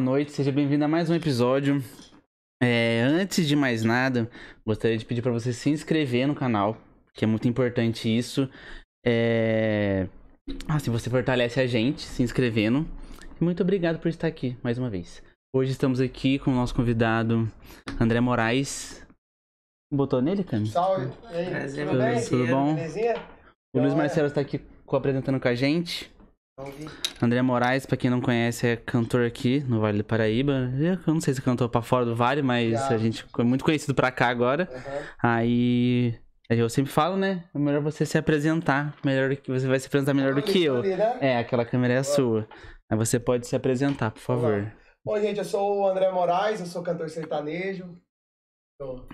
noite, 0.00 0.32
seja 0.32 0.52
bem-vindo 0.52 0.84
a 0.84 0.88
mais 0.88 1.08
um 1.08 1.14
episódio. 1.14 1.82
É, 2.62 3.02
antes 3.02 3.46
de 3.46 3.54
mais 3.54 3.82
nada, 3.82 4.30
gostaria 4.64 4.96
de 4.96 5.04
pedir 5.04 5.22
para 5.22 5.32
você 5.32 5.52
se 5.52 5.70
inscrever 5.70 6.26
no 6.26 6.34
canal, 6.34 6.76
que 7.14 7.24
é 7.24 7.28
muito 7.28 7.46
importante 7.48 8.14
isso. 8.14 8.48
É... 9.04 10.08
Ah, 10.68 10.78
se 10.78 10.90
você 10.90 11.10
fortalece 11.10 11.60
a 11.60 11.66
gente 11.66 12.02
se 12.02 12.22
inscrevendo. 12.22 12.86
E 13.40 13.44
muito 13.44 13.62
obrigado 13.62 13.98
por 13.98 14.08
estar 14.08 14.26
aqui 14.26 14.56
mais 14.62 14.78
uma 14.78 14.88
vez. 14.88 15.22
Hoje 15.54 15.72
estamos 15.72 16.00
aqui 16.00 16.38
com 16.38 16.50
o 16.50 16.54
nosso 16.54 16.74
convidado 16.74 17.50
André 18.00 18.20
Moraes. 18.20 19.06
Botou 19.92 20.20
nele, 20.20 20.42
Cami? 20.42 20.66
Salve! 20.66 21.06
Tudo, 21.06 21.98
bem? 21.98 22.24
Tudo 22.24 22.46
bom? 22.48 22.74
Belezinha? 22.74 23.14
O 23.74 23.80
Luiz. 23.80 23.94
Marcelo 23.94 24.26
está 24.26 24.40
aqui 24.40 24.60
co-apresentando 24.84 25.38
com 25.38 25.48
a 25.48 25.54
gente. 25.54 26.10
André 27.20 27.42
Moraes, 27.42 27.84
pra 27.84 27.98
quem 27.98 28.08
não 28.08 28.20
conhece, 28.20 28.66
é 28.66 28.76
cantor 28.76 29.26
aqui 29.26 29.60
no 29.60 29.78
Vale 29.78 29.98
do 29.98 30.04
Paraíba. 30.04 30.70
Eu 30.80 31.12
não 31.12 31.20
sei 31.20 31.34
se 31.34 31.42
cantou 31.42 31.68
pra 31.68 31.82
fora 31.82 32.06
do 32.06 32.16
Vale, 32.16 32.40
mas 32.40 32.72
Já. 32.72 32.88
a 32.88 32.98
gente 32.98 33.26
é 33.38 33.42
muito 33.42 33.62
conhecido 33.62 33.94
pra 33.94 34.10
cá 34.10 34.28
agora. 34.28 34.66
Aham. 34.72 35.06
Aí. 35.22 36.18
Eu 36.48 36.68
sempre 36.70 36.92
falo, 36.92 37.16
né? 37.16 37.44
É 37.54 37.58
melhor 37.58 37.82
você 37.82 38.06
se 38.06 38.16
apresentar. 38.16 38.96
Melhor 39.04 39.34
que 39.36 39.50
você 39.50 39.66
vai 39.66 39.78
se 39.80 39.86
apresentar 39.88 40.14
melhor 40.14 40.34
do 40.34 40.42
que 40.42 40.62
eu. 40.62 40.82
Né? 40.82 41.18
É, 41.20 41.38
aquela 41.38 41.66
câmera 41.66 41.94
é 41.94 41.98
a 41.98 42.04
sua. 42.04 42.48
Aí 42.90 42.96
você 42.96 43.18
pode 43.18 43.46
se 43.46 43.56
apresentar, 43.56 44.12
por 44.12 44.20
favor. 44.20 44.72
Bom, 45.04 45.20
gente, 45.20 45.38
eu 45.38 45.44
sou 45.44 45.80
o 45.80 45.88
André 45.88 46.10
Moraes, 46.10 46.60
eu 46.60 46.66
sou 46.66 46.82
cantor 46.82 47.10
sertanejo. 47.10 48.00
Tô 48.80 49.06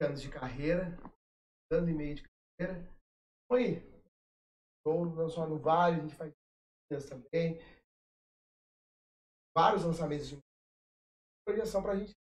anos 0.00 0.20
de 0.20 0.28
carreira, 0.28 0.98
ano 1.70 1.88
e 1.88 1.94
meio 1.94 2.14
de 2.16 2.24
carreira. 2.58 2.88
Oi, 3.52 3.93
estou 4.84 5.06
não 5.06 5.28
só 5.30 5.46
no 5.46 5.58
Vale, 5.58 5.96
a 5.96 6.02
gente 6.02 6.14
faz 6.14 6.32
também. 7.08 7.58
Vários 9.56 9.84
lançamentos 9.84 10.28
de 10.28 10.38
projeção 11.46 11.82
pra 11.82 11.96
gente. 11.96 12.12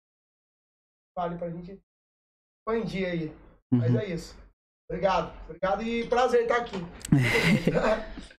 Vale 1.17 1.37
pra 1.37 1.49
gente 1.49 1.79
expandir 2.59 3.07
aí. 3.07 3.35
Mas 3.71 3.91
Uhum. 3.91 3.99
é 3.99 4.05
isso. 4.05 4.37
Obrigado, 4.89 5.33
obrigado 5.45 5.83
e 5.83 6.07
prazer 6.07 6.43
estar 6.43 6.57
aqui. 6.57 6.75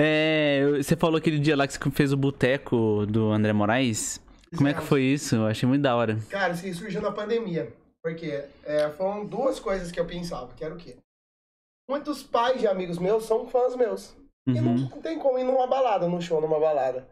É, 0.00 0.62
você 0.76 0.96
falou 0.96 1.18
aquele 1.18 1.40
dia 1.40 1.56
lá 1.56 1.66
que 1.66 1.72
você 1.74 1.90
fez 1.90 2.12
o 2.12 2.16
boteco 2.16 3.04
do 3.06 3.32
André 3.32 3.52
Moraes. 3.52 4.20
Como 4.56 4.68
é 4.68 4.72
que 4.72 4.80
foi 4.80 5.02
isso? 5.02 5.34
Eu 5.34 5.46
achei 5.46 5.68
muito 5.68 5.82
da 5.82 5.94
hora. 5.96 6.16
Cara, 6.30 6.52
isso 6.54 6.72
surgiu 6.78 7.02
na 7.02 7.10
pandemia. 7.10 7.72
Porque 8.02 8.26
é, 8.64 8.88
foram 8.90 9.26
duas 9.26 9.58
coisas 9.58 9.90
que 9.90 9.98
eu 9.98 10.06
pensava, 10.06 10.54
que 10.54 10.64
era 10.64 10.72
o 10.72 10.78
quê? 10.78 10.96
Muitos 11.88 12.22
pais 12.22 12.60
de 12.60 12.66
amigos 12.66 12.98
meus 12.98 13.24
são 13.24 13.46
fãs 13.48 13.74
meus. 13.74 14.16
E 14.46 14.60
não, 14.60 14.72
Uhum. 14.72 14.88
não 14.90 15.00
tem 15.02 15.18
como 15.18 15.38
ir 15.38 15.44
numa 15.44 15.66
balada, 15.66 16.06
num 16.08 16.20
show, 16.20 16.40
numa 16.40 16.58
balada. 16.60 17.08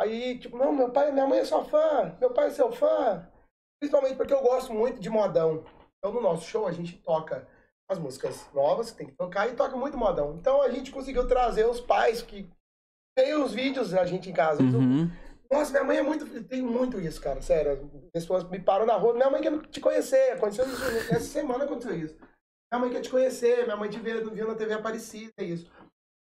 Aí, 0.00 0.38
tipo, 0.38 0.56
não, 0.58 0.72
meu 0.72 0.90
pai, 0.90 1.12
minha 1.12 1.26
mãe 1.26 1.38
é 1.38 1.44
sua 1.44 1.64
fã, 1.64 2.16
meu 2.20 2.30
pai 2.32 2.48
é 2.48 2.50
seu 2.50 2.72
fã. 2.72 3.26
Principalmente 3.80 4.16
porque 4.16 4.32
eu 4.34 4.42
gosto 4.42 4.72
muito 4.72 4.98
de 5.00 5.08
modão. 5.10 5.64
Então, 5.98 6.12
no 6.14 6.20
nosso 6.20 6.46
show, 6.46 6.66
a 6.66 6.72
gente 6.72 6.96
toca 6.98 7.46
as 7.90 7.98
músicas 7.98 8.50
novas 8.54 8.90
que 8.90 8.96
tem 8.98 9.06
que 9.06 9.14
tocar 9.16 9.46
e 9.48 9.54
toca 9.54 9.76
muito 9.76 9.96
modão. 9.96 10.34
Então, 10.36 10.62
a 10.62 10.70
gente 10.70 10.90
conseguiu 10.90 11.26
trazer 11.28 11.66
os 11.66 11.80
pais 11.80 12.22
que 12.22 12.48
veem 13.18 13.34
os 13.34 13.52
vídeos 13.52 13.90
da 13.90 14.04
gente 14.04 14.28
em 14.30 14.32
casa. 14.32 14.62
Eles 14.62 14.74
Uhum. 14.74 15.10
nossa, 15.52 15.70
minha 15.70 15.84
mãe 15.84 15.98
é 15.98 16.02
muito. 16.02 16.44
Tem 16.44 16.60
muito 16.62 16.98
isso, 17.00 17.20
cara. 17.20 17.40
Sério. 17.40 17.90
As 18.06 18.10
pessoas 18.10 18.44
me 18.50 18.58
param 18.58 18.84
na 18.86 18.94
rua. 18.96 19.12
Minha 19.14 19.30
mãe 19.30 19.40
quer 19.40 19.58
te 19.68 19.80
conhecer. 19.80 20.32
Aconteceu 20.32 20.66
isso. 20.66 20.84
Essa 21.14 21.20
semana 21.20 21.64
aconteceu 21.64 21.94
isso. 21.96 22.16
Minha 22.72 22.80
mãe 22.80 22.90
quer 22.90 23.00
te 23.00 23.10
conhecer. 23.10 23.64
Minha 23.64 23.76
mãe 23.76 23.88
te 23.90 23.98
viu, 23.98 24.30
viu 24.30 24.48
na 24.48 24.54
TV 24.54 24.74
Aparecida. 24.74 25.32
É 25.38 25.44
isso. 25.44 25.70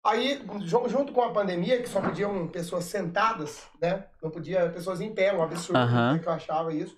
Aí, 0.05 0.39
ju- 0.61 0.87
junto 0.87 1.11
com 1.11 1.23
a 1.23 1.31
pandemia, 1.33 1.81
que 1.81 1.89
só 1.89 1.99
podiam 1.99 2.47
pessoas 2.47 2.85
sentadas, 2.85 3.67
né? 3.81 4.07
Não 4.21 4.29
podia 4.29 4.69
pessoas 4.69 5.01
em 5.01 5.13
pé, 5.13 5.33
um 5.33 5.41
absurdo. 5.41 5.79
Né, 6.13 6.19
Que 6.19 6.27
eu 6.27 6.33
achava 6.33 6.71
isso. 6.73 6.95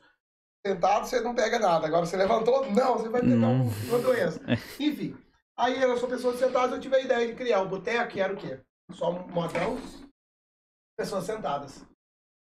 Sentado, 0.65 1.05
você 1.07 1.21
não 1.21 1.33
pega 1.33 1.57
nada. 1.57 1.87
Agora 1.87 2.05
você 2.05 2.17
levantou, 2.17 2.69
não, 2.71 2.97
você 2.97 3.07
vai 3.07 3.21
pegar 3.21 3.35
Não. 3.35 3.61
um- 3.61 3.69
uma 3.89 3.99
doença. 3.99 4.41
Enfim. 4.79 5.15
Aí 5.57 5.81
eu 5.81 5.97
sou 5.97 6.09
pessoas 6.09 6.37
sentadas, 6.37 6.73
eu 6.73 6.79
tive 6.81 6.97
a 6.97 6.99
ideia 6.99 7.25
de 7.27 7.33
criar 7.33 7.61
o 7.61 7.69
boteco, 7.69 8.11
que 8.11 8.19
era 8.19 8.33
o 8.33 8.37
quê? 8.37 8.59
Só 8.91 9.11
um 9.11 9.27
modão, 9.29 9.77
pessoas 10.97 11.23
sentadas. 11.23 11.83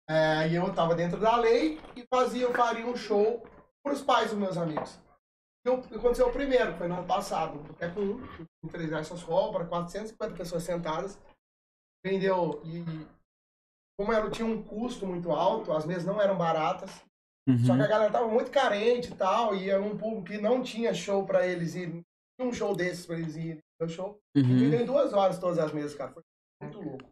É, 0.09 0.47
e 0.49 0.55
eu 0.55 0.73
tava 0.73 0.95
dentro 0.95 1.19
da 1.19 1.35
lei 1.37 1.79
e 1.95 2.05
fazia, 2.09 2.43
eu 2.43 2.53
faria 2.53 2.85
um 2.85 2.95
show 2.95 3.45
para 3.83 3.93
os 3.93 4.01
pais 4.01 4.29
dos 4.31 4.39
meus 4.39 4.57
amigos. 4.57 4.97
E 5.65 5.69
aconteceu 5.69 6.27
o 6.27 6.33
primeiro, 6.33 6.73
foi 6.75 6.87
no 6.87 6.95
ano 6.95 7.07
passado, 7.07 7.57
Boteco 7.59 7.99
1, 7.99 8.45
em 8.65 8.67
Três 8.67 8.89
Garças 8.89 9.19
Sol, 9.21 9.51
para 9.53 9.65
450 9.65 10.35
pessoas 10.35 10.63
sentadas. 10.63 11.17
Vendeu, 12.05 12.61
e 12.65 12.83
como 13.97 14.11
era, 14.11 14.29
tinha 14.29 14.45
um 14.45 14.61
custo 14.61 15.07
muito 15.07 15.31
alto, 15.31 15.71
as 15.71 15.85
mesas 15.85 16.05
não 16.05 16.21
eram 16.21 16.37
baratas, 16.37 16.89
só 17.65 17.73
Uhum. 17.73 17.77
que 17.77 17.83
a 17.83 17.87
galera 17.87 18.11
tava 18.11 18.27
muito 18.27 18.51
carente 18.51 19.11
e 19.11 19.15
tal, 19.15 19.55
e 19.55 19.69
era 19.69 19.81
um 19.81 19.97
público 19.97 20.25
que 20.25 20.37
não 20.37 20.61
tinha 20.63 20.93
show 20.93 21.25
para 21.25 21.45
eles 21.47 21.73
tinha 21.73 22.03
um 22.41 22.53
show 22.53 22.75
desses 22.75 23.05
para 23.05 23.17
eles 23.17 23.35
irem 23.35 23.59
no 23.79 23.87
show. 23.87 24.19
Uhum. 24.35 24.43
Vendeu 24.59 24.81
em 24.81 24.85
duas 24.85 25.13
horas 25.13 25.39
todas 25.39 25.59
as 25.59 25.71
mesas, 25.71 25.95
cara. 25.95 26.11
Foi 26.11 26.23
muito 26.61 26.81
louco. 26.81 27.09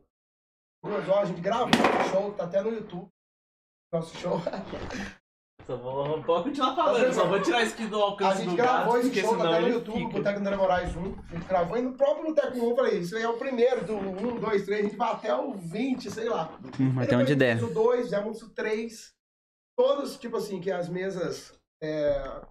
Duas 0.83 1.07
horas, 1.07 1.30
a 1.30 1.33
gente 1.33 1.42
gravou 1.42 1.68
o 1.68 2.09
show, 2.09 2.33
tá 2.33 2.45
até 2.45 2.62
no 2.62 2.71
YouTube. 2.71 3.07
Nosso 3.94 4.15
show. 4.18 4.38
Só 5.71 5.77
vou, 5.77 6.21
pode 6.23 6.44
continuar 6.50 6.75
falando, 6.75 7.13
só 7.13 7.25
vou 7.27 7.41
tirar 7.41 7.63
isso 7.63 7.75
aqui 7.75 7.88
do 7.88 7.95
A 7.95 8.03
alcance 8.03 8.39
gente 8.39 8.50
do 8.50 8.56
gravou 8.57 8.95
gato, 8.95 9.07
esse 9.07 9.21
show, 9.21 9.41
até 9.41 9.62
no 9.62 9.69
YouTube, 9.69 10.00
fica. 10.00 10.12
Boteco 10.12 10.39
André 10.39 10.56
Moraes 10.57 10.95
1. 10.97 11.00
A 11.00 11.33
gente 11.33 11.47
gravou 11.47 11.77
e 11.77 11.81
no 11.81 11.94
próprio 11.94 12.25
Boteco 12.25 12.57
1 12.57 12.69
eu 12.69 12.75
falei, 12.75 13.00
isso 13.00 13.15
aí 13.15 13.23
é 13.23 13.29
o 13.29 13.38
primeiro, 13.38 13.85
do 13.85 13.95
1, 13.95 14.39
2, 14.41 14.65
3, 14.65 14.79
a 14.79 14.83
gente 14.83 14.97
vai 14.97 15.12
até 15.13 15.33
o 15.33 15.53
20, 15.53 16.12
sei 16.12 16.27
lá. 16.27 16.59
Aí 16.97 17.06
Até 17.06 17.15
onde 17.15 17.35
der. 17.35 17.56
Fizemos 17.56 17.71
o 17.71 17.73
2, 17.73 18.03
fizemos 18.03 18.41
o 18.41 18.50
3. 18.53 19.13
Todos, 19.77 20.18
tipo 20.18 20.35
assim, 20.35 20.59
que 20.59 20.69
as 20.69 20.89
mesas. 20.89 21.57
É... 21.81 22.41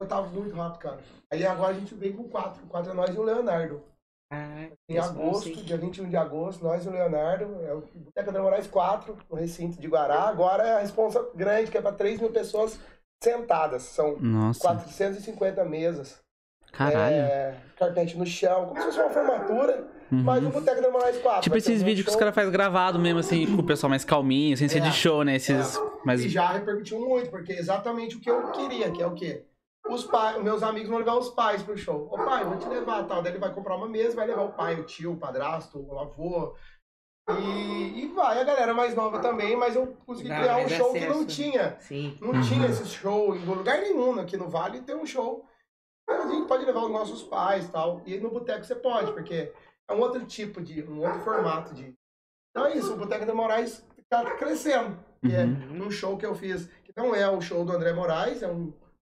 Eu 0.00 0.06
tava 0.06 0.28
muito 0.28 0.54
rápido, 0.54 0.80
cara. 0.80 1.00
Aí 1.32 1.44
agora 1.44 1.74
a 1.74 1.78
gente 1.80 1.96
veio 1.96 2.14
com 2.14 2.22
o 2.22 2.28
4. 2.28 2.62
O 2.62 2.68
4 2.68 2.92
é 2.92 2.94
nós 2.94 3.12
e 3.12 3.18
o 3.18 3.24
Leonardo. 3.24 3.82
Ah, 4.30 4.66
Em 4.88 4.98
agosto, 4.98 5.50
dia 5.64 5.78
21 5.78 6.08
de 6.08 6.16
agosto, 6.16 6.62
nós 6.62 6.84
e 6.84 6.88
o 6.88 6.92
Leonardo, 6.92 7.44
é 7.62 7.72
o 7.72 7.82
Boteco 7.94 8.28
André 8.30 8.42
Moraes 8.42 8.66
4, 8.66 9.16
no 9.30 9.36
recinto 9.36 9.80
de 9.80 9.88
Guará. 9.88 10.22
Agora 10.28 10.62
é 10.66 10.76
a 10.76 10.80
responsa 10.80 11.24
grande, 11.34 11.70
que 11.70 11.78
é 11.78 11.80
para 11.82 11.92
3 11.92 12.20
mil 12.20 12.30
pessoas 12.30 12.78
sentadas. 13.22 13.82
São 13.84 14.16
Nossa, 14.20 14.60
450 14.60 15.64
mesas. 15.64 16.18
caralho. 16.72 17.14
É, 17.16 17.54
carpete 17.78 18.18
no 18.18 18.26
chão, 18.26 18.66
como 18.66 18.78
se 18.80 18.86
fosse 18.86 19.00
uma 19.00 19.08
formatura, 19.10 19.86
Uhum. 20.12 20.22
mas 20.22 20.44
o 20.44 20.48
Boteco 20.50 20.78
André 20.78 20.90
Moraes 20.90 21.18
4. 21.18 21.42
Tipo 21.42 21.56
esses 21.56 21.80
um 21.82 21.84
vídeos 21.84 22.04
que 22.04 22.10
os 22.10 22.16
caras 22.16 22.34
fazem 22.34 22.50
gravado 22.52 22.98
mesmo, 22.98 23.20
assim, 23.20 23.46
com 23.46 23.62
o 23.62 23.66
pessoal 23.66 23.88
mais 23.90 24.04
calminho, 24.04 24.56
sem 24.58 24.68
ser 24.68 24.78
É. 24.78 24.80
de 24.82 24.92
show, 24.92 25.24
né? 25.24 25.36
Esses. 25.36 25.78
Mas. 26.04 26.22
E 26.22 26.28
já 26.28 26.48
repercutiu 26.48 27.00
muito, 27.00 27.30
porque 27.30 27.52
é 27.54 27.58
exatamente 27.58 28.16
o 28.16 28.20
que 28.20 28.30
eu 28.30 28.50
queria, 28.52 28.90
que 28.90 29.02
é 29.02 29.06
o 29.06 29.14
quê? 29.14 29.44
Os 29.88 30.04
pais, 30.04 30.42
meus 30.42 30.62
amigos 30.62 30.88
vão 30.88 30.98
levar 30.98 31.16
os 31.16 31.30
pais 31.30 31.62
pro 31.62 31.76
show. 31.76 32.08
Ô 32.12 32.16
pai, 32.16 32.42
eu 32.42 32.48
vou 32.50 32.58
te 32.58 32.68
levar, 32.68 33.04
tal. 33.06 33.22
Daí 33.22 33.32
ele 33.32 33.38
vai 33.40 33.52
comprar 33.54 33.76
uma 33.76 33.88
mesa, 33.88 34.14
vai 34.16 34.26
levar 34.26 34.42
o 34.42 34.52
pai, 34.52 34.78
o 34.78 34.84
tio, 34.84 35.12
o 35.12 35.16
padrasto, 35.16 35.78
o 35.80 35.98
avô. 35.98 36.54
E, 37.30 38.04
e 38.04 38.06
vai 38.14 38.40
a 38.40 38.44
galera 38.44 38.72
mais 38.72 38.94
nova 38.94 39.18
também, 39.20 39.54
mas 39.56 39.76
eu 39.76 39.94
consegui 40.06 40.28
Não, 40.30 40.36
criar 40.36 40.56
um 40.56 40.60
é 40.60 40.68
show 40.68 40.92
que 40.92 40.98
acesso. 40.98 41.18
não 41.18 41.26
tinha. 41.26 41.76
Sim. 41.80 42.16
Não 42.20 42.30
Uhum. 42.30 42.40
tinha 42.40 42.66
esse 42.68 42.86
show 42.86 43.34
em 43.36 43.44
lugar 43.44 43.78
nenhum 43.80 44.18
aqui 44.18 44.36
no 44.36 44.48
Vale 44.48 44.80
tem 44.80 44.96
um 44.96 45.04
show. 45.06 45.44
Mas 46.08 46.24
a 46.24 46.28
gente 46.32 46.48
pode 46.48 46.64
levar 46.64 46.84
os 46.84 46.90
nossos 46.90 47.22
pais 47.22 47.66
e 47.66 47.70
tal. 47.70 48.00
E 48.06 48.16
no 48.18 48.30
boteco 48.30 48.64
você 48.64 48.74
pode, 48.74 49.12
porque 49.12 49.52
é 49.88 49.92
um 49.94 50.00
outro 50.00 50.24
tipo 50.24 50.60
de, 50.62 50.82
um 50.84 51.02
outro 51.04 51.20
formato 51.20 51.74
de. 51.74 51.94
Então 52.50 52.66
é 52.66 52.76
isso, 52.76 52.94
o 52.94 52.96
Boteco 52.96 53.26
de 53.26 53.32
Moraes 53.32 53.86
tá 54.08 54.24
crescendo. 54.36 54.98
Que 55.24 55.34
é 55.34 55.44
Uhum. 55.44 55.86
um 55.86 55.90
show 55.90 56.16
que 56.16 56.24
eu 56.24 56.34
fiz, 56.34 56.66
que 56.82 56.92
não 56.96 57.14
é 57.14 57.28
o 57.28 57.40
show 57.42 57.62
do 57.64 57.72
André 57.72 57.92
Moraes, 57.92 58.42
é 58.42 58.48
um 58.48 58.72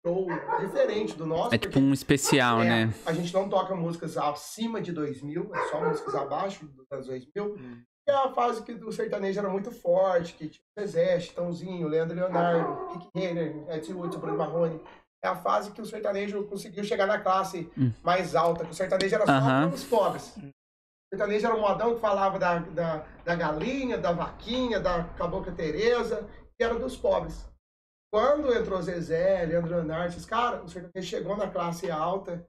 show 0.06 0.28
diferente 0.60 1.16
do 1.16 1.26
nosso. 1.26 1.54
É 1.54 1.58
tipo 1.58 1.74
porque 1.74 1.86
um 1.86 1.94
especial, 1.94 2.62
é, 2.62 2.66
né? 2.86 2.94
A 3.06 3.14
gente 3.14 3.34
não 3.34 3.50
toca 3.50 3.76
músicas 3.76 4.18
acima 4.18 4.82
de 4.82 4.92
2000, 4.92 5.52
é 5.54 5.68
só 5.70 5.82
músicas 5.84 6.16
abaixo 6.16 6.66
dos 6.66 6.86
anos 6.92 7.08
2000. 7.08 7.46
Hum. 7.56 7.82
Que 8.06 8.12
é 8.12 8.16
a 8.16 8.30
fase 8.32 8.64
que 8.64 8.72
o 8.74 8.92
sertanejo 8.92 9.40
era 9.40 9.50
muito 9.50 9.72
forte, 9.72 10.34
que 10.34 10.48
tinha 10.48 10.64
o 10.78 10.82
Zezé, 10.82 11.20
Chitãozinho, 11.20 11.88
Leandro 11.88 12.16
Leonardo, 12.16 12.94
Rick 12.94 13.08
Renner, 13.14 13.66
Ed 13.70 13.94
Woods, 13.94 14.18
Bruno 14.18 14.38
Marrone. 14.38 14.82
É 15.24 15.28
a 15.28 15.36
fase 15.36 15.72
que 15.72 15.82
o 15.82 15.86
sertanejo 15.86 16.44
conseguiu 16.46 16.84
chegar 16.84 17.06
na 17.06 17.20
classe 17.20 17.70
Hum. 17.78 17.92
mais 18.02 18.36
alta, 18.36 18.64
que 18.66 18.72
o 18.72 18.74
sertanejo 18.74 19.16
era 19.16 19.26
só 19.26 19.32
Aham. 19.34 19.68
para 19.68 19.76
os 19.76 19.84
pobres. 19.84 20.38
O 20.38 21.16
sertanejo 21.16 21.46
era 21.46 21.56
um 21.56 21.62
modão 21.62 21.96
que 21.96 22.00
falava 22.02 22.40
da, 22.40 22.60
da, 22.60 23.04
da 23.26 23.36
galinha, 23.36 23.98
da 23.98 24.12
vaquinha, 24.14 24.80
da 24.80 25.04
cabocla 25.18 25.52
Tereza, 25.52 26.26
que 26.58 26.64
era 26.64 26.76
dos 26.80 26.96
pobres. 26.96 27.49
Quando 28.12 28.52
entrou 28.54 28.82
Zezé, 28.82 29.46
Leandro 29.46 29.70
Leonardo, 29.72 30.08
esses 30.08 30.26
caras, 30.26 30.64
o 30.64 30.68
sertanejo 30.68 31.08
chegou 31.08 31.38
na 31.38 31.48
classe 31.50 31.92
alta 31.92 32.44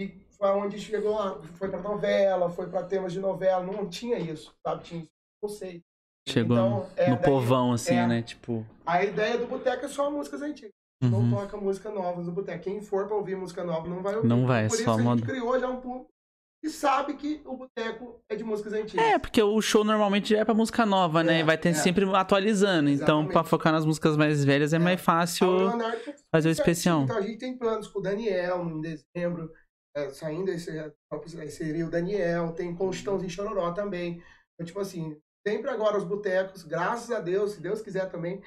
e 0.00 0.08
foi 0.30 0.48
onde 0.50 0.78
chegou, 0.80 1.18
a- 1.18 1.42
foi 1.56 1.68
pra 1.68 1.80
novela, 1.80 2.48
foi 2.50 2.66
pra 2.68 2.82
temas 2.82 3.12
de 3.12 3.20
novela, 3.20 3.62
não 3.64 3.88
tinha 3.88 4.18
isso, 4.18 4.54
sabe? 4.66 4.82
Tinha 4.84 5.06
conceito. 5.42 5.82
Chegou 6.26 6.56
Então, 6.56 6.86
é, 6.96 7.10
no 7.10 7.16
daí- 7.16 7.24
povão, 7.24 7.72
assim, 7.72 7.94
é. 7.96 8.06
né? 8.06 8.22
Tipo. 8.22 8.64
A 8.86 9.04
ideia 9.04 9.36
do 9.36 9.46
boteco 9.46 9.84
é 9.84 9.88
só 9.88 10.10
músicas 10.10 10.40
antigas. 10.40 10.72
Não 11.02 11.18
uhum. 11.18 11.30
toca 11.32 11.56
música 11.58 11.90
nova 11.90 12.22
no 12.22 12.32
boteco. 12.32 12.64
Quem 12.64 12.80
for 12.80 13.06
pra 13.06 13.14
ouvir 13.16 13.36
música 13.36 13.62
nova 13.62 13.86
não 13.86 14.00
vai 14.02 14.16
ouvir. 14.16 14.26
Não 14.28 14.46
vai, 14.46 14.64
é 14.64 14.68
Por 14.68 14.74
isso 14.74 14.84
só 14.84 14.92
a 14.92 14.96
gente 14.96 15.04
moda. 15.04 15.22
criou 15.26 15.60
já 15.60 15.68
um 15.68 15.80
público 15.82 16.08
que 16.64 16.70
sabe 16.70 17.12
que 17.14 17.42
o 17.44 17.58
boteco 17.58 18.20
é 18.26 18.34
de 18.34 18.42
músicas 18.42 18.72
antigas. 18.72 19.04
É, 19.04 19.18
porque 19.18 19.42
o 19.42 19.60
show 19.60 19.84
normalmente 19.84 20.34
é 20.34 20.42
pra 20.46 20.54
música 20.54 20.86
nova, 20.86 21.22
né? 21.22 21.36
É, 21.36 21.40
E 21.40 21.42
vai 21.44 21.58
ter 21.58 21.68
é. 21.68 21.74
sempre 21.74 22.06
atualizando. 22.16 22.88
Então, 22.88 23.18
Exatamente. 23.18 23.32
pra 23.32 23.44
focar 23.44 23.70
nas 23.70 23.84
músicas 23.84 24.16
mais 24.16 24.42
velhas 24.42 24.72
é, 24.72 24.76
É. 24.76 24.78
mais 24.78 24.98
fácil 24.98 25.50
Leonardo 25.50 25.98
fazer 26.34 26.48
o 26.48 26.52
especial. 26.52 27.02
Então 27.02 27.18
a 27.18 27.20
gente 27.20 27.36
tem 27.36 27.58
planos 27.58 27.86
com 27.88 27.98
o 27.98 28.02
Daniel 28.02 28.64
em 28.64 28.80
dezembro. 28.80 29.52
é, 29.96 30.08
saindo 30.10 30.50
esse, 30.50 30.70
aí 31.38 31.50
seria 31.50 31.86
o 31.86 31.90
Daniel, 31.90 32.50
tem 32.52 32.74
com 32.74 32.88
o 32.88 32.92
Chitãozinho 32.92 33.30
Chororó 33.30 33.70
também. 33.72 34.22
Então, 34.54 34.66
tipo 34.66 34.80
assim, 34.80 35.16
sempre 35.46 35.70
agora 35.70 35.98
os 35.98 36.02
botecos, 36.04 36.64
graças 36.64 37.10
a 37.12 37.20
Deus, 37.20 37.52
se 37.52 37.60
Deus 37.60 37.80
quiser 37.82 38.10
também, 38.10 38.40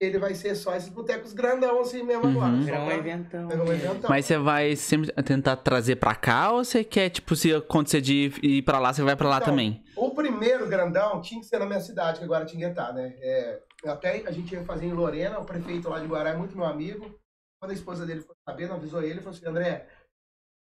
ele 0.00 0.18
vai 0.18 0.34
ser 0.34 0.54
só 0.54 0.74
esses 0.74 0.88
botecos 0.88 1.34
grandão 1.34 1.78
assim 1.80 2.02
mesmo 2.02 2.24
Uhum. 2.24 2.30
agora. 2.42 2.56
Virar 2.62 2.80
um 2.80 2.86
pra- 2.86 2.94
eventão. 2.96 3.48
Pegar 3.48 3.62
um 3.64 3.72
eventão. 3.72 4.08
Mas 4.10 4.24
você 4.24 4.38
vai 4.38 4.74
sempre 4.74 5.12
tentar 5.22 5.56
trazer 5.56 5.96
pra 5.96 6.14
cá 6.14 6.52
ou 6.52 6.64
você 6.64 6.82
quer, 6.82 7.10
tipo, 7.10 7.36
se 7.36 7.54
acontecer 7.54 8.00
de 8.00 8.32
ir 8.42 8.62
pra 8.62 8.78
lá, 8.78 8.94
você 8.94 9.02
vai 9.02 9.14
pra 9.14 9.28
lá 9.28 9.36
Então, 9.36 9.48
também? 9.50 9.84
O 9.94 10.10
primeiro 10.14 10.66
grandão 10.66 11.20
tinha 11.20 11.38
que 11.40 11.46
ser 11.46 11.58
na 11.58 11.66
minha 11.66 11.80
cidade, 11.80 12.18
que 12.18 12.24
é 12.24 12.28
Guaratinguetá, 12.28 12.92
né? 12.94 13.14
É, 13.20 13.62
até 13.86 14.26
a 14.26 14.30
gente 14.32 14.54
ia 14.54 14.64
fazer 14.64 14.86
em 14.86 14.92
Lorena, 14.94 15.38
o 15.38 15.44
prefeito 15.44 15.90
lá 15.90 16.00
de 16.00 16.06
Guará 16.06 16.30
é 16.30 16.36
muito 16.36 16.56
meu 16.56 16.64
amigo. 16.66 17.14
Quando 17.60 17.72
a 17.72 17.74
esposa 17.74 18.06
dele 18.06 18.22
foi 18.22 18.34
sabendo, 18.48 18.72
avisou 18.72 19.02
ele, 19.02 19.20
falou 19.20 19.36
assim, 19.36 19.46
André, 19.46 19.86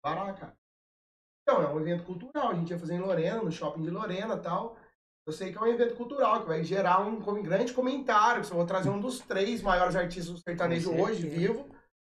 para 0.02 0.32
cara. 0.32 0.52
Então, 1.42 1.62
é 1.62 1.68
um 1.68 1.80
evento 1.80 2.02
cultural, 2.02 2.50
a 2.50 2.54
gente 2.54 2.70
ia 2.70 2.78
fazer 2.78 2.94
em 2.94 2.98
Lorena, 3.00 3.40
no 3.40 3.52
shopping 3.52 3.82
de 3.82 3.90
Lorena 3.90 4.34
e 4.34 4.40
tal. 4.40 4.76
Eu 5.28 5.32
sei 5.32 5.52
que 5.52 5.58
é 5.58 5.60
um 5.60 5.66
evento 5.66 5.94
cultural, 5.94 6.40
que 6.40 6.48
vai 6.48 6.64
gerar 6.64 7.00
um 7.06 7.20
grande 7.42 7.74
comentário, 7.74 8.42
que 8.42 8.50
eu 8.50 8.56
vou 8.56 8.64
trazer 8.64 8.88
um 8.88 8.98
dos 8.98 9.20
três 9.20 9.60
maiores 9.60 9.94
artistas 9.94 10.32
do 10.34 10.38
sertanejo 10.40 10.90
hoje, 10.90 11.28
vivo, 11.28 11.68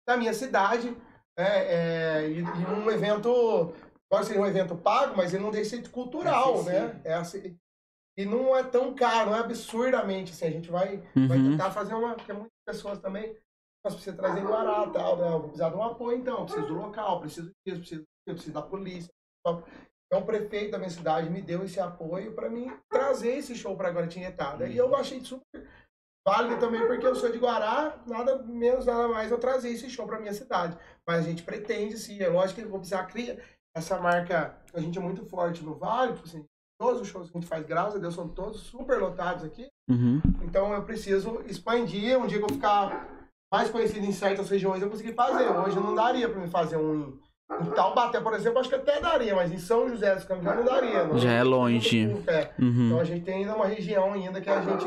da 0.05 0.17
minha 0.17 0.34
cidade. 0.34 0.93
É, 1.39 1.43
é, 1.45 2.29
e, 2.29 2.39
e 2.39 2.65
um 2.74 2.91
evento, 2.91 3.74
pode 4.10 4.25
ser 4.25 4.38
um 4.38 4.45
evento 4.45 4.75
pago, 4.75 5.15
mas 5.15 5.34
ele 5.34 5.43
não 5.43 5.50
deixa 5.50 5.77
de 5.81 5.88
cultural, 5.89 6.62
né? 6.63 7.00
É 7.05 7.13
assim, 7.13 7.57
e 8.17 8.25
não 8.25 8.53
é 8.53 8.63
tão 8.63 8.93
caro, 8.93 9.29
não 9.29 9.38
é 9.38 9.39
absurdamente, 9.39 10.34
assim, 10.34 10.48
a 10.48 10.51
gente 10.51 10.69
vai, 10.69 11.01
vai 11.27 11.38
Uhum. 11.38 11.51
tentar 11.51 11.72
fazer 11.72 11.93
uma, 11.93 12.15
porque 12.15 12.34
muitas 12.34 12.51
pessoas 12.67 13.00
também, 13.00 13.34
nós 13.86 13.93
precisamos 13.93 14.19
trazer 14.19 14.41
em 14.41 14.45
Guará, 14.45 14.89
tal, 14.89 15.15
né? 15.15 15.27
Eu 15.27 15.31
vou 15.31 15.41
precisar 15.43 15.69
de 15.69 15.77
um 15.77 15.84
apoio, 15.84 16.17
então, 16.17 16.43
preciso 16.43 16.67
do 16.67 16.74
local, 16.74 17.22
preciso 17.22 17.50
disso, 17.65 17.79
preciso, 17.79 18.03
eu 18.27 18.34
preciso 18.34 18.53
da 18.53 18.62
polícia. 18.62 19.10
Então, 20.07 20.24
o 20.24 20.25
prefeito 20.25 20.71
da 20.71 20.77
minha 20.77 20.89
cidade 20.89 21.29
me 21.29 21.41
deu 21.41 21.63
esse 21.63 21.79
apoio 21.79 22.33
para 22.33 22.50
mim 22.50 22.71
trazer 22.89 23.38
esse 23.38 23.55
show 23.55 23.75
para 23.75 23.89
Guaratinguetá. 23.89 24.55
E 24.67 24.77
eu 24.77 24.95
achei 24.95 25.19
super 25.19 25.67
válido 26.27 26.59
também, 26.59 26.85
porque 26.88 27.05
eu 27.05 27.15
sou 27.15 27.31
de 27.31 27.38
Guará, 27.38 28.01
nada 28.07 28.41
menos, 28.43 28.85
nada 28.85 29.07
mais 29.07 29.29
eu 29.29 29.38
trazer 29.38 29.69
esse 29.69 29.89
show 29.89 30.07
para 30.07 30.19
minha 30.19 30.33
cidade. 30.33 30.77
Mas 31.07 31.19
a 31.19 31.29
gente 31.29 31.43
pretende, 31.43 31.97
sim, 31.97 32.19
é 32.19 32.27
lógico 32.27 32.59
que 32.59 32.65
eu 32.65 32.69
vou 32.69 32.79
precisar 32.79 33.05
criar 33.05 33.38
essa 33.75 34.00
marca, 34.00 34.57
a 34.74 34.79
gente 34.79 34.97
é 34.97 35.01
muito 35.01 35.25
forte 35.25 35.63
no 35.63 35.75
Vale, 35.75 36.13
tipo 36.13 36.25
assim, 36.25 36.45
todos 36.79 37.01
os 37.01 37.07
shows 37.07 37.29
que 37.29 37.38
a 37.38 37.41
gente 37.41 37.50
faz, 37.50 37.65
graças 37.65 37.95
a 37.95 38.00
Deus, 38.00 38.15
são 38.15 38.27
todos 38.27 38.62
super 38.62 39.00
lotados 39.00 39.43
aqui. 39.43 39.67
Uhum. 39.89 40.21
Então 40.41 40.74
eu 40.74 40.83
preciso 40.83 41.41
expandir. 41.45 42.17
Um 42.17 42.25
dia 42.25 42.39
que 42.39 42.45
eu 42.45 42.50
ficar 42.50 43.07
mais 43.53 43.69
conhecido 43.69 44.05
em 44.05 44.12
certas 44.12 44.50
regiões, 44.50 44.81
eu 44.81 44.89
consegui 44.89 45.13
fazer. 45.13 45.47
Hoje 45.50 45.75
não 45.75 45.93
daria 45.93 46.29
para 46.29 46.39
mim 46.39 46.50
fazer 46.50 46.77
um 46.77 47.19
em, 47.61 47.65
Taubaté, 47.71 48.19
por 48.19 48.33
exemplo, 48.33 48.59
acho 48.59 48.69
que 48.69 48.75
até 48.75 48.99
daria, 48.99 49.35
mas 49.35 49.51
em 49.51 49.57
São 49.57 49.87
José 49.87 50.13
dos 50.15 50.25
Campos 50.25 50.43
já 50.45 50.55
não 50.55 50.65
daria. 50.65 51.03
Não, 51.05 51.17
Já 51.17 51.31
é 51.31 51.43
longe. 51.43 52.05
É. 52.27 52.49
Uhum. 52.59 52.85
Então 52.87 52.99
a 52.99 53.03
gente 53.03 53.23
tem 53.23 53.35
ainda 53.35 53.55
uma 53.55 53.67
região 53.67 54.13
ainda 54.13 54.41
que 54.41 54.49
a 54.49 54.61
gente 54.61 54.85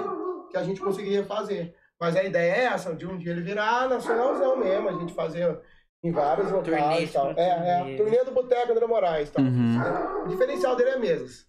que 0.51 0.57
a 0.57 0.63
gente 0.63 0.81
conseguiria 0.81 1.25
fazer. 1.25 1.75
Mas 2.01 2.17
a 2.17 2.23
ideia 2.25 2.53
é 2.53 2.65
essa, 2.65 2.95
de 2.95 3.07
um 3.07 3.19
dia 3.19 3.33
ele 3.33 3.43
virar 3.43 3.89
nacionalzão 3.89 4.57
mesmo, 4.57 4.89
a 4.89 4.93
gente 4.93 5.13
fazer 5.13 5.59
em 6.03 6.11
vários 6.13 6.49
Turnê, 6.49 6.71
locais 6.71 7.11
e 7.11 7.13
tal. 7.13 7.31
É, 7.37 7.49
é, 7.49 7.79
turnê. 7.81 7.97
turnê 7.97 8.25
do 8.25 8.31
Boteco 8.31 8.73
André 8.73 8.87
Moraes. 8.87 9.31
Tal. 9.31 9.45
Uhum. 9.45 10.25
O 10.25 10.29
diferencial 10.29 10.75
dele 10.77 10.91
é 10.91 10.99
mesas. 10.99 11.47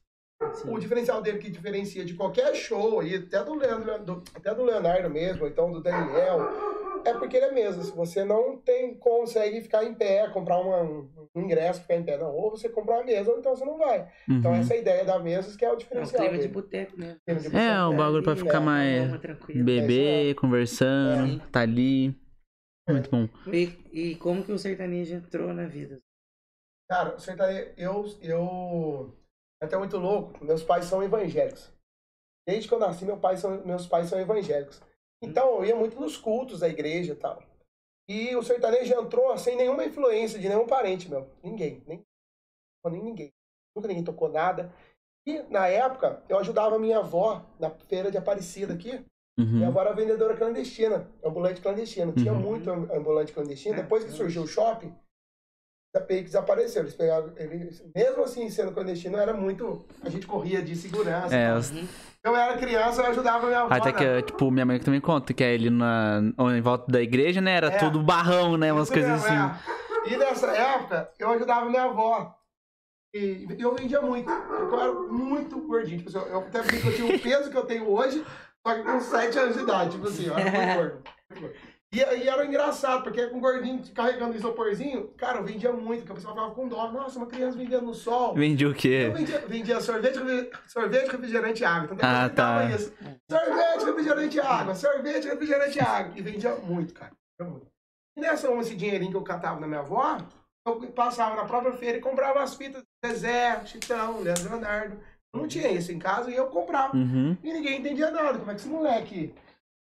Sim. 0.53 0.73
O 0.73 0.79
diferencial 0.79 1.21
dele 1.21 1.37
que 1.37 1.49
diferencia 1.51 2.03
de 2.03 2.13
qualquer 2.13 2.53
show 2.55 2.99
aí, 2.99 3.15
até 3.15 3.43
do 3.43 3.53
Leandro, 3.55 3.99
do- 4.03 4.23
até 4.35 4.53
do 4.55 4.63
Leonardo 4.63 5.09
mesmo, 5.09 5.43
ou 5.43 5.49
então 5.49 5.71
do 5.71 5.81
Daniel, 5.81 6.39
é 7.05 7.13
porque 7.13 7.37
ele 7.37 7.45
é 7.47 7.51
mesa. 7.51 7.83
Se 7.83 7.91
você 7.91 8.23
não 8.23 8.57
tem, 8.57 8.95
consegue 8.95 9.61
ficar 9.61 9.83
em 9.83 9.93
pé, 9.93 10.27
comprar 10.29 10.59
uma- 10.59 10.81
um, 10.81 11.09
um 11.35 11.41
ingresso, 11.41 11.81
ficar 11.81 11.95
em 11.95 12.03
pé, 12.03 12.17
não. 12.17 12.33
Ou 12.35 12.51
você 12.51 12.69
comprar 12.69 12.95
uma 12.97 13.03
mesa, 13.05 13.31
ou 13.31 13.39
então 13.39 13.55
você 13.55 13.65
não 13.65 13.77
vai. 13.77 14.11
Então 14.29 14.51
Uhum. 14.51 14.57
essa 14.59 14.73
é 14.73 14.77
a 14.77 14.79
ideia 14.81 15.05
da 15.05 15.19
mesas 15.19 15.55
que 15.55 15.63
é 15.65 15.67
o 15.67 15.71
É 15.71 15.75
um 15.75 15.77
diferencial 15.77 16.23
clima 16.27 16.37
de 16.41 16.47
boteco 16.47 16.95
de 16.97 17.57
É, 17.57 17.83
o 17.85 17.93
bagulho 17.93 18.23
pra 18.23 18.35
ficar 18.35 18.57
é, 18.57 18.59
mais 18.61 18.99
calma, 19.01 19.19
tranquilo. 19.19 19.63
beber, 19.63 20.35
conversando, 20.35 21.41
Sim. 21.41 21.41
tá 21.51 21.61
ali. 21.61 22.15
Muito 22.89 23.09
bom. 23.11 23.29
E, 23.53 23.65
e 23.91 24.15
como 24.15 24.43
que 24.43 24.51
o 24.51 24.57
sertanejo 24.57 25.13
entrou 25.15 25.53
na 25.53 25.67
vida? 25.67 25.99
Cara, 26.89 27.15
o 27.15 27.19
sertanejo, 27.19 27.71
eu, 27.77 28.05
eu. 28.21 29.15
É 29.61 29.65
até 29.65 29.77
muito 29.77 29.97
louco. 29.97 30.43
Meus 30.43 30.63
pais 30.63 30.85
são 30.85 31.03
evangélicos. 31.03 31.71
Desde 32.47 32.67
que 32.67 32.73
eu 32.73 32.79
nasci, 32.79 33.05
meu 33.05 33.17
pai 33.17 33.37
são, 33.37 33.63
meus 33.63 33.85
pais 33.85 34.09
são 34.09 34.19
evangélicos. 34.19 34.81
Então, 35.21 35.55
eu 35.57 35.65
ia 35.65 35.75
muito 35.75 35.99
nos 35.99 36.15
cultos 36.17 36.59
da 36.61 36.69
igreja 36.69 37.13
e 37.13 37.15
tal. 37.15 37.43
E 38.07 38.35
o 38.35 38.41
sertanejo 38.43 38.93
entrou 38.93 39.37
sem 39.37 39.55
nenhuma 39.55 39.85
influência 39.85 40.39
de 40.39 40.47
nenhum 40.49 40.65
parente 40.65 41.09
meu. 41.09 41.29
Ninguém. 41.43 41.83
Nem, 41.85 42.01
nem 42.89 43.03
ninguém. 43.03 43.29
Nunca 43.75 43.87
ninguém 43.87 44.03
tocou 44.03 44.29
nada. 44.29 44.73
E, 45.27 45.39
na 45.43 45.67
época, 45.67 46.23
eu 46.27 46.37
ajudava 46.39 46.75
a 46.77 46.79
minha 46.79 46.99
avó 46.99 47.45
na 47.59 47.69
feira 47.69 48.09
de 48.09 48.17
Aparecida 48.17 48.73
aqui. 48.73 49.03
Minha 49.37 49.63
Uhum. 49.63 49.67
avó 49.67 49.81
era 49.81 49.93
vendedora 49.93 50.35
clandestina, 50.35 51.09
ambulante 51.23 51.61
clandestino. 51.61 52.11
Tinha 52.13 52.33
Uhum. 52.33 52.39
muito 52.39 52.69
am- 52.71 52.89
ambulante 52.91 53.31
clandestino. 53.31 53.75
É, 53.75 53.81
Depois 53.83 54.03
que 54.03 54.11
surgiu 54.11 54.43
o 54.43 54.47
shopping, 54.47 54.93
da 55.93 56.01
PEI 56.01 56.23
desapareceu. 56.23 56.81
Eles 56.81 56.95
pegaram, 56.95 57.31
eles, 57.37 57.81
mesmo 57.95 58.23
assim, 58.23 58.49
sendo 58.49 58.73
clandestino, 58.73 59.17
era 59.17 59.33
muito. 59.33 59.85
A 60.01 60.09
gente 60.09 60.25
corria 60.27 60.61
de 60.61 60.75
segurança. 60.75 61.33
É, 61.35 61.53
os- 61.55 61.71
Eu 62.23 62.35
era 62.35 62.57
criança, 62.57 63.01
eu 63.01 63.07
ajudava 63.11 63.47
minha 63.47 63.61
avó. 63.61 63.73
até 63.73 63.91
na- 63.91 63.97
que, 63.97 64.21
tipo, 64.23 64.51
minha 64.51 64.65
mãe 64.65 64.79
também 64.79 64.99
conta 64.99 65.33
que 65.33 65.43
é 65.43 65.53
ali 65.53 65.69
na, 65.69 66.19
em 66.55 66.61
volta 66.61 66.91
da 66.91 67.01
igreja, 67.01 67.39
né? 67.39 67.53
Era 67.55 67.67
É. 67.67 67.77
tudo 67.77 68.01
barrão, 68.03 68.57
né? 68.57 68.73
Umas 68.73 68.83
Isso 68.89 68.93
coisas 68.93 69.23
mesmo, 69.23 69.25
assim. 69.45 69.55
é. 70.09 70.13
E 70.13 70.17
nessa 70.17 70.47
época, 70.47 71.09
eu 71.17 71.29
ajudava 71.31 71.69
minha 71.69 71.83
avó. 71.83 72.35
E 73.13 73.47
eu 73.57 73.73
vendia 73.75 74.01
muito. 74.01 74.29
Porque 74.31 74.75
eu 74.75 74.79
era 74.81 74.93
muito 74.93 75.59
gordinho. 75.61 75.97
Tipo, 76.03 76.09
assim, 76.17 76.29
eu 76.29 76.39
até 76.39 76.61
brinco 76.61 76.81
que 76.83 76.87
eu 76.89 76.95
tinha 76.95 77.15
o 77.15 77.19
peso 77.19 77.49
que 77.49 77.57
eu 77.57 77.65
tenho 77.65 77.89
hoje, 77.89 78.23
só 78.65 78.75
que 78.75 78.83
com 78.83 78.99
7 78.99 79.39
anos 79.39 79.55
de 79.55 79.63
idade. 79.63 79.91
Tipo 79.91 80.07
assim, 80.07 80.25
eu 80.27 80.37
era 80.37 80.51
muito 80.51 80.75
gordo. 80.75 81.03
muito 81.29 81.41
gordo. 81.41 81.68
E 81.91 82.03
aí 82.03 82.27
era 82.27 82.45
engraçado, 82.45 83.01
porque 83.03 83.25
com 83.27 83.37
o 83.37 83.41
gordinho 83.41 83.81
carregando 83.95 84.33
o 84.33 84.35
isoporzinho, 84.35 85.07
cara, 85.17 85.39
eu 85.39 85.43
vendia 85.43 85.73
muito, 85.73 86.01
porque 86.01 86.11
o 86.11 86.15
pessoal 86.15 86.35
ficava 86.35 86.53
com 86.53 86.67
dó. 86.67 86.91
Nossa, 86.91 87.17
uma 87.17 87.25
criança 87.25 87.57
vendendo 87.57 87.87
no 87.87 87.95
sol. 87.95 88.35
Vendi 88.35 88.63
o 88.63 88.75
quê? 88.75 89.05
Eu 89.07 89.13
vendia, 89.13 89.39
vendia 89.47 89.81
sorvete, 89.81 90.19
sorvete, 90.67 91.09
refrigerante 91.11 91.63
e 91.63 91.65
água. 91.65 91.85
Então 91.85 91.97
depois 91.97 92.13
Ah, 92.13 92.29
tá. 92.29 92.65
isso. 92.65 92.93
Sorvete, 93.31 93.85
refrigerante 93.85 94.37
e 94.37 94.39
água. 94.39 94.75
Sorvete, 94.75 95.27
refrigerante 95.27 95.77
e 95.77 95.81
água. 95.81 96.13
E 96.15 96.21
vendia 96.21 96.55
muito, 96.57 96.93
cara. 96.93 97.11
Vendia. 97.39 97.67
E 98.15 98.21
nessa, 98.21 98.51
esse 98.53 98.75
dinheirinho 98.75 99.09
que 99.11 99.17
eu 99.17 99.23
catava 99.23 99.59
da 99.59 99.65
minha 99.65 99.79
avó, 99.79 100.17
eu 100.67 100.75
passava 100.91 101.35
na 101.35 101.45
própria 101.45 101.73
feira 101.73 101.97
e 101.97 102.01
comprava 102.01 102.43
as 102.43 102.53
fitas 102.53 102.83
Zezé, 103.03 103.61
Chitão, 103.65 104.19
Leandro 104.21 104.49
Leonardo. 104.51 104.99
Não 105.33 105.47
tinha 105.47 105.71
isso 105.71 105.91
em 105.91 105.97
casa 105.97 106.29
e 106.29 106.35
eu 106.35 106.47
comprava. 106.47 106.95
Uhum. 106.95 107.35
E 107.43 107.51
ninguém 107.53 107.79
entendia 107.79 108.11
nada. 108.11 108.37
Como 108.37 108.51
é 108.51 108.53
que 108.53 108.59
esse 108.59 108.69
moleque, 108.69 109.33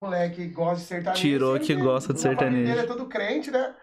moleque 0.03 0.49
gosta 0.49 0.77
de 0.77 0.83
sertanejo? 0.87 1.21
Tirou 1.23 1.57
Ele 1.57 1.65
que 1.67 1.75
tem- 1.75 1.83
gosta 1.85 2.13
de 2.15 2.21
sertanejo. 2.21 2.67
dele 2.69 2.81
é 2.81 2.87
todo 2.87 3.07
crente, 3.09 3.51
né? 3.51 3.75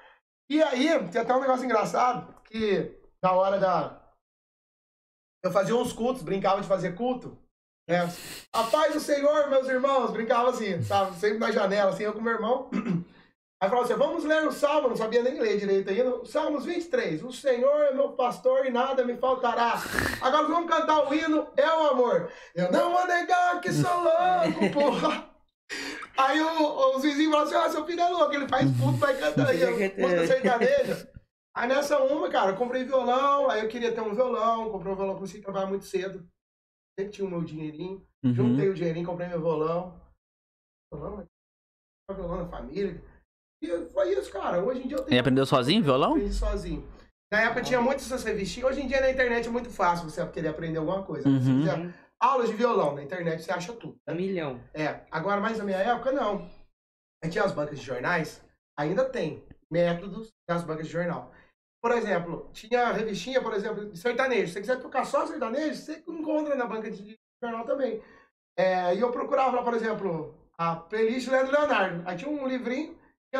E 0.49 0.61
aí, 0.61 0.87
tem 1.09 1.21
até 1.21 1.35
um 1.35 1.41
negócio 1.41 1.65
engraçado, 1.65 2.33
que 2.45 2.99
na 3.23 3.31
hora 3.31 3.59
da... 3.59 4.01
Eu 5.43 5.51
fazia 5.51 5.75
uns 5.75 5.91
cultos, 5.93 6.23
brincava 6.23 6.61
de 6.61 6.67
fazer 6.67 6.95
culto. 6.95 7.37
Né? 7.87 7.99
A 8.53 8.63
paz 8.63 8.93
do 8.93 8.99
Senhor, 8.99 9.49
meus 9.49 9.67
irmãos, 9.67 10.11
brincava 10.11 10.49
assim, 10.49 10.81
sabe? 10.81 11.15
Sempre 11.17 11.37
na 11.39 11.51
janela, 11.51 11.91
assim, 11.91 12.03
eu 12.03 12.13
com 12.13 12.21
meu 12.21 12.33
irmão. 12.33 12.69
Aí 13.61 13.69
falava 13.69 13.85
assim, 13.85 13.93
vamos 13.97 14.23
ler 14.25 14.45
o 14.47 14.51
Salmo, 14.51 14.89
não 14.89 14.95
sabia 14.95 15.23
nem 15.23 15.39
ler 15.39 15.57
direito 15.59 15.89
ainda. 15.89 16.25
Salmos 16.25 16.65
23, 16.65 17.23
o 17.23 17.31
Senhor 17.31 17.85
é 17.85 17.93
meu 17.93 18.11
pastor 18.13 18.65
e 18.65 18.69
nada 18.69 19.03
me 19.05 19.15
faltará. 19.17 19.75
Agora 20.21 20.47
vamos 20.47 20.69
cantar 20.69 21.07
o 21.07 21.13
hino, 21.13 21.47
é 21.55 21.67
o 21.67 21.87
amor. 21.87 22.31
Eu 22.53 22.71
não 22.71 22.91
vou 22.91 23.07
negar 23.07 23.61
que 23.61 23.71
sou 23.71 23.89
louco, 24.03 24.69
porra. 24.73 25.29
Aí 26.17 26.39
o- 26.41 26.95
os 26.95 27.01
vizinhos 27.03 27.31
falaram 27.31 27.47
assim, 27.49 27.55
ah, 27.55 27.69
seu 27.69 27.85
filho 27.85 27.99
é 28.01 28.09
louco, 28.09 28.33
ele 28.33 28.47
faz 28.47 28.69
puto, 28.77 28.97
vai 28.97 29.17
cantar 29.17 29.47
aí, 29.47 29.57
música 29.97 30.27
sertaneja. 30.27 31.11
Aí 31.55 31.67
nessa 31.67 31.99
uma, 31.99 32.29
cara, 32.29 32.51
eu 32.51 32.55
comprei 32.57 32.83
violão, 32.83 33.49
aí 33.49 33.61
eu 33.61 33.69
queria 33.69 33.93
ter 33.93 34.01
um 34.01 34.13
violão, 34.13 34.69
comprei 34.71 34.91
um 34.91 34.95
violão, 34.95 35.15
comecei 35.15 35.39
a 35.39 35.43
trabalhar 35.43 35.67
muito 35.67 35.85
cedo. 35.85 36.25
Sempre 36.99 37.13
tinha 37.13 37.27
o 37.27 37.29
meu 37.31 37.43
dinheirinho. 37.43 38.05
Uhum. 38.23 38.33
Juntei 38.33 38.69
o 38.69 38.73
dinheirinho, 38.73 39.05
comprei 39.05 39.27
meu 39.27 39.39
violão. 39.39 39.99
Violão, 40.93 41.25
violão 42.13 42.37
da 42.37 42.49
família. 42.49 43.01
E 43.61 43.67
foi 43.91 44.13
isso, 44.13 44.31
cara. 44.31 44.63
Hoje 44.63 44.83
em 44.83 44.87
dia 44.87 44.97
eu 44.97 45.03
E 45.03 45.05
tenho. 45.07 45.19
aprendeu 45.19 45.45
sozinho 45.45 45.83
violão? 45.83 46.11
Aprendi 46.11 46.33
sozinho. 46.33 46.87
Na 47.31 47.41
época 47.41 47.61
tinha 47.63 47.81
muitas 47.81 48.05
essas 48.05 48.23
revistinhas. 48.23 48.69
Hoje 48.71 48.81
em 48.81 48.87
dia 48.87 49.01
na 49.01 49.09
internet 49.11 49.47
é 49.47 49.51
muito 49.51 49.69
fácil 49.69 50.09
você 50.09 50.25
querer 50.27 50.49
aprender 50.49 50.77
alguma 50.77 51.03
coisa. 51.03 51.23
Se 51.23 51.29
Uhum. 51.49 51.63
você 51.63 51.93
aulas 52.25 52.49
de 52.49 52.55
violão 52.55 52.95
na 52.95 53.03
internet, 53.03 53.43
você 53.43 53.51
acha 53.51 53.73
tudo. 53.73 53.97
Um 54.07 54.15
milhão. 54.15 54.59
É, 54.73 55.01
agora 55.11 55.39
mais 55.39 55.57
na 55.57 55.63
minha 55.63 55.77
época, 55.77 56.11
não. 56.11 56.49
A 57.21 57.25
gente 57.25 57.33
tinha 57.33 57.43
as 57.43 57.51
bancas 57.51 57.79
de 57.79 57.85
jornais, 57.85 58.43
ainda 58.77 59.05
tem 59.05 59.43
métodos 59.71 60.33
das 60.47 60.63
bancas 60.63 60.87
de 60.87 60.93
jornal. 60.93 61.31
Por 61.81 61.91
exemplo, 61.91 62.49
tinha 62.51 62.87
a 62.87 62.91
revistinha, 62.91 63.41
por 63.41 63.53
exemplo, 63.53 63.89
de 63.89 63.97
sertanejo. 63.97 64.47
Se 64.47 64.53
você 64.53 64.61
quiser 64.61 64.81
tocar 64.81 65.05
só 65.05 65.25
sertanejo, 65.27 65.75
você 65.75 66.03
encontra 66.07 66.55
na 66.55 66.65
banca 66.65 66.89
de 66.89 67.15
jornal 67.41 67.65
também. 67.65 68.01
É, 68.57 68.95
e 68.95 68.99
eu 68.99 69.11
procurava 69.11 69.61
por 69.63 69.73
exemplo, 69.73 70.35
a 70.57 70.75
playlist 70.75 71.27
Leandro 71.27 71.51
Leonardo. 71.51 72.03
Aí 72.07 72.17
tinha 72.17 72.31
um 72.31 72.47
livrinho, 72.47 72.97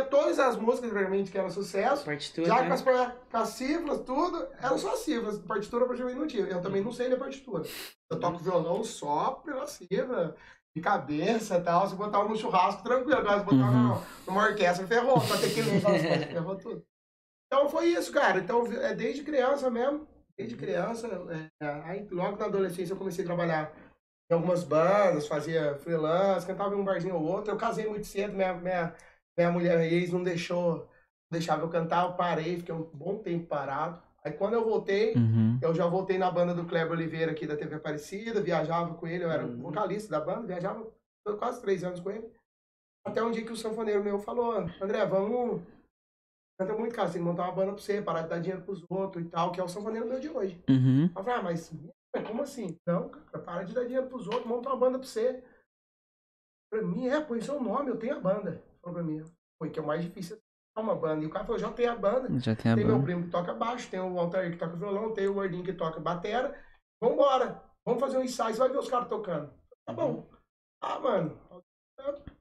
todas 0.09 0.39
as 0.39 0.57
músicas, 0.57 0.91
realmente, 0.91 1.31
que 1.31 1.37
eram 1.37 1.49
sucesso. 1.49 2.03
Partitura. 2.05 2.47
Já 2.47 2.61
né? 2.61 2.67
com 2.67 2.73
as, 2.73 2.81
com 2.81 3.37
as 3.37 3.49
cifras, 3.49 3.99
tudo, 4.01 4.47
eram 4.61 4.77
só 4.77 4.93
as 4.93 4.99
cifras. 4.99 5.39
Partitura 5.39 5.85
praticamente 5.85 6.19
não 6.19 6.27
tinha. 6.27 6.43
Eu 6.45 6.61
também 6.61 6.83
não 6.83 6.91
sei 6.91 7.07
ler 7.07 7.17
partitura. 7.17 7.63
Eu 8.11 8.19
toco 8.19 8.37
violão 8.39 8.83
só 8.83 9.31
pela 9.45 9.65
cifra. 9.67 10.35
de 10.75 10.81
cabeça 10.81 11.55
e 11.57 11.61
tal, 11.61 11.87
você 11.87 11.95
botava 11.95 12.27
no 12.27 12.35
churrasco 12.35 12.83
tranquilo, 12.83 13.17
agora 13.17 13.39
você 13.39 13.45
botava 13.45 13.71
Uhum. 13.71 13.83
numa, 13.83 14.01
numa 14.27 14.43
orquestra, 14.49 14.85
ferrou, 14.85 15.21
pra 15.21 15.37
ter 15.37 15.53
que 15.53 15.61
as 15.61 15.81
coisas, 15.81 16.25
ferrou 16.27 16.55
tudo. 16.57 16.85
Então 17.47 17.69
foi 17.69 17.85
isso, 17.87 18.11
cara. 18.11 18.39
Então, 18.39 18.65
é 18.67 18.93
desde 18.93 19.23
criança 19.23 19.69
mesmo, 19.69 20.05
desde 20.37 20.57
criança, 20.57 21.07
é, 21.61 21.65
aí 21.85 22.05
logo 22.11 22.37
na 22.37 22.45
adolescência 22.47 22.91
eu 22.93 22.97
comecei 22.97 23.23
a 23.23 23.27
trabalhar 23.27 23.73
em 24.29 24.33
algumas 24.33 24.65
bandas, 24.65 25.27
fazia 25.27 25.75
freelance, 25.77 26.45
cantava 26.45 26.75
em 26.75 26.77
um 26.77 26.83
barzinho 26.83 27.15
ou 27.15 27.23
outro. 27.23 27.51
Eu 27.53 27.57
casei 27.57 27.87
muito 27.87 28.05
cedo, 28.07 28.33
minha, 28.33 28.53
minha, 28.55 28.93
minha 29.37 29.51
mulher 29.51 29.79
ex 29.91 30.11
não 30.11 30.23
deixou, 30.23 30.77
não 30.79 31.31
deixava 31.31 31.63
eu 31.63 31.69
cantar, 31.69 32.05
eu 32.05 32.13
parei, 32.13 32.57
fiquei 32.57 32.73
um 32.73 32.83
bom 32.83 33.17
tempo 33.17 33.47
parado. 33.47 34.01
Aí 34.23 34.31
quando 34.31 34.53
eu 34.53 34.63
voltei, 34.65 35.13
Uhum. 35.15 35.59
eu 35.61 35.73
já 35.75 35.85
voltei 35.85 36.17
na 36.17 36.31
banda 36.31 36.53
do 36.53 36.65
Kleber 36.65 36.93
Oliveira 36.93 37.31
aqui 37.31 37.45
da 37.45 37.55
TV 37.55 37.75
Aparecida, 37.75 38.41
viajava 38.41 38.93
com 38.95 39.07
ele, 39.07 39.23
eu 39.23 39.29
era 39.31 39.45
Uhum. 39.45 39.61
vocalista 39.61 40.09
da 40.09 40.19
banda, 40.19 40.47
viajava 40.47 40.87
quase 41.37 41.61
três 41.61 41.83
anos 41.83 41.99
com 41.99 42.09
ele. 42.11 42.27
Até 43.05 43.21
um 43.23 43.29
dia 43.31 43.45
que 43.45 43.51
o 43.51 43.55
sanfoneiro 43.57 44.03
meu 44.03 44.17
falou, 44.19 44.51
André, 44.81 45.05
vamos. 45.05 45.61
Canta 46.59 46.73
muito, 46.73 46.95
cara, 46.95 47.07
você 47.07 47.15
tem 47.15 47.21
que 47.21 47.27
montar 47.27 47.43
uma 47.43 47.51
banda 47.51 47.73
pra 47.73 47.81
você, 47.81 48.01
parar 48.01 48.21
de 48.23 48.29
dar 48.29 48.39
dinheiro 48.39 48.63
pros 48.63 48.83
outros 48.89 49.23
e 49.25 49.27
tal, 49.29 49.51
que 49.51 49.59
é 49.59 49.63
o 49.63 49.67
sanfoneiro 49.67 50.07
meu 50.07 50.19
de 50.19 50.29
hoje. 50.29 50.59
Uhum. 50.69 51.03
Eu 51.15 51.23
falei, 51.23 51.33
ah, 51.33 51.43
mas 51.43 51.71
mas 52.15 52.25
como 52.27 52.41
assim? 52.43 52.77
Não, 52.87 53.09
cara, 53.09 53.39
para 53.39 53.63
de 53.63 53.73
dar 53.73 53.83
dinheiro 53.83 54.07
pros 54.07 54.25
outros, 54.25 54.45
monta 54.45 54.69
uma 54.69 54.77
banda 54.77 54.97
pra 54.97 55.05
você. 55.07 55.43
Pra 56.71 56.81
mim, 56.81 57.07
é, 57.07 57.19
põe 57.21 57.41
seu 57.41 57.61
nome, 57.61 57.89
eu 57.89 57.97
tenho 57.97 58.15
a 58.15 58.19
banda. 58.19 58.63
Mim, 58.91 59.23
foi 59.57 59.69
que 59.69 59.79
é 59.79 59.81
o 59.81 59.85
mais 59.87 60.03
difícil 60.03 60.37
é 60.77 60.79
uma 60.79 60.95
banda. 60.95 61.23
E 61.23 61.27
o 61.27 61.29
cara 61.29 61.45
falou, 61.45 61.59
já 61.59 61.71
tem 61.71 61.87
a 61.87 61.95
banda. 61.95 62.27
Já 62.39 62.55
tem 62.55 62.71
a 62.71 62.75
Tem 62.75 62.83
meu 62.85 62.95
banda. 62.95 63.05
primo 63.05 63.23
que 63.23 63.29
toca 63.29 63.53
baixo, 63.53 63.89
tem 63.89 63.99
o 63.99 64.19
Altair 64.19 64.51
que 64.51 64.57
toca 64.57 64.75
violão, 64.75 65.13
tem 65.13 65.27
o 65.27 65.33
Gordinho 65.33 65.63
que 65.63 65.73
toca 65.73 65.99
batera. 65.99 66.53
Vambora, 67.01 67.61
vamos 67.85 67.99
fazer 68.01 68.17
um 68.17 68.23
ensaio, 68.23 68.53
você 68.53 68.59
vai 68.59 68.69
ver 68.69 68.79
os 68.79 68.89
caras 68.89 69.07
tocando. 69.07 69.51
Tá 69.85 69.93
bom. 69.93 70.27
Ah, 70.81 70.99
mano. 70.99 71.39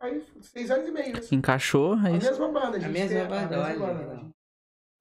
Aí, 0.01 0.27
seis 0.43 0.71
anos 0.71 0.89
e 0.89 0.91
meio. 0.93 1.17
assim. 1.19 1.37
Encaixou, 1.37 1.95
A 1.95 2.11
é 2.11 2.17
isso. 2.17 2.29
mesma 2.29 2.49
banda, 2.49 2.77
a 2.77 2.81
gente 2.81 2.93
mesma 2.93 3.21
tem- 3.21 3.29
banda, 3.29 3.57
a 3.57 3.61
olha, 3.61 3.69
mesma 3.71 3.87
banda. 3.87 4.01
legal. 4.01 4.31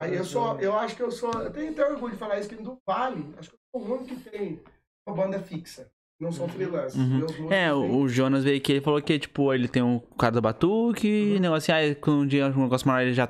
Aí 0.01 0.15
eu 0.15 0.23
sou, 0.25 0.59
eu 0.59 0.77
acho 0.77 0.95
que 0.95 1.03
eu 1.03 1.11
sou, 1.11 1.31
eu 1.33 1.51
tenho 1.51 1.71
até 1.71 1.85
orgulho 1.89 2.13
de 2.13 2.19
falar 2.19 2.37
isso, 2.39 2.49
que 2.49 2.55
do 2.55 2.77
Vale, 2.85 3.33
acho 3.37 3.49
que 3.49 3.55
eu 3.55 3.59
sou 3.81 3.89
o 3.89 3.93
único 3.95 4.15
que 4.15 4.29
tem 4.29 4.63
uma 5.07 5.15
banda 5.15 5.39
fixa. 5.41 5.89
Não 6.23 6.31
sou 6.31 6.47
freelance. 6.47 6.97
Uhum. 6.97 7.17
Meus 7.17 7.31
músicos 7.31 7.51
É, 7.51 7.73
o 7.73 7.95
o 7.97 8.07
Jonas 8.09 8.43
veio 8.43 8.57
aqui, 8.57 8.71
ele 8.71 8.81
falou 8.81 9.01
que, 9.01 9.19
tipo, 9.19 9.53
ele 9.53 9.67
tem 9.67 9.83
um 9.83 9.99
cara 10.17 10.31
do 10.33 10.41
batuque, 10.41 11.33
Uhum. 11.35 11.39
negócio 11.39 11.73
assim, 11.73 11.85
aí 11.87 11.95
quando 11.95 12.21
um 12.21 12.27
dia 12.27 12.47
um 12.47 12.63
negócio 12.63 12.87
maior 12.87 13.01
ele 13.01 13.13
já 13.13 13.27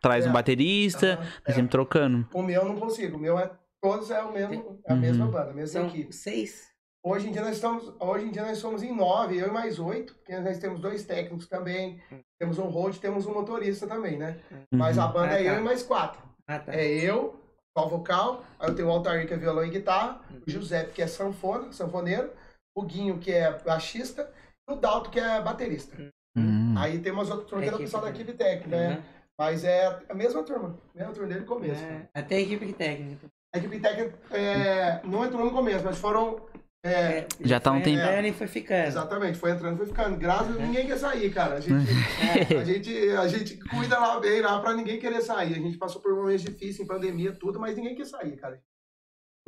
traz 0.00 0.24
É. 0.24 0.28
um 0.28 0.32
baterista, 0.32 1.16
tá 1.44 1.52
é. 1.52 1.52
sempre 1.52 1.70
trocando. 1.70 2.26
O 2.32 2.42
meu 2.42 2.62
eu 2.62 2.68
não 2.68 2.76
consigo, 2.76 3.16
o 3.16 3.20
meu 3.20 3.38
é, 3.38 3.50
todos 3.82 4.10
é 4.10 4.22
o 4.22 4.32
mesmo, 4.32 4.78
é 4.86 4.92
a 4.92 4.94
Uhum. 4.94 5.00
mesma 5.00 5.26
banda, 5.26 5.50
a 5.50 5.54
mesma 5.54 5.80
São 5.80 5.88
equipe. 5.88 6.12
seis. 6.14 6.74
Hoje 7.04 7.28
em 7.28 7.30
dia 7.32 7.40
nós 7.42 7.54
estamos, 7.54 7.94
hoje 8.00 8.26
em 8.26 8.30
dia 8.32 8.42
nós 8.44 8.58
somos 8.58 8.82
em 8.82 8.92
nove, 8.92 9.38
eu 9.38 9.46
e 9.46 9.50
mais 9.52 9.78
oito, 9.78 10.12
porque 10.16 10.36
nós 10.40 10.58
temos 10.58 10.80
dois 10.80 11.04
técnicos 11.04 11.46
também, 11.46 12.00
temos 12.36 12.58
um 12.58 12.64
road, 12.64 12.98
temos 12.98 13.26
um 13.26 13.32
motorista 13.32 13.86
também, 13.86 14.18
né? 14.18 14.38
Mas 14.72 14.98
a 14.98 15.06
Uhum. 15.06 15.12
banda 15.12 15.34
Ah, 15.34 15.40
é 15.40 15.48
eu 15.48 15.54
tá. 15.54 15.60
e 15.60 15.62
mais 15.64 15.82
quatro. 15.84 16.20
Ah, 16.48 16.58
tá. 16.58 16.74
É 16.74 16.84
eu, 16.84 17.36
só 17.76 17.86
vocal, 17.86 18.42
aí 18.58 18.70
eu 18.70 18.74
tenho 18.74 18.88
o 18.88 18.90
Altair 18.90 19.28
que 19.28 19.34
é 19.34 19.36
violão 19.36 19.62
e 19.62 19.68
guitarra, 19.68 20.22
o 20.46 20.50
Giuseppe 20.50 20.92
que 20.92 21.02
é 21.02 21.06
sanfona, 21.06 21.70
sanfoneiro, 21.72 22.30
o 22.74 22.82
Guinho 22.82 23.18
que 23.18 23.30
é 23.30 23.52
baixista, 23.58 24.32
e 24.66 24.72
o 24.72 24.76
Dalto 24.76 25.10
que 25.10 25.20
é 25.20 25.42
baterista. 25.42 25.94
Hum. 26.34 26.74
Aí 26.78 26.98
tem 26.98 27.12
umas 27.12 27.30
outras 27.30 27.48
turmas 27.48 27.68
que 27.68 27.74
é 27.74 27.76
o 27.76 27.80
pessoal 27.80 28.02
da 28.02 28.10
equipe 28.10 28.32
técnica, 28.32 28.68
né? 28.68 28.96
Uhum. 28.96 29.02
Mas 29.38 29.64
é 29.64 30.00
a 30.08 30.14
mesma 30.14 30.42
turma, 30.42 30.78
mesma 30.94 31.12
turma 31.12 31.28
desde 31.28 31.44
o 31.44 31.48
começo. 31.48 31.84
É, 31.84 32.08
até 32.14 32.36
a 32.36 32.40
equipe 32.40 32.72
técnica. 32.72 33.26
A 33.54 33.58
equipe 33.58 33.78
técnica 33.78 34.18
é, 34.34 35.02
não 35.04 35.24
entrou 35.24 35.44
no 35.44 35.50
começo, 35.50 35.84
mas 35.84 35.98
foram. 35.98 36.46
É, 36.84 37.18
É, 37.18 37.26
Já 37.40 37.58
tá 37.58 37.70
um 37.72 37.74
foi 37.76 37.82
tempo. 37.84 37.98
entrando 38.02 38.26
e 38.26 38.32
foi 38.32 38.46
ficando. 38.46 38.86
Exatamente, 38.86 39.38
foi 39.38 39.50
entrando, 39.50 39.76
foi 39.76 39.86
ficando. 39.86 40.16
Graças 40.16 40.48
a 40.48 40.50
Deus, 40.52 40.60
ninguém 40.60 40.86
quer 40.86 40.98
sair, 40.98 41.32
cara. 41.32 41.54
A 41.56 41.60
gente, 41.60 41.74
É, 42.54 42.58
a 42.58 42.64
gente, 42.64 43.08
a 43.10 43.28
gente 43.28 43.58
cuida 43.68 43.98
lá 43.98 44.20
bem 44.20 44.40
lá 44.40 44.60
pra 44.60 44.74
ninguém 44.74 44.98
querer 44.98 45.20
sair. 45.22 45.52
A 45.54 45.58
gente 45.58 45.78
passou 45.78 46.00
por 46.00 46.14
momentos 46.14 46.42
difíceis, 46.42 46.80
em 46.80 46.86
pandemia, 46.86 47.32
tudo, 47.32 47.58
mas 47.58 47.76
ninguém 47.76 47.94
quer 47.94 48.06
sair, 48.06 48.36
cara. 48.36 48.60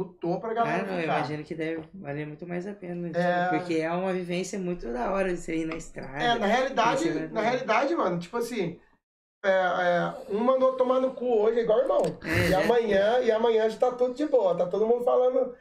Lutou 0.00 0.38
pra 0.40 0.54
galera 0.54 0.84
Cara, 0.84 1.00
eu 1.00 1.04
imagino 1.04 1.42
que 1.42 1.54
deve 1.56 1.82
valer 1.92 2.24
muito 2.26 2.46
mais 2.46 2.66
a 2.68 2.72
pena. 2.72 3.08
tipo, 3.08 3.18
É. 3.18 3.48
Porque 3.50 3.74
é 3.74 3.90
uma 3.90 4.12
vivência 4.12 4.56
muito 4.58 4.92
da 4.92 5.10
hora 5.12 5.32
de 5.34 5.40
você 5.40 5.56
ir 5.56 5.64
na 5.66 5.74
estrada. 5.76 6.22
É, 6.22 6.38
na 6.38 6.46
realidade, 6.46 7.02
Você 7.04 7.12
vai- 7.18 7.28
na 7.28 7.40
realidade, 7.40 7.94
mano, 7.96 8.18
tipo 8.20 8.36
assim, 8.36 8.80
é, 9.44 9.48
é, 9.50 10.14
um 10.30 10.38
mandou 10.38 10.76
tomar 10.76 11.00
no 11.00 11.14
cu 11.14 11.40
hoje, 11.40 11.58
é 11.58 11.62
igual 11.62 11.80
irmão. 11.80 12.02
É, 12.24 12.48
E 12.50 12.54
amanhã, 12.54 13.18
e 13.20 13.30
amanhã 13.32 13.68
já 13.68 13.76
tá 13.76 13.90
tudo 13.92 14.14
de 14.14 14.24
boa, 14.26 14.56
tá 14.56 14.66
todo 14.66 14.86
mundo 14.86 15.04
falando. 15.04 15.52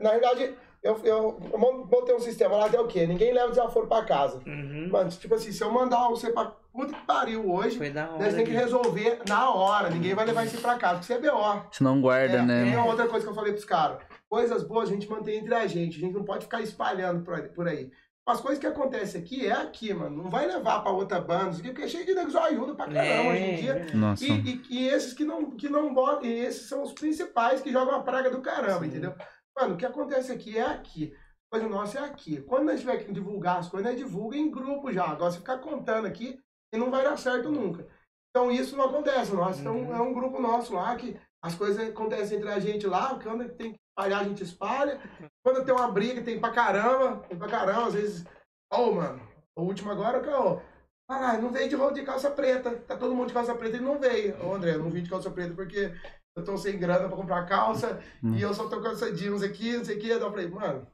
Na 0.00 0.10
realidade, 0.10 0.56
eu, 0.82 0.98
eu, 1.04 1.40
eu 1.52 1.84
botei 1.86 2.14
um 2.14 2.20
sistema 2.20 2.56
lá, 2.56 2.66
até 2.66 2.80
o 2.80 2.86
quê? 2.86 3.06
Ninguém 3.06 3.32
leva 3.32 3.48
desaforo 3.50 3.86
pra 3.86 4.04
casa. 4.04 4.40
Uhum. 4.46 4.88
Mano, 4.90 5.10
tipo 5.10 5.34
assim, 5.34 5.50
se 5.52 5.62
eu 5.62 5.70
mandar 5.70 6.08
você 6.08 6.30
pra 6.32 6.52
puta 6.72 6.92
que 6.92 7.06
pariu 7.06 7.50
hoje, 7.50 7.78
Foi 7.78 7.90
da 7.90 8.08
hora. 8.10 8.22
nós 8.24 8.34
temos 8.34 8.48
que 8.48 8.54
resolver 8.54 9.20
na 9.28 9.50
hora. 9.50 9.90
Ninguém 9.90 10.14
vai 10.14 10.26
levar 10.26 10.44
isso 10.44 10.60
pra 10.60 10.76
casa, 10.76 10.94
porque 11.00 11.06
você 11.06 11.14
é 11.14 11.18
B.O. 11.18 11.62
Se 11.72 11.82
não 11.82 12.00
guarda, 12.00 12.38
É, 12.38 12.42
né? 12.42 12.68
E 12.70 12.76
uma 12.76 12.86
outra 12.86 13.08
coisa 13.08 13.24
que 13.24 13.30
eu 13.30 13.34
falei 13.34 13.52
pros 13.52 13.64
caras. 13.64 13.98
Coisas 14.28 14.62
boas 14.62 14.88
a 14.88 14.92
gente 14.92 15.08
mantém 15.08 15.38
entre 15.38 15.54
a 15.54 15.66
gente. 15.66 15.96
A 15.96 16.00
gente 16.00 16.14
não 16.14 16.24
pode 16.24 16.44
ficar 16.44 16.60
espalhando 16.60 17.24
por 17.54 17.66
aí. 17.68 17.90
As 18.28 18.40
coisas 18.40 18.58
que 18.58 18.66
acontecem 18.66 19.20
aqui 19.20 19.46
é 19.46 19.52
aqui, 19.52 19.94
mano. 19.94 20.24
Não 20.24 20.28
vai 20.30 20.46
levar 20.48 20.80
pra 20.80 20.90
outra 20.90 21.20
banda, 21.20 21.50
isso 21.50 21.60
aqui, 21.60 21.68
porque 21.70 21.84
é 21.84 21.88
cheio 21.88 22.04
de 22.04 22.12
nego 22.12 22.28
zoiudo 22.28 22.74
pra 22.74 22.86
caramba 22.86 23.04
É, 23.06 23.30
hoje 23.30 23.42
em 23.42 23.54
dia. 23.54 23.86
Nossa. 23.94 24.24
E, 24.24 24.30
e- 24.32 24.62
e 24.68 24.88
esses 24.88 25.12
que 25.12 25.24
não, 25.24 25.52
que 25.52 25.68
não 25.68 25.94
botam, 25.94 26.24
e 26.24 26.40
esses 26.40 26.68
são 26.68 26.82
os 26.82 26.92
principais 26.92 27.60
que 27.60 27.70
jogam 27.70 27.94
a 27.94 28.02
praga 28.02 28.28
do 28.28 28.40
caramba, 28.40 28.80
Sim. 28.80 28.86
entendeu? 28.86 29.14
Mano, 29.56 29.74
o 29.74 29.76
que 29.76 29.86
acontece 29.86 30.30
aqui 30.32 30.58
é 30.58 30.62
aqui. 30.62 31.14
A 31.50 31.56
coisa 31.56 31.68
nossa 31.68 31.98
é 31.98 32.02
aqui. 32.02 32.42
Quando 32.42 32.66
nós 32.66 32.80
tiver 32.80 32.98
que 32.98 33.12
divulgar 33.12 33.58
as 33.58 33.68
coisas, 33.68 33.90
nós 33.90 33.98
divulga 33.98 34.36
em 34.36 34.50
grupo 34.50 34.92
já. 34.92 35.06
Agora, 35.06 35.30
você 35.30 35.38
ficar 35.38 35.58
contando 35.58 36.06
aqui, 36.06 36.38
e 36.72 36.76
não 36.76 36.90
vai 36.90 37.02
dar 37.02 37.16
certo 37.16 37.50
nunca. 37.50 37.86
Então, 38.30 38.50
isso 38.50 38.76
não 38.76 38.84
acontece. 38.84 39.32
Nós 39.34 39.58
então, 39.58 39.76
Uhum. 39.76 39.94
é 39.94 40.00
um 40.00 40.12
grupo 40.12 40.40
nosso 40.40 40.74
lá 40.74 40.94
que 40.96 41.18
as 41.42 41.54
coisas 41.54 41.88
acontecem 41.88 42.36
entre 42.36 42.50
a 42.50 42.60
gente 42.60 42.86
lá. 42.86 43.18
Quando 43.22 43.48
tem 43.54 43.72
que 43.72 43.78
espalhar, 43.90 44.20
a 44.20 44.24
gente 44.24 44.42
espalha. 44.42 45.00
Quando 45.44 45.64
tem 45.64 45.74
uma 45.74 45.90
briga, 45.90 46.22
tem 46.22 46.38
pra 46.38 46.50
caramba. 46.50 47.22
Tem 47.28 47.38
pra 47.38 47.48
caramba. 47.48 47.86
Às 47.86 47.94
vezes, 47.94 48.24
ô, 48.70 48.92
mano, 48.92 49.22
o 49.56 49.62
último 49.62 49.90
agora, 49.90 50.20
que 50.20 50.28
ó. 50.28 50.60
Ah, 51.08 51.38
não 51.38 51.50
veio 51.52 51.68
de 51.68 51.76
roupa 51.76 51.94
de 51.94 52.02
calça 52.02 52.28
preta. 52.30 52.76
Tá 52.80 52.96
todo 52.96 53.14
mundo 53.14 53.28
de 53.28 53.34
calça 53.34 53.54
preta 53.54 53.76
e 53.76 53.80
não 53.80 53.98
veio. 53.98 54.36
Ô, 54.44 54.54
André, 54.54 54.74
eu 54.74 54.80
não 54.80 54.90
vim 54.90 55.04
de 55.04 55.08
calça 55.08 55.30
preta 55.30 55.54
porque 55.54 55.92
eu 56.36 56.44
tô 56.44 56.56
sem 56.58 56.78
grana 56.78 57.08
pra 57.08 57.16
comprar 57.16 57.46
calça 57.46 57.98
Hum. 58.22 58.34
e 58.36 58.42
eu 58.42 58.52
só 58.52 58.68
tô 58.68 58.80
com 58.80 58.88
essa 58.88 59.10
jeans 59.12 59.42
aqui, 59.42 59.74
não 59.76 59.84
sei 59.84 59.96
o 59.96 60.00
que. 60.00 60.08
Daí 60.10 60.20
eu 60.20 60.30
falei, 60.30 60.48
mano, 60.48 60.86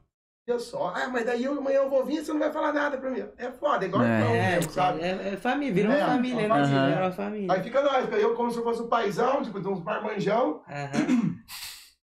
olha 0.49 0.59
só. 0.59 0.93
Ah, 0.95 1.09
mas 1.09 1.25
daí 1.25 1.43
eu 1.43 1.57
amanhã 1.57 1.79
eu 1.81 1.89
vou 1.89 2.05
vir 2.05 2.19
e 2.21 2.25
você 2.25 2.31
não 2.31 2.39
vai 2.39 2.51
falar 2.51 2.71
nada 2.71 2.97
pra 2.97 3.09
mim. 3.11 3.23
É 3.37 3.51
foda, 3.51 3.83
é 3.83 3.87
igual 3.89 4.03
É. 4.03 4.19
irmão 4.19 4.33
É, 4.35 4.55
mesmo, 4.55 4.71
sabe? 4.71 5.01
é, 5.01 5.33
é 5.33 5.37
família, 5.37 5.73
virou 5.73 5.91
É, 5.91 5.97
uma 5.97 6.05
família, 6.13 6.47
né? 6.47 6.65
Virou 6.87 7.01
uma 7.03 7.11
família. 7.11 7.53
Aí 7.53 7.61
fica 7.61 7.81
nós, 7.83 8.05
porque 8.07 8.23
eu 8.23 8.33
como 8.35 8.51
se 8.51 8.57
eu 8.57 8.63
fosse 8.63 8.81
um 8.81 8.87
paizão, 8.87 9.43
tipo, 9.43 9.59
de 9.59 9.67
uns 9.67 9.81
barmanjão, 9.81 10.61
Aham. 10.67 11.35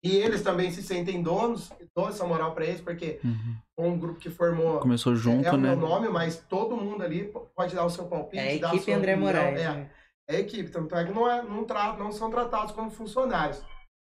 e 0.02 0.16
eles 0.16 0.42
também 0.42 0.70
se 0.70 0.82
sentem 0.82 1.20
donos, 1.20 1.72
e 1.80 1.88
dou 1.94 2.08
essa 2.08 2.24
moral 2.24 2.54
pra 2.54 2.64
eles, 2.64 2.80
porque 2.80 3.18
Uhum. 3.24 3.56
foi 3.74 3.88
um 3.88 3.98
grupo 3.98 4.20
que 4.20 4.30
formou. 4.30 4.78
Começou 4.78 5.12
é 5.14 5.16
junto, 5.16 5.48
o 5.48 5.58
né? 5.58 5.70
meu 5.70 5.76
nome, 5.76 6.08
mas 6.08 6.36
todo 6.48 6.76
mundo 6.76 7.02
ali 7.02 7.32
pode 7.56 7.74
dar 7.74 7.84
o 7.84 7.90
seu 7.90 8.04
palpite. 8.06 8.40
É 8.40 8.56
a 8.58 8.60
dar 8.60 8.70
a 8.70 8.74
equipe 8.76 8.84
sua 8.92 8.94
André 8.96 9.14
opinião. 9.14 9.32
Moraes. 9.34 9.60
É, 9.60 9.68
né? 9.72 9.90
É 10.28 10.36
a 10.36 10.40
equipe, 10.40 10.70
tanto 10.70 10.94
é 10.94 11.04
que 11.04 11.12
não, 11.12 11.28
é, 11.30 11.42
não, 11.42 11.64
tra- 11.64 11.96
não 11.96 12.10
são 12.12 12.30
tratados 12.30 12.72
como 12.72 12.90
funcionários. 12.90 13.62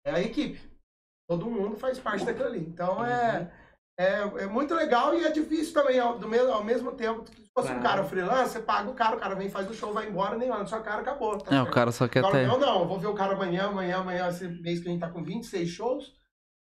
É 0.06 0.12
a 0.12 0.22
equipe. 0.22 0.60
Todo 1.28 1.50
mundo 1.50 1.76
faz 1.76 1.98
parte 2.00 2.24
daquilo 2.26 2.48
ali. 2.48 2.60
Então 2.60 2.98
Uhum. 3.00 3.06
é, 3.06 3.52
é, 3.98 4.12
é 4.44 4.48
muito 4.48 4.76
legal 4.76 5.16
e 5.16 5.24
é 5.26 5.32
difícil 5.32 5.74
também, 5.74 6.00
ao, 6.00 6.20
do 6.20 6.28
mesmo, 6.28 6.52
ao 6.52 6.64
mesmo 6.64 6.92
tempo. 6.92 7.26
Se 7.28 7.50
fosse 7.58 7.72
um 7.72 7.80
Claro. 7.80 7.82
cara 7.84 8.04
freelance, 8.04 8.52
você 8.54 8.60
paga 8.60 8.90
o 8.90 8.94
cara, 8.94 9.16
o 9.16 9.20
cara 9.20 9.34
vem, 9.36 9.50
faz 9.50 9.68
o 9.70 9.74
show, 9.74 9.92
vai 9.94 10.08
embora, 10.08 10.38
nem 10.38 10.52
olha 10.52 10.66
sua 10.68 10.82
cara, 10.82 11.02
acabou. 11.02 11.38
tá 11.40 11.56
É, 11.56 11.62
o 11.62 11.72
cara 11.72 11.92
só 11.92 12.08
quer 12.08 12.20
Agora, 12.20 12.44
até. 12.44 12.54
eu 12.54 12.60
não, 12.60 12.82
eu 12.82 12.88
vou 12.88 13.00
ver 13.00 13.08
o 13.08 13.16
cara 13.16 13.34
amanhã, 13.34 13.68
amanhã, 13.68 13.98
amanhã, 13.98 14.28
esse 14.30 14.48
mês 14.48 14.80
que 14.82 14.88
a 14.88 14.92
gente 14.92 15.00
tá 15.02 15.10
com 15.10 15.24
26 15.24 15.68
shows, 15.70 16.14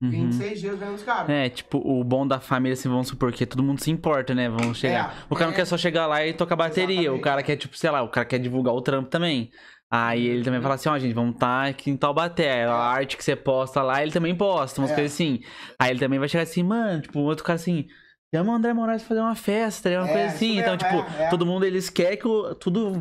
Uhum. 0.01 0.11
26 0.11 0.61
dias 0.61 0.77
vendo 0.79 0.93
os 0.93 1.03
caras. 1.03 1.29
É, 1.29 1.49
tipo, 1.49 1.79
o 1.79 2.03
bom 2.03 2.27
da 2.27 2.39
família, 2.39 2.73
assim, 2.73 2.87
vamos 2.87 3.07
supor 3.07 3.31
que 3.31 3.45
todo 3.45 3.63
mundo 3.63 3.81
se 3.81 3.89
importa, 3.89 4.35
né? 4.35 4.47
Vamos 4.47 4.77
chegar. 4.77 5.15
É, 5.17 5.23
o 5.29 5.35
cara 5.35 5.47
não 5.47 5.53
é. 5.53 5.55
quer 5.55 5.65
só 5.65 5.77
chegar 5.77 6.05
lá 6.05 6.25
e 6.25 6.33
tocar 6.33 6.55
bateria. 6.55 6.95
Exatamente. 7.01 7.19
O 7.19 7.21
cara 7.21 7.41
quer, 7.43 7.55
tipo, 7.55 7.75
sei 7.75 7.89
lá, 7.89 8.01
o 8.03 8.09
cara 8.09 8.25
quer 8.25 8.37
divulgar 8.39 8.73
o 8.75 8.81
trampo 8.81 9.09
também. 9.09 9.49
Aí 9.89 10.27
ele 10.27 10.43
também 10.43 10.61
fala 10.61 10.75
assim, 10.75 10.89
ó, 10.89 10.99
gente, 10.99 11.13
vamos 11.13 11.37
tá 11.37 11.67
aqui 11.67 11.89
em 11.89 11.95
Taubaté. 11.97 12.65
A 12.65 12.75
arte 12.75 13.15
que 13.17 13.23
você 13.23 13.35
posta 13.35 13.81
lá, 13.81 14.03
ele 14.03 14.11
também 14.11 14.35
posta, 14.35 14.81
umas 14.81 14.91
É. 14.91 14.95
coisas 14.95 15.13
assim. 15.13 15.39
Aí 15.79 15.91
ele 15.91 15.99
também 15.99 16.19
vai 16.19 16.27
chegar 16.27 16.43
assim, 16.43 16.61
mano, 16.61 17.01
tipo, 17.01 17.19
outro 17.21 17.43
cara 17.43 17.55
assim, 17.55 17.87
chama 18.33 18.51
o 18.51 18.55
André 18.55 18.73
Moraes 18.73 19.01
pra 19.01 19.09
fazer 19.09 19.21
uma 19.21 19.35
festa, 19.35 19.89
uma 19.89 20.07
É, 20.09 20.11
coisa 20.13 20.27
assim. 20.27 20.59
Então, 20.59 20.77
tipo, 20.77 20.95
é, 21.17 21.23
é. 21.23 21.29
todo 21.29 21.45
mundo, 21.45 21.65
eles 21.65 21.89
querem 21.89 22.17
que 22.17 22.27
o- 22.27 22.53
tudo 22.55 22.91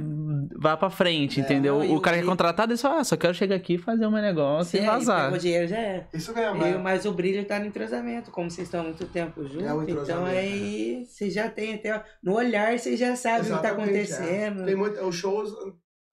vá 0.56 0.76
pra 0.76 0.88
frente, 0.88 1.40
É. 1.40 1.42
entendeu? 1.42 1.78
Não, 1.78 1.84
e 1.84 1.88
o 1.88 1.96
o- 1.96 2.00
cara 2.00 2.16
que 2.16 2.22
é 2.22 2.24
e- 2.24 2.28
contratado, 2.28 2.72
ele 2.72 2.76
só, 2.78 2.98
ah, 2.98 3.04
só 3.04 3.16
quero 3.16 3.34
chegar 3.34 3.56
aqui 3.56 3.74
e 3.74 3.78
fazer 3.78 4.06
o 4.06 4.10
meu 4.10 4.22
negócio 4.22 4.78
É, 4.78 4.82
e 4.82 4.86
vazar. 4.86 5.24
pegou 5.24 5.38
dinheiro 5.38 5.66
já 5.66 5.78
é. 5.78 6.08
Isso 6.14 6.32
mesmo, 6.32 6.62
E, 6.64 6.68
é. 6.68 6.78
mas 6.78 7.04
o 7.04 7.12
brilho 7.12 7.44
tá 7.44 7.58
no 7.58 7.66
entrosamento, 7.66 8.30
como 8.30 8.50
vocês 8.50 8.68
estão 8.68 8.80
há 8.80 8.84
muito 8.84 9.04
tempo 9.06 9.42
juntos, 9.44 9.62
É 9.66 9.74
o 9.74 9.82
então 9.82 10.24
aí 10.24 11.04
você 11.04 11.28
já 11.28 11.50
tem 11.50 11.74
até. 11.74 12.04
No 12.22 12.34
olhar 12.34 12.78
você 12.78 12.96
já 12.96 13.16
sabe 13.16 13.50
o 13.50 13.56
que 13.56 13.62
tá 13.62 13.68
é. 13.68 13.72
acontecendo. 13.72 14.64
Tem 14.64 14.76
muito, 14.76 15.00
os 15.04 15.14
shows, 15.16 15.50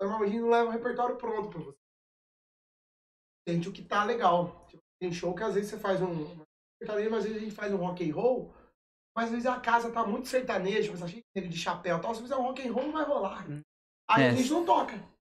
normalmente 0.02 0.30
a 0.30 0.32
gente 0.34 0.42
não 0.42 0.50
leva 0.50 0.70
o 0.70 0.72
repertório 0.72 1.16
pronto 1.18 1.50
pra 1.50 1.60
você. 1.62 1.78
Sente 3.48 3.70
o 3.70 3.72
que 3.72 3.82
tá 3.84 4.04
legal. 4.06 4.66
Tipo, 4.70 4.82
tem 5.00 5.12
show 5.12 5.36
que 5.36 5.44
às 5.44 5.54
vezes 5.54 5.70
você 5.70 5.78
faz 5.78 6.02
um. 6.02 6.26
Mas 6.82 6.90
às 6.90 7.24
vezes 7.24 7.38
a 7.38 7.40
gente 7.40 7.52
faz 7.54 7.72
um 7.74 7.78
rock 7.78 8.10
and 8.10 8.14
roll. 8.16 8.54
Mas 9.16 9.26
às 9.26 9.32
vezes 9.32 9.46
a 9.46 9.58
casa 9.60 9.92
tá 9.92 10.06
muito 10.06 10.28
sertaneja, 10.28 10.90
mas 10.92 11.00
tá 11.02 11.08
cheio 11.08 11.22
de 11.22 11.28
negro 11.42 11.50
de 11.52 11.58
chapéu 11.60 11.98
e 11.98 12.02
tal. 12.02 12.16
Se 12.16 12.22
fizer 12.22 12.36
um 12.36 12.44
rock 12.44 12.68
and 12.68 12.72
roll, 12.74 12.86
não 12.86 12.92
vai 12.94 13.04
rolar. 13.06 13.46
Aí 14.10 14.24
É. 14.24 14.30
a 14.30 14.34
gente 14.34 14.50
não 14.52 14.66
toca. 14.66 14.96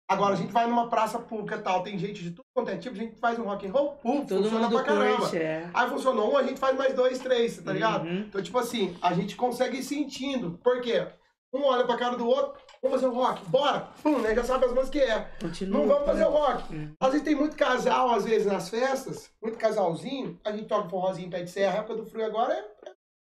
Agora 0.08 0.34
a 0.34 0.38
gente 0.38 0.52
vai 0.54 0.68
numa 0.68 0.88
praça 0.88 1.18
pública 1.18 1.56
e 1.56 1.62
tal, 1.64 1.82
tem 1.82 1.98
gente 1.98 2.22
de 2.22 2.30
tudo 2.30 2.44
quanto 2.56 2.70
é 2.70 2.78
tipo, 2.78 2.96
a 2.96 3.00
gente 3.00 3.16
faz 3.20 3.40
um 3.40 3.44
rock 3.46 3.66
and 3.68 3.72
roll, 3.72 3.94
pum, 3.94 4.24
Todo 4.24 4.44
funciona 4.44 4.70
pra 4.70 4.84
caramba. 4.84 5.18
curte, 5.18 5.38
é. 5.38 5.68
Aí 5.74 5.90
funcionou 5.90 6.32
um, 6.34 6.38
a 6.38 6.44
gente 6.44 6.60
faz 6.60 6.78
mais 6.78 6.94
dois, 6.94 7.18
três, 7.18 7.58
tá 7.58 7.74
ligado? 7.74 8.06
Uhum. 8.06 8.20
Então, 8.20 8.42
tipo 8.42 8.60
assim, 8.60 8.96
a 9.02 9.14
gente 9.16 9.36
consegue 9.36 9.80
ir 9.80 9.84
sentindo. 9.84 10.60
Por 10.64 10.80
quê? 10.82 11.08
Um 11.52 11.64
olha 11.64 11.86
pra 11.86 11.98
cara 11.98 12.16
do 12.18 12.28
outro, 12.28 12.54
vamos 12.84 13.02
fazer 13.02 13.12
um 13.12 13.16
rock, 13.16 13.44
bora! 13.50 13.88
Pum, 14.04 14.20
né? 14.20 14.36
Já 14.36 14.44
sabe 14.44 14.66
as 14.66 14.74
músicas 14.74 14.90
que 14.92 15.00
é. 15.00 15.32
Continua. 15.42 15.80
Não 15.80 15.88
vamos 15.88 16.06
fazer 16.06 16.20
né? 16.20 16.28
o 16.28 16.32
rock. 16.32 16.76
Hum. 16.76 16.94
Às 17.00 17.10
vezes 17.12 17.26
tem 17.26 17.34
muito 17.36 17.56
casal, 17.56 18.12
às 18.12 18.26
vezes, 18.26 18.46
nas 18.46 18.70
festas, 18.70 19.32
muito 19.42 19.58
casalzinho, 19.58 20.40
a 20.46 20.52
gente 20.52 20.68
toca 20.68 20.88
forrozinho 20.88 21.32
pé 21.32 21.42
de 21.42 21.50
serra, 21.50 21.74
a 21.74 21.78
época 21.80 21.96
do 21.96 22.06
frio 22.06 22.26
agora 22.26 22.54
é, 22.54 22.64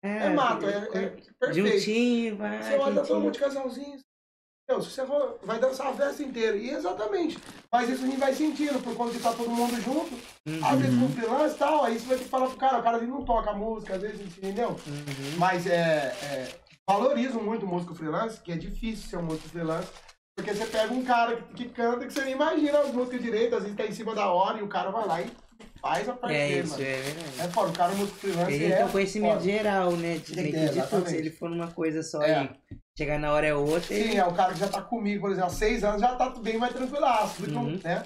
é 0.02 0.30
mato, 0.30 0.66
é, 0.66 0.76
é 0.76 0.80
perfeito. 0.80 1.54
Juntinho, 1.54 2.36
vai. 2.36 2.62
Você 2.62 2.74
olha, 2.76 3.00
tá 3.00 3.06
todo 3.06 3.20
mundo 3.20 3.32
de 3.32 3.38
casalzinho. 3.38 3.98
Não, 4.70 4.80
se 4.80 4.90
você 4.90 5.04
for, 5.04 5.38
vai 5.42 5.58
dançar 5.58 5.88
a 5.88 5.92
festa 5.92 6.22
inteira. 6.22 6.56
E 6.56 6.70
exatamente. 6.70 7.36
Mas 7.72 7.88
isso 7.88 8.04
a 8.04 8.06
gente 8.06 8.20
vai 8.20 8.32
sentindo, 8.32 8.80
por 8.80 8.94
conta 8.94 9.10
de 9.10 9.16
estar 9.16 9.32
todo 9.32 9.50
mundo 9.50 9.74
junto. 9.82 10.14
Uhum. 10.46 10.64
Às 10.64 10.78
vezes 10.78 10.98
com 10.98 11.08
freelance 11.08 11.54
e 11.56 11.58
tal, 11.58 11.84
aí 11.84 11.98
você 11.98 12.06
vai 12.06 12.16
ter 12.18 12.24
que 12.24 12.30
falar 12.30 12.46
pro 12.46 12.56
cara, 12.56 12.78
o 12.78 12.82
cara 12.82 12.98
ele 12.98 13.08
não 13.08 13.24
toca 13.24 13.52
música, 13.52 13.96
às 13.96 14.02
vezes, 14.02 14.20
entendeu? 14.38 14.68
Uhum. 14.68 15.38
Mas 15.38 15.66
é, 15.66 16.14
é, 16.22 16.48
valorizo 16.88 17.40
muito 17.40 17.66
o 17.66 17.68
músico 17.68 17.96
freelance, 17.96 18.40
que 18.40 18.52
é 18.52 18.56
difícil 18.56 19.10
ser 19.10 19.16
um 19.16 19.24
músico 19.24 19.48
freelance. 19.48 19.88
Porque 20.36 20.54
você 20.54 20.64
pega 20.66 20.94
um 20.94 21.04
cara 21.04 21.36
que, 21.36 21.52
que 21.52 21.68
canta 21.70 22.06
que 22.06 22.12
você 22.12 22.24
nem 22.24 22.34
imagina 22.34 22.78
as 22.78 22.92
músicas 22.92 23.20
direito, 23.20 23.56
às 23.56 23.62
vezes 23.64 23.76
tá 23.76 23.84
em 23.84 23.92
cima 23.92 24.14
da 24.14 24.30
hora 24.30 24.58
e 24.58 24.62
o 24.62 24.68
cara 24.68 24.90
vai 24.90 25.06
lá 25.06 25.20
e 25.20 25.30
faz 25.80 26.08
a 26.08 26.12
parte 26.14 26.36
É 26.36 26.48
dele, 26.48 26.60
isso, 26.60 26.72
mano. 26.72 26.84
é 26.84 27.00
verdade. 27.00 27.40
É 27.40 27.48
foda, 27.48 27.68
o 27.68 27.72
cara 27.72 27.94
músico 27.94 28.18
freelance 28.18 28.52
Ele 28.52 28.64
é 28.72 28.76
tem 28.76 28.84
um 28.84 28.88
conhecimento 28.88 29.32
foda. 29.34 29.44
geral, 29.44 29.92
né? 29.92 30.14
De, 30.18 30.34
Tem 30.34 30.52
que 30.52 30.68
de, 30.68 30.82
tudo. 30.88 31.08
Se 31.08 31.16
ele 31.16 31.30
for 31.30 31.50
numa 31.50 31.68
coisa 31.70 32.02
só 32.02 32.22
É. 32.22 32.48
e 32.70 32.76
chegar 32.98 33.18
na 33.18 33.32
hora 33.32 33.46
é 33.46 33.54
outra, 33.54 33.80
Sim, 33.82 33.94
ele... 33.94 34.16
é 34.16 34.24
o 34.26 34.32
cara 34.34 34.52
que 34.52 34.58
já 34.60 34.68
tá 34.68 34.82
comigo, 34.82 35.20
por 35.22 35.30
exemplo, 35.30 35.48
há 35.48 35.52
seis 35.52 35.82
anos, 35.84 36.00
já 36.00 36.14
tá 36.14 36.30
bem 36.30 36.58
mais 36.58 36.72
tranquilaço, 36.72 37.40
muito, 37.42 37.58
Uhum. 37.58 37.80
né? 37.82 38.02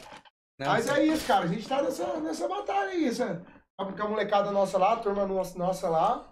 Não, 0.59 0.69
Mas 0.69 0.85
você- 0.85 0.93
é 1.01 1.07
isso, 1.07 1.27
cara, 1.27 1.45
a 1.45 1.49
gente 1.49 1.67
tá 1.69 1.83
nessa, 1.83 2.21
nessa 2.21 2.47
batalha 2.49 2.91
aí, 2.91 3.07
isso. 3.09 3.23
Com 3.77 4.03
a 4.03 4.09
molecada 4.09 4.53
nossa 4.53 4.79
lá, 4.79 4.93
a 4.93 4.97
turma 4.97 5.27
nossa, 5.27 5.59
nossa 5.59 5.89
lá, 5.89 6.25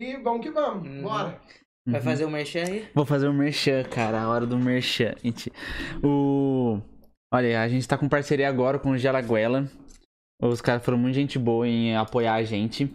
e 0.00 0.16
vamos 0.18 0.42
que 0.46 0.50
vamos, 0.52 0.86
Uhum. 0.88 1.02
bora. 1.02 1.40
Vai 1.86 2.00
Uhum. 2.00 2.04
fazer 2.06 2.24
o 2.24 2.30
merchan 2.30 2.62
aí? 2.64 2.88
Vou 2.94 3.04
fazer 3.04 3.26
o 3.28 3.32
merchan, 3.32 3.82
cara, 3.84 4.22
a 4.22 4.28
hora 4.28 4.46
do 4.46 4.56
merchan. 4.56 5.14
Gente, 5.22 5.52
o... 6.02 6.80
Olha, 7.32 7.60
a 7.60 7.68
gente 7.68 7.86
tá 7.88 7.98
com 7.98 8.08
parceria 8.08 8.48
agora 8.48 8.78
com 8.78 8.90
o 8.92 8.96
Gelaguela. 8.96 9.68
Os 10.42 10.60
caras 10.60 10.84
foram 10.84 10.98
muito 10.98 11.14
gente 11.14 11.38
boa 11.38 11.66
em 11.66 11.96
apoiar 11.96 12.34
a 12.34 12.42
gente. 12.42 12.90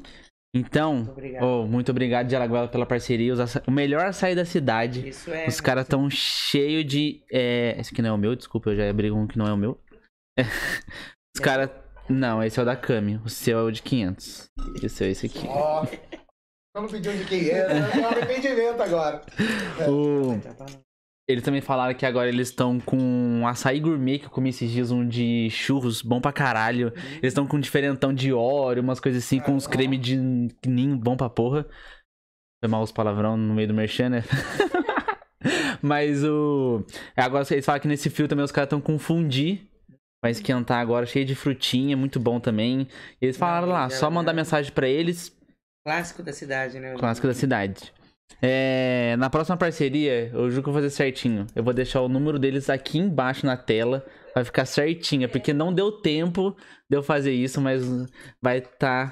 Então, 0.53 0.95
Muito 0.95 1.11
obrigado. 1.11 1.43
oh, 1.43 1.67
muito 1.67 1.91
obrigado, 1.91 2.29
Gelaguela, 2.29 2.67
pela 2.67 2.85
parceria. 2.85 3.33
O 3.67 3.71
melhor 3.71 4.05
açaí 4.05 4.33
da 4.33 4.45
cidade. 4.45 5.07
Isso 5.07 5.31
é. 5.31 5.47
Os 5.47 5.61
caras 5.61 5.87
tão 5.87 6.09
cheio 6.09 6.83
de. 6.83 7.23
É... 7.31 7.75
Esse 7.79 7.93
aqui 7.93 8.01
não 8.01 8.09
é 8.09 8.13
o 8.13 8.17
meu, 8.17 8.35
desculpa, 8.35 8.71
eu 8.71 8.75
já 8.75 8.89
abri 8.89 9.11
um 9.11 9.27
que 9.27 9.37
não 9.37 9.45
é 9.45 9.53
o 9.53 9.57
meu. 9.57 9.79
Os 11.35 11.41
caras. 11.41 11.69
Não, 12.09 12.43
esse 12.43 12.59
é 12.59 12.63
o 12.63 12.65
da 12.65 12.75
Cami. 12.75 13.21
O 13.23 13.29
seu 13.29 13.59
é 13.59 13.61
o 13.61 13.71
de 13.71 13.83
500. 13.83 14.49
Esse 14.81 15.03
é 15.03 15.09
esse 15.11 15.27
aqui. 15.27 15.45
Ó, 15.47 15.85
eu 16.75 16.81
não 16.81 16.89
pedi 16.89 17.07
onde 17.09 17.25
quem 17.25 17.49
é, 17.49 17.67
né? 17.67 17.87
Tem 17.91 18.01
um 18.01 18.07
arrependimento 18.07 18.81
agora. 18.81 19.21
O... 19.87 20.39
Eles 21.29 21.43
também 21.43 21.61
falaram 21.61 21.93
que 21.93 22.07
agora 22.07 22.27
eles 22.27 22.47
estão 22.47 22.79
com 22.79 23.43
açaí 23.45 23.79
gourmet 23.79 24.17
que 24.17 24.25
eu 24.25 24.29
comi 24.31 24.49
esses 24.49 24.71
dias, 24.71 24.89
um 24.89 25.07
de 25.07 25.47
churros, 25.51 26.01
bom 26.01 26.19
pra 26.19 26.33
caralho. 26.33 26.91
Eles 27.17 27.25
estão 27.25 27.45
com 27.45 27.57
um 27.57 27.59
diferentão 27.59 28.11
de 28.11 28.33
óleo, 28.33 28.81
umas 28.81 28.99
coisas 28.99 29.23
assim, 29.23 29.39
com 29.39 29.51
uns 29.53 29.67
creme 29.67 29.95
de 29.95 30.17
ninho 30.65 30.97
bom 30.97 31.15
pra 31.15 31.29
porra. 31.29 31.67
Foi 32.59 32.67
mal 32.67 32.81
os 32.81 32.91
palavrão 32.91 33.37
no 33.37 33.53
meio 33.53 33.67
do 33.67 33.75
merchan, 33.75 34.09
né? 34.09 34.23
Mas 35.83 36.23
o. 36.23 36.83
Agora 37.15 37.45
eles 37.51 37.63
falam 37.65 37.79
que 37.79 37.87
nesse 37.87 38.09
fio 38.09 38.27
também 38.27 38.43
os 38.43 38.51
caras 38.51 38.65
estão 38.65 38.81
com 38.81 38.97
fundi. 38.97 39.61
Vai 40.21 40.31
esquentar 40.31 40.79
agora, 40.79 41.05
cheio 41.05 41.25
de 41.25 41.35
frutinha, 41.35 41.95
muito 41.95 42.19
bom 42.19 42.39
também. 42.39 42.87
E 43.21 43.25
eles 43.25 43.37
falaram 43.37 43.67
lá, 43.69 43.87
só 43.89 44.09
mandar 44.09 44.31
já- 44.31 44.35
mensagem 44.35 44.71
pra 44.71 44.87
eles, 44.87 45.31
Clássico 45.85 46.21
da 46.21 46.33
cidade, 46.33 46.77
né? 46.79 46.93
Clássico 46.95 47.25
da 47.27 47.33
cidade. 47.33 47.93
É, 48.41 49.15
na 49.17 49.29
próxima 49.29 49.57
parceria, 49.57 50.29
eu 50.33 50.49
juro 50.49 50.63
que 50.63 50.69
eu 50.69 50.73
vou 50.73 50.81
fazer 50.81 50.89
certinho. 50.95 51.45
Eu 51.55 51.63
vou 51.63 51.73
deixar 51.73 52.01
o 52.01 52.07
número 52.09 52.39
deles 52.39 52.69
aqui 52.69 52.97
embaixo 52.97 53.45
na 53.45 53.57
tela. 53.57 54.05
Vai 54.33 54.43
ficar 54.45 54.65
certinho. 54.65 55.25
é 55.25 55.27
Porque 55.27 55.51
não 55.53 55.73
deu 55.73 55.91
tempo 55.91 56.55
de 56.89 56.95
eu 56.97 57.03
fazer 57.03 57.33
isso, 57.33 57.59
mas 57.59 57.81
vai 58.41 58.59
estar 58.59 59.11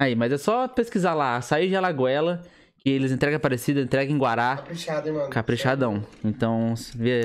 aí. 0.00 0.14
Mas 0.14 0.32
é 0.32 0.38
só 0.38 0.68
pesquisar 0.68 1.14
lá. 1.14 1.36
Açaí 1.36 1.68
de 1.68 1.76
Alagoela. 1.76 2.42
Que 2.80 2.90
eles 2.90 3.10
entregam 3.10 3.38
Aparecida, 3.38 3.80
entregam 3.80 4.14
em 4.14 4.18
Guará. 4.18 4.56
Caprichado, 4.58 5.08
hein, 5.08 5.14
mano? 5.14 5.30
Caprichadão. 5.30 6.06
Então, 6.24 6.76
se 6.76 6.96
vê, 6.96 7.22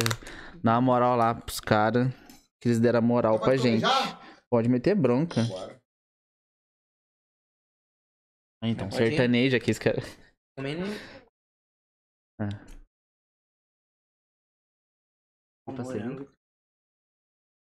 dá 0.64 0.74
uma 0.74 0.82
moral 0.82 1.16
lá 1.16 1.36
pros 1.36 1.60
caras. 1.60 2.12
Que 2.60 2.70
eles 2.70 2.80
deram 2.80 3.00
a 3.00 3.02
moral 3.02 3.40
pra 3.40 3.56
gente. 3.58 3.82
já? 3.82 4.20
Pode 4.50 4.68
meter 4.70 4.96
bronca. 4.96 5.44
Bora. 5.44 5.76
Ah, 8.64 8.68
Então, 8.68 8.90
sertanejo 8.90 9.58
aqui, 9.58 9.72
esse 9.72 9.80
cara. 9.80 10.02
Também 10.56 10.76
não. 10.76 10.88
Opa. 15.68 15.84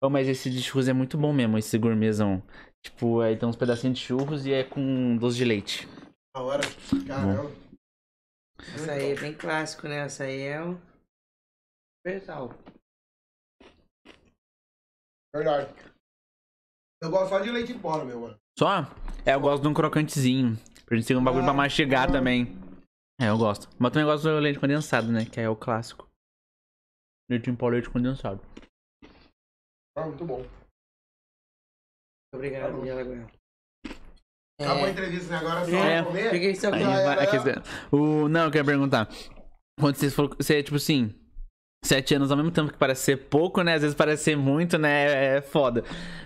Oh, 0.03 0.11
mas 0.11 0.29
esse 0.29 0.51
de 0.51 0.63
churros 0.63 0.89
é 0.89 0.93
muito 0.93 1.17
bom 1.17 1.33
mesmo, 1.33 1.57
esse 1.57 1.79
gourmetzão. 1.79 2.43
Tipo, 2.83 3.21
aí 3.21 3.37
tem 3.37 3.49
uns 3.49 3.57
pedacinhos 3.57 3.99
de 3.99 4.05
churros 4.05 4.47
e 4.47 4.53
é 4.53 4.63
com 4.63 5.17
doce 5.17 5.39
de 5.39 5.45
leite. 5.45 5.89
A 6.35 6.43
hora. 6.43 6.63
Caramba. 7.07 7.51
Essa 8.59 8.93
aí 8.93 9.13
é 9.13 9.21
bem 9.21 9.35
clássico, 9.35 9.89
né? 9.89 9.99
Essa 10.01 10.25
aí 10.25 10.43
é 10.43 10.63
o. 10.63 10.79
Versal. 12.05 12.51
Verdade. 15.35 15.75
Eu 17.03 17.11
gosto 17.11 17.29
só 17.31 17.39
de 17.41 17.51
leite 17.51 17.73
em 17.73 17.79
pó, 17.79 18.05
meu, 18.05 18.21
mano. 18.21 18.39
Só? 18.59 18.83
É, 19.25 19.35
eu 19.35 19.41
gosto 19.41 19.63
de 19.63 19.69
um 19.69 19.75
crocantezinho. 19.75 20.57
Pra 20.85 20.97
gente 20.97 21.09
ter 21.09 21.17
um 21.17 21.25
bagulho 21.25 21.43
Ah, 21.43 21.47
pra 21.47 21.55
mastigar 21.55 22.09
ah. 22.09 22.13
também. 22.13 22.66
É, 23.21 23.29
eu 23.29 23.39
gosto. 23.39 23.69
Mas 23.79 23.93
também 23.93 24.07
gosto 24.07 24.25
do 24.25 24.39
leite 24.39 24.59
condensado, 24.61 25.11
né? 25.11 25.25
Que 25.25 25.41
é 25.41 25.49
o 25.49 25.57
clássico. 25.57 26.07
Leite 27.31 27.51
em 27.51 27.57
pó, 27.57 27.69
leite 27.69 27.89
condensado. 27.91 28.41
Ah, 29.97 30.07
muito 30.07 30.25
bom. 30.25 30.45
Obrigado, 32.35 32.71
Tá 32.73 32.77
bom. 32.77 32.83
Dialagoel. 32.83 33.27
Acabou 34.61 34.85
a 34.85 34.91
entrevista, 34.91 35.31
né? 35.31 35.37
Agora 35.39 35.61
é 35.61 35.65
só 35.65 35.77
É. 35.77 36.05
comer. 36.05 36.31
Fiquei 36.31 36.55
só 36.55 36.69
aqui, 36.69 37.39
o, 37.93 38.29
não, 38.29 38.45
eu 38.45 38.51
quero 38.51 38.65
perguntar. 38.67 39.09
Quando 39.79 39.97
vocês 39.97 40.15
foram. 40.15 40.31
Você 40.37 40.59
é 40.59 40.63
tipo 40.63 40.77
assim. 40.77 41.15
Sete 41.87 42.15
anos 42.17 42.31
ao 42.33 42.37
mesmo 42.37 42.51
tempo 42.51 42.73
que 42.73 42.77
parece 42.79 43.03
ser 43.03 43.17
pouco, 43.29 43.63
né? 43.63 43.75
Às 43.75 43.83
vezes 43.83 43.97
parece 43.97 44.25
ser 44.25 44.37
muito, 44.37 44.77
né? 44.77 45.37
É 45.37 45.41
foda. 45.41 45.85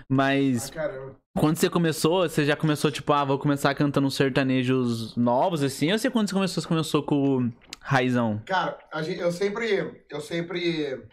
Mas 0.09 0.71
Ah, 0.71 0.75
caramba. 0.75 1.17
Quando 1.39 1.57
você 1.59 1.69
começou, 1.71 2.29
você 2.29 2.45
já 2.45 2.57
começou, 2.57 2.91
tipo, 2.91 3.13
ah, 3.13 3.25
vou 3.25 3.39
começar 3.39 3.73
cantando 3.75 4.11
sertanejos 4.11 5.15
novos, 5.17 5.63
assim? 5.63 5.93
Ou 5.93 5.99
você, 5.99 6.11
quando 6.11 6.29
você 6.29 6.35
começou, 6.35 6.63
você 6.63 6.69
começou 6.69 7.03
com 7.03 7.51
Raizão? 7.81 8.43
Cara, 8.47 8.79
a 8.93 9.01
gente, 9.03 9.21
eu 9.21 9.31
sempre. 9.31 10.03
Eu 10.09 10.21
sempre. 10.21 11.07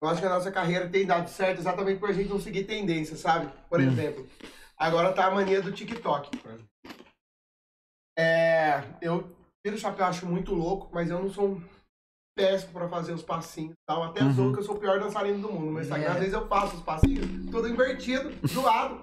Eu 0.00 0.08
acho 0.08 0.20
que 0.20 0.26
a 0.26 0.30
nossa 0.30 0.50
carreira 0.52 0.86
tem 0.88 1.04
dado 1.06 1.28
certo 1.28 1.58
exatamente 1.58 1.98
por 1.98 2.10
a 2.10 2.12
gente 2.12 2.28
não 2.28 2.38
seguir 2.38 2.64
tendência, 2.64 3.16
sabe? 3.16 3.50
Por 3.68 3.80
Hum. 3.80 3.88
exemplo, 3.88 4.28
agora 4.76 5.12
tá 5.12 5.26
a 5.26 5.30
mania 5.30 5.60
do 5.60 5.72
TikTok. 5.72 6.30
É. 8.16 8.82
Eu 9.00 9.34
tiro 9.64 9.76
o 9.76 9.78
chapéu, 9.80 10.06
acho 10.06 10.26
muito 10.26 10.54
louco, 10.54 10.88
mas 10.92 11.10
eu 11.10 11.20
não 11.20 11.30
sou 11.30 11.48
um 11.48 11.62
péssimo 12.38 12.72
pra 12.72 12.88
fazer 12.88 13.12
os 13.12 13.22
passinhos 13.22 13.72
e 13.72 13.84
tal. 13.86 14.04
Até 14.04 14.22
Uhum. 14.22 14.52
que 14.52 14.60
eu 14.60 14.62
sou 14.62 14.76
o 14.76 14.78
pior 14.78 15.00
dançarino 15.00 15.40
do 15.40 15.52
mundo 15.52 15.72
no 15.72 15.80
Instagram. 15.80 16.06
É. 16.06 16.10
Às 16.12 16.18
vezes 16.18 16.32
eu 16.34 16.46
faço 16.46 16.76
os 16.76 16.82
passinhos, 16.82 17.26
tudo 17.50 17.68
invertido, 17.68 18.30
do 18.54 18.62
lado. 18.62 19.00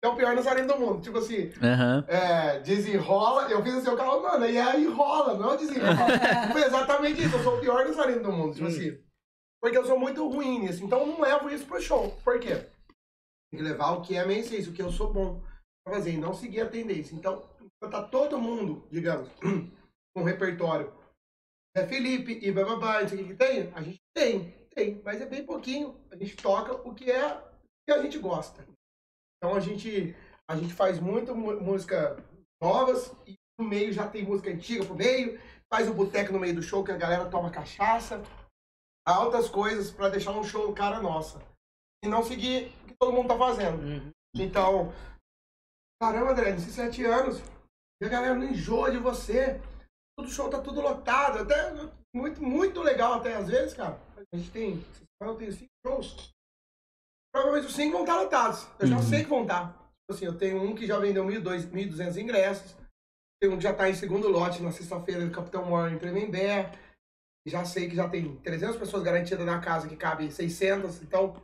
É 0.00 0.06
o 0.06 0.14
pior 0.14 0.36
dançarino 0.36 0.68
do 0.68 0.78
mundo. 0.78 1.00
Tipo 1.02 1.18
assim, 1.18 1.50
Aham. 1.60 2.04
é, 2.06 2.60
desenrola, 2.60 3.50
eu 3.50 3.60
fiz 3.64 3.74
assim, 3.74 3.90
o 3.90 3.96
carro, 3.96 4.22
mano, 4.22 4.46
e 4.46 4.56
aí 4.56 4.86
rola, 4.86 5.34
não 5.36 5.54
é 5.54 5.56
desenrola. 5.56 5.96
Foi 6.52 6.62
exatamente 6.64 7.20
isso, 7.24 7.34
eu 7.34 7.42
sou 7.42 7.56
o 7.56 7.60
pior 7.60 7.84
dançarino 7.84 8.22
do 8.22 8.30
mundo, 8.32 8.52
tipo 8.54 8.64
Hum. 8.66 8.68
assim. 8.68 8.96
Porque 9.60 9.76
eu 9.76 9.84
sou 9.84 9.98
muito 9.98 10.26
ruim 10.28 10.60
nisso, 10.60 10.84
então 10.84 11.00
eu 11.00 11.06
não 11.08 11.20
levo 11.20 11.50
isso 11.50 11.66
pro 11.66 11.80
show. 11.82 12.16
Por 12.22 12.38
quê? 12.38 12.54
Tem 13.50 13.58
que 13.58 13.62
levar 13.62 13.90
o 13.90 14.02
que 14.02 14.14
é 14.16 14.24
minha 14.24 14.38
essência, 14.38 14.70
o 14.70 14.74
que 14.74 14.80
eu 14.82 14.92
sou 14.92 15.12
bom 15.12 15.42
pra 15.84 15.94
fazer, 15.94 16.12
e 16.12 16.16
não 16.16 16.32
seguir 16.32 16.60
a 16.60 16.68
tendência. 16.68 17.16
Então, 17.16 17.42
tá 17.90 18.00
todo 18.04 18.38
mundo, 18.38 18.86
digamos, 18.92 19.28
com 20.14 20.20
um 20.20 20.24
repertório. 20.24 20.92
É 21.78 21.86
Felipe 21.86 22.38
e 22.42 22.50
bababá, 22.50 23.00
não 23.00 23.08
sei 23.08 23.18
o 23.18 23.22
que 23.22 23.28
que 23.28 23.36
tem, 23.36 23.72
a 23.74 23.82
gente 23.82 23.98
tem, 24.14 24.50
tem, 24.74 25.00
mas 25.04 25.20
é 25.20 25.26
bem 25.26 25.44
pouquinho. 25.44 25.96
A 26.10 26.16
gente 26.16 26.36
toca 26.36 26.72
o 26.88 26.94
que 26.94 27.10
é 27.10 27.26
o 27.34 27.42
que 27.86 27.92
a 27.92 28.02
gente 28.02 28.18
gosta. 28.18 28.66
Então 29.36 29.54
a 29.54 29.60
gente, 29.60 30.14
a 30.50 30.56
gente 30.56 30.74
faz 30.74 30.98
muita 30.98 31.32
mu- 31.34 31.60
música 31.60 32.16
novas 32.60 33.12
e 33.26 33.34
no 33.58 33.66
meio 33.66 33.92
já 33.92 34.08
tem 34.08 34.24
música 34.24 34.50
antiga 34.50 34.84
pro 34.84 34.94
meio, 34.96 35.40
faz 35.72 35.88
o 35.88 35.94
boteco 35.94 36.32
no 36.32 36.38
meio 36.40 36.54
do 36.54 36.62
show 36.62 36.82
que 36.84 36.90
a 36.92 36.96
galera 36.96 37.28
toma 37.30 37.50
cachaça, 37.50 38.22
altas 39.06 39.48
coisas 39.48 39.90
pra 39.90 40.08
deixar 40.08 40.32
um 40.32 40.44
show 40.44 40.72
cara 40.74 41.00
nossa. 41.00 41.40
E 42.04 42.08
não 42.08 42.22
seguir 42.22 42.72
o 42.82 42.86
que 42.86 42.94
todo 42.98 43.12
mundo 43.12 43.28
tá 43.28 43.36
fazendo. 43.36 43.82
Uhum. 43.82 44.10
Então, 44.36 44.92
caramba, 46.00 46.32
André, 46.32 46.52
nesses 46.52 46.74
sete 46.74 47.04
anos, 47.04 47.40
e 48.00 48.06
a 48.06 48.08
galera 48.08 48.34
não 48.34 48.44
enjoa 48.44 48.90
de 48.90 48.98
você. 48.98 49.60
Todo 50.18 50.28
show 50.30 50.50
tá 50.50 50.60
tudo 50.60 50.80
lotado, 50.80 51.38
até 51.38 51.72
muito, 52.12 52.42
muito 52.42 52.82
legal 52.82 53.14
até 53.14 53.36
às 53.36 53.46
vezes, 53.46 53.72
cara. 53.74 54.00
A 54.32 54.36
gente 54.36 54.50
tem, 54.50 54.84
eu 55.20 55.34
tenho 55.36 55.52
cinco 55.52 55.70
shows. 55.86 56.34
Provavelmente 57.32 57.68
os 57.68 57.74
cinco 57.76 57.92
vão 57.92 58.00
estar 58.02 58.20
lotados. 58.20 58.66
Eu 58.80 58.88
já 58.88 58.96
Uhum. 58.96 59.02
sei 59.02 59.22
que 59.22 59.30
vão 59.30 59.42
estar. 59.42 59.68
Tipo 59.68 60.10
Assim, 60.10 60.24
eu 60.24 60.36
tenho 60.36 60.60
um 60.60 60.74
que 60.74 60.86
já 60.86 60.98
vendeu 60.98 61.24
1.200 61.24 61.70
1.200 61.70 62.16
ingressos. 62.16 62.74
Tem 63.40 63.48
um 63.48 63.56
que 63.56 63.62
já 63.62 63.72
tá 63.72 63.88
em 63.88 63.94
segundo 63.94 64.28
lote 64.28 64.60
na 64.60 64.72
sexta-feira 64.72 65.24
do 65.24 65.30
Capitão 65.30 65.64
Mor 65.64 65.88
em 65.92 65.98
Tremembé. 65.98 66.72
Já 67.46 67.64
sei 67.64 67.88
que 67.88 67.94
já 67.94 68.08
tem 68.08 68.34
300 68.38 68.76
pessoas 68.76 69.04
garantidas 69.04 69.46
na 69.46 69.60
casa, 69.60 69.86
que 69.86 69.96
cabe 69.96 70.32
600. 70.32 71.00
Então, 71.02 71.40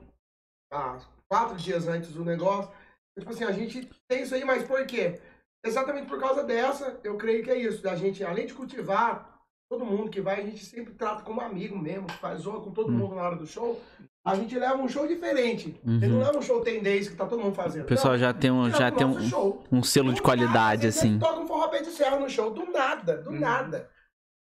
há 0.73 0.99
quatro 1.31 1.57
dias 1.57 1.87
antes 1.87 2.11
do 2.13 2.25
negócio. 2.25 2.73
Tipo 3.17 3.31
assim, 3.31 3.45
a 3.45 3.53
gente 3.53 3.89
tem 4.09 4.23
isso 4.23 4.35
aí, 4.35 4.45
mas 4.45 4.67
por 4.67 4.85
quê? 4.87 5.21
Exatamente 5.65 6.07
por 6.07 6.21
causa 6.21 6.43
dessa, 6.45 6.99
eu 7.03 7.17
creio 7.17 7.43
que 7.43 7.51
é 7.51 7.59
isso. 7.59 7.83
Da 7.83 7.95
gente, 7.97 8.23
além 8.23 8.47
de 8.47 8.55
cultivar 8.55 9.33
todo 9.71 9.85
mundo 9.85 10.11
que 10.11 10.21
vai, 10.21 10.41
a 10.41 10.45
gente 10.45 10.65
sempre 10.65 10.93
trata 10.95 11.23
como 11.23 11.41
amigo 11.41 11.77
mesmo, 11.79 12.09
faz 12.21 12.41
zoa 12.43 12.61
com 12.61 12.71
todo 12.71 12.91
Hum. 12.91 12.99
mundo 12.99 13.15
na 13.15 13.23
hora 13.23 13.37
do 13.37 13.47
show. 13.47 13.81
A 14.27 14.35
gente 14.35 14.59
leva 14.59 14.77
um 14.77 14.89
show 14.89 15.07
diferente. 15.07 15.79
Uhum. 15.85 15.97
Ele 15.97 16.09
não 16.09 16.19
leva 16.21 16.39
um 16.39 16.43
show 16.43 16.61
tendência 16.63 17.11
que 17.11 17.17
tá 17.17 17.27
todo 17.27 17.43
mundo 17.43 17.55
fazendo. 17.55 17.83
O 17.83 17.87
pessoal 17.89 18.13
Não, 18.15 18.21
já 18.21 18.33
tem 18.33 18.51
um, 18.51 18.71
já 18.71 18.91
tem 18.91 19.07
um, 19.07 19.21
show. 19.29 19.63
um 19.71 19.83
selo 19.83 20.11
de 20.15 20.21
Do 20.21 20.23
qualidade, 20.23 20.55
nada, 20.85 20.89
assim. 20.89 21.09
A 21.09 21.11
gente 21.13 21.21
toca 21.21 21.41
um 21.41 21.47
forró 21.47 21.69
pé 21.69 21.83
de 21.83 21.91
serra 21.91 22.17
no 22.19 22.29
show, 22.31 22.51
do 22.51 22.65
nada, 22.71 23.19
do 23.19 23.31
Uhum. 23.31 23.41
nada. 23.41 23.91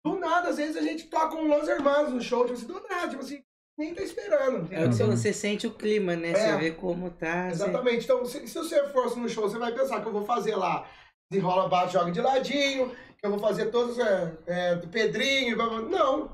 Do 0.05 0.19
nada, 0.19 0.49
às 0.49 0.57
vezes 0.57 0.75
a 0.77 0.81
gente 0.81 1.07
toca 1.07 1.35
um 1.35 1.47
Los 1.47 1.67
Hermanos 1.67 2.13
no 2.13 2.21
show, 2.21 2.41
tipo 2.45 2.53
assim, 2.53 2.67
do 2.67 2.81
nada, 2.89 3.09
tipo 3.09 3.21
assim, 3.23 3.41
nem 3.77 3.93
tá 3.95 4.03
esperando. 4.03 4.57
É 4.71 4.83
entendeu? 4.83 4.85
o 4.87 4.89
que 4.89 4.95
você, 4.95 5.05
você 5.17 5.33
sente 5.33 5.65
o 5.65 5.71
clima, 5.71 6.15
né? 6.15 6.31
É. 6.31 6.35
Você 6.35 6.57
vê 6.57 6.71
como 6.71 7.09
tá. 7.11 7.45
você- 7.49 7.51
Exatamente. 7.63 8.03
Então, 8.05 8.23
se, 8.25 8.47
se 8.47 8.53
você 8.57 8.87
fosse 8.89 9.19
no 9.19 9.29
show, 9.29 9.49
você 9.49 9.57
vai 9.57 9.71
pensar 9.71 9.99
que 10.01 10.07
eu 10.07 10.13
vou 10.13 10.25
fazer 10.25 10.55
lá, 10.55 10.85
desenrola, 11.31 11.69
bate, 11.69 11.93
joga 11.93 12.11
de 12.11 12.19
ladinho, 12.19 12.93
que 13.17 13.25
eu 13.25 13.31
vou 13.31 13.39
fazer 13.39 13.71
todos 13.71 13.97
é, 13.97 14.37
é, 14.45 14.75
do 14.75 14.89
Pedrinho, 14.89 15.55
não, 15.55 16.29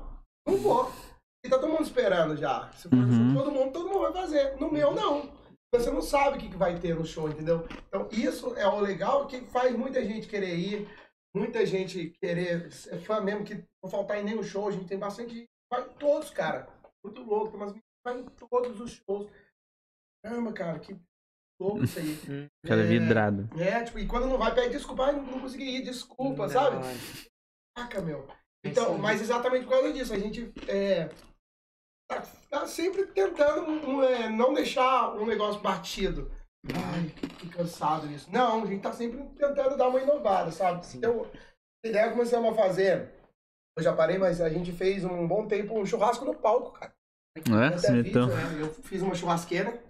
não 0.46 0.56
vou. 0.56 0.90
E 1.44 1.48
tá 1.48 1.56
todo 1.56 1.70
mundo 1.70 1.84
esperando 1.84 2.36
já. 2.36 2.70
Se 2.72 2.88
for 2.88 2.96
Uhum. 2.96 3.32
todo 3.34 3.52
mundo, 3.52 3.72
todo 3.72 3.88
mundo 3.88 4.00
vai 4.00 4.12
fazer. 4.12 4.56
No 4.58 4.70
meu, 4.70 4.92
não. 4.92 5.30
Você 5.72 5.90
não 5.90 6.02
sabe 6.02 6.36
o 6.36 6.40
que, 6.40 6.48
que 6.48 6.56
vai 6.56 6.78
ter 6.80 6.96
no 6.96 7.04
show, 7.06 7.28
entendeu? 7.28 7.64
Então, 7.86 8.08
isso 8.10 8.54
é 8.56 8.66
o 8.66 8.80
legal 8.80 9.26
que 9.26 9.40
faz 9.42 9.76
muita 9.76 10.04
gente 10.04 10.26
querer 10.26 10.56
ir, 10.56 10.88
muita 11.34 11.64
gente 11.64 12.08
querer, 12.20 12.68
é 12.88 12.98
fã 12.98 13.20
mesmo, 13.20 13.44
que 13.44 13.62
não 13.82 13.90
faltar 13.90 14.18
em 14.18 14.24
nenhum 14.24 14.42
show, 14.42 14.66
a 14.66 14.72
gente 14.72 14.86
tem 14.86 14.98
bastante. 14.98 15.46
Vai 15.70 15.82
em 15.82 15.90
todos, 15.90 16.30
cara. 16.30 16.66
Muito 17.04 17.22
louco, 17.22 17.56
mas 17.56 17.72
vai 18.04 18.18
em 18.18 18.24
todos 18.24 18.80
os 18.80 18.92
shows. 18.92 19.30
Caramba, 20.24 20.52
cara, 20.52 20.78
que 20.80 20.96
louco 21.60 21.84
isso 21.84 21.98
aí. 21.98 22.48
Cara 22.66 22.82
É, 22.82 22.86
vidrado. 22.86 23.48
É, 23.58 23.82
tipo, 23.84 23.98
e 23.98 24.06
quando 24.06 24.26
não 24.26 24.38
vai, 24.38 24.54
pede 24.54 24.70
desculpa, 24.70 25.06
ai, 25.06 25.12
não 25.16 25.40
consegui 25.40 25.64
ir, 25.78 25.82
desculpa, 25.82 26.46
Da 26.46 26.52
sabe? 26.52 26.76
hora. 26.76 26.94
Saca, 27.78 28.00
meu. 28.00 28.26
É 28.64 28.68
Então, 28.70 28.94
aí. 28.94 29.00
mas 29.00 29.20
exatamente 29.20 29.64
por 29.64 29.70
causa 29.72 29.92
disso, 29.92 30.12
a 30.14 30.18
gente 30.18 30.52
é, 30.68 31.08
tá, 32.10 32.22
tá 32.50 32.66
sempre 32.66 33.06
tentando 33.06 33.70
um, 33.70 34.02
é, 34.02 34.28
não 34.28 34.52
deixar 34.54 35.14
um 35.14 35.26
negócio 35.26 35.60
batido. 35.60 36.30
Ai, 36.74 37.08
que, 37.38 37.48
cansado 37.48 38.06
isso. 38.08 38.28
Não, 38.32 38.64
a 38.64 38.66
gente 38.66 38.82
tá 38.82 38.92
sempre 38.92 39.22
tentando 39.36 39.76
dar 39.76 39.88
uma 39.88 40.00
inovada, 40.00 40.50
sabe? 40.50 40.84
Sim. 40.84 40.98
Então, 40.98 41.24
a 41.84 41.88
ideia 41.88 42.10
começamos 42.10 42.50
a 42.52 42.54
fazer, 42.54 43.12
eu 43.76 43.82
já 43.82 43.94
parei, 43.94 44.18
mas 44.18 44.40
a 44.40 44.48
gente 44.48 44.72
fez 44.72 45.04
um 45.04 45.26
bom 45.26 45.46
tempo 45.46 45.78
um 45.78 45.86
churrasco 45.86 46.24
no 46.24 46.34
palco, 46.34 46.72
cara. 46.72 46.92
É, 47.36 47.76
até 47.76 47.92
meteu. 47.92 48.26
né? 48.26 48.60
Eu 48.60 48.74
fiz 48.74 49.00
uma 49.00 49.14
churrasqueira, 49.14 49.80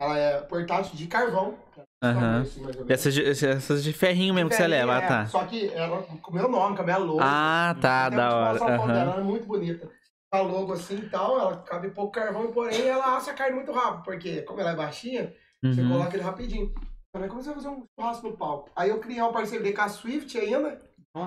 ela 0.00 0.18
é 0.18 0.40
portátil 0.40 0.96
de 0.96 1.06
carvão. 1.06 1.54
Aham. 2.02 2.32
menos. 2.56 2.90
Essas, 2.90 3.12
de- 3.12 3.22
essas 3.46 3.84
de 3.84 3.92
ferrinho 3.92 4.32
mesmo 4.34 4.48
que 4.48 4.56
você 4.56 4.62
Velhinha, 4.62 4.86
leva, 4.86 4.98
ah, 4.98 5.02
é, 5.04 5.06
tá. 5.06 5.26
Só 5.26 5.44
que 5.44 5.68
ela 5.68 6.02
com 6.02 6.30
o 6.30 6.34
meu 6.34 6.48
nome, 6.48 6.74
com 6.74 6.82
a 6.82 6.84
minha 6.84 6.96
logo. 6.96 7.20
Ah, 7.22 7.76
tá, 7.80 8.08
da 8.08 8.34
hora. 8.34 8.58
foto 8.58 8.86
dela. 8.86 9.00
Ela 9.12 9.20
é 9.20 9.22
muito 9.22 9.46
bonita. 9.46 9.88
A 10.32 10.40
logo 10.40 10.72
assim 10.72 10.96
e 10.96 11.08
tal, 11.10 11.38
ela 11.38 11.56
cabe 11.58 11.90
pouco 11.90 12.12
carvão, 12.12 12.50
porém 12.52 12.86
ela 12.86 13.16
assa 13.16 13.32
a 13.32 13.34
carne 13.34 13.56
muito 13.56 13.72
rápido, 13.72 14.04
porque 14.04 14.42
como 14.42 14.60
ela 14.60 14.70
é 14.70 14.76
baixinha, 14.76 15.34
você 15.62 15.80
Uhum. 15.82 15.90
coloca 15.90 16.16
ele 16.16 16.22
rapidinho. 16.24 16.72
Também 17.12 17.28
comecei 17.28 17.50
a 17.52 17.56
fazer 17.56 17.68
um 17.68 17.84
churrasco 17.98 18.28
no 18.28 18.36
palco. 18.36 18.70
Aí 18.74 18.88
eu 18.88 18.98
criei 19.00 19.20
uma 19.20 19.32
parceria 19.32 19.74
com 19.74 19.82
a 19.82 19.88
Swift 19.88 20.38
ainda, 20.38 20.80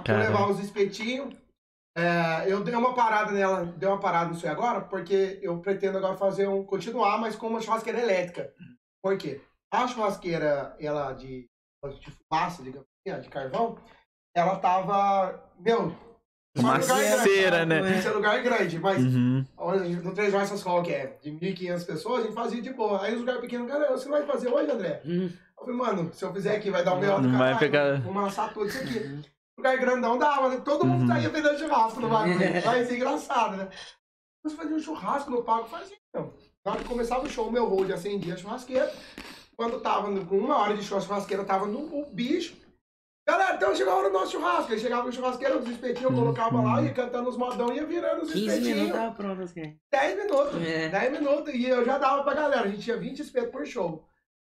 pra 0.05 0.17
levar 0.17 0.49
os 0.49 0.59
espetinhos. 0.59 1.35
É, 1.95 2.45
eu 2.51 2.63
dei 2.63 2.73
uma 2.75 2.93
parada 2.93 3.31
nela, 3.31 3.65
dei 3.65 3.87
uma 3.87 3.99
parada 3.99 4.31
nisso 4.31 4.45
aí 4.47 4.51
agora, 4.51 4.81
porque 4.81 5.39
eu 5.43 5.59
pretendo 5.59 5.97
agora 5.97 6.17
fazer 6.17 6.47
um. 6.47 6.63
continuar, 6.63 7.17
mas 7.19 7.35
com 7.35 7.47
uma 7.47 7.61
churrasqueira 7.61 7.99
elétrica. 8.01 8.51
Por 9.01 9.17
quê? 9.17 9.41
A 9.71 9.87
churrasqueira, 9.87 10.75
ela 10.79 11.13
de, 11.13 11.47
de 11.99 12.11
fumaça, 12.11 12.63
digamos 12.63 12.87
assim, 13.07 13.21
de 13.21 13.29
carvão, 13.29 13.77
ela 14.35 14.55
tava. 14.57 15.43
Meu. 15.59 15.95
Fumaceira, 16.55 17.65
grande, 17.65 17.81
né? 17.81 17.97
Esse 17.97 18.07
é 18.07 18.11
lugar 18.11 18.41
grande, 18.43 18.77
mas 18.79 19.03
Uhum. 19.03 19.43
No 20.03 20.13
Três 20.13 20.31
Joias 20.31 20.61
Hall, 20.61 20.83
que 20.83 20.93
é 20.93 21.17
de 21.21 21.31
1.500 21.31 21.85
pessoas, 21.85 22.19
a 22.19 22.23
gente 22.25 22.35
fazia 22.35 22.61
de 22.61 22.71
boa. 22.73 23.01
Aí 23.01 23.13
os 23.13 23.19
lugares 23.21 23.41
pequenos, 23.41 23.67
galera, 23.67 23.91
você 23.91 24.07
vai 24.07 24.23
fazer 24.25 24.49
hoje, 24.49 24.69
André? 24.71 25.01
Hum, 25.03 25.31
Eu 25.57 25.65
falei, 25.65 25.75
mano, 25.75 26.13
se 26.13 26.23
eu 26.23 26.31
fizer 26.31 26.55
aqui, 26.55 26.69
vai 26.69 26.83
dar 26.83 26.93
um 26.93 26.99
melhor 26.99 27.21
do 27.21 27.27
Não 27.27 27.39
vai 27.39 27.53
caralho, 27.53 27.59
pegar- 27.59 28.01
Vamos 28.01 28.17
amassar 28.17 28.53
tudo 28.53 28.67
isso 28.67 28.77
aqui. 28.83 29.21
Lugar 29.63 29.77
grandão 29.77 30.17
dava, 30.17 30.49
né? 30.49 30.61
Todo 30.63 30.85
mundo 30.85 31.01
Uhum. 31.03 31.07
saía 31.07 31.29
vendendo 31.29 31.57
churrasco 31.57 32.01
no 32.01 32.09
bagulho. 32.09 32.37
Vai 32.65 32.83
ser 32.85 32.95
engraçado, 32.97 33.55
né? 33.55 33.69
Você 34.43 34.57
fazia 34.57 34.75
um 34.75 34.79
churrasco 34.79 35.31
no 35.31 35.41
palco, 35.41 35.69
fazia, 35.69 35.95
então. 36.09 36.33
Na 36.65 36.73
hora 36.73 36.81
que 36.81 36.89
começava 36.89 37.23
o 37.23 37.29
show, 37.29 37.47
o 37.47 37.51
meu 37.51 37.65
hold 37.65 37.89
acendia 37.91 38.33
a 38.33 38.37
churrasqueira. 38.37 38.91
Quando 39.55 39.79
tava 39.79 40.13
com 40.25 40.37
uma 40.37 40.57
hora 40.57 40.75
de 40.75 40.83
show, 40.83 40.97
a 40.97 41.01
churrasqueira 41.01 41.45
tava 41.45 41.65
no 41.65 42.05
bicho. 42.07 42.57
Galera, 43.25 43.55
então 43.55 43.73
chegou 43.73 43.93
a 43.93 43.95
hora 43.95 44.09
do 44.09 44.13
nosso 44.19 44.33
churrasco. 44.33 44.73
Aí 44.73 44.79
chegava 44.79 45.07
o 45.07 45.11
churrasqueiro, 45.13 45.59
os 45.59 45.69
espetinhos, 45.69 46.11
eu 46.11 46.17
colocava 46.17 46.61
lá, 46.61 46.81
ia 46.81 46.91
cantando 46.93 47.29
os 47.29 47.37
modão, 47.37 47.73
ia 47.73 47.85
virando 47.85 48.23
os 48.23 48.33
15 48.33 48.39
minutos 48.45 48.67
espetinhos. 48.67 48.91
tava 48.91 49.15
pronto, 49.15 49.41
assim. 49.43 49.77
10 49.89 50.17
minutos. 50.17 50.61
É. 50.61 50.89
10 50.89 51.11
minutos. 51.13 51.53
E 51.53 51.65
eu 51.69 51.85
já 51.85 51.97
dava 51.97 52.21
pra 52.23 52.33
galera. 52.33 52.63
A 52.63 52.67
gente 52.67 52.81
tinha 52.83 52.97
20 52.97 53.19
espetos 53.21 53.49
por 53.51 53.65
show. 53.65 54.03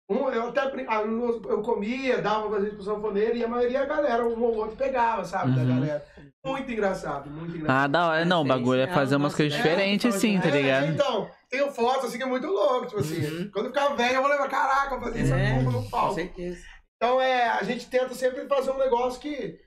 Um, 0.09 0.29
eu 0.31 0.49
até 0.51 0.61
ah, 0.61 1.03
eu 1.03 1.63
comia, 1.63 2.23
dava 2.23 2.49
pra 2.49 2.61
gente 2.61 2.75
pro 2.77 2.85
sanfoneiro 2.85 3.37
e 3.37 3.43
a 3.45 3.49
maioria 3.49 3.83
a 3.83 3.87
galera, 3.87 4.25
um 4.25 4.41
ou 4.41 4.55
outro 4.55 4.77
pegava, 4.77 5.25
sabe? 5.25 5.53
Da 5.53 5.63
Uhum. 5.63 5.69
galera. 5.69 6.07
Muito 6.45 6.71
engraçado, 6.71 7.29
muito 7.29 7.57
engraçado. 7.57 7.85
Ah, 7.85 7.87
da 7.89 8.07
hora. 8.07 8.25
Não, 8.25 8.43
o 8.43 8.45
bagulho 8.45 8.81
é 8.83 8.87
fazer 8.87 9.17
umas 9.17 9.33
Nossa, 9.33 9.37
coisas 9.39 9.59
é, 9.59 9.63
diferentes, 9.63 10.15
sim, 10.15 10.39
tá 10.41 10.47
É, 10.47 10.51
ligado? 10.53 10.87
então, 10.87 11.29
tenho 11.51 11.73
fotos 11.73 12.05
assim 12.05 12.19
que 12.19 12.23
é 12.23 12.27
muito 12.27 12.47
louco, 12.47 12.87
tipo 12.87 13.01
assim. 13.01 13.21
Uhum. 13.27 13.51
Quando 13.51 13.67
eu 13.67 13.73
ficar 13.73 13.89
velho, 13.97 14.15
eu 14.15 14.23
vou 14.23 14.31
levar, 14.31 14.49
caraca, 14.49 14.95
eu 14.95 15.01
fazer 15.01 15.23
isso 15.23 15.35
É, 15.35 15.55
aqui 15.57 15.65
no 15.65 15.73
com 15.73 15.91
palco. 15.91 16.15
certeza. 16.15 16.63
Então 16.97 17.21
é, 17.21 17.49
a 17.49 17.63
gente 17.65 17.91
tenta 17.91 18.15
sempre 18.15 18.47
fazer 18.47 18.71
um 18.71 18.79
negócio 18.79 19.21
que 19.21 19.59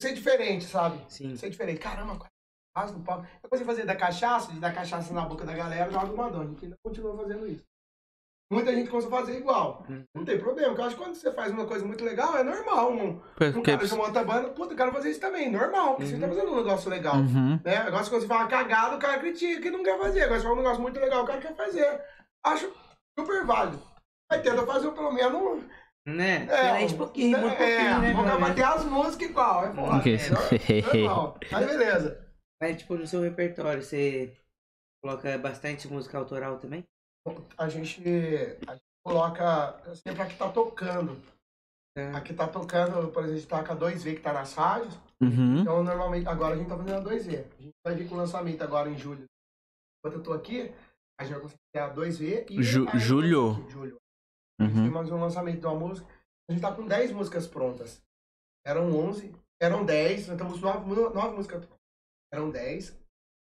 ser 0.00 0.14
diferente, 0.14 0.64
sabe? 0.64 0.98
Sim. 1.08 1.36
Ser 1.36 1.50
diferente. 1.50 1.80
Caramba, 1.80 2.18
quase 2.74 2.94
no 2.94 3.04
palco. 3.04 3.26
Eu 3.42 3.50
consegui 3.50 3.66
fazer 3.68 3.84
da 3.84 3.94
cachaça, 3.94 4.50
de 4.52 4.58
dar 4.58 4.74
cachaça 4.74 5.12
na 5.12 5.26
boca 5.26 5.44
da 5.44 5.52
galera, 5.54 5.90
joga 5.90 6.12
uma 6.12 6.30
dona. 6.30 6.44
A 6.44 6.48
gente 6.48 6.64
ainda 6.64 6.76
continua 6.82 7.14
fazendo 7.14 7.46
isso. 7.46 7.62
Muita 8.50 8.72
gente 8.72 8.88
consegue 8.88 9.10
fazer 9.10 9.38
igual. 9.38 9.84
Uhum. 9.88 10.04
Não 10.14 10.24
tem 10.24 10.38
problema, 10.38 10.68
porque 10.68 10.80
eu 10.80 10.86
acho 10.86 10.96
que 10.96 11.02
quando 11.02 11.14
você 11.16 11.32
faz 11.32 11.50
uma 11.50 11.66
coisa 11.66 11.84
muito 11.84 12.04
legal, 12.04 12.36
é 12.36 12.44
normal. 12.44 12.92
Um, 12.92 13.08
um 13.08 13.20
Porque. 13.34 13.60
cara 13.60 13.78
que 13.78 13.94
monta 13.94 14.20
a 14.20 14.24
banda, 14.24 14.48
puta, 14.50 14.72
eu 14.72 14.76
quero 14.76 14.92
fazer 14.92 15.10
isso 15.10 15.20
também, 15.20 15.50
normal, 15.50 15.96
porque 15.96 16.06
você 16.06 16.18
tá 16.18 16.28
fazendo 16.28 16.52
um 16.52 16.56
negócio 16.56 16.88
legal. 16.88 17.16
Uhum. 17.16 17.60
Né? 17.64 17.76
Agora, 17.76 18.04
quando 18.04 18.20
você 18.20 18.26
fala 18.26 18.42
uma 18.42 18.48
cagada, 18.48 18.96
o 18.96 19.00
cara 19.00 19.18
critica 19.18 19.60
que 19.60 19.70
não 19.70 19.82
quer 19.82 19.98
fazer. 19.98 20.22
Agora, 20.22 20.38
se 20.38 20.44
fala 20.44 20.54
um 20.54 20.62
negócio 20.62 20.82
muito 20.82 21.00
legal, 21.00 21.24
o 21.24 21.26
cara 21.26 21.40
quer 21.40 21.56
fazer. 21.56 22.00
Acho 22.44 22.72
super 23.18 23.44
válido. 23.44 23.82
Mas 24.30 24.42
tenta 24.42 24.64
fazer 24.64 24.90
pelo 24.92 25.12
menos 25.12 25.34
um. 25.34 25.68
Né? 26.06 26.46
É, 26.48 26.62
Diferente 26.66 26.94
um 26.94 26.98
pouquinho, 26.98 27.38
um 27.38 27.48
é, 27.48 27.56
pouquinho, 27.56 28.00
né? 28.00 28.12
vamos 28.12 28.30
pelo 28.30 28.40
menos. 28.40 28.48
bater 28.48 28.64
as 28.64 28.84
músicas 28.84 29.28
igual, 29.28 29.64
é 29.64 29.72
foda. 29.72 29.96
Ok. 29.96 30.18
É 30.68 30.98
normal. 31.02 31.38
Aí, 31.52 31.66
beleza. 31.66 32.26
Mas, 32.62 32.76
tipo, 32.78 32.94
no 32.94 33.06
seu 33.08 33.20
repertório, 33.22 33.82
você 33.82 34.32
coloca 35.02 35.36
bastante 35.36 35.88
música 35.88 36.16
autoral 36.16 36.58
também? 36.58 36.84
A 37.58 37.68
gente, 37.68 38.00
a 38.68 38.72
gente 38.74 38.84
coloca 39.04 39.72
sempre 39.94 40.22
a 40.22 40.26
que 40.26 40.36
tá 40.36 40.50
tocando. 40.50 41.20
Tá. 41.96 42.16
A 42.18 42.20
que 42.20 42.34
tá 42.34 42.46
tocando, 42.46 43.10
por 43.10 43.24
exemplo, 43.24 43.30
a 43.32 43.36
gente 43.36 43.46
tá 43.46 43.64
com 43.64 43.72
a 43.72 43.76
2V 43.76 44.14
que 44.16 44.20
tá 44.20 44.32
nas 44.32 44.52
rádios. 44.54 44.94
Uhum. 45.20 45.60
Então, 45.62 45.82
normalmente, 45.82 46.28
agora 46.28 46.54
a 46.54 46.58
gente 46.58 46.68
tá 46.68 46.76
fazendo 46.76 46.94
a 46.96 47.02
2V. 47.02 47.44
A 47.58 47.62
gente 47.62 47.74
vai 47.84 47.94
vir 47.94 48.08
com 48.08 48.14
o 48.14 48.18
lançamento 48.18 48.62
agora 48.62 48.88
em 48.90 48.98
julho. 48.98 49.24
Enquanto 50.04 50.18
eu 50.18 50.22
tô 50.22 50.32
aqui, 50.34 50.72
a 51.18 51.24
gente 51.24 51.32
vai 51.32 51.42
conseguir 51.42 51.60
ter 51.72 51.80
a 51.80 51.88
2V 51.94 52.46
e 52.50 52.62
Ju- 52.62 52.88
a 52.88 52.98
julho? 52.98 53.68
Julho. 53.70 53.96
A 54.60 54.64
gente 54.64 54.74
tem 54.74 54.84
Uhum. 54.84 54.90
mais 54.92 55.10
um 55.10 55.20
lançamento 55.20 55.60
de 55.60 55.66
uma 55.66 55.74
música. 55.74 56.06
A 56.48 56.52
gente 56.52 56.62
tá 56.62 56.72
com 56.74 56.86
10 56.86 57.12
músicas 57.12 57.46
prontas. 57.46 58.00
Eram 58.66 58.92
11, 58.94 59.34
eram 59.60 59.84
10, 59.84 60.28
nós 60.28 60.36
estamos 60.36 60.60
9, 60.60 60.86
9 61.14 61.34
músicas 61.36 61.64
prontas. 61.64 61.86
Eram 62.32 62.50
10, 62.50 62.96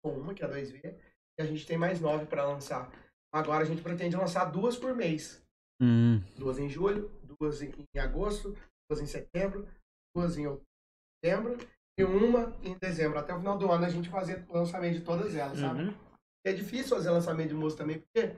com 0.03 0.11
uma, 0.11 0.33
que 0.33 0.43
é 0.43 0.45
a 0.45 0.49
2V, 0.49 0.95
e 1.39 1.41
a 1.41 1.45
gente 1.45 1.65
tem 1.65 1.77
mais 1.77 1.99
9 1.99 2.25
para 2.27 2.45
lançar. 2.45 2.89
Agora 3.33 3.63
a 3.63 3.65
gente 3.65 3.81
pretende 3.81 4.15
lançar 4.15 4.45
duas 4.45 4.77
por 4.77 4.95
mês. 4.95 5.43
Hum. 5.81 6.21
Duas 6.37 6.57
em 6.57 6.69
julho, 6.69 7.09
duas 7.39 7.61
em, 7.61 7.71
em 7.95 7.99
agosto, 7.99 8.55
duas 8.89 9.01
em 9.01 9.05
setembro, 9.05 9.67
duas 10.15 10.37
em 10.37 10.47
outubro 10.47 11.57
e 11.97 12.03
uma 12.03 12.55
em 12.63 12.77
dezembro. 12.77 13.19
Até 13.19 13.33
o 13.33 13.39
final 13.39 13.57
do 13.57 13.71
ano 13.71 13.85
a 13.85 13.89
gente 13.89 14.09
fazer 14.09 14.45
o 14.49 14.53
lançamento 14.53 14.99
de 14.99 15.05
todas 15.05 15.35
elas, 15.35 15.59
sabe? 15.59 15.83
Uhum. 15.83 15.93
É 16.45 16.53
difícil 16.53 16.95
fazer 16.95 17.09
lançamento 17.11 17.49
de 17.49 17.55
música 17.55 17.83
também, 17.83 17.99
porque 17.99 18.33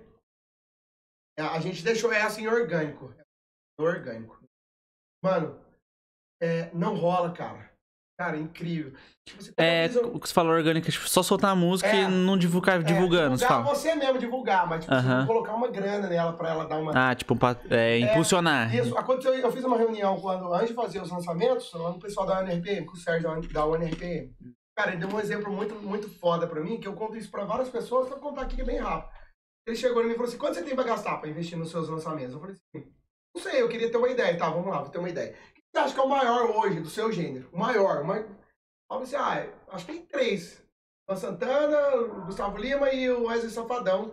a 1.37 1.59
gente 1.59 1.83
deixou 1.83 2.11
essa 2.11 2.41
em 2.41 2.47
orgânico. 2.47 3.13
Orgânico. 3.79 4.37
Mano, 5.23 5.63
é, 6.41 6.73
não 6.73 6.95
rola, 6.95 7.33
cara. 7.33 7.71
Cara, 8.19 8.35
incrível. 8.35 8.91
Tipo, 9.25 9.41
você 9.41 9.53
É, 9.55 9.89
um- 10.03 10.17
o 10.17 10.19
que 10.19 10.27
você 10.27 10.33
falou 10.33 10.51
orgânico, 10.51 10.91
tipo, 10.91 11.07
só 11.07 11.23
soltar 11.23 11.51
a 11.51 11.55
música 11.55 11.87
É. 11.89 12.01
e 12.01 12.07
não 12.09 12.37
divulgar, 12.37 12.83
divulgando, 12.83 13.35
é, 13.35 13.37
você 13.37 13.45
divulgar 13.47 13.63
você 13.75 13.95
mesmo 13.95 14.19
divulgar, 14.19 14.67
mas 14.67 14.81
tipo, 14.81 14.93
Aham. 14.93 15.19
não 15.19 15.25
colocar 15.27 15.53
uma 15.53 15.69
grana 15.69 16.05
nela 16.09 16.33
pra 16.33 16.49
ela 16.49 16.65
dar 16.65 16.79
uma. 16.79 16.91
Ah, 16.93 17.15
tipo, 17.15 17.33
pra, 17.33 17.55
é, 17.69 17.97
impulsionar. 17.99 18.75
Isso, 18.75 18.97
aconteceu, 18.97 19.33
eu 19.33 19.49
fiz 19.53 19.63
uma 19.63 19.77
reunião 19.77 20.19
quando, 20.19 20.53
antes 20.53 20.67
de 20.67 20.73
fazer 20.73 21.01
os 21.01 21.09
lançamentos, 21.09 21.71
lá 21.73 21.91
no 21.93 21.99
pessoal 21.99 22.27
da 22.27 22.41
UNRPM, 22.41 22.85
com 22.85 22.91
o 22.93 22.97
Sérgio 22.97 23.29
da, 23.53 23.65
UNRPM. 23.65 24.35
Cara, 24.77 24.91
ele 24.91 24.99
deu 25.05 25.15
um 25.15 25.19
exemplo 25.21 25.49
muito, 25.53 25.75
muito 25.75 26.09
foda 26.19 26.45
pra 26.45 26.59
mim, 26.59 26.77
que 26.77 26.87
eu 26.89 26.93
conto 26.93 27.15
isso 27.15 27.31
pra 27.31 27.45
várias 27.45 27.69
pessoas, 27.69 28.09
só 28.09 28.15
contar 28.17 28.41
aqui 28.41 28.55
que 28.57 28.61
é 28.63 28.65
bem 28.65 28.79
rápido. 28.79 29.09
Ele 29.65 29.77
chegou 29.77 30.01
em 30.03 30.07
mim 30.07 30.11
e 30.11 30.15
falou 30.15 30.27
assim, 30.27 30.37
quanto 30.37 30.55
você 30.55 30.63
tem 30.63 30.75
pra 30.75 30.83
gastar 30.83 31.17
pra 31.19 31.29
investir 31.29 31.57
nos 31.57 31.71
seus 31.71 31.87
lançamentos? 31.87 32.33
Eu 32.33 32.39
falei 32.41 32.55
assim, 32.55 32.85
não 33.33 33.41
sei, 33.41 33.61
eu 33.61 33.69
queria 33.69 33.89
ter 33.89 33.97
uma 33.97 34.09
ideia. 34.09 34.37
Tá, 34.37 34.49
vamos 34.49 34.67
lá, 34.67 34.81
vou 34.81 34.89
ter 34.89 34.97
uma 34.97 35.09
ideia. 35.09 35.33
Você 35.71 35.79
acha 35.79 35.93
que 35.93 35.99
é 35.99 36.03
o 36.03 36.09
maior 36.09 36.49
hoje 36.57 36.79
do 36.79 36.89
seu 36.89 37.11
gênero? 37.11 37.49
O 37.51 37.59
maior, 37.59 38.01
o 38.01 38.05
maior. 38.05 38.25
Eu 38.25 38.35
falei 38.89 39.03
assim, 39.03 39.15
ah, 39.15 39.47
acho 39.71 39.85
que 39.85 39.91
tem 39.93 40.05
três. 40.05 40.63
O 41.07 41.15
Santana, 41.15 41.95
o 41.95 42.25
Gustavo 42.25 42.57
Lima 42.57 42.91
e 42.91 43.09
o 43.09 43.27
Wesley 43.27 43.51
Safadão. 43.51 44.11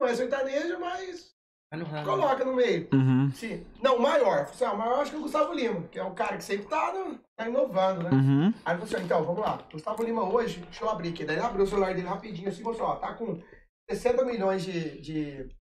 Não 0.00 0.06
é 0.08 0.14
sertanejo, 0.14 0.78
mas 0.78 1.34
ramo. 1.72 2.04
coloca 2.04 2.44
no 2.44 2.54
meio. 2.54 2.88
Uhum, 2.92 3.30
Sim. 3.32 3.66
Não, 3.82 3.96
o 3.96 4.00
maior. 4.02 4.40
Assim, 4.42 4.64
ah, 4.64 4.72
o 4.72 4.78
maior 4.78 5.00
acho 5.00 5.10
que 5.10 5.16
é 5.16 5.20
o 5.20 5.22
Gustavo 5.22 5.52
Lima, 5.52 5.82
que 5.90 5.98
é 5.98 6.04
o 6.04 6.14
cara 6.14 6.36
que 6.36 6.44
sempre 6.44 6.66
tá, 6.66 6.92
no- 6.92 7.18
tá 7.36 7.48
inovando, 7.48 8.02
né? 8.04 8.10
uhum. 8.10 8.54
Aí 8.64 8.74
ele 8.74 8.80
falou 8.80 8.84
assim, 8.84 9.04
então, 9.04 9.24
vamos 9.24 9.40
lá. 9.40 9.58
Gustavo 9.72 10.02
Lima 10.02 10.22
hoje, 10.24 10.60
deixa 10.60 10.84
eu 10.84 10.90
abrir 10.90 11.10
aqui. 11.10 11.24
Daí 11.24 11.36
ele 11.36 11.44
abriu 11.44 11.64
o 11.64 11.68
celular 11.68 11.94
dele 11.94 12.06
rapidinho 12.06 12.48
assim 12.48 12.60
e 12.60 12.64
mostrou, 12.64 12.88
ó, 12.88 12.96
tá 12.96 13.14
com 13.14 13.42
60 13.90 14.24
milhões 14.24 14.62
de... 14.62 15.00
de... 15.00 15.57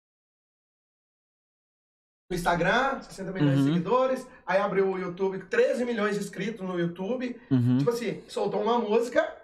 No 2.33 2.37
Instagram, 2.37 2.99
60 3.01 3.31
milhões 3.31 3.59
Uhum. 3.59 3.65
de 3.65 3.71
seguidores. 3.73 4.27
Aí 4.45 4.59
abriu 4.59 4.87
o 4.89 4.97
YouTube, 4.97 5.37
13 5.45 5.85
milhões 5.85 6.15
de 6.17 6.23
inscritos 6.23 6.61
no 6.67 6.79
YouTube. 6.79 7.39
Uhum. 7.51 7.77
Tipo 7.77 7.91
assim, 7.91 8.23
soltou 8.27 8.61
uma 8.63 8.79
música, 8.79 9.37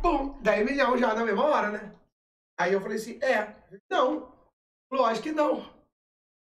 bum, 0.00 0.38
10 0.40 0.64
milhões 0.64 0.98
já 0.98 1.14
na 1.14 1.22
mesma 1.24 1.44
hora, 1.44 1.70
né? 1.70 1.92
Aí 2.58 2.72
eu 2.72 2.80
falei 2.80 2.96
assim, 2.96 3.18
é, 3.22 3.54
não, 3.90 4.32
lógico 4.90 5.24
que 5.24 5.32
não. 5.32 5.70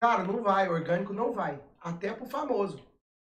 Cara, 0.03 0.25
não 0.25 0.43
vai, 0.43 0.69
orgânico 0.69 1.13
não 1.13 1.33
vai. 1.33 1.63
Até 1.81 2.13
pro 2.13 2.27
famoso. 2.27 2.83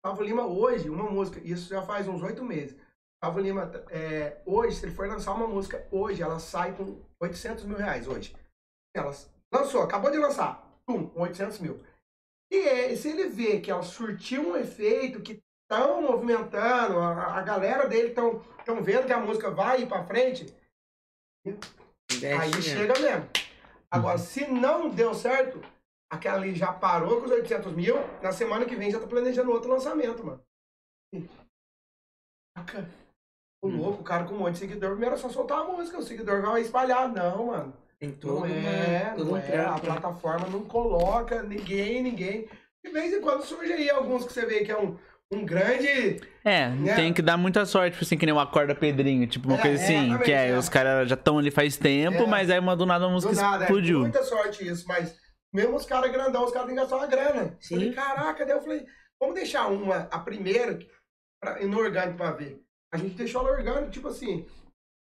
Gustavo 0.04 0.24
Lima 0.24 0.45
hoje, 0.45 0.88
uma 0.89 1.10
música, 1.10 1.39
isso 1.43 1.69
já 1.69 1.82
faz 1.82 2.08
uns 2.08 2.21
oito 2.21 2.43
meses. 2.43 2.76
Gustavo 3.24 3.39
Lima, 3.39 3.71
é, 3.89 4.38
hoje, 4.45 4.76
se 4.76 4.86
ele 4.86 4.93
for 4.93 5.08
lançar 5.08 5.34
uma 5.34 5.47
música, 5.47 5.86
hoje 5.91 6.21
ela 6.21 6.39
sai 6.39 6.74
com 6.74 7.02
800 7.19 7.63
mil 7.65 7.78
reais, 7.78 8.08
hoje. 8.08 8.36
Ela 8.95 9.12
lançou, 9.52 9.82
acabou 9.82 10.12
de 10.12 10.17
lançar, 10.17 10.63
pum, 10.86 11.08
com 11.08 11.21
800 11.21 11.60
mil. 11.60 11.80
E 12.52 12.58
é, 12.58 12.96
se 12.96 13.10
ele 13.10 13.30
vê 13.30 13.62
que 13.62 13.72
ela 13.72 13.82
surtiu 13.82 14.50
um 14.50 14.58
efeito, 14.58 15.22
que 15.22 15.42
estão 15.64 16.02
movimentando, 16.02 17.00
a, 17.00 17.38
a 17.38 17.42
galera 17.42 17.88
dele 17.88 18.10
estão 18.10 18.42
vendo 18.84 19.06
que 19.06 19.14
a 19.14 19.20
música 19.20 19.50
vai 19.50 19.84
ir 19.84 19.88
pra 19.88 20.04
frente, 20.04 20.54
aí 21.46 22.50
mesmo. 22.50 22.62
chega 22.62 23.00
mesmo. 23.00 23.30
Agora, 23.90 24.18
se 24.18 24.46
não 24.52 24.90
deu 24.90 25.14
certo, 25.14 25.62
aquela 26.12 26.38
ali 26.38 26.54
já 26.54 26.74
parou 26.74 27.20
com 27.22 27.26
os 27.26 27.32
800 27.32 27.74
mil, 27.74 27.96
na 28.22 28.34
semana 28.34 28.66
que 28.66 28.76
vem 28.76 28.92
já 28.92 29.00
tá 29.00 29.08
planejando 29.08 29.52
outro 29.52 29.72
lançamento, 29.72 30.24
mano. 30.26 30.44
Caraca. 32.54 32.90
O 33.64 33.68
Hum. 33.68 33.78
louco, 33.78 34.02
o 34.02 34.04
cara 34.04 34.26
com 34.26 34.34
um 34.34 34.40
monte 34.40 34.54
de 34.54 34.60
seguidor, 34.60 34.92
primeiro 34.92 35.16
é 35.16 35.18
só 35.18 35.30
soltar 35.30 35.60
a 35.60 35.64
música, 35.64 36.00
o 36.00 36.04
seguidor 36.04 36.42
vai 36.42 36.62
espalhar. 36.62 37.08
Não, 37.12 37.48
mano. 37.48 37.74
Tem 38.02 38.10
todo, 38.12 38.40
Não 38.40 38.46
é, 38.48 39.04
uma, 39.10 39.16
todo 39.16 39.26
não 39.26 39.34
um 39.34 39.38
é. 39.38 39.42
A 39.42 39.44
trampo. 39.46 39.74
né? 39.74 39.80
plataforma 39.92 40.48
não 40.48 40.62
coloca 40.66 41.44
ninguém, 41.44 42.02
ninguém. 42.02 42.50
De 42.84 42.92
vez 42.92 43.14
em 43.14 43.22
quando 43.22 43.44
surge 43.44 43.72
aí 43.72 43.90
alguns 43.92 44.26
que 44.26 44.34
você 44.34 44.44
vê 44.44 44.64
que 44.66 44.72
é 44.72 44.78
um, 44.80 44.98
um 45.32 45.46
grande. 45.46 46.20
É, 46.44 46.68
Né? 46.70 46.96
tem 46.96 47.14
que 47.14 47.22
dar 47.22 47.38
muita 47.38 47.64
sorte, 47.64 47.92
tipo 47.94 48.04
assim, 48.04 48.18
que 48.18 48.26
nem 48.26 48.34
o 48.34 48.40
Acorda 48.40 48.74
Pedrinho, 48.74 49.28
tipo 49.28 49.48
uma 49.48 49.60
É, 49.60 49.62
coisa 49.62 49.84
assim, 49.84 49.94
exatamente, 49.98 50.26
que 50.26 50.32
é, 50.32 50.50
é. 50.50 50.58
os 50.58 50.68
caras 50.68 51.08
já 51.08 51.14
estão 51.14 51.38
ali 51.38 51.52
faz 51.52 51.78
tempo, 51.78 52.24
É. 52.24 52.26
mas 52.26 52.50
aí 52.50 52.58
uma 52.58 52.76
do 52.76 52.88
nada 52.88 53.06
a 53.06 53.08
Do 53.08 53.14
música 53.14 53.34
nada, 53.36 53.66
é 53.66 53.68
explodiu. 53.68 54.00
muita 54.00 54.24
sorte 54.24 54.68
isso, 54.68 54.88
mas 54.88 55.16
mesmo 55.54 55.76
os 55.76 55.86
caras 55.86 56.12
grandão, 56.12 56.44
os 56.44 56.52
caras 56.52 56.66
têm 56.68 56.76
que 56.76 56.82
gastar 56.82 56.98
uma 56.98 57.06
grana. 57.08 57.56
Sim. 57.60 57.76
Falei, 57.76 57.94
caraca, 57.94 58.44
daí 58.48 58.56
eu 58.58 58.62
falei, 58.64 58.84
vamos 59.20 59.36
deixar 59.36 59.68
uma, 59.68 60.08
a 60.12 60.18
primeira, 60.18 60.80
pra, 61.40 61.60
no 61.68 61.78
orgânico 61.78 62.18
pra 62.18 62.32
ver. 62.32 62.60
A 62.92 62.98
gente 62.98 63.14
deixou 63.14 63.42
ela 63.48 63.56
orgânico, 63.58 63.92
tipo 63.92 64.08
assim, 64.08 64.48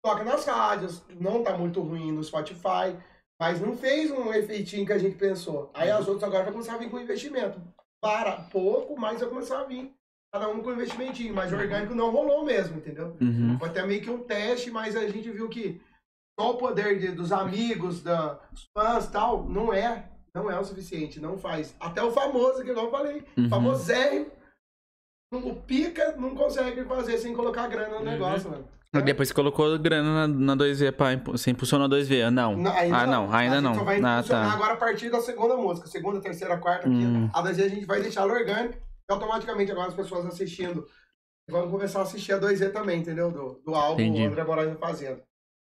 toca 0.05 0.25
nas 0.25 0.45
rádios, 0.45 1.03
não 1.21 1.43
tá 1.43 1.57
muito 1.57 1.81
ruim 1.81 2.11
no 2.13 2.23
Spotify, 2.25 2.97
mas 3.41 3.61
não 3.61 3.77
fez 3.77 4.11
um 4.11 4.33
efeitinho 4.33 4.85
que 4.87 4.93
a 4.93 4.99
gente 4.99 5.17
pensou. 5.17 5.71
Aí 5.75 5.91
as 5.91 6.07
outras 6.09 6.25
agora 6.25 6.45
vai 6.45 6.53
começar 6.53 6.75
a 6.75 6.79
vir 6.79 6.91
com 6.91 6.99
investimento. 7.01 7.61
Para 8.03 8.33
pouco, 8.51 8.99
mas 8.99 9.21
vai 9.21 9.29
começar 9.29 9.61
a 9.61 9.65
vir. 9.65 9.93
Cada 10.35 10.49
um 10.49 10.63
com 10.63 10.73
investimentinho, 10.73 11.35
mas 11.35 11.53
o 11.53 11.57
orgânico 11.57 11.95
não 11.95 12.11
rolou 12.11 12.45
mesmo, 12.45 12.79
entendeu? 12.79 13.17
Uhum. 13.21 13.59
Foi 13.59 13.69
até 13.69 13.85
meio 13.87 14.01
que 14.03 14.11
um 14.11 14.23
teste, 14.25 14.71
mas 14.71 14.97
a 14.97 15.07
gente 15.07 15.31
viu 15.31 15.49
que 15.49 15.81
só 16.41 16.53
o 16.53 16.57
poder 16.57 16.99
de- 16.99 17.13
dos 17.13 17.31
amigos, 17.31 18.03
da, 18.03 18.35
dos 18.51 18.67
fãs 18.77 19.05
e 19.05 19.13
tal, 19.13 19.45
não 19.45 19.73
é, 19.73 20.09
não 20.35 20.51
é 20.51 20.59
o 20.59 20.65
suficiente, 20.65 21.21
não 21.21 21.37
faz. 21.37 21.77
Até 21.79 22.03
o 22.03 22.11
famoso, 22.11 22.65
que 22.65 22.71
igual 22.71 22.87
eu 22.87 22.91
falei, 22.91 23.25
Uhum. 23.37 23.49
famosérrimo, 23.51 24.31
o 25.33 25.55
pica 25.55 26.13
não 26.17 26.35
consegue 26.35 26.83
fazer 26.85 27.19
sem 27.19 27.35
colocar 27.35 27.69
grana 27.69 27.97
Uhum. 27.99 28.05
no 28.05 28.11
negócio, 28.11 28.51
mano. 28.51 28.67
Depois 29.01 29.29
você 29.29 29.35
colocou 29.35 29.79
grana 29.79 30.27
na, 30.29 30.55
na 30.55 30.57
2V 30.65 30.93
pra 30.93 31.15
impu- 31.15 31.33
você 31.33 31.51
impulsionou 31.51 31.87
a 31.87 31.89
2V. 31.89 32.29
Não. 32.31 32.55
Não, 32.57 32.71
ainda 32.77 32.97
ah, 32.99 33.07
não, 33.07 33.33
ainda 33.33 33.55
A 33.57 33.61
gente 33.61 33.65
não. 33.65 33.75
Só 33.75 33.85
vai 33.85 34.01
Ah, 34.03 34.21
funcionar 34.21 34.49
tá. 34.49 34.53
agora 34.53 34.73
a 34.75 34.77
partir 34.77 35.09
da 35.09 35.21
segunda 35.23 35.57
música, 35.57 35.89
segunda, 35.89 36.21
terceira, 36.21 36.59
quarta, 36.59 36.87
Hum. 36.87 37.23
quinta. 37.25 37.39
A 37.39 37.41
da 37.43 37.53
G 37.55 37.63
a 37.63 37.69
gente 37.69 37.87
vai 37.87 38.03
deixar 38.03 38.21
ela 38.23 38.35
orgânica, 38.35 38.77
e 38.79 39.13
automaticamente 39.13 39.73
agora 39.73 39.89
as 39.89 39.95
pessoas 39.95 40.27
assistindo 40.27 40.87
vão 41.49 41.71
começar 41.71 42.01
a 42.01 42.03
assistir 42.03 42.33
a 42.35 42.39
2Z 42.39 42.71
também, 42.71 43.01
entendeu? 43.01 43.31
Do, 43.31 43.63
do 43.65 43.75
álbum 43.75 44.03
Entendi. 44.03 44.25
André 44.27 44.45
Moraes 44.45 44.69
na 44.71 44.77
Fazenda. 44.77 45.25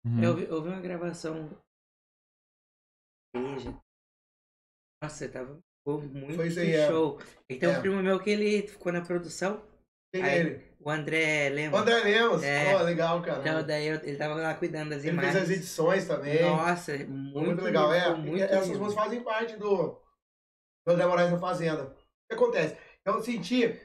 Uhum. 0.06 0.22
Eu 0.22 0.36
vi, 0.36 0.44
eu 0.44 0.62
vi 0.62 0.68
uma 0.68 0.80
gravação. 0.82 1.48
Veja. 3.34 3.74
Nossa, 5.02 5.28
tava 5.30 5.58
ficou 5.80 6.00
muito 6.02 6.34
Foi 6.36 6.48
isso 6.48 6.60
aí, 6.60 6.72
é. 6.74 6.88
show. 6.88 7.18
E 7.50 7.56
tem 7.56 7.70
É. 7.70 7.78
um 7.78 7.80
primo 7.80 8.02
meu 8.02 8.20
que 8.20 8.28
ele 8.30 8.68
ficou 8.68 8.92
na 8.92 9.00
produção, 9.00 9.62
Quem 10.14 10.22
Aí, 10.22 10.30
é 10.30 10.38
ele? 10.40 10.73
O 10.84 10.90
André 10.90 11.48
O 11.50 11.54
lembra? 11.54 11.80
André 11.80 11.98
Lemos. 12.04 12.42
É. 12.42 12.72
Pô, 12.76 12.82
legal, 12.84 13.22
cara. 13.22 13.40
Então, 13.40 13.62
daí 13.66 13.86
eu- 13.86 14.00
ele 14.02 14.16
tava 14.16 14.34
lá 14.34 14.54
cuidando 14.54 14.90
das 14.90 15.04
Ele 15.04 15.16
fez 15.18 15.22
imagens. 15.30 15.42
as 15.44 15.50
edições 15.50 16.06
também. 16.06 16.42
Nossa, 16.42 16.96
Foi 16.96 17.04
muito, 17.06 17.46
muito, 17.46 17.62
legal. 17.64 17.92
É, 17.92 18.00
ficou 18.02 18.16
muito 18.18 18.42
essas 18.44 18.66
lindo. 18.68 18.78
músicas 18.80 19.04
fazem 19.04 19.22
parte 19.22 19.56
do, 19.56 20.00
do 20.86 20.92
André 20.92 21.06
Moraes 21.06 21.30
na 21.30 21.38
Fazenda. 21.38 21.84
O 21.84 21.94
que 22.28 22.34
acontece? 22.34 22.76
Eu 23.04 23.22
senti. 23.22 23.80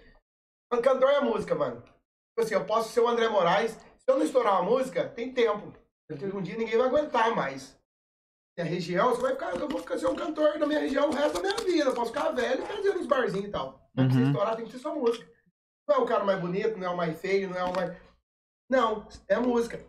O 0.72 0.78
cantor 0.78 1.10
é 1.12 1.22
música, 1.22 1.56
mano. 1.56 1.82
Tipo 1.82 2.42
assim, 2.42 2.54
eu 2.54 2.66
posso 2.66 2.92
ser 2.92 3.00
o 3.00 3.08
André 3.08 3.28
Moraes. 3.28 3.72
Se 3.72 3.80
eu 4.08 4.18
não 4.18 4.24
estourar 4.26 4.62
uma 4.62 4.70
música, 4.72 5.08
tem 5.10 5.34
tempo. 5.34 5.74
Um 6.34 6.42
dia 6.42 6.58
ninguém 6.58 6.78
vai 6.78 6.88
aguentar 6.88 7.36
mais. 7.36 7.78
E 8.58 8.62
a 8.62 8.66
região, 8.66 9.10
você 9.10 9.22
vai 9.22 9.32
ficar. 9.34 9.56
Eu 9.56 9.68
vou 9.70 9.80
ficar 9.80 9.98
ser 9.98 10.08
um 10.08 10.16
cantor 10.16 10.58
da 10.58 10.66
minha 10.66 10.80
região 10.80 11.10
o 11.10 11.14
resto 11.14 11.36
da 11.36 11.42
minha 11.42 11.56
vida. 11.66 11.90
Eu 11.90 11.94
posso 11.94 12.12
ficar 12.12 12.32
velho 12.32 12.64
e 12.64 12.68
fazer 12.68 12.94
nos 12.94 13.06
barzinhos 13.08 13.48
e 13.48 13.52
tal. 13.52 13.90
Mas 13.96 14.06
pra 14.08 14.14
você 14.16 14.22
Uhum. 14.22 14.28
estourar, 14.32 14.56
tem 14.56 14.66
que 14.66 14.72
ser 14.72 14.80
só 14.80 14.94
música. 14.96 15.28
Não 15.90 15.96
é 15.96 16.00
o 16.00 16.06
cara 16.06 16.24
mais 16.24 16.40
bonito, 16.40 16.78
não 16.78 16.86
é 16.88 16.90
o 16.92 16.96
mais 16.98 17.20
feio, 17.20 17.50
não 17.50 17.58
é 17.58 17.64
o 17.64 17.76
mais. 17.76 17.92
Não, 18.70 19.08
é 19.28 19.40
música. 19.40 19.80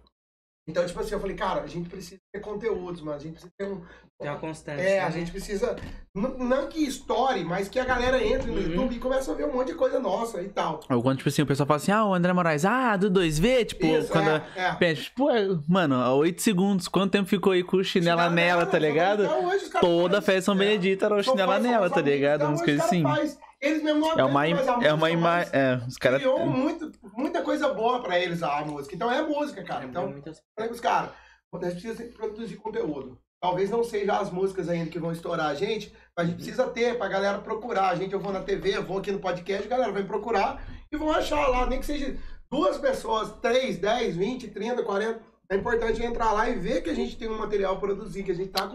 Então, 0.66 0.86
tipo 0.86 1.00
assim, 1.00 1.12
eu 1.12 1.20
falei, 1.20 1.34
cara, 1.36 1.62
a 1.62 1.66
gente 1.66 1.90
precisa 1.90 2.20
ter 2.32 2.40
conteúdos, 2.40 3.02
mano. 3.02 3.16
A 3.16 3.20
gente 3.20 3.32
precisa 3.32 3.52
ter 3.58 3.66
um. 3.66 3.82
Tem 4.20 4.30
uma 4.30 4.38
constância. 4.38 4.80
É, 4.82 5.00
a 5.00 5.06
né? 5.06 5.10
gente 5.10 5.30
precisa. 5.30 5.76
Não 6.14 6.68
que 6.68 6.84
estoure, 6.86 7.44
mas 7.44 7.68
que 7.68 7.78
a 7.78 7.84
galera 7.84 8.22
entre 8.24 8.50
no 8.50 8.56
Uhum. 8.56 8.62
YouTube 8.62 8.94
e 8.94 8.98
comece 8.98 9.30
a 9.30 9.34
ver 9.34 9.46
um 9.46 9.52
monte 9.52 9.68
de 9.68 9.74
coisa 9.74 9.98
nossa 9.98 10.40
e 10.42 10.48
tal. 10.48 10.80
Ou 10.88 11.02
quando, 11.02 11.18
tipo 11.18 11.28
assim, 11.28 11.42
o 11.42 11.46
pessoal 11.46 11.66
fala 11.66 11.76
assim, 11.78 11.90
ah, 11.92 12.04
o 12.04 12.14
André 12.14 12.32
Moraes, 12.32 12.64
ah, 12.64 12.96
do 12.96 13.10
2V, 13.10 13.66
tipo, 13.66 13.86
Isso, 13.86 14.12
quando. 14.12 14.28
é, 14.28 14.42
é. 14.56 14.72
Pensa, 14.74 15.02
tipo, 15.02 15.26
mano, 15.68 15.96
há 15.96 16.14
8 16.14 16.40
segundos, 16.40 16.86
quanto 16.88 17.12
tempo 17.12 17.28
ficou 17.28 17.52
aí 17.52 17.64
com 17.64 17.78
o 17.78 17.84
chinela 17.84 18.30
nela, 18.30 18.64
tá 18.64 18.78
ligado? 18.78 19.24
hoje 19.24 19.68
Toda 19.80 20.20
fazem. 20.20 20.26
festa 20.34 20.42
São 20.42 20.54
É. 20.54 20.58
Benedito 20.58 21.04
era 21.04 21.16
o 21.16 21.22
chinela 21.22 21.58
nela, 21.58 21.90
tá 21.90 22.00
ligado? 22.00 22.44
Umas 22.46 22.62
coisas 22.62 22.84
assim. 22.84 23.02
faz. 23.02 23.38
Eles 23.60 23.82
mesmo 23.82 24.00
não 24.00 24.12
É 24.12 24.24
uma, 24.24 24.28
mais 24.28 24.68
a 24.68 24.78
é 24.82 24.92
uma 24.92 25.10
imagem. 25.10 25.50
É, 25.52 25.80
os 25.86 25.96
caras. 25.98 26.18
Criou 26.20 26.46
muito, 26.46 26.90
muita 27.14 27.42
coisa 27.42 27.72
boa 27.74 28.02
pra 28.02 28.18
eles 28.18 28.42
a 28.42 28.64
música. 28.64 28.94
Então 28.94 29.10
é 29.10 29.20
música, 29.22 29.62
cara. 29.62 29.84
É 29.84 29.86
Então, 29.86 30.08
muitas- 30.08 30.42
falei 30.56 30.68
pros 30.68 30.80
caras, 30.80 31.10
nós 31.52 31.72
precisamos 31.74 32.14
produzir 32.14 32.56
conteúdo. 32.56 33.18
Talvez 33.42 33.70
não 33.70 33.82
seja 33.84 34.18
as 34.18 34.30
músicas 34.30 34.68
ainda 34.68 34.90
que 34.90 34.98
vão 34.98 35.12
estourar 35.12 35.46
a 35.46 35.54
gente, 35.54 35.92
mas 36.16 36.26
a 36.26 36.28
gente 36.28 36.36
precisa 36.36 36.66
ter 36.68 36.96
pra 36.98 37.08
galera 37.08 37.38
procurar. 37.38 37.88
A 37.90 37.94
gente, 37.94 38.12
eu 38.12 38.20
vou 38.20 38.32
na 38.32 38.40
TV, 38.40 38.76
eu 38.76 38.82
vou 38.84 38.98
aqui 38.98 39.10
no 39.12 39.18
podcast, 39.18 39.66
a 39.66 39.70
galera 39.70 39.92
vai 39.92 40.04
procurar 40.04 40.62
e 40.92 40.96
vão 40.96 41.10
achar 41.10 41.46
lá, 41.48 41.66
nem 41.66 41.80
que 41.80 41.86
seja 41.86 42.16
duas 42.50 42.76
pessoas, 42.78 43.32
três, 43.40 43.78
dez, 43.78 44.14
vinte, 44.16 44.48
trinta, 44.48 44.82
quarenta. 44.82 45.20
É 45.50 45.56
importante 45.56 46.02
entrar 46.02 46.32
lá 46.32 46.48
e 46.48 46.54
ver 46.58 46.82
que 46.82 46.90
a 46.90 46.94
gente 46.94 47.16
tem 47.16 47.28
um 47.28 47.38
material 47.38 47.74
a 47.74 47.78
produzir, 47.80 48.22
que 48.22 48.30
a 48.30 48.34
gente 48.34 48.50
tá 48.50 48.70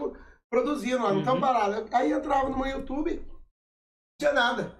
produzindo 0.50 1.02
lá, 1.02 1.12
não 1.12 1.20
estamos 1.20 1.40
Uhum. 1.40 1.46
parados. 1.46 1.88
Aí 1.94 2.12
entrava 2.12 2.48
no 2.50 2.58
meu 2.58 2.66
YouTube, 2.66 3.22
tinha 4.20 4.32
nada. 4.32 4.74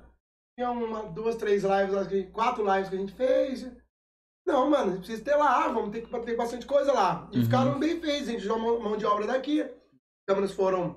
Tinha 0.59 0.70
uma, 0.70 1.05
duas, 1.05 1.37
três 1.37 1.62
lives, 1.62 2.30
quatro 2.32 2.64
lives 2.64 2.89
que 2.89 2.97
a 2.97 2.99
gente 2.99 3.12
fez. 3.12 3.70
Não, 4.47 4.70
mano, 4.70 4.99
precisa 4.99 5.24
ter 5.24 5.34
lá, 5.34 5.68
vamos 5.68 5.91
ter 5.91 6.07
que 6.07 6.20
ter 6.20 6.37
bastante 6.37 6.66
coisa 6.66 6.93
lá. 6.93 7.28
E 7.32 7.39
Uhum. 7.39 7.45
ficaram 7.45 7.78
bem 7.78 8.01
feitos, 8.01 8.28
a 8.28 8.32
gente 8.32 8.45
usou 8.45 8.59
mão 8.59 8.97
de 8.97 9.05
obra 9.05 9.26
daqui. 9.26 9.61
As 9.61 9.70
câmeras 10.28 10.53
foram 10.53 10.91
o 10.91 10.97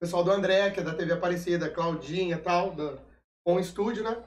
pessoal 0.00 0.24
do 0.24 0.30
André, 0.30 0.70
que 0.70 0.80
é 0.80 0.82
da 0.82 0.94
TV 0.94 1.12
Aparecida, 1.12 1.70
Claudinha 1.70 2.36
e 2.36 2.40
tal, 2.40 2.72
da, 2.74 2.98
com 3.46 3.60
estúdio, 3.60 4.02
né? 4.02 4.24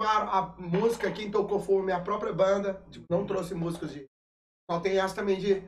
a, 0.00 0.38
a 0.38 0.42
música, 0.58 1.10
quem 1.10 1.30
tocou 1.30 1.58
foi 1.60 1.78
a 1.80 1.82
minha 1.82 2.00
própria 2.02 2.32
banda. 2.32 2.82
Tipo, 2.90 3.06
não 3.08 3.26
trouxe 3.26 3.54
músicos 3.54 3.92
de. 3.92 4.06
Só 4.70 4.80
tem 4.80 4.98
essa 4.98 5.14
também 5.14 5.38
de. 5.38 5.60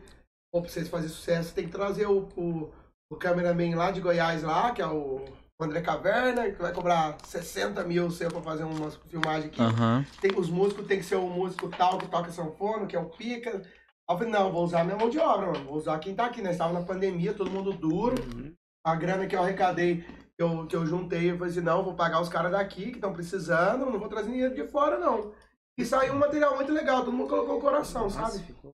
Pô, 0.53 0.63
pra 0.63 0.71
vocês 0.71 0.89
fazerem 0.89 1.15
sucesso, 1.15 1.55
tem 1.55 1.67
que 1.67 1.73
trazer 1.73 2.07
o, 2.07 2.29
o, 2.37 2.73
o 3.13 3.17
cameraman 3.17 3.77
lá 3.77 3.91
de 3.91 4.01
Goiás, 4.01 4.43
lá, 4.43 4.73
que 4.73 4.81
é 4.83 4.87
o 4.87 5.25
André 5.61 5.83
Caverna, 5.83 6.51
que 6.51 6.63
vai 6.63 6.73
cobrar 6.73 7.19
60 7.25 7.83
mil 7.83 8.11
seu 8.13 8.31
pra 8.31 8.41
fazer 8.41 8.63
uma 8.63 8.91
filmagem 8.91 9.49
aqui. 9.49 9.61
Aham. 9.61 10.07
Tem, 10.21 10.31
os 10.39 10.49
músicos 10.49 10.87
tem 10.87 10.99
que 10.99 11.05
ser 11.05 11.17
o 11.17 11.29
músico 11.29 11.69
tal 11.69 11.99
que 11.99 12.07
toca 12.07 12.31
sanfona, 12.31 12.87
que 12.87 12.95
é 12.95 13.01
o 13.01 13.11
pica. 13.11 13.51
Aí 13.51 13.63
eu 14.09 14.17
falei, 14.19 14.33
não, 14.33 14.53
vou 14.53 14.65
usar 14.65 14.85
minha 14.85 14.97
mão 14.97 15.11
de 15.11 15.19
obra, 15.19 15.49
mano. 15.49 15.65
Vou 15.65 15.77
usar 15.77 15.99
quem 15.99 16.15
tá 16.15 16.27
aqui, 16.27 16.41
né? 16.41 16.53
Estava 16.53 16.73
na 16.73 16.85
pandemia, 16.85 17.35
todo 17.35 17.51
mundo 17.51 17.73
duro. 17.73 18.23
Uhum. 18.23 18.55
A 18.87 18.95
grana 18.95 19.27
que 19.27 19.35
eu 19.35 19.43
arrecadei, 19.43 20.03
que 20.37 20.43
eu, 20.43 20.67
que 20.69 20.77
eu 20.77 20.87
juntei, 20.87 21.33
eu 21.33 21.37
falei 21.37 21.51
assim, 21.51 21.61
não, 21.61 21.83
vou 21.83 21.95
pagar 21.95 22.21
os 22.21 22.29
caras 22.29 22.53
daqui 22.53 22.87
que 22.91 22.97
estão 22.97 23.13
precisando, 23.13 23.85
não 23.87 23.99
vou 23.99 24.09
trazer 24.09 24.31
dinheiro 24.31 24.55
de 24.55 24.69
fora, 24.69 24.97
não. 24.97 25.35
E 25.77 25.85
saiu 25.85 26.15
um 26.15 26.19
material 26.19 26.55
muito 26.55 26.73
legal, 26.73 27.05
todo 27.05 27.13
mundo 27.13 27.29
colocou 27.29 27.59
o 27.59 27.61
coração, 27.61 28.05
Nossa, 28.05 28.31
sabe? 28.31 28.45
ficou 28.45 28.73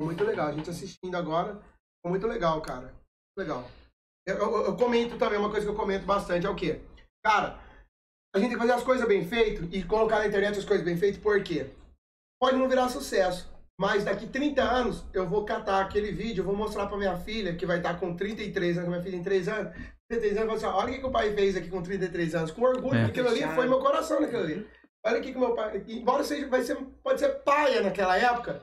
Muito 0.00 0.24
legal, 0.24 0.48
a 0.48 0.52
gente 0.52 0.68
assistindo 0.68 1.14
agora, 1.16 1.54
ficou 1.54 2.10
muito 2.10 2.26
legal, 2.26 2.60
cara. 2.60 2.92
Legal. 3.38 3.64
Eu, 4.30 4.38
eu- 4.38 4.64
eu 4.66 4.76
comento 4.76 5.16
também, 5.16 5.38
uma 5.38 5.50
coisa 5.50 5.64
que 5.66 5.72
eu 5.72 5.76
comento 5.76 6.04
bastante 6.06 6.46
é 6.46 6.50
o 6.50 6.54
quê? 6.54 6.80
Cara, 7.24 7.58
a 8.34 8.38
gente 8.38 8.48
tem 8.50 8.56
que 8.58 8.62
fazer 8.62 8.72
as 8.72 8.82
coisas 8.82 9.06
bem 9.06 9.26
feitas 9.26 9.68
e 9.72 9.82
colocar 9.82 10.18
na 10.20 10.26
internet 10.26 10.58
as 10.58 10.64
coisas 10.64 10.84
bem 10.84 10.96
feitas, 10.96 11.20
por 11.20 11.42
quê? 11.42 11.66
Pode 12.40 12.56
não 12.56 12.68
virar 12.68 12.88
sucesso, 12.88 13.52
mas 13.78 14.04
daqui 14.04 14.26
30 14.26 14.62
anos 14.62 15.04
eu 15.12 15.28
vou 15.28 15.44
catar 15.44 15.80
aquele 15.82 16.10
vídeo, 16.12 16.40
eu 16.42 16.46
vou 16.46 16.56
mostrar 16.56 16.86
pra 16.86 16.96
minha 16.96 17.16
filha, 17.18 17.54
que 17.54 17.66
vai 17.66 17.78
estar 17.78 17.98
com 18.00 18.16
33 18.16 18.78
anos, 18.78 18.88
minha 18.88 19.02
filha 19.02 19.12
tem 19.14 19.22
3 19.22 19.48
anos, 19.48 19.72
33 20.08 20.38
anos, 20.38 20.54
assim, 20.64 20.66
olha 20.74 20.88
o 20.88 20.92
que, 20.92 20.98
que 21.00 21.06
o 21.06 21.10
pai 21.10 21.32
fez 21.34 21.56
aqui 21.56 21.68
com 21.68 21.82
33 21.82 22.34
anos, 22.34 22.50
com 22.50 22.62
orgulho, 22.62 22.98
É. 22.98 23.04
aquilo 23.04 23.28
ali 23.28 23.42
foi 23.54 23.66
meu 23.68 23.78
coração 23.80 24.20
naquilo 24.20 24.42
ali. 24.42 24.66
Olha 25.04 25.18
aqui 25.18 25.32
que 25.32 25.38
meu 25.38 25.54
pai, 25.54 25.82
embora 25.88 26.22
seja, 26.24 26.46
vai 26.48 26.62
ser, 26.62 26.76
pode 27.02 27.20
ser 27.20 27.28
paia 27.42 27.82
naquela 27.82 28.16
época, 28.16 28.62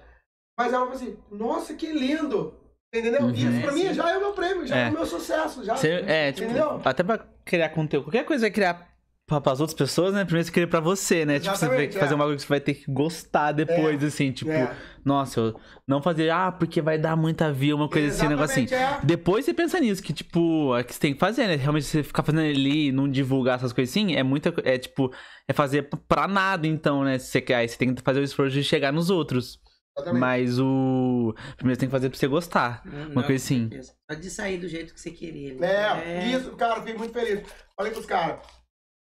mas 0.57 0.71
ela 0.73 0.85
fala 0.85 0.95
assim, 0.95 1.17
nossa, 1.31 1.73
que 1.75 1.87
lindo! 1.91 2.55
Entendeu? 2.93 3.21
Uhum. 3.23 3.31
Isso 3.31 3.61
pra 3.61 3.71
É, 3.71 3.73
mim 3.75 3.93
já 3.93 4.09
é 4.11 4.17
o 4.17 4.21
meu 4.21 4.31
prêmio, 4.31 4.65
já 4.65 4.77
é, 4.77 4.87
É. 4.87 4.89
o 4.89 4.93
meu 4.93 5.05
sucesso. 5.05 5.63
Já, 5.63 5.75
é, 5.85 6.31
tipo, 6.31 6.45
Entendeu? 6.45 6.81
até 6.83 7.03
pra 7.03 7.19
criar 7.43 7.69
conteúdo. 7.69 8.05
Qualquer 8.05 8.23
coisa 8.25 8.41
vai 8.45 8.51
criar 8.51 8.87
pra, 9.27 9.41
pras 9.41 9.59
outras 9.59 9.77
pessoas, 9.77 10.13
né? 10.13 10.23
Primeiro 10.23 10.45
você 10.45 10.51
cria 10.53 10.67
pra 10.67 10.79
você, 10.79 11.25
né? 11.25 11.37
Tipo, 11.37 11.53
você 11.55 11.65
vai 11.67 11.75
Exatamente, 11.75 11.99
fazer 11.99 12.13
é. 12.13 12.15
um 12.15 12.17
bagulho 12.19 12.37
que 12.37 12.43
você 12.43 12.47
vai 12.47 12.59
ter 12.61 12.73
que 12.75 12.89
gostar 12.89 13.51
depois, 13.51 14.01
assim, 14.01 14.31
tipo, 14.31 14.49
É. 14.51 14.73
nossa, 15.03 15.37
eu 15.41 15.59
não 15.85 16.01
fazer, 16.01 16.29
ah, 16.29 16.49
porque 16.49 16.81
vai 16.81 16.97
dar 16.97 17.17
muita 17.17 17.51
view, 17.51 17.75
uma 17.75 17.89
coisa 17.89 18.07
assim, 18.07 18.25
um 18.25 18.29
negócio 18.29 18.51
assim. 18.53 18.63
Exatamente, 18.63 19.03
é. 19.03 19.05
Depois 19.05 19.43
você 19.43 19.53
pensa 19.53 19.79
nisso, 19.81 20.01
que 20.01 20.13
tipo, 20.13 20.73
é 20.77 20.81
que 20.81 20.93
você 20.93 20.99
tem 21.01 21.13
que 21.13 21.19
fazer, 21.19 21.45
né? 21.45 21.55
Realmente 21.57 21.85
você 21.85 22.01
ficar 22.03 22.23
fazendo 22.23 22.41
ali 22.41 22.87
e 22.87 22.91
não 22.93 23.09
divulgar 23.09 23.57
essas 23.57 23.73
coisas 23.73 23.91
assim, 23.91 24.15
é 24.15 24.23
muita. 24.23 24.53
É 24.63 24.77
tipo, 24.77 25.11
é 25.45 25.51
fazer 25.51 25.89
pra 26.07 26.25
nada, 26.25 26.65
então, 26.65 27.03
né? 27.03 27.19
Se 27.19 27.27
Você 27.31 27.41
quer, 27.41 27.55
aí 27.55 27.67
você 27.67 27.77
tem 27.77 27.93
que 27.93 28.01
fazer 28.01 28.21
o 28.21 28.23
esforço 28.23 28.53
de 28.53 28.63
chegar 28.63 28.93
nos 28.93 29.09
outros. 29.09 29.59
Exatamente. 29.97 30.19
Mas 30.21 30.59
o. 30.59 31.33
Primeiro 31.55 31.75
você 31.75 31.79
tem 31.79 31.89
que 31.89 31.91
fazer 31.91 32.09
pra 32.09 32.17
você 32.19 32.27
gostar. 32.27 32.85
Não, 32.85 32.93
Uma 33.07 33.21
não, 33.21 33.23
coisa 33.23 33.43
assim. 33.43 33.63
com 33.63 33.69
certeza. 33.71 33.95
Só 34.11 34.17
de 34.19 34.29
sair 34.29 34.57
do 34.59 34.67
jeito 34.67 34.93
que 34.93 35.01
você 35.01 35.11
queria. 35.11 35.51
ali. 35.53 35.63
É, 35.63 36.27
isso, 36.27 36.55
cara, 36.55 36.75
fiquei 36.81 36.95
muito 36.95 37.13
feliz. 37.13 37.47
Falei 37.75 37.91
pros 37.91 38.05
caras. 38.05 38.45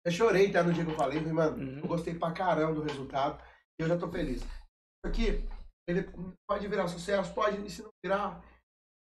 Eu 0.06 0.12
chorei 0.12 0.50
até 0.50 0.64
no 0.64 0.74
dia 0.74 0.84
que 0.84 0.90
eu 0.92 0.96
falei, 0.96 1.20
falei, 1.20 1.34
mano, 1.34 1.58
Uhum. 1.58 1.80
eu 1.80 1.88
gostei 1.88 2.16
pra 2.16 2.32
caramba 2.32 2.74
do 2.74 2.82
resultado 2.82 3.40
e 3.80 3.84
eu 3.84 3.88
já 3.88 3.96
tô 3.98 4.10
feliz. 4.10 4.42
Isso 4.42 5.06
aqui, 5.06 5.48
ele 5.88 6.10
pode 6.50 6.68
virar 6.68 6.88
sucesso, 6.88 7.32
pode, 7.36 7.64
e 7.64 7.70
se 7.70 7.84
não 7.84 7.92
virar, 8.04 8.44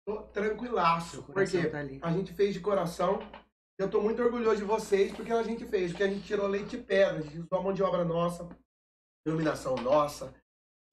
tô 0.05 0.23
tranquilaço. 0.33 1.23
Porque 1.23 1.69
tá 1.69 1.79
a 2.03 2.13
gente 2.13 2.33
fez 2.33 2.53
de 2.55 2.59
coração. 2.61 3.21
Eu 3.81 3.89
tô 3.89 4.01
muito 4.01 4.21
orgulhoso 4.21 4.57
de 4.57 4.65
vocês 4.65 5.13
porque 5.15 5.31
a 5.31 5.41
gente 5.45 5.65
fez, 5.67 5.93
porque 5.93 6.03
a 6.03 6.09
gente 6.09 6.27
tirou 6.27 6.49
leite 6.49 6.71
de 6.77 6.79
pedra, 6.79 7.19
a 7.19 7.23
gente 7.23 7.39
usou 7.39 7.61
a 7.61 7.63
mão 7.63 7.73
de 7.73 7.81
obra 7.81 8.05
nossa, 8.05 8.49
iluminação 9.25 9.77
nossa, 9.77 10.35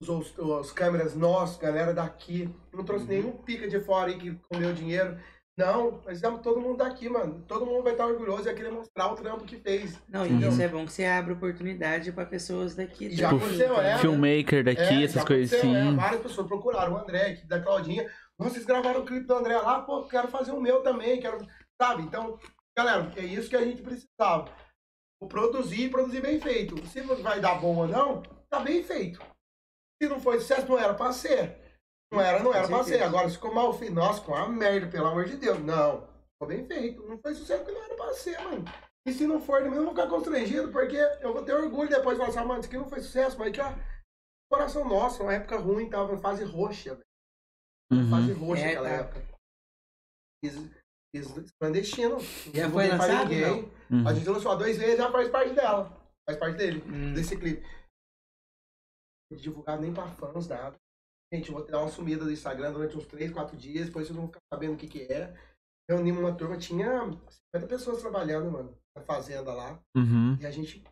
os, 0.00 0.36
os 0.38 0.72
câmeras 0.72 1.14
nossos, 1.14 1.56
galera 1.56 1.92
daqui. 1.94 2.48
Não 2.72 2.84
trouxe 2.84 3.04
Uhum. 3.04 3.10
nenhum 3.10 3.32
pica 3.32 3.68
de 3.68 3.80
fora 3.80 4.10
aí 4.10 4.18
que 4.18 4.34
comeu 4.50 4.72
dinheiro. 4.72 5.18
Não, 5.58 5.92
nós 5.92 6.04
fizemos 6.18 6.42
todo 6.42 6.60
mundo 6.60 6.76
daqui, 6.76 7.08
mano. 7.08 7.42
Todo 7.48 7.64
mundo 7.64 7.82
vai 7.82 7.92
estar 7.92 8.06
orgulhoso 8.06 8.42
e 8.42 8.44
vai 8.44 8.54
querer 8.54 8.70
mostrar 8.70 9.10
o 9.10 9.14
trampo 9.14 9.44
que 9.46 9.56
fez. 9.56 9.98
Não, 10.06 10.26
e 10.26 10.30
Uhum. 10.30 10.48
isso 10.48 10.60
é 10.60 10.68
bom 10.68 10.84
que 10.84 10.92
você 10.92 11.06
abre 11.06 11.32
oportunidade 11.32 12.12
pra 12.12 12.26
pessoas 12.26 12.74
daqui. 12.74 13.10
Já 13.16 13.30
também, 13.30 13.46
aconteceu, 13.46 13.80
é. 13.80 13.98
Filmmaker 13.98 14.62
daqui, 14.64 14.82
É, 14.82 15.04
essas 15.04 15.24
coisas 15.24 15.50
aconteceu, 15.58 15.80
assim. 15.80 15.92
é. 15.94 15.96
várias 15.96 16.20
pessoas 16.20 16.46
procuraram 16.46 16.92
o 16.92 16.98
André, 16.98 17.30
aqui 17.30 17.46
da 17.46 17.58
Claudinha. 17.58 18.06
Vocês 18.38 18.66
gravaram 18.66 19.00
o 19.00 19.06
clipe 19.06 19.26
do 19.26 19.32
André 19.34 19.56
lá, 19.56 19.80
pô, 19.80 20.02
quero 20.04 20.28
fazer 20.28 20.52
o 20.52 20.60
meu 20.60 20.82
também, 20.82 21.18
quero. 21.20 21.38
Sabe? 21.80 22.02
Então, 22.02 22.38
galera, 22.76 23.10
é 23.16 23.22
isso 23.24 23.48
que 23.48 23.56
a 23.56 23.64
gente 23.64 23.80
precisava. 23.80 24.50
Vou 25.18 25.26
produzir 25.26 25.84
e 25.84 25.88
produzir 25.88 26.20
bem 26.20 26.38
feito. 26.38 26.86
Se 26.88 27.00
vai 27.00 27.40
dar 27.40 27.54
bom 27.54 27.76
ou 27.76 27.88
não, 27.88 28.20
tá 28.50 28.60
bem 28.60 28.82
feito. 28.82 29.18
Se 30.02 30.08
não 30.08 30.20
foi 30.20 30.40
sucesso, 30.40 30.68
não 30.68 30.78
era 30.78 30.94
pra 30.94 31.12
ser. 31.12 31.56
Não 32.12 32.20
era, 32.20 32.42
não 32.42 32.52
era 32.54 32.68
Com 32.68 32.74
pra 32.74 32.84
ser. 32.84 33.02
Agora, 33.02 33.28
se 33.28 33.34
ficou 33.36 33.54
mal 33.54 33.72
feito, 33.72 33.94
nossa, 33.94 34.20
ficou 34.20 34.34
uma 34.36 34.48
merda, 34.48 34.88
pelo 34.88 35.06
amor 35.06 35.24
de 35.24 35.36
Deus. 35.36 35.58
Não, 35.60 36.02
ficou 36.34 36.48
bem 36.48 36.66
feito. 36.66 37.02
Não 37.08 37.18
foi 37.18 37.34
sucesso 37.34 37.64
porque 37.64 37.76
não 37.78 37.84
era 37.84 37.94
pra 37.94 38.12
ser, 38.14 38.38
mano. 38.42 38.64
E 39.06 39.12
se 39.12 39.26
não 39.26 39.40
for, 39.40 39.62
também 39.62 39.78
eu 39.78 39.84
vou 39.84 39.94
ficar 39.94 40.08
constrangido, 40.08 40.70
porque 40.72 40.96
eu 41.20 41.32
vou 41.32 41.44
ter 41.44 41.54
orgulho 41.54 41.88
depois 41.88 42.16
de 42.16 42.18
falar 42.18 42.28
assim, 42.28 42.38
ah, 42.40 42.44
mano, 42.44 42.60
isso 42.60 42.68
aqui 42.68 42.76
não 42.78 42.88
foi 42.88 43.00
sucesso, 43.00 43.38
mas 43.38 43.52
que 43.52 43.60
ó, 43.60 43.72
coração 44.50 44.84
nosso, 44.88 45.22
uma 45.22 45.32
época 45.34 45.56
ruim, 45.58 45.88
tava 45.88 46.12
em 46.14 46.20
fase 46.20 46.44
roxa, 46.44 46.94
velho. 46.94 47.06
Uhum. 47.92 48.10
Fase 48.10 48.32
roxa 48.32 48.62
É, 48.62 48.66
naquela 48.66 48.88
tá. 48.88 48.94
época. 48.96 49.36
Fiz 50.44 51.52
clandestino. 51.60 52.18
Já 52.52 52.64
não 52.64 52.72
foi 52.72 52.88
lançado, 52.88 53.28
ninguém. 53.28 53.72
Uhum. 53.90 54.08
A 54.08 54.12
gente 54.14 54.28
lançou 54.28 54.50
há 54.52 54.54
dois 54.56 54.76
vezes, 54.76 54.98
já 54.98 55.10
faz 55.10 55.28
parte 55.28 55.54
dela. 55.54 55.96
Faz 56.28 56.38
parte 56.38 56.56
dele, 56.56 56.82
Hum. 56.86 57.14
desse 57.14 57.36
clipe. 57.36 57.64
Divulgado 59.34 59.82
nem 59.82 59.92
pra 59.92 60.08
fãs, 60.08 60.46
nada. 60.46 60.76
Gente, 61.32 61.48
eu 61.48 61.54
vou 61.54 61.66
dar 61.66 61.80
uma 61.80 61.90
sumida 61.90 62.24
do 62.24 62.30
Instagram 62.30 62.72
durante 62.72 62.96
uns 62.96 63.06
3, 63.06 63.32
4 63.32 63.56
dias, 63.56 63.86
depois 63.86 64.06
vocês 64.06 64.16
vão 64.16 64.28
ficar 64.28 64.40
sabendo 64.52 64.74
o 64.74 64.76
que 64.76 64.86
que 64.86 65.02
é. 65.12 65.34
Reunimos 65.90 66.22
uma 66.22 66.36
turma, 66.36 66.56
tinha 66.56 67.00
50 67.54 67.68
pessoas 67.68 68.00
trabalhando, 68.00 68.50
mano, 68.50 68.76
na 68.96 69.02
fazenda 69.02 69.52
lá. 69.52 69.80
Uhum. 69.96 70.36
E 70.40 70.46
a 70.46 70.50
gente. 70.50 70.84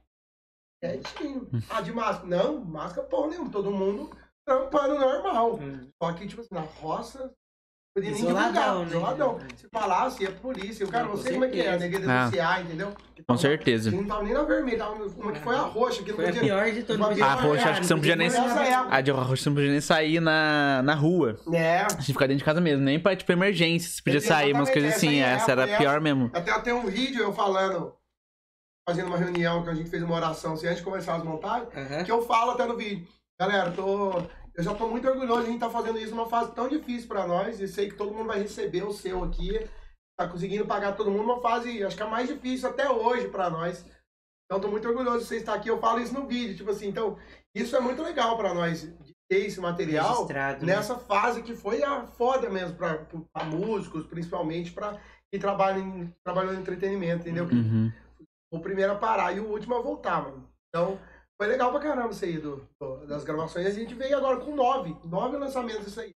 Quietinho. 0.82 1.48
Ah, 1.70 1.80
de 1.80 1.92
máscara? 1.92 2.28
Não, 2.28 2.64
máscara 2.64 3.08
porra 3.08 3.28
nenhuma. 3.28 3.50
Todo 3.50 3.70
mundo 3.70 4.10
trampando 4.46 4.98
normal. 4.98 5.58
Hum. 5.58 5.90
Só 6.02 6.12
que, 6.12 6.26
tipo 6.26 6.42
assim, 6.42 6.54
na 6.54 6.60
roça. 6.60 7.32
Podia 7.94 8.10
nem 8.10 8.18
Isoladão, 8.20 8.52
divulgar, 8.52 8.80
né? 8.80 8.86
isoladão. 8.88 9.38
Se 9.56 9.68
falasse, 9.72 10.22
ia 10.24 10.30
pra 10.32 10.40
polícia. 10.40 10.84
O 10.84 10.88
cara, 10.90 11.04
Não, 11.04 11.16
sei 11.16 11.32
como 11.34 11.44
é 11.44 11.48
que 11.48 11.60
é, 11.60 11.62
certeza. 11.62 11.78
neguei 11.84 11.98
Ah. 12.10 12.18
denunciar, 12.24 12.60
entendeu? 12.62 12.88
Com 12.88 13.24
tava- 13.26 13.38
certeza. 13.38 13.90
Não 13.92 14.04
tava 14.04 14.22
nem 14.24 14.34
na 14.34 14.42
vermelha, 14.42 14.78
tava 14.78 14.94
uma 15.04 15.32
que 15.32 15.38
foi 15.38 15.54
a 15.54 15.60
roxa. 15.60 16.02
Que 16.02 16.12
Foi 16.12 16.28
a 16.28 16.32
pior 16.32 16.70
de 16.72 16.82
todas. 16.82 17.16
Uma 17.16 17.24
A 17.26 17.34
roxa, 17.34 17.62
é, 17.62 17.70
acho 17.70 17.80
que 17.82 17.86
você 17.86 17.94
não 17.94 18.00
podia 18.00 18.16
nem. 18.16 18.28
A 18.90 19.00
de 19.00 19.10
roxa 19.12 19.36
você 19.36 19.48
não 19.48 19.54
podia 19.54 19.70
nem 19.70 19.80
sair 19.80 20.18
na, 20.20 20.82
na 20.82 20.94
rua. 20.94 21.38
É. 21.52 21.82
A 21.82 21.88
gente 22.00 22.06
ficava 22.12 22.26
dentro 22.28 22.38
de 22.40 22.44
casa 22.44 22.60
mesmo, 22.60 22.82
nem 22.84 22.98
pra, 22.98 23.14
tipo, 23.14 23.30
emergência. 23.30 23.88
Você 23.88 24.02
podia 24.02 24.20
sair, 24.20 24.52
umas 24.52 24.70
coisas 24.70 24.90
essa 24.90 24.98
assim. 24.98 25.08
aí 25.10 25.18
é, 25.20 25.32
Essa 25.34 25.52
era 25.52 25.64
a 25.72 25.78
pior 25.78 26.00
mesmo. 26.00 26.30
Até 26.34 26.58
tem 26.60 26.72
um 26.72 26.86
vídeo 26.86 27.22
eu 27.22 27.32
falando, 27.32 27.94
fazendo 28.88 29.06
uma 29.06 29.18
reunião, 29.18 29.62
que 29.62 29.70
a 29.70 29.74
gente 29.74 29.88
fez 29.88 30.02
uma 30.02 30.16
oração, 30.16 30.54
assim, 30.54 30.66
antes 30.66 30.78
de 30.78 30.84
começar 30.84 31.14
as 31.14 31.22
montagens. 31.22 31.68
Que 32.04 32.10
eu 32.10 32.22
falo 32.26 32.50
até 32.50 32.66
no 32.66 32.76
vídeo. 32.76 33.06
Galera, 33.40 33.70
tô, 33.70 34.20
eu 34.56 34.62
já 34.62 34.74
tô 34.74 34.88
muito 34.88 35.08
orgulhoso 35.08 35.42
de 35.42 35.48
a 35.48 35.50
gente 35.52 35.64
estar 35.64 35.70
fazendo 35.70 35.98
isso 35.98 36.14
numa 36.14 36.28
fase 36.28 36.52
tão 36.52 36.68
difícil 36.68 37.08
pra 37.08 37.26
nós. 37.26 37.60
E 37.60 37.66
sei 37.66 37.88
que 37.88 37.96
todo 37.96 38.12
mundo 38.12 38.28
vai 38.28 38.40
receber 38.40 38.84
o 38.84 38.92
seu 38.92 39.24
aqui. 39.24 39.58
Tá 40.16 40.28
conseguindo 40.28 40.66
pagar 40.66 40.96
todo 40.96 41.10
mundo 41.10 41.24
uma 41.24 41.40
fase, 41.40 41.82
acho 41.82 41.96
que 41.96 42.02
a 42.02 42.06
mais 42.06 42.28
difícil 42.28 42.68
até 42.68 42.88
hoje 42.88 43.28
pra 43.28 43.50
nós. 43.50 43.84
Então 44.46 44.60
tô 44.60 44.68
muito 44.68 44.86
orgulhoso 44.86 45.20
de 45.20 45.24
você 45.24 45.36
estar 45.38 45.54
aqui. 45.54 45.68
Eu 45.68 45.80
falo 45.80 46.00
isso 46.00 46.14
no 46.14 46.26
vídeo, 46.26 46.56
tipo 46.56 46.70
assim. 46.70 46.86
Então, 46.86 47.18
isso 47.54 47.74
é 47.74 47.80
muito 47.80 48.02
legal 48.02 48.36
pra 48.36 48.54
nós, 48.54 48.82
de 48.82 49.12
ter 49.28 49.46
esse 49.46 49.60
material 49.60 50.10
Registrado, 50.10 50.66
né? 50.66 50.76
nessa 50.76 50.96
fase 50.98 51.42
que 51.42 51.56
foi 51.56 51.82
a 51.82 52.06
foda 52.06 52.48
mesmo 52.48 52.76
pra, 52.76 53.06
pra 53.32 53.44
músicos, 53.44 54.06
principalmente 54.06 54.70
pra 54.70 55.00
quem 55.32 55.40
trabalha 55.40 55.80
em, 55.80 56.12
trabalhou 56.24 56.54
em 56.54 56.58
entretenimento, 56.58 57.22
entendeu? 57.22 57.44
Uhum. 57.46 57.90
o 58.52 58.60
primeiro 58.60 58.92
a 58.92 58.96
parar 58.96 59.32
e 59.32 59.40
o 59.40 59.50
último 59.50 59.74
a 59.74 59.82
voltar, 59.82 60.22
mano. 60.22 60.48
Então, 60.68 60.98
foi 61.38 61.46
legal 61.48 61.70
pra 61.70 61.80
caramba 61.80 62.10
isso 62.10 62.24
aí 62.24 62.38
do, 62.38 62.66
das 63.06 63.24
gravações. 63.24 63.66
A 63.66 63.70
gente 63.70 63.94
veio 63.94 64.16
agora 64.16 64.38
com 64.38 64.54
nove, 64.54 64.96
nove 65.04 65.36
lançamentos 65.36 65.86
isso 65.88 66.00
aí. 66.00 66.12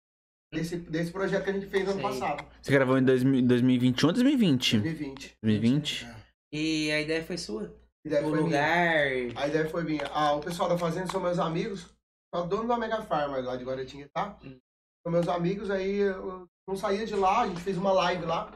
Desse, 0.53 0.77
desse 0.77 1.12
projeto 1.12 1.45
que 1.45 1.51
a 1.51 1.53
gente 1.53 1.66
fez 1.66 1.87
ano 1.87 2.01
Sei. 2.01 2.03
passado, 2.03 2.43
Você 2.62 2.73
gravou 2.73 2.97
em 2.97 3.05
2000 3.05 3.47
2021 3.47 4.07
ou 4.07 4.12
2020? 4.14 4.79
2020. 4.79 5.37
2020? 5.43 6.07
É. 6.07 6.16
E 6.55 6.91
a 6.91 7.01
ideia 7.03 7.23
foi 7.23 7.37
sua? 7.37 7.64
A 7.64 8.09
ideia 8.09 8.23
O 8.27 8.31
foi 8.31 8.43
minha. 8.43 8.45
lugar. 8.45 9.43
A 9.43 9.47
ideia 9.49 9.69
foi 9.69 9.85
minha. 9.85 10.07
Ah, 10.11 10.33
o 10.33 10.41
pessoal 10.41 10.71
da 10.71 10.79
fazenda 10.79 11.07
são 11.12 11.21
meus 11.21 11.39
amigos. 11.39 11.95
Sou 12.35 12.47
dono 12.47 12.66
da 12.66 12.79
Mega 12.79 13.03
Farm 13.03 13.33
lá 13.45 13.57
de 13.57 13.64
Guaratinguetá. 13.64 14.39
Hum. 14.43 14.59
São 15.07 15.12
meus 15.12 15.29
amigos, 15.29 15.71
aí 15.71 15.97
eu 15.99 16.47
não 16.66 16.77
saía 16.77 17.05
de 17.05 17.14
lá, 17.14 17.43
a 17.43 17.47
gente 17.47 17.61
fez 17.61 17.77
uma 17.77 17.93
live 17.93 18.25
lá. 18.25 18.51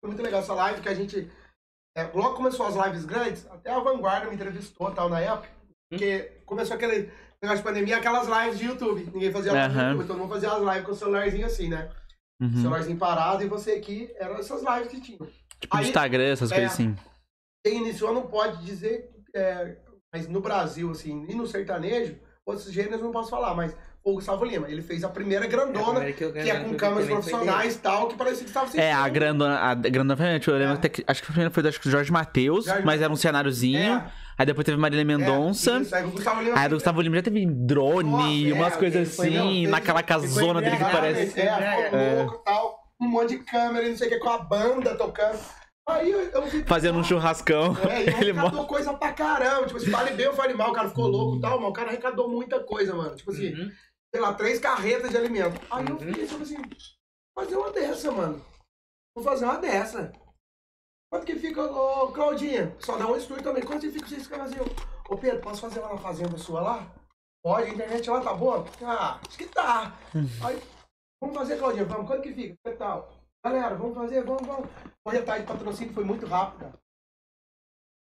Foi 0.00 0.10
muito 0.10 0.22
legal 0.22 0.40
essa 0.40 0.54
live 0.54 0.82
que 0.82 0.88
a 0.88 0.94
gente. 0.94 1.28
é, 1.96 2.04
logo 2.14 2.36
começou 2.36 2.66
as 2.66 2.76
lives 2.76 3.04
grandes, 3.04 3.44
até 3.50 3.70
a 3.72 3.80
Vanguarda 3.80 4.28
me 4.28 4.34
entrevistou 4.36 4.88
tal 4.92 5.08
na 5.08 5.20
época. 5.20 5.48
Porque 5.98 6.32
começou 6.46 6.76
aquele 6.76 7.10
negócio 7.42 7.58
de 7.58 7.62
pandemia, 7.62 7.96
aquelas 7.98 8.26
lives 8.28 8.58
de 8.58 8.66
YouTube. 8.66 9.10
Ninguém 9.12 9.32
fazia 9.32 9.52
live 9.52 9.74
no 9.74 9.82
YouTube, 9.90 10.06
todo 10.06 10.18
mundo 10.18 10.28
fazia 10.32 10.50
as 10.52 10.60
lives 10.62 10.84
com 10.84 10.92
o 10.92 10.94
celularzinho 10.94 11.46
assim, 11.46 11.68
né? 11.68 11.88
Uhum. 12.42 12.52
Celularzinho 12.62 12.96
parado 12.98 13.42
e 13.42 13.48
você 13.48 13.72
aqui, 13.72 14.10
eram 14.18 14.36
essas 14.36 14.62
lives 14.62 14.88
que 14.88 15.00
tinham. 15.00 15.26
Tipo, 15.60 15.76
Aí- 15.76 15.84
Instagram, 15.86 16.24
essas 16.24 16.50
é. 16.50 16.54
coisas 16.56 16.72
assim. 16.72 16.96
Quem 17.64 17.78
iniciou 17.78 18.12
não 18.12 18.22
pode 18.26 18.64
dizer. 18.64 19.10
É, 19.34 19.76
Mas 20.14 20.28
no 20.28 20.40
Brasil, 20.40 20.88
assim, 20.92 21.26
e 21.28 21.34
no 21.34 21.44
sertanejo, 21.44 22.14
outros 22.46 22.70
gêneros 22.70 22.98
eu 23.00 23.04
não 23.06 23.10
posso 23.10 23.30
falar, 23.30 23.52
mas 23.52 23.76
o 24.04 24.12
Gustavo 24.12 24.44
Lima, 24.44 24.70
ele 24.70 24.80
fez 24.80 25.02
a 25.02 25.08
primeira 25.08 25.44
grandona, 25.48 26.00
primeira 26.00 26.12
que 26.12 26.30
que 26.30 26.50
é 26.50 26.60
com 26.60 26.74
câmeras 26.76 27.08
profissionais 27.08 27.74
e 27.74 27.78
tal, 27.80 28.06
que 28.06 28.16
parecia 28.16 28.44
que 28.44 28.50
estava 28.50 28.80
É, 28.80 28.92
a 28.92 29.08
grandona, 29.08 29.56
a 29.58 29.74
grandona 29.74 30.16
foi, 30.16 30.26
eu 30.54 30.56
lembro 30.58 30.74
É. 30.74 30.76
até 30.76 30.88
que, 30.88 31.02
acho 31.04 31.20
que 31.20 31.26
a 31.26 31.30
primeira 31.32 31.50
foi 31.50 31.64
do 31.64 31.68
acho 31.68 31.80
que 31.80 31.88
do 31.88 31.90
Jorge 31.90 32.12
Matheus, 32.12 32.66
mas 32.84 33.02
era 33.02 33.12
um 33.12 33.16
cenáriozinho. 33.16 33.78
É, 33.80 34.12
Aí 34.36 34.46
depois 34.46 34.64
teve 34.64 34.76
Marília 34.78 35.04
Mendonça. 35.04 35.76
É, 35.76 35.80
isso, 35.80 35.94
aí 35.94 36.04
o 36.04 36.10
Gustavo 36.10 36.42
Lima 36.42 36.58
aí 36.58 36.68
do 36.68 36.74
Gustavo 36.76 37.00
Lima 37.00 37.16
já 37.16 37.22
teve 37.22 37.46
drone, 37.46 38.10
Nossa, 38.10 38.54
umas 38.60 38.74
é, 38.74 38.76
coisas 38.78 38.96
ele 38.96 39.06
foi- 39.06 39.28
assim, 39.38 39.62
não, 39.64 39.70
naquela 39.70 40.02
casona 40.02 40.60
dele 40.60 40.76
que 40.76 40.82
parece. 40.84 41.40
É, 41.40 41.82
ficou 41.84 41.98
É. 41.98 42.14
louco 42.22 42.34
e 42.40 42.44
tal. 42.44 42.84
Um 43.00 43.08
monte 43.08 43.28
de 43.30 43.38
câmera 43.44 43.86
e 43.86 43.90
não 43.90 43.96
sei 43.96 44.06
o 44.08 44.10
que, 44.10 44.18
com 44.18 44.30
a 44.30 44.38
banda 44.38 44.96
tocando. 44.96 45.38
Aí 45.88 46.10
eu, 46.10 46.20
eu. 46.20 46.42
Fazendo 46.66 46.98
um 46.98 47.04
churrascão. 47.04 47.76
É, 47.88 48.00
Ele 48.22 48.30
arrecadou 48.30 48.66
coisa 48.66 48.94
pra 48.94 49.12
caramba. 49.12 49.66
Tipo, 49.66 49.78
se 49.80 49.90
fale 49.90 50.12
bem 50.12 50.26
ou 50.28 50.32
fale 50.32 50.54
mal, 50.54 50.70
o 50.70 50.72
cara 50.72 50.88
ficou 50.88 51.06
louco 51.06 51.36
e 51.36 51.40
tal, 51.40 51.60
mas 51.60 51.68
o 51.68 51.72
cara 51.72 51.88
arrecadou 51.90 52.28
muita 52.28 52.58
coisa, 52.60 52.94
mano. 52.94 53.14
Tipo 53.14 53.30
assim, 53.32 53.52
Uhum. 53.52 53.70
sei 54.14 54.22
lá, 54.22 54.32
três 54.32 54.58
carretas 54.58 55.10
de 55.10 55.16
alimento. 55.16 55.60
Aí 55.70 55.84
eu 55.86 55.92
Uhum. 55.94 55.98
fiquei, 55.98 56.26
tipo 56.26 56.42
assim, 56.42 56.56
fazer 57.38 57.56
uma 57.56 57.70
dessa, 57.70 58.10
mano. 58.10 58.40
Vou 59.14 59.24
fazer 59.24 59.44
uma 59.44 59.58
dessa. 59.58 60.10
Quanto 61.14 61.26
que 61.26 61.36
fica, 61.36 61.62
ô 61.62 62.10
Claudinha? 62.10 62.74
Só 62.80 62.98
dá 62.98 63.06
um 63.06 63.14
estúdio 63.14 63.44
também. 63.44 63.62
Quanto 63.62 63.82
que 63.82 63.92
fica 63.92 64.04
você 64.04 64.18
fica 64.18 64.36
vazio? 64.36 64.64
Ô 65.08 65.16
Pedro, 65.16 65.40
posso 65.42 65.60
fazer 65.60 65.78
lá 65.78 65.90
na 65.90 65.96
fazenda 65.96 66.36
sua 66.36 66.60
lá? 66.60 66.92
Pode, 67.40 67.70
a 67.70 67.72
internet 67.72 68.10
lá 68.10 68.20
tá 68.20 68.34
boa? 68.34 68.66
Ah, 68.82 69.20
acho 69.24 69.38
que 69.38 69.46
tá. 69.46 69.96
Aí, 70.44 70.60
vamos 71.22 71.36
fazer, 71.36 71.56
Claudinha, 71.56 71.84
vamos. 71.84 72.08
Quanto 72.08 72.20
que 72.20 72.32
fica? 72.32 72.56
Que 72.64 72.76
tal? 72.76 73.12
Galera, 73.46 73.76
vamos 73.76 73.94
fazer, 73.94 74.24
vamos, 74.24 74.44
vamos. 74.44 74.68
Hoje 75.06 75.18
a 75.18 75.24
tarde 75.24 75.46
de 75.46 75.52
patrocínio 75.52 75.94
foi 75.94 76.02
muito 76.02 76.26
rápido. 76.26 76.76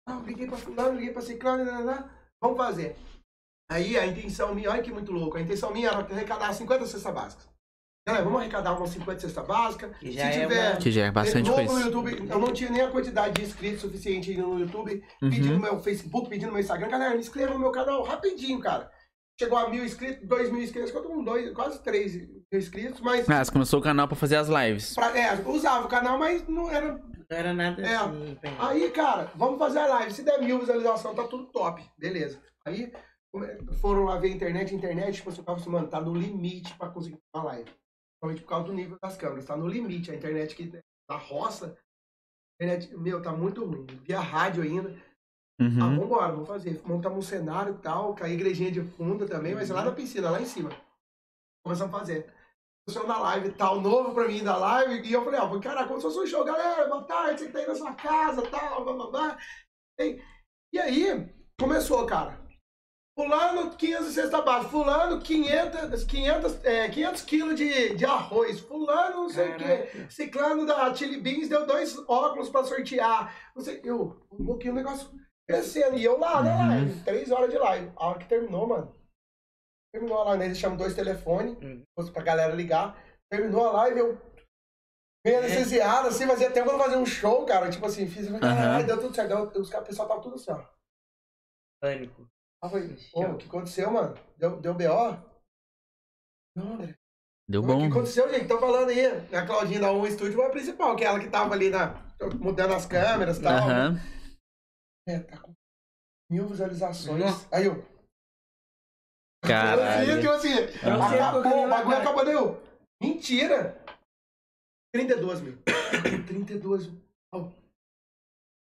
Ah, 0.10 0.20
liguei 0.26 0.48
pra 0.48 0.58
fulano, 0.58 0.96
liguei 0.96 1.14
pra 1.14 1.22
ciclano, 1.22 1.64
né, 1.64 1.72
né, 1.72 1.84
né. 1.84 2.10
vamos 2.42 2.58
fazer. 2.58 2.96
Aí 3.70 3.96
a 3.96 4.08
intenção 4.08 4.56
minha, 4.56 4.72
olha 4.72 4.82
que 4.82 4.92
muito 4.92 5.12
louco, 5.12 5.38
a 5.38 5.42
intenção 5.42 5.72
minha 5.72 5.90
era 5.90 6.00
arrecadar 6.00 6.52
50 6.52 6.88
cestas 6.88 7.14
básicas. 7.14 7.53
Galera, 8.06 8.26
vamos 8.26 8.42
arrecadar 8.42 8.74
umas 8.74 8.90
50 8.90 9.20
cestas 9.22 9.48
básicas. 9.48 9.96
Que 9.98 10.08
Se 10.08 10.12
já 10.14 10.26
é 10.26 10.42
tiver 10.42 10.72
uma- 10.72 10.78
Que 10.78 10.92
já 10.92 11.06
é 11.06 11.12
bastante 11.12 11.50
novo 11.50 11.56
coisa. 11.66 11.74
no 11.74 11.80
YouTube, 11.86 12.30
eu 12.30 12.40
não 12.40 12.52
tinha 12.52 12.70
nem 12.70 12.82
a 12.82 12.92
quantidade 12.92 13.34
de 13.36 13.44
inscritos 13.44 13.80
suficiente 13.82 14.36
no 14.36 14.60
YouTube, 14.60 15.02
pedindo 15.22 15.48
no 15.48 15.54
Uhum. 15.54 15.60
meu 15.62 15.80
Facebook, 15.80 16.30
pedindo 16.30 16.48
no 16.48 16.54
meu 16.54 16.62
Instagram. 16.62 16.90
Galera, 16.90 17.14
me 17.14 17.22
inscreva 17.22 17.54
no 17.54 17.60
meu 17.60 17.72
canal 17.72 18.04
rapidinho, 18.04 18.60
cara. 18.60 18.92
Chegou 19.40 19.58
a 19.58 19.70
mil 19.70 19.86
inscritos, 19.86 20.28
dois 20.28 20.52
mil 20.52 20.62
inscritos, 20.62 20.92
com 20.92 21.24
dois, 21.24 21.52
quase 21.54 21.82
três 21.82 22.14
mil 22.16 22.44
inscritos, 22.54 23.00
mas. 23.00 23.28
Ah, 23.30 23.44
você 23.44 23.52
começou 23.52 23.80
o 23.80 23.84
canal 23.84 24.06
pra 24.08 24.18
fazer 24.18 24.36
as 24.36 24.50
lives. 24.50 24.94
pra- 24.94 25.18
é, 25.18 25.42
usava 25.48 25.86
o 25.86 25.90
canal, 25.90 26.20
mas 26.20 26.46
não 26.48 26.70
era 26.70 26.92
Não 27.32 27.38
era 27.40 27.54
nada 27.54 27.82
É. 27.82 27.96
assim. 27.96 28.38
Aí, 28.60 28.92
cara, 28.92 29.32
vamos 29.34 29.58
fazer 29.58 29.80
a 29.80 29.88
live. 29.88 30.14
Se 30.14 30.24
der 30.24 30.40
mil 30.40 30.60
visualização, 30.60 31.16
tá 31.16 31.24
tudo 31.24 31.46
top. 31.46 31.82
Beleza. 31.98 32.40
Aí 32.66 32.92
foram 33.82 34.04
lá 34.04 34.18
ver 34.18 34.28
a 34.28 34.32
internet, 34.32 34.76
internet, 34.76 35.16
tipo, 35.16 35.32
você 35.32 35.42
tava 35.42 35.58
assim, 35.60 35.70
mano, 35.70 35.88
tá 35.88 36.00
no 36.00 36.14
limite 36.14 36.76
pra 36.78 36.90
conseguir 36.90 37.18
uma 37.34 37.46
live. 37.46 37.72
Principalmente 38.24 38.42
por 38.42 38.48
causa 38.50 38.68
do 38.68 38.74
nível 38.74 38.98
das 39.02 39.18
câmeras. 39.18 39.46
Tá 39.46 39.58
no 39.58 39.68
limite. 39.68 40.10
A 40.12 40.16
internet 40.16 40.56
que 40.56 40.72
da 41.10 41.18
roça, 41.18 41.78
internet, 42.60 42.96
meu, 42.96 43.22
tá 43.22 43.34
muito 43.34 43.66
ruim. 43.66 43.86
Via 44.04 44.20
rádio 44.22 44.64
ainda. 44.64 44.96
Ah, 45.60 45.64
Uhum. 45.64 46.00
vambora, 46.00 46.32
vamos 46.32 46.48
fazer. 46.48 46.82
Montamos 46.84 47.20
um 47.20 47.22
cenário 47.22 47.76
e 47.76 47.78
tal, 47.78 48.16
com 48.16 48.24
a 48.24 48.30
igrejinha 48.30 48.72
de 48.72 48.82
fundo 48.82 49.28
também, 49.28 49.54
vai 49.54 49.66
ser 49.66 49.74
lá 49.74 49.86
na 49.86 49.92
piscina, 49.92 50.32
lá 50.32 50.42
em 50.42 50.46
cima. 50.46 50.72
Começamos 51.64 51.94
a 51.94 52.00
fazer. 52.00 52.34
Funcionou 52.88 53.08
na 53.08 53.20
live 53.20 53.50
e 53.50 53.52
tal, 53.54 53.80
novo 53.80 54.14
pra 54.14 54.28
mim 54.28 54.44
da 54.44 54.58
live, 54.58 55.08
e 55.08 55.14
eu 55.14 55.24
falei, 55.24 55.40
ó, 55.40 55.60
cara, 55.60 55.88
como 55.88 56.02
se 56.02 56.08
fosse 56.08 56.20
um 56.20 56.26
show, 56.26 56.44
galera, 56.44 56.88
boa 56.90 57.04
tarde, 57.04 57.42
você 57.42 57.46
que 57.48 57.54
tá 57.54 57.60
aí 57.60 57.68
na 57.68 57.76
sua 57.76 57.94
casa, 57.94 58.42
tal, 58.50 58.84
blá, 58.84 58.94
blá, 58.94 59.08
blá. 59.12 59.38
E, 60.00 60.22
e 60.74 60.80
aí, 60.80 61.34
começou, 61.58 62.06
cara. 62.06 62.43
Fulano, 63.18 63.76
15 63.78 64.12
cesta 64.12 64.42
básica. 64.42 64.72
Fulano, 64.72 65.22
500, 65.22 66.04
500, 66.04 66.66
é, 66.66 66.90
500 66.90 67.22
quilos 67.22 67.56
de, 67.56 67.96
de 67.96 68.06
arroz. 68.06 68.60
Fulano, 68.62 69.16
não 69.24 69.30
sei 69.30 69.52
o 69.52 69.58
quê. 69.58 70.08
Ciclano 70.10 70.66
da 70.66 70.94
Chili 70.96 71.22
Beans 71.22 71.48
deu 71.48 71.66
dois 71.66 71.98
óculos 72.10 72.50
pra 72.50 72.64
sortear. 72.64 73.52
Não 73.56 73.64
sei, 73.64 73.82
eu, 73.84 74.20
um 74.32 74.46
pouquinho 74.46 74.74
o 74.74 74.76
negócio 74.76 75.12
crescendo. 75.48 75.96
E 75.98 76.04
eu 76.04 76.18
lá 76.20 76.42
na 76.42 76.52
Uhum. 76.56 76.68
live, 76.70 77.04
três 77.04 77.30
horas 77.32 77.52
de 77.52 77.58
live. 77.58 77.92
A 77.96 78.08
hora 78.08 78.20
que 78.20 78.28
terminou, 78.28 78.68
mano. 78.68 78.96
Terminou 79.94 80.18
a 80.22 80.24
live, 80.26 80.40
né? 80.40 80.46
eles 80.46 80.58
chamam 80.58 80.76
dois 80.78 80.96
telefones 80.96 81.56
Uhum. 81.62 81.84
pra 82.12 82.24
galera 82.24 82.56
ligar. 82.56 82.98
Terminou 83.32 83.68
a 83.68 83.72
live, 83.74 84.00
eu 84.00 84.22
meio 85.26 85.38
anestesiado, 85.38 86.08
assim, 86.08 86.26
fazia 86.26 86.52
tempo 86.52 86.68
que 86.68 86.74
eu 86.74 86.78
não 86.80 86.84
fazia 86.84 87.00
um 87.00 87.06
show, 87.06 87.46
cara. 87.46 87.70
Tipo 87.70 87.86
assim, 87.86 88.08
fiz, 88.08 88.28
caralho, 88.40 88.88
deu 88.88 89.00
tudo 89.00 89.14
certo. 89.14 89.30
Deu- 89.52 89.62
Os 89.62 89.70
caras, 89.70 89.86
o 89.86 89.90
pessoal 89.90 90.08
tava 90.08 90.22
tudo 90.22 90.34
assim, 90.36 90.52
ó. 90.52 90.66
Pânico. 91.80 92.28
Eu 92.64 92.70
falei, 92.70 92.98
ô, 93.14 93.22
o 93.24 93.38
que 93.38 93.48
aconteceu, 93.48 93.92
mano? 93.92 94.16
Deu, 94.38 94.60
deu 94.62 94.74
BO? 94.74 95.34
Não, 96.56 96.74
André. 96.76 96.96
Deu 97.50 97.62
O 97.62 97.66
bom. 97.66 97.80
que 97.80 97.88
aconteceu, 97.88 98.30
gente? 98.32 98.48
Tô 98.48 98.58
falando 98.58 98.90
aí. 98.90 99.06
A 99.36 99.46
Claudinha 99.46 99.82
da 99.82 99.92
Um 99.92 100.06
Estúdio 100.06 100.36
foi 100.36 100.46
a 100.46 100.50
principal, 100.50 100.96
que 100.96 101.04
é 101.04 101.08
ela 101.08 101.20
que 101.20 101.30
tava 101.30 101.54
ali 101.54 101.70
na, 101.70 101.94
mudando 102.40 102.74
as 102.74 102.86
câmeras 102.86 103.38
e 103.38 103.44
tal. 103.44 103.58
Aham. 103.58 104.00
É, 105.08 105.20
tá 105.20 105.38
com 105.40 105.54
mil 106.32 106.48
visualizações. 106.48 107.20
Nossa. 107.20 107.48
Aí 107.54 107.66
eu. 107.66 107.86
Caralho. 109.44 110.22
Tipo 110.22 110.32
assim, 110.32 110.54
Não 110.84 111.10
sei 111.10 111.20
acabou, 111.20 111.66
o 111.66 111.70
bagulho 111.70 111.98
acabou, 111.98 112.26
deu. 112.26 112.64
Mentira! 113.02 113.84
32 114.96 115.42
mil. 115.42 115.58
32 116.26 116.88
mil. 116.88 117.03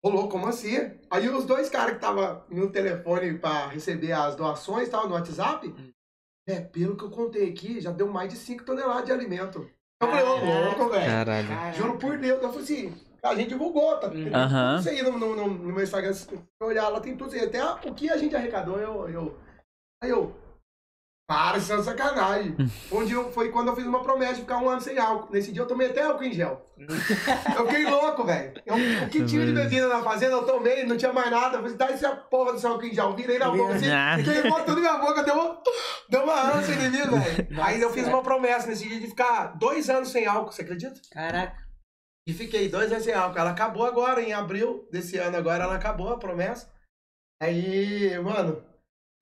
Louco, 0.09 0.31
como 0.31 0.47
assim? 0.47 0.77
Aí 1.11 1.29
os 1.29 1.45
dois 1.45 1.69
caras 1.69 1.91
que 1.91 1.97
estavam 1.97 2.43
no 2.51 2.71
telefone 2.71 3.39
pra 3.39 3.69
receber 3.69 4.13
as 4.13 4.37
doações, 4.37 4.89
tal, 4.89 5.09
no 5.09 5.15
WhatsApp, 5.15 5.75
é, 6.49 6.61
pelo 6.61 6.97
que 6.97 7.05
eu 7.05 7.11
contei 7.11 7.49
aqui, 7.51 7.81
já 7.81 7.91
deu 7.91 8.09
mais 8.09 8.33
de 8.33 8.39
5 8.39 8.65
toneladas 8.65 9.05
de 9.05 9.13
alimento. 9.13 9.69
Eu 10.01 10.09
falei, 10.09 10.25
ô 10.25 10.37
louco, 10.37 10.91
velho. 10.91 11.07
Caralho. 11.07 11.75
Juro 11.75 11.99
por 11.99 12.19
Deus. 12.19 12.43
Eu 12.43 12.49
falei 12.51 12.65
assim, 12.65 12.95
a 13.23 13.35
gente 13.35 13.49
divulgou, 13.49 13.97
tá? 13.99 14.09
Aham. 14.09 14.77
tudo 14.77 14.81
isso 14.81 14.89
aí 14.89 15.03
no, 15.03 15.19
no, 15.19 15.37
no, 15.37 15.49
no 15.49 15.73
meu 15.73 15.83
Instagram. 15.83 16.13
Se 16.13 16.27
você 16.27 16.39
olhar 16.61 16.89
lá, 16.89 17.01
tem 17.01 17.17
tudo 17.17 17.35
isso 17.35 17.39
aí. 17.43 17.49
Até 17.49 17.89
o 17.89 17.95
que 17.95 18.11
a 18.11 18.17
gente 18.17 18.37
arrecadou, 18.37 18.79
eu. 18.79 19.09
eu 19.09 19.39
aí 20.03 20.11
eu. 20.11 20.35
Para, 21.29 21.57
é 21.59 21.61
sacanagem. 21.61 22.55
Onde 22.93 23.13
eu, 23.13 23.33
foi 23.33 23.51
quando 23.51 23.67
eu 23.69 23.75
fiz 23.77 23.85
uma 23.85 24.01
promessa 24.03 24.35
de 24.35 24.41
ficar 24.43 24.59
um 24.59 24.69
ano 24.69 24.81
sem 24.81 24.97
álcool. 24.97 25.33
Nesse 25.33 25.51
dia 25.51 25.63
eu 25.63 25.67
tomei 25.67 25.89
até 25.91 26.03
álcool 26.03 26.23
em 26.23 26.33
gel. 26.33 26.65
Eu 26.79 27.67
fiquei 27.67 27.85
louco, 27.91 28.23
velho. 28.25 28.53
Eu- 28.65 28.77
O 29.07 29.09
que 29.11 29.25
tinha 29.25 29.45
de 29.45 29.53
bebida 29.53 29.89
na 29.89 30.03
fazenda, 30.05 30.35
eu 30.35 30.47
tomei, 30.47 30.85
não 30.85 30.97
tinha 30.97 31.13
mais 31.13 31.29
nada. 31.31 31.57
Eu 31.57 31.63
falei, 31.63 31.77
dá 31.77 31.87
essa 31.87 32.15
porra 32.15 32.53
desse 32.53 32.67
álcool 32.67 32.85
em 32.87 32.95
gel. 32.95 33.17
Virei 33.17 33.39
na 33.41 33.51
boca 33.51 33.75
assim, 33.75 33.91
Ah. 33.91 34.17
queimou 34.23 34.61
tudo 34.61 34.81
na 34.81 34.93
minha 34.93 34.99
boca, 34.99 35.23
deu 35.25 35.35
uma, 35.35 35.63
deu 36.09 36.23
uma 36.23 36.57
ânsia 36.57 36.75
em 36.75 36.91
mim, 36.91 36.91
velho. 36.91 37.63
Aí 37.63 37.81
eu 37.81 37.93
fiz 37.93 38.07
uma 38.07 38.23
promessa 38.23 38.69
nesse 38.69 38.89
dia 38.89 39.01
de 39.01 39.09
ficar 39.09 39.57
dois 39.59 39.91
anos 39.91 40.11
sem 40.11 40.27
álcool, 40.27 40.53
você 40.53 40.63
acredita? 40.63 41.01
Caraca. 41.11 41.57
E 42.29 42.33
fiquei 42.33 42.69
dois 42.69 42.91
anos 42.93 43.05
sem 43.05 43.15
álcool. 43.15 43.39
Ela 43.39 43.51
acabou 43.51 43.85
agora, 43.85 44.23
em 44.23 44.33
abril 44.33 44.87
desse 44.93 45.17
ano 45.19 45.37
agora, 45.37 45.65
ela 45.65 45.75
acabou 45.75 46.09
a 46.13 46.19
promessa. 46.19 46.69
Aí, 47.43 48.19
mano, 48.21 48.65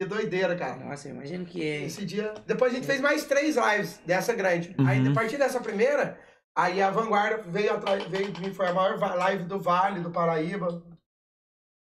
que 0.05 0.15
doideira, 0.15 0.55
cara. 0.57 0.77
Nossa, 0.77 1.09
eu 1.09 1.15
imagino 1.15 1.45
que 1.45 1.63
é. 1.67 1.85
Esse 1.85 2.05
dia. 2.05 2.35
Depois 2.47 2.73
a 2.73 2.77
gente 2.77 2.87
fez 2.87 3.01
mais 3.01 3.25
três 3.25 3.57
lives 3.57 4.01
dessa 4.07 4.33
grande. 4.35 4.75
Aí, 4.87 5.01
Uhum. 5.01 5.11
a 5.11 5.15
partir 5.15 5.37
dessa 5.39 5.61
primeira, 5.61 6.19
aí 6.57 6.81
a 6.83 6.91
Vanguarda 6.91 7.43
veio 7.51 7.73
atrás, 7.75 8.05
veio 8.05 8.31
de 8.33 8.41
mim, 8.41 8.53
foi 8.55 8.67
a 8.69 8.73
maior 8.73 8.99
va- 8.99 9.15
live 9.15 9.45
do 9.45 9.61
Vale, 9.61 10.01
do 10.01 10.11
Paraíba. 10.11 10.83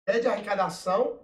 É 0.09 0.19
de 0.19 0.27
arrecadação, 0.27 1.19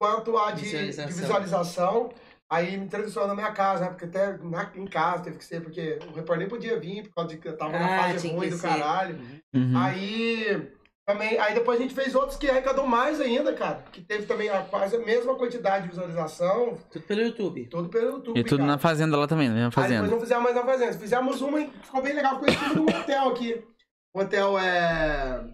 quanto 0.00 0.36
a 0.38 0.52
de 0.52 0.62
de 0.62 0.68
visualização. 0.68 1.08
Visualização. 1.08 2.12
Aí 2.50 2.78
me 2.78 2.86
entrevistou 2.86 3.26
na 3.26 3.34
minha 3.34 3.52
casa, 3.52 3.84
né? 3.84 3.90
Porque 3.90 4.06
até 4.06 4.38
na- 4.38 4.72
em 4.74 4.86
casa 4.86 5.24
teve 5.24 5.36
que 5.36 5.44
ser, 5.44 5.60
porque 5.60 5.98
o 6.08 6.14
repórter 6.14 6.38
nem 6.38 6.48
podia 6.48 6.80
vir, 6.80 7.02
por 7.08 7.14
causa 7.16 7.30
de 7.30 7.36
que 7.36 7.46
eu 7.48 7.56
tava 7.58 7.72
na 7.78 7.84
Ah, 7.96 8.02
fase 8.04 8.20
tinha 8.26 8.34
ruim 8.34 8.48
do 8.48 8.56
ser. 8.56 8.68
caralho. 8.68 9.18
Uhum. 9.54 9.76
Aí 9.76 10.72
também, 11.08 11.38
aí 11.38 11.54
depois 11.54 11.78
a 11.78 11.82
gente 11.82 11.94
fez 11.94 12.14
outros 12.14 12.36
que 12.36 12.50
arrecadou 12.50 12.86
mais 12.86 13.18
ainda, 13.18 13.54
cara. 13.54 13.82
Que 13.90 14.02
teve 14.02 14.26
também 14.26 14.50
a, 14.50 14.60
quase 14.62 14.94
a 14.94 14.98
mesma 14.98 15.34
quantidade 15.36 15.84
de 15.84 15.88
visualização, 15.88 16.76
Tudo 16.90 17.04
pelo 17.06 17.22
YouTube. 17.22 17.64
tudo 17.70 17.88
pelo 17.88 18.10
YouTube. 18.16 18.38
E 18.38 18.44
tudo 18.44 18.58
cara. 18.58 18.72
na 18.72 18.78
fazenda 18.78 19.16
lá 19.16 19.26
também, 19.26 19.48
na 19.48 19.54
mesma 19.54 19.68
Aí 19.68 19.70
depois 19.70 19.86
fazenda. 19.86 20.10
não 20.10 20.20
fizemos 20.20 20.44
mais 20.44 20.54
na 20.56 20.64
fazenda. 20.64 20.92
Fizemos 20.92 21.40
uma 21.40 21.60
e 21.60 21.70
ficou 21.82 22.02
bem 22.02 22.12
legal, 22.12 22.38
ficou 22.44 22.68
de 22.74 22.80
um 22.80 23.00
hotel 23.00 23.28
aqui. 23.30 23.64
O 24.14 24.20
hotel 24.20 24.58
é 24.58 25.44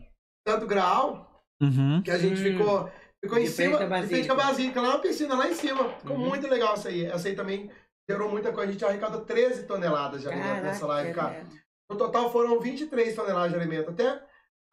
Santo 0.49 0.67
Graal, 0.67 1.31
Uhum. 1.63 2.03
que 2.03 2.11
a 2.11 2.19
gente 2.19 2.41
Hum. 2.41 2.59
ficou, 2.59 2.91
ficou 3.25 3.39
em 3.39 3.45
De 3.45 3.51
frente 3.51 3.77
cima, 3.77 3.97
à 3.97 4.01
de 4.01 4.07
frente 4.09 4.31
a 4.31 4.35
Basílica, 4.35 4.81
lá 4.83 4.89
na 4.95 4.99
piscina, 4.99 5.35
lá 5.37 5.49
em 5.49 5.55
cima. 5.55 5.89
Ficou 6.01 6.17
Uhum. 6.17 6.29
muito 6.31 6.49
legal 6.49 6.75
essa 6.75 6.89
aí. 6.89 7.07
Essa 7.07 7.29
aí 7.29 7.37
também 7.37 7.71
gerou 8.11 8.29
muita 8.29 8.51
coisa. 8.53 8.71
A 8.71 8.73
gente 8.73 8.85
arrecadou 8.85 9.21
13 9.21 9.63
toneladas 9.63 10.23
de 10.23 10.27
alimento 10.29 10.47
Caraca, 10.49 10.67
nessa 10.67 10.87
live, 10.87 11.15
cara. 11.15 11.35
cara. 11.35 11.47
No 11.89 11.97
total 11.97 12.33
foram 12.33 12.59
23 12.59 13.15
toneladas 13.15 13.53
de 13.53 13.57
alimento. 13.57 13.91
Até 13.91 14.21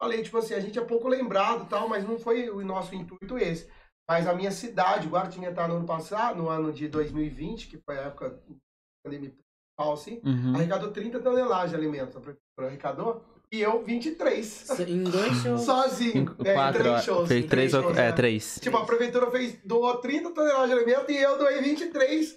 falei, 0.02 0.20
tipo 0.20 0.36
assim, 0.36 0.54
a 0.54 0.58
gente 0.60 0.76
é 0.78 0.84
pouco 0.84 1.06
lembrado 1.08 1.68
tal, 1.68 1.88
mas 1.88 2.02
não 2.02 2.18
foi 2.18 2.50
o 2.50 2.64
nosso 2.64 2.92
intuito 2.92 3.38
esse. 3.38 3.70
Mas 4.08 4.26
a 4.26 4.34
minha 4.34 4.50
cidade, 4.50 5.06
Guaratinguetá, 5.08 5.68
no 5.68 5.76
ano 5.76 5.86
passado, 5.86 6.42
no 6.42 6.48
ano 6.48 6.72
de 6.72 6.88
2020, 6.88 7.68
que 7.68 7.78
foi 7.78 7.96
a 7.98 8.02
época 8.02 8.30
da 8.30 8.36
pandemia 9.04 9.30
principal, 9.30 9.92
assim, 9.92 10.20
Uhum. 10.24 10.56
arrecadou 10.56 10.90
30 10.90 11.20
toneladas 11.20 11.70
de 11.70 11.76
alimento. 11.76 12.18
A 12.18 12.20
prefeitura 12.20 12.66
arrecadou. 12.66 13.24
E 13.52 13.60
eu 13.60 13.82
23. 13.84 14.66
Em 14.88 15.02
dois 15.04 15.36
shows. 15.42 15.60
Sozinho. 15.62 16.34
É, 16.42 16.52
em 16.52 16.54
Quatro, 16.54 16.80
três 16.82 16.94
ó, 16.94 17.00
shows. 17.02 17.28
fez 17.28 17.44
em 17.44 17.48
três, 17.48 17.74
ou- 17.74 17.82
shows, 17.82 17.98
é, 17.98 18.08
é. 18.08 18.12
três. 18.12 18.58
Tipo, 18.62 18.78
a 18.78 18.84
prefeitura 18.86 19.30
fez, 19.30 19.58
doou 19.62 19.94
30 19.98 20.30
toneladas 20.30 20.70
de 20.70 20.76
alimento 20.76 21.12
e 21.12 21.16
eu 21.18 21.36
doei 21.36 21.60
23. 21.60 22.34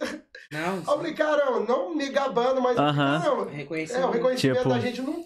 Não, 0.52 0.76
Eu 0.78 0.84
falei, 0.84 1.14
caramba, 1.14 1.62
não 1.62 1.96
me 1.96 2.10
gabando, 2.10 2.62
mas 2.62 2.78
Aham. 2.78 3.22
caramba. 3.22 3.50
reconheci. 3.50 3.94
É, 3.96 4.06
o 4.06 4.12
reconhecimento 4.12 4.58
Tipo- 4.58 4.70
da 4.70 4.80
gente 4.82 5.02
não, 5.02 5.26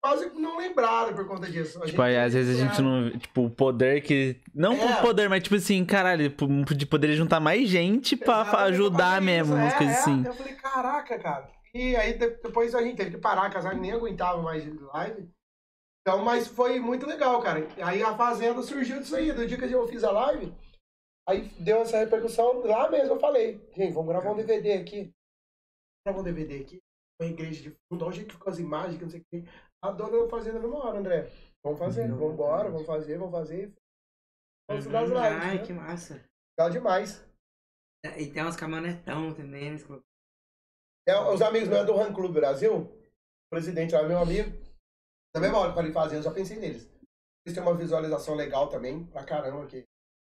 quase 0.00 0.28
não 0.34 0.58
lembraram 0.58 1.14
por 1.14 1.24
conta 1.28 1.48
disso. 1.48 1.80
A 1.84 1.86
Tipo, 1.86 2.02
aí, 2.02 2.16
às 2.16 2.32
vezes 2.34 2.58
a 2.60 2.64
gente 2.66 2.82
não. 2.82 3.10
Tipo, 3.16 3.44
o 3.44 3.50
poder 3.50 4.00
que. 4.02 4.40
Não 4.52 4.72
É. 4.72 4.76
por 4.96 5.02
poder, 5.02 5.28
mas 5.28 5.40
tipo 5.44 5.54
assim, 5.54 5.84
caralho, 5.84 6.34
de 6.76 6.84
poder 6.86 7.12
juntar 7.12 7.38
mais 7.38 7.68
gente 7.68 8.16
pra 8.16 8.40
Exatamente, 8.40 8.72
ajudar 8.74 9.22
mesmo, 9.22 9.54
isso. 9.54 9.62
umas 9.62 9.72
É, 9.74 9.76
coisas 9.78 9.94
é. 9.96 9.98
assim. 10.00 10.22
Eu 10.26 10.32
falei, 10.34 10.54
caraca, 10.54 11.16
cara. 11.20 11.57
E 11.74 11.94
aí 11.96 12.16
de- 12.16 12.36
depois 12.38 12.74
a 12.74 12.82
gente 12.82 12.96
teve 12.96 13.12
que 13.12 13.18
parar, 13.18 13.50
casar, 13.52 13.74
nem 13.74 13.92
aguentava 13.92 14.40
mais 14.42 14.64
live. 14.66 15.30
Então, 16.00 16.24
mas 16.24 16.48
foi 16.48 16.80
muito 16.80 17.06
legal, 17.06 17.42
cara. 17.42 17.60
Aí 17.84 18.02
a 18.02 18.16
Fazenda 18.16 18.62
surgiu 18.62 18.98
disso 19.00 19.14
aí. 19.14 19.32
Do 19.32 19.46
dia 19.46 19.58
que 19.58 19.64
eu 19.70 19.86
fiz 19.88 20.02
a 20.04 20.10
live, 20.10 20.52
aí 21.28 21.48
deu 21.60 21.78
essa 21.82 21.98
repercussão. 21.98 22.60
Lá 22.64 22.90
mesmo 22.90 23.14
eu 23.14 23.20
falei, 23.20 23.58
gente, 23.76 23.92
vamos 23.92 24.08
gravar 24.08 24.32
um 24.32 24.36
DVD 24.36 24.72
aqui. 24.74 25.12
Gravar 26.06 26.20
um 26.20 26.24
DVD 26.24 26.62
aqui. 26.62 26.78
Uma 27.20 27.28
igreja 27.30 27.62
de 27.62 27.70
fundo, 27.92 28.04
olha 28.04 28.10
o 28.10 28.14
jeito 28.14 28.28
que 28.28 28.34
ficou 28.36 28.50
as 28.52 28.58
imagens, 28.58 28.96
que 28.96 29.02
não 29.02 29.10
sei 29.10 29.20
o 29.20 29.24
que. 29.24 29.44
A 29.84 29.90
dona 29.90 30.22
da 30.22 30.28
Fazenda 30.30 30.60
falou, 30.60 30.78
hora, 30.78 30.98
André. 30.98 31.30
Vamos 31.64 31.78
fazer, 31.78 32.08
vamos 32.08 32.32
embora, 32.32 32.70
vamos 32.70 32.86
fazer, 32.86 33.18
vamos 33.18 33.32
fazer. 33.32 33.74
Vamos 34.70 34.84
estudar 34.84 35.02
as 35.02 35.10
Uhum. 35.10 35.16
lives. 35.16 35.42
Ai, 35.44 35.58
né? 35.58 35.66
que 35.66 35.72
massa. 35.72 36.24
Legal 36.58 36.70
demais. 36.72 37.28
E 38.16 38.30
tem 38.30 38.44
uns 38.46 38.56
caminhonetão 38.56 39.34
também. 39.34 39.66
Eles 39.66 39.84
colocam. 39.84 40.06
É, 41.08 41.18
os 41.18 41.40
amigos 41.40 41.68
meus 41.70 41.86
do 41.86 41.94
Run 41.94 42.12
Club 42.12 42.34
Brasil, 42.34 42.76
o 42.76 43.50
presidente 43.50 43.94
lá, 43.94 44.02
meu 44.02 44.18
amigo, 44.18 44.50
da 45.34 45.40
mesma 45.40 45.56
hora 45.56 45.68
que 45.68 45.72
eu 45.72 45.76
falei 45.76 45.92
fazer, 45.92 46.16
eu 46.16 46.22
já 46.22 46.30
pensei 46.30 46.58
neles. 46.58 46.86
Eles 47.46 47.54
têm 47.54 47.62
uma 47.62 47.74
visualização 47.74 48.34
legal 48.34 48.68
também, 48.68 49.06
pra 49.06 49.24
caramba, 49.24 49.66
que 49.66 49.78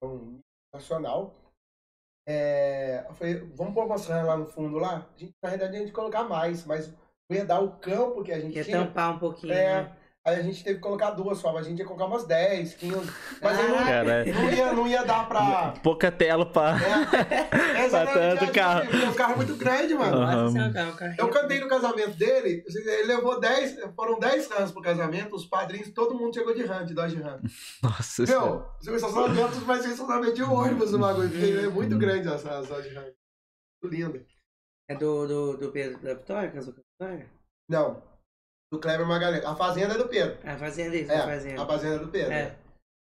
é 0.03 0.05
um 0.05 0.39
nacional. 0.71 1.33
É, 2.29 3.05
eu 3.09 3.13
falei, 3.15 3.39
vamos 3.55 3.73
pôr 3.73 3.87
rãs 3.87 4.07
lá 4.07 4.37
no 4.37 4.45
fundo 4.45 4.77
lá? 4.77 5.09
A 5.15 5.17
gente, 5.17 5.33
na 5.41 5.49
realidade, 5.49 5.75
a 5.75 5.79
gente 5.79 5.87
ia 5.87 5.95
colocar 5.95 6.25
mais, 6.25 6.63
mas 6.63 6.93
ia 7.31 7.43
dar 7.43 7.59
o 7.59 7.79
campo 7.79 8.23
que 8.23 8.31
a 8.31 8.39
gente 8.39 8.53
Quer 8.53 8.65
tinha. 8.65 8.85
tampar 8.85 9.15
um 9.15 9.19
pouquinho. 9.19 9.53
É. 9.53 9.83
né? 9.83 9.96
Aí 10.27 10.41
a 10.41 10.43
gente 10.43 10.61
teve 10.61 10.75
que 10.75 10.81
colocar 10.81 11.11
duas 11.11 11.37
só, 11.37 11.53
mas 11.53 11.65
a 11.65 11.69
gente 11.69 11.79
ia 11.79 11.85
colocar 11.85 12.03
umas 12.03 12.25
10, 12.25 12.73
15. 12.73 13.13
Mas 13.41 13.57
aí 13.57 13.67
não, 13.69 14.41
não, 14.41 14.51
ia, 14.51 14.73
não 14.73 14.87
ia 14.87 15.05
dar 15.05 15.25
pra. 15.25 15.73
Pouca 15.81 16.11
tela 16.11 16.45
pra. 16.45 16.75
É, 17.77 17.85
exatamente, 17.85 18.39
tanto 18.39 18.43
é, 18.43 18.53
carro. 18.53 18.81
Porque 18.89 19.05
os 19.05 19.15
carros 19.15 19.37
muito 19.37 19.55
grandes, 19.55 19.97
mano. 19.97 20.17
Aham. 20.17 20.35
Nossa, 20.35 20.51
senhora, 20.51 20.73
cara, 20.73 20.89
um 20.89 20.95
carrinho. 20.97 21.15
Eu 21.17 21.29
cantei 21.29 21.59
no 21.61 21.69
casamento 21.69 22.17
dele, 22.17 22.61
ele 22.67 23.03
levou 23.03 23.39
10, 23.39 23.93
foram 23.95 24.19
10 24.19 24.49
rãs 24.49 24.69
pro 24.69 24.81
casamento, 24.81 25.33
os 25.33 25.45
padrinhos, 25.45 25.91
todo 25.91 26.13
mundo 26.13 26.33
chegou 26.33 26.53
de 26.53 26.65
rã, 26.65 26.85
de 26.85 26.93
Dodge 26.93 27.21
Ram. 27.21 27.39
Nossa 27.81 28.25
senhora. 28.25 28.45
Meu, 28.45 28.65
os 28.81 28.87
estacionamentos 28.87 29.59
vai 29.59 29.79
ser 29.79 29.91
estacionamento 29.91 30.33
de 30.33 30.43
ônibus 30.43 30.93
o 30.93 30.99
bagulho, 30.99 31.65
é 31.65 31.69
muito 31.69 31.97
grande 31.97 32.27
essa 32.27 32.49
essa 32.49 32.73
Dodge 32.73 32.93
Ram. 32.93 33.05
Muito 33.81 33.95
linda. 33.95 34.25
É 34.89 34.95
do, 34.95 35.25
do, 35.25 35.57
do 35.57 35.71
Pedro 35.71 36.01
da 36.01 36.15
Vitória, 36.15 36.51
casou 36.51 36.73
com 36.73 36.81
a 36.81 37.07
Vitória? 37.07 37.29
Não, 37.69 38.01
do 38.71 38.79
Kleber 38.79 39.05
Magalhães. 39.07 39.45
A 39.45 39.55
fazenda 39.55 39.93
é 39.93 39.97
do 39.97 40.07
Pedro. 40.07 40.37
A 40.43 40.57
fazenda 40.57 40.95
isso, 40.95 41.11
É, 41.11 41.17
a 41.17 41.23
fazenda. 41.25 41.63
a 41.63 41.65
fazenda 41.65 41.95
é 41.95 41.99
do 41.99 42.07
Pedro. 42.09 42.33
É. 42.33 42.55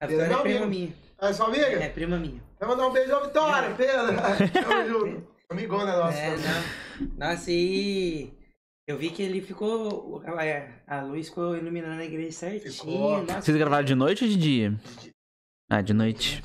A 0.02 0.08
Pedro 0.08 0.26
é 0.26 0.32
é 0.34 0.42
prima 0.42 0.66
minha. 0.68 0.94
É 1.20 1.34
sua 1.34 1.48
amiga? 1.48 1.66
É, 1.66 1.90
prima 1.90 2.18
minha. 2.18 2.42
Vai 2.60 2.70
mandar 2.70 2.88
um 2.88 2.92
beijo 2.92 3.16
à 3.16 3.20
Vitória, 3.26 3.76
Pedro. 3.76 4.16
Tamo 4.68 4.88
junto. 4.88 5.28
Amigona 5.50 5.96
nossa. 5.98 6.18
É, 6.18 6.36
não. 6.38 7.08
Nossa, 7.18 7.50
e 7.52 8.32
eu 8.88 8.98
vi 8.98 9.10
que 9.10 9.24
ele 9.24 9.42
ficou. 9.42 10.22
A, 10.88 10.98
a 10.98 11.02
luz 11.04 11.30
ficou 11.30 11.56
iluminando 11.56 12.02
a 12.02 12.06
igreja 12.06 12.32
certinho. 12.38 12.72
Ficou. 12.74 13.24
Nossa, 13.24 13.42
Vocês 13.42 13.58
gravaram 13.58 13.86
de 13.86 13.96
noite 13.96 14.24
ou 14.26 14.30
de 14.30 14.36
dia? 14.36 14.74
Ah, 15.70 15.82
de 15.82 15.94
noite. 15.94 16.42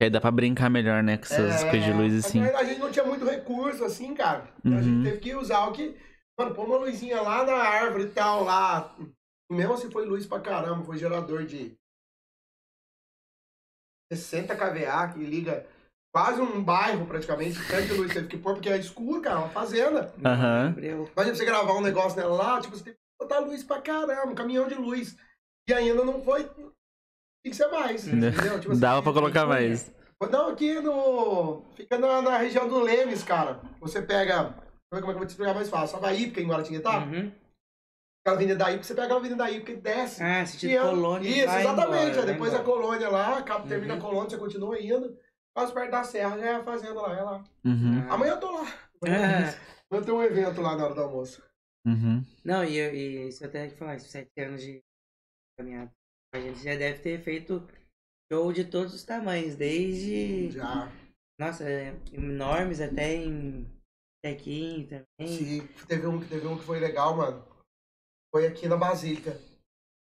Aí 0.00 0.10
dá 0.10 0.20
pra 0.20 0.30
brincar 0.30 0.68
melhor, 0.68 1.02
né? 1.02 1.16
Com 1.16 1.24
essas 1.24 1.62
É, 1.62 1.70
coisas 1.70 1.84
de 1.86 1.92
luz 1.92 2.12
assim. 2.24 2.42
A 2.42 2.64
gente 2.64 2.80
não 2.80 2.90
tinha 2.90 3.04
muito 3.04 3.24
recurso, 3.24 3.84
assim, 3.84 4.14
cara. 4.14 4.48
Então 4.60 4.72
a 4.72 4.76
Uhum. 4.76 4.82
gente 4.82 5.04
teve 5.04 5.18
que 5.18 5.34
usar 5.34 5.66
o 5.66 5.72
que. 5.72 5.96
Mano, 6.38 6.54
pôr 6.54 6.66
uma 6.66 6.78
luzinha 6.78 7.20
lá 7.20 7.44
na 7.44 7.54
árvore 7.54 8.04
e 8.04 8.10
tal, 8.10 8.44
lá. 8.44 8.94
E 9.50 9.54
mesmo 9.54 9.74
assim 9.74 9.90
foi 9.90 10.06
luz 10.06 10.26
pra 10.26 10.40
caramba, 10.40 10.84
foi 10.84 10.98
gerador 10.98 11.44
de 11.44 11.76
60 14.12 14.54
kVA 14.56 15.08
que 15.12 15.18
liga 15.24 15.66
quase 16.14 16.40
um 16.40 16.62
bairro 16.62 17.06
praticamente. 17.06 17.58
Tanto 17.66 17.86
de 17.86 17.94
luz 17.94 18.12
teve 18.12 18.28
que 18.28 18.36
pôr, 18.38 18.54
porque 18.54 18.68
é 18.68 18.76
escuro, 18.78 19.20
cara, 19.22 19.38
uma 19.40 19.48
fazenda. 19.50 20.12
Aham. 20.24 20.74
Eu- 20.78 21.08
Imagina 21.12 21.36
você 21.36 21.44
gravar 21.44 21.72
um 21.74 21.80
negócio 21.80 22.18
nela 22.18 22.34
lá, 22.34 22.60
tipo, 22.60 22.76
você 22.76 22.84
tem 22.84 22.92
que 22.94 22.98
botar 23.20 23.38
luz 23.40 23.62
pra 23.62 23.80
caramba, 23.80 24.30
um 24.30 24.34
caminhão 24.34 24.68
de 24.68 24.74
luz. 24.74 25.16
E 25.68 25.72
ainda 25.72 26.04
não 26.04 26.22
foi. 26.22 26.44
Tem 26.44 27.50
que 27.50 27.54
ser 27.54 27.68
mais. 27.68 28.06
Entendeu? 28.06 28.58
Tipo 28.60 28.72
assim, 28.72 28.80
Dava 28.80 29.02
pra 29.02 29.12
colocar 29.12 29.46
mais. 29.46 29.92
não, 30.30 30.48
aqui 30.50 30.80
no. 30.80 31.62
Fica 31.74 31.98
na, 31.98 32.20
na 32.22 32.36
região 32.38 32.68
do 32.68 32.78
Lemes, 32.80 33.22
cara. 33.22 33.60
Você 33.80 34.00
pega. 34.02 34.54
Como 34.92 35.00
é 35.00 35.04
que 35.06 35.10
eu 35.10 35.18
vou 35.20 35.26
te 35.26 35.30
explicar 35.30 35.54
mais 35.54 35.70
fácil. 35.70 36.04
A 36.04 36.12
Ípica 36.12 36.40
em 36.42 36.46
Guaratinguetá? 36.46 36.98
Uhum. 36.98 37.32
Aquela 38.20 38.36
avenida 38.36 38.56
da 38.58 38.68
Ípica, 38.70 38.84
você 38.84 38.94
pega 38.94 39.04
aquela 39.06 39.20
avenida 39.20 39.42
da 39.42 39.50
Ípica 39.50 39.72
e 39.72 39.76
desce. 39.76 40.22
Ah, 40.22 40.44
sentido 40.44 40.70
E 40.70 40.76
é- 40.76 40.80
colônia. 40.82 41.28
Isso, 41.30 41.46
vai 41.46 41.60
exatamente. 41.62 41.86
embora, 41.88 42.02
Aí 42.02 42.14
vai 42.14 42.26
depois 42.26 42.54
a 42.54 42.62
colônia 42.62 43.08
lá, 43.08 43.38
acaba, 43.38 43.66
termina 43.66 43.94
Uhum. 43.94 43.98
a 43.98 44.02
colônia, 44.02 44.30
você 44.30 44.36
continua 44.36 44.78
indo. 44.78 45.18
Quase 45.56 45.72
perto 45.72 45.90
da 45.90 46.04
serra 46.04 46.38
já 46.38 46.44
é 46.46 46.54
a 46.56 46.62
fazenda 46.62 47.00
lá, 47.00 47.18
é 47.18 47.22
lá. 47.22 47.44
Uhum. 47.64 48.06
Ah. 48.08 48.14
Amanhã 48.14 48.32
eu 48.32 48.40
tô 48.40 48.50
lá. 48.50 48.66
Ah. 49.06 49.82
Vou 49.90 50.02
ter 50.02 50.12
um 50.12 50.22
evento 50.22 50.60
lá 50.60 50.76
na 50.76 50.84
hora 50.84 50.94
do 50.94 51.00
almoço. 51.00 51.42
Uhum. 51.86 52.22
Não, 52.44 52.62
e, 52.62 52.78
e 52.78 53.28
isso 53.28 53.42
eu 53.44 53.48
até 53.48 53.68
que 53.68 53.76
falar, 53.76 53.96
esses 53.96 54.10
sete 54.10 54.30
anos 54.40 54.60
de 54.62 54.82
caminhada. 55.58 55.90
A 56.34 56.38
gente 56.38 56.62
já 56.62 56.76
deve 56.76 56.98
ter 57.00 57.18
feito 57.20 57.66
show 58.30 58.52
de 58.52 58.64
todos 58.66 58.94
os 58.94 59.02
tamanhos, 59.04 59.56
desde. 59.56 60.50
Já. 60.50 60.92
Nossa, 61.40 61.64
é, 61.64 61.94
enormes 62.12 62.80
até 62.80 63.14
em 63.16 63.66
check-in 64.24 64.86
também. 64.86 65.36
Sim, 65.38 65.66
teve 65.86 66.06
um, 66.06 66.20
teve 66.20 66.46
um 66.46 66.56
que 66.58 66.64
foi 66.64 66.78
legal, 66.78 67.16
mano. 67.16 67.44
Foi 68.34 68.46
aqui 68.46 68.68
na 68.68 68.76
Basílica. 68.76 69.32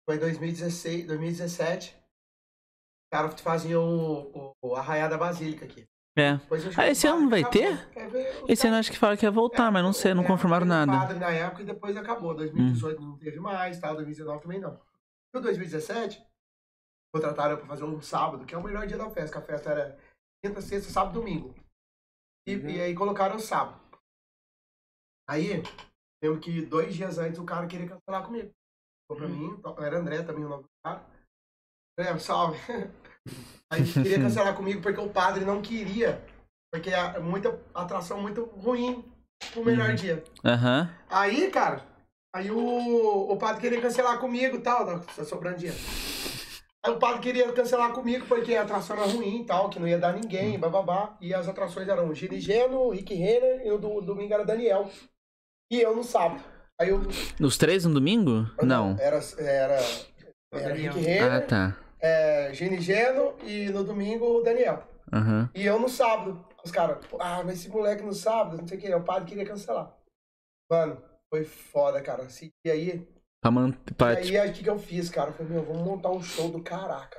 Foi 0.07 0.15
em 0.17 0.19
2016, 0.19 1.05
2017. 1.07 1.95
Os 1.95 3.09
caras 3.11 3.39
faziam 3.41 3.83
o, 3.83 4.53
o, 4.61 4.69
o 4.69 4.75
Arraiá 4.75 5.07
da 5.07 5.17
Basílica 5.17 5.65
aqui. 5.65 5.85
É. 6.17 6.31
Ah, 6.77 6.87
esse 6.89 7.07
ano 7.07 7.29
vai 7.29 7.49
ter? 7.49 7.73
acabou. 7.73 8.19
É, 8.19 8.43
Esse 8.51 8.67
ano 8.67 8.75
acho 8.77 8.91
que 8.91 8.97
fala 8.97 9.15
que 9.15 9.25
ia 9.25 9.31
voltar, 9.31 9.71
mas 9.71 9.81
não 9.83 9.93
sei, 9.93 10.13
não 10.13 10.23
é, 10.23 10.27
confirmaram 10.27 10.65
um 10.65 10.69
nada. 10.69 10.91
Hum. 10.91 10.99
padre 10.99 11.19
na 11.19 11.29
época 11.31 11.61
e 11.61 11.65
depois 11.65 11.95
acabou. 11.95 12.33
2018 12.35 13.01
não 13.01 13.17
teve 13.17 13.39
mais, 13.39 13.79
tal, 13.79 13.93
2019 13.95 14.41
também 14.41 14.59
não. 14.59 14.81
No 15.33 15.39
2017, 15.39 16.21
contrataram 17.13 17.55
pra 17.57 17.67
fazer 17.67 17.83
um 17.85 18.01
sábado, 18.01 18.45
que 18.45 18.53
é 18.53 18.57
o 18.57 18.63
melhor 18.63 18.85
dia 18.85 18.97
da 18.97 19.09
festa, 19.09 19.31
que 19.31 19.37
a 19.37 19.47
festa 19.47 19.69
era 19.69 19.97
quinta, 20.43 20.59
sexta, 20.61 20.91
sábado, 20.91 21.13
domingo. 21.13 21.55
E, 22.47 22.55
Uhum. 22.55 22.69
e 22.69 22.81
aí 22.81 22.95
colocaram 22.95 23.35
o 23.37 23.39
sábado. 23.39 23.79
Aí, 25.29 25.61
lembro 26.23 26.39
que 26.39 26.61
dois 26.65 26.95
dias 26.95 27.19
antes 27.19 27.39
o 27.39 27.45
cara 27.45 27.67
queria 27.67 27.87
cancelar 27.87 28.25
comigo. 28.25 28.49
Falou 29.07 29.23
pra 29.23 29.27
mim, 29.29 29.61
era 29.85 29.99
André 29.99 30.23
também 30.23 30.43
o 30.43 30.49
nome 30.49 30.63
do 30.63 30.69
cara. 30.83 31.05
André, 31.99 32.17
salve. 32.19 32.57
Aí 33.71 33.83
queria 33.93 34.19
cancelar 34.19 34.55
comigo 34.55 34.81
porque 34.81 34.99
o 34.99 35.09
padre 35.09 35.45
não 35.45 35.61
queria, 35.61 36.25
porque 36.73 36.89
é 36.89 37.19
muita 37.19 37.59
atração 37.75 38.19
muito 38.19 38.43
ruim 38.45 39.03
pro 39.53 39.63
melhor 39.63 39.89
Uhum. 39.89 39.95
dia. 39.95 40.23
Aham. 40.43 40.89
Aí, 41.09 41.51
cara, 41.51 41.85
aí 42.35 42.49
o, 42.49 43.31
o 43.31 43.37
padre 43.37 43.61
queria 43.61 43.81
cancelar 43.81 44.19
comigo 44.19 44.55
e 44.57 44.61
tal, 44.61 44.85
tá 45.01 45.23
sobrando 45.23 45.57
dinheiro. 45.59 45.79
Aí 46.83 46.91
o 46.91 46.97
padre 46.97 47.19
queria 47.21 47.51
cancelar 47.51 47.91
comigo 47.93 48.25
porque 48.25 48.55
a 48.55 48.63
atração 48.63 48.95
era 48.97 49.05
ruim 49.05 49.41
e 49.41 49.45
tal, 49.45 49.69
que 49.69 49.79
não 49.79 49.87
ia 49.87 49.99
dar 49.99 50.13
ninguém, 50.13 50.57
bababá. 50.57 51.15
E 51.21 51.33
as 51.33 51.47
atrações 51.47 51.87
eram 51.87 52.13
Girigeno, 52.15 52.89
Rick 52.89 53.13
Renner 53.13 53.67
e 53.67 53.71
o 53.71 53.77
do 53.77 54.01
domingo 54.01 54.33
era 54.33 54.45
Daniel. 54.45 54.89
E 55.71 55.79
eu 55.81 55.95
no 55.95 56.03
sábado. 56.03 56.43
Aí 56.79 56.89
eu. 56.89 57.01
Os 57.41 57.57
três 57.57 57.85
no 57.85 57.93
domingo? 57.93 58.49
Não. 58.63 58.95
Era, 58.99 59.19
era, 59.37 59.77
era 60.53 60.73
Renner, 60.73 61.31
Ah, 61.33 61.41
tá. 61.41 61.77
é, 61.99 62.53
Girigeno 62.53 63.35
e 63.43 63.69
no 63.69 63.83
domingo 63.83 64.39
o 64.39 64.43
Daniel. 64.43 64.83
Aham. 65.11 65.49
E 65.53 65.65
eu 65.65 65.79
no 65.79 65.89
sábado. 65.89 66.45
Os 66.63 66.71
caras, 66.71 66.97
ah, 67.19 67.41
mas 67.43 67.59
esse 67.59 67.69
moleque 67.69 68.03
no 68.03 68.13
sábado, 68.13 68.57
não 68.57 68.67
sei 68.67 68.77
o 68.77 68.81
que, 68.81 68.93
o 68.93 69.03
padre 69.03 69.29
queria 69.29 69.45
cancelar. 69.45 69.95
Mano, 70.69 71.01
foi 71.33 71.43
foda, 71.45 72.01
cara. 72.01 72.25
Dia 72.25 72.73
aí, 72.73 73.07
Pra 73.41 73.51
manter. 73.51 73.93
Pra, 73.93 74.13
E 74.13 74.17
aí, 74.17 74.37
aí, 74.37 74.49
o 74.49 74.53
que, 74.53 74.63
que 74.63 74.69
eu 74.69 74.77
fiz, 74.77 75.09
cara? 75.09 75.29
Eu 75.29 75.33
falei, 75.33 75.51
meu, 75.53 75.63
vamos 75.63 75.83
montar 75.83 76.09
um 76.11 76.21
show 76.21 76.49
do 76.51 76.61
caraca. 76.61 77.17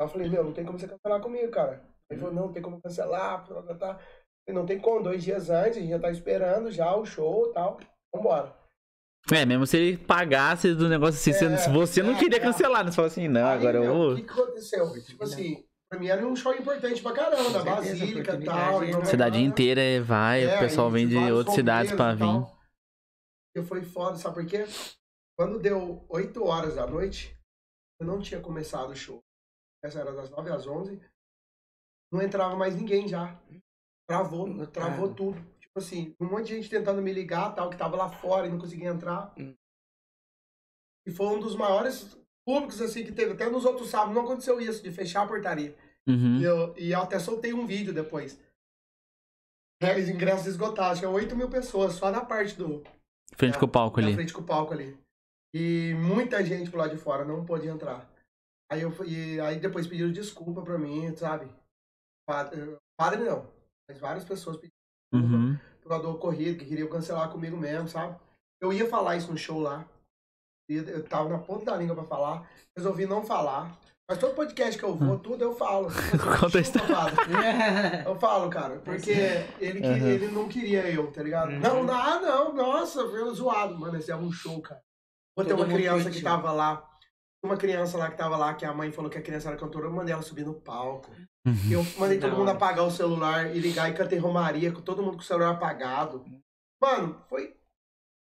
Aí 0.00 0.04
eu 0.06 0.08
falei, 0.08 0.28
meu, 0.28 0.42
não 0.44 0.52
tem 0.52 0.64
como 0.64 0.78
você 0.78 0.88
cancelar 0.88 1.20
comigo, 1.20 1.50
cara. 1.52 1.82
Ele 2.10 2.18
falou, 2.20 2.34
não, 2.34 2.46
não 2.46 2.52
tem 2.52 2.62
como 2.62 2.80
cancelar. 2.82 3.46
Tá, 3.78 3.98
Eu 4.46 4.54
não 4.54 4.66
tem 4.66 4.78
como, 4.80 5.02
dois 5.02 5.22
dias 5.22 5.50
antes, 5.50 5.78
a 5.78 5.80
gente 5.80 5.90
já 5.90 5.98
tá 5.98 6.10
esperando 6.10 6.70
já 6.70 6.94
o 6.96 7.04
show 7.06 7.48
e 7.50 7.52
tal. 7.54 7.78
Vambora. 8.14 8.54
É, 9.32 9.46
mesmo 9.46 9.66
se 9.66 9.76
ele 9.76 9.96
pagasse 9.96 10.74
do 10.74 10.88
negócio 10.88 11.14
assim, 11.14 11.30
É, 11.46 11.56
se 11.56 11.70
você 11.70 12.02
não 12.02 12.14
é, 12.16 12.18
queria 12.18 12.38
é. 12.38 12.40
cancelar, 12.40 12.84
né? 12.84 12.90
Você 12.90 12.96
fala 12.96 13.06
assim, 13.08 13.28
não, 13.28 13.46
Aí, 13.46 13.56
agora 13.58 13.78
eu 13.78 13.94
vou. 13.94 14.12
O 14.12 14.16
que, 14.16 14.22
que 14.24 14.30
aconteceu? 14.30 14.92
Tipo 15.04 15.22
assim, 15.22 15.64
pra 15.88 15.98
mim 16.00 16.08
era 16.08 16.26
um 16.26 16.34
show 16.34 16.52
importante 16.54 17.00
pra 17.00 17.12
caramba, 17.12 17.50
da 17.50 17.62
Basílica 17.62 18.34
e 18.34 18.44
tal. 18.44 18.82
é 18.82 18.88
então, 18.88 19.04
Cidade 19.04 19.38
né? 19.38 19.44
inteira 19.44 19.80
é- 19.80 20.00
vai, 20.00 20.42
É, 20.44 20.56
o 20.56 20.58
pessoal 20.58 20.88
e 20.90 20.92
vem 20.92 21.08
de 21.08 21.16
outras 21.30 21.54
cidades 21.54 21.92
pra 21.92 22.14
vir. 22.14 22.24
e 22.24 22.26
tal. 22.26 22.58
E 23.56 23.62
foi 23.62 23.82
foda, 23.84 24.16
sabe 24.16 24.34
por 24.34 24.46
quê? 24.46 24.64
quando 25.38 25.58
deu 25.58 26.04
8 26.08 26.44
horas 26.44 26.74
da 26.76 26.86
noite, 26.86 27.36
eu 28.00 28.06
não 28.06 28.20
tinha 28.20 28.40
começado 28.40 28.90
o 28.90 28.94
show. 28.96 29.20
Essa 29.84 30.00
era 30.00 30.12
das 30.12 30.30
9 30.30 30.50
às 30.50 30.66
11. 30.66 31.00
Não 32.12 32.20
entrava 32.22 32.54
mais 32.54 32.76
ninguém 32.76 33.08
já. 33.08 33.40
Travou, 34.12 34.46
Lotado. 34.46 34.70
travou 34.70 35.14
tudo. 35.14 35.40
Tipo 35.58 35.78
assim, 35.78 36.14
um 36.20 36.26
monte 36.26 36.48
de 36.48 36.56
gente 36.56 36.68
tentando 36.68 37.00
me 37.00 37.12
ligar, 37.12 37.54
tal, 37.54 37.70
que 37.70 37.76
tava 37.76 37.96
lá 37.96 38.08
fora 38.10 38.46
e 38.46 38.50
não 38.50 38.58
conseguia 38.58 38.90
entrar. 38.90 39.32
Hum. 39.38 39.54
E 41.06 41.10
foi 41.10 41.26
um 41.28 41.40
dos 41.40 41.56
maiores 41.56 42.16
públicos, 42.46 42.80
assim, 42.82 43.04
que 43.04 43.12
teve. 43.12 43.32
Até 43.32 43.48
nos 43.48 43.64
outros 43.64 43.88
sábados 43.88 44.14
não 44.14 44.24
aconteceu 44.24 44.60
isso, 44.60 44.82
de 44.82 44.90
fechar 44.90 45.22
a 45.22 45.26
portaria. 45.26 45.74
Uhum. 46.06 46.38
E 46.38 46.44
eu, 46.44 46.76
e 46.76 46.92
eu 46.92 47.00
até 47.00 47.18
soltei 47.18 47.54
um 47.54 47.66
vídeo 47.66 47.94
depois. 47.94 48.38
É, 49.80 49.98
os 49.98 50.08
ingressos 50.08 50.46
esgotados, 50.46 50.98
tinha 50.98 51.10
8 51.10 51.34
mil 51.34 51.48
pessoas, 51.48 51.94
só 51.94 52.10
na 52.10 52.24
parte 52.24 52.56
do. 52.56 52.84
Frente 53.34 53.58
com 53.58 53.64
o 53.64 53.68
palco 53.68 53.98
ali. 53.98 54.14
frente 54.14 54.32
com 54.32 54.42
o 54.42 54.46
palco 54.46 54.74
ali. 54.74 54.96
E 55.54 55.94
muita 55.94 56.44
gente 56.44 56.70
pro 56.70 56.78
lado 56.78 56.94
de 56.94 57.02
fora 57.02 57.24
não 57.24 57.44
pôde 57.44 57.66
entrar. 57.66 58.08
Aí 58.70 58.82
eu 58.82 58.92
e 59.04 59.40
aí 59.40 59.58
depois 59.58 59.86
pediram 59.86 60.12
desculpa 60.12 60.62
pra 60.62 60.78
mim, 60.78 61.14
sabe? 61.16 61.50
Padre, 62.26 62.76
padre 62.96 63.24
não, 63.24 63.50
mas 63.92 64.00
várias 64.00 64.24
pessoas 64.24 64.56
pediram. 64.56 64.72
Uhum. 65.14 65.58
Jogador 65.82 66.14
corrido, 66.18 66.58
que 66.58 66.64
queriam 66.64 66.88
cancelar 66.88 67.28
comigo 67.30 67.56
mesmo, 67.56 67.88
sabe? 67.88 68.16
Eu 68.60 68.72
ia 68.72 68.88
falar 68.88 69.16
isso 69.16 69.30
no 69.30 69.36
show 69.36 69.60
lá. 69.60 69.84
Eu 70.68 71.04
tava 71.04 71.28
na 71.28 71.38
ponta 71.38 71.66
da 71.66 71.76
língua 71.76 71.94
pra 71.94 72.04
falar. 72.04 72.48
Resolvi 72.76 73.04
não 73.04 73.24
falar. 73.24 73.76
Mas 74.08 74.18
todo 74.18 74.34
podcast 74.34 74.78
que 74.78 74.84
eu 74.84 74.94
vou, 74.94 75.18
tudo 75.18 75.42
eu 75.44 75.54
falo. 75.54 75.88
Hum. 75.88 76.38
Conta 76.40 76.58
a 76.58 76.94
padre. 76.94 77.24
Eu 78.06 78.18
falo, 78.18 78.50
cara, 78.50 78.78
porque 78.80 79.12
ele, 79.60 79.80
que- 79.80 79.86
Aham. 79.86 80.06
ele 80.08 80.28
não 80.28 80.48
queria 80.48 80.90
eu, 80.90 81.10
tá 81.12 81.22
ligado? 81.22 81.50
Uhum. 81.52 81.60
Não, 81.60 81.84
não, 81.84 81.94
ah, 81.94 82.20
não, 82.20 82.52
nossa, 82.52 83.08
foi 83.08 83.34
zoado. 83.34 83.78
Mano, 83.78 83.96
esse 83.96 84.10
é 84.10 84.16
um 84.16 84.30
show, 84.32 84.60
cara. 84.60 84.82
Vou 85.36 85.44
ter 85.46 85.54
uma 85.54 85.66
criança 85.66 86.10
que 86.10 86.20
tava 86.20 86.52
lá. 86.52 86.88
Uma 87.44 87.56
criança 87.56 87.98
lá 87.98 88.10
que 88.10 88.16
tava 88.16 88.36
lá, 88.36 88.54
que 88.54 88.64
a 88.64 88.72
mãe 88.72 88.92
falou 88.92 89.10
que 89.10 89.18
a 89.18 89.22
criança 89.22 89.48
era 89.48 89.56
cantora, 89.56 89.86
eu 89.86 89.92
mandei 89.92 90.12
ela 90.12 90.22
subir 90.22 90.44
no 90.44 90.54
palco. 90.54 91.10
Uhum. 91.44 91.70
Eu 91.70 91.86
mandei 91.98 92.18
todo 92.18 92.30
Da 92.30 92.36
mundo 92.36 92.50
apagar 92.50 92.84
o 92.86 92.90
celular 92.90 93.54
e 93.54 93.58
ligar 93.58 93.90
e 93.90 93.94
cantei 93.94 94.18
Romaria 94.18 94.70
com 94.70 94.80
todo 94.80 95.02
mundo 95.02 95.16
com 95.16 95.22
o 95.22 95.24
celular 95.24 95.50
apagado. 95.50 96.24
Mano, 96.80 97.20
foi 97.28 97.56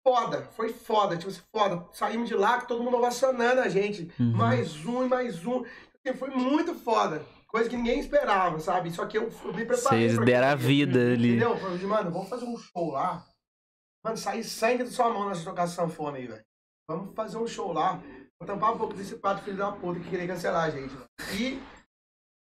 foda, 0.03 0.41
foi 0.55 0.73
foda, 0.73 1.17
tipo 1.17 1.29
assim, 1.29 1.41
foda. 1.51 1.85
Saímos 1.93 2.27
de 2.27 2.35
lá 2.35 2.59
com 2.59 2.67
todo 2.67 2.83
mundo 2.83 2.97
ovacionando 2.97 3.61
a 3.61 3.69
gente. 3.69 4.11
Uhum. 4.19 4.31
Mais 4.31 4.85
um 4.85 5.05
e 5.05 5.07
mais 5.07 5.45
um. 5.45 5.63
Assim, 5.63 6.17
Foi 6.17 6.29
muito 6.31 6.73
foda. 6.73 7.23
Coisa 7.47 7.69
que 7.69 7.75
ninguém 7.75 7.99
esperava, 7.99 8.59
sabe? 8.59 8.91
Só 8.91 9.05
que 9.05 9.17
eu, 9.17 9.29
eu 9.43 9.53
me 9.53 9.65
preparei. 9.65 10.09
Vocês 10.09 10.25
deram 10.25 10.47
a 10.47 10.55
vida 10.55 10.99
ali. 10.99 11.31
Entendeu? 11.31 11.51
Eu 11.51 11.57
falei, 11.57 11.85
mano, 11.85 12.11
vamos 12.11 12.29
fazer 12.29 12.45
um 12.45 12.57
show 12.57 12.91
lá. 12.91 13.25
Mano, 14.03 14.17
sair 14.17 14.43
sangue 14.43 14.83
da 14.83 14.89
sua 14.89 15.09
mão 15.09 15.29
nessa 15.29 15.43
tocar 15.43 15.67
sanfona 15.67 16.17
aí, 16.17 16.25
velho. 16.25 16.43
Vamos 16.89 17.13
fazer 17.13 17.37
um 17.37 17.45
show 17.45 17.71
lá. 17.71 18.01
Vou 18.41 18.47
tampar 18.47 18.73
um 18.73 18.77
pouco 18.79 18.95
desse 18.95 19.17
pato 19.17 19.43
filho 19.43 19.55
da 19.57 19.71
puta 19.71 19.99
que 19.99 20.09
queria 20.09 20.25
cancelar 20.25 20.63
a 20.63 20.69
gente. 20.71 20.91
E 21.39 21.61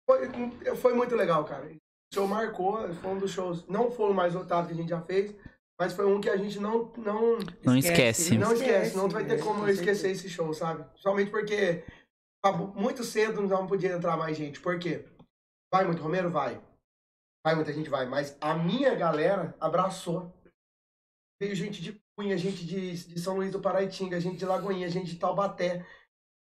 foi, 0.10 0.76
foi 0.78 0.94
muito 0.94 1.14
legal, 1.14 1.44
cara. 1.44 1.66
O 1.66 2.16
show 2.16 2.26
marcou, 2.26 2.88
foi 2.94 3.12
um 3.12 3.20
dos 3.20 3.32
shows, 3.32 3.68
não 3.68 3.92
foi 3.92 4.10
o 4.10 4.14
mais 4.14 4.34
lotado 4.34 4.68
que 4.68 4.74
a 4.74 4.76
gente 4.78 4.88
já 4.88 5.02
fez, 5.02 5.36
mas 5.78 5.92
foi 5.92 6.06
um 6.06 6.22
que 6.22 6.30
a 6.30 6.38
gente 6.38 6.58
não, 6.58 6.86
não, 7.00 7.38
Não 7.66 7.78
esquece. 7.78 8.38
não 8.38 8.54
esquece, 8.54 8.96
não 8.96 9.10
vai 9.10 9.26
ter 9.26 9.44
como 9.44 9.60
Com 9.60 9.68
eu 9.68 9.74
esquecer 9.74 10.12
esse 10.12 10.30
show, 10.30 10.54
sabe? 10.54 10.86
Somente 10.96 11.30
porque 11.30 11.84
muito 12.76 13.04
cedo 13.04 13.42
não 13.42 13.68
podia 13.68 13.92
entrar 13.92 14.16
mais 14.16 14.38
gente. 14.38 14.62
Por 14.62 14.80
quê? 14.80 15.06
Vai 15.70 15.84
muito 15.84 16.02
Romero? 16.02 16.30
Vai. 16.30 16.64
Vai 17.46 17.56
muita 17.56 17.74
gente? 17.74 17.90
Vai. 17.90 18.06
Mas 18.06 18.38
a 18.40 18.54
minha 18.54 18.96
galera 18.96 19.54
abraçou. 19.60 20.34
Veio 21.42 21.54
gente 21.56 21.82
de 21.82 22.02
Cunha, 22.20 22.38
gente 22.38 22.66
de, 22.66 22.92
de 23.08 23.18
São 23.18 23.38
Luís 23.38 23.50
do 23.50 23.62
Paraitinga, 23.62 24.20
gente 24.20 24.36
de 24.40 24.46
Lagoinha, 24.46 24.90
gente 24.90 25.12
de 25.14 25.18
Taubaté. 25.18 25.86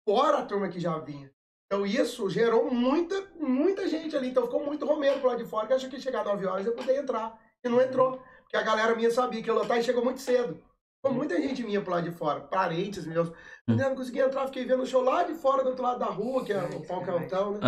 Fora 0.10 0.40
a 0.40 0.46
turma 0.46 0.70
que 0.70 0.80
já 0.80 0.98
vinha. 0.98 1.30
Então 1.68 1.86
isso 1.86 2.28
gerou 2.32 2.72
muita, 2.74 3.30
muita 3.36 3.88
gente 3.88 4.16
ali. 4.16 4.30
Então 4.30 4.46
ficou 4.46 4.66
muito 4.66 4.88
Romero 4.88 5.20
pro 5.20 5.30
lado 5.30 5.44
de 5.44 5.48
fora, 5.48 5.68
que 5.68 5.74
achou 5.74 5.88
que 5.88 5.98
ia 5.98 6.02
chegar 6.02 6.26
9 6.26 6.48
horas 6.48 6.66
eu 6.66 6.74
poder 6.74 6.98
entrar. 6.98 7.40
E 7.64 7.70
não 7.70 7.80
entrou. 7.80 8.20
Porque 8.42 8.58
a 8.58 8.64
galera 8.64 8.96
minha 8.96 9.12
sabia 9.12 9.44
que 9.44 9.50
ia 9.50 9.54
lotar 9.54 9.78
e 9.78 9.84
chegou 9.84 10.04
muito 10.04 10.20
cedo. 10.20 10.60
Ficou 10.96 11.16
muita 11.16 11.40
gente 11.40 11.62
minha 11.64 11.80
pro 11.80 11.92
lado 11.92 12.10
de 12.10 12.16
fora, 12.16 12.40
parentes 12.42 13.06
meus. 13.06 13.32
Eu 13.68 13.90
não 13.90 13.96
conseguia 13.96 14.26
entrar, 14.26 14.48
fiquei 14.48 14.66
vendo 14.66 14.82
o 14.82 14.86
show 14.88 15.04
lá 15.04 15.22
de 15.24 15.36
fora, 15.36 15.62
do 15.62 15.70
outro 15.70 15.84
lado 15.84 16.00
da 16.00 16.08
rua, 16.08 16.44
que 16.44 16.54
é 16.54 16.64
o 16.64 16.88
palco 16.88 17.12
altão, 17.12 17.52
né? 17.52 17.60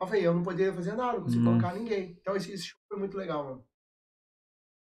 Eu 0.00 0.06
falei, 0.06 0.24
eu 0.26 0.34
não 0.34 0.44
podia 0.44 0.72
fazer 0.72 0.92
nada, 0.92 1.14
não 1.14 1.24
consegui 1.24 1.42
Hum. 1.42 1.58
colocar 1.58 1.74
ninguém. 1.74 2.16
Então 2.20 2.36
esse, 2.36 2.52
esse 2.52 2.66
show 2.66 2.78
foi 2.88 2.98
muito 3.00 3.16
legal, 3.16 3.42
mano. 3.42 3.64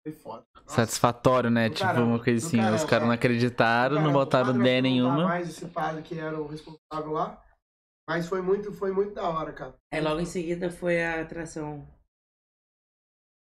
Foi 0.03 0.11
foda. 0.11 0.43
Nossa, 0.55 0.75
Satisfatório, 0.75 1.49
né? 1.49 1.69
Do 1.69 1.75
Tipo, 1.75 1.87
caramba, 1.87 2.05
uma 2.07 2.23
coisa 2.23 2.45
assim. 2.45 2.57
Os 2.59 2.63
caramba, 2.65 2.87
caras 2.87 3.05
não 3.07 3.11
é. 3.13 3.15
acreditaram, 3.15 3.95
cara, 3.95 4.05
não 4.07 4.13
botaram 4.13 4.45
padre 4.47 4.61
ideia 4.61 4.81
nenhuma. 4.81 5.25
mais 5.27 5.49
esse 5.49 5.65
padre 5.67 6.01
que 6.01 6.19
era 6.19 6.39
o 6.39 6.47
responsável 6.47 7.11
lá. 7.13 7.41
Mas 8.09 8.27
foi 8.27 8.41
muito, 8.41 8.73
foi 8.73 8.91
muito 8.91 9.13
da 9.13 9.23
hora, 9.29 9.53
cara. 9.53 9.73
Aí 9.93 10.01
logo 10.01 10.19
em 10.19 10.25
seguida 10.25 10.69
foi 10.69 11.01
a 11.01 11.21
atração. 11.21 11.87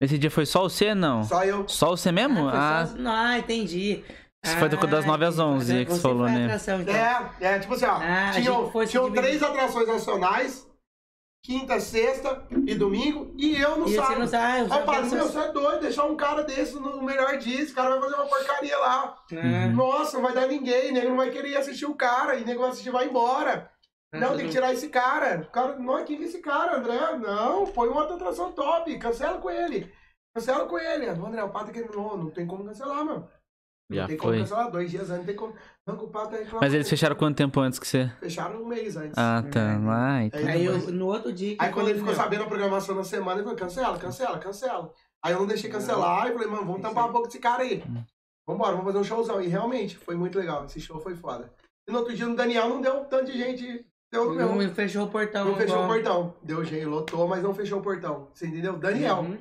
Esse 0.01 0.17
dia 0.17 0.31
foi 0.31 0.45
só 0.45 0.63
você, 0.63 0.95
não? 0.95 1.23
Só 1.23 1.43
eu. 1.43 1.67
Só 1.67 1.89
você 1.89 2.11
mesmo? 2.11 2.49
foi 2.49 2.57
Ah, 2.57 2.85
só- 2.87 2.97
Não, 2.97 3.11
ah, 3.11 3.37
entendi. 3.37 4.03
Você 4.45 4.57
foi 4.57 4.67
do- 4.69 4.87
das 4.87 5.05
nove 5.05 5.23
às 5.25 5.35
entendi. 5.35 5.49
onze, 5.49 5.85
que 5.85 5.91
você 5.91 6.01
falou, 6.01 6.27
foi 6.27 6.31
né? 6.31 6.45
atração, 6.45 6.81
então. 6.81 6.93
É, 6.93 7.31
é, 7.39 7.59
tipo 7.59 7.73
assim, 7.73 7.85
ó. 7.85 7.95
Ah, 8.01 8.31
tinham 8.33 8.71
foi 8.71 8.85
tinham 8.87 9.09
três 9.11 9.41
atrações 9.41 9.87
nacionais, 9.87 10.67
quinta, 11.43 11.77
sexta 11.79 12.47
e 12.65 12.73
domingo, 12.73 13.33
e 13.37 13.57
eu 13.57 13.77
no 13.77 13.87
E 13.87 13.95
você 13.95 14.15
não 14.15 14.25
sabe. 14.25 14.71
Aí 14.71 14.79
eu 14.79 14.85
falei, 14.85 15.09
meu, 15.09 15.27
você 15.27 15.39
é 15.39 15.51
doido, 15.51 15.81
deixar 15.81 16.05
um 16.05 16.15
cara 16.15 16.41
desse 16.43 16.75
no 16.75 17.03
melhor 17.03 17.37
dia, 17.37 17.61
esse 17.61 17.73
cara 17.73 17.89
vai 17.89 17.99
fazer 17.99 18.15
uma 18.15 18.25
porcaria 18.25 18.77
lá. 18.77 19.17
Uhum. 19.29 19.73
Nossa, 19.73 20.15
não 20.15 20.23
vai 20.23 20.33
dar 20.33 20.47
ninguém, 20.47 20.93
nego 20.93 21.09
não 21.09 21.17
vai 21.17 21.29
querer 21.29 21.49
ir 21.49 21.57
assistir 21.57 21.85
o 21.85 21.95
cara, 21.95 22.35
e 22.35 22.45
nego 22.45 22.61
vai 22.61 22.69
assistir 22.69 22.89
vai 22.89 23.05
embora. 23.05 23.69
Não, 24.13 24.37
tem 24.37 24.45
que 24.45 24.51
tirar 24.51 24.71
esse 24.71 24.89
cara. 24.89 25.41
O 25.41 25.51
cara 25.51 25.75
não 25.79 25.97
é 25.97 26.03
quem 26.03 26.17
que 26.17 26.23
é 26.23 26.27
esse 26.27 26.39
cara, 26.39 26.77
André. 26.77 27.17
Não, 27.17 27.65
põe 27.65 27.89
uma 27.89 28.03
atração 28.03 28.51
top, 28.51 28.95
cancela 28.99 29.39
com 29.39 29.49
ele. 29.49 29.91
Cancela 30.35 30.67
com 30.67 30.77
ele. 30.77 31.07
André, 31.07 31.43
o 31.43 31.49
Pato 31.49 31.71
que 31.71 31.81
não, 31.81 32.15
não 32.15 32.29
tem 32.29 32.45
como 32.45 32.63
cancelar, 32.63 33.03
mano. 33.03 33.27
Não 33.93 34.01
já 34.01 34.07
tem 34.07 34.17
como 34.17 34.31
foi. 34.31 34.39
cancelar, 34.39 34.71
dois 34.71 34.91
dias 34.91 35.09
antes, 35.09 35.17
não 35.19 35.25
tem 35.25 35.35
como. 35.35 35.53
Não, 35.85 35.97
tá 35.97 36.23
reclamando. 36.23 36.57
Mas 36.61 36.73
eles 36.73 36.89
fecharam 36.89 37.15
quanto 37.15 37.37
tempo 37.37 37.59
antes 37.59 37.79
que 37.79 37.87
você? 37.87 38.11
Fecharam 38.19 38.61
um 38.61 38.65
mês 38.65 38.95
antes. 38.95 39.17
Ah, 39.17 39.43
tá. 39.51 39.59
É. 39.59 39.77
Lá, 39.77 40.23
então. 40.23 40.47
Aí 40.47 40.65
eu, 40.65 40.77
no 40.91 41.07
outro 41.07 41.31
dia. 41.31 41.55
Aí 41.59 41.71
quando 41.71 41.89
ele 41.89 41.99
ficou 41.99 42.13
meu, 42.13 42.21
sabendo 42.21 42.43
a 42.43 42.47
programação 42.47 42.95
na 42.95 43.03
semana, 43.03 43.35
ele 43.35 43.43
falou, 43.43 43.57
cancela, 43.57 43.97
cancela, 43.97 44.39
cancela. 44.39 44.93
Aí 45.23 45.33
eu 45.33 45.39
não 45.39 45.47
deixei 45.47 45.69
cancelar, 45.69 46.27
e 46.27 46.33
falei, 46.33 46.47
mano, 46.47 46.65
vamos 46.65 46.81
tampar 46.81 47.05
a 47.05 47.07
boca 47.07 47.27
desse 47.27 47.39
cara 47.39 47.63
aí. 47.63 47.83
Hum. 47.87 48.03
Vambora, 48.45 48.71
vamos 48.71 48.85
fazer 48.85 48.97
um 48.97 49.03
showzão. 49.03 49.41
E 49.41 49.47
realmente, 49.47 49.97
foi 49.97 50.15
muito 50.15 50.37
legal, 50.37 50.65
esse 50.65 50.81
show 50.81 50.99
foi 50.99 51.15
foda. 51.15 51.51
E 51.87 51.91
no 51.91 51.99
outro 51.99 52.13
dia, 52.13 52.25
no 52.25 52.35
Daniel, 52.35 52.69
não 52.69 52.81
deu 52.81 53.05
tanto 53.05 53.31
de 53.31 53.37
gente, 53.37 53.85
deu. 54.11 54.33
Não 54.33 54.73
fechou 54.73 55.05
o 55.05 55.09
portão. 55.09 55.45
Não 55.45 55.55
fechou 55.55 55.83
o 55.83 55.87
portão. 55.87 56.33
Deu 56.41 56.63
jeito, 56.63 56.89
lotou, 56.89 57.27
mas 57.27 57.41
não 57.41 57.53
fechou 57.53 57.79
o 57.79 57.81
portão. 57.81 58.29
Você 58.33 58.47
entendeu? 58.47 58.77
Daniel. 58.77 59.19
Uhum. 59.19 59.37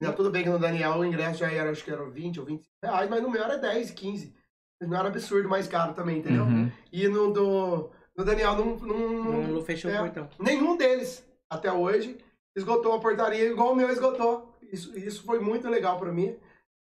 Né, 0.00 0.10
Tudo 0.12 0.30
bem 0.30 0.42
que 0.42 0.48
no 0.48 0.58
Daniel 0.58 0.92
o 0.98 1.04
ingresso 1.04 1.38
já 1.40 1.50
era, 1.50 1.70
acho 1.70 1.84
que 1.84 1.90
era 1.90 2.04
20 2.08 2.40
ou 2.40 2.46
25 2.46 2.68
reais, 2.82 3.08
mas 3.10 3.22
no 3.22 3.30
meu 3.30 3.42
era 3.42 3.56
10, 3.56 3.90
15. 3.92 4.34
Não 4.82 4.98
era 4.98 5.08
absurdo 5.08 5.48
mais 5.48 5.66
caro 5.68 5.94
também, 5.94 6.18
entendeu? 6.18 6.44
Uhum. 6.44 6.70
E 6.92 7.08
no 7.08 7.32
do 7.32 7.90
no 8.16 8.24
Daniel 8.24 8.54
não, 8.56 8.76
não, 8.76 8.98
Não, 8.98 9.22
não- 9.24 9.42
não 9.54 9.64
fechou 9.64 9.90
é, 9.90 9.98
o 9.98 10.04
portão. 10.04 10.28
nenhum 10.38 10.76
deles 10.76 11.24
até 11.48 11.72
hoje 11.72 12.18
esgotou 12.56 12.92
a 12.92 13.00
portaria 13.00 13.48
igual 13.50 13.72
o 13.72 13.76
meu 13.76 13.88
esgotou. 13.90 14.52
Isso, 14.72 14.96
isso 14.98 15.24
foi 15.24 15.38
muito 15.38 15.68
legal 15.68 15.98
pra 15.98 16.12
mim. 16.12 16.36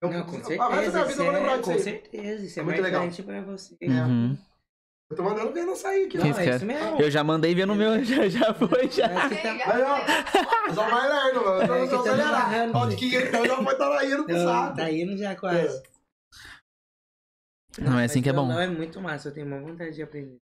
Eu, 0.00 0.11
Não, 0.11 0.22
com 0.24 0.32
certeza. 0.44 0.68
vida 0.80 1.11
Isso 1.11 1.20
eu 1.20 1.24
vou 1.24 1.34
é, 1.34 1.38
lembrar 1.38 1.59
com 1.61 1.72
disso 1.72 1.72
aí. 1.72 1.80
certeza. 1.82 2.44
Isso 2.44 2.59
é, 2.59 2.62
É 2.62 2.64
muito 2.64 2.82
legal. 2.82 3.09
pra 3.24 3.40
você. 3.42 3.76
É. 3.80 3.88
Uhum. 3.88 4.38
Eu 5.11 5.16
tô 5.16 5.22
mandando 5.22 5.52
ver 5.52 5.64
não 5.64 5.74
sair 5.74 6.06
aqui. 6.06 6.18
Não, 6.18 6.26
é 6.26 6.32
quer? 6.34 6.56
isso 6.56 6.66
mesmo. 6.66 7.00
Eu 7.00 7.11
já 7.11 7.24
mandei 7.24 7.54
ver 7.54 7.66
no 7.66 7.74
meu, 7.74 8.04
já, 8.04 8.28
já 8.28 8.52
foi, 8.52 8.90
já. 8.90 9.09
Parece 9.09 9.36
que 9.36 9.42
tá- 9.42 9.74
Aí, 9.74 9.82
ó, 9.82 10.74
só 10.74 10.88
vai 10.90 11.09
lerdo, 11.09 11.44
mano. 11.44 11.62
Eu 11.62 11.66
tô- 11.66 11.74
É, 11.74 11.88
tá 11.88 11.96
acelerado. 12.00 12.30
narrando. 12.32 12.78
Ó, 12.78 12.86
de 12.86 12.96
que 12.96 13.16
então 13.16 13.46
já 13.46 13.56
foi 13.56 13.72
estar 13.72 14.04
indo 14.04 14.24
pro 14.24 14.34
Então, 14.34 14.44
saco. 14.46 14.76
Tá 14.76 14.90
indo 14.92 15.16
já 15.16 15.34
quase. 15.34 15.82
Não, 17.78 17.98
é 17.98 18.04
assim 18.04 18.18
Mas 18.18 18.22
que 18.24 18.28
é 18.28 18.32
bom. 18.32 18.46
violão 18.46 18.61
é 18.62 18.66
muito 18.66 19.00
massa, 19.00 19.28
eu 19.28 19.34
tenho 19.34 19.46
uma 19.46 19.61
vontade 19.61 19.94
de 19.94 20.02
aprender. 20.02 20.36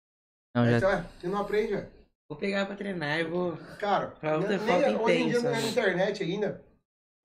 Não, 0.55 0.65
já... 0.69 0.77
Então, 0.77 0.91
é, 0.91 1.05
Você 1.19 1.27
não 1.27 1.41
aprende, 1.41 1.73
velho. 1.73 1.87
Vou 2.29 2.37
pegar 2.39 2.65
pra 2.65 2.75
treinar 2.75 3.19
e 3.19 3.23
vou. 3.25 3.57
Cara, 3.79 4.07
Pra 4.07 4.37
outra 4.37 4.57
nem- 4.57 4.95
hoje 4.97 5.17
em 5.17 5.29
dia 5.29 5.41
na 5.41 5.49
né? 5.51 5.61
internet 5.67 6.23
ainda 6.23 6.63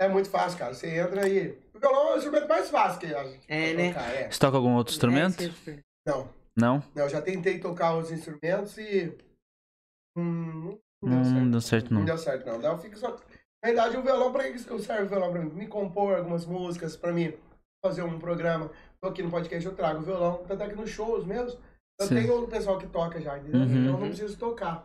é 0.00 0.08
muito 0.08 0.28
fácil, 0.28 0.58
cara. 0.58 0.74
Você 0.74 0.88
entra 0.88 1.24
aí. 1.24 1.56
O 1.74 1.78
violão 1.78 2.08
é 2.10 2.14
o 2.14 2.16
instrumento 2.18 2.48
mais 2.48 2.68
fácil 2.68 2.98
que 2.98 3.14
a 3.14 3.22
gente 3.24 3.44
É, 3.48 3.74
né? 3.74 3.88
tocar, 3.92 4.10
é. 4.12 4.30
Você 4.30 4.38
toca 4.40 4.56
algum 4.56 4.74
outro 4.74 4.92
instrumento? 4.92 5.42
É, 5.44 5.78
Não, 6.06 6.28
Não? 6.58 6.82
não, 6.94 7.04
eu 7.04 7.08
já 7.08 7.22
tentei 7.22 7.58
tocar 7.58 7.96
os 7.96 8.10
instrumentos 8.10 8.76
e. 8.78 9.16
Hum, 10.16 10.78
não, 11.02 11.10
Não, 11.10 11.22
deu 11.22 11.24
certo. 11.24 11.50
deu 11.50 11.60
certo, 11.60 11.90
não. 11.92 11.98
Não 12.00 12.06
deu 12.06 12.18
certo, 12.18 12.46
não. 12.46 12.60
Daí 12.60 12.72
eu 12.72 12.78
fico 12.78 12.96
só. 12.98 13.10
Na 13.10 13.66
verdade, 13.70 13.96
o 13.96 14.02
violão, 14.02 14.32
pra 14.32 14.44
que 14.50 14.68
eu 14.70 14.78
serve 14.78 15.04
o 15.04 15.08
violão 15.08 15.32
pra 15.32 15.40
mim? 15.40 15.50
Me 15.52 15.66
compor 15.66 16.16
algumas 16.16 16.44
músicas, 16.46 16.96
pra 16.96 17.12
mim 17.12 17.32
fazer 17.84 18.02
um 18.02 18.18
programa. 18.18 18.70
Tô 19.00 19.08
aqui 19.08 19.22
no 19.22 19.30
podcast, 19.30 19.64
eu 19.66 19.74
trago 19.74 20.00
o 20.00 20.02
violão. 20.04 20.44
Tanto 20.46 20.62
é 20.62 20.68
que 20.68 20.74
nos 20.74 20.90
shows 20.90 21.24
meus, 21.24 21.56
eu 22.00 22.06
Sim. 22.06 22.14
tenho 22.16 22.42
o 22.42 22.48
pessoal 22.48 22.78
que 22.78 22.86
toca 22.88 23.20
já, 23.20 23.38
entendeu? 23.38 23.60
Uhum. 23.60 23.66
Então 23.66 23.84
eu 23.94 23.98
não 24.00 24.08
preciso 24.08 24.36
tocar. 24.38 24.84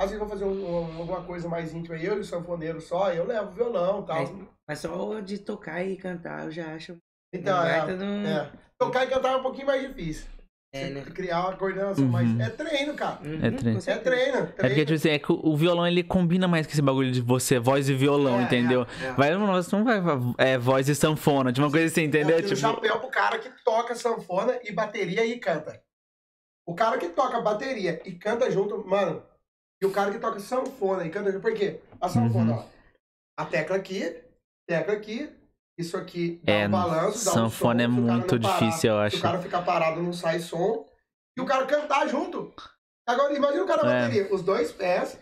Às 0.00 0.10
vezes 0.10 0.20
eu 0.22 0.26
vou 0.26 0.28
fazer 0.28 0.44
um- 0.44 0.80
um- 0.96 0.98
alguma 1.00 1.22
coisa 1.24 1.48
mais 1.48 1.74
íntima, 1.74 1.96
eu 1.98 2.16
e 2.16 2.20
o 2.20 2.24
sanfoneiro 2.24 2.80
só, 2.80 3.12
eu 3.12 3.26
levo 3.26 3.48
o 3.48 3.52
violão 3.54 4.02
e 4.02 4.06
tal. 4.06 4.16
Mas, 4.16 4.48
mas 4.68 4.78
só 4.78 5.20
de 5.20 5.38
tocar 5.38 5.82
e 5.84 5.96
cantar 5.96 6.44
eu 6.46 6.50
já 6.52 6.74
acho. 6.74 6.96
Então, 7.34 7.62
é, 7.64 7.78
é. 7.80 8.52
Tocar 8.78 9.04
e 9.04 9.08
cantar 9.10 9.32
é 9.32 9.36
um 9.36 9.42
pouquinho 9.42 9.66
mais 9.66 9.86
difícil. 9.86 10.26
É, 10.72 10.88
né? 10.88 11.02
criar 11.02 11.40
uma 11.48 11.56
coordenação, 11.56 12.04
Uhum. 12.04 12.10
mas 12.12 12.38
é 12.38 12.48
treino, 12.50 12.94
cara. 12.94 13.18
Uhum, 13.24 13.44
É 13.44 13.50
treino. 13.50 13.78
É 13.78 13.80
certeza. 13.80 14.00
treino, 14.04 14.36
É 14.38 14.42
treino. 14.42 14.54
porque, 14.56 14.80
tipo 14.86 14.92
assim, 14.94 15.08
é 15.08 15.18
que 15.18 15.32
o 15.32 15.56
violão 15.56 15.84
ele 15.84 16.04
combina 16.04 16.46
mais 16.46 16.64
com 16.64 16.72
esse 16.72 16.80
bagulho 16.82 17.10
de 17.10 17.20
você, 17.20 17.58
voz 17.58 17.88
e 17.88 17.94
violão, 17.94 18.38
É, 18.38 18.44
entendeu? 18.44 18.86
é, 19.02 19.06
é. 19.06 19.12
Vai, 19.14 19.34
nossa, 19.34 19.76
não 19.76 19.84
vai 19.84 20.00
é, 20.38 20.56
voz 20.56 20.88
e 20.88 20.94
sanfona, 20.94 21.50
de 21.52 21.60
uma 21.60 21.70
coisa 21.72 21.86
assim, 21.86 22.04
entendeu? 22.04 22.36
Eu 22.38 22.42
Tipo, 22.44 22.54
chapéu 22.56 23.00
pro 23.00 23.10
cara 23.10 23.38
que 23.40 23.50
toca 23.64 23.96
sanfona 23.96 24.60
e 24.62 24.70
bateria 24.70 25.26
e 25.26 25.40
canta. 25.40 25.82
O 26.64 26.72
cara 26.74 26.98
que 26.98 27.08
toca 27.08 27.40
bateria 27.40 28.00
e 28.04 28.12
canta 28.12 28.48
junto, 28.48 28.86
mano. 28.86 29.24
E 29.82 29.86
o 29.86 29.90
cara 29.90 30.12
que 30.12 30.20
toca 30.20 30.38
sanfona 30.38 31.04
e 31.04 31.10
canta 31.10 31.32
junto. 31.32 31.42
Por 31.42 31.52
quê? 31.52 31.80
A 32.00 32.08
sanfona, 32.08 32.52
Uhum. 32.52 32.58
ó. 32.58 32.64
A 33.40 33.44
tecla 33.44 33.74
aqui, 33.74 34.22
tecla 34.68 34.94
aqui. 34.94 35.28
Isso 35.80 35.96
aqui 35.96 36.40
dá 36.44 36.52
É, 36.52 36.68
um 36.68 36.70
balanço, 36.70 37.24
dá 37.24 37.30
um 37.30 37.34
sanfona 37.34 37.82
é 37.82 37.86
som, 37.86 37.94
cara 37.94 38.02
muito 38.12 38.40
parar, 38.40 38.58
difícil, 38.58 38.90
eu 38.90 38.98
acho. 38.98 39.16
o 39.16 39.20
cara 39.22 39.38
ficar 39.40 39.62
parado, 39.62 40.02
não 40.02 40.12
sai 40.12 40.38
som. 40.40 40.86
E 41.36 41.40
o 41.40 41.46
cara 41.46 41.64
cantar 41.66 42.06
junto. 42.08 42.52
Agora, 43.06 43.32
imagina 43.34 43.64
o 43.64 43.66
cara 43.66 43.80
É. 43.88 44.02
bateria. 44.02 44.34
Os 44.34 44.42
dois 44.42 44.70
pés, 44.72 45.18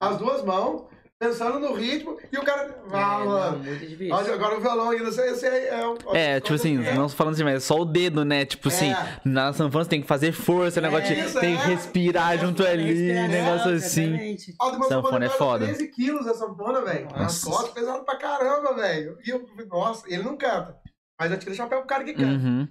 as 0.00 0.18
duas 0.18 0.42
mãos, 0.44 0.84
pensando 1.22 1.60
no 1.60 1.74
ritmo. 1.74 2.18
E 2.32 2.36
o 2.36 2.42
cara... 2.42 2.62
É, 2.62 2.72
Ah, 2.96 3.18
não, 3.20 3.26
mano. 3.26 3.58
muito 3.58 3.86
difícil. 3.86 4.14
Olha, 4.14 4.34
agora 4.34 4.58
o 4.58 4.60
violão 4.60 4.90
ainda, 4.90 5.04
você, 5.04 5.30
você 5.30 5.46
é... 5.46 5.86
um- 5.86 5.96
É, 6.16 6.40
tipo 6.40 6.54
assim, 6.54 6.84
é, 6.84 6.94
não 6.94 7.08
falando 7.08 7.34
assim, 7.34 7.44
mas 7.44 7.54
é 7.56 7.60
só 7.60 7.76
o 7.80 7.84
dedo, 7.84 8.24
né? 8.24 8.44
Tipo 8.44 8.68
assim, 8.68 8.90
É. 8.92 9.20
na 9.24 9.52
sanfona 9.52 9.84
você 9.84 9.90
tem 9.90 10.02
que 10.02 10.08
fazer 10.08 10.32
força, 10.32 10.80
É, 10.80 10.82
negócio 10.82 11.14
de 11.14 11.20
isso, 11.20 11.38
tem 11.40 11.56
que 11.56 11.62
é. 11.62 11.66
respirar 11.66 12.38
junto 12.38 12.66
ali, 12.66 13.12
negócio 13.28 13.72
assim. 13.72 14.04
exatamente. 14.08 14.54
A 14.60 14.70
de 14.70 14.76
uma 14.76 14.88
Sanfona 14.88 15.24
é 15.26 15.28
foda. 15.28 15.64
13 15.66 15.88
quilos 15.88 16.26
a 16.26 16.34
sanfona, 16.34 16.80
velho. 16.82 17.08
Nas 17.16 17.42
costas, 17.44 17.70
pesado 17.70 18.04
pra 18.04 18.16
caramba, 18.16 18.74
velho. 18.74 19.16
E 19.24 19.30
eu, 19.30 19.46
nossa, 19.68 20.04
ele 20.12 20.22
não 20.22 20.36
canta. 20.36 20.76
Mas 21.20 21.30
eu 21.30 21.38
tiro 21.38 21.52
o 21.52 21.54
chapéu 21.54 21.78
pro 21.78 21.86
cara 21.86 22.02
que 22.02 22.14
canta. 22.14 22.26
Uhum. 22.26 22.66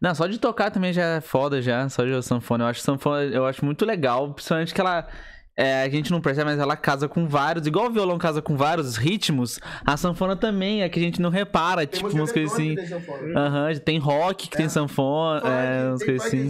Não, 0.00 0.14
só 0.14 0.26
de 0.28 0.38
tocar 0.38 0.70
também 0.70 0.92
já 0.92 1.16
é 1.16 1.20
foda 1.20 1.60
já, 1.60 1.88
só 1.88 2.04
de 2.04 2.22
sanfona. 2.22 2.64
Eu 2.64 2.68
acho 2.68 2.80
sanfona, 2.80 3.22
eu 3.24 3.44
acho 3.46 3.64
muito 3.64 3.84
legal, 3.84 4.32
principalmente 4.32 4.72
que 4.72 4.80
ela 4.80 5.08
é, 5.56 5.82
a 5.82 5.88
gente 5.88 6.10
não 6.10 6.20
percebe, 6.20 6.50
mas 6.50 6.58
ela 6.58 6.76
casa 6.76 7.08
com 7.08 7.26
vários, 7.26 7.66
igual 7.66 7.86
o 7.86 7.90
violão 7.90 8.18
casa 8.18 8.42
com 8.42 8.56
vários 8.56 8.96
ritmos, 8.96 9.58
a 9.84 9.96
sanfona 9.96 10.36
também 10.36 10.82
é 10.82 10.88
que 10.88 10.98
a 10.98 11.02
gente 11.02 11.20
não 11.20 11.30
repara, 11.30 11.86
Tem 11.86 12.00
tipo 12.00 12.14
umas 12.14 12.30
coisas 12.30 12.52
assim. 12.52 12.74
tem. 12.76 13.34
Aham, 13.36 13.74
tem 13.84 13.98
rock 13.98 14.48
que 14.48 14.54
É. 14.56 14.58
tem 14.58 14.68
sanfona, 14.68 15.38
é, 15.38 15.42
Funk, 15.42 15.88
umas 15.88 15.98
tem 16.00 16.06
coisas 16.08 16.26
assim. 16.26 16.48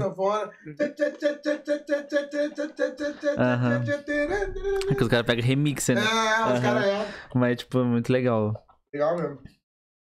Aham. 3.38 3.82
É 4.90 4.94
que 4.94 5.02
os 5.02 5.08
caras 5.08 5.26
pegam 5.26 5.44
remix, 5.44 5.88
né? 5.88 5.94
É, 5.94 6.04
os 6.04 6.50
Aham. 6.52 6.60
caras 6.60 6.84
é. 6.84 7.06
Mas, 7.34 7.58
tipo, 7.58 7.78
é 7.78 7.84
muito 7.84 8.12
legal. 8.12 8.66
Legal 8.92 9.16
mesmo. 9.16 9.38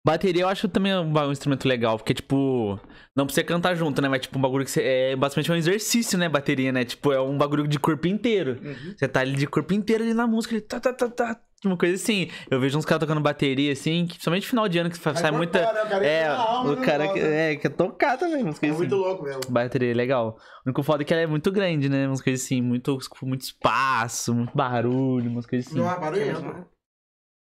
Bateria 0.05 0.43
eu 0.43 0.47
acho 0.47 0.69
também 0.69 0.95
um, 0.95 1.11
um 1.13 1.31
instrumento 1.31 1.67
legal, 1.67 1.97
porque, 1.97 2.13
tipo, 2.13 2.79
não 3.17 3.25
pra 3.25 3.33
você 3.33 3.43
cantar 3.43 3.75
junto, 3.75 4.01
né? 4.01 4.07
Mas, 4.07 4.21
tipo, 4.21 4.37
um 4.37 4.41
bagulho 4.41 4.63
que 4.63 4.71
você. 4.71 4.81
É 4.83 5.15
basicamente 5.15 5.51
um 5.51 5.55
exercício, 5.55 6.17
né? 6.17 6.29
Bateria, 6.29 6.71
né? 6.71 6.85
Tipo, 6.85 7.11
é 7.11 7.19
um 7.19 7.37
bagulho 7.37 7.67
de 7.67 7.79
corpo 7.79 8.07
inteiro. 8.07 8.59
Uhum. 8.63 8.93
Você 8.95 9.07
tá 9.07 9.21
ali 9.21 9.35
de 9.35 9.47
corpo 9.47 9.73
inteiro 9.73 10.03
ali 10.03 10.13
na 10.13 10.27
música, 10.27 10.53
ele 10.53 10.61
tá, 10.61 10.79
tá, 10.79 10.93
tá, 10.93 11.09
tá. 11.09 11.41
Uma 11.65 11.75
coisa 11.75 11.95
assim. 11.95 12.29
Eu 12.51 12.59
vejo 12.59 12.77
uns 12.77 12.85
caras 12.85 12.99
tocando 12.99 13.19
bateria, 13.19 13.73
assim, 13.73 14.03
que, 14.05 14.13
principalmente 14.13 14.47
final 14.47 14.69
de 14.69 14.77
ano, 14.77 14.91
que 14.91 14.97
sai 14.97 15.31
muita. 15.31 15.59
né? 15.59 15.67
O 15.67 15.89
cara 15.89 16.05
É, 16.05 16.27
alma 16.27 16.71
o 16.71 16.75
do 16.75 16.81
cara 16.83 17.07
que, 17.11 17.19
é, 17.19 17.55
quer 17.55 17.69
tocar 17.69 18.15
também, 18.15 18.43
umas 18.43 18.57
É 18.57 18.59
coisas 18.59 18.77
muito 18.77 18.93
assim. 18.93 19.03
louco 19.03 19.23
mesmo. 19.23 19.41
Bateria 19.49 19.89
é 19.89 19.93
legal. 19.95 20.37
O 20.63 20.69
único 20.69 20.83
foda 20.83 21.01
é 21.01 21.05
que 21.05 21.11
ela 21.11 21.23
é 21.23 21.27
muito 21.27 21.51
grande, 21.51 21.89
né? 21.89 22.05
Umas 22.07 22.21
coisas 22.21 22.45
assim, 22.45 22.61
muito, 22.61 22.95
muito 23.23 23.41
espaço, 23.41 24.35
muito 24.35 24.55
barulho, 24.55 25.31
umas 25.31 25.47
coisas 25.47 25.67
assim. 25.67 25.79
Não 25.79 25.89
há 25.89 25.97
barulho 25.97 26.35
tomar- 26.35 26.67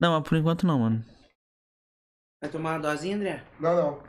Não, 0.01 0.19
mas 0.19 0.27
por 0.27 0.37
enquanto 0.37 0.67
não, 0.67 0.79
mano. 0.79 1.05
Vai 2.41 2.51
tomar 2.51 2.71
uma 2.71 2.79
dosinha, 2.79 3.15
André? 3.15 3.43
Não, 3.61 3.75
não. 3.75 4.03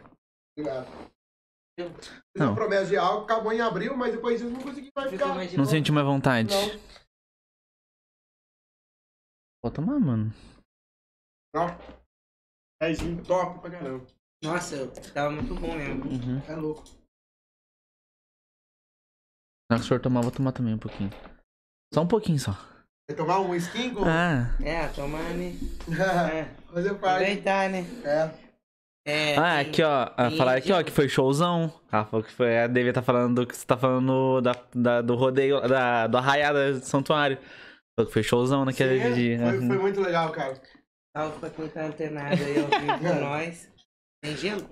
Obrigado. 0.58 1.11
Não. 2.36 2.48
uma 2.48 2.54
promessa 2.54 2.86
de 2.86 2.96
álcool, 2.96 3.24
acabou 3.24 3.52
em 3.52 3.60
abril, 3.60 3.96
mas 3.96 4.12
depois 4.14 4.40
disso 4.40 4.52
não 4.52 4.62
consegui 4.62 4.90
mais 4.94 5.10
Fica 5.10 5.24
ficar. 5.26 5.56
Não 5.56 5.64
senti 5.64 5.90
mais 5.90 6.06
vontade. 6.06 6.50
Não. 6.54 6.80
Pode 9.62 9.74
tomar, 9.76 9.98
mano. 9.98 10.32
É 12.82 12.94
sim, 12.94 13.22
top 13.22 13.60
pra 13.60 13.70
caramba. 13.70 14.06
Nossa, 14.42 14.88
tava 15.12 15.30
muito 15.30 15.54
bom 15.54 15.76
mesmo. 15.76 16.04
Uhum. 16.04 16.42
É 16.48 16.56
louco. 16.56 16.84
Se 19.72 19.78
o 19.78 19.82
senhor 19.84 20.00
tomar, 20.00 20.20
vou 20.20 20.32
tomar 20.32 20.52
também 20.52 20.74
um 20.74 20.78
pouquinho. 20.78 21.10
Só 21.94 22.02
um 22.02 22.08
pouquinho 22.08 22.38
só. 22.38 22.52
Quer 23.08 23.16
tomar 23.16 23.40
um 23.40 23.54
skin 23.54 23.94
com... 23.94 24.04
Ah, 24.04 24.56
É, 24.60 24.88
tomar, 24.88 25.22
né? 25.34 25.52
É, 26.34 26.44
Fazer 26.72 26.94
parte. 26.98 27.22
aproveitar, 27.22 27.70
né? 27.70 27.80
É. 28.04 28.51
É, 29.06 29.36
ah 29.36 29.58
tem- 29.58 29.70
aqui 29.70 29.82
ó. 29.82 30.08
Ah, 30.16 30.28
tem 30.28 30.38
falaram 30.38 30.58
aqui 30.58 30.72
ó 30.72 30.82
que 30.82 30.90
foi 30.92 31.08
showzão. 31.08 31.72
Ah, 31.90 32.04
falou 32.04 32.24
que 32.24 32.32
foi. 32.32 32.58
A 32.58 32.66
devia 32.66 32.92
tá 32.92 33.02
falando 33.02 33.46
que 33.46 33.56
você 33.56 33.66
tá 33.66 33.76
falando 33.76 34.40
da, 34.40 34.54
da- 34.74 35.02
do 35.02 35.14
rodeio, 35.16 35.60
da, 35.68 36.06
do 36.06 36.16
arraiada 36.18 36.72
do 36.74 36.84
santuário. 36.84 37.36
Falou 37.96 38.06
que 38.06 38.12
foi 38.12 38.22
showzão 38.22 38.64
naquele 38.64 39.00
Sim, 39.02 39.12
dia. 39.14 39.38
Foi, 39.38 39.58
Uhum. 39.58 39.66
foi 39.68 39.78
muito 39.78 40.00
legal, 40.00 40.30
cara. 40.30 40.60
Salve 41.16 41.38
pra 41.40 41.50
quem 41.50 41.68
tá 41.68 41.84
antenado 41.86 42.42
aí 42.42 42.58
ao 42.60 42.68
vivo 42.80 42.98
com 42.98 43.20
nós. 43.20 43.68
Tem 44.24 44.36
gelo? 44.36 44.66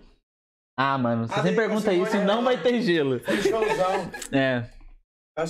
Ah, 0.78 0.96
mano, 0.96 1.26
você 1.26 1.34
Ah, 1.34 1.36
sempre 1.42 1.56
daí 1.56 1.66
pergunta 1.66 1.92
isso 1.92 2.16
e 2.16 2.24
não 2.24 2.36
né? 2.38 2.42
vai 2.44 2.62
ter 2.62 2.80
gelo. 2.80 3.20
Foi 3.20 3.36
showzão. 3.42 4.10
É, 4.32 4.64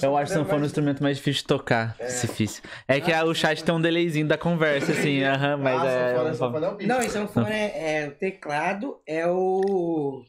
eu 0.02 0.16
acho 0.16 0.32
sanfona 0.32 0.56
o 0.56 0.58
mais... 0.60 0.66
instrumento 0.70 1.02
mais 1.02 1.16
difícil 1.16 1.42
de 1.42 1.48
tocar. 1.48 1.96
É. 1.98 2.06
Difícil. 2.06 2.62
É 2.86 3.00
que 3.00 3.12
Ah, 3.12 3.24
o 3.24 3.34
chat 3.34 3.62
tem 3.64 3.74
um 3.74 3.80
delayzinho 3.80 4.26
da 4.28 4.38
conversa, 4.38 4.92
assim, 4.92 5.22
aham, 5.24 5.56
mas 5.56 5.82
ah, 5.82 5.86
é. 5.86 6.14
Sanfona, 6.14 6.34
sanfona 6.34 6.66
é 6.66 6.70
o 6.70 6.74
bicho. 6.76 6.88
Não, 6.88 7.00
e 7.00 7.10
sanfona 7.10 7.54
é, 7.54 8.02
é 8.04 8.08
o 8.08 8.12
teclado, 8.12 9.00
é 9.06 9.26
o. 9.26 10.22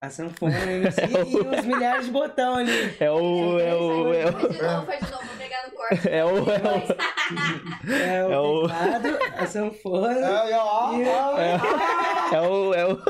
A 0.00 0.10
sanfona 0.10 0.54
em 0.54 0.90
si, 0.92 1.00
e 1.32 1.58
os 1.58 1.64
milhares 1.64 2.06
de 2.06 2.12
botão 2.12 2.54
ali. 2.56 2.70
É 3.00 3.10
o. 3.10 3.58
É 3.58 3.74
o. 3.74 4.14
É 4.14 4.26
o. 4.26 4.32
Faz 4.32 4.52
de 4.54 4.62
novo, 4.62 4.86
faz 4.86 5.00
de 5.04 5.10
novo, 5.10 5.24
vou 5.26 5.36
pegar 5.36 5.64
no 5.66 5.70
corte. 5.72 6.08
É 6.08 6.24
o. 6.24 6.28
É 7.90 8.18
É 8.18 8.24
o, 8.24 8.30
É 8.32 8.38
o- 8.38 8.68
teclado, 8.68 9.18
a 9.38 9.46
sanfona. 9.46 10.14
É, 10.14 10.52
é, 10.52 10.54
E- 10.54 10.58
o. 10.58 12.34
É 12.34 12.40
o. 12.48 12.74
É 12.74 12.86
o. 12.86 13.02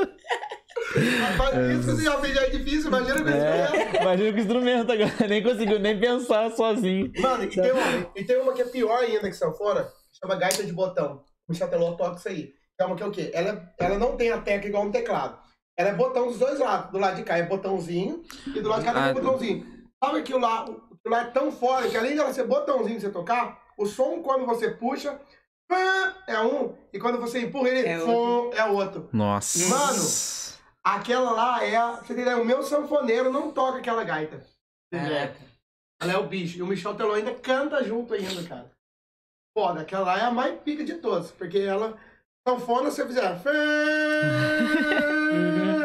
Rapaz, 0.95 1.55
isso 1.55 1.89
que 1.89 1.95
você 1.95 2.03
já 2.03 2.19
fez 2.19 2.33
já 2.33 2.41
é 2.41 2.49
difícil, 2.49 2.87
imagina 2.87 3.21
com. 3.23 3.29
É, 3.29 4.01
imagina 4.01 4.33
que 4.33 4.39
instrumento 4.39 4.91
agora. 4.91 5.13
Nem 5.29 5.43
conseguiu 5.43 5.79
nem 5.79 5.99
pensar 5.99 6.49
sozinho. 6.51 7.11
Mano, 7.19 7.43
e 7.43 7.47
tem, 7.47 7.71
uma, 7.71 8.11
e 8.15 8.23
tem 8.23 8.37
uma 8.41 8.53
que 8.53 8.61
é 8.61 8.65
pior 8.65 8.97
ainda 8.97 9.29
que 9.29 9.33
sanfona, 9.33 9.87
chama 10.19 10.35
gaita 10.35 10.63
de 10.63 10.73
botão. 10.73 11.23
O 11.47 11.53
Chatelot 11.53 11.97
toca 11.97 12.17
isso 12.17 12.27
aí. 12.27 12.53
Que 12.77 12.83
é 12.83 12.85
uma 12.85 12.95
que 12.95 13.03
é 13.03 13.05
o 13.05 13.11
quê? 13.11 13.31
Ela, 13.33 13.71
ela 13.77 13.97
não 13.97 14.15
tem 14.15 14.31
a 14.31 14.39
tecla 14.39 14.69
igual 14.69 14.83
um 14.85 14.91
teclado. 14.91 15.37
Ela 15.77 15.89
é 15.89 15.93
botão 15.93 16.27
dos 16.27 16.39
dois 16.39 16.59
lados. 16.59 16.91
Do 16.91 16.97
lado 16.97 17.15
de 17.15 17.23
cá 17.23 17.37
é 17.37 17.43
botãozinho 17.43 18.21
e 18.47 18.61
do 18.61 18.69
lado 18.69 18.79
de 18.79 18.85
cá 18.85 18.91
Ah, 18.95 19.13
tem 19.13 19.21
botãozinho. 19.21 19.65
Sabe 20.03 20.19
aquilo 20.19 20.39
lá, 20.39 20.61
aquilo 20.61 20.81
lá 21.05 21.21
é 21.21 21.25
tão 21.25 21.51
fora 21.51 21.87
que 21.89 21.97
além 21.97 22.15
dela 22.15 22.33
ser 22.33 22.45
botãozinho 22.45 22.99
pra 22.99 23.09
você 23.09 23.09
tocar, 23.09 23.61
o 23.77 23.85
som 23.85 24.21
quando 24.21 24.45
você 24.45 24.71
puxa 24.71 25.19
é 26.27 26.41
um 26.41 26.75
e 26.91 26.99
quando 26.99 27.19
você 27.19 27.41
empurra 27.41 27.69
ele 27.69 27.87
É 27.87 27.99
fom, 27.99 28.51
é 28.53 28.63
outro. 28.65 29.09
Nossa. 29.13 29.69
Mano. 29.69 30.48
Aquela 30.83 31.31
lá 31.31 31.63
é 31.63 31.75
a. 31.75 31.91
Você 31.97 32.13
entendeu? 32.13 32.41
O 32.41 32.45
meu 32.45 32.63
sanfoneiro 32.63 33.31
não 33.31 33.51
toca 33.51 33.79
aquela 33.79 34.03
gaita. 34.03 34.41
Caraca. 34.91 35.35
Ela 36.01 36.13
é 36.13 36.17
o 36.17 36.27
bicho. 36.27 36.57
E 36.57 36.61
o 36.61 36.67
Michel 36.67 36.95
Teló 36.95 37.13
ainda 37.13 37.33
canta 37.35 37.83
junto 37.83 38.13
ainda, 38.13 38.43
cara. 38.47 38.71
Foda, 39.57 39.81
aquela 39.81 40.05
lá 40.05 40.19
é 40.19 40.23
a 40.23 40.31
mais 40.31 40.57
pica 40.61 40.83
de 40.83 40.95
todas. 40.95 41.31
Porque 41.31 41.57
ela. 41.59 41.97
Sanfona, 42.47 42.89
se 42.89 42.97
você 43.03 43.07
fizer. 43.07 43.41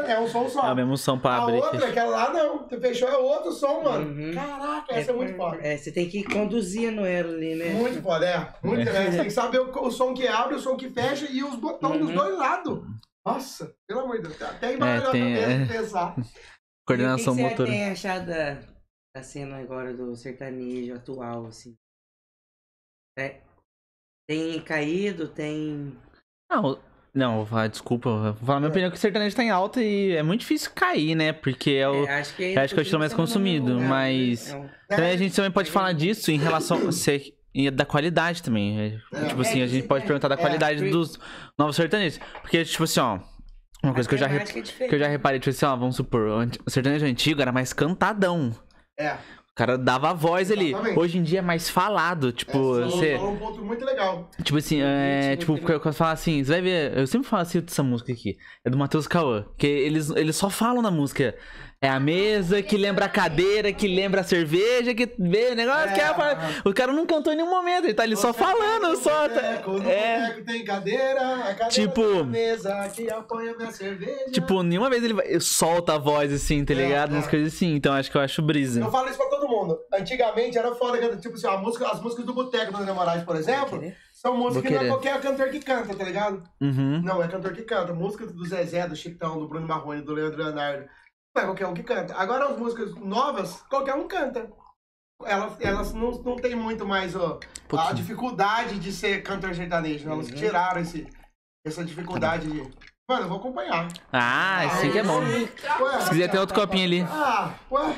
É 0.06 0.20
um 0.20 0.28
som 0.28 0.44
É 0.44 0.48
só. 0.50 0.72
o 0.72 0.76
mesmo 0.76 0.96
som 0.98 1.18
pra 1.18 1.30
A 1.32 1.42
abrir. 1.42 1.56
e 1.56 1.60
outra, 1.60 1.86
aquela 1.88 2.10
lá 2.10 2.32
não. 2.32 2.58
Você 2.58 2.78
fechou, 2.78 3.08
é 3.08 3.16
outro 3.16 3.52
som, 3.52 3.82
mano. 3.82 4.06
Uhum. 4.06 4.34
Caraca, 4.34 4.94
essa 4.94 5.10
é, 5.10 5.14
muito 5.14 5.34
foda. 5.34 5.56
É, 5.62 5.76
você 5.78 5.90
tem 5.90 6.08
que 6.08 6.18
ir 6.18 6.24
conduzindo 6.24 7.04
ela 7.06 7.32
ali, 7.32 7.54
né? 7.54 7.70
Muito 7.70 8.02
foda, 8.02 8.26
é. 8.26 8.52
Muito, 8.62 8.84
né? 8.84 9.10
Você 9.10 9.16
tem 9.16 9.24
que 9.24 9.30
saber 9.30 9.60
o, 9.60 9.70
o 9.86 9.90
som 9.90 10.12
que 10.12 10.28
abre, 10.28 10.56
o 10.56 10.60
som 10.60 10.76
que 10.76 10.90
fecha 10.90 11.26
e 11.30 11.42
os 11.42 11.54
botões 11.56 11.98
dos 11.98 12.10
Uhum. 12.10 12.14
dois 12.16 12.38
lados. 12.38 12.80
Nossa, 13.26 13.74
pelo 13.88 14.00
amor 14.00 14.16
de 14.18 14.28
Deus. 14.28 14.42
Até 14.42 14.74
embaralhou 14.74 15.08
É, 15.08 15.12
tem- 15.12 15.34
a 15.36 15.40
cabeça 15.40 15.72
é. 15.74 15.78
pensar. 15.78 16.16
Coordenação 16.86 17.32
e 17.32 17.36
o 17.36 17.36
que 17.36 17.42
que 17.44 17.50
motora. 17.50 17.70
você 17.70 17.76
tem 17.76 17.90
achado 17.90 18.26
da, 18.26 18.54
da 19.16 19.22
cena 19.22 19.56
agora 19.58 19.94
do 19.94 20.14
sertanejo 20.14 20.94
atual, 20.94 21.46
assim? 21.46 21.74
É, 23.18 23.40
tem 24.28 24.60
caído, 24.62 25.28
tem... 25.28 25.96
Não, 26.50 26.78
não, 27.14 27.36
vou 27.38 27.46
falar, 27.46 27.68
desculpa. 27.68 28.32
Vou 28.32 28.46
falar 28.46 28.60
minha 28.60 28.70
opinião 28.70 28.90
que 28.90 28.96
o 28.96 29.00
sertanejo 29.00 29.34
tá 29.34 29.42
em 29.42 29.50
alta 29.50 29.82
e 29.82 30.12
é 30.12 30.22
muito 30.22 30.40
difícil 30.40 30.72
cair, 30.74 31.14
né? 31.14 31.32
Porque 31.32 31.70
é 31.70 31.88
o. 31.88 32.04
É, 32.06 32.20
acho 32.20 32.36
que, 32.36 32.42
eu 32.42 32.60
acho 32.60 32.74
que 32.74 32.80
é 32.80 32.82
o 32.82 32.84
estilo 32.84 32.98
mais 32.98 33.14
consumido, 33.14 33.80
mas- 33.80 34.50
É 34.50 34.56
um- 34.56 34.68
Também 34.88 35.10
a 35.12 35.16
gente 35.16 35.34
também 35.34 35.50
pode 35.50 35.70
falar 35.70 35.92
disso 35.92 36.30
em 36.30 36.38
relação 36.38 36.90
ser. 36.92 37.33
E 37.54 37.70
da 37.70 37.84
qualidade 37.84 38.42
também. 38.42 38.78
É, 38.80 38.98
É. 39.12 39.24
tipo 39.28 39.40
assim, 39.40 39.60
É, 39.60 39.64
a 39.64 39.66
gente 39.66 39.84
é, 39.84 39.88
pode 39.88 40.04
perguntar 40.04 40.28
da 40.28 40.34
é, 40.34 40.38
qualidade 40.38 40.90
dos 40.90 41.18
novos 41.58 41.76
sertanejos. 41.76 42.18
Porque, 42.42 42.64
tipo 42.64 42.84
assim, 42.84 43.00
ó. 43.00 43.18
Uma 43.82 43.92
coisa 43.92 44.08
que 44.08 44.14
eu 44.14 44.18
já, 44.18 44.24
a 44.26 44.28
re- 44.28 44.34
temática 44.38 44.58
é 44.58 44.62
diferente. 44.62 44.88
que 44.88 44.94
eu 44.94 44.98
já 44.98 45.06
reparei, 45.08 45.38
tipo 45.38 45.50
assim, 45.50 45.66
ó, 45.66 45.76
vamos 45.76 45.96
supor, 45.96 46.48
o 46.66 46.70
sertanejo 46.70 47.04
antigo 47.04 47.42
era 47.42 47.52
mais 47.52 47.72
cantadão. 47.72 48.50
É. 48.98 49.12
O 49.12 49.54
cara 49.54 49.78
dava 49.78 50.10
a 50.10 50.12
voz 50.12 50.50
ali. 50.50 50.74
Hoje 50.96 51.16
em 51.18 51.22
dia 51.22 51.38
é 51.38 51.42
mais 51.42 51.68
falado. 51.70 52.32
Tipo, 52.32 52.80
é, 52.80 52.84
você. 52.86 53.16
falou 53.16 53.34
um 53.34 53.36
ponto 53.36 53.64
muito 53.64 53.84
legal. 53.84 54.28
Tipo 54.42 54.58
assim, 54.58 54.80
é. 54.82 55.36
Tipo, 55.36 55.56
eu 55.70 55.92
falo 55.92 56.10
assim, 56.10 56.42
você 56.42 56.50
vai 56.50 56.60
ver. 56.62 56.98
Eu 56.98 57.06
sempre 57.06 57.28
falo 57.28 57.42
assim 57.42 57.60
dessa 57.60 57.80
música 57.82 58.10
aqui. 58.12 58.36
É 58.64 58.70
do 58.70 58.76
Matheus 58.76 59.06
Cauã. 59.06 59.44
Que 59.56 59.66
eles, 59.68 60.10
eles 60.10 60.34
só 60.34 60.50
falam 60.50 60.82
na 60.82 60.90
música. 60.90 61.36
É 61.84 61.88
a 61.90 62.00
mesa, 62.00 62.62
que 62.62 62.78
lembra 62.78 63.04
a 63.04 63.08
cadeira, 63.10 63.70
que 63.70 63.86
lembra 63.86 64.22
a 64.22 64.24
cerveja, 64.24 64.94
que 64.94 65.04
vê 65.18 65.50
o 65.50 65.54
negócio. 65.54 65.90
É. 65.90 65.92
que 65.92 66.00
é- 66.00 66.14
o 66.64 66.72
cara 66.72 66.92
não 66.92 67.04
cantou 67.04 67.30
em 67.32 67.36
nenhum 67.36 67.50
momento, 67.50 67.84
ele 67.84 67.92
tá 67.92 68.04
ali 68.04 68.16
só 68.16 68.32
falando, 68.32 68.86
tem 68.92 68.96
só. 69.02 69.28
tá- 69.28 69.34
boteco, 69.34 69.70
no 69.72 69.90
É. 69.90 70.20
boteco 70.28 70.44
tem 70.46 70.64
cadeira, 70.64 71.20
a 71.34 71.54
cadeira 71.54 71.68
Tipo- 71.68 72.02
tem 72.02 72.20
a 72.20 72.24
mesa 72.24 72.88
que 72.94 73.10
apoia 73.10 73.54
minha 73.56 73.70
cerveja. 73.70 74.30
Tipo, 74.32 74.62
nenhuma 74.62 74.88
vez 74.88 75.04
ele 75.04 75.12
vai- 75.12 75.38
solta 75.40 75.96
a 75.96 75.98
voz 75.98 76.32
assim, 76.32 76.64
tá 76.64 76.72
É, 76.72 76.76
ligado? 76.76 77.10
é. 77.12 77.18
Umas 77.18 77.26
coisas 77.26 77.52
assim. 77.54 77.74
Então 77.74 77.92
acho 77.92 78.10
que 78.10 78.16
eu 78.16 78.20
acho 78.22 78.40
brisa. 78.40 78.80
Eu 78.80 78.90
falo 78.90 79.08
isso 79.10 79.18
pra 79.18 79.26
todo 79.26 79.46
mundo. 79.46 79.78
Antigamente 79.92 80.56
era 80.56 80.74
foda, 80.74 81.16
tipo 81.16 81.34
assim, 81.34 81.46
a 81.46 81.58
música, 81.58 81.86
as 81.88 82.00
músicas 82.00 82.24
do 82.24 82.32
Boteco 82.32 82.72
do 82.72 82.78
André 82.78 82.92
Moraes, 82.94 83.22
por 83.24 83.36
exemplo, 83.36 83.82
são 84.12 84.34
músicas 84.36 84.68
que 84.70 84.74
não 84.74 84.84
é 84.84 84.88
qualquer 84.88 85.20
cantor 85.20 85.48
que 85.50 85.60
canta, 85.60 85.94
tá 85.94 86.04
ligado? 86.04 86.42
Uhum. 86.62 87.02
Não, 87.02 87.22
é 87.22 87.28
cantor 87.28 87.52
que 87.52 87.62
canta. 87.62 87.92
Música 87.92 88.26
do 88.26 88.44
Zezé, 88.46 88.88
do 88.88 88.96
Chitão, 88.96 89.38
do 89.38 89.46
Bruno 89.46 89.66
Marrone, 89.68 90.00
do 90.00 90.14
Leandro 90.14 90.42
Leonardo. 90.42 90.84
É 91.36 91.40
qualquer 91.42 91.66
um 91.66 91.74
que 91.74 91.82
canta. 91.82 92.14
Agora 92.16 92.46
as 92.46 92.56
músicas 92.58 92.94
novas, 92.94 93.60
qualquer 93.62 93.94
um 93.94 94.06
canta. 94.06 94.50
Elas, 95.24 95.60
elas 95.60 95.92
não, 95.92 96.10
não 96.22 96.36
tem 96.36 96.54
muito 96.54 96.86
mais 96.86 97.14
ó, 97.16 97.38
a 97.76 97.92
dificuldade 97.92 98.78
de 98.78 98.92
ser 98.92 99.22
cantor 99.22 99.54
sertanejo. 99.54 100.08
Elas 100.08 100.28
Uhum. 100.28 100.34
tiraram 100.34 100.80
esse, 100.80 101.08
essa 101.66 101.84
dificuldade 101.84 102.50
de. 102.50 102.93
Mano, 103.06 103.24
eu 103.24 103.28
vou 103.28 103.36
acompanhar. 103.36 103.86
Ah, 104.10 104.64
assim 104.64 104.90
que 104.90 104.98
é 104.98 105.02
bom. 105.02 105.20
Ué, 105.20 106.00
Se 106.00 106.08
quiser 106.08 106.30
ter 106.30 106.38
outro 106.38 106.54
copinho 106.54 106.84
ali. 106.84 107.02
Ah, 107.02 107.52
ué. 107.70 107.94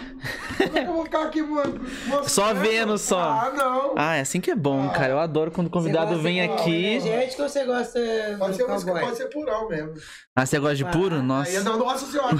Como 0.57 0.65
é 0.65 0.69
que 0.69 0.79
eu 0.79 0.93
vou 0.95 1.05
ficar 1.05 1.23
aqui 1.27 1.43
mostrando? 1.43 2.29
Só 2.29 2.53
vendo, 2.53 2.99
só. 2.99 3.21
Ah, 3.21 3.53
não. 3.55 3.95
Ah, 3.97 4.17
é 4.17 4.23
assim 4.23 4.41
que 4.41 4.51
é 4.51 4.57
bom, 4.57 4.89
cara. 4.91 5.13
Eu 5.13 5.21
adoro 5.21 5.53
quando 5.53 5.69
o 5.69 5.71
convidado 5.71 6.21
vem 6.21 6.43
aqui. 6.43 6.87
energético 6.87 7.43
ou 7.43 7.49
você 7.49 7.65
gosta 7.65 8.01
Pode 8.37 8.57
ser 8.57 8.67
música, 8.67 8.93
pode 9.01 9.17
ser 9.17 9.27
purão 9.27 9.69
mesmo. 9.69 9.95
Ah, 10.35 10.45
você 10.45 10.59
gosta 10.59 10.75
de 10.75 10.85
puro? 10.87 11.15
Aí, 11.15 11.23
Nossa. 11.23 11.63
não, 11.63 11.79
nossa 11.79 12.07
senhora. 12.07 12.35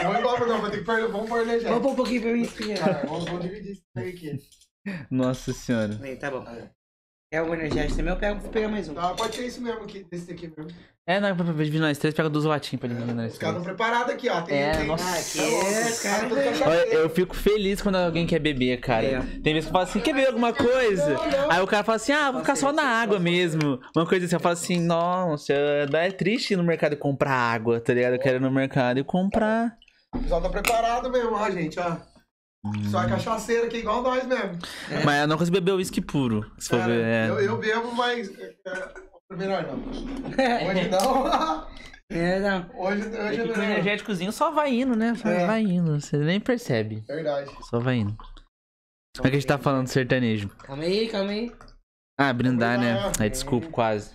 não 0.00 0.16
engloba 0.16 0.46
não, 0.46 0.60
vou 0.60 0.70
ter 0.70 0.78
que 0.78 0.84
pôr, 0.84 1.10
vamos 1.10 1.28
pôr 1.28 1.40
energético. 1.40 1.70
Vamos 1.70 1.82
pôr 1.82 1.92
um 1.92 1.96
pouquinho 1.96 2.22
pra 2.22 2.32
mim 2.32 2.42
esfriar. 2.42 2.78
Cara, 2.78 3.02
vamos, 3.04 3.24
vamos 3.24 3.42
dividir 3.42 3.72
isso 3.72 3.82
aí 3.96 4.10
aqui. 4.10 4.38
Nossa 5.10 5.52
senhora. 5.52 5.94
Bem, 5.94 6.16
tá 6.16 6.30
bom. 6.30 6.44
Quer 7.34 7.42
um 7.42 7.52
energético 7.52 7.96
também? 7.96 8.14
Eu 8.14 8.20
pego, 8.20 8.40
vou 8.40 8.50
pegar 8.50 8.68
mais 8.68 8.88
um. 8.88 8.94
Tá, 8.94 9.08
pode 9.08 9.34
ser 9.34 9.44
isso 9.44 9.60
mesmo 9.60 9.82
aqui, 9.82 10.06
desse 10.08 10.28
daqui 10.28 10.52
mesmo. 10.56 10.70
É, 11.04 11.18
não, 11.18 11.34
pra 11.34 11.44
dividir 11.44 11.80
nós 11.80 11.98
três, 11.98 12.14
pega 12.14 12.30
duas 12.30 12.44
latinhas 12.44 12.78
pra 12.78 12.88
dividir 12.88 13.12
nós 13.12 13.32
Os 13.32 13.38
caras 13.40 13.56
estão 13.56 13.74
preparados 13.74 14.14
aqui, 14.14 14.28
ó. 14.28 14.40
Tem, 14.42 14.56
É, 14.56 14.70
tem, 14.70 14.86
nossa. 14.86 15.04
Ah, 15.04 15.18
aqui 15.18 15.40
É 15.40 15.82
é, 15.82 15.90
os 15.90 16.00
cara, 16.00 16.28
caras. 16.28 16.62
Olha, 16.62 16.94
eu 16.94 17.10
fico 17.10 17.34
feliz 17.34 17.82
quando 17.82 17.96
alguém 17.96 18.24
quer 18.24 18.38
beber, 18.38 18.78
cara. 18.78 19.04
É. 19.04 19.20
Tem 19.42 19.52
vezes 19.52 19.64
que 19.64 19.70
eu 19.70 19.72
falo 19.72 19.82
assim, 19.82 19.98
quer 19.98 20.14
beber 20.14 20.28
alguma 20.28 20.52
coisa? 20.52 21.16
Aí 21.50 21.60
o 21.60 21.66
cara 21.66 21.82
fala 21.82 21.96
assim, 21.96 22.12
ah, 22.12 22.30
vou 22.30 22.40
ficar 22.40 22.54
só 22.54 22.72
na 22.72 22.84
água 22.84 23.18
mesmo. 23.18 23.80
Uma 23.96 24.06
coisa 24.06 24.26
assim, 24.26 24.36
eu 24.36 24.40
falo 24.40 24.52
assim, 24.52 24.80
nossa, 24.80 25.52
é 25.52 26.12
triste 26.12 26.52
ir 26.52 26.56
no 26.56 26.62
mercado 26.62 26.92
e 26.92 26.96
comprar 26.96 27.32
água, 27.32 27.80
tá 27.80 27.92
ligado? 27.92 28.12
Eu 28.12 28.20
quero 28.20 28.36
ir 28.36 28.40
no 28.40 28.50
mercado 28.52 29.00
e 29.00 29.02
comprar. 29.02 29.76
O 30.14 30.20
pessoal 30.20 30.40
tá 30.40 30.48
preparado 30.48 31.10
mesmo, 31.10 31.32
ó, 31.32 31.50
gente, 31.50 31.80
ó. 31.80 31.96
Só 32.90 33.02
é 33.02 33.08
cachaceiro 33.08 33.66
aqui, 33.66 33.78
igual 33.78 34.02
nós 34.02 34.26
mesmo. 34.26 34.58
Mas 35.04 35.20
eu 35.20 35.26
não 35.28 35.36
consigo 35.36 35.54
beber 35.56 35.72
uísque 35.72 36.00
puro. 36.00 36.50
Se 36.58 36.70
for 36.70 36.80
ver, 36.82 37.04
é. 37.04 37.28
eu, 37.28 37.38
eu 37.40 37.58
bebo, 37.58 37.92
mas... 37.94 38.30
É, 38.38 38.54
é, 38.66 39.36
melhor 39.36 39.64
não. 39.66 39.74
Hoje 40.68 40.88
não. 40.88 41.66
É, 42.10 42.38
não. 42.40 42.70
Hoje, 42.74 43.02
É 43.16 43.22
hoje 43.28 43.42
que 43.42 43.48
com 43.48 43.58
não. 43.58 43.64
energéticozinho 43.64 44.32
só 44.32 44.50
vai 44.50 44.72
indo, 44.74 44.96
né? 44.96 45.12
Vai, 45.14 45.42
É. 45.42 45.46
vai 45.46 45.62
indo. 45.62 46.00
Você 46.00 46.16
nem 46.18 46.40
percebe. 46.40 47.02
Verdade. 47.06 47.50
Só 47.68 47.78
vai 47.80 47.96
indo. 47.96 48.16
Como 49.16 49.26
é 49.26 49.30
que 49.30 49.36
a 49.36 49.40
gente 49.40 49.46
tá 49.46 49.58
falando 49.58 49.84
de 49.84 49.90
sertanejo? 49.90 50.48
Calma 50.58 50.82
aí, 50.84 51.08
calma 51.08 51.30
aí. 51.30 51.52
Ah, 52.18 52.32
brindar, 52.32 52.78
né? 52.78 53.12
Ai, 53.18 53.30
desculpa, 53.30 53.68
quase. 53.68 54.12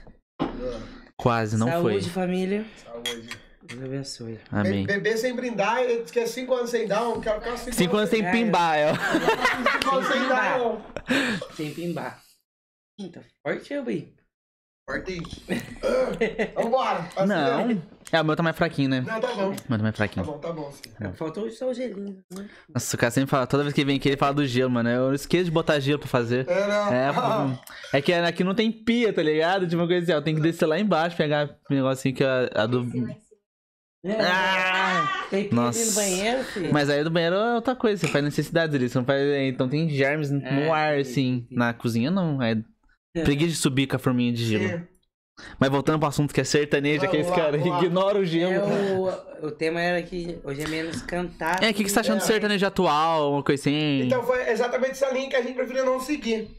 Quase, 1.20 1.58
não 1.58 1.68
Saúde, 1.68 2.02
foi. 2.02 2.10
família. 2.12 2.66
Saúde. 2.78 3.30
Deus 3.70 3.84
abençoe. 3.84 4.40
Amém. 4.52 4.86
Be- 4.86 4.94
Beber 4.94 5.18
sem 5.18 5.36
brindar, 5.36 5.80
ele 5.84 6.02
diz 6.04 6.12
que 6.12 6.20
é 6.20 6.26
5 6.26 6.54
anos 6.54 6.70
sem 6.72 6.88
dar, 6.88 7.04
eu 7.04 7.20
quero 7.22 7.40
ficar 7.42 7.58
5 7.58 7.76
Cinco 7.76 7.98
anos 7.98 8.10
sem 8.10 8.26
É, 8.26 8.32
pimbar, 8.32 8.76
é. 8.78 8.94
5 8.94 9.96
anos 9.96 10.08
sem 10.08 10.28
dar, 10.28 10.60
não. 10.60 10.82
Sem 11.56 11.74
pimbar. 11.74 12.22
Tá 13.14 13.22
forte, 13.46 13.74
eu 13.74 13.84
vi. 13.86 14.14
Fortinho. 14.90 15.24
Ah, 15.84 16.62
Vambora. 16.64 17.10
Não. 17.28 17.82
É, 18.12 18.20
o 18.22 18.26
meu 18.26 18.36
tá 18.36 18.42
mais 18.42 18.56
fraquinho, 18.58 18.90
né? 18.90 19.02
Não, 19.02 19.20
tá 19.22 19.28
bom. 19.36 19.50
O 19.50 19.50
meu 19.50 19.56
tá 19.56 19.78
mais 19.78 19.82
Tá 19.84 19.98
fraquinho. 19.98 20.26
bom, 20.26 20.38
tá 20.40 20.52
bom. 20.52 20.72
sim. 20.72 21.14
Faltou 21.14 21.48
só 21.52 21.70
o 21.70 21.74
gelinho. 21.76 22.24
né? 22.36 22.50
Nossa, 22.74 22.96
o 22.96 23.00
cara 23.00 23.12
sempre 23.12 23.30
fala, 23.30 23.46
toda 23.46 23.62
vez 23.64 23.76
que 23.76 23.86
vem 23.86 23.98
aqui 23.98 24.10
ele 24.10 24.18
fala 24.18 24.34
do 24.34 24.46
gelo, 24.48 24.72
mano. 24.72 24.90
Eu 24.90 25.14
esqueço 25.14 25.46
de 25.46 25.52
botar 25.52 25.80
gelo 25.80 26.00
pra 26.00 26.08
fazer. 26.08 26.50
É, 26.50 26.68
não. 26.68 26.92
É, 26.92 27.14
pô, 27.14 27.60
é 27.98 28.02
que 28.02 28.12
aqui 28.12 28.44
não 28.44 28.56
tem 28.56 28.72
pia, 28.72 29.14
tá 29.14 29.22
ligado? 29.22 29.68
Tipo 29.68 29.80
uma 29.84 29.88
coisa 29.88 30.04
assim, 30.04 30.14
ó, 30.20 30.22
tem 30.24 30.34
que 30.34 30.42
descer 30.42 30.66
lá 30.66 30.80
embaixo, 30.80 31.16
pegar 31.16 31.56
um 31.70 31.76
negocinho 31.76 32.16
que 32.16 32.24
a, 32.24 32.50
a 32.56 32.66
do. 32.66 32.84
Ah! 34.06 35.26
Tem 35.30 35.46
pia 35.50 35.56
Nossa. 35.56 35.86
no 35.86 35.92
banheiro, 35.94 36.44
filho. 36.46 36.74
Mas 36.74 36.90
aí 36.90 37.04
do 37.04 37.12
banheiro 37.12 37.36
é 37.36 37.56
outra 37.56 37.76
coisa, 37.76 38.00
você 38.00 38.08
faz 38.08 38.24
necessidades 38.24 38.74
ali, 38.76 38.88
você 38.90 38.98
não 38.98 39.06
faz. 39.06 39.22
Então 39.48 39.68
tem 39.68 39.90
germes 39.90 40.30
no 40.32 40.42
É, 40.46 40.70
ar, 40.70 40.96
sim, 40.96 41.02
assim. 41.02 41.46
sim. 41.50 41.56
Na 41.56 41.74
cozinha 41.74 42.10
não. 42.10 42.42
É 42.42 42.58
preguiça 43.24 43.52
de 43.52 43.58
subir 43.58 43.88
com 43.88 43.96
a 43.96 44.00
forminha 44.00 44.32
de 44.32 44.46
gelo. 44.46 44.80
Sim. 44.80 44.88
Mas 45.58 45.70
voltando 45.70 46.00
pro 46.00 46.08
assunto 46.10 46.34
que 46.34 46.42
é 46.42 46.44
sertanejo, 46.44 47.06
aqueles 47.06 47.30
caras 47.30 47.62
ignoram 47.66 48.20
o 48.20 48.24
É, 48.24 48.26
gelo. 48.26 48.66
o, 49.42 49.48
o 49.48 49.52
tema 49.52 49.80
era 49.82 50.02
que 50.02 50.38
hoje 50.44 50.62
é 50.64 50.68
menos 50.68 51.02
cantado. 51.02 51.64
É, 51.64 51.70
o 51.70 51.74
que, 51.74 51.84
que 51.84 51.90
você 51.90 51.96
tá 51.96 52.02
achando 52.02 52.20
de 52.20 52.26
sertanejo 52.26 52.66
atual, 52.66 53.34
uma 53.34 53.44
coisa 53.44 53.62
assim? 53.62 54.02
Então 54.04 54.22
foi 54.24 54.50
exatamente 54.50 54.92
essa 54.92 55.10
linha 55.12 55.30
que 55.30 55.36
a 55.36 55.42
gente 55.42 55.56
preferiu 55.56 55.86
não 55.86 56.00
seguir. 56.00 56.50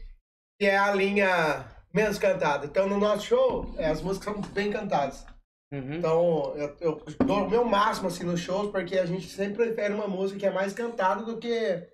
Que 0.59 0.65
é 0.67 0.77
a 0.77 0.93
linha 0.95 1.65
menos 1.93 2.17
cantada. 2.17 2.65
Então 2.65 2.87
no 2.87 2.99
nosso 2.99 3.25
show, 3.27 3.73
é, 3.77 3.87
as 3.89 4.01
músicas 4.01 4.33
são 4.33 4.41
bem 4.51 4.71
cantadas. 4.71 5.25
Uhum. 5.73 5.93
Então 5.95 6.55
eu, 6.57 6.77
eu 6.81 7.05
dou 7.25 7.45
o 7.45 7.49
meu 7.49 7.63
máximo 7.63 8.07
assim 8.09 8.25
nos 8.25 8.39
shows, 8.41 8.69
porque 8.71 8.97
a 8.99 9.05
gente 9.05 9.29
sempre 9.29 9.55
prefere 9.65 9.93
uma 9.93 10.07
música 10.07 10.39
que 10.39 10.45
é 10.45 10.51
mais 10.51 10.73
cantada 10.73 11.23
do 11.23 11.39
que 11.39 11.89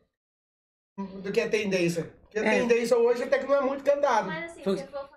do 1.22 1.32
que 1.32 1.40
a 1.40 1.50
tendência. 1.50 2.12
Porque 2.24 2.40
a 2.40 2.46
É. 2.46 2.60
tendência 2.60 2.98
hoje 2.98 3.24
até 3.24 3.38
que 3.38 3.46
não 3.46 3.56
é 3.56 3.62
muito 3.62 3.84
cantado. 3.84 4.28
Mas 4.28 4.52
assim, 4.52 4.78
se 4.78 4.88
for. 4.88 5.10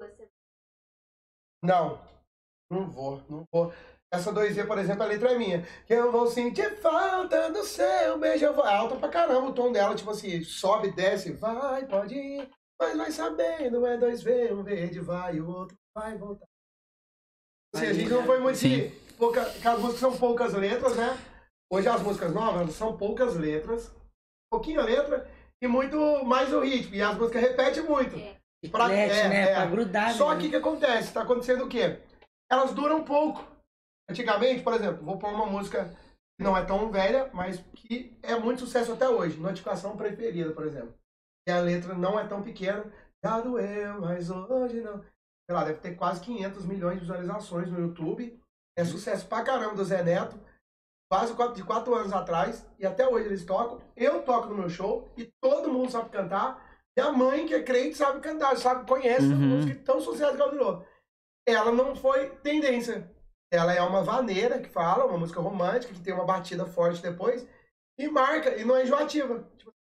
Você 0.00 0.28
Não, 1.62 2.00
não 2.70 2.88
vou, 2.88 3.22
não 3.28 3.44
vou. 3.52 3.72
Essa 4.12 4.32
2Z, 4.32 4.66
por 4.66 4.78
exemplo, 4.78 5.02
a 5.02 5.06
letra 5.06 5.32
é 5.32 5.38
minha. 5.38 5.62
Que 5.86 5.94
eu 5.94 6.10
vou 6.10 6.26
sentir 6.26 6.80
falta 6.80 7.50
do 7.50 7.62
seu 7.64 8.18
beijo. 8.18 8.44
Eu 8.44 8.54
vou... 8.54 8.66
É 8.66 8.74
alta 8.74 8.96
pra 8.96 9.08
caramba 9.08 9.50
o 9.50 9.54
tom 9.54 9.70
dela, 9.70 9.94
tipo 9.94 10.10
assim, 10.10 10.42
sobe, 10.42 10.90
desce, 10.92 11.32
vai, 11.32 11.86
pode 11.86 12.14
ir. 12.14 12.50
Mas 12.80 12.96
vai 12.96 13.12
sabendo, 13.12 13.86
é 13.86 13.96
2V, 13.98 14.52
um 14.52 14.62
verde 14.64 15.00
vai 15.00 15.36
e 15.36 15.40
o 15.40 15.48
outro 15.48 15.76
vai 15.94 16.16
voltar. 16.16 16.46
Assim, 17.74 17.86
a 17.86 17.92
gente 17.92 18.10
não 18.10 18.24
foi 18.24 18.40
muito 18.40 18.56
Sim. 18.56 18.90
Pouca... 19.16 19.44
porque 19.44 19.68
As 19.68 19.78
músicas 19.78 20.00
são 20.00 20.16
poucas 20.16 20.54
letras, 20.54 20.96
né? 20.96 21.18
Hoje 21.72 21.88
as 21.88 22.02
músicas 22.02 22.34
novas 22.34 22.74
são 22.74 22.96
poucas 22.96 23.36
letras, 23.36 23.94
pouquinha 24.50 24.82
letra 24.82 25.30
e 25.62 25.68
muito 25.68 25.96
mais 26.24 26.52
o 26.52 26.60
ritmo. 26.60 26.96
E 26.96 27.02
as 27.02 27.16
músicas 27.16 27.42
repetem 27.42 27.82
muito. 27.84 28.16
É. 28.16 28.36
Pra- 28.70 28.88
Chiclete, 28.88 29.14
é, 29.14 29.28
né? 29.28 29.42
é. 29.42 29.54
Pra 29.54 29.66
grudar. 29.66 30.12
Só 30.14 30.34
né? 30.34 30.40
que 30.40 30.46
o 30.48 30.50
que 30.50 30.56
acontece? 30.56 31.12
Tá 31.12 31.22
acontecendo 31.22 31.64
o 31.64 31.68
quê? 31.68 32.00
Elas 32.50 32.74
duram 32.74 33.04
pouco. 33.04 33.46
Antigamente, 34.10 34.62
por 34.62 34.74
exemplo, 34.74 35.04
vou 35.04 35.18
pôr 35.18 35.32
uma 35.32 35.46
música 35.46 35.88
que 36.36 36.44
não 36.44 36.56
é 36.56 36.64
tão 36.64 36.90
velha, 36.90 37.30
mas 37.32 37.62
que 37.76 38.18
é 38.22 38.34
muito 38.36 38.60
sucesso 38.60 38.92
até 38.92 39.08
hoje. 39.08 39.38
Notificação 39.38 39.96
preferida, 39.96 40.52
por 40.52 40.66
exemplo. 40.66 40.92
E 41.48 41.52
a 41.52 41.60
letra 41.60 41.94
não 41.94 42.18
é 42.18 42.26
tão 42.26 42.42
pequena. 42.42 42.84
Já 43.24 43.40
doeu, 43.40 44.00
mas 44.00 44.28
hoje 44.28 44.80
não. 44.80 45.04
Sei 45.50 45.56
lá, 45.56 45.64
deve 45.64 45.80
ter 45.80 45.96
quase 45.96 46.20
500 46.20 46.64
milhões 46.64 46.94
de 46.94 47.00
visualizações 47.00 47.68
no 47.68 47.80
YouTube. 47.80 48.40
É 48.78 48.84
sucesso 48.84 49.26
pra 49.26 49.42
caramba 49.42 49.74
do 49.74 49.84
Zé 49.84 50.00
Neto. 50.00 50.38
Quase 51.10 51.34
quatro- 51.34 51.56
de 51.56 51.64
quatro 51.64 51.92
anos 51.92 52.12
atrás. 52.12 52.64
E 52.78 52.86
até 52.86 53.04
hoje 53.08 53.26
eles 53.26 53.44
tocam. 53.44 53.80
Eu 53.96 54.22
toco 54.22 54.46
no 54.46 54.54
meu 54.54 54.68
show 54.70 55.08
e 55.16 55.28
todo 55.42 55.68
mundo 55.72 55.90
sabe 55.90 56.08
cantar. 56.10 56.64
E 56.96 57.00
a 57.00 57.10
mãe, 57.10 57.46
que 57.46 57.54
é 57.54 57.64
crente, 57.64 57.96
sabe 57.96 58.20
cantar, 58.20 58.56
sabe, 58.58 58.86
conhece 58.86 59.26
Uhum. 59.26 59.32
a 59.34 59.38
música 59.56 59.82
tão 59.84 60.00
sucesso 60.00 60.36
que 60.36 60.40
ela 60.40 60.52
virou. 60.52 60.86
Ela 61.44 61.72
não 61.72 61.96
foi 61.96 62.30
tendência. 62.44 63.12
Ela 63.52 63.74
é 63.74 63.82
uma 63.82 64.04
vaneira 64.04 64.60
que 64.60 64.68
fala, 64.68 65.04
uma 65.04 65.18
música 65.18 65.40
romântica, 65.40 65.92
que 65.92 66.00
tem 66.00 66.14
uma 66.14 66.24
batida 66.24 66.64
forte 66.64 67.02
depois, 67.02 67.44
e 67.98 68.06
marca, 68.06 68.54
e 68.56 68.64
não 68.64 68.76
é 68.76 68.84
enjoativa. 68.84 69.44
Tipo, 69.58 69.72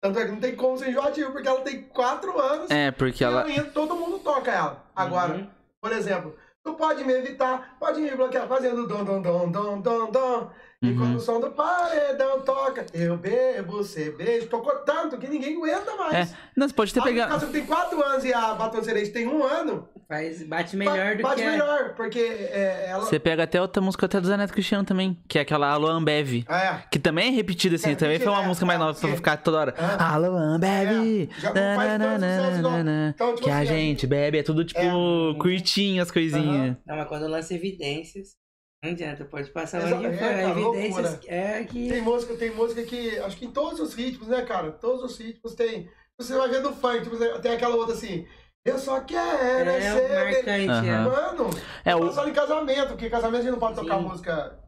tanto 0.00 0.18
é 0.18 0.24
que 0.24 0.32
não 0.32 0.40
tem 0.40 0.56
como 0.56 0.78
ser 0.78 0.90
enjoativa, 0.90 1.30
porque 1.30 1.48
ela 1.48 1.60
tem 1.60 1.82
quatro 1.82 2.38
anos 2.40 2.70
É, 2.70 2.90
porque 2.90 3.22
e 3.22 3.26
ela. 3.26 3.42
amanhã 3.42 3.64
todo 3.72 3.94
mundo 3.96 4.18
toca 4.20 4.50
ela. 4.50 4.84
Agora, 4.96 5.34
Uhum. 5.34 5.50
por 5.80 5.92
exemplo, 5.92 6.36
tu 6.64 6.74
pode 6.74 7.04
me 7.04 7.12
evitar, 7.12 7.76
pode 7.78 8.00
me 8.00 8.10
bloquear 8.10 8.46
fazendo 8.48 8.86
dom, 8.86 9.04
dom, 9.04 9.20
dom, 9.22 9.50
dom, 9.50 9.80
dom, 9.80 10.10
dom. 10.10 10.50
E 10.82 10.88
Uhum. 10.92 10.96
quando 10.96 11.16
o 11.16 11.20
som 11.20 11.38
do 11.38 11.50
paredão 11.50 12.40
toca, 12.40 12.86
eu 12.94 13.14
bebo, 13.18 13.70
você 13.84 14.10
beijo. 14.12 14.46
Tocou 14.46 14.76
tanto 14.76 15.18
que 15.18 15.28
ninguém 15.28 15.54
aguenta 15.58 15.94
mais. 15.94 16.32
É, 16.32 16.36
não, 16.56 16.66
você 16.66 16.72
pode 16.74 16.94
ter 16.94 17.00
A 17.00 17.02
pegado. 17.02 17.34
música 17.34 17.52
tem 17.52 17.66
quatro 17.66 18.02
anos 18.02 18.24
e 18.24 18.32
a 18.32 18.54
Batom 18.54 18.82
Cereja 18.82 19.12
tem 19.12 19.26
um 19.28 19.44
ano, 19.44 19.86
Faz, 20.08 20.42
bate 20.42 20.76
melhor 20.78 21.16
do 21.16 21.22
bate 21.22 21.36
que. 21.36 21.42
a- 21.46 21.50
melhor, 21.50 21.94
porque 21.94 22.18
é, 22.18 22.86
ela... 22.88 23.04
Você 23.04 23.18
pega 23.18 23.42
até 23.42 23.60
outra 23.60 23.82
música 23.82 24.06
até 24.06 24.18
do 24.22 24.26
Zé 24.26 24.38
Neto 24.38 24.54
Cristiano 24.54 24.82
também, 24.82 25.18
que 25.28 25.38
é 25.38 25.42
aquela 25.42 25.68
Alô 25.70 25.86
Ambev. 25.86 26.44
É, 26.48 26.82
Que 26.90 26.98
também 26.98 27.28
é 27.28 27.30
repetida 27.30 27.76
assim, 27.76 27.90
É, 27.90 27.94
também 27.94 28.18
foi 28.18 28.32
uma 28.32 28.42
música 28.42 28.64
mais 28.64 28.80
é, 28.80 28.82
nova 28.82 28.98
pra 28.98 29.14
ficar 29.16 29.36
toda 29.36 29.58
hora. 29.58 29.74
Ah. 29.76 30.14
Alô 30.14 30.34
Ambev! 30.34 31.28
É, 31.54 33.10
Então, 33.10 33.34
tipo 33.34 33.44
que 33.44 33.50
a 33.50 33.58
assim, 33.58 33.66
gente 33.66 34.06
bebe, 34.06 34.38
é 34.38 34.42
tudo 34.42 34.64
tipo 34.64 34.80
É. 34.80 35.38
curtinho 35.38 36.02
as 36.02 36.10
coisinhas. 36.10 36.74
Não, 36.86 36.96
mas 36.96 37.06
quando 37.06 37.26
lança 37.28 37.54
evidências. 37.54 38.39
Não 38.82 38.90
adianta, 38.92 39.24
pode 39.26 39.50
passar 39.50 39.82
Exa- 39.82 39.96
onde 39.96 40.06
é, 40.06 40.12
for. 40.12 40.24
A 40.24 40.28
cara, 40.28 40.42
evidência 40.50 41.02
loucura. 41.02 41.20
é 41.26 41.64
que. 41.64 41.88
Tem 41.90 42.00
música, 42.02 42.34
tem 42.36 42.50
música 42.54 42.82
que. 42.82 43.18
Acho 43.18 43.36
que 43.36 43.44
em 43.46 43.50
todos 43.50 43.78
os 43.78 43.92
ritmos, 43.94 44.28
né, 44.28 44.42
cara? 44.42 44.72
Todos 44.72 45.02
os 45.12 45.18
ritmos 45.18 45.54
tem. 45.54 45.90
Você 46.18 46.34
vai 46.36 46.48
ver 46.48 46.62
no 46.62 46.72
funk, 46.74 47.02
tipo, 47.02 47.16
tem 47.40 47.52
aquela 47.52 47.76
outra 47.76 47.94
assim. 47.94 48.26
Eu 48.64 48.78
só 48.78 49.00
quero 49.00 49.70
É 49.70 49.80
ser. 49.80 50.10
o 50.10 50.14
marcante. 50.14 50.48
é. 50.88 50.90
Aham. 50.94 51.08
Mano, 51.10 51.50
É, 51.84 51.92
eu 51.92 51.98
o- 51.98 52.06
faço 52.06 52.20
ela 52.20 52.30
em 52.30 52.34
casamento, 52.34 52.88
porque 52.88 53.10
casamento 53.10 53.40
a 53.40 53.42
gente 53.42 53.52
não 53.52 53.58
pode 53.58 53.74
tocar 53.76 53.98
Sim. 53.98 54.04
música. 54.04 54.58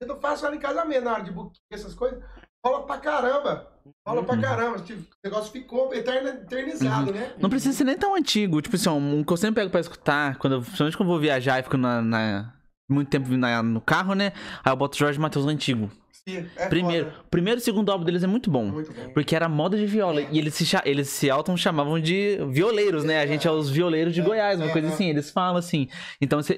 Eu 0.00 0.08
não 0.08 0.20
faço 0.20 0.44
ela 0.46 0.56
em 0.56 0.58
casamento, 0.60 1.04
na 1.04 1.12
área 1.12 1.24
de 1.24 1.30
buquê, 1.30 1.58
essas 1.72 1.94
coisas. 1.94 2.22
Rola 2.64 2.86
pra 2.86 2.98
caramba. 2.98 3.70
Rola 4.06 4.22
pra 4.24 4.34
Uhum. 4.34 4.40
caramba. 4.40 4.78
Tipo, 4.80 5.00
o 5.00 5.06
negócio 5.24 5.52
ficou 5.52 5.94
eterna- 5.94 6.30
eternizado, 6.30 7.12
né? 7.12 7.34
Não 7.38 7.50
precisa 7.50 7.76
ser 7.76 7.84
nem 7.84 7.96
tão 7.96 8.14
antigo. 8.14 8.60
Tipo 8.62 8.76
assim, 8.76 8.88
um 8.90 9.22
que 9.24 9.32
eu 9.32 9.36
sempre 9.36 9.60
pego 9.62 9.70
pra 9.70 9.80
escutar, 9.80 10.36
quando 10.38 10.60
principalmente 10.62 10.96
quando 10.96 11.08
eu 11.08 11.12
vou 11.14 11.20
viajar 11.20 11.60
e 11.60 11.62
fico 11.62 11.76
na, 11.76 12.00
na- 12.02 12.54
muito 12.94 13.08
tempo 13.08 13.28
na- 13.36 13.62
no 13.62 13.80
carro, 13.80 14.14
né? 14.14 14.32
Aí 14.64 14.72
eu 14.72 14.76
boto 14.76 14.96
Jorge 14.96 15.18
Matheus 15.18 15.46
antigo. 15.46 15.90
É 16.26 16.66
Primeiro, 16.70 17.10
foda. 17.10 17.18
primeiro 17.30 17.58
e 17.58 17.62
segundo 17.62 17.92
álbum 17.92 18.02
deles 18.02 18.22
é 18.22 18.26
muito 18.26 18.50
bom. 18.50 18.64
Muito 18.64 18.90
bom. 18.90 19.10
Porque 19.12 19.36
era 19.36 19.46
moda 19.46 19.76
de 19.76 19.84
viola. 19.84 20.22
É. 20.22 20.28
E 20.32 20.38
eles 20.38 20.54
se, 20.54 20.64
eles 20.86 21.10
se 21.10 21.28
auto 21.28 21.54
chamavam 21.54 22.00
de 22.00 22.38
violeiros, 22.48 23.04
né? 23.04 23.20
A 23.20 23.26
gente 23.26 23.46
é 23.46 23.50
os 23.50 23.68
violeiros 23.68 24.14
de 24.14 24.22
É, 24.22 24.24
Goiás, 24.24 24.58
uma 24.58 24.70
é, 24.70 24.72
coisa 24.72 24.88
é. 24.88 24.90
assim. 24.90 25.10
Eles 25.10 25.30
falam 25.30 25.58
assim. 25.58 25.86
Então 26.22 26.42
você, 26.42 26.54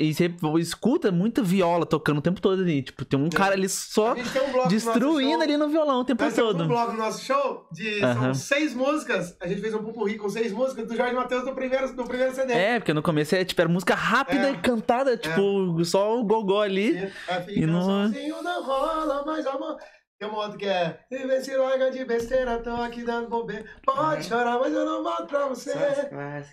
escuta 0.60 1.10
muita 1.10 1.42
viola 1.42 1.84
tocando 1.84 2.18
o 2.18 2.22
tempo 2.22 2.40
todo 2.40 2.62
ali. 2.62 2.80
Tipo, 2.82 3.04
tem 3.04 3.18
um 3.18 3.28
cara 3.28 3.54
ali 3.54 3.68
só 3.68 4.12
um 4.12 4.62
no 4.62 4.68
destruindo 4.68 5.32
show. 5.32 5.42
ali 5.42 5.56
no 5.56 5.68
violão 5.68 5.98
o 6.00 6.04
tempo 6.04 6.22
Nós 6.22 6.32
temos 6.32 6.54
um 6.54 6.58
todo. 6.58 6.68
blog 6.68 6.92
no 6.92 6.98
nosso 6.98 7.24
show 7.24 7.66
de 7.72 7.98
são 7.98 8.08
Aham. 8.08 8.34
seis 8.34 8.72
músicas. 8.72 9.36
A 9.40 9.48
gente 9.48 9.60
fez 9.60 9.74
um 9.74 9.82
pupurri 9.82 10.16
com 10.16 10.28
seis 10.28 10.52
músicas 10.52 10.86
do 10.86 10.94
Jorge 10.96 11.12
Matheus 11.12 11.44
do 11.44 11.52
primeiro, 11.56 11.92
do 11.92 12.04
primeiro 12.04 12.32
CD. 12.32 12.52
É, 12.52 12.78
porque 12.78 12.94
no 12.94 13.02
começo 13.02 13.34
é, 13.34 13.44
tipo, 13.44 13.60
era 13.60 13.68
música 13.68 13.96
rápida 13.96 14.48
É. 14.48 14.52
e 14.52 14.58
cantada, 14.58 15.16
tipo, 15.16 15.84
só 15.84 16.16
o 16.20 16.22
gogó 16.24 16.62
ali. 16.62 16.96
É, 16.96 17.10
E 17.48 17.66
não- 17.66 17.82
sozinho 17.82 18.40
não 18.44 18.62
rola 18.64 19.24
mais 19.26 19.44
amor. 19.56 19.76
Tem 20.18 20.26
uma 20.26 20.38
outra 20.44 20.56
que 20.56 20.64
é 20.64 20.98
E 21.10 21.26
vê 21.26 21.42
se 21.44 21.54
larga 21.54 21.90
de 21.90 22.02
besteira, 22.06 22.58
tô 22.62 22.70
aqui 22.70 23.02
dando 23.04 23.28
bobeira. 23.28 23.66
Pode 23.84 24.24
chorar, 24.24 24.58
mas 24.58 24.72
eu 24.72 24.82
não 24.86 25.02
volto 25.02 25.26
pra 25.26 25.46
você. 25.46 25.74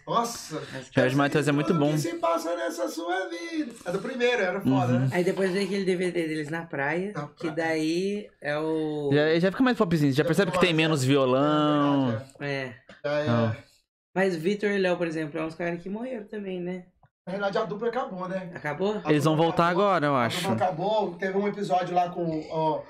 Nossa. 0.06 0.62
Jorge 0.94 1.16
Matheus 1.16 1.48
é 1.48 1.52
muito 1.54 1.74
bom. 1.74 1.92
que 1.94 1.98
se 2.00 2.16
passa 2.16 2.56
nessa 2.58 2.90
sua 2.90 3.30
vida. 3.30 3.72
É 3.86 3.92
do 3.94 4.00
primeiro, 4.00 4.42
era 4.42 4.60
foda, 4.60 4.94
Uhum. 4.94 5.00
né? 5.00 5.10
Aí 5.14 5.24
depois 5.24 5.52
veio 5.52 5.66
aquele 5.66 5.86
DVD 5.86 6.28
deles 6.28 6.50
na 6.50 6.66
praia, 6.66 7.14
Na 7.16 7.28
que 7.28 7.50
praia. 7.52 7.56
daí 7.56 8.30
é 8.42 8.58
o. 8.60 9.10
Já, 9.14 9.40
já 9.40 9.52
fica 9.52 9.64
mais 9.64 9.78
popzinho, 9.78 10.12
já 10.12 10.26
percebe 10.26 10.52
que 10.52 10.60
tem 10.60 10.74
menos 10.74 11.02
é. 11.04 11.08
violão. 11.08 12.22
É 12.42 12.46
É. 12.46 12.76
é. 13.06 13.26
Já. 13.26 13.58
Mas 14.16 14.36
Vitor 14.36 14.70
e 14.72 14.78
Léo, 14.78 14.98
por 14.98 15.08
exemplo, 15.08 15.40
é 15.40 15.44
uns 15.46 15.56
caras 15.56 15.82
que 15.82 15.90
morreram 15.90 16.28
também, 16.28 16.60
né? 16.60 16.86
Na 17.26 17.32
verdade, 17.32 17.58
a 17.58 17.64
dupla 17.64 17.88
acabou, 17.88 18.28
né? 18.28 18.52
Acabou? 18.54 19.02
A 19.06 19.10
Eles 19.10 19.24
vão 19.24 19.36
voltar 19.38 19.68
acabou. 19.68 19.84
agora, 19.86 20.06
eu 20.08 20.16
A 20.16 20.26
acho. 20.26 20.42
dupla 20.42 20.56
acabou, 20.56 21.16
teve 21.16 21.38
um 21.38 21.48
episódio 21.48 21.96
lá 21.96 22.10
com 22.10 22.46
ó, 22.52 22.82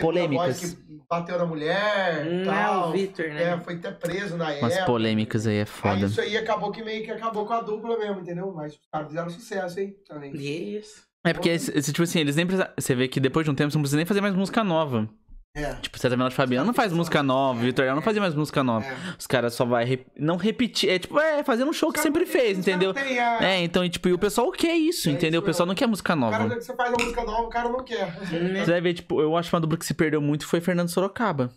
Polêmicas. 0.00 0.60
voz 0.60 0.74
que 0.74 1.00
bateu 1.10 1.36
na 1.38 1.44
mulher 1.44 2.24
Hum, 2.24 2.42
é 2.42 2.44
tal. 2.44 2.88
o 2.90 2.92
Vitor, 2.92 3.26
né? 3.26 3.42
É, 3.42 3.58
foi 3.58 3.74
até 3.74 3.90
preso 3.90 4.36
na 4.36 4.52
Umas 4.52 4.72
época. 4.74 4.86
polêmicas 4.86 5.46
aí 5.48 5.56
é 5.56 5.60
Aí 5.60 5.66
foda. 5.66 6.06
isso 6.06 6.20
aí 6.20 6.36
acabou 6.36 6.70
que 6.70 6.84
meio 6.84 7.04
que 7.04 7.10
acabou 7.10 7.44
com 7.44 7.52
a 7.52 7.60
dupla 7.60 7.98
mesmo, 7.98 8.20
entendeu? 8.20 8.52
Mas 8.54 8.74
os 8.74 8.80
caras 8.92 9.08
fizeram 9.08 9.30
sucesso, 9.30 9.80
hein? 9.80 9.96
Também. 10.06 10.32
E 10.36 10.46
é 10.46 10.78
isso. 10.78 11.02
É 11.24 11.32
porque, 11.32 11.48
esse- 11.50 11.76
esse, 11.76 11.92
tipo 11.92 12.04
assim, 12.04 12.20
eles 12.20 12.36
nem 12.36 12.46
precisam. 12.46 12.70
Você 12.78 12.94
vê 12.94 13.08
que 13.08 13.18
depois 13.18 13.44
de 13.44 13.50
um 13.50 13.54
tempo 13.54 13.70
você 13.72 13.76
não 13.76 13.82
precisa 13.82 13.96
nem 13.96 14.06
fazer 14.06 14.20
mais 14.20 14.34
música 14.34 14.62
nova. 14.62 15.08
É. 15.54 15.74
Tipo, 15.74 15.98
César 15.98 16.16
Menotti 16.16 16.32
e 16.32 16.36
Fabiano 16.36 16.64
não 16.66 16.72
faz 16.72 16.94
música 16.94 17.22
nova, 17.22 17.58
o 17.58 17.62
Vitor 17.62 17.84
não 17.84 18.00
fazia 18.00 18.22
mais 18.22 18.34
música 18.34 18.64
nova. 18.64 18.86
É. 18.86 18.96
Os 19.18 19.26
caras 19.26 19.52
só 19.52 19.66
vai 19.66 19.84
rep- 19.84 20.06
não 20.18 20.38
repetir. 20.38 20.88
É 20.88 20.98
tipo, 20.98 21.18
é 21.20 21.44
fazendo 21.44 21.68
um 21.68 21.72
show 21.74 21.92
que 21.92 22.00
sempre 22.00 22.24
fez, 22.24 22.56
entendeu? 22.58 22.94
a- 22.96 23.44
É, 23.44 23.60
então, 23.62 23.84
e, 23.84 23.90
tipo, 23.90 24.08
e 24.08 24.14
o 24.14 24.18
pessoal 24.18 24.50
quer 24.50 24.74
isso, 24.74 25.10
É 25.10 25.12
entendeu? 25.12 25.40
O 25.40 25.42
isso 25.42 25.46
pessoal 25.46 25.66
mesmo. 25.66 25.72
não 25.72 25.78
quer 25.78 25.86
música 25.86 26.14
O 26.14 26.30
cara, 26.30 26.44
nova. 26.44 26.54
você 26.60 26.74
faz 26.74 26.88
uma 26.90 27.04
música 27.04 27.24
nova, 27.24 27.42
o 27.42 27.48
cara 27.48 27.68
não 27.68 27.84
quer. 27.84 28.18
Você 28.64 28.70
vai 28.70 28.80
ver, 28.80 28.94
tipo, 28.94 29.20
eu 29.20 29.36
acho 29.36 29.54
uma 29.54 29.60
dupla 29.60 29.76
que 29.76 29.84
se 29.84 29.92
perdeu 29.92 30.22
muito 30.22 30.46
foi 30.46 30.60
Fernando 30.62 30.88
Sorocaba. 30.88 31.50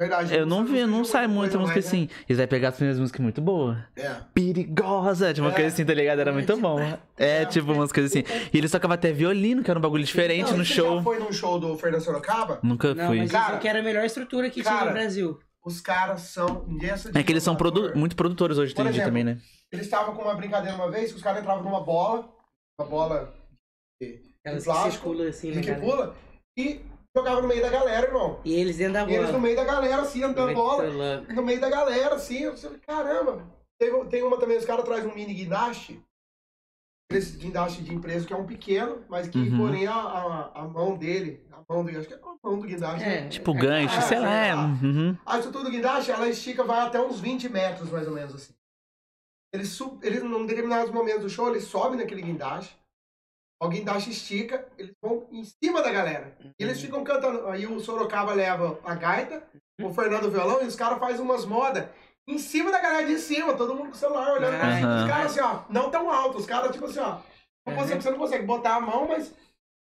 Verdade. 0.00 0.34
Eu 0.34 0.46
não 0.46 0.64
vi, 0.64 0.86
não 0.86 1.04
sai 1.04 1.26
muita 1.26 1.58
música 1.58 1.74
mais, 1.78 1.92
né? 1.92 1.98
assim. 2.04 2.08
Eles 2.26 2.38
vai 2.38 2.46
pegar 2.46 2.68
as 2.70 2.76
primeiras 2.76 2.98
músicas 2.98 3.20
muito 3.20 3.40
boas. 3.42 3.76
É. 3.94 4.08
Perigosa, 4.32 5.34
tipo 5.34 5.46
uma 5.46 5.52
É. 5.52 5.54
coisa 5.54 5.68
assim, 5.68 5.84
tá 5.84 5.92
ligado? 5.92 6.18
Era 6.20 6.32
muito 6.32 6.56
bom. 6.56 6.78
É, 7.18 7.44
tipo 7.44 7.70
umas 7.72 7.92
coisas 7.92 8.10
assim. 8.10 8.24
E 8.52 8.56
eles 8.56 8.70
tocavam 8.70 8.94
até 8.94 9.12
violino, 9.12 9.62
que 9.62 9.70
era 9.70 9.78
um 9.78 9.82
bagulho 9.82 10.02
diferente 10.02 10.50
Não, 10.52 10.56
no 10.58 10.64
você 10.64 10.72
show. 10.74 10.96
já 10.96 11.02
foi 11.02 11.18
num 11.18 11.30
show 11.30 11.60
do 11.60 11.76
Fernando 11.76 12.00
Sorocaba? 12.00 12.58
Nunca 12.62 12.94
Não, 12.94 13.08
fui. 13.08 13.18
mas 13.18 13.30
Cara, 13.30 13.58
que 13.58 13.68
era 13.68 13.80
a 13.80 13.82
melhor 13.82 14.04
estrutura 14.04 14.48
que 14.48 14.62
tinha 14.62 14.64
cara, 14.74 14.86
no 14.86 14.92
Brasil. 14.92 15.38
Os 15.62 15.80
caras 15.82 16.22
são. 16.22 16.64
É 17.14 17.22
que 17.22 17.30
eles 17.30 17.42
são 17.42 17.54
produ- 17.54 17.94
muito 17.94 18.16
produtores 18.16 18.56
hoje, 18.56 18.74
tem 18.74 18.82
dia 18.84 18.92
exemplo, 18.92 19.08
também, 19.08 19.24
né? 19.24 19.38
Eles 19.70 19.84
estavam 19.84 20.14
com 20.14 20.22
uma 20.22 20.34
brincadeira 20.34 20.74
uma 20.74 20.90
vez, 20.90 21.10
que 21.10 21.16
os 21.18 21.22
caras 21.22 21.40
entravam 21.42 21.62
numa 21.62 21.82
bola, 21.82 22.26
uma 22.80 22.88
bola 22.88 23.34
Elas 24.42 24.64
plástico, 24.64 24.88
que 24.90 24.92
circulam 24.92 25.28
assim, 25.28 25.50
de 25.50 25.56
né, 25.56 25.62
que 25.62 25.68
cara? 25.68 25.80
pula, 25.80 26.16
e 26.56 26.80
jogavam 27.16 27.42
no 27.42 27.48
meio 27.48 27.62
da 27.62 27.68
galera, 27.68 28.06
irmão. 28.06 28.40
E 28.44 28.52
eles 28.54 28.76
dentro 28.76 28.94
da 28.94 29.02
E 29.02 29.14
eles 29.14 29.26
no 29.26 29.32
bola. 29.32 29.38
meio 29.42 29.56
da 29.56 29.64
galera, 29.64 30.02
assim, 30.02 30.22
andando 30.22 30.54
bola. 30.54 30.82
Muito 30.84 30.96
louco. 30.96 31.32
no 31.32 31.42
meio 31.42 31.60
da 31.60 31.68
galera, 31.70 32.14
assim. 32.14 32.38
Eu 32.42 32.56
falei, 32.56 32.78
caramba. 32.78 33.46
Tem, 33.78 34.04
tem 34.06 34.22
uma 34.22 34.38
também, 34.38 34.56
os 34.58 34.64
caras 34.64 34.84
trazem 34.84 35.10
um 35.10 35.14
mini 35.14 35.34
guindaste. 35.34 36.02
Esse 37.12 37.36
guindaste 37.38 37.82
de 37.82 37.92
empresa 37.92 38.24
que 38.26 38.32
é 38.32 38.36
um 38.36 38.46
pequeno, 38.46 39.04
mas 39.08 39.26
que 39.26 39.36
Uhum. 39.38 39.58
porém 39.58 39.86
a, 39.86 39.94
a, 39.94 40.60
a 40.60 40.68
mão 40.68 40.96
dele, 40.96 41.44
a 41.50 41.60
mão 41.72 41.84
do, 41.84 41.90
acho 41.98 42.06
que 42.06 42.14
é 42.14 42.18
a 42.18 42.48
mão 42.48 42.58
do 42.60 42.66
guindaste. 42.68 43.02
É. 43.02 43.22
né? 43.22 43.28
Tipo 43.28 43.52
gancho, 43.52 43.98
Ah, 43.98 44.02
sei 44.02 44.20
lá. 44.20 44.32
é, 44.32 44.54
lá. 44.54 44.64
uhum. 44.66 45.16
A 45.26 45.36
estrutura 45.38 45.64
do 45.64 45.70
guindaste, 45.70 46.12
ela 46.12 46.28
estica, 46.28 46.62
vai 46.62 46.80
até 46.86 47.00
uns 47.00 47.18
20 47.18 47.48
metros, 47.48 47.90
mais 47.90 48.06
ou 48.06 48.14
menos, 48.14 48.32
assim. 48.34 48.52
Eles, 49.52 49.70
sub, 49.70 49.98
eles, 50.06 50.22
em 50.22 50.46
determinados 50.46 50.92
momentos 50.92 51.22
do 51.22 51.28
show, 51.30 51.48
eles 51.50 51.64
sobem 51.64 51.98
naquele 51.98 52.22
guindaste. 52.22 52.78
O 53.62 53.68
guindaste 53.68 54.10
estica, 54.10 54.66
eles 54.78 54.94
vão 55.02 55.26
em 55.30 55.44
cima 55.44 55.82
da 55.82 55.90
galera. 55.92 56.34
E 56.58 56.62
eles 56.64 56.80
ficam 56.80 57.04
cantando. 57.04 57.46
Aí 57.48 57.66
o 57.66 57.78
Sorocaba 57.78 58.32
leva 58.32 58.78
a 58.84 58.94
gaita, 58.94 59.42
o 59.82 59.92
Fernando 59.92 60.24
o 60.24 60.30
violão, 60.30 60.62
e 60.62 60.66
os 60.66 60.74
caras 60.74 60.98
fazem 60.98 61.20
umas 61.20 61.44
modas 61.44 61.84
em 62.26 62.38
cima 62.38 62.70
da 62.70 62.80
galera 62.80 63.06
de 63.06 63.18
cima, 63.18 63.54
todo 63.54 63.74
mundo 63.74 63.88
com 63.90 63.94
o 63.96 63.98
celular 63.98 64.32
olhando. 64.32 64.54
Aham. 64.54 65.02
Os 65.04 65.10
caras 65.10 65.26
assim, 65.32 65.40
ó, 65.40 65.60
não 65.68 65.90
tão 65.90 66.10
alto, 66.10 66.38
os 66.38 66.46
caras, 66.46 66.72
tipo 66.72 66.86
assim, 66.86 67.00
ó. 67.00 67.18
Não 67.66 67.74
consegue, 67.74 67.94
Uhum. 67.96 68.00
você 68.00 68.10
não 68.10 68.18
consegue 68.18 68.46
botar 68.46 68.76
a 68.76 68.80
mão, 68.80 69.06
mas 69.06 69.34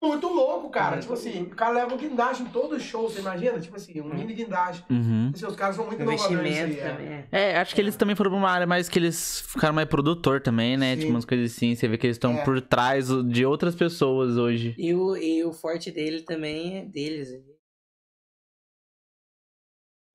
muito 0.08 0.28
louco, 0.28 0.70
cara. 0.70 1.00
Tipo 1.00 1.14
assim, 1.14 1.44
o 1.44 1.50
cara 1.56 1.72
leva 1.74 1.94
um 1.94 1.98
guindaste 1.98 2.44
em 2.44 2.48
todo 2.48 2.80
show, 2.80 3.10
você 3.10 3.20
imagina? 3.20 3.60
Tipo 3.60 3.76
assim, 3.76 4.00
um 4.02 4.14
mini 4.14 4.34
guindaste. 4.34 4.84
Uhum. 4.90 5.32
Assim, 5.34 5.46
os 5.46 5.56
caras 5.56 5.76
são 5.76 5.86
muito 5.86 6.02
inovadores. 6.02 6.32
Investimento 6.32 6.72
isso 6.74 6.86
aí, 6.86 7.06
é. 7.08 7.26
é. 7.32 7.52
É, 7.54 7.58
acho 7.60 7.74
que 7.74 7.82
eles 7.82 7.96
também 7.96 8.16
foram 8.16 8.32
pra 8.32 8.40
uma 8.40 8.50
área 8.50 8.68
mais 8.68 8.90
que 8.90 9.00
eles 9.00 9.42
ficaram 9.48 9.74
mais 9.74 9.88
produtor 9.88 10.42
também, 10.42 10.78
né? 10.78 10.94
Sim. 10.96 11.00
Tipo, 11.02 11.12
umas 11.12 11.26
coisas 11.26 11.52
assim. 11.56 11.76
Você 11.76 11.88
vê 11.88 11.98
que 11.98 12.06
eles 12.08 12.16
estão 12.16 12.34
É. 12.34 12.44
por 12.44 12.60
trás 12.62 13.08
de 13.26 13.46
outras 13.46 13.76
pessoas 13.76 14.38
hoje. 14.38 14.76
E 14.78 14.94
o, 14.94 15.16
e 15.18 15.44
o 15.44 15.52
forte 15.54 15.92
dele 15.92 16.22
também 16.22 16.78
é 16.80 16.86
deles. 16.86 17.30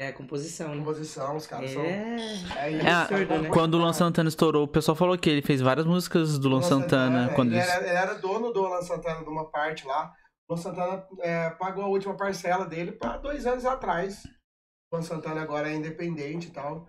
É 0.01 0.13
composição, 0.13 0.69
né? 0.69 0.77
Composição, 0.79 1.37
os 1.37 1.47
caras 1.47 1.73
são. 1.73 1.83
É. 1.83 2.17
É 2.57 2.73
É, 2.73 2.91
absurdo, 2.93 3.43
né? 3.43 3.49
Quando 3.51 3.75
o 3.75 3.79
Luan 3.79 3.93
Santana 3.93 4.29
estourou, 4.29 4.63
o 4.65 4.69
pessoal 4.69 4.95
falou 4.95 5.19
que 5.19 5.29
ele 5.29 5.43
fez 5.43 5.61
várias 5.61 5.87
músicas 5.87 6.39
do 6.39 6.49
Luan 6.49 6.63
Santana. 6.63 7.31
é, 7.31 7.35
quando 7.35 7.49
ele, 7.49 7.57
eles- 7.59 7.69
era, 7.69 7.85
ele 7.87 7.97
era 7.97 8.15
dono 8.15 8.53
do 8.53 8.61
Luan 8.63 8.81
Santana 8.83 9.25
de 9.25 9.29
uma 9.29 9.51
parte 9.51 9.85
lá. 9.85 10.13
O 10.49 10.55
Luan 10.55 10.63
Santana 10.63 11.05
é, 11.21 11.51
pagou 11.51 11.83
a 11.83 11.89
última 11.89 12.17
parcela 12.17 12.65
dele 12.65 12.93
para 12.93 13.17
dois 13.17 13.45
anos 13.45 13.65
atrás. 13.65 14.23
O 14.91 14.95
Luan 14.97 15.03
Santana 15.03 15.43
agora 15.43 15.69
é 15.69 15.75
independente 15.75 16.47
e 16.47 16.51
tal. 16.53 16.87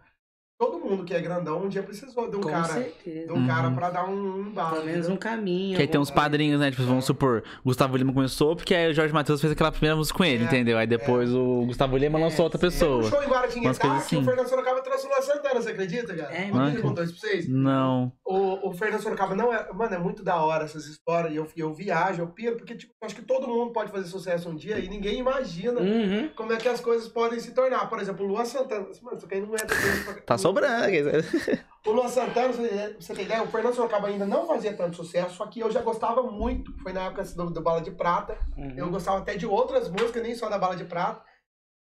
Todo 0.59 0.77
mundo 0.77 1.05
que 1.05 1.13
é 1.13 1.21
grandão 1.21 1.63
um 1.63 1.69
dia 1.69 1.81
precisou 1.81 2.29
de 2.29 2.35
um 2.35 2.41
Com 2.41 2.49
cara, 2.49 2.65
certeza. 2.65 3.27
de 3.27 3.31
um 3.31 3.47
cara 3.47 3.69
Uhum. 3.69 3.75
para 3.75 3.89
dar 3.91 4.09
um, 4.09 4.39
um 4.41 4.51
balo. 4.51 4.75
Pelo 4.75 4.85
menos 4.87 5.07
um 5.07 5.15
caminho. 5.15 5.77
Que 5.77 5.83
aí 5.83 5.87
tem 5.87 6.01
uns 6.01 6.11
padrinhos, 6.11 6.59
né? 6.59 6.69
Tipo, 6.69 6.83
vamos 6.83 7.05
supor, 7.05 7.43
Gustavo 7.63 7.95
Lima 7.95 8.11
começou 8.13 8.57
porque 8.57 8.75
aí 8.75 8.91
o 8.91 8.93
Jorge 8.93 9.13
Matheus 9.13 9.39
fez 9.39 9.53
aquela 9.53 9.71
primeira 9.71 9.95
música 9.95 10.17
com 10.17 10.25
ele, 10.25 10.43
É, 10.43 10.47
entendeu? 10.47 10.77
Aí 10.77 10.85
depois 10.85 11.33
o 11.33 11.63
Gustavo 11.65 11.95
Lima 11.95 12.19
É, 12.19 12.23
lançou 12.23 12.43
outra 12.43 12.59
pessoa. 12.59 12.97
um 12.97 13.03
show 13.03 13.23
em 13.23 13.25
Umas 13.25 13.29
Guaratinguetá 13.29 13.79
coisas 13.79 14.07
que 14.07 14.15
o 14.15 14.19
assim. 14.19 14.25
Fernando 14.25 14.47
Sorocaba 14.49 14.81
trouxe 14.81 15.05
o 15.05 15.09
Luan 15.09 15.21
Santana, 15.21 15.61
você 15.61 15.69
acredita, 15.69 16.13
cara? 16.13 16.33
É, 16.35 16.51
mano. 16.51 16.75
já 16.75 16.81
contou 16.81 17.03
isso 17.05 17.17
pra 17.17 17.29
vocês? 17.29 17.47
Não. 17.47 18.11
O, 18.25 18.67
o 18.69 18.73
Fernando 18.73 19.01
Sorocaba 19.01 19.33
não 19.35 19.53
é. 19.53 19.65
Mano, 19.71 19.95
é 19.95 19.97
muito 19.97 20.23
da 20.25 20.43
hora 20.43 20.65
essas 20.65 20.85
histórias. 20.87 21.31
E 21.31 21.37
eu, 21.37 21.47
eu 21.55 21.73
viajo, 21.73 22.21
eu 22.21 22.27
piro, 22.27 22.57
porque 22.57 22.75
tipo, 22.75 22.91
eu 23.01 23.05
acho 23.05 23.15
que 23.15 23.21
todo 23.21 23.47
mundo 23.47 23.71
pode 23.71 23.91
fazer 23.93 24.07
sucesso 24.09 24.49
um 24.49 24.55
dia 24.55 24.77
e 24.77 24.89
ninguém 24.89 25.19
imagina 25.19 25.79
Uhum. 25.79 26.29
como 26.35 26.51
é 26.51 26.57
que 26.57 26.67
as 26.67 26.81
coisas 26.81 27.07
podem 27.07 27.39
se 27.39 27.53
tornar. 27.53 27.87
Por 27.87 27.99
exemplo, 28.01 28.25
o 28.25 28.27
Luan 28.29 28.43
Santana. 28.43 28.85
Mano, 29.01 29.15
isso 29.17 29.25
aqui 29.25 29.39
não 29.39 29.55
é 29.55 29.59
Tá 30.25 30.37
sobrando. 30.37 30.48
Quer 30.53 31.03
dizer. 31.03 31.65
O 31.85 31.91
Luan 31.91 32.07
Santana, 32.09 32.53
pra 32.53 32.57
você- 32.99 33.13
ter 33.15 33.21
ideia, 33.23 33.41
o 33.41 33.47
Fernando 33.47 33.73
Sorocaba 33.75 34.07
ainda 34.07 34.25
não 34.25 34.45
fazia 34.45 34.75
tanto 34.75 34.97
sucesso, 34.97 35.35
só 35.35 35.47
que 35.47 35.61
eu 35.61 35.71
já 35.71 35.81
gostava 35.81 36.21
muito. 36.23 36.77
Foi 36.83 36.91
na 36.91 37.05
época 37.05 37.23
do, 37.23 37.49
do 37.49 37.61
Bala 37.61 37.81
de 37.81 37.91
Prata. 37.91 38.37
Uhum. 38.57 38.73
Eu 38.77 38.89
gostava 38.89 39.19
até 39.19 39.35
de 39.37 39.45
outras 39.45 39.89
músicas, 39.89 40.21
nem 40.21 40.35
só 40.35 40.49
da 40.49 40.57
Bala 40.59 40.75
de 40.75 40.83
Prata. 40.85 41.23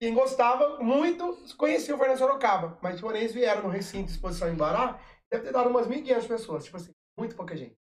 Quem 0.01 0.14
gostava 0.14 0.78
muito 0.82 1.36
conhecia 1.56 1.94
o 1.94 1.98
Fernando 1.98 2.18
Sorocaba. 2.18 2.78
Mas 2.82 3.01
porém 3.01 3.22
eles 3.22 3.35
vieram 3.35 3.62
no 3.62 3.68
recinto 3.68 4.06
de 4.06 4.12
exposição 4.12 4.48
em 4.48 4.55
Bará, 4.55 4.98
deve 5.31 5.44
ter 5.44 5.52
dado 5.52 5.68
umas 5.70 5.86
1.500 5.86 6.27
pessoas. 6.27 6.64
Tipo 6.64 6.77
assim, 6.77 6.93
muito 7.18 7.35
pouca 7.36 7.56
gente. 7.56 7.77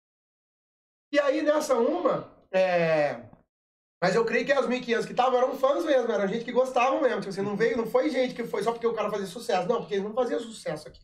E 1.12 1.18
aí 1.20 1.42
nessa 1.42 1.74
uma, 1.74 2.32
é... 2.52 3.27
Mas 4.00 4.14
eu 4.14 4.24
creio 4.24 4.46
que 4.46 4.52
as 4.52 4.66
1.500 4.66 5.06
que 5.06 5.10
estavam 5.12 5.38
eram 5.38 5.58
fãs 5.58 5.84
mesmo, 5.84 6.10
eram 6.10 6.28
gente 6.28 6.44
que 6.44 6.52
gostava 6.52 7.00
mesmo. 7.00 7.18
Tipo 7.20 7.30
assim, 7.30 7.42
não 7.42 7.56
veio, 7.56 7.76
não 7.76 7.86
foi 7.86 8.08
gente 8.10 8.34
que 8.34 8.44
foi 8.44 8.62
só 8.62 8.70
porque 8.70 8.86
o 8.86 8.94
cara 8.94 9.10
fazia 9.10 9.26
sucesso. 9.26 9.68
Não, 9.68 9.80
porque 9.80 9.94
ele 9.94 10.04
não 10.04 10.14
fazia 10.14 10.38
sucesso 10.38 10.86
aqui. 10.86 11.00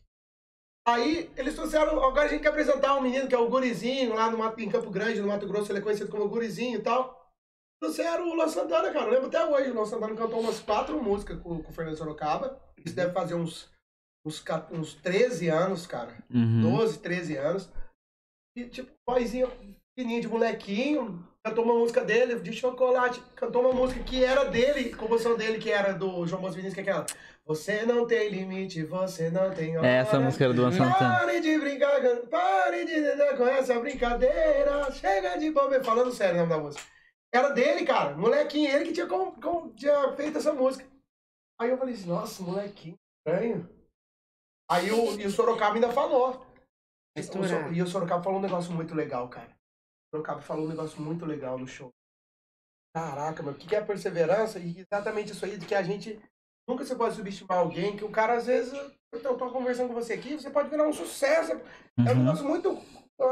Aí 0.87 1.29
eles 1.35 1.55
trouxeram. 1.55 2.01
Agora 2.03 2.25
a 2.25 2.27
gente 2.27 2.41
quer 2.41 2.49
apresentar 2.49 2.95
um 2.95 3.01
menino 3.01 3.27
que 3.27 3.35
é 3.35 3.37
o 3.37 3.49
Gurizinho, 3.49 4.13
lá 4.13 4.29
no 4.29 4.37
Mato, 4.37 4.61
em 4.61 4.69
Campo 4.69 4.89
Grande, 4.89 5.19
no 5.19 5.27
Mato 5.27 5.47
Grosso, 5.47 5.71
ele 5.71 5.79
é 5.79 5.81
conhecido 5.81 6.09
como 6.09 6.29
Gurizinho 6.29 6.79
e 6.79 6.81
tal. 6.81 7.25
Trouxeram 7.81 8.29
o 8.29 8.35
Luan 8.35 8.47
Santana, 8.47 8.91
cara. 8.93 9.07
Eu 9.07 9.11
lembro 9.11 9.27
até 9.27 9.43
hoje. 9.45 9.71
O 9.71 9.73
Luan 9.73 9.85
Santana 9.85 10.15
cantou 10.15 10.39
umas 10.39 10.59
quatro 10.59 11.01
músicas 11.03 11.41
com, 11.41 11.61
com 11.61 11.69
o 11.69 11.73
Fernando 11.73 11.97
Sorocaba. 11.97 12.61
Isso 12.77 12.95
deve 12.95 13.11
fazer 13.11 13.35
uns, 13.35 13.69
uns, 14.25 14.43
uns 14.71 14.93
13 14.93 15.49
anos, 15.49 15.85
cara. 15.85 16.15
Uhum. 16.33 16.77
12, 16.77 16.99
13 16.99 17.35
anos. 17.35 17.69
E, 18.55 18.65
tipo, 18.69 18.89
vozinha 19.05 19.47
fininha 19.95 20.21
de 20.21 20.27
molequinho, 20.27 21.25
cantou 21.43 21.63
uma 21.63 21.75
música 21.75 22.03
dele, 22.03 22.39
de 22.39 22.53
chocolate, 22.53 23.21
cantou 23.35 23.61
uma 23.61 23.73
música 23.73 24.03
que 24.03 24.23
era 24.23 24.45
dele, 24.45 24.93
composição 24.93 25.37
dele, 25.37 25.57
que 25.57 25.71
era 25.71 25.93
do 25.93 26.27
João 26.27 26.41
Bosco 26.41 26.57
Vinícius, 26.57 26.73
que 26.73 26.79
é 26.81 26.83
aquela. 26.83 27.05
Você 27.45 27.83
não 27.85 28.07
tem 28.07 28.29
limite, 28.29 28.83
você 28.83 29.29
não 29.29 29.51
tem 29.53 29.77
hora. 29.77 29.87
É, 29.87 29.97
essa 29.97 30.19
música 30.19 30.45
era 30.45 30.53
do 30.53 30.61
Luan 30.61 30.71
Santana. 30.71 31.19
Pare 31.19 31.39
de 31.39 31.59
brincar, 31.59 32.01
pare 32.27 32.85
de 32.85 33.37
com 33.37 33.47
essa 33.47 33.79
brincadeira, 33.79 34.91
chega 34.91 35.37
de 35.37 35.51
bobeira. 35.51 35.83
Falando 35.83 36.11
sério 36.11 36.35
o 36.35 36.37
nome 36.39 36.49
da 36.49 36.57
música. 36.57 36.83
Era 37.31 37.49
dele, 37.49 37.85
cara, 37.85 38.15
molequinho, 38.17 38.71
ele 38.71 38.85
que 38.85 38.93
tinha, 38.93 39.05
com, 39.05 39.31
com- 39.33 39.69
tinha 39.75 40.11
feito 40.13 40.39
essa 40.39 40.53
música. 40.53 40.85
Aí 41.61 41.69
eu 41.69 41.77
falei 41.77 41.93
assim, 41.93 42.07
nossa, 42.07 42.41
molequinho, 42.41 42.95
estranho. 43.19 43.69
Aí 44.69 44.91
o, 44.91 45.19
e 45.19 45.25
o 45.27 45.29
Sorocaba 45.29 45.75
ainda 45.75 45.91
falou. 45.91 46.43
O. 47.37 47.73
E 47.73 47.81
o 47.83 47.87
Sorocaba 47.87 48.23
falou 48.23 48.39
um 48.39 48.41
negócio 48.41 48.71
muito 48.73 48.95
legal, 48.95 49.27
cara. 49.29 49.54
O 50.15 50.17
Sorocaba 50.17 50.41
falou 50.41 50.65
um 50.65 50.69
negócio 50.69 51.01
muito 51.01 51.25
legal 51.25 51.57
no 51.57 51.67
show. 51.67 51.91
Caraca, 52.95 53.43
meu, 53.43 53.51
o 53.51 53.55
que 53.55 53.75
é 53.75 53.81
perseverança? 53.81 54.59
E 54.59 54.79
exatamente 54.79 55.33
isso 55.33 55.43
aí, 55.43 55.57
de 55.57 55.65
que 55.65 55.75
a 55.75 55.83
gente 55.83 56.17
nunca 56.67 56.85
você 56.85 56.95
pode 56.95 57.15
subestimar 57.15 57.57
alguém, 57.57 57.97
que 57.97 58.05
o 58.05 58.09
cara, 58.09 58.35
às 58.37 58.45
vezes, 58.45 58.71
eu 59.11 59.21
tô, 59.21 59.35
tô 59.35 59.49
conversando 59.51 59.89
com 59.89 59.93
você 59.93 60.13
aqui, 60.13 60.35
você 60.35 60.49
pode 60.49 60.69
virar 60.69 60.87
um 60.87 60.93
sucesso. 60.93 61.51
É 61.51 61.57
um 61.57 62.03
Uhum. 62.03 62.15
negócio 62.23 62.45
muito 62.47 62.81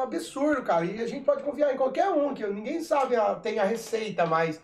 absurdo, 0.02 0.62
cara. 0.64 0.84
E 0.86 1.02
a 1.02 1.08
gente 1.08 1.24
pode 1.24 1.42
confiar 1.44 1.74
em 1.74 1.78
qualquer 1.78 2.10
um, 2.10 2.34
que 2.34 2.46
ninguém 2.48 2.82
sabe, 2.84 3.16
a, 3.16 3.36
tem 3.36 3.60
a 3.60 3.64
receita, 3.64 4.26
mas 4.26 4.62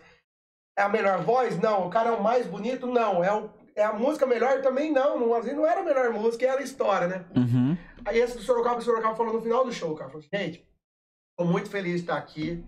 é 0.78 0.82
a 0.82 0.88
melhor 0.90 1.22
voz? 1.24 1.58
Não. 1.58 1.86
O 1.86 1.90
cara 1.90 2.10
é 2.10 2.12
o 2.12 2.22
mais 2.22 2.46
bonito? 2.46 2.86
Não. 2.86 3.24
É, 3.24 3.32
o, 3.32 3.50
é 3.74 3.82
a 3.82 3.94
música 3.94 4.26
melhor? 4.26 4.60
Também 4.60 4.92
não. 4.92 5.18
Não, 5.18 5.34
às 5.34 5.44
vezes 5.44 5.58
não 5.58 5.66
era 5.66 5.80
a 5.80 5.84
melhor 5.84 6.10
música, 6.10 6.44
era 6.46 6.60
a 6.60 6.64
história, 6.64 7.08
né? 7.08 7.24
Uhum. 7.34 7.76
Aí 8.04 8.18
esse 8.18 8.36
do 8.36 8.42
Sorocaba, 8.42 8.76
que 8.76 8.82
o 8.82 8.84
Sorocaba 8.84 9.16
falou 9.16 9.32
no 9.32 9.40
final 9.40 9.64
do 9.64 9.72
show, 9.72 9.94
cara. 9.94 10.10
Falou 10.10 10.20
assim, 10.26 10.36
gente, 10.44 10.69
tô 11.40 11.44
muito 11.46 11.70
feliz 11.70 11.94
de 11.94 12.00
estar 12.00 12.18
aqui. 12.18 12.62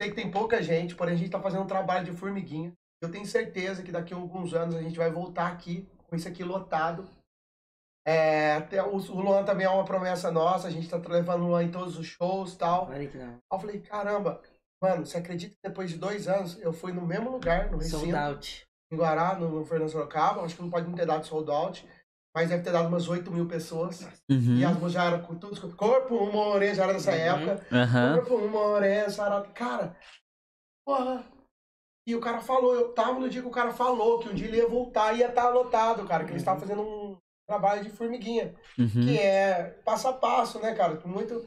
Sei 0.00 0.08
que 0.08 0.16
tem 0.16 0.30
pouca 0.30 0.62
gente, 0.62 0.94
porém 0.94 1.14
a 1.14 1.16
gente 1.18 1.30
tá 1.30 1.40
fazendo 1.40 1.64
um 1.64 1.66
trabalho 1.66 2.06
de 2.06 2.16
formiguinha. 2.16 2.72
Eu 3.02 3.10
tenho 3.10 3.26
certeza 3.26 3.82
que 3.82 3.92
daqui 3.92 4.14
a 4.14 4.16
alguns 4.16 4.54
anos 4.54 4.74
a 4.74 4.80
gente 4.80 4.96
vai 4.96 5.10
voltar 5.10 5.52
aqui 5.52 5.86
com 6.06 6.16
isso 6.16 6.26
aqui 6.26 6.42
lotado. 6.42 7.06
É, 8.06 8.54
até 8.54 8.82
o, 8.82 8.96
Luan 8.96 9.44
também 9.44 9.66
é 9.66 9.70
uma 9.70 9.84
promessa 9.84 10.32
nossa, 10.32 10.66
a 10.66 10.70
gente 10.70 10.88
tá 10.88 10.96
levando 10.96 11.42
o 11.42 11.48
Luan 11.48 11.64
em 11.64 11.70
todos 11.70 11.98
os 11.98 12.06
shows 12.06 12.54
e 12.54 12.58
tal. 12.58 12.88
Olha 12.88 13.06
que 13.06 13.18
não. 13.18 13.34
Aí 13.34 13.40
eu 13.52 13.60
falei, 13.60 13.80
caramba, 13.80 14.40
mano, 14.82 15.04
você 15.04 15.18
acredita 15.18 15.54
que 15.54 15.68
depois 15.68 15.90
de 15.90 15.98
dois 15.98 16.26
anos 16.26 16.58
eu 16.62 16.72
fui 16.72 16.92
no 16.92 17.06
mesmo 17.06 17.30
lugar, 17.30 17.70
no 17.70 17.82
Sold 17.82 18.06
recinto, 18.06 18.16
out. 18.16 18.66
em 18.90 18.96
Guará, 18.96 19.34
no, 19.34 19.50
no 19.50 19.66
Fernando 19.66 19.90
Sorocaba, 19.90 20.40
acho 20.40 20.56
que 20.56 20.62
não 20.62 20.70
pode 20.70 20.88
não 20.88 20.94
ter 20.94 21.04
dado 21.04 21.26
sold 21.26 21.50
out, 21.50 21.86
mas 22.34 22.48
deve 22.48 22.62
ter 22.62 22.72
dado 22.72 22.88
umas 22.88 23.08
8 23.08 23.30
mil 23.30 23.46
pessoas. 23.46 24.02
Uhum. 24.30 24.56
E 24.56 24.64
as 24.64 24.72
músicas 24.72 24.92
já 24.92 25.04
eram 25.04 25.20
com 25.22 25.34
tudo, 25.34 25.76
corpo, 25.76 26.14
uma 26.16 26.32
morena, 26.32 26.74
já 26.74 26.84
era 26.84 26.92
nessa 26.92 27.10
Uhum. 27.10 27.16
época. 27.16 27.66
Aham. 27.72 28.14
Corpo, 28.16 28.34
uma 28.36 28.48
morena, 28.48 29.10
sarado. 29.10 29.48
Cara, 29.54 29.96
porra. 30.86 31.24
E 32.06 32.14
o 32.14 32.20
cara 32.20 32.40
falou, 32.40 32.74
eu 32.74 32.88
tava 32.94 33.20
no 33.20 33.28
dia 33.28 33.42
que 33.42 33.48
o 33.48 33.50
cara 33.52 33.70
falou 33.70 34.18
que 34.18 34.28
um 34.30 34.34
dia 34.34 34.48
ele 34.48 34.56
ia 34.56 34.68
voltar 34.68 35.12
e 35.14 35.18
ia 35.18 35.28
estar 35.28 35.50
lotado, 35.50 36.06
cara, 36.06 36.24
que 36.24 36.30
eles 36.30 36.40
estavam 36.40 36.60
fazendo 36.60 36.80
um 36.80 37.18
trabalho 37.46 37.82
de 37.84 37.90
formiguinha, 37.90 38.54
Uhum. 38.78 38.88
que 38.88 39.18
é 39.18 39.78
passo 39.84 40.08
a 40.08 40.12
passo, 40.14 40.58
né, 40.58 40.74
cara? 40.74 40.98
Muito. 41.04 41.46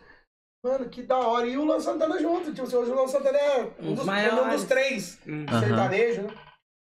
Mano, 0.63 0.87
que 0.89 1.01
da 1.01 1.17
hora. 1.17 1.47
E 1.47 1.57
o 1.57 1.63
Luan 1.65 1.79
Santana 1.79 2.19
junto. 2.19 2.53
Tipo, 2.53 2.67
hoje 2.77 2.91
o 2.91 2.93
Luan 2.93 3.07
Santana 3.07 3.35
é 3.39 3.63
um 3.79 3.95
dos, 3.95 4.07
um 4.07 4.49
dos 4.51 4.63
três 4.65 5.17
Hum. 5.25 5.45
Sertanejo, 5.59 6.21
né? 6.23 6.33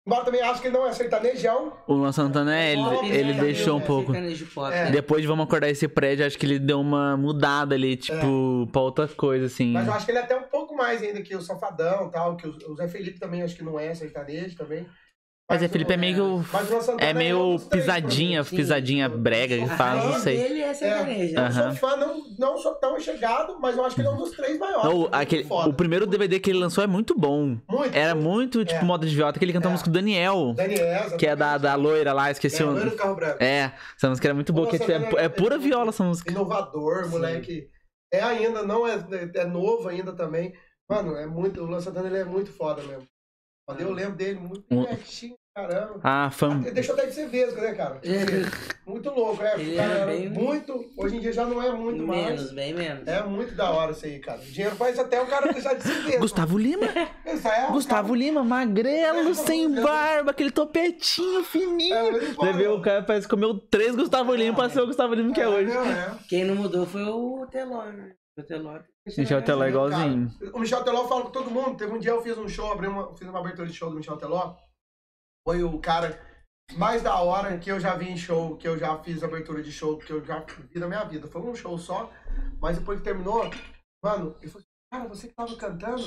Embora 0.04 0.24
também 0.24 0.42
acho 0.42 0.60
que 0.60 0.66
ele 0.66 0.76
não 0.76 0.84
é 0.86 0.92
sertanejão. 0.92 1.72
O 1.86 1.94
Luan 1.94 2.10
Santana, 2.10 2.58
é, 2.58 2.72
ele, 2.72 2.82
ele 3.08 3.34
né? 3.34 3.40
deixou 3.40 3.78
um 3.78 3.80
É, 3.80 3.84
pouco. 3.84 4.12
Pop. 4.52 4.74
É. 4.74 4.90
Depois 4.90 5.22
de 5.22 5.28
Vamos 5.28 5.44
Acordar 5.44 5.68
Esse 5.68 5.86
Prédio, 5.86 6.26
acho 6.26 6.36
que 6.36 6.44
ele 6.44 6.58
deu 6.58 6.80
uma 6.80 7.16
mudada 7.16 7.76
ali, 7.76 7.96
tipo, 7.96 8.68
pra 8.72 8.80
outra 8.80 9.06
coisa, 9.06 9.46
assim. 9.46 9.72
Mas 9.72 9.86
eu 9.86 9.92
acho 9.92 10.04
que 10.04 10.10
ele 10.10 10.18
é 10.18 10.22
até 10.22 10.36
um 10.36 10.42
pouco 10.42 10.74
mais 10.74 11.00
ainda 11.02 11.22
que 11.22 11.36
o 11.36 11.40
Safadão 11.40 12.08
e 12.08 12.10
tal. 12.10 12.36
Que 12.36 12.48
o, 12.48 12.72
o 12.72 12.74
Zé 12.74 12.88
Felipe 12.88 13.20
também 13.20 13.42
acho 13.42 13.54
que 13.54 13.62
não 13.62 13.78
é 13.78 13.94
sertanejo 13.94 14.56
também. 14.56 14.84
Mas 15.50 15.60
o- 15.60 15.68
Felipe 15.68 15.92
é 15.92 15.96
meio. 15.98 16.44
Mas 16.50 16.68
o 16.68 16.72
Luan 16.72 16.80
Santana 16.82 17.10
É 17.10 17.12
meio 17.12 17.58
mim. 17.58 17.68
pisadinha, 17.68 18.42
sim. 18.44 18.56
pisadinha 18.56 19.08
brega 19.08 19.58
que 19.58 19.66
faz, 19.76 20.02
não 20.04 20.14
sei. 20.20 20.36
dele 20.38 20.60
é 20.62 20.72
sertanejo. 20.72 21.34
Eu 21.34 21.40
Aham. 21.42 21.74
sou 21.76 21.90
fã, 21.90 21.96
não, 21.96 22.22
não 22.38 22.56
sou 22.58 22.74
tão 22.76 22.98
chegado, 22.98 23.58
mas 23.60 23.76
eu 23.76 23.84
acho 23.84 23.94
que 23.94 24.00
ele 24.00 24.08
é 24.08 24.10
um 24.12 24.16
dos 24.16 24.30
três 24.30 24.58
maiores. 24.58 24.84
Não, 24.84 24.98
Muito 25.00 25.14
aquele, 25.14 25.46
o 25.50 25.72
primeiro 25.74 26.06
DVD 26.06 26.40
que 26.40 26.48
ele 26.48 26.58
lançou 26.58 26.82
é 26.82 26.86
muito 26.86 27.14
bom. 27.18 27.58
Muito. 27.68 27.94
Era 27.94 28.14
muito, 28.14 28.64
tipo, 28.64 28.80
É. 28.80 28.84
moda 28.84 29.06
de 29.06 29.14
viota, 29.14 29.38
que 29.38 29.44
ele 29.44 29.52
cantou 29.52 29.68
a 29.68 29.72
É. 29.72 29.74
música 29.74 29.90
do 29.90 29.94
Daniel, 29.94 30.54
Daniel, 30.56 31.16
que 31.18 31.26
é 31.26 31.36
da, 31.36 31.58
da 31.58 31.74
loira 31.74 32.12
lá, 32.14 32.30
esqueci 32.30 32.62
é, 32.62 32.64
o 32.64 32.70
loiro 32.70 32.90
do 32.90 32.96
carro 32.96 33.14
branco. 33.16 33.42
É, 33.42 33.72
essa 33.96 34.08
música 34.08 34.28
era 34.28 34.34
muito 34.34 34.52
boa, 34.54 34.66
que 34.68 34.76
é, 34.76 34.78
tipo, 34.78 34.90
é, 34.92 35.00
pu- 35.00 35.18
é 35.18 35.28
pura 35.28 35.58
viola 35.58 35.90
essa 35.90 36.04
música. 36.04 36.30
Inovador, 36.30 37.04
Sim. 37.04 37.10
moleque. 37.10 37.68
É 38.10 38.22
ainda, 38.22 38.62
não 38.62 38.86
é, 38.86 39.04
é 39.34 39.44
novo 39.44 39.88
ainda 39.88 40.12
também. 40.12 40.54
Mano, 40.88 41.14
é 41.16 41.26
muito. 41.26 41.62
O 41.62 41.66
Luan 41.66 41.80
Santana 41.80 42.08
ele 42.08 42.18
é 42.18 42.24
muito 42.24 42.50
foda 42.52 42.82
mesmo. 42.82 43.06
Eu 43.68 43.92
lembro 43.92 44.16
dele 44.16 44.40
muito 44.40 44.64
Um- 44.70 44.84
pertinho, 44.84 45.36
caramba. 45.54 46.00
Ah, 46.02 46.30
fã. 46.32 46.60
Ele 46.60 46.72
deixou 46.72 46.94
até 46.96 47.06
de 47.06 47.14
ser 47.14 47.28
vesgo, 47.28 47.60
né, 47.60 47.72
cara? 47.74 48.00
Muito 48.84 49.08
louco, 49.10 49.40
é. 49.42 49.54
Ele 49.58 49.76
cara, 49.76 50.06
bem- 50.06 50.28
muito. 50.28 50.90
Hoje 50.96 51.16
em 51.16 51.20
dia 51.20 51.32
já 51.32 51.46
não 51.46 51.62
é 51.62 51.70
muito 51.70 52.04
mais. 52.04 52.26
Menos, 52.26 52.52
bem 52.52 52.74
menos. 52.74 53.06
É 53.06 53.22
muito 53.22 53.54
da 53.54 53.70
hora 53.70 53.92
isso 53.92 54.04
aí, 54.04 54.18
cara. 54.18 54.40
O 54.40 54.44
dinheiro 54.44 54.74
faz 54.74 54.98
até 54.98 55.22
o 55.22 55.26
cara 55.26 55.52
deixar 55.52 55.74
de 55.74 55.84
ser 55.84 55.94
vesgo. 56.02 56.18
Gustavo 56.20 56.58
Lima? 56.58 56.86
É, 57.24 57.66
Gustavo 57.72 58.14
Lima, 58.14 58.44
magrelo, 58.44 59.30
É, 59.30 59.34
sem 59.34 59.70
barba, 59.80 60.32
aquele 60.32 60.50
topetinho 60.50 61.32
cara- 61.40 61.44
fininho. 61.44 61.94
É, 61.94 62.20
fala, 62.34 62.52
vê, 62.52 62.68
o 62.68 62.80
cara 62.82 63.02
parece 63.02 63.26
que 63.26 63.30
comeu 63.30 63.58
três 63.58 63.94
Gustavo 63.96 64.34
Lima 64.34 64.54
pra 64.54 64.68
ser 64.68 64.80
o 64.80 64.86
Gustavo 64.86 65.14
Lima 65.14 65.32
que 65.32 65.40
é 65.40 65.48
hoje. 65.48 65.70
é. 65.72 66.10
Quem 66.28 66.44
não 66.44 66.54
mudou 66.56 66.84
foi 66.86 67.02
o 67.04 67.46
Teló. 67.50 67.84
né? 67.84 68.12
O. 68.38 69.20
Michel 69.20 69.42
Teló 69.44 69.64
é 69.64 69.68
igualzinho. 69.68 70.30
Cara, 70.38 70.56
o 70.56 70.60
Michel 70.60 70.84
Teló 70.84 71.06
fala 71.06 71.22
com 71.22 71.30
todo 71.30 71.50
mundo. 71.50 71.76
Teve 71.76 71.92
um 71.92 71.98
dia 71.98 72.12
eu 72.12 72.22
fiz 72.22 72.38
um 72.38 72.48
show, 72.48 72.72
abri 72.72 72.86
uma, 72.86 73.14
fiz 73.16 73.28
uma 73.28 73.38
abertura 73.38 73.66
de 73.66 73.74
show 73.74 73.90
do 73.90 73.96
Michel 73.96 74.16
Teló. 74.16 74.56
Foi 75.46 75.62
o 75.62 75.78
cara 75.78 76.18
mais 76.76 77.02
da 77.02 77.20
hora 77.20 77.58
que 77.58 77.70
eu 77.70 77.78
já 77.78 77.94
vi 77.94 78.08
em 78.08 78.16
show, 78.16 78.56
que 78.56 78.66
eu 78.66 78.78
já 78.78 78.98
fiz 79.02 79.22
abertura 79.22 79.62
de 79.62 79.70
show, 79.70 79.98
que 79.98 80.10
eu 80.10 80.24
já 80.24 80.44
vi 80.70 80.78
na 80.78 80.86
minha 80.86 81.04
vida. 81.04 81.26
Foi 81.26 81.42
um 81.42 81.54
show 81.54 81.76
só, 81.76 82.10
mas 82.60 82.78
depois 82.78 82.98
que 82.98 83.04
terminou, 83.04 83.50
mano, 84.02 84.36
ele 84.40 84.50
falou 84.50 84.60
assim, 84.60 84.66
cara, 84.90 85.08
você 85.08 85.28
que 85.28 85.34
tava 85.34 85.56
cantando, 85.56 86.04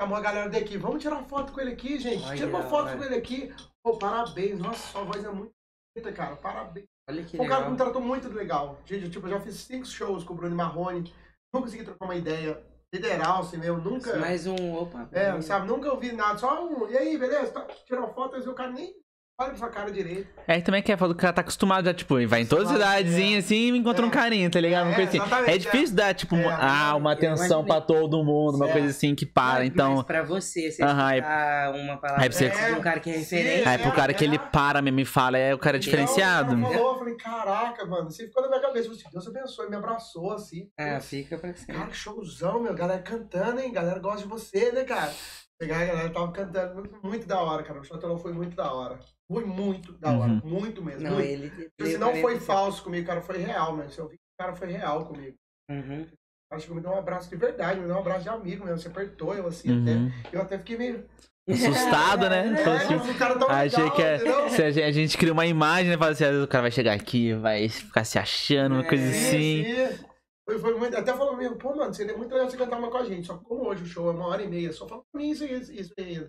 chamou 0.00 0.16
a 0.16 0.20
galera 0.20 0.48
daqui, 0.48 0.76
vamos 0.76 1.02
tirar 1.02 1.22
foto 1.24 1.52
com 1.52 1.60
ele 1.60 1.72
aqui, 1.72 1.98
gente. 1.98 2.24
Ai, 2.24 2.36
Tira 2.36 2.48
uma 2.48 2.62
foto 2.62 2.96
com 2.96 3.04
ele 3.04 3.16
aqui. 3.16 3.54
Pô, 3.82 3.98
parabéns. 3.98 4.58
Nossa, 4.58 4.92
sua 4.92 5.04
voz 5.04 5.24
é 5.24 5.30
muito 5.30 5.52
bonita, 5.94 6.12
cara. 6.12 6.36
Parabéns. 6.36 6.86
Olha 7.08 7.24
que 7.24 7.36
Foi 7.36 7.46
um 7.46 7.48
cara 7.48 7.70
me 7.70 7.76
tratou 7.76 8.02
muito 8.02 8.28
legal. 8.28 8.78
Gente, 8.84 9.10
tipo, 9.10 9.26
eu 9.26 9.30
já 9.30 9.40
fiz 9.40 9.54
cinco 9.56 9.86
shows 9.86 10.24
com 10.24 10.34
o 10.34 10.36
Bruno 10.36 10.54
Marrone. 10.54 11.12
Não 11.52 11.62
consegui 11.62 11.84
trocar 11.84 12.04
uma 12.04 12.14
ideia 12.16 12.62
federal, 12.92 13.40
assim 13.40 13.56
mesmo. 13.56 13.78
Nunca. 13.78 14.16
Mais 14.16 14.46
um. 14.46 14.74
Opa. 14.74 15.08
É, 15.12 15.40
sabe? 15.40 15.66
Nunca 15.66 15.90
ouvi 15.90 16.12
nada. 16.12 16.38
Só 16.38 16.66
um. 16.66 16.88
E 16.88 16.96
aí, 16.96 17.16
beleza? 17.16 17.52
Tá, 17.52 17.66
tirou 17.86 18.12
foto, 18.14 18.32
mas 18.32 18.46
o 18.46 18.54
cara 18.54 18.70
nem 18.70 18.94
olha 19.40 19.50
pra 19.50 19.56
sua 19.58 19.68
cara 19.68 19.90
direito. 19.92 20.26
É, 20.48 20.60
também 20.60 20.82
que 20.82 20.90
é 20.90 20.96
foda, 20.96 21.12
o 21.12 21.16
cara 21.16 21.32
tá 21.32 21.40
acostumado 21.42 21.84
já, 21.84 21.94
tipo, 21.94 22.14
vai 22.26 22.40
em 22.42 22.46
todas 22.46 22.64
as 22.66 22.70
Acostumado, 22.72 22.98
cidadezinhas 22.98 23.44
assim 23.44 23.72
e 23.72 23.78
encontra 23.78 24.04
um 24.04 24.08
É. 24.08 24.12
carinha, 24.12 24.50
tá 24.50 24.60
ligado? 24.60 24.86
Uma 24.86 24.92
É, 24.92 24.94
coisa 24.96 25.08
assim. 25.10 25.18
exatamente, 25.18 25.50
É 25.54 25.58
difícil 25.58 25.94
dar, 25.96 26.14
tipo, 26.14 26.34
É, 26.34 26.58
ah, 26.60 26.94
uma 26.96 27.12
é, 27.12 27.14
atenção 27.14 27.62
mas- 27.62 27.68
pra 27.68 27.80
todo 27.80 28.24
mundo, 28.24 28.56
uma 28.56 28.68
É. 28.68 28.72
coisa 28.72 28.88
assim 28.88 29.14
que 29.14 29.24
para. 29.24 29.60
Mas 29.60 29.68
Então, 29.68 30.02
pra 30.02 30.22
você, 30.24 30.62
você 30.72 30.82
é- 30.82 30.86
escutar 30.86 31.70
uma 31.74 31.96
palavra 31.98 32.22
Aí 32.24 32.28
pra 32.28 32.38
você- 32.38 32.72
um 32.72 32.80
cara 32.80 32.98
que 33.00 33.10
é 33.10 33.16
referente. 33.16 33.68
aí 33.68 33.78
pro 33.78 33.92
cara 33.92 34.12
que 34.12 34.24
ele 34.24 34.36
é. 34.36 34.38
para 34.38 34.82
mesmo 34.82 35.00
e 35.00 35.04
fala, 35.04 35.38
é 35.38 35.54
o 35.54 35.58
cara 35.58 35.78
diferenciado. 35.78 36.60
Falou, 36.60 36.92
eu 36.94 36.98
falei, 36.98 37.14
caraca, 37.16 37.86
mano. 37.86 38.10
Você 38.10 38.26
ficou 38.26 38.42
na 38.42 38.48
minha 38.48 38.60
cabeça. 38.60 38.88
Falei, 38.88 39.04
Deus 39.12 39.26
abençoe, 39.28 39.70
me 39.70 39.76
abraçou 39.76 40.32
assim. 40.32 40.68
Ah, 40.78 40.94
Putz, 40.94 41.06
fica 41.08 41.38
pra 41.38 41.54
sempre. 41.54 41.74
Cara, 41.76 41.92
showzão, 41.92 42.60
meu. 42.60 42.74
Galera 42.74 43.02
cantando, 43.02 43.60
hein? 43.60 43.70
Galera 43.72 43.98
gosta 44.00 44.22
de 44.22 44.28
você, 44.28 44.72
né, 44.72 44.82
cara? 44.84 45.12
Pegar 45.58 45.80
a 45.80 45.84
galera 45.86 46.10
tava 46.10 46.30
cantando 46.32 46.74
muito, 46.76 46.98
muito 47.02 47.26
da 47.26 47.40
hora, 47.40 47.62
cara. 47.62 47.80
O 47.80 47.84
Chotelão 47.84 48.18
foi 48.18 48.32
muito 48.32 48.56
da 48.56 48.72
hora. 48.72 48.98
Foi 49.30 49.44
muito 49.44 49.92
da 49.98 50.10
hora. 50.10 50.32
Uhum. 50.32 50.40
Muito 50.44 50.82
mesmo. 50.82 51.02
Não, 51.02 51.14
muito. 51.16 51.26
ele. 51.26 51.50
Se 51.50 51.70
ele 51.80 51.98
não 51.98 52.14
foi 52.16 52.40
falso 52.40 52.82
comigo, 52.82 53.06
cara, 53.06 53.20
foi 53.20 53.38
real, 53.38 53.76
mano. 53.76 53.90
Se 53.90 53.98
eu 53.98 54.08
vi 54.08 54.16
que 54.16 54.22
o 54.38 54.42
cara 54.42 54.54
foi 54.56 54.68
real 54.68 55.04
comigo. 55.04 55.36
Uhum. 55.70 56.06
Acho 56.50 56.66
que 56.66 56.74
me 56.74 56.80
deu 56.80 56.90
um 56.92 56.98
abraço 56.98 57.28
de 57.28 57.36
verdade, 57.36 57.78
me 57.78 57.86
deu 57.86 57.94
um 57.96 57.98
abraço 57.98 58.22
de 58.22 58.28
amigo 58.30 58.64
mesmo. 58.64 58.78
Você 58.80 58.88
apertou 58.88 59.34
eu 59.34 59.46
assim 59.46 59.70
Uhum. 59.70 59.82
até. 60.22 60.36
Eu 60.36 60.42
até 60.42 60.58
fiquei 60.58 60.78
meio. 60.78 61.04
Assustado, 61.48 62.28
né? 62.28 62.54
É, 62.58 62.62
assim, 62.62 62.96
mas 62.96 63.08
o 63.08 63.18
cara 63.18 63.38
tão 63.38 63.48
Achei 63.48 63.82
legal, 63.82 63.96
que 63.96 64.02
é, 64.02 64.18
se 64.50 64.62
a, 64.62 64.70
gente, 64.70 64.82
a 64.84 64.92
gente 64.92 65.16
cria 65.18 65.32
uma 65.32 65.46
imagem, 65.46 65.90
né? 65.90 65.96
Fala 65.98 66.10
assim, 66.10 66.24
às 66.24 66.30
vezes 66.30 66.44
o 66.44 66.48
cara 66.48 66.62
vai 66.62 66.70
chegar 66.70 66.92
aqui, 66.92 67.32
vai 67.34 67.68
ficar 67.70 68.04
se 68.04 68.18
achando, 68.18 68.74
uma 68.74 68.84
coisa 68.84 69.02
É, 69.04 69.08
assim. 69.08 69.64
Sim, 69.64 69.96
sim. 69.96 70.04
Foi, 70.46 70.58
foi 70.58 70.78
muito, 70.78 70.96
até 70.96 71.12
falou 71.14 71.36
mesmo, 71.36 71.56
pô, 71.56 71.74
mano, 71.74 71.92
seria 71.92 72.16
muito 72.16 72.32
legal 72.32 72.48
você 72.50 72.56
cantar 72.56 72.78
uma 72.78 72.90
com 72.90 72.96
a 72.98 73.04
gente. 73.04 73.26
Só 73.26 73.36
que 73.36 73.44
como 73.44 73.66
hoje 73.66 73.82
o 73.82 73.86
show 73.86 74.08
é 74.08 74.12
uma 74.12 74.26
hora 74.26 74.42
e 74.42 74.48
meia, 74.48 74.72
só 74.72 74.86
fala 74.86 75.02
pra 75.12 75.22
mim 75.22 75.30
isso, 75.30 75.44
isso, 75.44 75.72
isso 75.72 75.92
aí. 75.98 76.26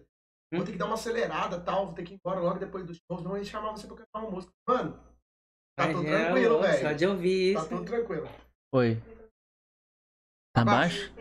Vou 0.54 0.66
ter 0.66 0.72
que 0.72 0.78
dar 0.78 0.86
uma 0.86 0.96
acelerada 0.96 1.60
tal, 1.60 1.86
vou 1.86 1.94
ter 1.96 2.04
que 2.04 2.14
ir 2.14 2.16
embora 2.24 2.40
logo 2.40 2.58
depois 2.60 2.84
do 2.86 2.94
show, 2.94 3.18
senão 3.20 3.36
eles 3.38 3.48
chamavam 3.48 3.78
você 3.78 3.86
pra 3.88 3.98
cantar 3.98 4.20
uma 4.20 4.32
música. 4.32 4.52
Mano, 4.68 4.94
Tá 5.78 5.86
Mas 5.88 5.96
tudo 5.96 6.08
é 6.10 6.26
tranquilo, 6.26 6.62
velho. 6.62 6.82
Só 6.82 6.92
de 6.92 7.06
ouvir 7.06 7.54
Tá 7.54 7.60
isso. 7.62 7.70
tudo 7.70 7.86
tranquilo. 7.86 8.30
Oi. 8.74 9.02
Tá 10.54 10.66
baixo? 10.66 11.14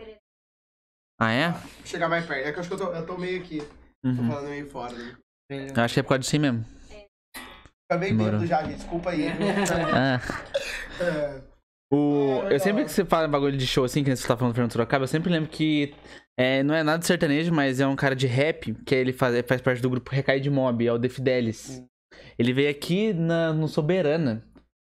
Ah, 1.21 1.31
é? 1.31 1.49
Vou 1.51 1.85
chegar 1.85 2.09
mais 2.09 2.25
perto. 2.25 2.47
É 2.47 2.51
que 2.51 2.57
eu 2.57 2.61
acho 2.61 2.69
que 2.69 2.75
eu 2.75 2.77
tô, 2.79 2.93
eu 2.93 3.05
tô 3.05 3.17
meio 3.17 3.41
aqui. 3.41 3.59
Tô 4.01 4.07
Uhum. 4.09 4.27
falando 4.27 4.49
meio 4.49 4.69
fora. 4.69 4.93
Né? 4.97 5.17
Eu 5.75 5.83
acho 5.83 5.93
que 5.93 5.99
é 5.99 6.03
por 6.03 6.09
causa 6.09 6.19
disso 6.19 6.35
aí 6.35 6.39
mesmo. 6.39 6.65
Tá 7.89 7.97
meio 7.97 8.11
Demorou. 8.17 8.39
bêbado 8.39 8.47
já, 8.47 8.63
gente. 8.63 8.77
Desculpa 8.77 9.09
aí. 9.11 9.27
Ah. 9.29 10.19
É, 11.01 11.41
O... 11.93 12.41
É, 12.49 12.55
Eu 12.55 12.59
sempre 12.59 12.83
que 12.83 12.91
você 12.91 13.05
fala 13.05 13.25
bagulho 13.25 13.57
de 13.57 13.65
show 13.65 13.85
assim, 13.85 14.03
que 14.03 14.13
você 14.13 14.27
tá 14.27 14.35
falando 14.35 14.51
do 14.51 14.55
Fernando 14.55 14.73
Sorocaba, 14.73 15.05
eu 15.05 15.07
sempre 15.07 15.31
lembro 15.31 15.49
que 15.49 15.95
é, 16.39 16.63
não 16.63 16.73
é 16.73 16.81
nada 16.83 16.99
de 16.99 17.05
sertanejo, 17.05 17.53
mas 17.53 17.81
é 17.81 17.85
um 17.85 17.97
cara 17.97 18.15
de 18.15 18.25
rap, 18.25 18.73
que 18.85 18.95
ele 18.95 19.11
faz, 19.11 19.43
faz 19.45 19.59
parte 19.59 19.81
do 19.81 19.89
grupo 19.89 20.09
Recai 20.09 20.39
de 20.39 20.49
Mob, 20.49 20.87
é 20.87 20.93
o 20.93 20.97
The 20.97 21.09
Fidelis. 21.09 21.83
Ele 22.37 22.53
veio 22.53 22.69
aqui 22.69 23.11
na, 23.11 23.51
no 23.51 23.67
Soberana 23.67 24.41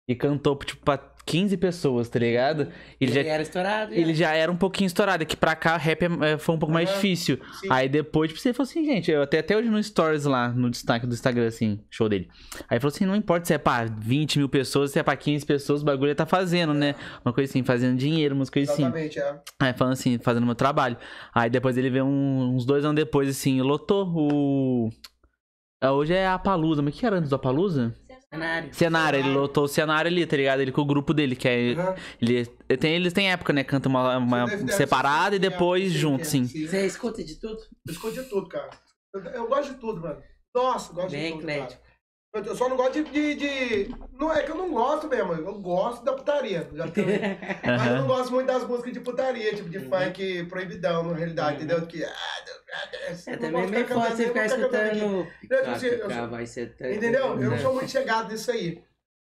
e 0.09 0.15
cantou, 0.15 0.57
tipo, 0.57 0.83
pra 0.83 1.12
15 1.25 1.57
pessoas, 1.57 2.09
tá 2.09 2.19
ligado? 2.19 2.63
Ele 3.01 3.11
Ele 3.11 3.13
já, 3.13 3.21
era 3.31 3.43
estourado. 3.43 3.95
ele 3.95 4.13
já. 4.15 4.27
já 4.31 4.35
era 4.35 4.51
um 4.51 4.57
pouquinho 4.57 4.87
estourado, 4.87 5.25
que 5.25 5.37
pra 5.37 5.55
cá 5.55 5.77
rap 5.77 6.03
é- 6.03 6.33
é- 6.33 6.39
foi 6.39 6.55
um 6.55 6.59
pouco 6.59 6.73
mais 6.75 6.89
Aham. 6.89 6.97
difícil. 6.97 7.39
sim. 7.61 7.69
Aí 7.71 7.89
depois, 7.89 8.29
tipo, 8.31 8.41
você 8.41 8.53
falou 8.53 8.69
assim, 8.69 8.85
gente, 8.85 9.11
eu 9.11 9.23
até, 9.23 9.39
até 9.39 9.57
hoje 9.57 9.69
no 9.69 9.83
Stories 9.83 10.25
lá, 10.25 10.49
no 10.49 10.69
destaque 10.71 11.07
do 11.07 11.15
Instagram, 11.15 11.47
assim, 11.47 11.81
show 11.91 12.09
dele. 12.09 12.29
Aí 12.69 12.81
falou 12.81 12.93
assim, 12.95 13.07
não 13.07 13.15
importa 13.17 13.47
se 13.47 13.55
é 13.55 13.59
pra 13.59 13.85
20 13.85 14.39
mil 14.39 14.49
pessoas, 14.49 14.91
se 14.91 14.99
é 14.99 15.03
pra 15.03 15.17
15 15.17 15.47
pessoas, 15.47 15.83
o 15.83 15.85
bagulho 15.85 16.15
tá 16.15 16.27
fazendo, 16.27 16.75
né? 16.75 16.95
Uma 17.25 17.33
coisa 17.33 17.51
assim, 17.51 17.63
fazendo 17.63 17.97
dinheiro, 17.97 18.35
umas 18.35 18.51
coisas 18.51 18.73
assim. 18.75 18.83
Exatamente, 18.83 19.19
é. 19.19 19.37
Aí 19.61 19.73
falando 19.73 19.93
assim, 19.95 20.19
fazendo 20.19 20.45
meu 20.45 20.55
trabalho. 20.57 20.97
Aí 21.35 21.49
depois 21.49 21.77
ele 21.79 21.89
veio 21.91 22.05
um- 22.05 22.55
uns 22.57 22.65
dois 22.67 22.85
anos 22.85 22.97
depois, 22.97 23.29
assim, 23.29 23.61
lotou 23.61 24.07
o. 24.09 24.91
Ah, 25.81 25.93
Hoje 25.93 26.15
é 26.15 26.29
a 26.29 26.39
Palusa, 26.39 26.81
mas 26.81 26.95
o 26.95 26.97
que 26.99 27.05
era 27.05 27.17
antes 27.17 27.29
do 27.31 27.37
Palusa? 27.39 27.93
Cenário. 28.33 28.75
Cenário, 28.75 29.19
ele 29.19 29.29
lotou 29.29 29.65
o 29.65 29.69
cenário 29.69 30.11
ali, 30.11 30.25
tá 30.25 30.37
ligado? 30.37 30.61
Ele 30.61 30.73
com 30.73 30.81
o 30.81 30.87
grupo 30.87 31.13
dele, 31.13 31.37
que 31.37 31.47
é. 31.47 31.73
Aham. 31.73 31.95
Ele, 32.21 32.49
ele 32.67 32.79
tem, 32.79 32.95
eles 32.95 33.13
têm 33.13 33.31
época, 33.31 33.53
né? 33.53 33.63
Canta 33.63 33.91
uma, 33.91 34.17
uma 34.17 34.49
separada 34.69 35.37
e 35.37 35.39
depois 35.39 35.93
junto, 35.93 36.25
sim. 36.25 36.47
Você 36.47 36.87
escuta 36.87 37.23
de 37.23 37.39
tudo? 37.39 37.59
Eu 37.87 37.93
escuto 37.93 38.15
de 38.15 38.23
tudo, 38.29 38.49
cara. 38.49 38.71
Eu, 39.15 39.21
eu 39.21 39.49
gosto 39.49 39.75
de 39.75 39.81
tudo, 39.81 40.01
mano. 40.01 40.23
Nossa, 40.55 40.93
gosto 40.95 41.11
Bem 41.11 41.25
de 41.25 41.31
tudo. 41.33 41.41
eclético. 41.51 41.83
Cara. 41.83 41.92
Eu- 42.35 42.57
só 42.57 42.67
não 42.69 42.77
gosto 42.79 42.95
de, 42.95 43.05
de, 43.11 43.35
de- 43.35 43.95
Não 44.19 44.33
é 44.33 44.43
que 44.43 44.51
eu 44.51 44.55
não 44.55 44.71
gosto 44.73 45.07
mesmo, 45.07 45.35
eu 45.35 45.55
gosto 45.61 46.03
da 46.03 46.15
putaria. 46.15 46.67
Já 46.73 46.89
tenho- 46.89 47.07
Mas 47.63 47.87
eu 47.87 47.97
não 47.99 48.07
gosto 48.07 48.33
muito 48.33 48.47
das 48.47 48.67
músicas 48.67 48.93
de 48.95 49.01
putaria, 49.01 49.55
tipo 49.55 49.69
de 49.69 49.79
Uhum. 49.79 49.91
funk 49.91 50.45
proibidão, 50.45 51.03
na 51.05 51.15
realidade, 51.15 51.59
Uhum. 51.59 51.65
entendeu? 51.65 51.87
Que. 51.87 52.03
Ah, 52.05 52.13
É 53.27 53.37
também 53.37 53.67
meio 53.67 53.87
fácil 53.87 54.17
você 54.17 54.27
ficar 54.29 54.47
escutando. 54.47 54.99
Não, 54.99 55.27
tipo 55.59 55.71
assim, 55.73 55.91
Picar, 55.91 56.31
vai 56.31 56.47
ser 56.47 56.75
tanto. 56.75 56.91
Entendeu? 56.95 57.27
Eu 57.27 57.51
não 57.51 57.53
É. 57.57 57.59
sou 57.59 57.75
muito 57.75 57.91
chegado 57.91 58.31
nisso 58.33 58.51
aí. 58.51 58.83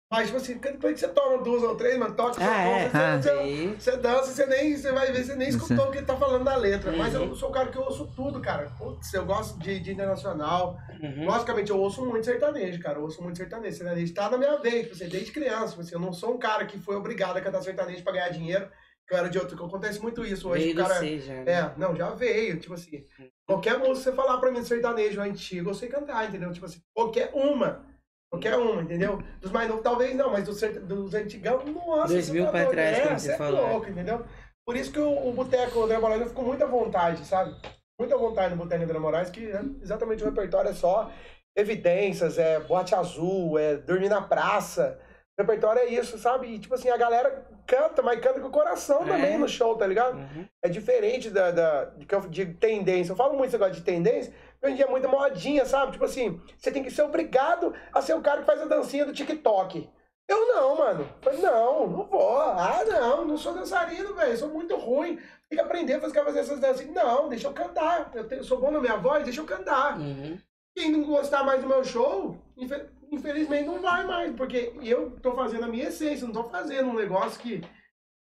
Mas, 0.10 0.28
tipo 0.28 0.38
assim, 0.38 0.58
depois 0.58 0.94
que 0.94 1.00
você 1.02 1.08
toma 1.10 1.44
duas 1.44 1.62
ou 1.64 1.76
três, 1.76 1.98
mano, 1.98 2.16
toca, 2.16 2.38
Ah, 2.42 2.62
é. 2.62 2.90
você, 2.90 2.98
Ah. 2.98 3.18
você, 3.22 3.68
você 3.78 3.98
dança, 3.98 4.32
você 4.32 4.46
nem. 4.46 4.78
Você 4.78 4.92
vai 4.94 5.12
ver, 5.12 5.24
você 5.26 5.36
nem 5.36 5.50
escutou 5.50 5.88
o 5.88 5.92
que 5.92 5.98
ele 5.98 6.06
tá 6.06 6.16
falando 6.16 6.46
na 6.46 6.56
letra. 6.56 6.94
Mas 6.94 7.14
Uhum. 7.14 7.24
eu 7.26 7.36
sou 7.36 7.50
o 7.50 7.52
cara 7.52 7.68
que 7.70 7.78
eu 7.78 7.82
ouço 7.82 8.08
tudo, 8.16 8.40
cara. 8.40 8.72
Putz, 8.78 9.14
eu 9.14 9.26
gosto 9.26 9.60
de, 9.60 9.80
de 9.82 9.92
internacional. 9.92 10.78
uhum. 11.04 11.26
Logicamente, 11.26 11.72
eu 11.72 11.78
ouço 11.80 12.06
muito 12.06 12.26
sertanejo, 12.26 12.80
cara. 12.82 13.00
Eu 13.00 13.04
ouço 13.04 13.22
muito 13.22 13.36
sertanejo. 13.38 13.76
Sertanejo 13.78 14.14
tá 14.14 14.30
na 14.30 14.38
minha 14.38 14.56
veia, 14.60 14.84
tipo 14.84 14.96
assim, 14.96 15.10
desde 15.10 15.32
criança. 15.34 15.70
Tipo 15.72 15.82
assim, 15.82 15.96
eu 15.96 16.00
não 16.00 16.14
sou 16.14 16.34
um 16.36 16.40
cara 16.40 16.66
que 16.66 16.80
foi 16.80 16.96
obrigado 16.96 17.36
a 17.36 17.42
cantar 17.42 17.62
sertanejo 17.62 18.02
pra 18.04 18.14
ganhar 18.14 18.30
dinheiro. 18.30 18.70
Que 19.06 19.14
eu 19.14 19.18
era 19.20 19.30
de 19.30 19.38
outro. 19.38 19.58
que 19.58 19.64
Acontece 19.64 20.02
muito 20.02 20.26
isso 20.26 20.50
hoje. 20.50 20.64
Veio 20.74 20.76
o 20.76 20.88
cara. 20.88 20.96
Já. 20.96 21.34
né? 21.34 21.44
É, 21.52 21.72
não, 21.78 21.94
já 21.96 22.12
veio, 22.12 22.58
tipo 22.62 22.74
assim. 22.76 23.04
Qualquer 23.46 23.78
música 23.78 23.94
que 23.96 24.04
você 24.04 24.12
falar 24.14 24.38
pra 24.38 24.52
mim 24.52 24.62
de 24.62 24.68
sertanejo 24.68 25.20
antigo, 25.22 25.70
eu 25.70 25.74
sei 25.74 25.90
cantar, 25.90 26.28
entendeu? 26.30 26.52
Tipo 26.54 26.66
assim, 26.66 26.80
qualquer 26.94 27.32
uma. 27.34 27.86
Qualquer 28.32 28.58
uma, 28.58 28.82
entendeu? 28.82 29.22
Dos 29.40 29.52
mais 29.52 29.70
novos, 29.70 29.84
talvez 29.84 30.14
não, 30.16 30.32
mas 30.32 30.44
dos, 30.44 30.60
dos 30.60 31.14
antigão, 31.14 31.64
nossa. 31.66 32.14
2000 32.14 32.46
você 32.46 32.52
tá 32.52 32.52
pra 32.52 32.66
trás, 32.70 32.98
é, 32.98 33.18
você 33.18 33.32
é 33.32 33.38
falou, 33.38 33.68
é. 33.68 33.72
louco, 33.72 33.90
entendeu? 33.90 34.26
Por 34.66 34.76
isso 34.76 34.92
que 34.92 35.00
o, 35.00 35.30
o 35.30 35.32
Boteco 35.32 35.84
André 35.84 35.98
Moraes 35.98 36.28
ficou 36.28 36.44
muita 36.44 36.68
vontade, 36.68 37.26
sabe? 37.26 37.56
Muita 37.98 38.18
vontade 38.18 38.54
no 38.54 38.62
Boteco 38.62 38.84
André 38.84 39.00
Moraes, 39.00 39.30
que 39.30 39.50
é 39.50 39.62
exatamente 39.82 40.24
o 40.24 40.26
repertório 40.26 40.70
é 40.70 40.74
só 40.74 41.10
evidências, 41.56 42.38
é 42.38 42.60
boate 42.60 42.94
azul, 42.94 43.58
é 43.58 43.78
dormir 43.78 44.10
na 44.10 44.22
praça. 44.22 45.00
O 45.40 45.42
repertório 45.42 45.82
é 45.82 45.86
isso, 45.88 46.18
sabe? 46.18 46.48
E 46.48 46.60
tipo 46.60 46.76
assim, 46.76 46.90
a 46.90 46.98
galera 46.98 47.46
canta, 47.66 48.02
mas 48.02 48.20
canta 48.20 48.40
com 48.40 48.48
o 48.48 48.52
coração 48.52 49.04
É. 49.04 49.08
também 49.08 49.38
no 49.38 49.48
show, 49.48 49.76
tá 49.76 49.88
ligado? 49.88 50.18
Uhum. 50.18 50.46
é 50.64 50.70
diferente 50.70 51.30
da, 51.30 51.52
da, 51.52 51.86
de, 51.86 52.06
de 52.30 52.46
tendência. 52.54 53.12
Eu 53.12 53.16
falo 53.16 53.34
muito 53.34 53.48
esse 53.48 53.58
negócio 53.58 53.76
de 53.76 53.82
tendência, 53.82 54.34
hoje 54.62 54.74
em 54.74 54.76
dia 54.76 54.86
é 54.86 54.90
muita 54.90 55.08
modinha, 55.08 55.66
sabe? 55.66 55.92
Tipo 55.94 56.06
assim, 56.06 56.42
você 56.58 56.72
tem 56.72 56.84
que 56.84 56.92
ser 56.92 57.04
obrigado 57.04 57.74
a 57.94 58.02
ser 58.02 58.14
o 58.14 58.22
cara 58.22 58.42
que 58.42 58.46
faz 58.48 58.62
a 58.62 58.66
dancinha 58.66 59.06
do 59.06 59.14
TikTok. 59.14 59.90
Eu 60.30 60.48
não, 60.54 60.78
mano. 60.78 61.10
Falei, 61.22 61.40
não, 61.42 61.88
não 61.88 62.06
vou. 62.06 62.38
Ah, 62.42 62.84
não, 62.86 63.24
não 63.26 63.38
sou 63.38 63.54
dançarino, 63.54 64.14
velho. 64.14 64.38
Sou 64.38 64.50
muito 64.50 64.76
ruim. 64.76 65.16
Tem 65.50 65.58
que 65.58 65.62
aprender 65.62 65.94
a 65.94 66.02
fazer, 66.02 66.22
fazer 66.24 66.40
essas 66.40 66.60
dancinhas. 66.60 66.94
Não, 66.94 67.30
deixa 67.30 67.48
eu 67.48 67.54
cantar. 67.54 68.12
Eu 68.14 68.28
tenho- 68.28 68.44
sou 68.44 68.60
bom 68.60 68.70
na 68.70 68.82
minha 68.82 68.98
voz, 68.98 69.24
deixa 69.24 69.40
eu 69.40 69.46
cantar. 69.46 69.98
Uhum. 69.98 70.38
Quem 70.76 70.92
não 70.92 71.04
gostar 71.06 71.44
mais 71.46 71.62
do 71.62 71.68
meu 71.68 71.82
show, 71.84 72.38
infe- 72.58 72.90
infelizmente 73.10 73.68
não 73.68 73.80
vai 73.80 74.06
mais, 74.06 74.36
porque 74.36 74.74
eu 74.84 75.12
tô 75.22 75.32
fazendo 75.34 75.64
a 75.64 75.68
minha 75.68 75.88
essência, 75.88 76.26
não 76.28 76.34
tô 76.34 76.44
fazendo 76.50 76.90
um 76.90 76.96
negócio 76.96 77.40
que. 77.40 77.62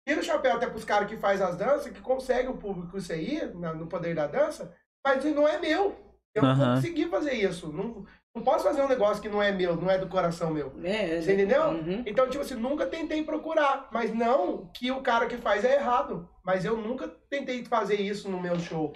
Tira 0.07 0.21
o 0.21 0.25
chapéu 0.25 0.57
até 0.57 0.67
pros 0.67 0.85
caras 0.85 1.09
que 1.09 1.17
faz 1.19 1.41
as 1.43 1.57
danças, 1.57 1.93
que 1.93 2.01
conseguem 2.01 2.49
o 2.51 2.57
público 2.57 2.97
isso 2.97 3.13
aí, 3.13 3.45
no 3.55 3.87
poder 3.87 4.15
da 4.15 4.27
dança, 4.27 4.75
mas 5.05 5.23
não 5.25 5.47
é 5.47 5.59
meu. 5.59 5.95
Eu 6.35 6.43
não 6.43 6.55
vou 6.55 6.65
Aham. 6.65 6.75
conseguir 6.77 7.09
fazer 7.09 7.33
isso. 7.35 7.73
Não, 7.73 8.05
não 8.35 8.43
posso 8.43 8.65
fazer 8.65 8.83
um 8.83 8.89
negócio 8.89 9.23
que 9.23 9.29
não 9.29 9.43
é 9.43 9.51
meu, 9.51 9.75
não 9.77 9.91
é 9.91 9.99
do 9.99 10.09
coração 10.09 10.51
meu. 10.51 10.73
É, 10.85 11.21
Você 11.21 11.33
entendeu? 11.33 11.63
Uhum. 11.65 12.03
Então, 12.07 12.29
tipo 12.29 12.43
assim, 12.43 12.55
nunca 12.55 12.87
tentei 12.87 13.23
procurar. 13.25 13.89
Mas 13.93 14.15
não 14.15 14.67
que 14.73 14.91
o 14.91 15.01
cara 15.03 15.27
que 15.27 15.37
faz 15.37 15.65
é 15.65 15.77
errado. 15.77 16.29
Mas 16.45 16.65
eu 16.65 16.77
nunca 16.77 17.09
tentei 17.29 17.65
fazer 17.65 18.01
isso 18.01 18.31
no 18.31 18.41
meu 18.41 18.59
show. 18.59 18.93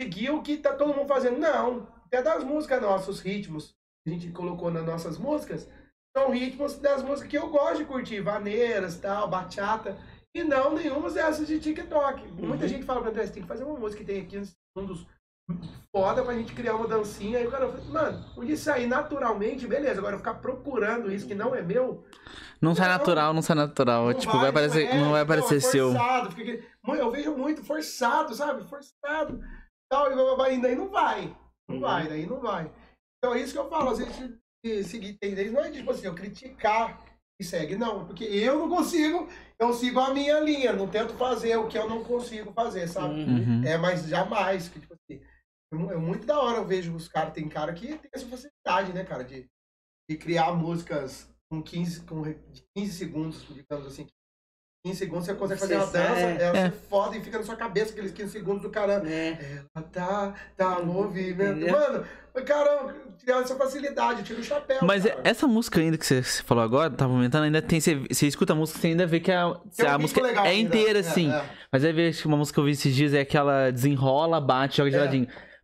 Seguir 0.00 0.30
o 0.30 0.42
que 0.42 0.56
tá 0.58 0.74
todo 0.74 0.94
mundo 0.94 1.08
fazendo. 1.08 1.38
Não. 1.38 1.86
Até 2.06 2.22
das 2.22 2.44
músicas 2.44 2.82
nossas, 2.82 3.08
os 3.08 3.20
ritmos 3.20 3.74
que 4.04 4.10
a 4.10 4.14
gente 4.14 4.30
colocou 4.30 4.70
nas 4.70 4.84
nossas 4.84 5.16
músicas, 5.16 5.68
são 6.14 6.30
ritmos 6.30 6.76
das 6.78 7.02
músicas 7.02 7.30
que 7.30 7.38
eu 7.38 7.48
gosto 7.48 7.78
de 7.78 7.84
curtir. 7.86 8.20
Vaneiras, 8.20 8.98
tal, 8.98 9.28
bachata. 9.28 9.96
E 10.34 10.42
não 10.42 10.74
nenhuma 10.74 11.10
dessas 11.10 11.46
de 11.46 11.60
TikTok. 11.60 12.26
Muita 12.32 12.66
gente 12.66 12.84
fala 12.84 13.00
pra 13.00 13.10
André, 13.10 13.26
você 13.26 13.32
tem 13.34 13.42
que 13.42 13.48
fazer 13.48 13.64
uma 13.64 13.78
música 13.78 14.02
que 14.02 14.12
tem 14.12 14.22
aqui 14.22 14.38
uns 14.38 14.52
segundos 14.76 15.06
foda 15.94 16.22
pra 16.22 16.34
gente 16.34 16.52
criar 16.54 16.74
uma 16.76 16.86
dancinha. 16.88 17.38
Aí 17.38 17.46
o 17.46 17.50
cara 17.50 17.68
fala, 17.68 17.84
mano, 17.84 18.24
onde 18.36 18.56
sair 18.56 18.86
naturalmente, 18.86 19.66
beleza. 19.66 20.00
Agora 20.00 20.16
ficar 20.18 20.34
procurando 20.34 21.12
isso 21.12 21.26
que 21.26 21.34
não 21.34 21.54
é 21.54 21.62
meu, 21.62 22.04
Não 22.60 22.74
sai 22.74 22.88
natural, 22.88 23.34
não 23.34 23.42
sai 23.42 23.56
natural. 23.56 24.06
não 24.06 24.14
tipo, 24.14 24.38
vai, 24.38 24.52
parecer, 24.52 24.86
é, 24.86 24.98
não 24.98 25.10
vai 25.12 25.24
parecer 25.26 25.56
é 25.56 25.60
seu. 25.60 25.92
mu- 26.84 26.94
Eu 26.96 27.10
vejo 27.10 27.36
muito 27.36 27.64
forçado, 27.64 28.34
sabe? 28.34 28.64
Forçado. 28.68 29.40
Tal, 29.90 30.10
e 30.10 30.54
e 30.54 30.62
daí 30.62 30.74
não 30.74 30.88
vai. 30.88 31.36
Não 31.68 31.76
Uhum. 31.76 31.80
vai, 31.82 32.08
daí 32.08 32.26
não 32.26 32.40
vai. 32.40 32.70
Então 33.18 33.34
é 33.34 33.40
isso 33.40 33.52
que 33.52 33.58
eu 33.58 33.68
falo, 33.68 33.90
às 33.90 33.98
vezes 33.98 34.86
seguir 34.86 35.14
tendência 35.20 35.52
não 35.52 35.60
é 35.60 35.70
tipo 35.70 35.90
assim, 35.90 36.06
eu 36.06 36.14
criticar 36.14 37.00
e 37.40 37.44
segue, 37.44 37.76
não, 37.76 38.04
porque 38.06 38.24
eu 38.24 38.58
não 38.60 38.68
consigo, 38.68 39.28
eu 39.58 39.72
sigo 39.72 39.98
a 40.00 40.14
minha 40.14 40.38
linha, 40.40 40.72
não 40.72 40.86
tento 40.86 41.14
fazer 41.14 41.56
o 41.56 41.66
que 41.66 41.76
eu 41.76 41.88
não 41.88 42.04
consigo 42.04 42.52
fazer, 42.52 42.88
sabe? 42.88 43.14
Uhum. 43.14 43.36
Uhum. 43.58 43.62
É, 43.64 43.76
mas 43.76 44.06
jamais, 44.06 44.68
que 44.68 44.78
tipo 44.80 44.94
assim, 44.94 45.20
é 45.72 45.74
mu- 45.74 45.92
é 45.92 45.96
muito 45.96 46.26
da 46.26 46.38
hora 46.40 46.58
eu 46.58 46.64
vejo 46.66 46.94
os 46.94 47.08
caras, 47.08 47.32
tem 47.32 47.48
cara 47.48 47.72
que 47.72 47.86
tem 47.88 48.10
essa 48.12 48.26
facilidade, 48.26 48.92
né, 48.92 49.04
cara, 49.04 49.24
de, 49.24 49.46
de 50.08 50.16
criar 50.16 50.52
músicas 50.52 51.28
com 51.50 51.62
15, 51.62 52.00
com 52.02 52.20
re- 52.22 52.38
de 52.52 52.62
15 52.76 52.92
segundos, 52.92 53.44
digamos 53.48 53.86
assim. 53.86 54.06
15 54.84 54.98
segundos 54.98 55.26
você 55.26 55.34
consegue 55.34 55.60
fazer 55.60 55.76
uma 55.76 55.86
dança, 55.86 55.96
sabe. 56.20 56.42
ela 56.42 56.58
É. 56.58 56.70
se 56.70 56.76
foda 56.88 57.16
e 57.16 57.20
fica 57.22 57.38
na 57.38 57.44
sua 57.44 57.54
cabeça 57.54 57.92
aqueles 57.92 58.10
15 58.10 58.32
segundos 58.32 58.62
do 58.62 58.68
cara. 58.70 58.94
É. 59.08 59.62
Ela 59.76 59.84
tá, 59.92 60.34
tá 60.56 60.80
no 60.80 60.92
movimento. 60.92 61.70
Mano, 61.70 62.04
cara, 62.44 62.92
tirar 63.16 63.42
essa 63.42 63.54
facilidade, 63.54 64.24
tira 64.24 64.40
o 64.40 64.42
chapéu. 64.42 64.78
Mas 64.82 65.04
cara. 65.04 65.20
essa 65.22 65.46
música 65.46 65.78
ainda 65.78 65.96
que 65.96 66.04
você 66.04 66.20
falou 66.20 66.64
agora, 66.64 66.90
tava 66.90 67.12
comentando, 67.12 67.44
ainda 67.44 67.62
tem. 67.62 67.80
Você, 67.80 67.94
você 67.94 68.26
escuta 68.26 68.54
a 68.54 68.56
música, 68.56 68.80
você 68.80 68.88
ainda 68.88 69.06
vê 69.06 69.20
que 69.20 69.30
a, 69.30 69.46
um 69.50 69.54
a 69.86 69.98
música 69.98 70.20
legal 70.20 70.44
é 70.44 70.48
ainda. 70.48 70.76
inteira, 70.76 70.98
É, 70.98 71.00
assim. 71.02 71.30
é. 71.32 71.44
Mas 71.70 71.84
aí 71.84 71.92
vê 71.92 72.10
uma 72.24 72.36
música 72.38 72.56
que 72.56 72.60
eu 72.60 72.64
vi 72.64 72.72
esses 72.72 72.92
dias 72.92 73.14
é 73.14 73.20
aquela 73.20 73.70
desenrola, 73.70 74.40
bate, 74.40 74.78
joga 74.78 74.90
de 74.90 74.96
É. 74.96 75.00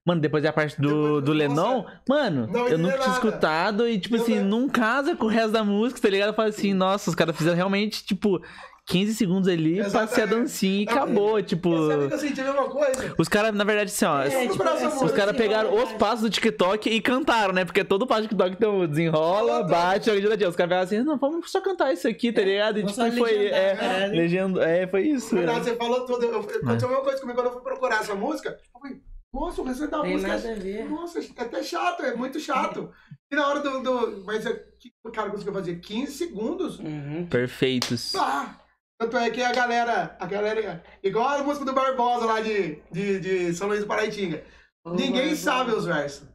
Mano, 0.08 0.20
depois 0.22 0.42
é 0.42 0.48
a 0.48 0.52
parte 0.52 0.80
do, 0.80 1.20
do 1.20 1.32
Lenon, 1.32 1.84
mano, 2.08 2.46
não 2.50 2.66
eu 2.66 2.78
nunca 2.78 2.94
tinha 2.94 3.06
nada. 3.08 3.12
escutado 3.12 3.86
e, 3.88 3.98
tipo 4.00 4.16
Eu 4.16 4.22
assim, 4.22 4.34
também. 4.36 4.48
não 4.48 4.68
casa 4.68 5.14
com 5.14 5.26
o 5.26 5.28
resto 5.28 5.50
da 5.52 5.62
música, 5.62 6.00
tá 6.00 6.08
ligado? 6.08 6.28
Eu 6.28 6.34
falo 6.34 6.48
assim, 6.48 6.72
nossa, 6.72 7.10
os 7.10 7.14
caras 7.14 7.36
fizeram 7.36 7.56
realmente, 7.56 8.02
tipo, 8.04 8.40
15 8.86 9.14
segundos 9.16 9.46
ali 9.50 9.84
pra 9.90 10.06
ser 10.06 10.22
a 10.22 10.26
dancinha 10.26 10.82
e 10.82 10.86
Não, 10.86 10.92
acabou, 10.94 11.42
tipo. 11.42 11.68
Você 11.76 11.92
sabe 11.92 12.08
que 12.08 12.14
eu 12.14 12.18
senti 12.18 12.40
a 12.40 12.44
mesma 12.44 12.68
coisa? 12.70 13.14
Os 13.18 13.28
caras, 13.28 13.54
na 13.54 13.62
verdade, 13.62 13.90
assim, 13.90 14.06
ó. 14.06 14.22
É, 14.22 14.48
tipo, 14.48 14.62
é, 14.62 14.72
música. 14.84 15.04
Os 15.04 15.12
caras 15.12 15.28
assim, 15.34 15.38
pegaram 15.42 15.74
ó, 15.74 15.82
os 15.84 15.92
passos 15.92 16.22
do 16.22 16.30
TikTok 16.30 16.88
e 16.88 16.98
cantaram, 17.02 17.52
né? 17.52 17.66
Porque 17.66 17.84
todo 17.84 18.06
passo 18.06 18.22
do 18.22 18.28
TikTok 18.28 18.56
tem 18.56 18.66
um 18.66 18.86
desenrola, 18.86 19.62
bate, 19.64 20.06
joga 20.06 20.20
de 20.22 20.26
ladinho. 20.26 20.48
Os 20.48 20.56
caras 20.56 20.68
pegaram 20.70 20.84
assim, 20.84 21.02
não, 21.06 21.18
vamos 21.18 21.50
só 21.50 21.60
cantar 21.60 21.92
isso 21.92 22.08
aqui, 22.08 22.32
tá 22.32 22.40
ligado? 22.40 22.78
E 22.78 22.82
tipo, 22.86 22.94
foi. 23.12 23.30
legendar, 23.30 23.58
É, 24.02 24.06
legenda, 24.06 24.64
é, 24.64 24.86
foi 24.86 25.02
isso. 25.02 25.34
Verdade, 25.36 25.58
né? 25.58 25.64
você 25.64 25.76
falou 25.76 26.06
tudo. 26.06 26.24
Eu, 26.24 26.38
aconteceu 26.40 26.88
a 26.88 26.90
mesma 26.90 27.04
coisa 27.04 27.20
comigo 27.20 27.36
quando 27.38 27.46
eu 27.48 27.52
fui 27.52 27.62
procurar 27.62 28.00
essa 28.00 28.14
música. 28.14 28.56
Eu 28.74 28.80
falei, 28.80 28.96
nossa, 29.40 29.60
o 29.62 29.64
resto 29.64 29.88
da 29.88 30.00
Tem 30.02 30.12
música. 30.12 30.32
nada 30.32 30.52
a 30.52 30.54
ver. 30.54 30.88
Nossa, 30.88 31.18
é 31.20 31.42
até 31.42 31.62
chato, 31.62 32.02
é 32.02 32.14
muito 32.14 32.38
chato. 32.40 32.90
E 33.30 33.36
na 33.36 33.46
hora 33.46 33.60
do. 33.60 33.82
do 33.82 34.24
mas 34.24 34.44
é, 34.46 34.52
que 34.80 34.92
o 35.04 35.10
cara 35.10 35.30
conseguiu 35.30 35.52
fazer 35.52 35.76
15 35.80 36.12
segundos. 36.12 36.78
Uhum. 36.78 37.26
Perfeitos. 37.26 38.12
Pá! 38.12 38.60
Tanto 39.00 39.16
é 39.16 39.30
que 39.30 39.42
a 39.42 39.52
galera. 39.52 40.16
A 40.18 40.26
galera. 40.26 40.82
Igual 41.02 41.28
a 41.28 41.42
música 41.42 41.64
do 41.64 41.72
Barbosa 41.72 42.26
lá 42.26 42.40
de, 42.40 42.82
de, 42.90 43.20
de 43.20 43.54
São 43.54 43.68
Luís 43.68 43.80
do 43.80 43.86
Paraitinga. 43.86 44.42
Ô, 44.84 44.90
Ninguém 44.90 45.12
Barbosa. 45.28 45.36
sabe 45.36 45.70
os 45.72 45.84
versos. 45.86 46.28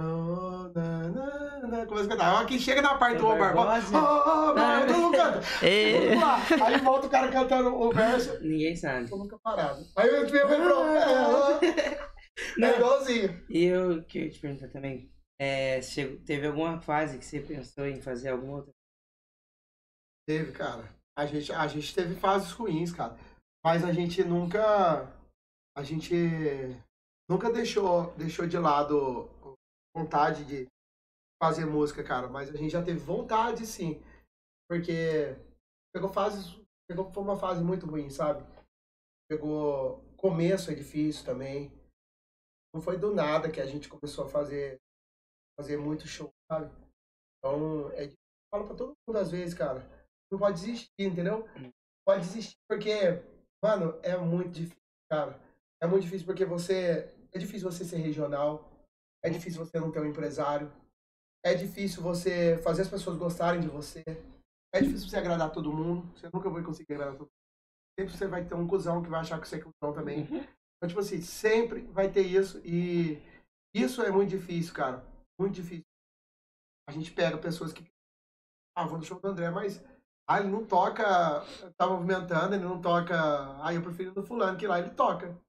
Oh, 0.00 0.72
na, 0.74 1.08
na, 1.10 1.66
na, 1.68 1.86
começa 1.86 2.06
a 2.06 2.08
cantar. 2.08 2.42
Aqui 2.42 2.58
chega 2.58 2.82
na 2.82 2.94
parte 2.96 3.18
do 3.18 3.26
É 3.26 3.34
Ô 3.34 3.38
Barbosa. 3.38 3.96
Oh, 3.96 4.50
oh, 4.50 4.54
Barbosa. 4.54 4.86
Todo 4.86 4.98
mundo 4.98 5.16
canta. 5.16 5.40
É. 5.62 6.08
Vamos 6.16 6.22
lá. 6.22 6.66
Aí 6.66 6.78
volta 6.78 7.06
o 7.06 7.10
cara 7.10 7.28
cantando 7.28 7.68
o 7.74 7.92
verso. 7.92 8.38
Ninguém 8.40 8.74
sabe. 8.74 9.08
Eu 9.10 9.18
nunca 9.18 9.38
parado. 9.38 9.84
Aí 9.96 10.08
eu 10.08 10.26
tive 10.26 10.38
refrão. 10.38 10.82
É, 12.38 12.64
é 12.64 12.76
igualzinho. 12.76 13.44
E 13.48 13.64
eu 13.64 14.02
que 14.04 14.18
eu 14.18 14.30
te 14.30 14.40
perguntar 14.40 14.68
também. 14.68 15.10
É, 15.38 15.82
chegou- 15.82 16.18
teve 16.24 16.46
alguma 16.46 16.80
fase 16.80 17.18
que 17.18 17.24
você 17.24 17.40
pensou 17.40 17.86
em 17.86 18.00
fazer 18.00 18.30
alguma 18.30 18.56
outra? 18.58 18.72
Teve, 20.26 20.52
cara. 20.52 20.88
A 21.16 21.26
gente, 21.26 21.52
a 21.52 21.66
gente 21.66 21.94
teve 21.94 22.14
fases 22.14 22.50
ruins, 22.52 22.92
cara. 22.92 23.18
Mas 23.64 23.84
a 23.84 23.92
gente 23.92 24.22
nunca. 24.24 25.12
A 25.76 25.82
gente 25.82 26.14
nunca 27.28 27.50
deixou, 27.52 28.12
deixou 28.16 28.46
de 28.46 28.58
lado 28.58 29.28
vontade 29.94 30.44
de 30.44 30.66
fazer 31.42 31.66
música, 31.66 32.04
cara. 32.04 32.28
Mas 32.28 32.50
a 32.50 32.56
gente 32.56 32.70
já 32.72 32.82
teve 32.82 32.98
vontade, 33.00 33.66
sim. 33.66 34.02
Porque 34.68 35.36
pegou 35.94 36.10
fases. 36.12 36.60
Pegou, 36.88 37.10
foi 37.12 37.22
uma 37.22 37.36
fase 37.38 37.62
muito 37.64 37.86
ruim, 37.86 38.10
sabe? 38.10 38.44
Pegou. 39.28 40.02
Começo 40.16 40.70
é 40.70 40.74
difícil 40.74 41.24
também. 41.24 41.72
Não 42.74 42.80
foi 42.80 42.96
do 42.96 43.14
nada 43.14 43.50
que 43.50 43.60
a 43.60 43.66
gente 43.66 43.88
começou 43.88 44.24
a 44.24 44.28
fazer. 44.28 44.80
Fazer 45.58 45.76
muito 45.76 46.06
show, 46.06 46.32
sabe? 46.50 46.70
Então, 47.38 47.90
é 47.92 48.06
difícil. 48.06 48.16
Eu 48.16 48.58
falo 48.58 48.66
pra 48.66 48.76
todo 48.76 48.94
mundo 49.06 49.18
às 49.18 49.30
vezes, 49.30 49.54
cara 49.54 49.86
não 50.32 50.38
pode 50.38 50.60
desistir, 50.60 50.90
entendeu? 50.98 51.46
Pode 52.04 52.22
desistir 52.22 52.56
porque, 52.68 53.22
mano, 53.62 53.98
é 54.02 54.16
muito 54.16 54.50
difícil, 54.50 54.82
cara. 55.10 55.38
É 55.80 55.86
muito 55.86 56.04
difícil 56.04 56.26
porque 56.26 56.44
você. 56.44 57.14
É 57.32 57.38
difícil 57.38 57.70
você 57.70 57.84
ser 57.84 57.98
regional. 57.98 58.68
É 59.22 59.30
difícil 59.30 59.64
você 59.64 59.78
não 59.78 59.92
ter 59.92 60.00
um 60.00 60.06
empresário. 60.06 60.72
É 61.44 61.54
difícil 61.54 62.02
você 62.02 62.58
fazer 62.58 62.82
as 62.82 62.88
pessoas 62.88 63.16
gostarem 63.16 63.60
de 63.60 63.68
você. 63.68 64.02
É 64.74 64.80
difícil 64.80 65.08
você 65.08 65.16
agradar 65.16 65.52
todo 65.52 65.72
mundo. 65.72 66.10
Você 66.16 66.28
nunca 66.32 66.48
vai 66.48 66.62
conseguir 66.62 66.94
agradar 66.94 67.14
todo 67.14 67.26
mundo. 67.26 67.98
Sempre 67.98 68.16
você 68.16 68.26
vai 68.26 68.44
ter 68.44 68.54
um 68.54 68.66
cuzão 68.66 69.02
que 69.02 69.10
vai 69.10 69.20
achar 69.20 69.40
que 69.40 69.46
você 69.46 69.56
é 69.56 69.60
cuzão 69.60 69.94
também. 69.94 70.26
Então, 70.82 70.88
tipo 70.88 71.00
assim, 71.00 71.22
sempre 71.22 71.82
vai 71.92 72.10
ter 72.10 72.22
isso. 72.22 72.60
E 72.64 73.22
isso 73.72 74.02
é 74.02 74.10
muito 74.10 74.30
difícil, 74.30 74.74
cara. 74.74 75.00
Muito 75.38 75.54
difícil. 75.54 75.84
A 76.88 76.92
gente 76.92 77.12
pega 77.12 77.38
pessoas 77.38 77.72
que. 77.72 77.86
Ah, 78.76 78.84
vou 78.84 78.98
no 78.98 79.04
show 79.04 79.20
do 79.20 79.28
André, 79.28 79.48
mas 79.48 79.80
ah, 80.26 80.40
ele 80.40 80.48
não 80.48 80.66
toca, 80.66 81.04
tá 81.76 81.86
movimentando, 81.86 82.56
ele 82.56 82.64
não 82.64 82.80
toca. 82.80 83.14
Ah, 83.64 83.72
eu 83.72 83.80
prefiro 83.80 84.10
do 84.10 84.24
fulano, 84.24 84.58
que 84.58 84.66
lá 84.66 84.80
ele 84.80 84.90
toca. 84.90 85.40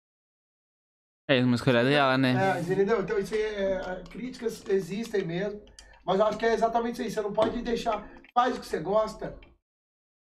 É 1.27 1.43
uma 1.43 1.55
escolha 1.55 1.83
dela, 1.83 2.15
né? 2.15 2.59
É, 2.59 2.61
entendeu? 2.61 3.01
Então, 3.01 3.17
isso 3.17 3.33
é, 3.33 4.03
críticas 4.03 4.63
existem 4.67 5.25
mesmo. 5.25 5.65
Mas 6.05 6.19
eu 6.19 6.27
acho 6.27 6.37
que 6.37 6.45
é 6.45 6.53
exatamente 6.53 6.93
isso 6.93 7.01
aí. 7.01 7.11
Você 7.11 7.21
não 7.23 7.33
pode 7.33 7.59
deixar. 7.63 8.07
Faz 8.35 8.55
o 8.55 8.59
que 8.59 8.67
você 8.67 8.79
gosta 8.79 9.35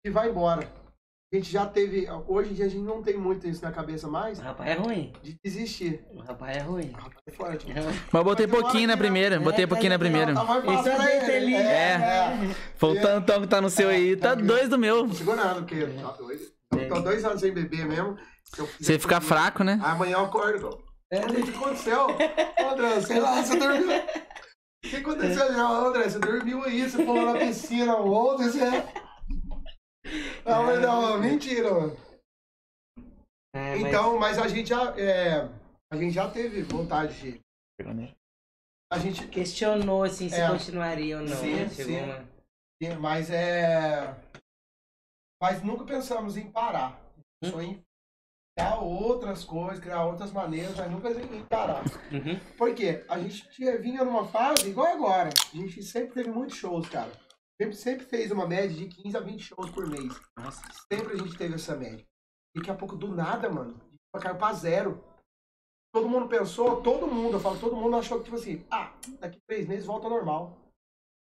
e 0.05 0.11
vai 0.11 0.29
embora. 0.29 0.71
A 1.31 1.37
gente 1.37 1.53
já 1.53 1.67
teve. 1.67 2.09
Hoje 2.27 2.51
em 2.51 2.55
dia 2.55 2.65
a 2.65 2.69
gente 2.71 2.83
não 2.85 3.03
tem 3.03 3.19
muito 3.19 3.47
isso 3.47 3.63
na 3.63 3.71
cabeça 3.71 4.09
mais 4.09 4.39
O 4.39 4.43
rapaz 4.43 4.71
é 4.71 4.75
ruim. 4.75 5.13
de 5.23 5.37
desistir. 5.45 6.03
O 6.11 6.21
rapaz 6.21 6.57
é 6.57 6.61
ruim. 6.61 6.91
Rapaz, 6.93 7.17
é 7.27 7.31
forte. 7.33 7.67
Mas 7.75 8.15
eu 8.15 8.25
botei 8.25 8.47
pouquinho 8.47 8.89
na 8.89 8.97
primeira. 8.97 9.39
Botei 9.39 9.67
pouquinho 9.67 9.91
na 9.91 9.99
primeira. 9.99 10.33
Tá 10.35 10.43
mais 10.45 10.65
fácil 10.65 10.91
Esse 10.93 11.55
é. 11.55 11.55
É, 11.55 11.61
É. 11.61 11.95
é. 11.95 12.55
Foi 12.77 12.97
o 12.97 13.03
tantão 13.03 13.43
que 13.43 13.47
tá 13.47 13.61
no 13.61 13.69
seu 13.69 13.91
aí. 13.91 14.17
Tá 14.17 14.35
dois 14.35 14.71
do 14.71 14.79
meu. 14.79 15.07
Tô 15.07 15.13
segurando, 15.15 15.57
porque 15.67 15.87
tá 15.87 16.13
doido. 16.13 16.43
Eu 16.73 16.89
tô 16.89 17.01
dois 17.01 17.25
anos 17.25 17.41
sem 17.41 17.53
beber 17.53 17.85
mesmo. 17.85 18.17
Se 18.45 18.63
Você 18.83 18.99
ficar 18.99 19.21
fraco, 19.21 19.63
né? 19.63 19.79
Amanhã 19.83 20.15
eu 20.17 20.25
acordo. 20.25 20.83
É, 21.11 21.21
o 21.21 21.27
que 21.45 21.51
aconteceu? 21.51 22.07
Ô, 22.07 22.69
André, 22.73 23.01
sei 23.03 23.21
lá, 23.21 23.43
você 23.43 23.57
dormiu. 23.57 23.99
O 23.99 24.89
que 24.89 24.97
aconteceu, 24.97 25.53
já? 25.53 25.69
André, 25.69 26.09
você 26.09 26.19
dormiu 26.19 26.65
aí, 26.65 26.89
você 26.89 27.05
pulou 27.05 27.27
na 27.35 27.39
piscina 27.39 27.97
ontem, 27.97 28.45
você. 28.49 28.61
Não, 30.45 30.63
mas 30.65 30.81
não, 30.81 31.19
mentira, 31.19 31.71
mano. 31.73 31.97
É, 33.55 33.77
mas- 33.77 33.81
Então, 33.81 34.19
mas 34.19 34.39
a 34.39 34.49
gente 34.49 34.69
já. 34.69 34.95
é, 34.99 35.49
a 35.93 35.97
gente 35.97 36.13
já 36.13 36.31
teve 36.31 36.63
vontade 36.63 37.19
de. 37.21 37.41
A 38.91 38.99
gente. 38.99 39.27
questionou 39.29 40.03
assim 40.05 40.29
se 40.29 40.41
É. 40.41 40.49
continuaria 40.49 41.19
ou 41.19 41.23
não. 41.27 41.37
Sim, 41.37 41.55
né? 41.57 41.69
Chegou 41.69 41.93
sim. 41.95 42.03
uma- 42.91 43.01
Mas 43.01 43.31
é. 43.31 44.15
Mas 45.43 45.63
nunca 45.63 45.85
pensamos 45.85 46.37
em 46.37 46.51
parar. 46.51 47.01
Hum. 47.43 47.51
Só 47.51 47.61
em 47.63 47.83
criar 48.57 48.79
outras 48.81 49.45
coisas, 49.45 49.79
criar 49.79 50.05
outras 50.05 50.33
maneiras, 50.33 50.75
mas 50.77 50.91
nunca 50.91 51.11
em 51.11 51.45
parar. 51.47 51.85
Uhum. 52.13 52.39
Por 52.57 52.75
quê? 52.75 53.05
A 53.09 53.19
gente 53.21 53.47
vinha 53.79 54.05
numa 54.05 54.27
fase 54.27 54.69
igual 54.69 54.89
agora. 54.89 55.29
A 55.53 55.57
gente 55.57 55.83
sempre 55.83 56.15
teve 56.15 56.31
muitos 56.31 56.57
shows, 56.57 56.89
cara. 56.89 57.11
Sempre, 57.61 57.77
sempre 57.77 58.07
fez 58.07 58.31
uma 58.31 58.47
média 58.47 58.75
de 58.77 58.87
15 58.87 59.17
a 59.17 59.21
20 59.21 59.41
shows 59.43 59.71
por 59.71 59.87
mês. 59.89 60.13
Nossa. 60.39 60.63
Sempre 60.91 61.15
a 61.15 61.17
gente 61.17 61.37
teve 61.37 61.57
essa 61.57 61.77
média. 61.77 62.07
E 62.55 62.61
daqui 62.61 62.71
a 62.71 62.75
pouco, 62.75 62.95
do 62.95 63.09
nada, 63.09 63.51
mano, 63.51 63.81
caiu 64.21 64.37
pra 64.37 64.53
zero. 64.53 65.03
Todo 65.93 66.09
mundo 66.09 66.29
pensou, 66.29 66.81
todo 66.83 67.09
mundo, 67.09 67.35
eu 67.35 67.41
falo, 67.41 67.59
todo 67.59 67.75
mundo 67.75 67.97
achou 67.97 68.19
que, 68.19 68.25
tipo 68.25 68.37
assim, 68.37 68.65
ah, 68.71 68.93
daqui 69.19 69.41
três 69.49 69.67
meses 69.67 69.87
volta 69.87 70.07
ao 70.07 70.11
normal. 70.11 70.57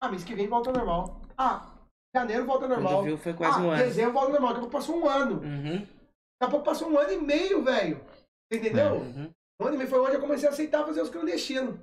Ah, 0.02 0.10
mês 0.10 0.24
que 0.24 0.34
vem 0.34 0.48
volta 0.48 0.70
ao 0.70 0.76
normal. 0.76 1.22
Ah, 1.38 1.78
janeiro 2.16 2.45
volta 2.45 2.66
ao 2.66 2.70
normal. 2.70 2.94
Quando 2.94 3.06
viu 3.06 3.18
foi 3.18 3.34
quase 3.34 3.60
ah, 3.60 3.62
um 3.64 3.70
ano. 3.70 3.84
dezembro 3.84 4.14
volta 4.14 4.28
ao 4.28 4.34
normal. 4.34 4.53
Daqui 4.53 4.66
a 4.66 4.70
pouco 4.70 4.78
passou 4.78 4.98
um 4.98 5.10
ano. 5.10 5.41
Uhum. 5.41 5.80
Daqui 5.80 6.44
a 6.44 6.49
pouco 6.49 6.66
passou 6.66 6.90
um 6.90 6.98
ano 6.98 7.12
e 7.12 7.18
meio, 7.18 7.64
velho. 7.64 8.06
Entendeu? 8.52 8.95
Uhum. 8.95 9.32
Um 9.62 9.66
ano 9.66 9.76
e 9.76 9.78
meio 9.78 9.90
foi 9.90 9.99
onde 9.99 10.16
eu 10.16 10.22
comecei 10.22 10.48
a 10.48 10.52
aceitar 10.52 10.86
fazer 10.86 11.02
os 11.02 11.10
clandestinos. 11.10 11.80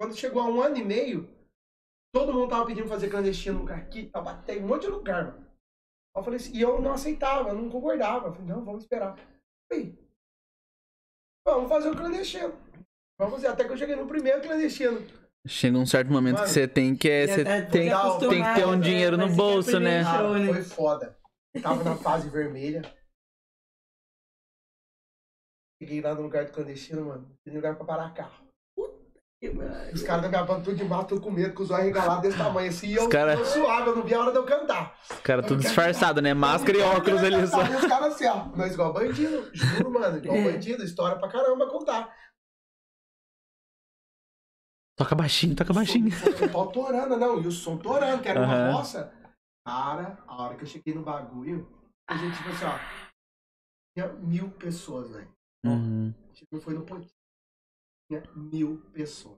Quando 0.00 0.16
chegou 0.16 0.40
a 0.40 0.46
um 0.46 0.62
ano 0.62 0.76
e 0.76 0.84
meio, 0.84 1.28
todo 2.12 2.32
mundo 2.32 2.48
tava 2.50 2.66
pedindo 2.66 2.88
fazer 2.88 3.08
clandestino 3.10 3.54
no 3.56 3.60
lugar 3.60 3.78
aqui, 3.78 4.06
Taubaté, 4.10 4.56
em 4.56 4.64
um 4.64 4.68
monte 4.68 4.82
de 4.82 4.88
lugar, 4.88 5.24
mano. 5.26 5.48
Eu 6.16 6.22
falei 6.22 6.36
assim, 6.38 6.56
e 6.56 6.60
eu 6.60 6.80
não 6.80 6.92
aceitava, 6.92 7.50
eu 7.50 7.54
não 7.54 7.70
concordava. 7.70 8.28
Eu 8.28 8.32
falei, 8.32 8.48
não, 8.48 8.64
vamos 8.64 8.82
esperar. 8.82 9.16
Falei, 9.70 9.96
vamos 11.46 11.68
fazer 11.68 11.90
o 11.90 11.96
clandestino. 11.96 12.52
Vamos 13.18 13.34
fazer, 13.34 13.48
até 13.48 13.64
que 13.64 13.72
eu 13.72 13.76
cheguei 13.76 13.94
no 13.96 14.06
primeiro 14.06 14.40
clandestino. 14.42 15.00
Chega 15.46 15.78
um 15.78 15.86
certo 15.86 16.10
momento 16.10 16.36
que 16.36 16.40
Mano, 16.42 16.52
você 16.52 16.68
tem 16.68 16.96
que. 16.96 17.08
é, 17.08 17.26
Você 17.26 17.44
tá- 17.44 17.50
tem, 17.62 17.70
tem 17.70 17.82
que 17.82 17.88
ter 17.88 17.94
um 17.94 17.98
acostumado, 17.98 18.80
dinheiro 18.82 19.16
né? 19.16 19.22
no 19.24 19.28
que 19.28 19.34
é 19.34 19.36
bolso, 19.36 19.80
né? 19.80 20.04
show, 20.04 20.34
né? 20.34 20.52
foi 20.52 20.62
foda. 20.64 21.18
Tava 21.62 21.84
na 21.84 21.96
fase 21.96 22.28
vermelha. 22.28 22.82
Cheguei 25.80 26.00
lá 26.00 26.14
no 26.14 26.22
lugar 26.22 26.44
do 26.46 26.52
clandestino, 26.52 27.06
mano. 27.06 27.36
Tem 27.44 27.54
lugar 27.54 27.76
pra 27.76 27.84
parar 27.84 28.12
carro. 28.14 28.47
Os 29.94 30.02
caras 30.02 30.22
da 30.22 30.28
minha 30.28 30.42
banda 30.42 30.64
tudo 30.64 30.76
de 30.76 30.82
mato, 30.84 31.10
tudo 31.10 31.20
com 31.20 31.30
medo, 31.30 31.54
com 31.54 31.62
os 31.62 31.70
olhos 31.70 31.84
regalados 31.84 32.22
desse 32.22 32.36
tamanho 32.36 32.68
assim. 32.68 32.88
E 32.88 32.94
eu, 32.96 33.08
cara- 33.08 33.34
eu 33.34 33.44
suave, 33.44 33.88
eu 33.90 33.96
não 33.96 34.02
vi 34.02 34.12
a 34.12 34.20
hora 34.20 34.32
de 34.32 34.36
eu 34.38 34.44
cantar. 34.44 34.98
Os 35.08 35.20
caras 35.20 35.46
tudo 35.46 35.62
disfarçado, 35.62 36.20
né? 36.20 36.34
Máscara 36.34 36.76
e 36.76 36.80
óculos 36.82 37.22
ali 37.22 37.46
só. 37.46 37.64
E 37.64 37.76
os 37.76 37.86
caras 37.86 38.14
assim, 38.14 38.26
ó. 38.26 38.46
Nós 38.56 38.72
igual 38.74 38.92
bandido. 38.92 39.48
Juro, 39.54 39.92
mano. 39.92 40.18
Igual 40.18 40.42
bandido. 40.42 40.82
História 40.82 41.16
pra 41.16 41.28
caramba 41.28 41.68
contar. 41.70 42.12
Toca 44.96 45.14
baixinho, 45.14 45.54
toca 45.54 45.72
baixinho. 45.72 46.10
O, 46.44 46.50
pau 46.50 46.72
torando, 46.72 47.16
não. 47.16 47.40
E 47.40 47.46
o 47.46 47.52
som 47.52 47.76
torando, 47.78 48.20
que 48.20 48.28
era 48.28 48.40
uma 48.44 48.72
roça. 48.72 49.12
Cara, 49.64 50.18
a 50.26 50.42
hora 50.42 50.56
que 50.56 50.64
eu 50.64 50.66
cheguei 50.68 50.92
no 50.92 51.04
bagulho, 51.04 51.70
a 52.10 52.16
gente, 52.16 52.36
tipo 52.38 52.48
assim, 52.48 52.64
ó. 52.64 52.76
Tinha 53.96 54.12
mil 54.14 54.50
pessoas, 54.50 55.10
velho. 55.10 55.32
Uhum. 55.64 56.12
Tipo, 56.34 56.60
foi 56.60 56.74
no 56.74 56.82
pontinho. 56.84 57.12
Tinha 58.08 58.22
mil 58.34 58.78
pessoas. 58.92 59.36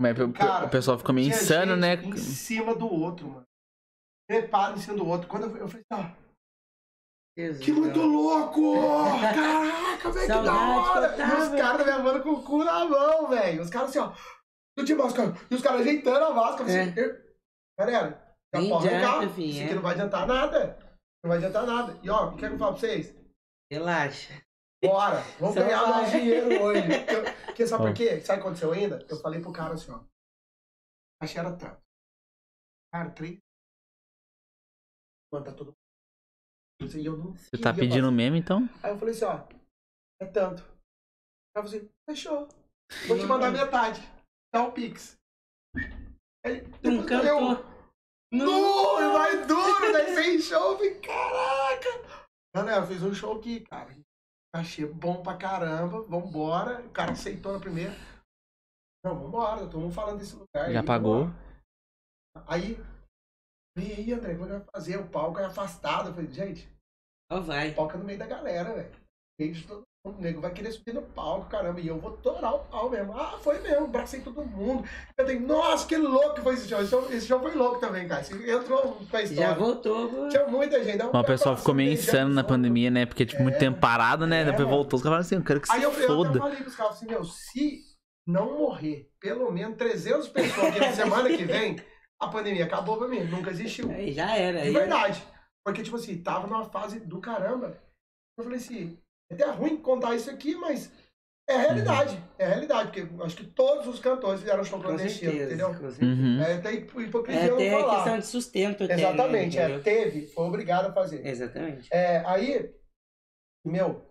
Mas 0.00 0.18
o, 0.18 0.32
Cara, 0.32 0.66
o 0.66 0.70
pessoal 0.70 0.98
ficou 0.98 1.14
meio 1.14 1.28
Tinha 1.28 1.40
insano, 1.40 1.76
né? 1.76 1.94
Em 1.94 2.16
cima 2.16 2.74
do 2.74 2.86
outro, 2.86 3.28
mano. 3.28 3.46
Preparo 4.28 4.76
em 4.76 4.80
cima 4.80 4.96
do 4.96 5.06
outro. 5.06 5.28
Quando 5.28 5.44
eu, 5.44 5.56
eu 5.56 5.68
falei, 5.68 5.84
ó, 5.92 6.10
Jesus, 7.36 7.64
que 7.64 7.72
muito 7.72 8.00
louco! 8.00 8.74
Caraca, 9.20 10.10
velho, 10.10 10.26
que 10.26 10.32
da 10.32 10.80
hora! 10.80 11.16
E 11.16 11.22
os 11.22 11.60
caras 11.60 11.86
minha 11.86 11.98
banda 12.00 12.20
com 12.20 12.30
o 12.30 12.42
cu 12.42 12.64
na 12.64 12.84
mão, 12.84 13.28
velho. 13.28 13.62
Os 13.62 13.70
caras 13.70 13.90
assim, 13.90 13.98
ó. 14.00 14.12
Eu 14.76 14.84
tinha 14.84 14.98
máscara. 14.98 15.34
E 15.50 15.54
os 15.54 15.62
caras 15.62 15.80
ajeitando 15.80 16.24
a 16.24 16.34
máscara. 16.34 16.64
Assim, 16.64 17.00
"Er, 17.00 17.36
Galera, 17.78 18.36
já 18.54 18.60
pode 18.68 18.88
arrancar. 18.88 19.38
Isso 19.38 19.60
é. 19.60 19.64
aqui 19.64 19.74
não 19.74 19.82
vai 19.82 19.94
adiantar 19.94 20.26
nada. 20.26 20.78
Não 21.22 21.28
vai 21.28 21.38
adiantar 21.38 21.66
nada. 21.66 21.98
E 22.02 22.10
ó, 22.10 22.28
o 22.28 22.36
que 22.36 22.44
eu 22.44 22.58
falo 22.58 22.72
pra 22.72 22.80
vocês? 22.80 23.14
Relaxa. 23.70 24.34
Bora, 24.82 25.20
vamos 25.40 25.56
vai. 25.56 25.70
nosso 25.70 26.10
dinheiro 26.12 26.62
hoje. 26.62 26.82
Porque, 27.46 27.66
sabe 27.66 27.84
por 27.84 27.94
quê? 27.94 28.20
Sabe 28.20 28.38
o 28.38 28.42
que 28.42 28.46
aconteceu 28.48 28.72
ainda? 28.72 29.04
Eu 29.08 29.18
falei 29.20 29.40
pro 29.40 29.52
cara 29.52 29.74
assim, 29.74 29.90
ó. 29.90 30.04
Acho 31.20 31.32
que 31.32 31.38
era 31.38 31.56
tanto. 31.56 31.82
Cara, 32.92 33.10
três. 33.10 33.38
Mano, 35.32 35.44
tá 35.44 35.52
todo 35.52 35.66
mundo. 35.66 36.96
E 36.96 37.04
eu 37.04 37.16
não 37.16 37.32
Você 37.34 37.58
tá 37.60 37.74
pedindo 37.74 38.10
mesmo, 38.12 38.36
então? 38.36 38.68
Aí 38.82 38.92
eu 38.92 38.98
falei 38.98 39.14
assim, 39.14 39.24
ó. 39.24 39.44
É 40.22 40.26
tanto. 40.26 40.62
Aí 40.62 41.56
eu 41.56 41.62
falei 41.64 41.78
assim, 41.80 41.90
fechou. 42.08 42.48
Vou 43.08 43.18
te 43.18 43.26
mandar 43.26 43.50
metade. 43.50 44.00
Dá 44.54 44.62
o 44.62 44.72
Pix. 44.72 45.16
Aí, 46.46 46.62
Não 46.62 47.02
depois 47.02 47.24
eu, 47.24 47.38
cantou. 47.38 47.64
nu, 48.32 49.12
vai 49.12 49.44
duro, 49.44 49.92
daí 49.92 50.14
sem 50.14 50.40
show, 50.40 50.72
eu 50.72 50.76
falei, 50.78 51.00
caraca. 51.00 52.28
Galera, 52.54 52.86
fez 52.86 53.02
um 53.02 53.12
show 53.12 53.36
aqui, 53.38 53.60
cara. 53.60 53.92
Achei 54.58 54.86
bom 54.86 55.22
pra 55.22 55.36
caramba, 55.36 56.02
vambora. 56.02 56.84
O 56.84 56.90
cara 56.90 57.12
aceitou 57.12 57.52
na 57.52 57.60
primeira. 57.60 57.94
Não, 59.04 59.18
vambora, 59.18 59.60
todo 59.66 59.80
mundo 59.80 59.94
falando 59.94 60.18
desse 60.18 60.34
lugar. 60.34 60.72
Já 60.72 60.80
aí, 60.80 60.86
pagou? 60.86 61.26
vambora. 61.26 61.48
Aí, 62.46 62.76
e 63.76 63.92
aí, 63.92 64.12
André, 64.12 64.34
como 64.34 64.44
é 64.46 64.48
que 64.48 64.58
vai 64.58 64.66
fazer? 64.72 64.96
O 64.98 65.08
palco 65.08 65.38
é 65.38 65.44
afastado. 65.44 66.08
Eu 66.08 66.14
falei, 66.14 66.30
gente, 66.30 66.68
Ó, 67.30 67.40
vai. 67.40 67.70
o 67.70 67.74
palco 67.74 67.94
é 67.94 67.98
no 67.98 68.04
meio 68.04 68.18
da 68.18 68.26
galera, 68.26 68.74
velho. 68.74 68.97
De 69.38 69.62
todo 69.62 69.76
mundo. 69.78 69.84
O 70.06 70.12
nego 70.22 70.40
vai 70.40 70.50
querer 70.52 70.72
subir 70.72 70.94
no 70.94 71.02
palco, 71.02 71.48
caramba. 71.50 71.80
E 71.80 71.86
eu 71.88 71.98
vou 71.98 72.12
torar 72.16 72.54
o 72.54 72.60
pau 72.60 72.88
mesmo. 72.88 73.12
Ah, 73.16 73.36
foi 73.42 73.58
mesmo, 73.60 73.84
abracei 73.84 74.20
todo 74.20 74.44
mundo. 74.44 74.84
Eu 75.18 75.24
falei, 75.24 75.38
nossa, 75.38 75.86
que 75.86 75.96
louco 75.96 76.34
que 76.36 76.40
foi 76.40 76.54
esse 76.54 76.66
show. 76.68 76.80
Esse 76.80 76.90
show, 76.90 77.12
esse 77.12 77.26
show 77.26 77.40
foi 77.40 77.54
louco 77.54 77.78
também, 77.78 78.08
cara. 78.08 78.22
Esse 78.22 78.32
Entrou 78.50 78.96
pra 79.10 79.22
história. 79.22 79.50
Já 79.50 79.54
voltou. 79.54 80.08
pô. 80.08 80.28
Tinha 80.28 80.46
muita 80.46 80.82
gente. 80.82 81.02
O 81.04 81.24
pessoal 81.24 81.56
ficou 81.56 81.74
meio 81.74 81.92
insano 81.92 82.32
na 82.34 82.42
pandemia, 82.42 82.90
né? 82.90 83.06
Porque, 83.06 83.26
tipo, 83.26 83.42
muito 83.42 83.56
É. 83.56 83.58
tempo 83.58 83.78
parado, 83.80 84.26
né? 84.26 84.40
É, 84.40 84.44
Depois 84.46 84.64
mano. 84.64 84.76
voltou. 84.76 84.96
Os 84.96 85.02
caras 85.02 85.10
falaram 85.12 85.20
assim, 85.26 85.34
eu 85.36 85.44
quero 85.44 85.60
que 85.60 85.70
Aí 85.72 85.78
se 85.80 85.84
eu, 85.84 85.90
eu 85.92 85.96
até 85.96 86.06
foda. 86.06 86.38
falei 86.40 86.56
pros 86.62 86.74
caras 86.76 86.92
assim, 86.94 87.06
meu, 87.06 87.24
se 87.24 87.82
não 88.26 88.58
morrer 88.58 89.10
pelo 89.20 89.50
menos 89.52 89.76
300 89.76 90.28
pessoas 90.28 90.68
aqui 90.68 90.80
na 90.80 90.92
semana 90.92 91.28
que 91.28 91.44
vem, 91.44 91.76
a 92.20 92.28
pandemia 92.28 92.64
acabou 92.64 92.96
pra 92.96 93.08
mim. 93.08 93.24
Nunca 93.24 93.50
existiu. 93.50 93.90
Aí 93.90 94.12
já 94.12 94.34
era. 94.36 94.62
De 94.62 94.68
aí- 94.68 94.72
verdade. 94.74 95.22
Porque, 95.64 95.82
tipo 95.82 95.96
assim, 95.96 96.22
tava 96.22 96.46
numa 96.46 96.64
fase 96.64 96.98
do 97.00 97.20
caramba. 97.20 97.76
Eu 98.38 98.44
falei 98.44 98.58
assim, 98.58 98.98
é 99.30 99.34
até 99.34 99.44
ruim 99.50 99.76
contar 99.76 100.14
isso 100.14 100.30
aqui, 100.30 100.54
mas 100.54 100.90
é 101.48 101.54
a 101.54 101.58
realidade. 101.58 102.16
Uhum. 102.16 102.22
É 102.38 102.44
a 102.44 102.48
realidade, 102.48 102.90
porque 103.02 103.22
acho 103.24 103.36
que 103.36 103.46
todos 103.46 103.86
os 103.86 103.98
cantores 104.00 104.40
fizeram 104.40 104.64
show 104.64 104.80
clandestino, 104.80 105.32
entendeu? 105.32 105.70
Uhum. 105.70 106.42
É 106.42 106.54
até 106.54 106.72
hipo- 106.74 107.00
hipocrisia 107.00 107.42
É 107.42 107.48
eu 107.50 107.54
até 107.54 107.70
não 107.70 107.80
falar. 107.80 107.94
questão 107.96 108.18
de 108.18 108.26
sustento. 108.26 108.86
né, 108.86 108.94
Exatamente, 108.94 109.58
é, 109.58 109.62
entendeu? 109.64 109.82
teve, 109.82 110.26
foi 110.28 110.44
obrigado 110.44 110.86
a 110.86 110.92
fazer. 110.92 111.26
Exatamente. 111.26 111.88
É, 111.92 112.18
aí, 112.26 112.74
meu, 113.66 114.04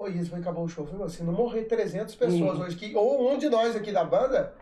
foi 0.00 0.12
isso, 0.12 0.30
foi 0.30 0.40
acabou 0.40 0.64
o 0.64 0.68
show. 0.68 0.84
Meu, 0.92 1.08
se 1.08 1.22
não 1.22 1.32
morrer 1.32 1.64
300 1.64 2.14
pessoas 2.14 2.58
Uhum. 2.58 2.64
hoje, 2.64 2.76
que, 2.76 2.94
ou 2.94 3.30
um 3.32 3.38
de 3.38 3.48
nós 3.48 3.74
aqui 3.76 3.92
da 3.92 4.04
banda, 4.04 4.54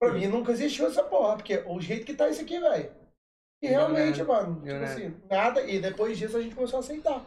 pra 0.00 0.12
mim 0.12 0.26
nunca 0.26 0.52
existiu 0.52 0.86
essa 0.86 1.02
porra, 1.02 1.36
porque 1.36 1.62
o 1.66 1.80
jeito 1.80 2.04
que 2.06 2.14
tá 2.14 2.28
isso 2.28 2.40
aqui, 2.42 2.58
velho. 2.58 2.90
E 3.62 3.66
realmente, 3.66 4.20
nada, 4.22 4.32
mano, 4.32 4.60
deu 4.60 4.74
tipo 4.74 4.80
nada. 4.80 4.92
assim, 4.92 5.16
nada. 5.28 5.62
E 5.62 5.80
depois 5.80 6.16
disso 6.16 6.36
a 6.36 6.40
gente 6.40 6.54
começou 6.54 6.76
a 6.78 6.80
aceitar. 6.80 7.24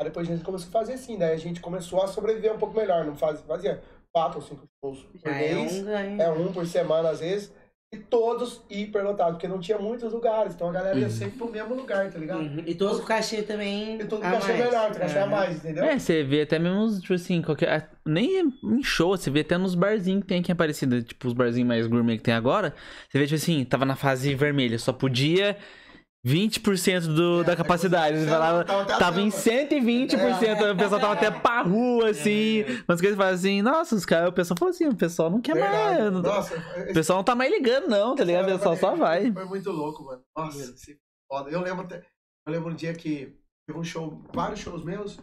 Aí 0.00 0.06
depois 0.06 0.28
a 0.28 0.32
gente 0.32 0.44
começou 0.44 0.68
a 0.68 0.72
fazer 0.72 0.94
assim, 0.94 1.16
daí 1.18 1.32
a 1.32 1.36
gente 1.38 1.60
começou 1.60 2.02
a 2.02 2.08
sobreviver 2.08 2.52
um 2.52 2.58
pouco 2.58 2.76
melhor. 2.76 3.04
Não 3.04 3.14
fazia, 3.16 3.44
fazia 3.46 3.82
quatro 4.12 4.40
ou 4.40 4.44
cinco 4.44 4.66
shows 4.84 5.00
por 5.04 5.20
Já 5.20 5.30
é 5.36 5.54
mês. 5.54 5.72
um 5.74 5.84
ganho. 5.84 6.22
É 6.22 6.30
um 6.30 6.52
por 6.52 6.66
semana, 6.66 7.10
às 7.10 7.20
vezes. 7.20 7.52
E 7.94 7.98
todos 7.98 8.62
hiperlotados, 8.70 9.34
porque 9.34 9.46
não 9.46 9.60
tinha 9.60 9.76
muitos 9.78 10.10
lugares. 10.14 10.54
Então 10.54 10.70
a 10.70 10.72
galera 10.72 10.98
ia 10.98 11.04
Uhum. 11.04 11.10
sempre 11.10 11.36
pro 11.36 11.50
mesmo 11.50 11.74
lugar, 11.74 12.10
tá 12.10 12.18
ligado? 12.18 12.40
Uhum. 12.40 12.62
E 12.66 12.74
todos 12.74 12.98
o 12.98 13.02
cachê 13.04 13.42
também. 13.42 13.96
E 14.00 14.04
tudo 14.06 14.24
a 14.24 14.30
cachê 14.30 14.52
mais. 14.54 14.64
melhor, 14.64 14.92
cachê 14.94 15.18
a 15.18 15.26
mais, 15.26 15.56
entendeu? 15.58 15.84
É, 15.84 15.98
você 15.98 16.22
vê 16.24 16.40
até 16.40 16.58
mesmo, 16.58 16.98
tipo 17.00 17.12
assim, 17.12 17.42
qualquer. 17.42 17.90
Nem 18.06 18.50
em 18.64 18.82
show, 18.82 19.14
você 19.14 19.30
vê 19.30 19.40
até 19.40 19.58
nos 19.58 19.74
barzinhos 19.74 20.22
que 20.22 20.26
tem 20.28 20.40
aqui 20.40 20.50
em 20.50 20.54
Aparecida, 20.54 21.02
tipo 21.02 21.28
os 21.28 21.34
barzinhos 21.34 21.68
mais 21.68 21.86
gourmet 21.86 22.16
que 22.16 22.22
tem 22.22 22.32
agora. 22.32 22.74
Você 23.10 23.18
vê, 23.18 23.26
tipo 23.26 23.36
assim, 23.36 23.62
tava 23.66 23.84
na 23.84 23.94
fase 23.94 24.34
vermelha, 24.34 24.78
só 24.78 24.90
podia 24.94 25.58
20% 26.24 27.06
do, 27.14 27.40
É, 27.40 27.44
da 27.44 27.56
capacidade. 27.56 28.16
Você 28.16 28.24
você 28.24 28.30
falava, 28.30 28.64
tava 28.64 28.82
até 28.82 28.98
tava 28.98 29.20
em 29.20 29.28
acima. 29.28 29.56
120%, 29.68 30.72
o 30.72 30.76
pessoal 30.76 31.00
tava 31.00 31.12
até 31.14 31.30
pra 31.30 31.62
rua, 31.62 32.10
assim. 32.10 32.60
É. 32.60 32.84
Mas 32.86 33.00
que 33.00 33.06
eles 33.06 33.16
falam 33.18 33.34
assim, 33.34 33.60
nossa, 33.62 33.94
os 33.96 34.06
caras, 34.06 34.28
o 34.28 34.32
pessoal 34.32 34.56
falou 34.56 34.70
assim, 34.70 34.86
o 34.86 34.94
pessoal 34.94 35.30
não 35.30 35.40
quer 35.40 35.54
Verdade. 35.54 36.00
mais. 36.00 36.12
não- 36.12 36.22
Nossa, 36.22 36.56
O 36.56 36.94
pessoal 36.94 37.16
não 37.18 37.24
tá 37.24 37.34
mais 37.34 37.50
ligando, 37.50 37.88
não, 37.88 38.14
tá 38.14 38.22
ligado? 38.24 38.44
O 38.48 38.52
pessoal 38.52 38.76
só 38.76 38.94
vai. 38.94 39.32
Foi 39.32 39.44
muito 39.44 39.70
louco, 39.72 40.04
mano. 40.04 40.22
Nossa, 40.36 40.58
esse 40.62 40.96
foda. 41.30 41.50
Eu 41.50 41.60
lembro, 41.60 41.86
eu 41.92 42.52
lembro 42.52 42.70
um 42.70 42.74
dia 42.74 42.94
que 42.94 43.36
teve 43.66 43.78
um 43.78 43.84
show, 43.84 44.22
vários 44.32 44.60
shows 44.60 44.84
meus. 44.84 45.16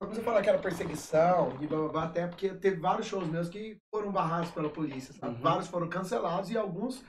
Não 0.00 0.06
precisa 0.06 0.24
falar 0.24 0.42
que 0.42 0.48
era 0.48 0.58
perseguição 0.58 1.56
e 1.60 1.66
blá, 1.66 1.78
blá, 1.80 1.88
blá, 1.88 2.04
até 2.04 2.24
porque 2.28 2.50
teve 2.50 2.76
vários 2.76 3.08
shows 3.08 3.26
meus 3.26 3.48
que 3.48 3.76
foram 3.92 4.12
barrados 4.12 4.52
pela 4.52 4.68
polícia, 4.68 5.12
sabe? 5.12 5.34
Uhum. 5.34 5.40
Vários 5.42 5.66
foram 5.66 5.88
cancelados 5.88 6.50
e 6.50 6.56
alguns, 6.56 7.02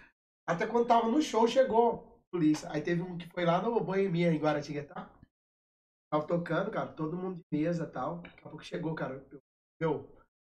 até 0.49 0.65
quando 0.65 0.87
tava 0.87 1.07
no 1.07 1.21
show, 1.21 1.47
chegou 1.47 2.07
a 2.07 2.08
polícia. 2.31 2.69
Aí 2.71 2.81
teve 2.81 3.01
um 3.01 3.17
que 3.17 3.27
foi 3.29 3.45
lá 3.45 3.61
no 3.61 3.79
Boemia, 3.79 4.31
em 4.31 4.39
Guaratinguetá. 4.39 5.09
Tava 6.11 6.25
tocando, 6.25 6.71
cara, 6.71 6.91
todo 6.91 7.17
mundo 7.17 7.37
de 7.37 7.43
mesa 7.51 7.83
e 7.83 7.91
tal. 7.91 8.19
Daqui 8.19 8.39
a 8.39 8.49
pouco 8.49 8.63
chegou, 8.63 8.95
cara. 8.95 9.23
Eu, 9.31 9.41
meu, 9.79 10.09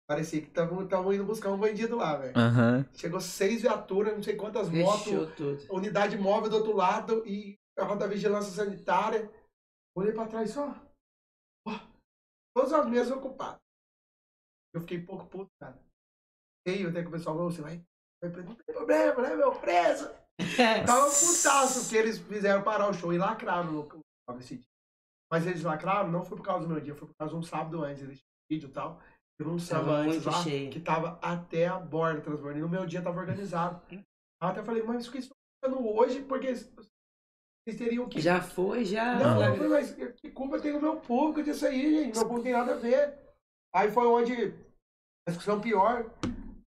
parecia 0.08 0.40
que 0.40 0.48
estavam 0.48 1.12
indo 1.12 1.24
buscar 1.24 1.50
um 1.50 1.58
bandido 1.58 1.96
lá, 1.96 2.16
velho. 2.16 2.36
Aham. 2.36 2.88
Chegou 2.92 3.20
seis 3.20 3.62
viaturas, 3.62 4.14
não 4.14 4.22
sei 4.22 4.36
quantas 4.36 4.68
motos, 4.68 5.68
unidade 5.68 6.16
móvel 6.16 6.50
do 6.50 6.56
outro 6.56 6.74
lado 6.74 7.26
e 7.26 7.56
carro 7.76 7.96
da 7.96 8.06
vigilância 8.06 8.52
sanitária. 8.52 9.30
Olhei 9.96 10.12
pra 10.12 10.28
trás 10.28 10.50
só. 10.50 10.74
Ó, 11.66 11.72
todas 12.56 12.72
as 12.72 12.88
mesas 12.88 13.16
ocupadas. 13.16 13.58
Eu 14.72 14.80
fiquei 14.82 15.00
pouco 15.02 15.26
puto, 15.26 15.50
cara. 15.60 15.76
Feio 16.66 16.90
até 16.90 17.02
que 17.02 17.08
o 17.08 17.10
pessoal 17.10 17.34
falou, 17.36 17.50
você 17.50 17.62
vai, 17.62 17.82
vai 18.22 18.30
preso. 18.30 18.48
Não 18.48 18.54
tem 18.54 18.74
problema, 18.74 19.22
né, 19.22 19.34
meu? 19.34 19.52
Preso. 19.58 20.08
Tava 20.86 21.06
putaço 21.10 21.80
porque 21.82 21.96
eles 21.96 22.18
fizeram 22.18 22.62
parar 22.62 22.88
o 22.88 22.94
show 22.94 23.12
e 23.12 23.18
lacraram 23.18 23.72
no 23.72 23.82
no- 23.88 24.38
esse 24.38 24.56
dia. 24.56 24.64
Mas 25.30 25.46
eles 25.46 25.62
lacraram 25.62 26.10
não 26.10 26.24
foi 26.24 26.36
por 26.38 26.44
causa 26.44 26.66
do 26.66 26.72
meu 26.72 26.80
dia, 26.80 26.94
foi 26.94 27.08
por 27.08 27.14
causa 27.18 27.34
de 27.34 27.38
um 27.40 27.42
sábado 27.42 27.82
antes. 27.82 28.02
Eles 28.02 28.18
tinham 28.18 28.28
vídeo 28.50 28.68
e 28.68 28.72
tal. 28.72 29.00
Teve 29.38 29.50
um 29.50 29.56
Tava 29.58 29.92
antes 29.92 30.24
lá 30.24 30.42
cheio. 30.42 30.70
que 30.70 30.80
tava 30.80 31.18
até 31.22 31.66
a 31.66 31.78
borda 31.78 32.20
transbordando. 32.20 32.58
E 32.58 32.62
no 32.62 32.68
meu 32.68 32.86
dia 32.86 33.02
tava 33.02 33.20
organizado. 33.20 33.80
Aí 33.90 33.98
eu 34.42 34.48
até 34.48 34.62
falei, 34.62 34.82
mas 34.82 35.06
o 35.08 35.12
que 35.12 35.18
isso 35.18 35.30
tá 35.62 35.68
hoje? 35.68 36.22
Porque 36.22 36.54
vocês 36.54 37.76
teriam 37.76 38.08
que. 38.08 38.20
Já 38.20 38.40
foi, 38.40 38.84
já. 38.84 39.16
Não, 39.18 39.42
eu 39.44 39.56
falei, 39.56 39.68
mas 39.68 39.92
que 40.20 40.30
culpa 40.30 40.60
tem 40.60 40.74
o 40.76 40.80
meu 40.80 40.96
público 41.00 41.42
disso 41.42 41.66
aí, 41.66 42.04
gente? 42.04 42.16
Meu 42.16 42.26
público 42.26 42.44
tem 42.44 42.52
nada 42.52 42.72
a 42.74 42.76
ver. 42.76 43.18
Aí 43.74 43.90
foi 43.90 44.06
onde 44.06 44.54
a 45.26 45.30
discussão 45.30 45.60
pior. 45.60 46.08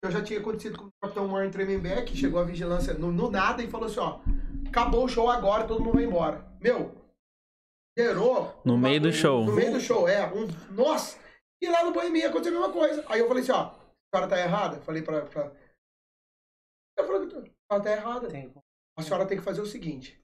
Eu 0.02 0.10
já 0.10 0.22
tinha 0.22 0.40
acontecido 0.40 0.77
Capitão 1.02 1.28
Warren 1.28 1.50
Tremembé, 1.50 2.04
que 2.04 2.16
chegou 2.16 2.40
a 2.40 2.44
vigilância 2.44 2.94
no, 2.94 3.12
no 3.12 3.30
nada 3.30 3.62
e 3.62 3.70
falou 3.70 3.86
assim, 3.86 4.00
ó, 4.00 4.20
acabou 4.68 5.04
o 5.04 5.08
show 5.08 5.30
agora, 5.30 5.66
todo 5.66 5.82
mundo 5.82 5.94
vai 5.94 6.04
embora. 6.04 6.44
Meu, 6.60 6.92
gerou... 7.96 8.60
No 8.64 8.76
meio 8.76 9.00
do 9.00 9.08
um- 9.08 9.12
show. 9.12 9.44
No 9.44 9.52
meio 9.54 9.72
do 9.72 9.80
show, 9.80 10.08
é. 10.08 10.26
Um, 10.32 10.46
nossa! 10.74 11.18
E 11.62 11.68
lá 11.68 11.84
no 11.84 11.92
Boemia 11.92 12.28
aconteceu 12.28 12.56
a 12.56 12.60
mesma 12.60 12.72
coisa. 12.72 13.04
Aí 13.08 13.20
eu 13.20 13.28
falei 13.28 13.42
assim, 13.42 13.52
ó, 13.52 13.62
a 13.66 13.74
senhora 14.14 14.30
tá 14.30 14.38
errada? 14.40 14.80
Falei 14.80 15.02
pra... 15.02 15.22
pra... 15.26 15.52
Eu 16.98 17.06
falei, 17.06 17.54
ela 17.70 17.80
tá 17.82 17.92
errada. 17.92 18.28
Tem- 18.28 18.52
A 18.98 19.02
senhora 19.02 19.26
tem 19.26 19.38
que 19.38 19.44
fazer 19.44 19.60
o 19.60 19.66
seguinte: 19.66 20.20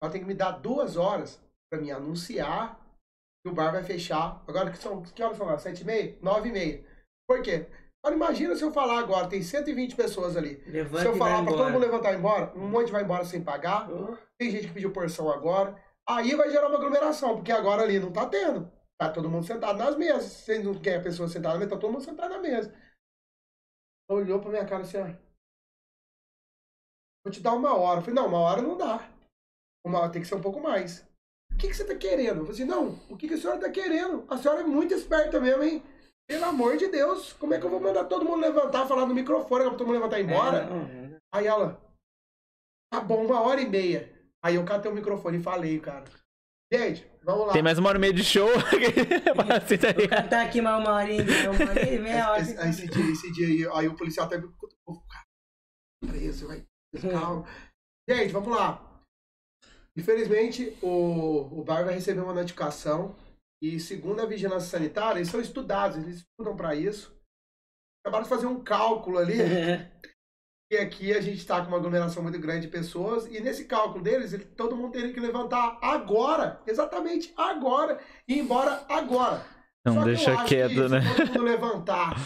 ela 0.00 0.10
tem 0.12 0.20
que 0.20 0.26
me 0.26 0.34
dar 0.34 0.52
duas 0.52 0.96
horas 0.96 1.42
pra 1.70 1.80
me 1.80 1.90
anunciar 1.90 2.78
que 3.44 3.50
o 3.50 3.54
bar 3.54 3.72
vai 3.72 3.82
fechar. 3.82 4.40
Agora 4.46 4.70
que 4.70 4.78
são. 4.78 5.02
Que 5.02 5.20
horas 5.22 5.36
são 5.36 5.46
lá? 5.46 5.58
Sete 5.58 5.82
e 5.82 5.84
meia? 5.84 6.16
Nove 6.22 6.48
e 6.48 6.52
meia. 6.52 6.84
Por 7.28 7.42
quê? 7.42 7.66
Agora 8.04 8.16
imagina 8.16 8.56
se 8.56 8.64
eu 8.64 8.72
falar 8.72 8.98
agora, 8.98 9.28
tem 9.28 9.40
120 9.40 9.94
pessoas 9.94 10.36
ali. 10.36 10.56
Levanta 10.66 11.02
se 11.02 11.08
eu 11.08 11.16
falar 11.16 11.36
vai 11.36 11.44
pra 11.44 11.52
todo 11.52 11.70
mundo 11.70 11.82
levantar 11.82 12.10
e 12.10 12.14
ir 12.16 12.18
embora, 12.18 12.52
um 12.56 12.68
monte 12.68 12.90
vai 12.90 13.04
embora 13.04 13.24
sem 13.24 13.42
pagar. 13.44 13.88
Oh, 13.88 14.16
Tem 14.36 14.50
gente 14.50 14.66
que 14.66 14.74
pediu 14.74 14.92
porção 14.92 15.30
agora. 15.30 15.80
Aí 16.08 16.34
vai 16.34 16.50
gerar 16.50 16.66
uma 16.66 16.78
aglomeração, 16.78 17.36
porque 17.36 17.52
agora 17.52 17.82
ali 17.82 18.00
não 18.00 18.12
tá 18.12 18.26
tendo. 18.26 18.68
Tá 19.00 19.08
todo 19.08 19.30
mundo 19.30 19.46
sentado 19.46 19.78
nas 19.78 19.96
mesas. 19.96 20.24
Você 20.24 20.58
não 20.58 20.74
quer 20.74 20.96
a 20.96 21.02
pessoa 21.02 21.28
sentada 21.28 21.54
na 21.54 21.60
mesa, 21.60 21.70
tá 21.70 21.78
todo 21.78 21.92
mundo 21.92 22.04
sentado 22.04 22.30
na 22.30 22.40
mesa. 22.40 22.74
Olhou 24.10 24.40
pra 24.40 24.50
minha 24.50 24.66
cara 24.66 24.82
assim, 24.82 24.98
ó. 24.98 25.06
Vou 27.24 27.32
te 27.32 27.40
dar 27.40 27.52
uma 27.52 27.76
hora. 27.76 28.00
Eu 28.00 28.02
falei, 28.02 28.16
não, 28.16 28.26
uma 28.26 28.40
hora 28.40 28.62
não 28.62 28.76
dá. 28.76 29.08
Uma 29.86 30.00
hora 30.00 30.12
tem 30.12 30.20
que 30.20 30.26
ser 30.26 30.34
um 30.34 30.42
pouco 30.42 30.60
mais. 30.60 31.06
O 31.52 31.56
que, 31.56 31.68
que 31.68 31.74
você 31.74 31.84
tá 31.84 31.94
querendo? 31.94 32.40
Eu 32.40 32.46
falei 32.46 32.50
assim, 32.50 32.64
não, 32.64 32.98
o 33.08 33.16
que, 33.16 33.28
que 33.28 33.34
a 33.34 33.38
senhora 33.38 33.60
tá 33.60 33.70
querendo? 33.70 34.24
A 34.28 34.36
senhora 34.38 34.62
é 34.62 34.64
muito 34.64 34.92
esperta 34.92 35.38
mesmo, 35.38 35.62
hein? 35.62 35.84
Pelo 36.28 36.44
amor 36.46 36.76
de 36.76 36.88
Deus, 36.88 37.32
como 37.34 37.54
é 37.54 37.58
que 37.58 37.66
eu 37.66 37.70
vou 37.70 37.80
mandar 37.80 38.04
todo 38.04 38.24
mundo 38.24 38.40
levantar, 38.40 38.86
falar 38.86 39.06
no 39.06 39.14
microfone, 39.14 39.64
pra 39.64 39.72
todo 39.72 39.86
mundo 39.86 39.96
levantar 39.96 40.18
e 40.18 40.22
ir 40.22 40.26
embora? 40.26 40.58
é, 40.58 40.66
não, 40.70 40.84
não. 40.88 41.16
Aí 41.34 41.46
ela, 41.46 41.80
tá 42.92 43.00
bom, 43.00 43.24
uma 43.24 43.40
hora 43.40 43.60
e 43.60 43.68
meia. 43.68 44.10
Aí 44.44 44.56
eu 44.56 44.64
catei 44.64 44.90
o 44.90 44.94
microfone 44.94 45.38
e 45.38 45.42
falei, 45.42 45.78
cara. 45.80 46.04
Gente, 46.72 47.06
vamos 47.22 47.46
lá. 47.46 47.52
Tem 47.52 47.62
mais 47.62 47.78
uma 47.78 47.88
hora 47.90 47.98
e 47.98 48.00
meia 48.00 48.12
de 48.12 48.24
show. 48.24 48.48
Assim, 49.62 49.76
tá 49.76 49.92
Vou 49.92 50.02
ligado? 50.02 50.22
cantar 50.22 50.46
aqui 50.46 50.60
mais 50.62 50.80
uma 50.82 50.94
horinha, 50.94 51.24
uma 51.50 51.70
horinha, 51.70 52.00
meia 52.00 52.30
hora. 52.30 52.40
Esse, 52.40 52.54
esse 52.68 52.88
dia, 52.88 53.12
esse 53.12 53.32
dia 53.32 53.46
aí, 53.46 53.78
aí 53.78 53.88
o 53.88 53.94
policial 53.94 54.26
até 54.26 54.38
me 54.38 54.48
cutucou, 54.48 55.02
cara, 55.06 55.26
preso, 56.06 56.48
vai, 56.48 56.64
calma. 57.10 57.46
Gente, 58.08 58.32
vamos 58.32 58.56
lá. 58.56 58.82
Infelizmente, 59.96 60.76
o, 60.82 61.60
o 61.60 61.62
bar 61.62 61.84
vai 61.84 61.94
receber 61.94 62.22
uma 62.22 62.32
notificação 62.32 63.14
e 63.62 63.78
segundo 63.78 64.20
a 64.20 64.26
vigilância 64.26 64.68
sanitária, 64.68 65.18
eles 65.20 65.28
são 65.28 65.40
estudados, 65.40 65.96
eles 65.96 66.16
estudam 66.16 66.56
para 66.56 66.74
isso. 66.74 67.16
Acabaram 68.04 68.24
de 68.24 68.28
fazer 68.28 68.46
um 68.46 68.62
cálculo 68.62 69.18
ali, 69.18 69.36
que 70.68 70.78
aqui 70.78 71.12
a 71.12 71.20
gente 71.20 71.38
está 71.38 71.60
com 71.60 71.68
uma 71.68 71.76
aglomeração 71.76 72.22
muito 72.22 72.40
grande 72.40 72.62
de 72.66 72.72
pessoas 72.72 73.26
e 73.26 73.38
nesse 73.40 73.66
cálculo 73.66 74.02
deles, 74.02 74.32
ele- 74.32 74.44
todo 74.44 74.74
mundo 74.76 74.90
teria 74.92 75.12
que 75.12 75.20
levantar 75.20 75.78
agora, 75.80 76.60
exatamente 76.66 77.32
agora, 77.36 78.00
e 78.26 78.34
ir 78.34 78.38
embora 78.40 78.84
agora. 78.88 79.46
Não, 79.86 79.94
Só 79.94 80.00
que 80.00 80.04
deixa 80.06 80.34
acho 80.34 80.46
quieto, 80.46 80.70
que 80.70 80.88
né? 80.88 81.00
Se 81.00 81.16
todo 81.16 81.26
mundo 81.28 81.42
levantar 81.42 82.16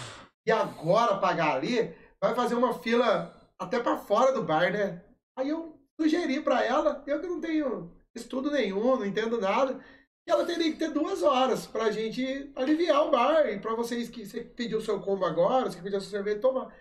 e 0.47 0.51
agora 0.53 1.19
pagar 1.19 1.57
ali, 1.57 1.95
vai 2.23 2.35
fazer 2.35 2.55
uma 2.55 2.73
fila 2.79 3.35
até 3.59 3.79
pra 3.81 3.97
fora 3.99 4.33
do 4.33 4.43
bar, 4.43 4.73
né? 4.73 5.03
Aí 5.39 5.51
eu 5.51 5.79
sugeri 6.01 6.41
pra 6.41 6.65
ela, 6.65 7.03
eu 7.07 7.21
que 7.21 7.27
não 7.27 7.41
tenho 7.41 7.95
estudo 8.15 8.51
nenhum, 8.51 8.97
não 8.97 9.05
entendo 9.05 9.41
nada, 9.41 9.73
e 9.73 9.96
ela 10.29 10.45
teria 10.45 10.73
que 10.73 10.79
ter 10.79 10.91
duas 10.91 11.23
horas 11.23 11.67
pra 11.67 11.91
gente 11.91 12.51
aliviar 12.57 13.07
o 13.07 13.11
bar, 13.11 13.47
e 13.47 13.59
pra 13.59 13.75
vocês 13.75 14.09
que 14.09 14.27
você 14.27 14.41
pediu 14.43 14.79
o 14.79 14.83
seu 14.83 15.01
combo 15.01 15.25
agora, 15.25 15.71
você 15.71 15.81
pediu 15.81 15.99
a 15.99 16.01
sua 16.01 16.11
cerveja, 16.11 16.41
tomar. 16.41 16.75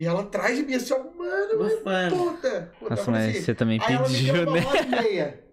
E 0.00 0.06
ela 0.06 0.22
atrás 0.22 0.56
de 0.56 0.64
mim 0.64 0.74
assim, 0.74 0.92
ó, 0.92 0.98
mano, 0.98 1.58
mas 1.84 2.12
puta. 2.12 2.72
puta 2.78 2.90
Nossa, 2.96 3.10
mas 3.10 3.28
assim, 3.30 3.42
você 3.42 3.54
também 3.54 3.78
Aí 3.80 3.94
ela 3.94 4.08
me 4.08 4.14
pediu, 4.16 4.32
deu 4.34 4.52
né? 4.52 4.60
uma 4.60 4.68
hora 4.70 4.80
e 4.82 4.86
meia. 4.88 5.44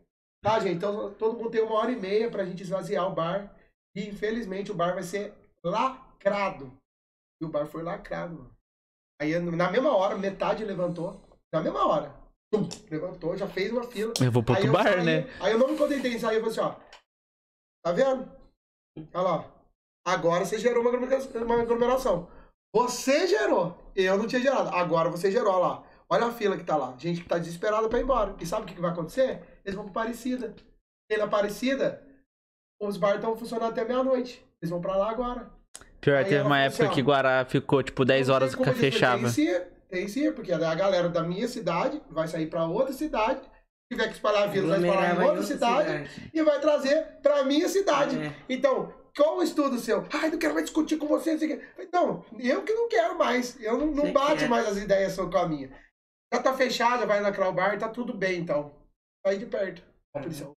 Tá, 0.43 0.59
gente? 0.59 0.75
Então 0.77 1.13
todo 1.13 1.37
mundo 1.37 1.51
tem 1.51 1.61
uma 1.61 1.75
hora 1.75 1.91
e 1.91 1.95
meia 1.95 2.31
pra 2.31 2.45
gente 2.45 2.63
esvaziar 2.63 3.07
o 3.07 3.13
bar. 3.13 3.55
E 3.95 4.07
infelizmente 4.07 4.71
o 4.71 4.73
bar 4.73 4.93
vai 4.95 5.03
ser 5.03 5.33
lacrado. 5.63 6.73
E 7.39 7.45
o 7.45 7.49
bar 7.49 7.67
foi 7.67 7.83
lacrado, 7.83 8.33
mano. 8.35 8.51
Aí 9.21 9.37
na 9.37 9.69
mesma 9.69 9.95
hora, 9.95 10.17
metade 10.17 10.65
levantou. 10.65 11.21
Na 11.53 11.61
mesma 11.61 11.85
hora. 11.85 12.15
Levantou, 12.89 13.37
já 13.37 13.47
fez 13.47 13.71
uma 13.71 13.83
fila. 13.83 14.13
Eu 14.19 14.31
vou 14.31 14.41
pro 14.41 14.55
outro 14.55 14.71
bar, 14.71 14.83
saí- 14.83 15.05
né? 15.05 15.29
Aí 15.39 15.51
eu 15.51 15.59
não 15.59 15.67
me 15.69 15.77
contentei 15.77 16.13
em 16.13 16.19
sair, 16.19 16.37
eu 16.37 16.41
falei 16.41 16.57
assim, 16.57 16.61
ó. 16.61 16.91
Tá 17.83 17.91
vendo? 17.91 18.29
Olha 19.13 19.23
lá. 19.23 19.51
Agora 20.05 20.45
você 20.45 20.57
gerou 20.57 20.83
uma 20.83 21.61
aglomeração. 21.61 22.27
Você 22.73 23.27
gerou. 23.27 23.77
Eu 23.95 24.17
não 24.17 24.27
tinha 24.27 24.41
gerado. 24.41 24.69
Agora 24.75 25.09
você 25.09 25.31
gerou, 25.31 25.53
olha 25.53 25.67
lá. 25.67 25.83
Olha 26.09 26.25
a 26.25 26.31
fila 26.31 26.57
que 26.57 26.63
tá 26.63 26.75
lá. 26.75 26.95
Gente 26.97 27.21
que 27.21 27.29
tá 27.29 27.37
desesperada 27.37 27.87
pra 27.87 27.99
ir 27.99 28.03
embora. 28.03 28.35
E 28.39 28.45
sabe 28.45 28.63
o 28.63 28.65
que, 28.65 28.75
que 28.75 28.81
vai 28.81 28.91
acontecer? 28.91 29.41
Eles 29.63 29.75
vão 29.75 29.89
pra 29.89 30.01
Aparecida. 30.01 30.55
E 31.09 31.17
na 31.17 31.25
Aparecida, 31.25 32.03
os 32.81 32.97
bares 32.97 33.17
estão 33.17 33.35
funcionando 33.35 33.71
até 33.71 33.85
meia-noite. 33.85 34.45
Eles 34.61 34.69
vão 34.69 34.81
pra 34.81 34.95
lá 34.95 35.09
agora. 35.09 35.49
Pior, 35.99 36.17
Aí 36.17 36.25
teve 36.25 36.41
uma 36.41 36.59
época 36.59 36.85
assim, 36.85 36.93
que 36.93 37.01
Guará 37.01 37.45
ficou, 37.45 37.83
tipo, 37.83 38.03
10 38.03 38.27
Não 38.27 38.35
horas 38.35 38.55
como 38.55 38.71
dizer, 38.71 38.91
fechava. 38.91 39.21
Tem 39.21 39.29
sim, 39.29 39.61
tem 39.87 40.07
sim, 40.07 40.31
porque 40.31 40.51
a 40.51 40.75
galera 40.75 41.07
da 41.09 41.21
minha 41.21 41.47
cidade 41.47 42.01
vai 42.09 42.27
sair 42.27 42.47
pra 42.47 42.65
outra 42.65 42.93
cidade. 42.93 43.39
Tiver 43.91 44.07
que 44.07 44.13
espalhar 44.13 44.49
vírus, 44.49 44.69
vai 44.69 44.79
espalhar 44.79 45.19
em 45.19 45.23
outra 45.25 45.43
cidade 45.43 46.07
cidade. 46.07 46.31
e 46.33 46.41
vai 46.41 46.61
trazer 46.61 47.19
pra 47.21 47.43
minha 47.43 47.67
cidade. 47.67 48.17
É. 48.17 48.33
Então, 48.47 48.93
qual 49.13 49.39
o 49.39 49.43
estudo 49.43 49.77
seu? 49.77 50.07
Ai, 50.13 50.29
não 50.29 50.39
quero 50.39 50.53
mais 50.53 50.65
discutir 50.67 50.95
com 50.95 51.07
você. 51.07 51.35
não 51.91 52.23
eu 52.39 52.63
que 52.63 52.73
não 52.73 52.87
quero 52.87 53.17
mais. 53.17 53.61
Eu 53.61 53.77
não, 53.77 53.87
não 53.87 54.13
bate 54.13 54.47
mais 54.47 54.65
as 54.65 54.77
ideias 54.77 55.17
com 55.17 55.37
a 55.37 55.45
minha. 55.45 55.69
Já 56.33 56.41
tá 56.41 56.53
fechada, 56.53 57.05
vai 57.05 57.19
lacrar 57.19 57.49
o 57.49 57.53
bar, 57.53 57.77
tá 57.77 57.89
tudo 57.89 58.13
bem, 58.13 58.39
então. 58.39 58.73
Sai 59.27 59.37
de 59.37 59.45
perto. 59.45 59.83
Uhum. 60.15 60.53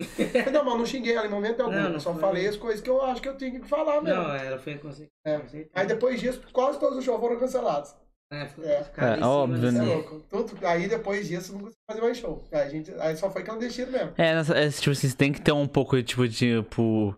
Não, 0.50 0.64
mas 0.64 0.78
não 0.78 0.86
xinguei 0.86 1.14
ela 1.14 1.26
em 1.26 1.30
momento 1.30 1.60
algum. 1.60 1.74
Não, 1.74 1.82
não 1.82 1.92
eu 1.92 2.00
só 2.00 2.12
foi. 2.12 2.22
falei 2.22 2.48
as 2.48 2.56
coisas 2.56 2.80
que 2.80 2.88
eu 2.88 3.02
acho 3.02 3.20
que 3.20 3.28
eu 3.28 3.36
tinha 3.36 3.60
que 3.60 3.68
falar 3.68 4.00
mesmo. 4.00 4.22
Não, 4.22 4.34
ela 4.34 4.58
foi 4.58 4.72
inconsequente. 4.72 5.10
É. 5.26 5.68
Aí 5.74 5.86
depois 5.86 6.18
disso, 6.18 6.42
quase 6.54 6.80
todos 6.80 6.96
os 6.96 7.04
shows 7.04 7.20
foram 7.20 7.38
cancelados. 7.38 7.94
É, 8.32 8.46
ficou- 8.46 8.64
É. 8.64 9.18
É, 9.18 9.24
óbvio, 9.24 9.68
é 9.68 9.72
né? 9.72 9.82
louco. 9.82 10.22
Tudo, 10.30 10.56
aí 10.66 10.88
depois 10.88 11.26
disso, 11.26 11.52
não 11.52 11.60
consegui 11.60 11.76
fazer 11.90 12.00
mais 12.00 12.16
show. 12.18 12.44
Aí, 12.52 12.60
a 12.60 12.68
gente, 12.68 12.92
aí 13.00 13.16
só 13.16 13.28
foi 13.30 13.42
clandestino 13.42 13.90
mesmo. 13.90 14.12
É, 14.16 14.30
é, 14.30 14.70
tipo 14.70 14.90
assim, 14.90 15.08
você 15.08 15.16
tem 15.16 15.32
que 15.32 15.40
ter 15.40 15.52
um 15.52 15.66
pouco, 15.66 16.00
tipo, 16.02 16.28
tipo. 16.28 17.16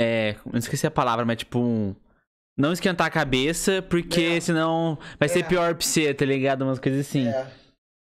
É. 0.00 0.34
Não 0.44 0.58
esqueci 0.58 0.86
a 0.86 0.90
palavra, 0.90 1.24
mas 1.24 1.38
tipo 1.38 1.58
um. 1.60 1.94
Não 2.58 2.72
esquentar 2.72 3.06
a 3.06 3.10
cabeça, 3.10 3.80
porque 3.82 4.22
É. 4.22 4.40
senão 4.40 4.98
vai 5.18 5.28
ser 5.28 5.40
É. 5.40 5.42
pior 5.44 5.74
pra 5.74 5.86
você, 5.86 6.12
tá 6.12 6.24
ligado? 6.24 6.62
Umas 6.62 6.78
coisas 6.80 7.06
assim. 7.06 7.28
É. 7.28 7.46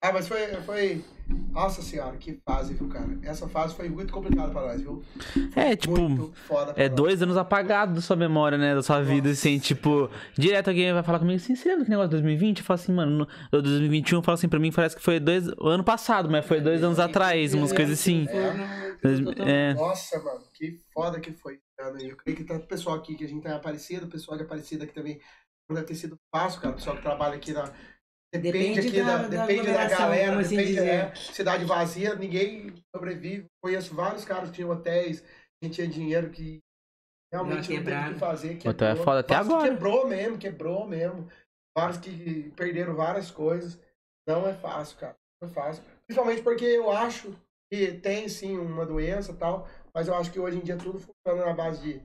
Ah, 0.03 0.11
mas 0.11 0.27
foi, 0.27 0.39
foi. 0.65 1.03
Nossa 1.51 1.81
senhora, 1.81 2.17
que 2.17 2.41
fase, 2.45 2.73
viu, 2.73 2.89
cara? 2.89 3.07
Essa 3.23 3.47
fase 3.47 3.75
foi 3.75 3.87
muito 3.87 4.11
complicada 4.11 4.51
pra 4.51 4.61
nós, 4.61 4.81
viu? 4.81 5.01
É, 5.55 5.75
tipo. 5.75 5.97
Muito 5.97 6.33
foda 6.47 6.73
É 6.75 6.87
nós. 6.89 6.95
dois 6.95 7.21
anos 7.21 7.37
apagados 7.37 7.95
da 7.95 8.01
sua 8.01 8.15
memória, 8.15 8.57
né? 8.57 8.73
Da 8.73 8.81
sua 8.81 9.01
vida, 9.01 9.29
assim, 9.29 9.53
Nossa. 9.55 9.65
tipo, 9.67 10.09
direto 10.33 10.69
alguém 10.69 10.91
vai 10.91 11.03
falar 11.03 11.19
comigo 11.19 11.37
assim, 11.37 11.55
você 11.55 11.69
lembra 11.69 11.85
que 11.85 11.91
negócio 11.91 12.09
de 12.09 12.15
2020? 12.15 12.59
Eu 12.59 12.65
falo 12.65 12.79
assim, 12.79 12.91
mano, 12.93 13.11
no, 13.11 13.27
eu 13.51 13.61
2021 13.61 14.17
eu 14.17 14.23
falo 14.23 14.33
assim, 14.33 14.49
pra 14.49 14.59
mim 14.59 14.71
parece 14.71 14.95
que 14.95 15.01
foi 15.03 15.19
dois, 15.19 15.47
ano 15.61 15.83
passado, 15.83 16.29
mas 16.29 16.45
foi 16.45 16.59
dois 16.59 16.83
anos 16.83 16.99
atrás, 16.99 17.53
umas 17.53 17.71
coisas 17.71 17.99
assim. 17.99 18.27
No- 19.03 19.31
É, 19.47 19.73
Nossa, 19.75 20.19
mano, 20.19 20.41
que 20.53 20.81
foda 20.93 21.19
que 21.19 21.31
foi. 21.31 21.59
Eu 21.99 22.15
creio 22.17 22.37
que 22.37 22.43
tanto 22.43 22.65
o 22.65 22.67
pessoal 22.67 22.95
aqui 22.97 23.15
que 23.15 23.23
a 23.23 23.27
gente 23.27 23.41
tem 23.41 23.51
Aparecida, 23.51 24.05
o 24.05 24.09
pessoal 24.09 24.35
de 24.37 24.43
Aparecida 24.43 24.83
aqui 24.83 24.93
também 24.93 25.19
não 25.69 25.75
deve 25.75 25.87
ter 25.87 25.95
sido 25.95 26.19
fácil, 26.31 26.59
cara. 26.61 26.73
O 26.73 26.77
pessoal 26.77 26.95
que 26.97 27.01
trabalha 27.01 27.35
aqui 27.35 27.53
na. 27.53 27.71
Depende, 28.33 28.81
Depende 28.81 29.01
da- 29.01 29.05
da, 29.05 29.17
da 29.17 29.27
depende 29.27 29.37
da 29.37 29.71
aglomeração, 29.71 29.97
galera, 29.99 30.27
como 30.27 30.39
assim 30.39 30.55
depende 30.55 30.73
dizer. 30.75 30.87
é, 30.89 31.15
cidade 31.15 31.65
vazia, 31.65 32.15
ninguém 32.15 32.73
sobrevive. 32.95 33.45
Conheço 33.61 33.93
vários 33.93 34.23
caras 34.23 34.49
que 34.49 34.55
tinham 34.55 34.69
hotéis, 34.69 35.21
que 35.61 35.69
tinha 35.69 35.85
dinheiro 35.87 36.29
que 36.29 36.59
realmente 37.33 37.73
não 37.73 37.83
teve 37.83 38.09
o 38.09 38.13
que 38.13 38.19
fazer. 38.19 38.53
É 38.53 38.55
quebrou. 38.55 38.95
foda 39.03 39.19
até 39.19 39.33
Vários 39.33 39.47
que 39.49 39.53
agora. 39.53 39.69
Quebrou 39.69 40.07
mesmo, 40.07 40.37
quebrou 40.37 40.87
mesmo. 40.87 41.29
Vários 41.77 41.97
que 41.97 42.51
perderam 42.55 42.95
várias 42.95 43.29
coisas. 43.31 43.77
Não 44.27 44.47
é 44.47 44.53
fácil, 44.53 44.97
cara. 44.97 45.15
Não 45.41 45.49
é 45.49 45.51
fácil. 45.51 45.83
Principalmente 46.07 46.41
porque 46.41 46.63
eu 46.65 46.89
acho 46.89 47.35
que 47.69 47.93
tem 47.99 48.29
sim 48.29 48.57
uma 48.57 48.85
doença 48.85 49.31
e 49.33 49.35
tal, 49.35 49.67
mas 49.93 50.07
eu 50.07 50.15
acho 50.15 50.31
que 50.31 50.39
hoje 50.39 50.57
em 50.57 50.61
dia 50.61 50.77
tudo 50.77 50.99
funciona 50.99 51.45
na 51.45 51.53
base 51.53 51.81
de 51.81 52.01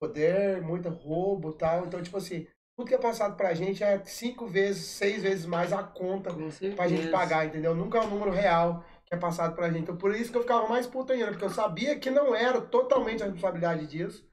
poder, 0.00 0.62
muito 0.62 0.88
roubo 0.88 1.50
e 1.50 1.58
tal. 1.58 1.84
Então, 1.86 2.02
tipo 2.02 2.16
assim, 2.16 2.46
tudo 2.76 2.88
que 2.88 2.94
é 2.94 2.98
passado 2.98 3.36
pra 3.36 3.54
gente 3.54 3.82
é 3.82 4.04
cinco 4.04 4.46
vezes, 4.46 4.84
seis 4.84 5.22
vezes 5.22 5.46
mais 5.46 5.72
a 5.72 5.82
conta 5.82 6.30
pra 6.76 6.88
gente 6.88 7.08
pagar, 7.10 7.46
entendeu? 7.46 7.74
Nunca 7.74 7.98
é 7.98 8.02
o 8.02 8.10
número 8.10 8.30
real 8.30 8.84
que 9.06 9.14
é 9.14 9.16
passado 9.16 9.54
pra 9.54 9.70
gente. 9.70 9.82
Então, 9.82 9.96
por 9.96 10.14
isso 10.14 10.30
que 10.30 10.36
eu 10.36 10.42
ficava 10.42 10.68
mais 10.68 10.86
puto 10.86 11.12
ainda, 11.12 11.28
porque 11.28 11.44
eu 11.44 11.50
sabia 11.50 11.98
que 11.98 12.10
não 12.10 12.34
era 12.34 12.60
totalmente 12.60 13.22
a 13.22 13.26
responsabilidade 13.26 13.86
disso. 13.86 14.28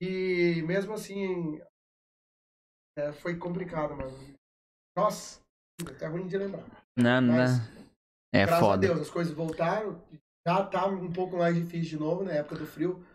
E 0.00 0.62
mesmo 0.66 0.92
assim, 0.92 1.60
é, 2.98 3.12
foi 3.12 3.36
complicado, 3.36 3.96
mano. 3.96 4.12
Nossa, 4.96 5.40
é 5.86 5.90
até 5.90 6.06
ruim 6.06 6.26
de 6.26 6.36
lembrar. 6.36 6.64
não, 6.96 7.20
não. 7.20 7.34
Mas, 7.34 7.58
É 8.34 8.44
Graças 8.44 8.54
a 8.54 8.60
foda. 8.60 8.86
Deus, 8.86 9.00
as 9.00 9.10
coisas 9.10 9.32
voltaram. 9.32 10.02
Já 10.46 10.64
tá 10.66 10.86
um 10.86 11.12
pouco 11.12 11.36
mais 11.36 11.54
difícil 11.54 11.90
de 11.90 11.98
novo, 11.98 12.24
na 12.24 12.32
época 12.32 12.56
do 12.56 12.66
frio. 12.66 13.06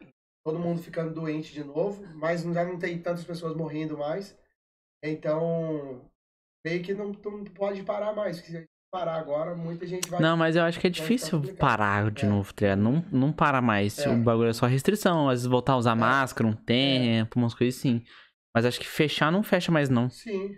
Todo 0.44 0.60
mundo 0.60 0.82
ficando 0.82 1.14
doente 1.14 1.52
de 1.52 1.64
novo, 1.64 2.02
mas 2.16 2.42
já 2.42 2.64
não 2.64 2.80
tem 2.80 3.02
tantas 3.02 3.26
pessoas 3.26 3.54
morrendo 3.54 3.98
mais. 3.98 4.38
Então, 5.04 6.02
meio 6.66 6.82
que 6.84 6.94
não, 6.94 7.12
não 7.12 7.44
pode 7.46 7.84
parar 7.84 8.14
mais. 8.14 8.38
porque 8.38 8.52
Se 8.52 8.66
parar 8.92 9.16
agora, 9.16 9.56
muita 9.56 9.86
gente 9.86 10.10
vai. 10.10 10.20
Não, 10.20 10.36
mas 10.38 10.56
eu 10.56 10.64
acho 10.64 10.80
que 10.80 10.88
é 10.88 10.90
difícil 10.90 11.42
parar 11.58 12.10
de 12.12 12.26
É. 12.26 12.28
novo, 12.30 12.54
tá? 12.54 12.76
Não, 12.76 13.04
não 13.12 13.32
para 13.32 13.62
mais. 13.62 14.00
É. 14.00 14.10
O 14.10 14.18
bagulho 14.18 14.50
é 14.50 14.54
só 14.54 14.66
restrição. 14.66 15.28
Às 15.30 15.40
vezes 15.40 15.46
voltar 15.48 15.74
a 15.74 15.78
usar 15.78 15.92
É. 15.92 15.96
máscara 15.96 16.50
um 16.50 16.54
tempo, 16.54 17.38
umas 17.38 17.54
coisas 17.54 17.80
assim. 17.80 18.04
Mas 18.56 18.66
acho 18.66 18.80
que 18.80 18.88
fechar 18.88 19.32
não 19.32 19.44
fecha 19.44 19.72
mais, 19.72 19.90
não. 19.90 20.10
Sim. 20.10 20.56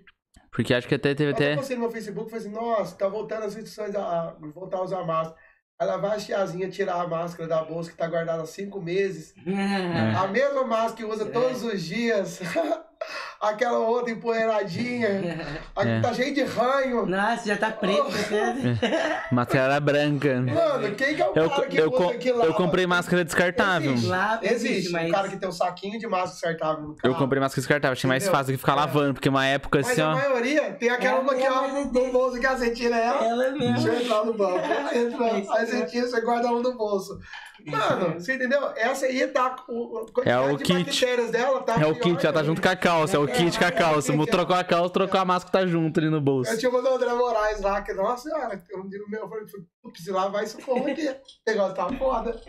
Porque 0.51 0.73
acho 0.73 0.87
que 0.87 0.95
até 0.95 1.13
teve 1.13 1.31
eu 1.31 1.35
até. 1.35 1.55
postei 1.55 1.75
no 1.75 1.83
meu 1.83 1.91
Facebook 1.91 2.27
e 2.27 2.31
falei 2.31 2.45
assim, 2.47 2.55
nossa, 2.55 2.95
tá 2.95 3.07
voltando 3.07 3.43
as 3.43 3.55
restrições 3.55 3.93
a, 3.95 4.35
voltar 4.53 4.77
a 4.77 4.83
usar 4.83 5.03
máscara. 5.05 5.37
Aí 5.79 5.87
lá 5.87 5.97
vai 5.97 6.15
a 6.17 6.19
tiazinha 6.19 6.69
tirar 6.69 7.01
a 7.01 7.07
máscara 7.07 7.47
da 7.47 7.63
bolsa 7.63 7.91
que 7.91 7.97
tá 7.97 8.07
guardada 8.07 8.41
há 8.43 8.45
cinco 8.45 8.81
meses. 8.81 9.33
É. 9.45 10.15
A 10.15 10.27
mesma 10.27 10.63
máscara 10.65 10.95
que 10.95 11.03
usa 11.05 11.25
todos 11.25 11.63
os 11.63 11.81
dias. 11.83 12.39
Aquela 13.41 13.79
outra 13.79 14.11
empoeiradinha. 14.11 15.39
Aqui 15.75 15.87
É. 15.89 16.01
tá 16.01 16.13
cheio 16.13 16.33
de 16.33 16.43
ranho. 16.43 17.05
Nossa, 17.05 17.47
já 17.47 17.55
tá 17.57 17.71
preto 17.71 18.01
até. 18.07 19.23
Máscara 19.31 19.63
era 19.65 19.79
branca. 19.79 20.41
Mano, 20.41 20.93
quem 20.95 21.15
que 21.15 21.21
é 21.21 21.25
o 21.25 21.33
Eu, 21.35 21.49
cara 21.49 21.65
que 21.67 21.77
eu, 21.77 21.89
usa 21.91 22.09
aquilo 22.11 22.37
lá? 22.39 22.45
eu 22.45 22.53
comprei 22.53 22.85
máscara 22.85 23.23
descartável. 23.23 23.93
Existe, 23.93 24.09
Lá 24.09 24.39
existe. 24.41 24.67
existe, 24.67 24.91
mas- 24.91 25.09
O 25.09 25.13
cara 25.13 25.29
que 25.29 25.37
tem 25.37 25.47
um 25.47 25.51
saquinho 25.53 25.97
de 25.97 26.05
máscara 26.07 26.31
descartável 26.31 26.83
no 26.83 26.95
carro. 26.95 27.13
Eu 27.13 27.17
comprei 27.17 27.39
máscara 27.39 27.61
descartável, 27.61 27.93
achei 27.93 28.07
mais 28.07 28.23
Entendeu? 28.23 28.37
fácil 28.39 28.53
do 28.53 28.57
que 28.57 28.59
ficar 28.59 28.73
É. 28.73 28.75
lavando, 28.75 29.13
porque 29.13 29.29
uma 29.29 29.45
época 29.45 29.79
Mas 29.79 29.89
assim, 29.91 30.01
a 30.01 30.09
ó. 30.09 30.15
maioria 30.15 30.73
tem 30.73 30.89
aquela 30.89 31.17
É, 31.17 31.21
uma 31.21 31.33
que 31.35 31.43
é, 31.43 31.51
ó, 31.51 31.67
no 31.69 32.11
bolso 32.11 32.39
que 32.39 32.45
a 32.45 32.57
você 32.57 32.71
tira 32.71 32.97
ela. 32.97 33.23
Ela 33.25 33.51
mesmo. 33.51 33.73
Deixa 33.73 33.87
eu 33.87 34.01
entrar 34.01 34.25
no 34.25 34.33
banco. 34.33 34.59
Entra, 34.93 35.25
aí 35.57 35.65
você 35.65 35.85
tira, 35.85 36.07
você 36.07 36.19
guarda 36.21 36.47
ela 36.49 36.61
no 36.61 36.75
bolso. 36.77 37.17
Mano, 37.65 38.13
você 38.13 38.35
entendeu? 38.35 38.69
Essa 38.77 39.05
aí 39.05 39.27
tá. 39.27 39.57
O, 39.67 39.97
a 40.07 40.11
quantidade 40.13 40.29
É 40.29 40.53
o 40.53 40.57
de 40.57 40.63
kit. 40.63 40.83
bactérias 40.85 41.29
dela 41.29 41.61
tá 41.61 41.73
É 41.73 41.85
o 41.85 41.93
pior 41.93 41.99
kit, 41.99 42.23
já 42.23 42.31
tá 42.31 42.41
junto 42.41 42.61
com 42.61 42.69
a 42.69 42.75
calça, 42.75 43.17
é 43.17 43.19
o 43.19 43.27
kit 43.29 43.57
com 43.59 43.65
a 43.65 43.71
calça. 43.71 44.13
Mu- 44.13 44.25
Trocou 44.25 44.55
a 44.55 44.63
calça, 44.63 44.89
trocou 44.93 45.19
a 45.19 45.25
máscara, 45.25 45.65
tá 45.65 45.67
junto 45.71 45.99
ali 45.99 46.09
no 46.09 46.19
bolso. 46.21 46.51
Eu 46.51 46.57
tinha 46.57 46.71
mandado 46.71 46.93
o 46.93 46.95
André 46.95 47.13
Moraes 47.13 47.61
lá, 47.61 47.81
que, 47.81 47.93
nossa 47.93 48.29
senhora, 48.29 48.55
dia 48.57 48.99
meu, 49.09 49.21
eu 49.21 49.29
falei, 49.29 49.45
putz, 49.81 50.07
lá 50.07 50.27
vai 50.27 50.45
socorro 50.47 50.87
aqui. 50.89 51.07
O 51.07 51.15
negócio 51.51 51.75
tá 51.75 51.89
foda. 51.93 52.39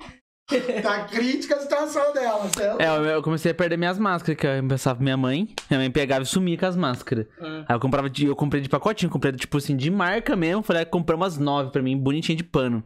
Tá 0.83 1.05
crítica 1.05 1.55
a 1.55 1.61
situação 1.61 2.13
dela, 2.13 2.49
certo? 2.49 2.81
É, 2.81 2.89
eu- 2.89 3.05
eu 3.05 3.23
comecei 3.23 3.53
a 3.53 3.55
perder 3.55 3.77
minhas 3.77 4.01
máscaras, 4.01 4.37
que 4.37 4.45
eu 4.45 4.67
pensava 4.67 4.97
pra 4.97 5.05
minha 5.05 5.17
mãe. 5.17 5.47
Minha 5.71 5.79
mãe 5.79 5.91
pegava 5.93 6.25
e 6.25 6.27
sumia 6.27 6.59
com 6.59 6.67
as 6.67 6.75
máscaras. 6.75 7.27
Aí 7.69 7.77
eu 7.77 7.79
comprava 7.79 8.11
de. 8.11 8.27
Eu 8.27 8.35
comprei 8.35 8.61
de 8.61 8.69
pacotinho, 8.69 9.13
comprei 9.13 9.33
tipo 9.33 9.57
assim, 9.59 9.77
de 9.77 9.89
marca 9.93 10.35
mesmo. 10.35 10.61
Falei, 10.65 10.83
ah, 10.83 10.87
comprei 10.87 11.15
umas 11.17 11.39
nove 11.39 11.71
pra 11.71 11.81
mim, 11.81 11.97
bonitinha 11.97 12.35
de 12.35 12.43
pano. 12.43 12.83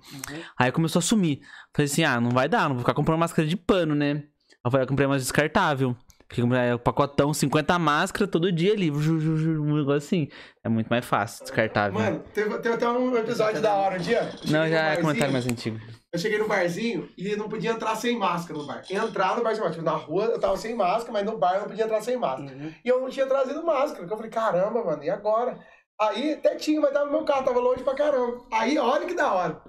Aí 0.58 0.70
começou 0.72 0.98
a 0.98 1.02
sumir. 1.02 1.40
Falei 1.74 1.90
assim, 1.90 2.04
ah, 2.04 2.20
não 2.20 2.28
vai 2.32 2.50
dar, 2.50 2.64
não 2.68 2.76
vou 2.76 2.80
ficar 2.80 2.92
comprando 2.92 3.18
máscara 3.20 3.48
de 3.48 3.56
pano, 3.56 3.94
né? 3.94 4.10
Aí 4.12 4.22
eu 4.66 4.70
falei, 4.70 4.84
eu 4.84 4.88
comprei 4.88 5.06
umas 5.06 5.22
descartável. 5.22 5.96
Porque 6.34 6.42
comprei 6.42 6.72
o 6.72 6.78
pacotão, 6.80 7.32
50 7.32 7.78
máscaras 7.78 8.28
todo 8.28 8.50
dia 8.50 8.72
ali. 8.72 8.90
Um 8.90 9.76
negócio 9.76 9.98
assim. 9.98 10.28
É 10.64 10.68
muito 10.68 10.88
mais 10.88 11.04
fácil, 11.04 11.44
descartável. 11.44 11.92
Mano, 11.92 12.24
teve, 12.34 12.58
teve 12.58 12.74
até 12.74 12.88
um 12.88 13.16
episódio 13.16 13.62
da 13.62 13.72
hora 13.72 13.94
um 13.94 14.02
dia. 14.02 14.32
não, 14.50 14.68
já 14.68 14.90
é 14.90 14.96
comentário 14.96 15.32
barzinho, 15.32 15.32
mais 15.32 15.46
antigo. 15.46 15.78
Eu 16.12 16.18
cheguei 16.18 16.38
no 16.38 16.48
barzinho 16.48 17.08
e 17.16 17.36
não 17.36 17.48
podia 17.48 17.70
entrar 17.70 17.94
sem 17.94 18.18
máscara 18.18 18.58
no 18.58 18.66
bar. 18.66 18.82
Entrar 18.90 19.36
no 19.36 19.44
bar 19.44 19.54
sem 19.54 19.62
máscara. 19.62 19.70
Tipo, 19.70 19.84
na 19.84 19.92
rua 19.92 20.24
eu 20.24 20.40
tava 20.40 20.56
sem 20.56 20.74
máscara, 20.74 21.12
mas 21.12 21.24
no 21.24 21.38
bar 21.38 21.54
eu 21.54 21.60
não 21.60 21.68
podia 21.68 21.84
entrar 21.84 22.00
sem 22.02 22.16
máscara. 22.16 22.52
Uhum. 22.52 22.74
E 22.84 22.88
eu 22.88 23.00
não 23.00 23.08
tinha 23.08 23.26
trazido 23.26 23.64
máscara. 23.64 24.04
que 24.04 24.12
Eu 24.12 24.16
falei, 24.16 24.30
caramba, 24.32 24.84
mano, 24.84 25.04
e 25.04 25.10
agora? 25.10 25.56
Aí 26.00 26.32
até 26.32 26.56
tinha, 26.56 26.80
mas 26.80 26.92
tava 26.92 27.06
no 27.06 27.12
meu 27.12 27.24
carro, 27.24 27.44
tava 27.44 27.60
longe 27.60 27.84
pra 27.84 27.94
caramba. 27.94 28.44
Aí, 28.52 28.76
olha 28.76 29.06
que 29.06 29.14
da 29.14 29.32
hora. 29.32 29.62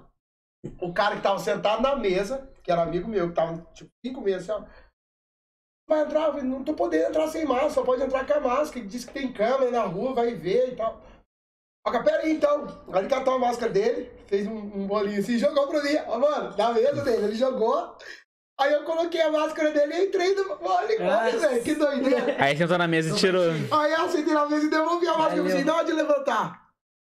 O 0.80 0.92
cara 0.92 1.14
que 1.14 1.22
tava 1.22 1.38
sentado 1.38 1.80
na 1.80 1.94
mesa, 1.94 2.50
que 2.64 2.72
era 2.72 2.82
amigo 2.82 3.08
meu, 3.08 3.28
que 3.28 3.34
tava 3.36 3.64
tipo 3.72 3.88
cinco 4.04 4.20
meses 4.20 4.50
assim, 4.50 4.60
ó. 4.60 4.85
Vai 5.88 6.02
entrar, 6.02 6.32
não 6.42 6.64
tô 6.64 6.74
podendo 6.74 7.08
entrar 7.08 7.28
sem 7.28 7.44
máscara, 7.44 7.70
só 7.70 7.82
pode 7.84 8.02
entrar 8.02 8.26
com 8.26 8.34
a 8.34 8.40
máscara. 8.40 8.80
Ele 8.80 8.88
disse 8.88 9.06
que 9.06 9.12
tem 9.12 9.32
câmera 9.32 9.70
na 9.70 9.82
rua, 9.82 10.14
vai 10.14 10.34
ver 10.34 10.72
e 10.72 10.76
tal. 10.76 11.00
Ó, 11.86 12.02
pera 12.02 12.22
aí 12.22 12.32
então. 12.32 12.66
Aí 12.92 13.00
ele 13.00 13.08
catou 13.08 13.34
a 13.34 13.38
máscara 13.38 13.72
dele, 13.72 14.10
fez 14.26 14.46
um, 14.48 14.56
um 14.56 14.86
bolinho 14.86 15.20
assim, 15.20 15.34
e 15.34 15.38
jogou 15.38 15.68
pra 15.68 15.82
mim. 15.82 15.96
Ó, 16.08 16.18
mano, 16.18 16.56
na 16.56 16.72
mesa 16.72 17.04
dele, 17.04 17.26
ele 17.26 17.36
jogou. 17.36 17.96
Aí 18.58 18.72
eu 18.72 18.82
coloquei 18.84 19.20
a 19.20 19.30
máscara 19.30 19.70
dele 19.70 19.94
e 19.94 20.06
entrei 20.06 20.34
no. 20.34 20.58
Olha, 20.60 20.96
olha, 20.98 21.32
Nossa. 21.32 21.48
velho, 21.48 21.62
que 21.62 21.74
doideira. 21.74 22.36
Aí 22.42 22.56
sentou 22.56 22.78
na 22.78 22.88
mesa 22.88 23.14
e 23.14 23.18
tirou. 23.18 23.44
Aí 23.70 23.92
eu 23.92 24.02
aceitei 24.02 24.34
na 24.34 24.46
mesa 24.46 24.66
e 24.66 24.70
devolvi 24.70 25.06
a 25.06 25.18
máscara. 25.18 25.36
Eu 25.36 25.46
falei, 25.46 25.64
na 25.64 25.76
hora 25.76 25.84
de 25.84 25.92
levantar. 25.92 26.66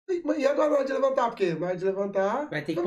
E 0.08 0.46
agora 0.46 0.70
na 0.70 0.76
hora 0.76 0.84
de 0.84 0.92
levantar? 0.92 1.28
Porque 1.28 1.54
na 1.54 1.66
hora 1.66 1.76
de 1.76 1.84
levantar. 1.84 2.48
Vai 2.48 2.62
ter 2.62 2.74
que 2.74 2.80
Ô, 2.80 2.84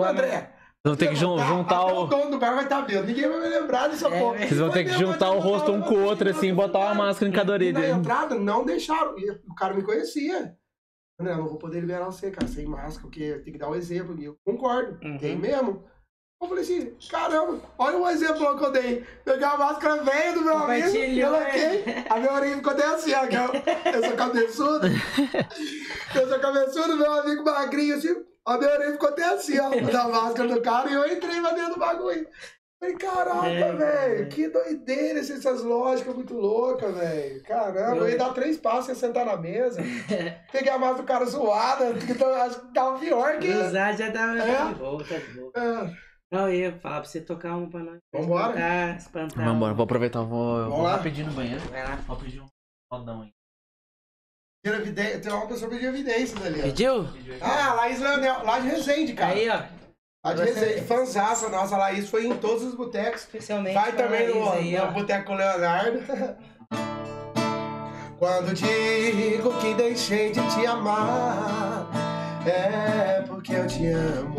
André. 0.92 0.96
Vamos 0.96 0.98
ter 1.00 1.08
que 1.10 1.16
jun- 1.16 1.38
juntar 1.40 1.82
até 1.82 1.94
o. 1.94 2.06
dono 2.06 2.32
do 2.32 2.38
bar 2.40 2.56
vai 2.56 2.64
estar 2.64 2.82
vendo. 2.82 3.06
Ninguém 3.08 3.28
vai 3.30 3.40
me 3.40 3.48
lembrar 3.48 3.88
dessa 3.88 4.08
É, 4.08 4.20
porra. 4.20 4.38
Vocês 4.40 4.60
vão 4.60 4.70
ter 4.72 4.84
que 4.86 4.92
juntar 4.92 5.32
o 5.32 5.40
rosto 5.40 5.72
um 5.72 5.82
com 5.82 5.96
o 5.96 6.04
outro, 6.04 6.30
assim, 6.30 6.50
e 6.50 6.54
botar 6.54 6.80
uma 6.80 6.94
máscara 6.96 7.30
em 7.30 7.34
cada 7.34 7.52
E 7.52 7.54
orelha. 7.54 7.80
na 7.80 7.90
entrada 8.00 8.36
não 8.36 8.66
deixaram. 8.66 9.18
E 9.18 9.30
o 9.32 9.56
cara 9.56 9.74
me 9.74 9.84
conhecia. 9.84 10.56
André, 11.20 11.34
eu 11.34 11.38
não 11.38 11.48
vou 11.48 11.58
poder 11.58 11.80
liberar 11.80 12.06
você, 12.06 12.30
cara, 12.30 12.48
sem 12.48 12.66
máscara, 12.66 13.02
porque 13.02 13.40
tem 13.44 13.52
que 13.54 13.58
dar 13.60 13.70
o 13.70 13.76
exemplo. 13.76 14.16
E 14.20 14.26
eu 14.26 14.38
concordo. 14.46 15.00
Uhum. 15.04 15.18
Tem 15.18 15.36
mesmo. 15.36 15.84
Eu 16.40 16.48
falei 16.48 16.64
assim, 16.64 16.94
caramba, 17.10 17.60
olha 17.80 17.98
o 17.98 18.08
exemplo 18.08 18.56
que 18.60 18.64
eu 18.64 18.72
dei. 18.72 19.04
Peguei 19.26 19.44
a 19.44 19.58
máscara 19.58 20.04
velha 20.04 20.34
do 20.34 20.42
meu 20.44 20.56
amigo, 20.56 20.86
Compartilhou, 20.86 21.32
coloquei, 21.34 21.84
a 22.08 22.20
minha 22.20 22.32
orelha 22.34 22.56
ficou 22.58 22.72
até 22.74 22.86
assim, 22.86 23.12
ó, 23.16 23.26
que 23.26 23.36
eu, 23.36 23.94
eu 23.94 24.04
sou 24.04 24.16
cabeçudo. 24.16 24.88
eu 26.16 26.30
sou 26.30 26.40
cabeçudo, 26.40 26.96
meu 26.96 27.12
amigo 27.12 27.44
magrinho 27.44 27.96
assim, 27.96 28.16
a 28.48 28.58
minha 28.58 28.72
orelha 28.72 28.92
ficou 28.94 29.10
até 29.10 29.24
assim, 29.26 29.60
ó, 29.60 29.70
da 29.92 30.08
máscara 30.08 30.48
do 30.50 30.62
cara, 30.62 30.90
e 30.90 30.94
eu 30.94 31.12
entrei 31.12 31.40
lá 31.42 31.52
dentro 31.52 31.74
do 31.76 31.80
bagulho. 31.80 32.28
Falei, 32.80 32.96
caraca, 32.96 33.48
É, 33.48 33.74
velho, 33.74 34.24
é. 34.24 34.26
que 34.28 34.48
doideira 34.50 35.20
essas 35.20 35.64
lógicas 35.64 36.14
muito 36.14 36.36
loucas, 36.36 36.94
velho. 36.96 37.42
Caramba, 37.44 37.98
eu 38.02 38.10
ia 38.10 38.18
dar 38.20 38.34
três 38.36 38.56
passos 38.58 38.90
e 38.90 38.92
ia 38.92 38.96
sentar 38.96 39.26
na 39.26 39.36
mesa. 39.36 39.82
Peguei 40.52 40.72
a 40.72 40.78
máscara 40.78 41.02
do 41.02 41.08
cara 41.08 41.26
zoada, 41.26 41.94
que 41.96 42.12
então, 42.12 42.32
acho 42.36 42.60
que 42.62 42.74
tava 42.74 43.00
pior 43.00 43.40
que. 43.40 43.48
Usar 43.50 43.94
já 43.98 44.12
tava 44.12 44.38
É? 44.38 44.56
tá 44.56 44.66
de 44.74 44.76
boa, 44.76 45.04
tá 45.04 45.18
de 45.18 45.34
boa. 45.34 45.52
É. 45.56 46.08
Não, 46.32 46.50
eu 46.50 46.54
ia 46.54 46.72
falar 46.80 47.00
pra 47.02 47.10
você 47.10 47.22
tocar 47.22 47.56
uma 47.56 47.68
pra 47.70 47.80
nós. 47.80 47.98
Vambora? 48.14 48.50
Espantar, 48.52 48.98
espantar. 48.98 49.46
Vambora, 49.46 49.74
vou 49.74 49.84
aproveitar, 49.86 50.22
vou, 50.22 50.70
vou 50.70 50.82
lá. 50.84 50.98
rapidinho 50.98 51.28
no 51.28 51.34
banheiro. 51.34 51.62
Vai 51.72 51.84
lá. 51.84 51.96
Vou 52.06 52.18
pedir 52.18 52.42
um 52.42 52.46
rodão 52.94 53.24
aí. 53.24 53.32
Evidência, 54.76 55.20
tem 55.20 55.32
uma 55.32 55.48
pessoa 55.48 55.70
pedindo 55.70 55.90
evidências 55.90 56.46
ali, 56.46 56.60
ó. 56.60 56.64
Pediu? 56.64 57.08
Ah, 57.42 57.74
Laís 57.74 58.00
Leonel, 58.00 58.44
lá 58.44 58.60
de 58.60 58.68
Resende, 58.68 59.14
cara. 59.14 59.34
Aí, 59.34 59.50
ó. 59.50 59.62
lá 60.26 60.34
de 60.34 60.44
Resende. 60.44 60.82
Fanzaça, 60.82 61.50
nossa, 61.50 61.76
a 61.76 61.78
Laís 61.78 62.10
foi 62.10 62.26
em 62.28 62.36
todos 62.38 62.64
os 62.64 62.76
botecos. 62.76 63.22
Especialmente 63.22 63.74
Vai 63.74 63.92
também 63.94 64.28
no, 64.28 64.46
Laís 64.46 64.76
aí, 64.80 64.86
no. 64.86 64.92
Boteco 64.92 65.34
Leonardo. 65.34 66.00
Quando 68.20 68.52
digo 68.54 69.54
que 69.60 69.76
deixei 69.76 70.32
de 70.32 70.42
te 70.50 70.66
amar, 70.66 71.88
é 72.48 73.22
porque 73.28 73.54
eu 73.54 73.68
te 73.68 73.86
amo. 73.88 74.38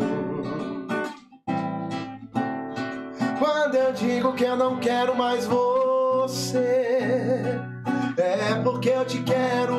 Quando 3.39 3.75
eu 3.75 3.93
digo 3.93 4.33
que 4.33 4.43
eu 4.43 4.57
não 4.57 4.81
quero 4.81 5.15
mais 5.15 5.45
você, 5.45 6.98
é 8.21 8.61
porque 8.63 8.89
eu 8.89 9.05
te 9.05 9.21
quero. 9.21 9.75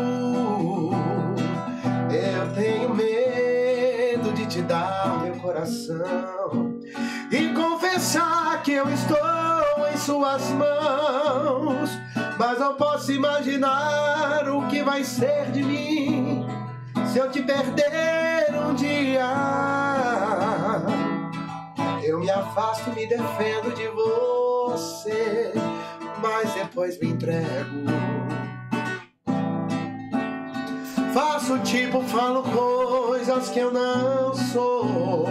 Eu 2.11 2.55
tenho 2.55 2.95
medo 2.95 4.33
de 4.33 4.47
te 4.47 4.63
dar 4.63 5.21
meu 5.23 5.35
coração 5.37 6.79
e 7.31 7.49
confessar 7.55 8.63
que 8.63 8.73
eu 8.73 8.89
estou 8.91 9.19
em 9.93 9.97
suas 9.97 10.49
mãos. 10.51 11.91
Mas 12.39 12.59
não 12.59 12.75
posso 12.75 13.13
imaginar 13.13 14.49
o 14.49 14.67
que 14.69 14.83
vai 14.83 15.05
ser 15.05 15.51
de 15.53 15.63
mim 15.63 16.47
se 17.07 17.19
eu 17.19 17.31
te 17.31 17.43
perder 17.43 18.55
um 18.55 18.75
dia. 18.75 19.31
Eu 22.03 22.19
me 22.19 22.31
afasto, 22.31 22.91
me 22.91 23.07
defendo 23.07 23.75
de 23.75 23.87
você, 23.89 25.53
mas 26.21 26.53
depois 26.55 26.99
me 26.99 27.11
entrego. 27.11 28.10
Faço 31.13 31.59
tipo, 31.59 32.01
falo 32.03 32.45
coisas 32.45 33.49
que 33.49 33.59
eu 33.59 33.73
não 33.73 34.33
sou, 34.33 35.27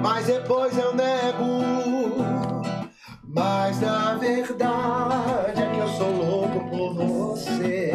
mas 0.00 0.26
depois 0.26 0.78
eu 0.78 0.94
nego. 0.94 2.20
Mas 3.24 3.82
a 3.82 4.14
verdade 4.14 5.62
é 5.62 5.66
que 5.74 5.78
eu 5.78 5.88
sou 5.88 6.12
louco 6.12 6.70
por 6.70 6.94
você 6.94 7.92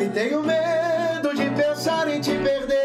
e 0.00 0.08
tenho 0.08 0.42
medo 0.42 1.34
de 1.34 1.50
pensar 1.50 2.08
em 2.08 2.20
te 2.22 2.32
perder. 2.38 2.76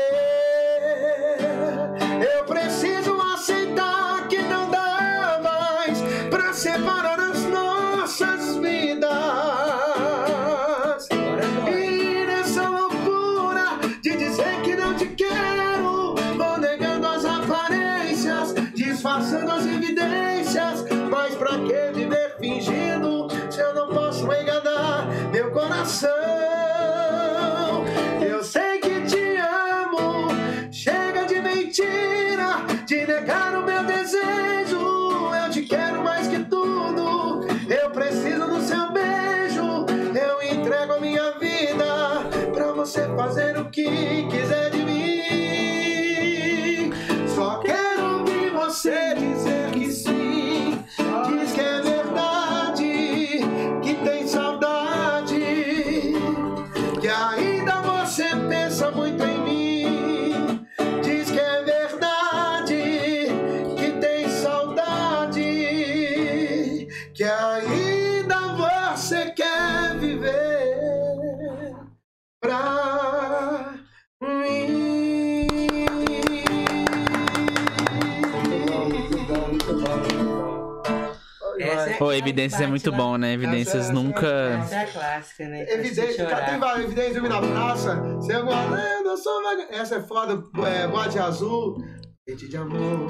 Eu 2.36 2.44
preciso 2.46 3.18
aceitar 3.34 4.28
que 4.28 4.42
não 4.42 4.70
dá 4.70 5.40
mais 5.42 6.02
pra 6.30 6.54
separar 6.54 7.21
fazer 43.72 44.26
o 44.26 44.28
que 44.28 44.41
É 82.02 82.04
Pô, 82.04 82.12
Evidências 82.12 82.60
é 82.60 82.66
muito 82.66 82.92
bom, 82.92 83.16
né? 83.16 83.34
Evidências 83.34 83.84
Essa- 83.86 83.94
nunca. 83.94 84.28
Essa 84.28 84.76
é 84.76 84.80
a 84.82 84.88
clássica, 84.88 85.48
né? 85.48 85.72
Evidência, 85.72 86.26
tem 86.26 86.60
várias 86.60 86.86
evidências 86.86 87.24
na 87.24 87.40
praça. 87.40 87.96
Você 88.16 88.34
agora, 88.34 88.82
eu 88.98 89.04
não 89.04 89.16
sou 89.16 89.44
vaga. 89.44 89.68
Essa 89.70 89.96
é 89.98 90.02
foda, 90.02 90.44
é, 90.68 90.88
bote 90.88 91.20
azul. 91.20 91.78
Gente 92.28 92.48
de 92.48 92.58
amor, 92.58 93.08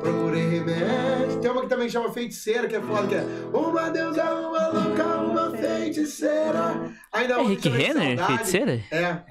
procurei 0.00 0.48
remédio. 0.48 1.40
Tem 1.40 1.50
uma 1.52 1.62
que 1.62 1.68
também 1.68 1.88
chama 1.88 2.12
feiticeira, 2.12 2.66
que 2.66 2.74
é 2.74 2.80
foda, 2.80 3.06
que 3.06 3.14
é 3.14 3.24
uma 3.56 3.90
deusa, 3.90 4.24
uma 4.34 4.68
louca, 4.68 5.04
uma 5.18 5.50
feiticeira. 5.56 6.90
Ainda 7.12 7.34
É 7.34 7.38
ontem 7.38 7.48
Rick 7.50 7.68
Renner? 7.68 8.18
saudade. 8.18 8.26
Feiticeira? 8.26 8.80
É. 8.90 9.22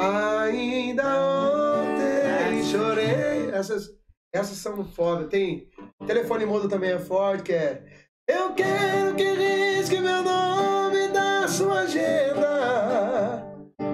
Ainda 0.00 1.04
ontem 1.20 2.64
chorei. 2.64 3.50
Essas, 3.52 3.88
essas 4.32 4.56
são 4.58 4.84
foda. 4.84 5.26
Tem 5.28 5.68
telefone 6.06 6.44
mudo 6.46 6.68
também 6.68 6.90
é 6.90 6.98
forte, 6.98 7.42
que 7.44 7.52
é 7.52 7.82
Eu 8.32 8.52
quero 8.54 9.16
que 9.16 9.24
risque 9.24 10.00
meu 10.00 10.22
nome 10.22 11.08
da 11.08 11.48
sua 11.48 11.80
agenda. 11.80 13.44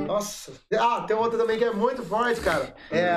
Nossa. 0.06 0.52
Ah, 0.78 1.04
tem 1.06 1.16
outra 1.16 1.38
também 1.38 1.56
que 1.56 1.64
é 1.64 1.72
muito 1.72 2.02
forte, 2.02 2.42
cara. 2.42 2.74
É. 2.90 3.16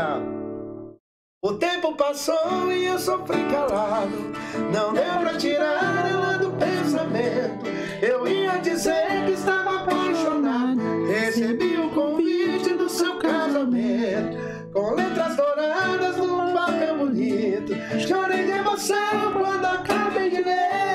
O 1.44 1.54
tempo 1.54 1.94
passou 1.96 2.72
e 2.72 2.86
eu 2.86 2.98
sofri 2.98 3.44
calado. 3.50 4.32
Não 4.74 4.94
deu 4.94 5.20
pra 5.20 5.38
tirar 5.38 6.10
ela 6.10 6.38
do 6.38 6.52
pensamento. 6.52 7.66
Eu 8.02 8.26
ia 8.26 8.58
dizer 8.58 9.26
que 9.26 9.32
estava 9.32 9.82
apaixonado. 9.82 10.80
Recebi 11.06 11.78
o 11.78 11.90
convite 11.90 12.76
do 12.76 12.90
seu 12.90 13.18
casamento. 13.20 14.38
Com 14.74 14.96
letras 14.96 15.36
douradas 15.36 16.16
num 16.16 16.54
papel 16.54 16.98
bonito. 16.98 17.74
Chorei 18.08 18.46
de 18.46 18.52
emoção 18.52 19.34
quando 19.34 19.66
acabei 19.66 20.30
de 20.30 20.42
ler. 20.44 20.89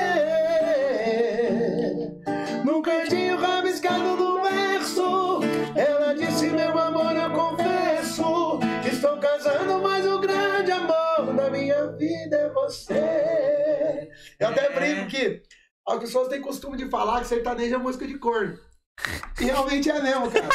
Vida 12.25 12.37
é 12.37 12.49
você. 12.49 14.09
Eu 14.39 14.47
até 14.49 14.69
brinco 14.73 15.07
que 15.07 15.41
as 15.87 15.99
pessoas 15.99 16.27
têm 16.27 16.41
costume 16.41 16.77
de 16.77 16.89
falar 16.89 17.21
que 17.21 17.27
sertanejo 17.27 17.75
é 17.75 17.77
música 17.77 18.05
de 18.05 18.17
corno. 18.17 18.57
E 19.41 19.43
realmente 19.43 19.89
é 19.89 20.01
mesmo, 20.01 20.31
cara. 20.31 20.47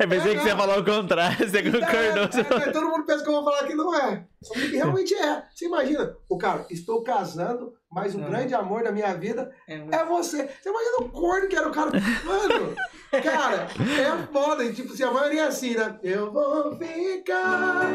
Eu 0.00 0.08
pensei 0.10 0.34
que 0.34 0.42
você 0.42 0.48
ia 0.48 0.56
falar 0.56 0.78
o 0.78 0.84
contrário, 0.84 1.48
você 1.48 1.62
concordou. 1.62 2.58
É, 2.58 2.64
é, 2.64 2.68
é, 2.68 2.72
todo 2.72 2.88
mundo 2.88 3.06
pensa 3.06 3.22
que 3.22 3.28
eu 3.28 3.34
vou 3.34 3.44
falar 3.44 3.64
que 3.66 3.74
não 3.74 3.94
é. 3.94 4.26
Só 4.42 4.54
que 4.54 4.66
realmente 4.76 5.14
é. 5.14 5.44
Você 5.54 5.66
imagina, 5.66 6.16
o 6.28 6.36
cara, 6.36 6.66
estou 6.68 7.02
casando, 7.04 7.72
mas 7.90 8.12
o 8.14 8.18
Não. 8.18 8.28
grande 8.28 8.54
amor 8.54 8.82
da 8.82 8.90
minha 8.90 9.14
vida 9.14 9.54
É, 9.68 9.74
é 9.76 10.04
você. 10.04 10.48
Você 10.60 10.68
imagina 10.68 10.96
o 10.98 11.08
corno 11.10 11.48
que 11.48 11.54
era 11.56 11.68
o 11.68 11.72
cara. 11.72 11.92
Mano, 12.24 12.74
cara, 13.22 13.68
é 13.78 14.32
foda. 14.32 14.64
E, 14.64 14.74
tipo 14.74 14.92
assim, 14.92 15.04
a 15.04 15.12
maioria 15.12 15.42
é 15.42 15.46
assim, 15.46 15.76
né? 15.76 15.96
Eu 16.02 16.32
vou 16.32 16.76
ficar 16.76 17.86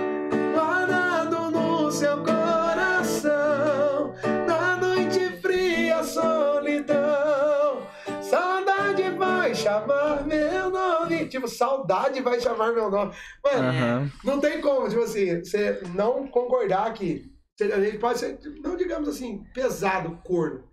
guardado 0.54 1.52
no 1.52 1.65
seu 1.92 2.18
coração, 2.24 4.14
na 4.48 4.78
noite 4.78 5.42
fria, 5.42 6.04
solidão. 6.04 7.88
Saudade 8.22 9.10
vai 9.12 9.54
chamar 9.56 10.26
meu 10.26 10.70
nome. 10.70 11.28
Tipo, 11.28 11.48
saudade 11.48 12.22
vai 12.22 12.40
chamar 12.40 12.72
meu 12.74 12.90
nome. 12.90 13.14
Mano, 13.44 13.70
Aham. 13.70 14.12
não 14.24 14.40
tem 14.40 14.62
como, 14.62 14.90
tipo 14.90 15.04
assim, 15.04 15.44
você 15.44 15.82
não 15.94 16.28
concordar 16.28 16.94
que 16.94 17.32
a 17.62 17.80
gente 17.80 17.98
pode 18.00 18.20
ser, 18.20 18.40
não 18.62 18.76
digamos 18.76 19.08
assim, 19.08 19.44
pesado, 19.54 20.20
corno. 20.24 20.64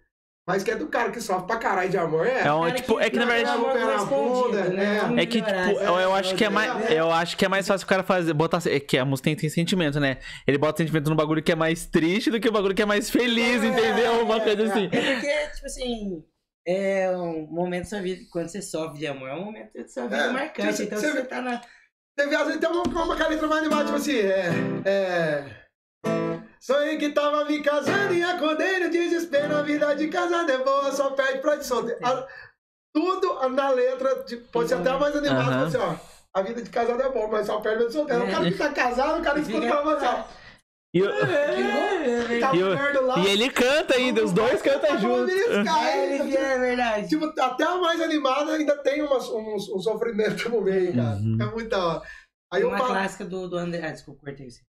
Mas 0.45 0.65
que 0.65 0.73
é 0.73 0.77
do 0.77 0.89
cara 0.89 1.13
que 1.13 1.21
sofre 1.21 1.47
pra 1.47 1.57
caralho 1.57 1.89
de 1.89 1.97
amor, 1.97 2.27
é. 2.27 2.41
É 2.41 2.53
um, 2.53 2.69
tipo, 2.73 2.99
é 2.99 3.09
que 3.09 3.17
na 3.17 3.25
verdade. 3.27 3.61
bunda, 4.09 4.65
né? 4.71 4.99
É 5.17 5.25
que, 5.25 5.41
tipo, 5.41 5.51
eu, 5.81 6.01
eu 6.01 6.13
acho 6.15 6.35
que 6.35 6.45
é 6.45 6.49
mais. 6.51 6.91
Eu 6.91 7.13
acho 7.13 7.37
que 7.37 7.45
é 7.45 7.49
mais 7.49 7.67
fácil 7.69 7.85
o 7.85 7.89
cara 7.89 8.03
fazer. 8.03 8.33
Botar. 8.33 8.61
É 8.67 8.81
que 8.81 8.99
a 8.99 9.05
música 9.05 9.27
tem, 9.27 9.37
tem 9.37 9.49
sentimento, 9.49 10.01
né? 10.01 10.19
Ele 10.45 10.59
bota 10.59 10.79
sentimento 10.83 11.09
no 11.09 11.15
bagulho 11.15 11.41
que 11.43 11.53
é 11.53 11.55
mais 11.55 11.87
triste 11.87 12.29
do 12.29 12.41
que 12.41 12.49
o 12.49 12.53
bagulho 12.53 12.75
que 12.75 12.83
é 12.83 12.87
mais 12.87 13.09
feliz, 13.09 13.63
É, 13.63 13.67
entendeu? 13.67 14.25
Uma 14.25 14.41
coisa 14.41 14.65
assim. 14.65 14.87
É 14.91 15.15
porque, 15.15 15.47
tipo 15.55 15.67
assim, 15.67 16.25
é 16.67 17.11
um 17.17 17.47
momento 17.49 17.85
da 17.85 17.89
sua 17.91 18.01
vida, 18.01 18.23
quando 18.33 18.49
você 18.49 18.61
sofre 18.61 18.99
de 18.99 19.07
amor, 19.07 19.29
é 19.29 19.35
um 19.35 19.45
momento 19.45 19.73
da 19.73 19.87
sua 19.87 20.03
vida 20.09 20.17
É, 20.25 20.33
marcante. 20.33 20.73
você- 20.75 20.83
então 20.85 20.99
você- 20.99 21.13
você 21.13 21.23
tá 21.25 21.41
na. 21.41 21.61
Teve 22.17 22.35
às 22.35 22.47
vezes 22.47 22.61
tem 22.61 22.69
uma, 22.69 22.83
uma 22.83 23.15
letra 23.29 23.47
mais 23.47 23.61
animada, 23.61 23.85
tipo 23.85 23.97
assim, 23.97 24.19
é. 24.19 24.51
é 24.85 25.45
Sonhei 26.63 26.97
que 26.97 27.09
tava 27.11 27.45
me 27.45 27.61
casando 27.61 28.15
e 28.15 28.23
acordei 28.23 28.79
no 28.79 28.89
desespero. 28.91 29.57
A 29.57 29.63
vida 29.63 29.95
de 29.97 30.07
casado 30.09 30.49
é 30.49 30.59
boa, 30.59 30.93
só 30.93 31.11
perde 31.11 31.41
pra 31.41 31.57
de 31.57 31.67
solteiro. 31.67 31.99
A- 32.07 32.27
Tudo 32.95 33.49
na 33.49 33.71
letra, 33.71 34.23
tipo, 34.25 34.45
pode 34.53 34.69
ser 34.69 34.75
até 34.77 34.93
mais 34.99 35.17
animado, 35.17 35.51
Aham. 35.51 35.67
assim, 35.67 35.77
ó. 35.79 35.95
A 36.35 36.43
vida 36.43 36.63
de 36.63 36.71
casado 36.71 37.03
é 37.03 37.09
boa, 37.11 37.27
mas 37.27 37.47
só 37.47 37.59
perde 37.61 37.79
pra 37.79 37.87
de 37.89 37.93
solteiro. 37.95 38.25
O 38.25 38.31
cara 38.31 38.45
que 38.51 38.59
tá 38.59 38.69
casado, 38.71 39.19
o 39.21 39.25
cara 39.25 39.39
escuta 39.41 39.83
você, 39.83 40.07
ó. 40.07 40.25
E, 40.95 41.03
o- 41.03 41.09
Tá 42.41 42.53
e 42.55 43.23
e 43.25 43.27
ele 43.29 43.49
canta 43.51 43.95
ainda, 43.95 44.23
os 44.23 44.31
dois 44.33 44.61
cantam 44.61 44.99
juntos. 45.01 45.33
É, 45.33 46.15
ele 46.15 46.37
é 46.37 46.59
verdade. 46.59 47.09
Tipo, 47.09 47.33
até 47.41 47.65
a 47.65 47.77
mais 47.77 48.01
animada 48.01 48.53
ainda 48.53 48.77
tem 48.83 49.03
umas, 49.03 49.27
uns, 49.31 49.69
um 49.71 49.79
sofrimento 49.81 50.49
no 50.51 50.61
meio, 50.61 50.95
cara. 50.95 51.17
Uhum. 51.17 51.39
É 51.41 51.45
muito 51.47 51.69
da 51.71 51.87
hora. 51.87 52.03
Aí 52.53 52.61
eu 52.63 52.69
uma 52.69 52.77
falo. 52.79 52.91
clássica 52.91 53.25
do, 53.25 53.49
do 53.49 53.57
André. 53.57 53.87
Ah, 53.87 53.91
desculpa, 53.91 54.21
cortei 54.27 54.47
isso. 54.49 54.61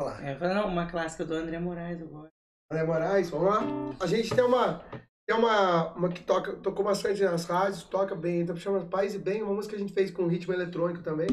Lá. 0.00 0.20
É, 0.22 0.54
não, 0.54 0.68
uma 0.68 0.86
clássica 0.86 1.24
do 1.24 1.34
André 1.34 1.58
Moraes, 1.58 2.00
gosto. 2.02 2.30
André 2.70 2.84
Moraes, 2.86 3.30
vamos 3.30 3.48
lá. 3.48 3.60
A 4.00 4.06
gente 4.06 4.34
tem 4.34 4.44
uma. 4.44 4.80
Tem 5.26 5.36
uma, 5.36 5.92
uma 5.92 6.08
que 6.08 6.22
toca, 6.22 6.54
tocou 6.54 6.82
bastante 6.82 7.22
nas 7.22 7.44
rádios, 7.44 7.82
toca 7.82 8.14
bem, 8.14 8.40
então 8.40 8.56
chama 8.56 8.86
Paz 8.86 9.14
e 9.14 9.18
Bem, 9.18 9.42
uma 9.42 9.52
música 9.52 9.76
que 9.76 9.82
a 9.82 9.84
gente 9.86 9.92
fez 9.92 10.10
com 10.10 10.26
ritmo 10.26 10.54
eletrônico 10.54 11.02
também. 11.02 11.26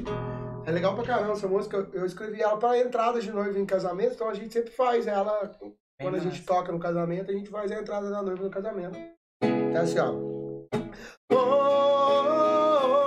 É 0.66 0.72
legal 0.72 0.94
pra 0.96 1.06
caramba 1.06 1.32
essa 1.32 1.48
música. 1.48 1.88
Eu- 1.94 2.06
escrevi 2.06 2.42
ela 2.42 2.58
pra 2.58 2.78
entrada 2.78 3.22
de 3.22 3.32
noiva 3.32 3.58
em 3.58 3.66
casamento, 3.66 4.16
então 4.16 4.28
a 4.28 4.34
gente 4.34 4.52
sempre 4.52 4.72
faz 4.72 5.08
ela. 5.08 5.50
Quando 6.02 6.16
a 6.16 6.20
gente 6.20 6.40
massa. 6.42 6.46
toca 6.46 6.74
no 6.74 6.80
casamento, 6.80 7.32
a 7.32 7.34
gente 7.34 7.50
faz 7.50 7.72
a 7.72 7.80
entrada 7.80 8.10
da 8.10 8.22
noiva 8.22 8.44
no 8.44 8.50
casamento. 8.50 8.98
É 9.42 9.78
assim, 9.78 10.00
ó. 10.00 10.12
Oh, 11.32 11.36
oh, 11.38 13.05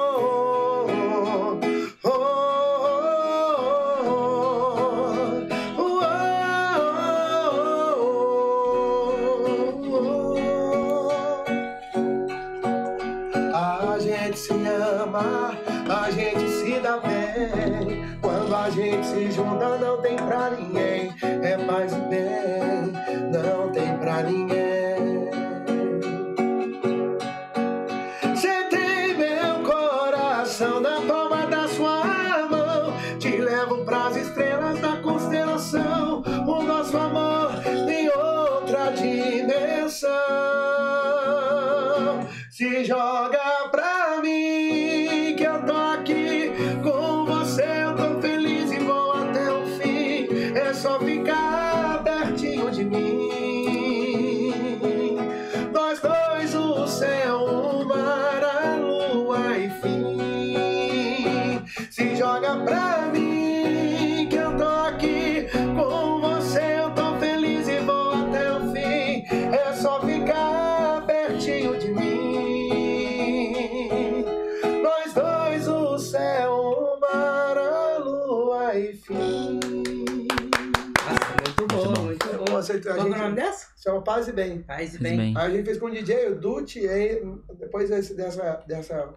chama 83.98 84.02
Paz 84.02 84.28
e 84.28 84.32
Bem. 84.32 84.62
Faz 84.62 84.90
Faz 84.90 84.98
bem. 85.02 85.16
bem. 85.16 85.34
Aí 85.36 85.46
a 85.46 85.50
gente 85.50 85.64
fez 85.64 85.78
com 85.78 85.86
o 85.86 85.90
DJ, 85.90 86.28
o 86.28 86.40
Dutti, 86.40 86.80
e 86.80 86.88
aí, 86.88 87.20
depois 87.58 87.90
desse, 87.90 88.14
dessa, 88.14 88.56
dessa 88.66 89.14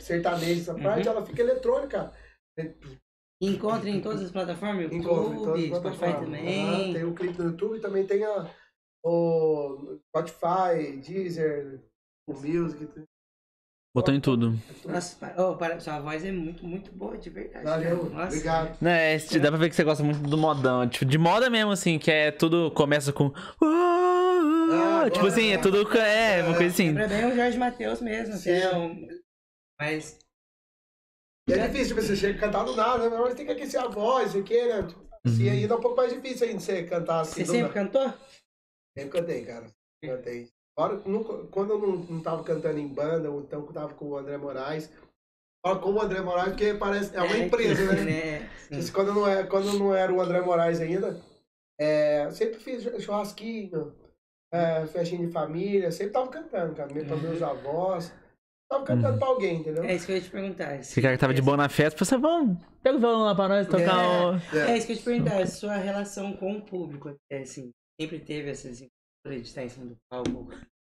sertaneja 0.00 0.60
essa 0.60 0.74
parte, 0.74 1.06
Uhum. 1.08 1.14
ela 1.14 1.26
fica 1.26 1.42
eletrônica. 1.42 2.12
Encontre 3.40 3.90
em 3.90 4.00
todas 4.00 4.22
as 4.22 4.30
plataformas, 4.32 4.90
Encontra 4.92 5.00
em 5.00 5.02
todas 5.04 5.32
YouTube, 5.38 5.72
as 5.72 5.78
Spotify 5.78 5.98
plataformas. 5.98 6.24
também. 6.40 6.90
Ah, 6.90 6.92
tem 6.92 7.04
o 7.04 7.14
clipe 7.14 7.38
no 7.38 7.44
YouTube, 7.50 7.80
também 7.80 8.06
tem 8.06 8.24
a, 8.24 8.50
o 9.04 9.98
Spotify, 10.08 10.96
Deezer, 11.06 11.80
o 12.28 12.32
Music. 12.32 12.88
Botou 13.98 14.14
em 14.14 14.20
tudo. 14.20 14.56
Nossa, 14.84 15.34
oh, 15.36 15.56
para, 15.56 15.80
sua 15.80 15.98
voz 15.98 16.24
é 16.24 16.30
muito, 16.30 16.64
muito 16.64 16.92
boa, 16.92 17.18
de 17.18 17.28
verdade. 17.30 17.64
Valeu, 17.64 18.08
Nossa. 18.10 18.26
obrigado. 18.26 18.86
É, 18.86 19.18
dá 19.18 19.48
pra 19.48 19.58
ver 19.58 19.70
que 19.70 19.74
você 19.74 19.82
gosta 19.82 20.04
muito 20.04 20.20
do 20.20 20.38
modão. 20.38 20.88
Tipo, 20.88 21.04
de 21.04 21.18
moda 21.18 21.50
mesmo, 21.50 21.72
assim, 21.72 21.98
que 21.98 22.08
é 22.08 22.30
tudo. 22.30 22.70
Começa 22.70 23.12
com. 23.12 23.32
Ah, 23.60 25.10
tipo 25.10 25.26
assim, 25.26 25.48
é 25.50 25.58
tudo. 25.58 25.78
É, 25.98 26.44
uma 26.44 26.56
coisa 26.56 26.72
assim. 26.72 26.92
Lembra 26.92 27.08
bem 27.08 27.26
o 27.26 27.34
Jorge 27.34 27.58
Matheus 27.58 28.00
mesmo, 28.00 28.40
que 28.40 28.50
é 28.50 28.70
Sim. 28.70 28.76
um... 28.76 29.08
Mas, 29.80 30.18
E 31.48 31.52
é 31.54 31.66
difícil, 31.66 31.96
tipo, 31.96 32.02
você 32.02 32.14
chega 32.14 32.38
a 32.38 32.40
cantar 32.40 32.64
do 32.64 32.76
nada, 32.76 33.10
né? 33.10 33.16
mas 33.18 33.34
tem 33.34 33.46
que 33.46 33.52
aquecer 33.52 33.80
a 33.80 33.88
voz, 33.88 34.36
o 34.36 34.44
que, 34.44 34.64
né? 34.64 34.86
Assim, 35.26 35.50
aí 35.50 35.64
é 35.64 35.74
um 35.74 35.80
pouco 35.80 35.96
mais 35.96 36.12
difícil 36.12 36.46
ainda 36.46 36.60
você 36.60 36.84
cantar 36.84 37.22
assim. 37.22 37.44
você 37.44 37.52
sempre 37.52 37.62
nada. 37.62 37.74
cantou? 37.74 38.14
Sempre 38.96 39.20
cantei, 39.20 39.44
cara. 39.44 39.72
Cantei. 40.04 40.57
Agora, 40.78 41.02
nunca- 41.04 41.44
quando 41.50 41.70
eu 41.72 41.78
não, 41.80 41.96
não 41.96 42.20
tava 42.22 42.44
cantando 42.44 42.78
em 42.78 42.86
banda, 42.86 43.28
ou 43.28 43.40
então 43.40 43.62
que 43.62 43.70
eu 43.70 43.74
tava 43.74 43.94
com 43.94 44.04
o 44.10 44.16
André 44.16 44.36
Moraes, 44.36 44.88
Fala 45.60 45.80
como 45.80 46.00
André 46.00 46.20
Moraes, 46.20 46.50
porque 46.50 46.72
parece. 46.74 47.16
É 47.16 47.20
uma 47.20 47.36
empresa, 47.36 47.92
né? 47.92 48.04
né? 48.70 48.78
Isso 48.78 48.92
Quando 48.92 49.12
não, 49.12 49.26
é, 49.28 49.42
quando 49.42 49.76
não 49.76 49.92
era 49.92 50.12
o 50.14 50.20
André 50.20 50.40
Moraes 50.40 50.80
ainda, 50.80 51.20
é, 51.80 52.30
sempre 52.30 52.60
fiz 52.60 52.84
churrasquinho, 53.02 53.92
é, 54.54 54.86
festinha 54.86 55.26
de 55.26 55.32
família, 55.32 55.90
sempre 55.90 56.12
tava 56.12 56.28
cantando, 56.28 56.76
cara. 56.76 56.94
Mesmo 56.94 57.08
pra 57.08 57.16
Uhum. 57.16 57.22
meus 57.22 57.42
avós. 57.42 58.12
Tava 58.70 58.84
cantando 58.84 59.18
pra 59.18 59.26
alguém, 59.26 59.56
entendeu? 59.56 59.82
É 59.82 59.96
isso 59.96 60.06
que 60.06 60.12
eu 60.12 60.16
ia 60.16 60.22
te 60.22 60.30
perguntar. 60.30 60.76
Esse 60.76 61.02
cara 61.02 61.14
que 61.14 61.20
tava 61.20 61.34
de 61.34 61.42
boa 61.42 61.56
na 61.56 61.68
festa, 61.68 62.04
você 62.04 62.16
vamos, 62.16 62.56
pega 62.80 62.96
o 62.96 63.00
violão 63.00 63.24
lá 63.24 63.34
pra 63.34 63.48
nós 63.48 63.66
tocar 63.66 63.98
o. 63.98 64.34
É 64.56 64.76
isso 64.76 64.86
que 64.86 64.92
eu 64.92 64.94
ia 64.96 65.00
te 65.00 65.04
perguntar, 65.04 65.42
a 65.42 65.46
sua 65.46 65.74
relação 65.76 66.34
com 66.34 66.52
o 66.56 66.62
público, 66.62 67.16
é 67.28 67.38
assim, 67.40 67.72
sempre 68.00 68.20
teve 68.20 68.50
essa 68.50 68.68
desenvoltura 68.68 68.97
de 69.36 69.42
estar 69.42 69.62
em 69.64 69.68
cima 69.68 69.86
do 69.86 69.96
palco, 70.10 70.48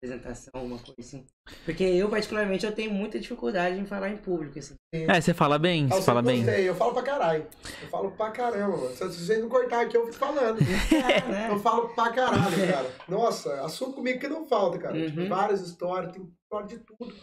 apresentação, 0.02 0.52
alguma 0.54 0.78
coisa 0.78 0.96
assim. 1.00 1.26
Porque 1.66 1.84
eu, 1.84 2.10
particularmente, 2.10 2.66
eu 2.66 2.72
tenho 2.72 2.92
muita 2.92 3.20
dificuldade 3.20 3.78
em 3.78 3.86
falar 3.86 4.10
em 4.10 4.18
público, 4.18 4.58
assim. 4.58 4.76
É, 4.94 5.20
você 5.22 5.34
fala 5.34 5.60
bem, 5.60 5.88
você 5.88 5.98
eu 5.98 6.02
fala 6.04 6.22
bem. 6.22 6.44
eu 6.46 6.74
falo 6.76 6.94
pra 6.94 7.04
caralho. 7.04 7.48
Eu 7.82 7.88
falo 7.90 8.12
pra 8.12 8.32
caramba, 8.32 8.78
mano. 8.78 8.96
Se 8.96 9.04
vocês 9.04 9.40
não 9.42 9.50
cortar 9.50 9.82
aqui, 9.82 9.98
eu 9.98 10.06
fico 10.06 10.18
falando. 10.18 10.58
É, 10.94 11.32
né? 11.32 11.48
Eu 11.52 11.60
falo 11.60 11.90
pra 11.90 12.12
caralho, 12.12 12.72
cara. 12.72 12.90
Nossa, 13.08 13.62
assunto 13.62 13.94
comigo 13.94 14.20
que 14.20 14.28
não 14.28 14.46
falta, 14.48 14.78
cara. 14.80 14.94
Tipo, 15.06 15.20
Uhum. 15.22 15.30
várias 15.30 15.62
histórias, 15.62 16.12
tem 16.14 16.24
história 16.44 16.68
de 16.68 16.80
tudo. 16.80 17.14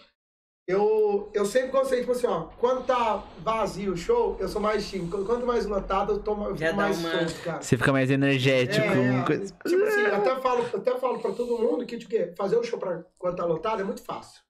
Eu, 0.68 1.30
eu 1.32 1.44
sempre 1.47 1.70
gostei, 1.70 2.01
tipo 2.01 2.10
assim, 2.10 2.26
ó, 2.26 2.44
quando 2.59 2.84
tá 2.84 3.18
vazio 3.38 3.93
o 3.93 3.97
show, 3.97 4.36
eu 4.40 4.48
sou 4.48 4.60
mais 4.60 4.88
tímido. 4.88 5.24
Quanto 5.24 5.47
mais 5.47 5.64
lotado, 5.64 6.14
eu, 6.14 6.18
tomo, 6.22 6.44
eu 6.47 6.56
Já 6.56 6.66
fico 6.68 6.76
mais 6.76 6.98
uma- 6.98 7.10
solto, 7.10 7.43
cara. 7.44 7.62
Você 7.62 7.76
fica 7.76 7.93
mais 7.93 8.10
energético. 8.10 8.84
É, 8.84 9.24
coisa- 9.24 9.55
Tipo 9.64 9.84
assim, 9.84 10.01
eu 10.01 10.16
até 10.16 10.36
falo, 10.40 10.64
eu 10.72 10.80
até 10.80 10.98
falo 10.98 11.20
pra 11.20 11.32
todo 11.32 11.59
mundo 11.59 11.86
que, 11.86 11.97
tipo, 11.97 12.12
fazer 12.36 12.56
o 12.56 12.64
show 12.64 12.80
pra, 12.80 13.05
quando 13.16 13.36
tá 13.36 13.44
lotado 13.44 13.80
é 13.80 13.84
muito 13.84 14.02
fácil. 14.02 14.43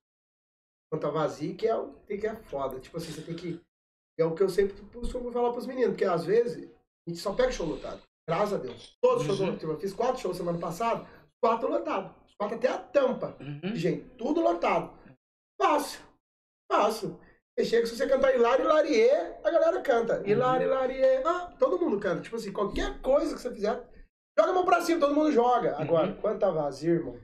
Quando 0.90 1.02
tá 1.02 1.10
vazio, 1.10 1.54
que 1.54 1.68
é, 1.68 1.78
que 2.06 2.26
é 2.26 2.34
foda. 2.36 2.80
Tipo 2.80 2.96
assim, 2.96 3.12
você 3.12 3.20
tem 3.20 3.34
que. 3.34 3.60
É 4.18 4.24
o 4.24 4.34
que 4.34 4.42
eu 4.42 4.48
sempre 4.48 4.74
costumo 4.94 5.30
falar 5.30 5.52
pros 5.52 5.66
meninos, 5.66 5.90
porque 5.90 6.04
às 6.06 6.24
vezes 6.24 6.70
a 7.06 7.10
gente 7.10 7.20
só 7.20 7.34
pega 7.34 7.52
show 7.52 7.66
lotado. 7.66 8.00
Graças 8.26 8.54
a 8.54 8.56
Deus. 8.56 8.96
Todos 9.02 9.20
os 9.20 9.26
shows 9.26 9.40
Uhum. 9.40 9.46
lotados. 9.48 9.68
Eu 9.68 9.78
fiz 9.78 9.92
quatro 9.92 10.18
shows 10.22 10.36
semana 10.38 10.58
passada, 10.58 11.04
quatro 11.42 11.68
lotados. 11.68 12.10
Os 12.26 12.34
quatro 12.36 12.56
até 12.56 12.68
a 12.68 12.78
tampa. 12.78 13.36
Uhum. 13.38 13.76
Gente, 13.76 14.04
tudo 14.16 14.40
lotado. 14.40 14.90
Fácil. 15.60 16.00
Fácil. 16.70 17.20
E 17.58 17.64
chega, 17.64 17.86
se 17.86 17.96
você 17.96 18.06
cantar 18.06 18.34
Hilário, 18.34 18.64
Hilarie, 18.66 19.10
a 19.42 19.50
galera 19.50 19.80
canta. 19.80 20.22
Hilário, 20.28 20.66
Hilarie. 20.66 21.22
Ah, 21.24 21.52
todo 21.58 21.78
mundo 21.78 21.98
canta. 21.98 22.22
Tipo 22.22 22.36
assim, 22.36 22.52
qualquer 22.52 23.00
coisa 23.00 23.34
que 23.34 23.40
você 23.40 23.50
fizer, 23.50 23.82
joga 24.38 24.50
a 24.50 24.54
mão 24.54 24.64
pra 24.64 24.82
cima, 24.82 25.00
todo 25.00 25.14
mundo 25.14 25.32
joga. 25.32 25.74
Agora, 25.80 26.08
Uhum. 26.08 26.16
quando 26.20 26.38
tá 26.38 26.50
vazio, 26.50 26.94
irmão, 26.94 27.18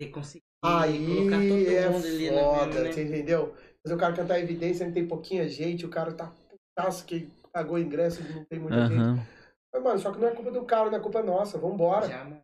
Ter 0.00 0.08
conseguido 0.08 0.44
aí 0.64 1.06
colocar 1.06 1.36
todo 1.36 1.70
é 1.70 1.88
mundo 1.90 2.06
ali 2.06 2.30
na 2.30 2.40
foda, 2.42 2.80
né? 2.82 2.92
você 2.92 3.02
entendeu? 3.04 3.54
Mas 3.84 3.92
o 3.94 3.98
cara 3.98 4.14
cantar 4.14 4.40
evidência, 4.40 4.86
não 4.86 4.92
tem 4.94 5.06
pouquinha 5.06 5.46
gente, 5.46 5.84
o 5.84 5.90
cara 5.90 6.12
tá 6.14 6.32
putaço 6.74 7.04
que 7.04 7.30
pagou 7.52 7.78
ingresso, 7.78 8.22
não 8.32 8.44
tem 8.46 8.58
muita 8.58 8.86
gente. 8.88 8.98
Aham. 8.98 9.26
Mas, 9.72 9.82
mano, 9.82 9.98
só 9.98 10.10
que 10.10 10.18
não 10.18 10.28
é 10.28 10.34
culpa 10.34 10.50
do 10.50 10.64
cara, 10.64 10.88
não 10.90 10.96
é 10.98 11.00
culpa 11.00 11.22
nossa. 11.22 11.58
Vambora. 11.58 12.08
Já, 12.08 12.24
mano. 12.24 12.40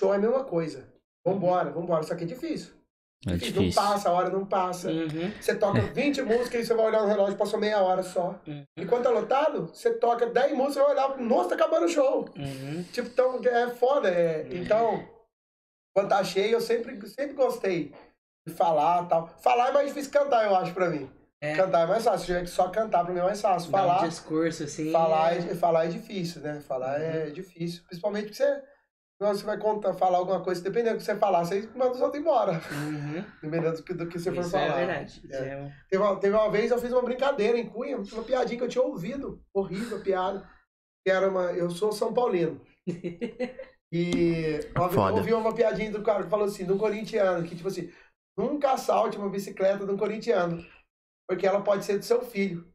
Show 0.00 0.14
é 0.14 0.16
a 0.16 0.20
mesma 0.20 0.44
coisa. 0.44 0.88
Vambora, 1.26 1.70
vambora. 1.70 2.02
Só 2.04 2.14
que 2.16 2.24
é 2.24 2.26
difícil. 2.26 2.72
É 3.26 3.30
Não 3.30 3.36
difícil. 3.36 3.74
passa, 3.82 4.08
a 4.08 4.12
hora 4.12 4.30
não 4.30 4.44
passa. 4.46 4.88
Uhum. 4.90 5.32
Você 5.40 5.54
toca 5.56 5.80
20 5.80 6.22
músicas 6.22 6.62
e 6.62 6.66
você 6.66 6.74
vai 6.74 6.86
olhar 6.86 7.02
no 7.02 7.08
relógio, 7.08 7.36
passou 7.36 7.58
meia 7.58 7.82
hora 7.82 8.02
só. 8.02 8.40
Uhum. 8.46 8.64
E 8.76 8.86
quando 8.86 9.02
tá 9.02 9.10
lotado, 9.10 9.66
você 9.66 9.92
toca 9.94 10.26
10 10.26 10.52
músicas 10.52 10.76
e 10.76 10.80
vai 10.80 10.90
olhar, 10.92 11.18
nossa, 11.18 11.48
tá 11.50 11.54
acabando 11.56 11.86
o 11.86 11.88
show. 11.88 12.28
Uhum. 12.36 12.84
Tipo, 12.92 13.08
então, 13.08 13.40
é 13.44 13.68
foda. 13.70 14.08
É. 14.08 14.46
Então, 14.52 15.04
quando 15.94 16.08
tá 16.10 16.22
cheio, 16.22 16.52
eu 16.52 16.60
sempre, 16.60 16.94
sempre 17.08 17.34
gostei 17.34 17.92
de 18.46 18.54
falar 18.54 19.04
e 19.04 19.08
tal. 19.08 19.26
Falar 19.42 19.68
é 19.70 19.72
mais 19.72 19.88
difícil 19.88 20.12
que 20.12 20.18
cantar, 20.18 20.44
eu 20.44 20.54
acho, 20.54 20.72
pra 20.72 20.88
mim. 20.88 21.10
É. 21.40 21.54
Cantar 21.56 21.82
é 21.82 21.86
mais 21.86 22.04
fácil. 22.04 22.40
Que 22.40 22.46
só 22.46 22.68
cantar, 22.68 23.04
pra 23.04 23.12
mim 23.12 23.20
é 23.20 23.24
mais 23.24 23.40
fácil. 23.40 23.70
Dar 23.72 23.78
um 23.78 23.88
Falar, 23.88 24.08
discurso, 24.08 24.62
assim. 24.62 24.92
falar, 24.92 25.34
é- 25.34 25.38
é, 25.38 25.54
falar 25.56 25.84
é 25.86 25.88
difícil, 25.88 26.40
né? 26.40 26.60
Falar 26.60 27.00
é 27.00 27.26
Uhum. 27.26 27.32
difícil. 27.32 27.82
Principalmente 27.84 28.26
porque 28.26 28.36
você... 28.42 28.62
Você 29.20 29.44
vai 29.44 29.58
contar, 29.58 29.94
falar 29.94 30.18
alguma 30.18 30.40
coisa, 30.44 30.62
dependendo 30.62 30.94
do 30.94 30.98
que 30.98 31.04
você 31.04 31.16
falar, 31.16 31.44
você 31.44 31.68
manda 31.74 31.90
os 31.90 32.00
outros 32.00 32.20
embora. 32.22 32.52
Uhum. 32.70 33.24
Dependendo 33.42 33.76
do 33.76 33.82
que, 33.82 33.92
do 33.92 34.08
você 34.12 34.32
for 34.32 34.40
Isso 34.40 34.50
falar. 34.50 34.64
é 34.80 34.86
verdade. 34.86 35.20
Isso 35.24 35.34
É. 35.42 35.48
é 35.48 35.56
um- 35.60 35.72
Teve 35.90 36.02
uma, 36.04 36.16
teve 36.20 36.36
uma 36.36 36.50
vez 36.50 36.70
eu 36.70 36.78
fiz 36.78 36.92
uma 36.92 37.02
brincadeira 37.02 37.58
em 37.58 37.68
Cunha, 37.68 37.96
uma 37.98 38.22
piadinha 38.22 38.56
que 38.58 38.64
eu 38.64 38.68
tinha 38.68 38.84
ouvido. 38.84 39.42
Horrível 39.52 39.98
a 39.98 40.00
piada. 40.00 40.48
Que 41.04 41.10
era 41.10 41.28
uma. 41.28 41.52
Eu 41.52 41.68
sou 41.70 41.90
São 41.92 42.12
Paulino. 42.14 42.60
E 43.90 44.60
eu 44.76 44.90
Foda. 44.90 45.16
ouvi 45.16 45.32
uma 45.32 45.54
piadinha 45.54 45.90
do 45.90 46.02
cara 46.02 46.22
que 46.22 46.28
falou 46.28 46.44
assim, 46.44 46.66
de 46.66 46.70
um 46.70 46.76
corintiano, 46.76 47.42
que 47.48 47.56
tipo 47.56 47.68
assim, 47.68 47.90
nunca 48.36 48.72
assalte 48.72 49.16
uma 49.16 49.30
bicicleta 49.30 49.86
de 49.86 49.90
um 49.90 49.96
corintiano. 49.96 50.62
Porque 51.26 51.46
ela 51.46 51.62
pode 51.62 51.86
ser 51.86 51.96
do 51.98 52.04
seu 52.04 52.20
filho. 52.20 52.70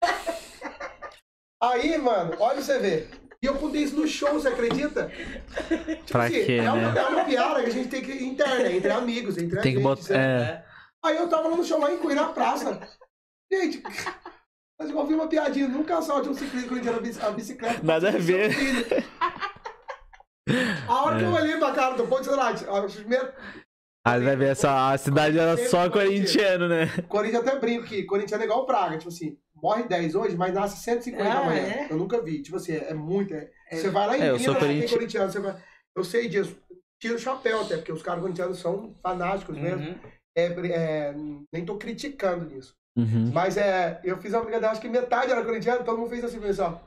Aí, 1.60 1.98
mano, 1.98 2.36
olha 2.38 2.54
pra 2.54 2.62
você 2.62 2.78
ver. 2.78 3.10
E 3.42 3.46
eu 3.46 3.56
contei 3.56 3.82
isso 3.82 3.96
no 3.96 4.06
show, 4.06 4.32
você 4.34 4.46
acredita? 4.48 5.10
Tipo 6.06 6.12
Pra 6.12 6.30
quê, 6.30 6.58
é, 6.60 6.70
uma, 6.70 6.92
né? 6.92 7.00
é 7.00 7.04
uma 7.08 7.24
piada 7.24 7.60
que 7.60 7.66
a 7.70 7.72
gente 7.72 7.88
tem 7.88 8.00
que 8.00 8.12
interna, 8.24 8.70
entre 8.70 8.90
amigos, 8.92 9.36
entre 9.36 9.60
Tem 9.60 9.72
que 9.72 9.78
gente, 9.78 9.82
botar. 9.82 10.02
sabe? 10.02 10.20
É. 10.20 10.64
Aí 11.04 11.16
eu 11.16 11.28
tava 11.28 11.48
lá 11.48 11.56
no 11.56 11.64
show 11.64 11.80
lá 11.80 11.92
em 11.92 11.98
Cunha, 11.98 12.14
na 12.14 12.26
praça. 12.28 12.78
Gente, 13.52 13.82
mas 14.78 14.90
eu 14.90 14.96
ouvi 14.96 15.14
uma 15.14 15.26
piadinha, 15.26 15.66
nunca 15.66 15.98
assalte 15.98 16.28
um 16.28 16.34
ciclista 16.34 16.68
corintiano 16.68 16.98
a 16.98 17.00
bici- 17.00 17.20
a 17.20 17.30
bicicleta. 17.32 17.80
Nada 17.82 18.10
a 18.10 18.12
ver. 18.12 18.52
A 20.86 21.02
hora 21.02 21.18
que 21.18 21.24
eu 21.24 21.32
olhei 21.32 21.56
pra 21.56 21.72
cara 21.72 21.96
do 21.96 22.06
Ponte 22.06 22.28
primeira- 22.94 23.34
Aí 24.06 24.20
vai 24.22 24.36
ver 24.36 24.50
essa 24.50 24.90
a 24.92 24.98
cidade 24.98 25.36
era 25.38 25.56
só 25.68 25.90
corintiano, 25.90 26.68
né? 26.68 26.86
Corinthians 27.08 27.44
até 27.46 27.58
brinco 27.58 27.86
que 27.86 28.04
Corinthians 28.04 28.40
é 28.40 28.44
igual 28.44 28.66
Praga, 28.66 28.98
tipo 28.98 29.08
assim, 29.08 29.36
morre 29.62 29.84
10 29.84 30.14
hoje, 30.14 30.36
mas 30.36 30.52
nasce 30.52 30.82
150 30.82 31.22
Ah, 31.24 31.40
amanhã. 31.40 31.60
é? 31.62 31.86
Eu 31.90 31.96
nunca 31.96 32.20
vi, 32.20 32.42
tipo 32.42 32.56
assim, 32.56 32.72
é 32.74 32.92
muito. 32.94 33.32
é- 33.34 33.50
É. 33.70 33.76
Você 33.76 33.88
vai 33.90 34.06
lá 34.06 34.18
em 34.18 34.22
É, 34.22 34.30
eu 34.30 34.38
sou 34.38 34.48
Minas, 34.54 34.60
tem 34.68 34.74
corinti- 34.76 34.92
corintiano, 34.94 35.32
você 35.32 35.40
vai. 35.40 35.56
Eu 35.96 36.04
sei 36.04 36.28
disso. 36.28 36.56
Tira 37.00 37.14
o 37.14 37.18
chapéu 37.18 37.62
até, 37.62 37.76
porque 37.76 37.92
os 37.92 38.02
caras 38.02 38.20
corintianos 38.22 38.58
são 38.58 38.94
fanáticos 39.02 39.56
mesmo. 39.56 39.86
Uhum. 39.88 39.94
É, 40.36 40.44
é, 40.46 41.14
nem 41.52 41.64
tô 41.64 41.76
criticando 41.76 42.44
nisso. 42.46 42.74
Uhum. 42.96 43.30
Mas 43.32 43.56
é, 43.56 44.00
eu 44.04 44.16
fiz 44.18 44.32
uma 44.32 44.40
brincadeira, 44.42 44.70
acho 44.72 44.80
que 44.80 44.88
metade 44.88 45.30
era 45.32 45.44
corintiano, 45.44 45.84
todo 45.84 45.98
mundo 45.98 46.10
fez 46.10 46.24
assim, 46.24 46.40
pessoal. 46.40 46.82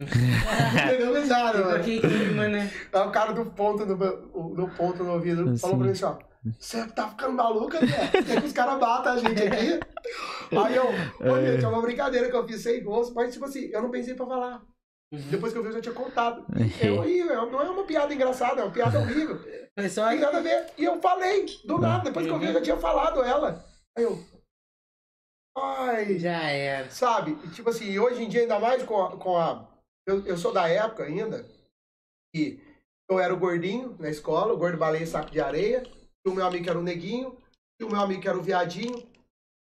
Entendeu? 0.00 1.14
Risada, 1.14 1.58
Ficou 1.58 1.70
mano. 1.70 1.84
clima, 1.84 2.48
né? 2.48 2.70
Aí 2.92 3.06
o 3.06 3.10
cara 3.10 3.32
do 3.32 3.46
ponto 3.46 3.86
no, 3.86 3.96
do 3.96 4.68
ponto 4.76 5.02
no 5.04 5.12
ouvido 5.12 5.56
falou 5.58 5.76
pra 5.76 5.86
mim 5.86 5.92
assim, 5.92 6.04
ó. 6.04 6.18
Você 6.58 6.86
tá 6.88 7.08
ficando 7.08 7.32
maluca, 7.32 7.80
né? 7.80 8.10
Quer 8.10 8.40
que 8.40 8.46
os 8.46 8.52
caras 8.52 8.78
batam 8.78 9.14
a 9.14 9.16
gente 9.18 9.42
aqui? 9.42 9.80
Aí 10.56 10.76
eu, 10.76 10.84
ô 10.86 11.36
É. 11.36 11.52
gente, 11.52 11.64
é 11.64 11.68
uma 11.68 11.80
brincadeira 11.80 12.28
que 12.28 12.36
eu 12.36 12.46
fiz 12.46 12.62
sem 12.62 12.82
gosto, 12.82 13.14
mas 13.14 13.32
tipo 13.32 13.46
assim, 13.46 13.66
eu 13.66 13.80
não 13.80 13.90
pensei 13.90 14.14
pra 14.14 14.26
falar. 14.26 14.62
Uhum. 15.12 15.30
Depois 15.30 15.52
que 15.52 15.58
eu 15.58 15.62
vi, 15.62 15.68
eu 15.68 15.74
já 15.74 15.80
tinha 15.80 15.94
contado. 15.94 16.44
É 16.80 16.90
horrível, 16.90 17.50
não 17.50 17.62
é 17.62 17.70
uma 17.70 17.84
piada 17.84 18.12
engraçada, 18.12 18.60
é 18.60 18.64
uma 18.64 18.72
piada 18.72 18.98
horrível. 18.98 19.38
Foi 19.78 19.88
só 19.88 20.02
Não 20.02 20.10
tem 20.10 20.20
nada 20.20 20.38
a 20.38 20.42
ver. 20.42 20.66
E 20.76 20.84
eu 20.84 21.00
falei, 21.00 21.46
do 21.64 21.78
nada, 21.78 22.04
depois 22.04 22.26
que 22.26 22.32
eu 22.32 22.38
vi, 22.38 22.46
eu 22.46 22.52
já 22.54 22.62
tinha 22.62 22.76
falado 22.76 23.22
ela. 23.22 23.64
Aí 23.96 24.04
eu. 24.04 24.18
Ai. 25.56 26.18
Já 26.18 26.42
era. 26.50 26.90
Sabe? 26.90 27.38
E, 27.44 27.50
tipo 27.50 27.70
assim, 27.70 27.98
hoje 27.98 28.22
em 28.22 28.28
dia, 28.28 28.42
ainda 28.42 28.58
mais 28.58 28.82
com 28.82 29.02
a. 29.02 29.16
Com 29.16 29.36
a 29.36 29.68
eu, 30.06 30.26
eu 30.26 30.36
sou 30.36 30.52
da 30.52 30.68
época 30.68 31.04
ainda 31.04 31.46
que 32.34 32.60
eu 33.08 33.18
era 33.18 33.32
o 33.32 33.38
gordinho 33.38 33.96
na 33.98 34.10
escola, 34.10 34.52
o 34.52 34.56
gordo 34.56 34.76
baleia 34.76 35.06
saco 35.06 35.30
de 35.30 35.40
areia, 35.40 35.82
o 36.30 36.34
meu 36.34 36.46
amigo 36.46 36.68
era 36.68 36.78
o 36.78 36.82
neguinho, 36.82 37.36
e 37.80 37.84
o 37.84 37.90
meu 37.90 38.00
amigo 38.00 38.26
era 38.26 38.38
o 38.38 38.42
viadinho. 38.42 39.06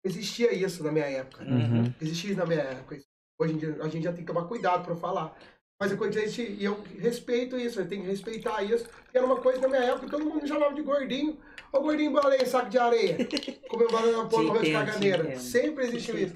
Existia 0.05 0.53
isso 0.53 0.83
na 0.83 0.93
minha 0.93 1.07
época. 1.07 1.45
Uhum. 1.45 1.93
Existia 2.01 2.31
isso 2.31 2.39
na 2.39 2.47
minha 2.47 2.61
época. 2.61 2.99
Hoje 3.41 3.55
em 3.55 3.59
dia 3.59 3.77
a 3.83 3.89
gente 3.89 4.05
já 4.05 4.13
tem 4.13 4.25
que 4.25 4.33
tomar 4.33 4.47
cuidado 4.47 4.85
pra 4.85 4.97
falar. 4.97 5.37
Mas 5.81 5.93
a 5.93 5.97
coisa 5.97 6.21
a 6.21 6.27
gente, 6.27 6.43
e 6.43 6.65
eu 6.65 6.83
respeito 6.99 7.57
isso, 7.57 7.81
eu 7.81 7.89
tenho 7.89 8.03
que 8.03 8.09
respeitar 8.09 8.63
isso. 8.63 8.87
E 9.13 9.17
era 9.17 9.27
uma 9.27 9.37
coisa 9.37 9.61
na 9.61 9.69
minha 9.69 9.83
época, 9.83 10.09
todo 10.09 10.25
mundo 10.25 10.43
me 10.43 10.49
chamava 10.49 10.75
de 10.75 10.83
gordinho. 10.83 11.37
Ô 11.73 11.81
gordinho 11.81 12.13
baleia, 12.13 12.45
saco 12.47 12.69
de 12.69 12.79
areia. 12.79 13.17
Pão, 14.29 14.41
Te 14.41 14.47
comeu 14.47 14.63
de 14.63 14.73
caganeira. 14.73 15.39
Sempre 15.39 15.85
existiu 15.87 16.19
isso. 16.19 16.35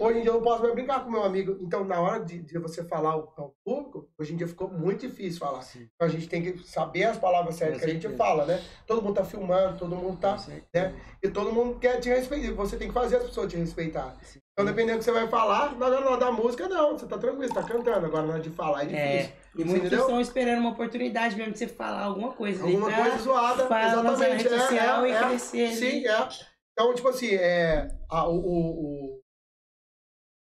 Hoje 0.00 0.18
em 0.18 0.22
dia 0.22 0.30
eu 0.30 0.34
não 0.34 0.42
posso 0.42 0.62
mais 0.62 0.74
brincar 0.74 1.04
com 1.04 1.10
meu 1.10 1.22
amigo. 1.22 1.56
Então, 1.60 1.84
na 1.84 2.00
hora 2.00 2.18
de, 2.24 2.40
de 2.40 2.58
você 2.58 2.82
falar 2.82 3.12
ao, 3.12 3.32
ao 3.36 3.54
público, 3.64 4.08
hoje 4.18 4.34
em 4.34 4.36
dia 4.36 4.48
ficou 4.48 4.68
muito 4.68 5.06
difícil 5.06 5.38
falar. 5.38 5.62
Sim. 5.62 5.88
Então 5.94 6.08
a 6.08 6.10
gente 6.10 6.28
tem 6.28 6.42
que 6.42 6.58
saber 6.66 7.04
as 7.04 7.16
palavras 7.16 7.54
certas 7.54 7.78
que 7.78 7.86
a 7.86 7.92
gente 7.94 8.08
fala, 8.16 8.44
né? 8.46 8.60
Todo 8.84 9.00
mundo 9.00 9.14
tá 9.14 9.24
filmando, 9.24 9.78
todo 9.78 9.94
mundo 9.94 10.18
tá. 10.18 10.36
Né? 10.74 10.92
E 11.22 11.28
todo 11.28 11.52
mundo 11.52 11.78
quer 11.78 12.00
te 12.00 12.08
respeitar. 12.08 12.52
Você 12.54 12.76
tem 12.76 12.88
que 12.88 12.94
fazer 12.94 13.16
as 13.18 13.24
pessoas 13.24 13.50
te 13.50 13.56
respeitar. 13.56 14.16
Sim. 14.22 14.40
Então, 14.52 14.64
dependendo 14.64 14.98
do 14.98 14.98
que 14.98 15.04
você 15.04 15.12
vai 15.12 15.28
falar, 15.28 15.76
na 15.76 15.86
hora 15.86 16.16
da 16.16 16.32
música, 16.32 16.68
não. 16.68 16.98
Você 16.98 17.06
tá 17.06 17.16
tranquilo, 17.18 17.46
você 17.48 17.54
tá 17.54 17.62
cantando. 17.62 18.06
Agora, 18.06 18.26
na 18.26 18.32
hora 18.34 18.42
de 18.42 18.50
falar, 18.50 18.82
é 18.82 18.92
É, 18.92 19.16
difícil. 19.18 19.43
E 19.56 19.64
muitos 19.64 19.86
entendeu? 19.86 20.00
estão 20.00 20.20
esperando 20.20 20.60
uma 20.60 20.70
oportunidade 20.70 21.36
mesmo 21.36 21.52
de 21.52 21.58
você 21.58 21.68
falar 21.68 22.02
alguma 22.04 22.32
coisa. 22.32 22.62
Alguma 22.64 22.86
ali 22.86 22.94
pra 22.94 23.04
coisa 23.04 23.22
zoada. 23.22 23.62
Exatamente. 23.64 24.42
rede 24.42 24.46
é, 24.54 24.58
social 24.60 25.04
é, 25.04 25.08
e 25.08 25.12
é. 25.12 25.18
crescer 25.28 25.66
ali. 25.66 25.76
Sim, 25.76 26.06
é. 26.06 26.28
Então, 26.72 26.94
tipo 26.94 27.08
assim, 27.08 27.34
é, 27.34 27.88
a- 28.10 28.28
o, 28.28 28.34
o- 28.36 29.14
o- 29.14 29.24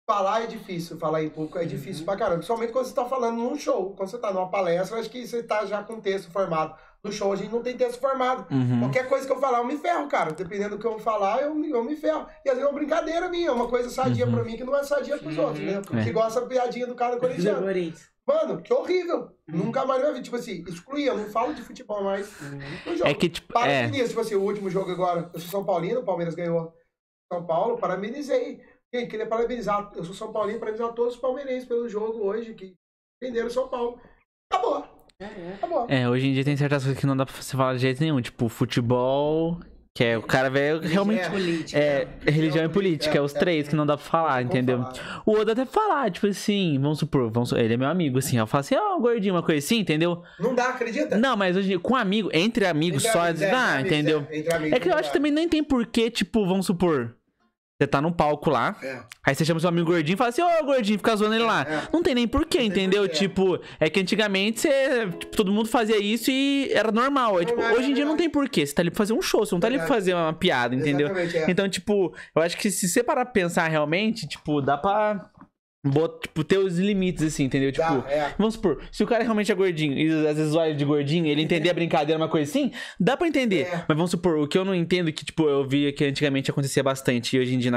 Falar 0.09 0.43
é 0.43 0.47
difícil, 0.47 0.97
falar 0.97 1.21
em 1.21 1.27
público 1.29 1.57
é 1.59 1.65
difícil 1.65 2.05
pra 2.05 2.15
caramba. 2.15 2.37
Principalmente 2.37 2.71
quando 2.71 2.85
você 2.85 2.93
tá 2.95 3.03
falando 3.03 3.35
num 3.39 3.57
show. 3.57 3.93
Quando 3.93 4.07
você 4.09 4.17
tá 4.17 4.31
numa 4.31 4.49
palestra, 4.49 4.97
acho 5.01 5.09
que 5.09 5.27
você 5.27 5.43
tá 5.43 5.65
já 5.65 5.83
com 5.83 5.99
texto 5.99 6.31
formado. 6.31 6.73
no 7.03 7.11
show 7.11 7.31
a 7.31 7.35
gente 7.35 7.51
não 7.51 7.61
tem 7.61 7.75
texto 7.77 7.99
formado. 7.99 8.47
Uhum. 8.49 8.79
Qualquer 8.79 9.07
coisa 9.09 9.25
que 9.27 9.31
eu 9.33 9.39
falar, 9.39 9.57
eu 9.59 9.65
me 9.65 9.77
ferro, 9.77 10.07
cara. 10.07 10.31
Dependendo 10.31 10.77
do 10.77 10.79
que 10.81 10.87
eu 10.87 10.97
falar, 10.97 11.41
eu, 11.41 11.53
me- 11.53 11.69
eu 11.69 11.83
me 11.83 11.95
ferro. 11.97 12.25
E 12.45 12.49
às 12.49 12.55
vezes 12.55 12.63
é 12.63 12.71
uma 12.71 12.73
brincadeira 12.79 13.27
minha, 13.29 13.49
é 13.49 13.51
uma 13.51 13.67
coisa 13.67 13.89
sadia 13.89 14.25
Uhum. 14.25 14.31
pra 14.31 14.43
mim 14.45 14.55
que 14.55 14.63
não 14.63 14.75
é 14.77 14.83
sadia 14.83 15.17
pros 15.17 15.37
Uhum. 15.37 15.43
outros, 15.45 15.63
né? 15.65 15.81
É. 15.99 16.03
Que 16.05 16.11
gosta 16.13 16.39
da 16.41 16.47
piadinha 16.47 16.87
do 16.87 16.95
cara 16.95 17.17
corintiano. 17.17 17.65
Mano, 18.27 18.61
que 18.61 18.73
horrível. 18.73 19.31
Uhum. 19.49 19.65
Nunca 19.65 19.85
mais 19.85 20.01
vai 20.01 20.13
ver. 20.13 20.21
Tipo 20.21 20.35
assim, 20.35 20.63
excluir, 20.67 21.05
eu 21.05 21.17
não 21.17 21.29
falo 21.29 21.53
de 21.53 21.61
futebol 21.61 22.03
mais 22.03 22.29
jogo. 22.85 23.05
É 23.07 23.13
que, 23.13 23.29
tipo, 23.29 23.53
Para 23.53 23.71
é. 23.71 23.89
tipo 23.89 24.19
assim, 24.19 24.35
o 24.35 24.41
último 24.43 24.69
jogo 24.69 24.91
agora, 24.91 25.31
eu 25.33 25.39
sou 25.39 25.49
São 25.49 25.65
Paulino, 25.65 26.01
o 26.01 26.05
Palmeiras 26.05 26.35
ganhou 26.35 26.73
São 27.31 27.45
Paulo, 27.45 27.77
parabenizei. 27.77 28.61
Quem 28.93 29.07
queria 29.07 29.27
parabenizar, 29.27 29.91
eu 29.95 30.03
sou 30.03 30.13
São 30.13 30.33
Paulino, 30.33 30.59
parabenizar 30.59 30.93
todos 30.93 31.15
os 31.15 31.19
palmeirenses 31.19 31.67
pelo 31.67 31.87
jogo 31.87 32.19
hoje, 32.25 32.53
que 32.53 32.73
venderam 33.21 33.49
São 33.49 33.69
Paulo. 33.69 33.99
Acabou, 34.51 34.85
É, 35.19 35.25
é. 35.25 35.53
acabou. 35.55 35.85
É, 35.89 36.09
hoje 36.09 36.27
em 36.27 36.33
dia 36.33 36.43
tem 36.43 36.55
certas 36.57 36.83
coisas 36.83 36.99
que 36.99 37.07
não 37.07 37.15
dá 37.15 37.25
pra 37.25 37.35
você 37.35 37.55
falar 37.55 37.73
de 37.75 37.79
jeito 37.79 38.01
nenhum. 38.01 38.21
Tipo, 38.21 38.49
futebol, 38.49 39.57
que 39.97 40.03
é 40.03 40.15
o 40.15 40.21
cara 40.21 40.47
velho 40.47 40.79
realmente. 40.79 41.21
É. 41.21 41.29
Política. 41.29 41.79
É, 41.79 42.07
religião 42.27 42.63
e 42.63 42.69
política, 42.69 43.17
é 43.17 43.19
os 43.19 43.33
É, 43.33 43.39
três 43.39 43.67
que 43.67 43.75
não 43.75 43.83
dá 43.83 43.97
pra 43.97 44.05
falar, 44.05 44.43
entendeu? 44.43 44.83
falar? 44.83 45.23
O 45.25 45.31
outro 45.31 45.53
até 45.53 45.65
falar, 45.65 46.11
tipo 46.11 46.27
assim, 46.27 46.77
vamos 46.79 46.99
supor, 46.99 47.31
vamos, 47.31 47.51
ele 47.51 47.73
é 47.73 47.77
meu 47.77 47.87
amigo, 47.87 48.19
assim, 48.19 48.37
eu 48.37 48.45
falo 48.45 48.59
assim, 48.59 48.75
ó, 48.75 48.99
gordinho, 48.99 49.33
uma 49.33 49.41
coisa 49.41 49.57
assim, 49.57 49.79
entendeu? 49.79 50.21
Não 50.39 50.53
dá, 50.53 50.69
acredita? 50.69 51.17
Não, 51.17 51.35
mas 51.35 51.57
hoje, 51.57 51.79
com 51.79 51.95
amigo, 51.95 52.29
entre 52.31 52.67
amigos 52.67 53.03
Entre 53.03 53.11
só, 53.11 53.23
amigos, 53.23 53.41
é, 53.41 53.49
dá, 53.49 53.73
amigos, 53.73 53.91
entendeu? 53.91 54.27
É, 54.29 54.75
É 54.75 54.79
que 54.79 54.87
eu 54.87 54.91
não 54.91 54.99
acho 54.99 55.09
que 55.09 55.17
também 55.17 55.31
nem 55.31 55.49
tem 55.49 55.63
porquê, 55.63 56.11
tipo, 56.11 56.45
vamos 56.45 56.67
supor, 56.67 57.15
você 57.79 57.85
tá 57.85 58.01
num 58.01 58.11
palco 58.11 58.49
lá, 58.49 58.75
É. 58.81 59.01
aí 59.23 59.35
você 59.35 59.45
chama 59.45 59.59
seu 59.59 59.69
amigo 59.69 59.91
gordinho 59.91 60.15
e 60.15 60.17
fala 60.17 60.29
assim, 60.29 60.41
ô 60.41 60.65
gordinho, 60.65 60.97
fica 60.97 61.15
zoando 61.15 61.35
ele 61.35 61.43
lá. 61.43 61.61
É. 61.61 61.87
Não 61.93 62.01
tem 62.01 62.15
nem 62.15 62.27
porquê, 62.27 62.59
entendeu? 62.61 63.03
porquê. 63.03 63.17
Tipo, 63.19 63.59
é 63.79 63.87
que 63.87 63.99
antigamente 63.99 64.61
você, 64.61 65.07
tipo, 65.19 65.37
todo 65.37 65.51
mundo 65.51 65.69
fazia 65.69 65.97
isso 66.01 66.31
e 66.31 66.71
era 66.73 66.91
normal. 66.91 67.39
É, 67.39 67.45
tipo, 67.45 67.61
hoje 67.61 67.91
em 67.91 67.93
dia 67.93 68.03
não 68.03 68.17
tem 68.17 68.29
porquê, 68.29 68.65
você 68.65 68.73
tá 68.73 68.81
ali 68.81 68.89
pra 68.89 68.97
fazer 68.97 69.13
um 69.13 69.21
show, 69.21 69.45
você 69.45 69.53
não 69.53 69.59
tá 69.59 69.67
ali 69.67 69.77
pra 69.77 69.85
fazer 69.87 70.15
uma 70.15 70.33
piada, 70.33 70.73
entendeu? 70.73 71.15
É. 71.15 71.45
Então, 71.51 71.69
tipo, 71.69 72.13
eu 72.35 72.41
acho 72.41 72.57
que 72.57 72.71
se 72.71 72.89
você 72.89 73.03
parar 73.03 73.25
pra 73.25 73.33
pensar 73.33 73.67
realmente, 73.67 74.27
tipo, 74.27 74.59
dá 74.59 74.75
pra 74.75 75.29
bot- 75.89 76.21
tipo, 76.21 76.43
ter 76.43 76.57
os 76.57 76.77
limites, 76.77 77.23
assim, 77.23 77.43
entendeu? 77.45 77.71
Tipo, 77.71 78.01
Dá, 78.01 78.11
é. 78.11 78.33
vamos 78.37 78.55
supor, 78.55 78.81
se 78.91 79.03
o 79.03 79.07
cara 79.07 79.23
realmente 79.23 79.51
é 79.51 79.55
gordinho 79.55 79.93
e 79.97 80.27
às 80.27 80.37
vezes 80.37 80.53
olha 80.55 80.73
de 80.73 80.83
gordinho, 80.85 81.25
ele 81.27 81.41
entender 81.41 81.69
a 81.69 81.73
brincadeira, 81.73 82.19
uma 82.21 82.29
coisa 82.29 82.49
assim, 82.49 82.71
dá 82.99 83.15
pra 83.17 83.27
entender. 83.27 83.63
É. 83.63 83.83
Mas 83.87 83.97
vamos 83.97 84.11
supor, 84.11 84.37
o 84.37 84.47
que 84.47 84.57
eu 84.57 84.65
não 84.65 84.75
entendo, 84.75 85.11
que, 85.11 85.25
tipo, 85.25 85.47
eu 85.47 85.67
via 85.67 85.91
que 85.91 86.03
antigamente 86.05 86.49
acontecia 86.51 86.83
bastante 86.83 87.35
e 87.35 87.39
hoje 87.39 87.55
em 87.55 87.59
dia 87.59 87.71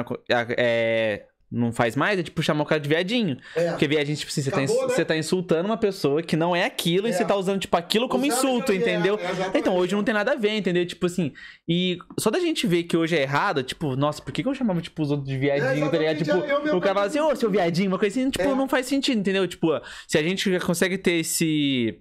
é, 0.57 1.25
não 1.53 1.73
faz 1.73 1.97
mais, 1.97 2.19
é 2.19 2.23
tipo 2.23 2.43
chamar 2.43 2.63
o 2.63 2.67
cara 2.67 2.81
de 2.81 2.89
viadinho. 2.89 3.37
É. 3.57 3.71
Porque 3.71 3.89
viadinho, 3.89 4.17
tipo 4.17 4.31
assim, 4.31 4.41
você, 4.43 4.51
tá, 4.51 4.59
Acabou, 4.59 4.77
ins- 4.85 4.89
né? 4.91 4.95
você 4.95 5.05
tá 5.05 5.17
insultando 5.17 5.67
uma 5.67 5.77
pessoa 5.77 6.23
que 6.23 6.37
não 6.37 6.55
é 6.55 6.65
aquilo 6.65 7.07
e 7.09 7.11
É. 7.11 7.13
você 7.13 7.25
tá 7.25 7.35
usando, 7.35 7.61
tipo, 7.61 7.77
aquilo 7.77 8.09
como 8.09 8.25
insulto, 8.25 8.71
é, 8.73 8.77
entendeu? 8.77 9.19
exatamente. 9.19 9.59
Então, 9.59 9.77
hoje 9.77 9.95
não 9.97 10.05
tem 10.05 10.15
nada 10.15 10.33
a 10.33 10.37
ver, 10.37 10.57
entendeu? 10.57 10.87
Tipo 10.87 11.07
assim, 11.07 11.33
e 11.69 11.99
só 12.19 12.31
da 12.31 12.39
gente 12.39 12.67
ver 12.67 12.85
que 12.85 12.97
hoje 12.97 13.17
é 13.17 13.23
errado, 13.23 13.63
tipo, 13.63 13.97
nossa, 13.97 14.23
por 14.23 14.33
que, 14.33 14.43
que 14.43 14.49
eu 14.49 14.55
chamava, 14.55 14.81
tipo, 14.81 15.03
os 15.03 15.11
outros 15.11 15.29
de 15.29 15.37
viadinho, 15.37 15.87
É, 15.87 15.89
tá 15.89 15.99
ligado? 15.99 16.19
Tipo, 16.19 16.31
exatamente, 16.37 16.69
eu 16.69 16.77
o 16.77 16.81
cara 16.81 16.95
fala 16.95 17.07
assim, 17.07 17.19
ô, 17.21 17.35
seu 17.35 17.51
viadinho, 17.51 17.89
uma 17.91 17.99
coisa 17.99 18.21
assim, 18.21 18.31
tipo, 18.31 18.45
É. 18.45 18.55
não 18.55 18.69
faz 18.69 18.87
sentido, 18.87 19.19
entendeu? 19.19 19.47
Tipo, 19.49 19.69
se 20.07 20.17
a 20.19 20.23
gente 20.23 20.53
já 20.53 20.61
consegue 20.61 20.97
ter 20.99 21.15
esse... 21.21 21.99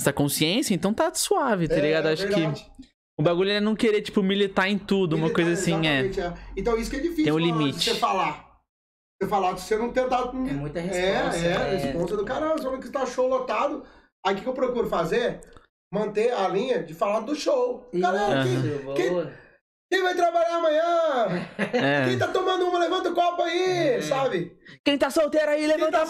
Essa 0.00 0.12
consciência, 0.12 0.74
então 0.74 0.92
tá 0.92 1.12
suave, 1.14 1.68
tá 1.68 1.76
É, 1.76 1.80
ligado? 1.80 2.06
Acho 2.08 2.26
verdade. 2.26 2.60
que 2.64 2.82
o 3.16 3.22
bagulho 3.22 3.50
é 3.50 3.60
não 3.60 3.76
querer, 3.76 4.00
tipo, 4.00 4.22
militar 4.22 4.68
em 4.68 4.76
tudo, 4.76 5.14
uma 5.14 5.26
Militar, 5.28 5.44
coisa 5.44 5.52
assim, 5.52 5.86
é. 5.86 6.06
é. 6.06 6.34
Então 6.56 6.76
isso 6.76 6.90
que 6.90 6.96
é 6.96 7.00
difícil 7.00 7.24
Tem 7.24 7.32
um 7.32 7.38
limite. 7.38 7.78
você 7.90 7.94
falar. 7.94 8.51
Falar, 9.28 9.52
você 9.52 9.76
não 9.76 9.90
tentar. 9.92 10.28
É 10.28 10.32
muita 10.52 10.78
É, 10.78 10.82
resposta. 10.82 11.46
é, 11.46 11.76
resposta 11.76 12.16
do 12.16 12.24
caralho. 12.24 12.60
Só 12.60 12.76
que 12.76 12.90
tá 12.90 13.06
show 13.06 13.28
lotado. 13.28 13.84
Aí 14.24 14.34
o 14.34 14.38
que 14.40 14.46
eu 14.46 14.52
procuro 14.54 14.88
fazer? 14.88 15.40
Manter 15.92 16.32
a 16.32 16.48
linha 16.48 16.82
de 16.82 16.94
falar 16.94 17.20
do 17.20 17.34
show. 17.34 17.88
Galera, 17.92 18.42
quem, 18.44 18.54
Isso, 18.54 18.94
quem- 18.94 19.10
boa. 19.10 19.32
quem 19.92 20.02
vai 20.02 20.14
trabalhar 20.14 20.56
amanhã? 20.56 20.82
Quem 22.06 22.14
É. 22.14 22.18
tá 22.18 22.28
tomando 22.28 22.66
uma, 22.66 22.78
levanta 22.78 23.10
o 23.10 23.14
copo 23.14 23.42
aí, 23.42 24.00
sabe? 24.02 24.56
Quem 24.84 24.96
tá 24.96 25.10
solteiro 25.10 25.50
aí, 25.50 25.58
Quem 25.60 25.66
levanta 25.68 25.98
tá 25.98 26.02
a 26.02 26.06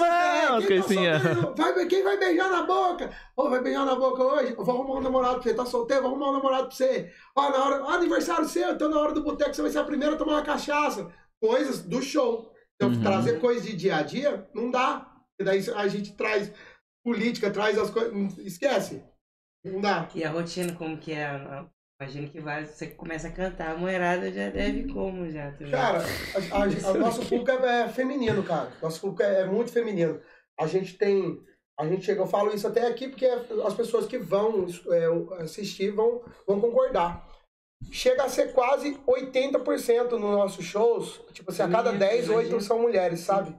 mão! 0.51 0.63
Quem 0.63 0.81
tá 0.81 0.89
solteiro? 0.89 1.55
Vai, 1.57 1.87
quem 1.87 2.03
vai 2.05 2.17
beijar 2.17 2.49
na 2.49 2.63
boca? 2.63 3.11
Ô, 3.37 3.51
vai 3.51 3.61
beijar 3.61 3.85
na 3.85 3.97
boca 3.97 4.23
hoje? 4.23 4.55
Vou 4.57 4.75
arrumar 4.75 4.99
um 4.99 5.03
namorado 5.03 5.35
pra 5.35 5.43
você. 5.43 5.55
Tá 5.55 5.67
solteiro? 5.67 6.03
Vou 6.03 6.13
arrumar 6.13 6.31
um 6.31 6.35
namorado 6.35 6.69
pra 6.69 6.77
você. 6.77 7.11
Ó, 7.37 7.51
na 7.51 7.65
hora, 7.65 7.85
aniversário 7.97 8.45
seu, 8.49 8.71
então 8.71 8.89
na 8.89 8.99
hora 9.01 9.13
do 9.13 9.23
boteco 9.25 9.53
você 9.53 9.63
vai 9.63 9.71
ser 9.73 9.79
a 9.79 9.85
primeira 9.85 10.15
a 10.15 10.19
tomar 10.19 10.35
uma 10.35 10.43
cachaça. 10.43 11.11
Coisas 11.43 11.83
do 11.83 12.01
show. 12.01 12.52
Então, 12.87 12.97
Uhum. 12.97 13.03
trazer 13.03 13.41
coisas 13.41 13.65
de 13.65 13.77
dia 13.77 13.97
a 13.97 14.03
dia, 14.03 14.49
não 14.55 14.71
dá. 14.71 15.11
E 15.39 15.45
daí 15.45 15.63
a 15.75 15.89
gente 15.89 16.15
traz 16.17 16.53
política, 17.05 17.51
traz 17.51 17.79
as 17.79 17.91
coisas. 17.91 18.39
Esquece. 18.39 19.03
Não 19.65 19.81
dá. 19.81 20.09
E 20.15 20.25
a 20.25 20.31
rotina, 20.31 20.73
como 20.75 20.97
que 20.99 21.13
é? 21.13 21.31
Imagino 22.01 22.29
que 22.29 22.41
vai, 22.41 22.67
você 22.67 22.89
começa 22.89 23.29
a 23.29 23.31
cantar, 23.33 23.71
a 23.73 23.77
moerada 23.79 24.33
já 24.33 24.51
deve 24.51 24.93
como 24.93 25.31
já. 25.31 25.53
também. 25.53 25.71
Cara, 25.71 25.99
a- 26.01 26.57
a- 26.59 26.65
a- 26.65 26.93
o 26.93 26.99
nosso 26.99 27.23
público 27.29 27.51
é, 27.65 27.83
é 27.83 27.89
feminino, 27.89 28.43
cara. 28.43 28.73
Nosso 28.83 29.01
público 29.01 29.23
é, 29.23 29.43
é 29.43 29.47
muito 29.47 29.71
feminino. 29.71 30.21
A 30.59 30.67
gente 30.67 30.99
tem. 30.99 31.41
A 31.79 31.87
gente 31.87 32.05
chega, 32.05 32.21
eu 32.21 32.27
falo 32.27 32.53
isso 32.55 32.67
até 32.67 32.87
aqui 32.87 33.09
porque 33.09 33.25
as 33.27 33.75
pessoas 33.75 34.07
que 34.07 34.19
vão 34.19 34.67
é, 34.91 35.43
assistir 35.43 35.91
vão, 35.91 36.23
vão 36.47 36.61
concordar. 36.61 37.27
Chega 37.91 38.25
a 38.25 38.29
ser 38.29 38.53
quase 38.53 38.97
80% 39.07 40.11
nos 40.13 40.21
nossos 40.21 40.65
shows. 40.65 41.21
Tipo 41.33 41.51
assim, 41.51 41.63
a 41.63 41.69
cada 41.69 41.93
Sim, 41.93 41.99
10, 41.99 42.29
8 42.29 42.33
imagino. 42.41 42.61
são 42.61 42.79
mulheres, 42.79 43.21
sabe? 43.21 43.55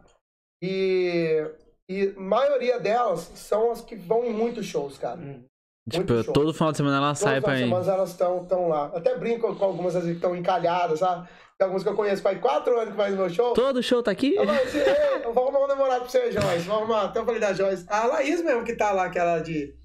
E, 0.62 1.46
e 1.90 2.14
a 2.16 2.20
maioria 2.20 2.80
delas 2.80 3.32
são 3.36 3.72
as 3.72 3.82
que 3.82 3.96
vão 3.96 4.26
em 4.26 4.34
muitos 4.34 4.66
shows, 4.66 4.98
cara. 4.98 5.20
Hum. 5.20 5.44
Tipo, 5.90 6.24
show. 6.24 6.34
todo 6.34 6.54
final 6.54 6.72
de 6.72 6.78
semana 6.78 6.98
ela 6.98 7.14
sai 7.14 7.42
pra 7.42 7.54
as 7.54 7.60
ir. 7.60 7.64
semanas 7.64 7.88
elas 7.90 8.10
estão 8.12 8.46
tão 8.46 8.70
lá. 8.70 8.86
Até 8.96 9.18
brinco 9.18 9.54
com 9.56 9.66
algumas 9.66 9.94
vezes, 9.94 10.10
que 10.10 10.16
estão 10.16 10.36
encalhadas, 10.36 11.00
sabe? 11.00 11.28
Tem 11.58 11.66
algumas 11.66 11.84
que 11.84 11.90
eu 11.90 11.96
conheço 11.96 12.22
faz 12.22 12.40
quatro 12.40 12.76
anos 12.80 12.92
que 12.92 12.96
faz 12.98 13.14
meu 13.14 13.30
show. 13.30 13.54
Todo 13.54 13.84
show 13.84 14.02
tá 14.02 14.10
aqui? 14.12 14.34
Eu 14.36 14.46
falei 14.46 14.64
assim, 14.64 14.78
"Ei, 14.80 15.26
eu 15.26 15.34
vou 15.34 15.44
arrumar 15.44 15.66
um 15.66 15.68
namorado 15.68 16.02
pra 16.02 16.10
você, 16.10 16.32
Joyce. 16.32 16.60
Vou 16.66 16.78
arrumar. 16.78 17.02
Até 17.04 17.20
eu 17.20 17.26
falei 17.26 17.40
da 17.42 17.54
Joyce. 17.54 17.86
A 17.90 18.06
Laís 18.08 18.42
mesmo 18.42 18.64
que 18.64 18.76
tá 18.76 18.92
lá, 18.92 19.06
aquela 19.06 19.40
de. 19.40 19.76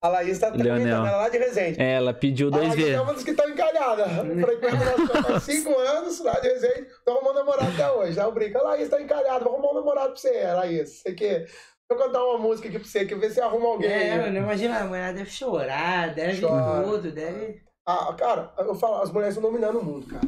A 0.00 0.08
Laís 0.08 0.38
tá 0.38 0.50
também, 0.52 0.64
Leonel. 0.64 1.04
ela 1.06 1.16
lá 1.16 1.28
de 1.28 1.38
Resende. 1.38 1.80
É, 1.82 1.94
ela 1.94 2.14
pediu 2.14 2.50
dois 2.52 2.68
Laís 2.68 2.78
é 2.80 2.84
vezes. 2.84 3.00
uma 3.00 3.14
das 3.14 3.24
que 3.24 3.30
estão 3.32 3.48
encalhadas. 3.48 4.06
Frequenta 4.44 4.76
nosso 4.76 5.06
show 5.06 5.22
faz 5.24 5.42
cinco 5.42 5.74
anos, 5.78 6.20
lá 6.20 6.38
de 6.38 6.48
Resende. 6.48 6.86
Tô 7.04 7.10
arrumando 7.12 7.34
um 7.36 7.38
namorado 7.40 7.72
até 7.72 7.90
hoje. 7.90 8.20
Aí 8.20 8.24
eu 8.26 8.32
brinco, 8.32 8.58
a 8.58 8.62
Laís 8.62 8.88
tá 8.88 9.00
encalhada, 9.02 9.44
vou 9.44 9.54
arrumar 9.54 9.70
um 9.72 9.74
namorado 9.74 10.08
pra 10.12 10.16
você, 10.16 10.44
Laís. 10.52 10.88
Você 10.90 11.12
que. 11.14 11.28
Deixa 11.28 11.48
eu 11.90 11.96
cantar 12.06 12.22
uma 12.22 12.38
música 12.38 12.68
aqui 12.68 12.78
pra 12.78 12.86
você, 12.86 13.06
que 13.06 13.14
ver 13.14 13.28
se 13.30 13.36
você 13.36 13.40
arruma 13.40 13.66
alguém. 13.70 13.90
É, 13.90 14.18
mano, 14.18 14.36
imagina, 14.36 14.78
a 14.80 14.84
mulher 14.84 15.14
deve 15.14 15.30
chorar, 15.30 16.14
deve 16.14 16.38
Chora. 16.46 16.82
tudo, 16.84 17.10
deve. 17.10 17.62
Ah, 17.86 18.12
cara, 18.12 18.52
eu 18.58 18.74
falo, 18.74 19.02
as 19.02 19.10
mulheres 19.10 19.34
estão 19.34 19.50
dominando 19.50 19.78
o 19.80 19.84
mundo, 19.84 20.06
cara. 20.06 20.20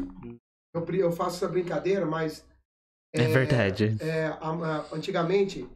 Eu, 0.75 0.95
eu 0.95 1.13
faço 1.13 1.37
essa 1.37 1.49
brincadeira, 1.53 2.07
mas. 2.07 2.45
É 3.15 3.25
verdade. 3.25 3.97
é, 4.01 4.27
a- 4.41 4.87
antigamente. 4.93 5.69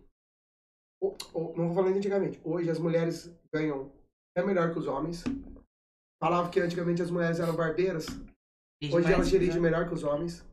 não 1.02 1.66
vou 1.68 1.74
falar 1.74 1.92
de 1.92 1.98
antigamente. 1.98 2.40
Hoje 2.42 2.70
as 2.70 2.78
mulheres 2.78 3.30
ganham 3.54 3.92
é 4.36 4.42
melhor 4.42 4.72
que 4.72 4.78
os 4.80 4.86
homens. 4.86 5.22
Falava 6.20 6.48
que 6.50 6.58
antigamente 6.60 7.00
as 7.02 7.10
mulheres 7.10 7.38
eram 7.38 7.54
barbeiras. 7.54 8.06
Hoje 8.92 9.12
elas 9.12 9.28
dirigem 9.30 9.60
melhor 9.60 9.86
que 9.86 9.94
os 9.94 10.02
homens. 10.02 10.44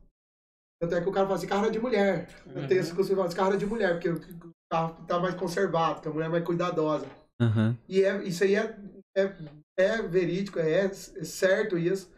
Tanto 0.80 0.94
é 0.94 1.00
que 1.00 1.08
o 1.08 1.12
cara 1.12 1.26
fala 1.26 1.38
assim, 1.38 1.46
carro 1.48 1.66
é 1.66 1.70
de 1.70 1.80
mulher. 1.80 2.28
Eu 2.46 2.66
tenho 2.68 2.80
esse 2.80 2.94
costume 2.94 3.08
de 3.10 3.14
falar, 3.16 3.26
esse 3.28 3.36
carro 3.36 3.54
é 3.54 3.56
de 3.56 3.66
mulher, 3.66 3.92
porque 3.94 4.08
o 4.10 4.50
carro 4.70 5.04
tá 5.06 5.18
mais 5.18 5.34
conservado, 5.34 6.00
que 6.00 6.08
a 6.08 6.10
mulher 6.10 6.26
é 6.26 6.28
mais 6.28 6.44
cuidadosa. 6.44 7.06
Aham. 7.40 7.76
E 7.88 8.02
é, 8.04 8.22
isso 8.24 8.44
aí 8.44 8.54
é, 8.54 8.76
é, 9.16 9.36
é 9.78 10.02
verídico, 10.02 10.58
é, 10.58 10.84
é 10.86 10.88
certo 11.24 11.76
isso. 11.76 12.12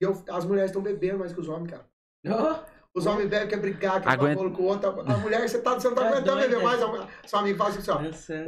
E 0.00 0.04
eu- 0.04 0.22
as 0.30 0.44
mulheres 0.44 0.70
estão 0.70 0.82
bebendo 0.82 1.18
mais 1.18 1.32
que 1.32 1.40
os 1.40 1.48
homens, 1.48 1.70
cara. 1.70 1.86
Oh, 2.26 2.79
Os 2.92 3.06
homens 3.06 3.28
bebem, 3.28 3.46
quer 3.46 3.58
brigar, 3.60 4.02
quer 4.02 4.08
Aguenta- 4.08 4.40
falar 4.40 4.50
com 4.50 4.62
o 4.62 4.66
outro. 4.66 4.88
A 5.06 5.16
mulher, 5.18 5.48
você, 5.48 5.60
tá, 5.60 5.74
você 5.74 5.86
não 5.88 5.94
tá 5.94 6.02
Tá 6.02 6.08
aguentando 6.08 6.40
beber 6.40 6.60
mais. 6.60 6.82
a- 6.82 7.08
Seu 7.24 7.38
amigo 7.38 7.56
fala 7.56 7.70
assim, 7.70 7.90
ó. 7.90 7.98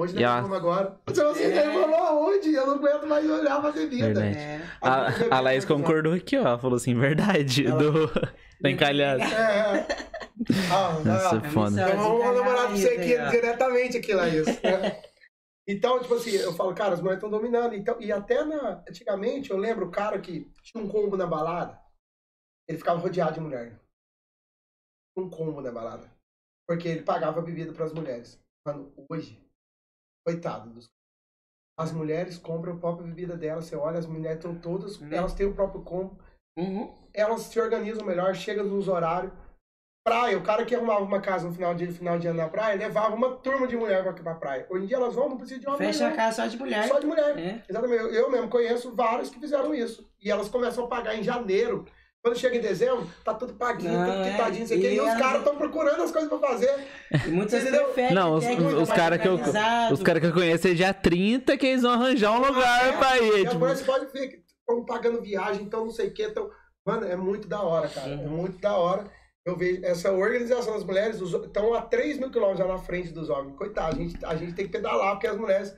Hoje 0.03 0.15
nós 0.15 0.23
ela- 0.23 0.41
vamos 0.41 0.57
agora. 0.57 0.97
Você 1.07 1.25
você 1.25 1.45
É. 1.45 1.73
falou 1.73 1.95
aonde? 1.95 2.53
Eu 2.53 2.67
não 2.67 2.75
aguento 2.75 3.07
mais 3.07 3.31
olhar 3.31 3.61
pra 3.61 3.71
bebida. 3.71 4.25
É. 4.27 4.61
A, 4.81 5.37
a 5.37 5.41
Laís 5.41 5.65
concordou 5.65 6.13
aqui, 6.15 6.37
ó. 6.37 6.41
Ela 6.41 6.59
falou 6.59 6.77
assim, 6.77 6.93
verdade. 6.99 7.67
Ela- 7.67 7.79
Do... 7.79 8.11
Tá 8.63 8.71
encalhado. 8.71 9.23
É, 9.23 9.27
é. 9.27 9.87
Ah, 10.73 10.93
Nossa, 11.05 11.37
ah, 11.37 11.51
foda. 11.51 11.81
Eu 11.89 11.97
vou 11.99 12.33
namorado 12.35 12.69
pra 12.69 12.77
você 12.77 12.89
aqui 12.91 13.31
diretamente 13.31 13.97
aqui, 13.97 14.13
Laís. 14.15 14.47
Então, 15.69 16.01
tipo 16.01 16.15
assim, 16.15 16.31
eu 16.33 16.53
falo, 16.55 16.75
cara, 16.75 16.95
as 16.95 17.01
mulheres 17.01 17.23
estão 17.23 17.31
dominando. 17.31 17.75
Então, 17.75 17.97
e 18.01 18.11
até 18.11 18.45
na, 18.45 18.83
antigamente, 18.89 19.51
eu 19.53 19.57
lembro 19.57 19.87
o 19.87 19.91
cara 19.93 20.19
que 20.19 20.51
tinha 20.65 20.83
um 20.83 20.89
combo 20.89 21.17
na 21.17 21.25
balada, 21.27 21.79
ele 22.69 22.79
ficava 22.79 22.99
rodeado 22.99 23.35
de 23.35 23.41
mulher. 23.41 23.79
Um 25.17 25.29
combo 25.29 25.61
na 25.61 25.71
balada. 25.71 26.11
Porque 26.69 26.89
ele 26.89 27.03
pagava 27.03 27.43
bebida 27.43 27.73
para 27.73 27.85
as 27.85 27.93
mulheres. 27.93 28.41
Mano, 28.67 28.93
hoje, 29.11 29.39
coitado 30.27 30.71
dos 30.71 30.89
as 31.79 31.91
mulheres 31.91 32.37
compram 32.39 32.75
a 32.75 32.79
própria 32.79 33.07
bebida 33.07 33.37
delas. 33.37 33.65
Você 33.65 33.75
olha, 33.75 33.99
as 33.99 34.07
mulheres 34.07 34.39
estão 34.39 34.57
todas, 34.59 35.01
Né? 35.01 35.17
elas 35.17 35.35
têm 35.35 35.47
o 35.47 35.55
próprio 35.55 35.83
combo 35.83 36.17
Uhum. 36.57 36.95
elas 37.15 37.43
se 37.43 37.59
organizam 37.59 38.05
melhor, 38.05 38.35
chegam 38.35 38.65
nos 38.65 38.87
horários. 38.89 39.33
praia, 40.07 40.37
o 40.37 40.43
cara 40.43 40.67
que 40.67 40.75
arrumava 40.75 41.01
uma 41.05 41.21
casa 41.21 41.47
no 41.47 41.55
final 41.55 41.75
de, 41.75 41.87
final 41.93 42.19
de 42.19 42.27
ano 42.27 42.39
na 42.39 42.49
praia, 42.49 42.77
levava 42.77 43.15
uma 43.15 43.37
turma 43.37 43.67
de 43.69 43.77
mulher 43.77 44.03
pra, 44.03 44.13
pra 44.13 44.35
praia. 44.35 44.67
Hoje 44.69 44.85
em 44.85 44.87
dia 44.89 44.97
elas 44.97 45.15
vão, 45.15 45.29
não 45.31 45.37
precisa 45.37 45.61
de 45.61 45.67
homem. 45.69 45.79
Fecha 45.79 46.07
a 46.07 46.11
não. 46.11 46.17
casa 46.17 46.43
só 46.43 46.49
de 46.49 46.59
mulher. 46.59 46.89
Só 46.89 46.99
de 46.99 47.07
mulher. 47.07 47.39
É. 47.39 47.65
Exatamente. 47.69 48.03
Eu, 48.03 48.13
eu 48.13 48.31
mesmo 48.31 48.49
conheço 48.51 48.95
vários 48.95 49.31
que 49.31 49.39
fizeram 49.41 49.73
isso. 49.75 50.07
E 50.21 50.29
elas 50.31 50.49
começam 50.49 50.85
a 50.85 50.89
pagar 50.89 51.15
em 51.17 51.23
janeiro. 51.23 51.87
Quando 52.23 52.39
chega 52.39 52.57
em 52.57 52.61
dezembro, 52.61 53.11
tá 53.25 53.35
tudo 53.35 53.55
paguinho, 53.55 53.93
Não, 53.93 54.07
tudo 54.07 54.25
é. 54.25 54.31
quitadinho, 54.31 54.61
não 54.61 54.67
sei 54.69 54.79
o 54.79 54.81
quê. 54.81 54.91
E 54.91 54.95
E 54.95 55.01
os 55.01 55.15
caras 55.15 55.39
estão 55.39 55.57
procurando 55.57 56.03
as 56.03 56.13
coisas 56.13 56.29
pra 56.31 56.39
fazer. 56.39 56.73
E 57.27 57.29
muitas 57.31 57.65
preferem 57.65 58.15
Não, 58.15 58.35
os, 58.37 58.45
os, 58.45 58.93
caras 58.93 59.21
que 59.21 59.27
eu. 59.27 59.35
Os 59.91 60.03
caras 60.05 60.21
que 60.21 60.29
eu 60.29 60.33
conheço 60.33 60.69
é 60.69 60.75
dia 60.75 60.95
30 60.95 61.57
que 61.57 61.67
eles 61.67 61.83
vão 61.83 61.93
arranjar 61.93 62.31
um 62.33 62.47
lugar 62.47 62.89
É, 62.89 62.93
pra 62.97 63.19
E 63.19 63.41
ir. 63.41 63.47
as 63.49 63.53
Tipo, 63.53 63.85
pode 63.85 64.13
ver 64.13 64.29
que 64.29 64.37
estão 64.37 64.85
pagando 64.85 65.21
viagem, 65.21 65.65
então 65.65 65.85
não 65.85 65.91
sei 65.91 66.09
o 66.09 66.15
quê. 66.15 66.31
Tão... 66.31 66.49
Mano, 66.87 67.07
é 67.07 67.17
muito 67.17 67.49
da 67.49 67.61
hora, 67.61 67.89
cara. 67.89 68.13
É 68.13 68.17
muito 68.17 68.59
da 68.59 68.77
hora. 68.77 69.05
Eu 69.45 69.57
vejo 69.57 69.85
essa 69.85 70.13
organização 70.13 70.75
das 70.75 70.85
mulheres 70.85 71.21
estão 71.21 71.75
a 71.75 71.83
3 71.83 72.19
mil 72.19 72.31
quilômetros 72.31 72.65
já 72.65 72.73
na 72.73 72.79
frente 72.79 73.11
dos 73.13 73.29
homens. 73.29 73.57
Coitado, 73.57 73.97
a 73.97 73.99
gente, 73.99 74.25
a 74.25 74.37
gente 74.37 74.53
tem 74.55 74.67
que 74.67 74.71
pedalar, 74.73 75.15
porque 75.15 75.27
as 75.27 75.37
mulheres 75.37 75.75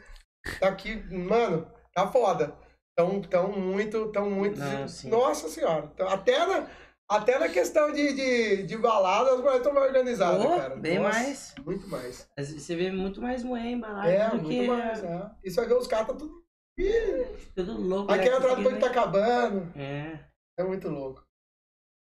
daqui, 0.61 1.03
mano, 1.11 1.66
tá 1.95 2.07
foda. 2.07 2.55
Estão 2.97 3.21
tão 3.23 3.51
muito, 3.51 4.09
tão 4.12 4.31
muito. 4.31 4.59
Não, 4.59 4.87
sim. 4.87 5.09
Nossa 5.11 5.49
senhora. 5.49 5.91
Então, 5.93 6.09
até, 6.09 6.47
na, 6.47 6.69
até 7.09 7.41
na 7.41 7.49
questão 7.49 7.91
de, 7.93 8.12
de, 8.12 8.62
de 8.62 8.77
balada, 8.77 9.31
as 9.33 9.39
mulheres 9.39 9.59
estão 9.59 9.75
mais 9.75 9.87
organizadas, 9.89 10.45
Oh, 10.45 10.57
cara. 10.57 10.77
bem 10.77 11.01
Nossa, 11.01 11.19
mais. 11.19 11.55
Muito 11.65 11.89
mais. 11.89 12.29
Você 12.39 12.77
vê 12.77 12.93
muito 12.93 13.21
mais 13.21 13.43
mulher 13.43 13.66
embalada 13.66 14.09
É, 14.09 14.31
do 14.31 14.37
muito 14.37 14.49
que 14.49 14.69
mais. 14.69 15.03
É. 15.03 15.31
E 15.43 15.51
você 15.51 15.61
os 15.75 15.87
caras, 15.89 16.07
tá 16.07 16.15
tudo. 16.15 16.45
Ih, 16.79 17.27
tudo 17.57 17.81
louco. 17.81 18.12
Aqui 18.12 18.29
né? 18.29 18.31
é 18.31 18.37
entrada 18.37 18.57
depois 18.57 18.75
que 18.75 18.81
tá 18.81 18.87
acabando. 18.87 19.73
É. 19.77 20.21
É 20.57 20.62
muito 20.62 20.89
louco. 20.89 21.25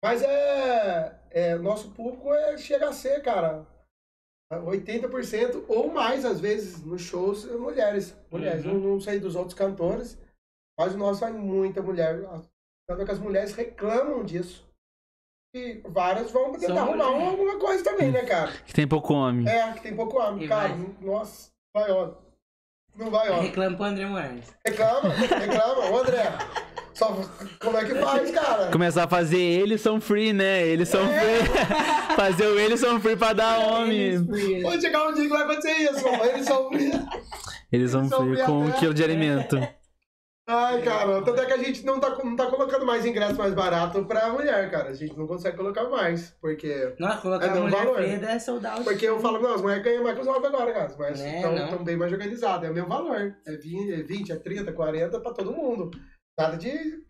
Mas 0.03 0.23
é. 0.23 1.21
é 1.29 1.55
nosso 1.55 1.91
público 1.91 2.33
é, 2.33 2.57
chega 2.57 2.89
a 2.89 2.93
ser, 2.93 3.21
cara. 3.21 3.63
80% 4.51 5.65
ou 5.67 5.91
mais, 5.91 6.25
às 6.25 6.39
vezes, 6.39 6.83
nos 6.83 7.03
shows, 7.03 7.47
é 7.47 7.55
mulheres. 7.55 8.15
Mulheres. 8.31 8.65
Uhum. 8.65 8.73
Não, 8.73 8.79
não 8.93 8.99
sei 8.99 9.19
dos 9.19 9.35
outros 9.35 9.53
cantores, 9.53 10.17
mas 10.79 10.95
o 10.95 10.97
nosso 10.97 11.19
vai 11.19 11.33
muita 11.33 11.81
mulher. 11.81 12.21
Tanto 12.87 13.01
é 13.01 13.05
que 13.05 13.11
as 13.11 13.19
mulheres 13.19 13.53
reclamam 13.53 14.23
disso. 14.23 14.65
E 15.53 15.81
várias 15.89 16.31
vão 16.31 16.53
tentar 16.53 16.67
São 16.67 16.77
arrumar 16.77 17.11
mulher. 17.11 17.27
alguma 17.31 17.59
coisa 17.59 17.83
também, 17.83 18.11
né, 18.11 18.23
cara? 18.23 18.51
que 18.65 18.73
tem 18.73 18.87
pouco 18.87 19.13
homem. 19.13 19.45
É, 19.45 19.73
que 19.73 19.81
tem 19.81 19.93
pouco 19.93 20.17
homem. 20.17 20.45
E 20.45 20.47
Cara, 20.47 20.69
vai. 20.69 20.95
nossa, 21.01 21.49
vai 21.73 21.91
ó. 21.91 22.11
Não 22.95 23.11
vai 23.11 23.29
ó. 23.29 23.41
Reclama 23.41 23.75
pro 23.75 23.85
André 23.87 24.05
Moraes. 24.05 24.45
Reclama, 24.65 25.09
reclama. 25.09 25.89
Ô, 25.89 25.97
André, 25.99 26.37
só 26.93 27.13
como 27.59 27.77
é 27.77 27.83
que 27.83 27.95
faz, 27.95 28.31
cara? 28.31 28.71
Começar 28.71 29.03
a 29.03 29.07
fazer 29.09 29.37
eles 29.37 29.81
são 29.81 29.99
free, 29.99 30.31
né? 30.31 30.65
Eles 30.65 30.87
são 30.87 31.05
free. 31.05 31.75
fazer 32.15 32.45
o 32.47 32.57
eles 32.57 32.79
são 32.79 33.01
free 33.01 33.17
pra 33.17 33.33
dar 33.33 33.59
homem. 33.59 34.25
Pode 34.61 34.81
chegar 34.81 35.07
um 35.07 35.13
dia 35.13 35.23
que 35.23 35.29
vai 35.29 35.43
acontecer 35.43 35.71
isso, 35.73 36.03
mano. 36.05 36.23
Eles 36.25 36.45
são. 36.45 36.69
Eles 37.71 37.91
são 37.91 38.07
são 38.07 38.33
free 38.33 38.45
com 38.45 38.59
um 38.59 38.69
free 38.69 38.79
quilo 38.79 38.93
de 38.93 39.03
alimento. 39.03 39.57
Ai, 40.51 40.81
cara, 40.81 41.21
tanto 41.21 41.39
é 41.41 41.45
que 41.45 41.53
a 41.53 41.57
gente 41.57 41.85
não 41.85 41.99
tá, 41.99 42.09
não 42.23 42.35
tá 42.35 42.47
colocando 42.47 42.83
mais 42.83 43.05
ingresso 43.05 43.35
mais 43.37 43.53
barato 43.53 44.03
pra 44.05 44.29
mulher, 44.29 44.71
cara. 44.71 44.89
A 44.89 44.93
gente 44.93 45.15
não 45.15 45.27
consegue 45.27 45.55
colocar 45.57 45.83
mais. 45.89 46.31
Porque. 46.41 46.95
Nossa, 46.99 47.21
colocar 47.21 47.45
É 47.45 47.49
a 47.49 47.51
mesmo 47.53 47.67
mulher 47.69 47.83
valor. 47.85 47.95
preta 47.97 48.25
é 48.31 48.39
soldado. 48.39 48.83
Porque 48.83 49.05
eu 49.07 49.19
falo, 49.19 49.39
não, 49.39 49.53
as 49.53 49.61
mulheres 49.61 49.83
ganham 49.83 50.03
mais 50.03 50.15
que 50.15 50.21
os 50.21 50.27
homens 50.27 50.45
agora, 50.45 50.73
cara. 50.73 50.85
As 50.87 50.97
mulheres 50.97 51.21
É, 51.21 51.35
estão 51.35 51.55
não. 51.77 51.83
bem 51.83 51.95
mais 51.97 52.11
organizadas. 52.11 52.67
É 52.67 52.71
o 52.71 52.73
mesmo 52.73 52.89
valor. 52.89 53.35
É 53.45 53.51
20, 53.57 53.93
é 53.93 54.03
20, 54.03 54.31
é 54.31 54.35
30, 54.37 54.73
40 54.73 55.19
pra 55.19 55.33
todo 55.33 55.51
mundo. 55.51 55.91
Nada 56.39 56.57
de 56.57 57.03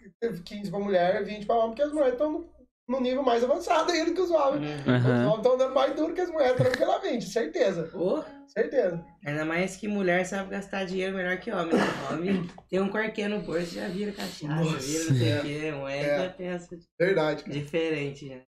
15 0.44 0.70
pra 0.70 0.80
mulher, 0.80 1.24
20 1.24 1.46
pra 1.46 1.56
homem, 1.56 1.70
porque 1.70 1.84
as 1.84 1.92
mulheres 1.94 2.14
estão 2.14 2.50
no 2.90 3.00
nível 3.00 3.22
mais 3.22 3.44
avançado 3.44 3.92
ainda 3.92 4.12
que 4.12 4.20
os 4.20 4.32
homens. 4.32 4.86
Uhum. 4.86 4.98
Os 4.98 5.06
homens 5.06 5.38
estão 5.38 5.58
dando 5.58 5.74
mais 5.76 5.96
duro 5.96 6.14
que 6.14 6.22
as 6.22 6.30
mulheres 6.32 6.58
tranquilamente, 6.58 7.26
certeza. 7.30 7.90
Ô, 7.96 8.24
Certeza. 8.48 9.06
ainda 9.24 9.46
mais 9.46 9.76
que 9.78 9.88
mulher 9.88 10.26
sabe 10.26 10.50
gastar 10.50 10.84
dinheiro 10.86 11.16
melhor 11.16 11.38
que 11.38 11.52
homem. 11.52 11.76
né? 11.76 11.84
Homem 12.12 12.50
tem 12.68 12.80
um 12.82 12.90
quartinho 12.90 13.30
no 13.30 13.42
bolso, 13.42 13.76
já 13.76 13.88
vira 13.88 14.12
cachaça, 14.12 14.48
Nossa, 14.48 14.78
vira 14.80 15.04
não 15.06 15.16
sei 15.16 15.30
é. 15.32 15.40
o 15.40 15.42
quê. 15.44 15.72
Mulher 15.72 16.04
É. 16.04 16.24
já 16.24 16.30
pensa 16.32 16.80
Verdade, 17.00 17.44
cara. 17.44 17.54
diferente, 17.60 18.26
né? 18.26 18.42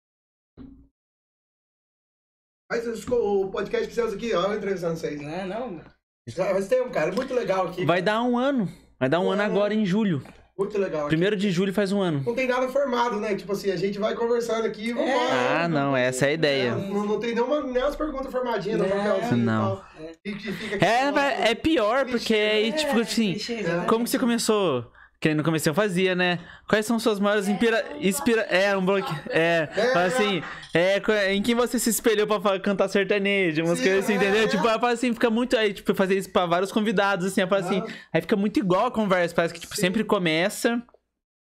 Mas 2.71 2.85
o 3.09 3.49
podcast 3.49 3.87
que 3.87 3.93
vocês 3.93 4.13
aqui, 4.13 4.33
ó, 4.33 4.43
eu 4.53 4.57
entrevistando 4.57 4.95
vocês. 4.97 5.19
Não, 5.19 5.29
é 5.29 5.45
não. 5.45 5.81
Já 6.27 6.45
faz 6.45 6.67
tempo, 6.67 6.89
cara. 6.91 7.11
Muito 7.11 7.33
legal 7.33 7.67
aqui. 7.67 7.83
Vai 7.83 8.01
dar 8.01 8.21
um 8.21 8.37
ano. 8.37 8.71
Vai 8.99 9.09
dar 9.09 9.19
um 9.19 9.29
ano 9.31 9.41
agora 9.41 9.73
em 9.73 9.85
julho. 9.85 10.23
Muito 10.59 10.77
legal. 10.77 10.99
aqui. 11.01 11.07
Primeiro 11.07 11.37
de 11.37 11.49
julho 11.51 11.73
faz 11.73 11.93
um 11.93 12.01
ano. 12.01 12.21
Não 12.25 12.35
tem 12.35 12.45
nada 12.45 12.67
formado, 12.67 13.17
né? 13.17 13.33
Tipo 13.33 13.53
assim, 13.53 13.71
a 13.71 13.77
gente 13.77 13.97
vai 13.97 14.13
conversando 14.13 14.65
aqui 14.65 14.89
e 14.89 14.93
vamos 14.93 15.09
Ah, 15.31 15.69
não, 15.69 15.95
essa 15.95 16.25
é 16.25 16.29
a 16.29 16.33
ideia. 16.33 16.75
Não, 16.75 17.05
não 17.05 17.17
tem 17.17 17.33
nenhuma, 17.33 17.61
nem 17.63 17.81
as 17.81 17.95
perguntas 17.95 18.29
formadinhas 18.29 18.77
no 18.77 18.85
Não, 18.85 19.37
não. 19.37 19.81
que 20.21 20.33
fica 20.51 20.75
aqui, 20.75 20.83
É, 20.85 21.51
é 21.51 21.55
pior, 21.55 22.05
porque 22.05 22.33
aí, 22.33 22.73
tipo 22.73 22.99
assim, 22.99 23.31
exatamente. 23.35 23.87
como 23.87 24.03
que 24.03 24.09
você 24.09 24.19
começou? 24.19 24.85
Que 25.21 25.33
no 25.33 25.43
começo 25.43 25.67
eu 25.67 25.73
fazia, 25.73 26.15
né? 26.15 26.39
Quais 26.67 26.85
são 26.85 26.97
suas 26.97 27.19
maiores 27.19 27.47
inspira... 27.49 27.83
inspira... 27.99 28.41
É, 28.43 28.75
um 28.77 28.85
bloco... 28.85 29.13
É, 29.29 29.67
fala 29.91 30.05
assim, 30.05 30.41
é, 30.73 30.99
co- 31.01 31.11
em 31.11 31.41
quem 31.41 31.55
você 31.55 31.77
se 31.77 31.89
espelhou 31.89 32.25
pra 32.25 32.57
cantar 32.59 32.87
sertanejo, 32.87 33.61
coisas 33.81 34.05
assim, 34.05 34.13
é, 34.13 34.15
entendeu? 34.15 34.43
é. 34.43 34.47
Tipo, 34.47 34.65
eu 34.65 34.79
falo 34.79 34.93
assim, 34.93 35.13
fica 35.13 35.29
muito... 35.29 35.57
Aí, 35.57 35.73
tipo, 35.73 35.91
eu 35.91 35.95
fazer 35.95 36.17
isso 36.17 36.29
pra 36.29 36.45
vários 36.45 36.71
convidados, 36.71 37.25
assim, 37.25 37.41
eu 37.41 37.49
falo 37.49 37.65
assim, 37.65 37.83
aí 38.13 38.21
fica 38.21 38.37
muito 38.37 38.59
igual 38.59 38.85
a 38.85 38.91
conversa, 38.91 39.35
parece 39.35 39.53
que, 39.53 39.59
tipo, 39.59 39.75
sempre 39.75 40.05
começa... 40.05 40.81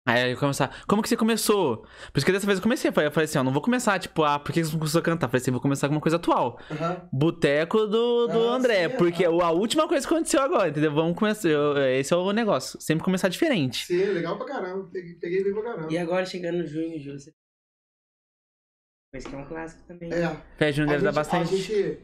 Aí 0.06 0.32
eu 0.34 0.38
começar, 0.38 0.84
como 0.86 1.02
que 1.02 1.08
você 1.08 1.16
começou? 1.16 1.78
Por 2.12 2.18
isso 2.18 2.26
que 2.26 2.32
dessa 2.34 2.46
vez 2.46 2.60
eu 2.60 2.64
comecei, 2.64 2.90
eu 2.90 2.94
falei 2.94 3.24
assim, 3.24 3.38
ó, 3.38 3.44
não 3.44 3.54
vou 3.54 3.62
começar, 3.62 3.98
tipo, 4.00 4.22
ah, 4.24 4.38
por 4.38 4.52
que 4.52 4.62
você 4.62 4.78
começou 4.78 5.00
a 5.00 5.02
cantar? 5.02 5.28
Eu 5.28 5.30
falei 5.32 5.42
assim, 5.42 5.52
vou 5.52 5.62
começar 5.62 5.88
com 5.88 5.96
uma 5.96 6.02
coisa 6.02 6.18
atual. 6.18 6.60
Aham. 6.70 7.08
Boteco 7.14 7.88
do, 7.88 8.28
do 8.28 8.50
Ah, 8.50 8.56
André, 8.56 8.90
sim, 8.90 8.98
porque 8.98 9.24
aham. 9.26 9.42
a 9.42 9.52
última 9.52 9.88
coisa 9.88 10.06
que 10.06 10.14
aconteceu 10.14 10.42
agora, 10.42 10.68
entendeu? 10.68 10.94
Vamos 10.94 11.18
começar. 11.18 11.48
eu- 11.48 11.78
esse 11.78 12.14
é 12.14 12.18
o 12.18 12.34
negócio. 12.34 12.82
Sempre 12.82 13.02
começar 13.06 13.30
diferente. 13.30 13.86
Sim, 13.86 14.04
legal 14.08 14.36
pra 14.38 14.46
caramba. 14.46 14.90
Peguei, 14.92 15.14
peguei 15.16 15.42
bem 15.42 15.54
pra 15.54 15.64
caramba. 15.64 15.88
E 15.94 15.98
agora 15.98 16.26
chegando 16.26 16.58
no 16.58 16.68
junho 16.68 16.96
e 16.96 17.00
julho, 17.00 17.18
você... 17.20 17.32
Mas 19.14 19.26
que 19.26 19.34
é 19.34 19.38
um 19.38 19.46
clássico 19.46 19.84
também. 19.88 20.12
É. 20.12 20.36
Fé 20.58 20.72
Júnior 20.74 20.96
A 20.96 21.00
dá 21.00 21.06
gente, 21.12 21.16
bastante. 21.16 21.54
a 21.54 21.58
gente, 21.58 22.00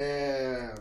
é, 0.00 0.74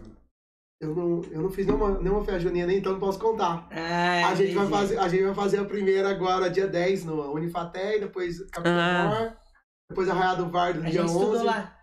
eu, 0.83 0.95
não, 0.95 1.21
eu 1.31 1.41
não 1.41 1.49
fiz 1.49 1.65
nenhuma, 1.65 1.97
nenhuma 1.99 2.23
festa 2.23 2.39
junina, 2.41 2.67
nem 2.67 2.77
então 2.77 2.93
não 2.93 2.99
posso 2.99 3.19
contar. 3.19 3.67
Ah, 3.71 4.29
A 4.29 4.35
gente, 4.35 4.53
vai 4.53 4.67
fazer, 4.67 4.97
a 4.99 5.07
gente 5.07 5.23
vai 5.23 5.33
fazer 5.33 5.57
a 5.59 5.65
primeira 5.65 6.09
agora, 6.09 6.49
dia 6.49 6.67
10, 6.67 7.05
no 7.05 7.31
Unifaté, 7.33 7.97
e 7.97 7.99
depois 8.01 8.39
Capitão 8.49 8.73
Ah. 8.79 9.03
Mor, 9.19 9.33
depois 9.89 10.09
Arraiado 10.09 10.45
do 10.45 10.51
Vardo, 10.51 10.81
dia 10.81 10.91
gente 10.91 11.01
11. 11.03 11.13
estudou 11.17 11.43
lá. 11.43 11.77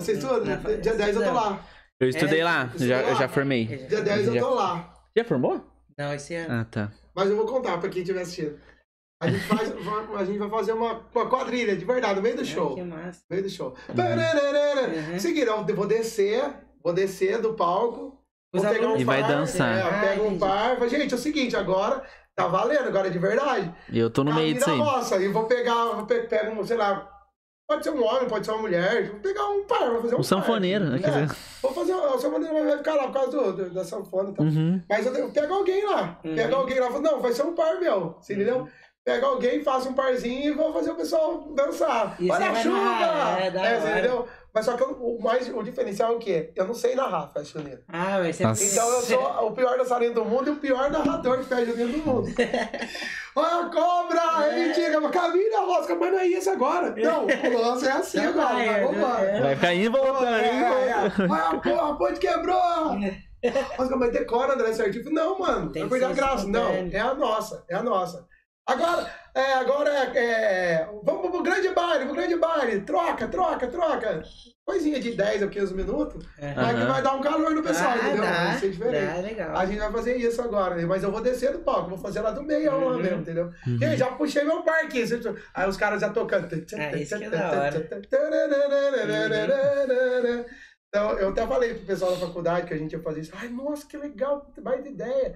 Você 0.00 0.12
estuda? 0.12 0.40
Na- 0.44 0.56
na- 0.56 0.76
dia 0.76 0.94
10 0.94 0.98
eu 0.98 1.22
tô 1.22 1.28
estudamos. 1.28 1.34
lá. 1.42 1.66
Eu 2.00 2.08
estudei 2.08 2.40
É, 2.40 2.44
lá, 2.44 2.70
isso 2.74 2.86
já, 2.86 3.00
lá. 3.00 3.08
eu 3.08 3.14
já 3.16 3.28
formei. 3.28 3.66
Dia 3.66 4.00
10 4.02 4.26
eu 4.26 4.34
Já- 4.34 4.40
tô 4.40 4.54
lá. 4.54 4.94
Já 5.16 5.24
formou? 5.24 5.64
Não, 5.98 6.12
esse 6.14 6.34
ano. 6.34 6.52
Ah, 6.60 6.64
tá. 6.64 6.90
Mas 7.14 7.28
eu 7.30 7.36
vou 7.36 7.46
contar 7.46 7.78
pra 7.78 7.88
quem 7.88 8.02
estiver 8.02 8.22
assistindo. 8.22 8.58
A 9.22 9.28
gente, 9.28 9.44
faz, 9.44 9.68
vai- 9.84 10.20
a 10.20 10.24
gente 10.24 10.38
vai 10.38 10.50
fazer 10.50 10.72
uma, 10.72 11.06
uma 11.14 11.28
quadrilha, 11.30 11.76
de 11.76 11.84
verdade, 11.84 12.16
no 12.16 12.22
meio 12.22 12.36
do 12.36 12.44
show. 12.44 12.72
Ah, 12.72 12.74
que 12.74 12.82
massa. 12.82 13.20
No 13.30 13.36
meio 13.36 13.42
do 13.44 13.50
show. 13.50 13.74
Uhum. 13.88 15.12
Uhum. 15.12 15.18
Seguinte, 15.20 15.46
eu 15.46 15.76
vou 15.76 15.86
descer, 15.86 16.42
vou 16.82 16.92
descer 16.92 17.40
do 17.40 17.54
palco. 17.54 18.18
Os 18.52 18.60
pegar 18.62 18.72
um 18.80 18.84
alunos- 18.84 19.00
E 19.00 19.04
vai 19.04 19.20
par, 19.22 19.28
dançar. 19.30 19.78
É, 19.78 20.00
pega 20.08 20.22
um 20.22 20.38
par. 20.38 20.76
fala, 20.76 20.88
Gente, 20.88 21.12
é 21.12 21.16
o 21.16 21.20
seguinte, 21.20 21.56
agora 21.56 22.02
tá 22.36 22.46
valendo, 22.46 22.86
agora 22.88 23.06
é 23.06 23.10
de 23.10 23.18
verdade. 23.18 23.74
E 23.90 23.98
eu 23.98 24.10
tô 24.10 24.22
no 24.24 24.34
meio 24.34 24.54
disso 24.54 24.70
aí. 24.70 24.78
roça. 24.78 25.16
E 25.16 25.28
vou 25.28 25.44
pegar, 25.44 25.84
vou 25.86 26.06
pe 26.06 26.20
pega 26.22 26.50
um, 26.50 26.62
sei 26.64 26.76
lá, 26.76 27.08
pode 27.68 27.82
ser 27.84 27.90
um 27.90 28.04
homem, 28.04 28.28
pode 28.28 28.44
ser 28.44 28.52
uma 28.52 28.60
mulher. 28.60 29.10
Vou 29.10 29.20
pegar 29.20 29.48
um 29.48 29.64
par, 29.64 29.90
vou 29.90 30.02
fazer 30.02 30.14
um 30.16 30.20
Um 30.20 30.22
sanfoneiro, 30.22 30.84
né? 30.84 30.98
par. 30.98 31.10
Quer 31.10 31.18
É, 31.18 31.22
dizer. 31.22 31.36
Vou 31.62 31.72
fazer, 31.72 31.94
o 31.94 32.18
sanfoneiro 32.18 32.64
vai 32.64 32.76
ficar 32.78 32.94
lá 32.94 33.04
por 33.04 33.12
causa 33.14 33.30
do, 33.30 33.52
do- 33.52 33.70
da 33.70 33.84
sanfona 33.84 34.30
e 34.30 34.34
tal. 34.34 34.46
Uhum. 34.46 34.82
Mas 34.88 35.06
eu, 35.06 35.14
eu 35.14 35.30
pego 35.30 35.54
alguém 35.54 35.86
lá. 35.86 36.18
Uhum. 36.24 36.34
Pego 36.34 36.54
alguém 36.56 36.78
lá. 36.78 36.86
falo, 36.90 37.00
Não, 37.02 37.20
vai 37.20 37.32
ser 37.32 37.42
um 37.44 37.54
par 37.54 37.80
meu. 37.80 38.16
Você 38.20 38.34
entendeu? 38.34 38.68
Pego 39.04 39.26
alguém, 39.26 39.64
faço 39.64 39.88
um 39.88 39.94
parzinho 39.94 40.52
e 40.52 40.54
vou 40.54 40.72
fazer 40.72 40.90
o 40.92 40.94
pessoal 40.94 41.52
dançar. 41.56 42.14
E 42.20 42.30
Olha 42.30 42.52
você 42.52 42.58
a 42.58 42.62
chuva! 42.62 43.40
é, 43.40 43.46
É, 43.46 43.50
você 43.50 43.58
hora. 43.88 43.98
entendeu? 43.98 44.28
Mas 44.54 44.66
só 44.66 44.76
que 44.76 44.82
eu- 44.82 44.90
o, 45.00 45.22
mais, 45.22 45.48
o 45.48 45.62
diferencial 45.62 46.12
é 46.12 46.16
o 46.16 46.18
quê? 46.18 46.52
Eu 46.54 46.66
não 46.66 46.74
sei 46.74 46.94
narrar 46.94 47.26
festa 47.28 47.58
junina. 47.58 47.80
Ah, 47.88 48.18
vai 48.20 48.32
ser... 48.34 48.44
Nossa. 48.44 48.62
Então 48.64 48.88
eu 48.90 49.00
sou 49.00 49.46
o 49.46 49.52
pior 49.52 49.78
dançarino 49.78 50.12
do 50.12 50.24
mundo 50.26 50.48
e 50.48 50.50
o 50.52 50.56
pior 50.56 50.90
narrador 50.90 51.38
de 51.38 51.44
festa 51.44 51.64
junina 51.64 51.90
do 51.90 51.98
mundo. 51.98 52.28
Olha 53.34 53.66
a 53.66 53.70
cobra! 53.70 54.46
É 54.46 54.66
mentira, 54.66 55.00
mas 55.00 55.10
caminho 55.10 55.50
na 55.50 55.60
rosca, 55.60 55.94
mas 55.94 56.12
não 56.12 56.18
é 56.18 56.26
isso 56.26 56.50
agora. 56.50 56.94
Não, 56.94 57.24
o 57.24 57.62
lance 57.62 57.86
é 57.88 57.92
assim 57.92 58.18
Não 58.18 58.28
agora. 58.42 58.54
vai, 58.54 58.66
mas 58.66 58.76
é, 58.76 58.82
vamos 58.84 59.00
lá. 59.00 59.20
é. 59.22 59.54
Vai 59.54 59.76
e 59.78 59.88
voltando, 59.88 60.26
É, 60.26 60.54
indo 60.54 60.54
e 60.54 60.64
é, 60.64 60.68
voltando. 61.08 61.22
é. 61.22 61.28
Olha 61.32 61.44
a 61.48 61.58
porra, 61.60 61.90
a 61.90 61.94
ponte 61.94 62.20
quebrou! 62.20 62.98
Nossa, 63.78 63.96
mas 63.96 64.12
decora, 64.12 64.52
André 64.54 64.72
certinho. 64.72 65.10
Não, 65.12 65.38
mano, 65.38 65.72
vai 65.72 65.88
perder 65.88 66.04
a 66.04 66.08
ser 66.10 66.14
graça. 66.14 66.46
Não, 66.46 66.70
é 66.92 67.00
a 67.00 67.14
nossa, 67.14 67.64
é 67.68 67.74
a 67.74 67.82
nossa. 67.82 68.24
Agora, 68.66 69.10
é, 69.34 69.52
agora 69.54 69.90
é, 69.90 70.18
é, 70.18 70.88
Vamos 71.02 71.30
pro 71.30 71.42
grande 71.42 71.68
baile, 71.70 72.04
pro 72.06 72.14
grande 72.14 72.36
baile. 72.36 72.80
Troca, 72.82 73.26
troca, 73.26 73.66
troca. 73.66 74.22
Coisinha 74.64 75.00
de 75.00 75.12
10 75.16 75.42
a 75.42 75.48
15 75.48 75.74
minutos. 75.74 76.24
É. 76.38 76.54
Mas 76.54 76.70
que 76.76 76.82
Aham. 76.82 76.92
vai 76.92 77.02
dar 77.02 77.14
um 77.14 77.20
calor 77.20 77.50
no 77.50 77.62
pessoal, 77.62 77.90
Ah, 77.92 77.96
entendeu? 77.98 78.22
dá, 78.22 78.44
Vai 78.44 78.58
ser 78.58 78.70
diferente. 78.70 79.06
dá, 79.14 79.20
legal. 79.20 79.56
A 79.56 79.66
gente 79.66 79.78
vai 79.80 79.90
fazer 79.92 80.16
isso 80.16 80.40
agora, 80.40 80.76
né? 80.76 80.86
mas 80.86 81.02
eu 81.02 81.10
vou 81.10 81.20
descer 81.20 81.52
do 81.52 81.58
palco, 81.58 81.90
vou 81.90 81.98
fazer 81.98 82.20
lá 82.20 82.30
do 82.30 82.42
meião 82.44 82.84
lá 82.84 82.92
Uhum. 82.92 83.02
mesmo, 83.02 83.20
entendeu? 83.22 83.50
Uhum. 83.66 83.78
E 83.80 83.84
aí, 83.84 83.96
já 83.96 84.06
puxei 84.12 84.44
meu 84.44 84.62
parque. 84.62 85.02
Aí 85.54 85.68
os 85.68 85.76
caras 85.76 86.00
já 86.00 86.10
tocando. 86.10 86.46
Ah, 86.78 86.96
isso 86.96 87.18
que 87.18 87.24
é 87.24 87.30
da 87.30 87.50
hora. 87.50 87.88
Então, 90.88 91.18
eu 91.18 91.30
até 91.30 91.46
falei 91.46 91.74
pro 91.74 91.86
pessoal 91.86 92.12
da 92.12 92.18
faculdade 92.26 92.66
que 92.66 92.74
a 92.74 92.76
gente 92.78 92.92
ia 92.92 93.02
fazer 93.02 93.20
isso. 93.22 93.32
Ai, 93.34 93.48
nossa, 93.48 93.86
que 93.86 93.96
legal, 93.96 94.46
mais 94.62 94.84
ideia. 94.86 95.34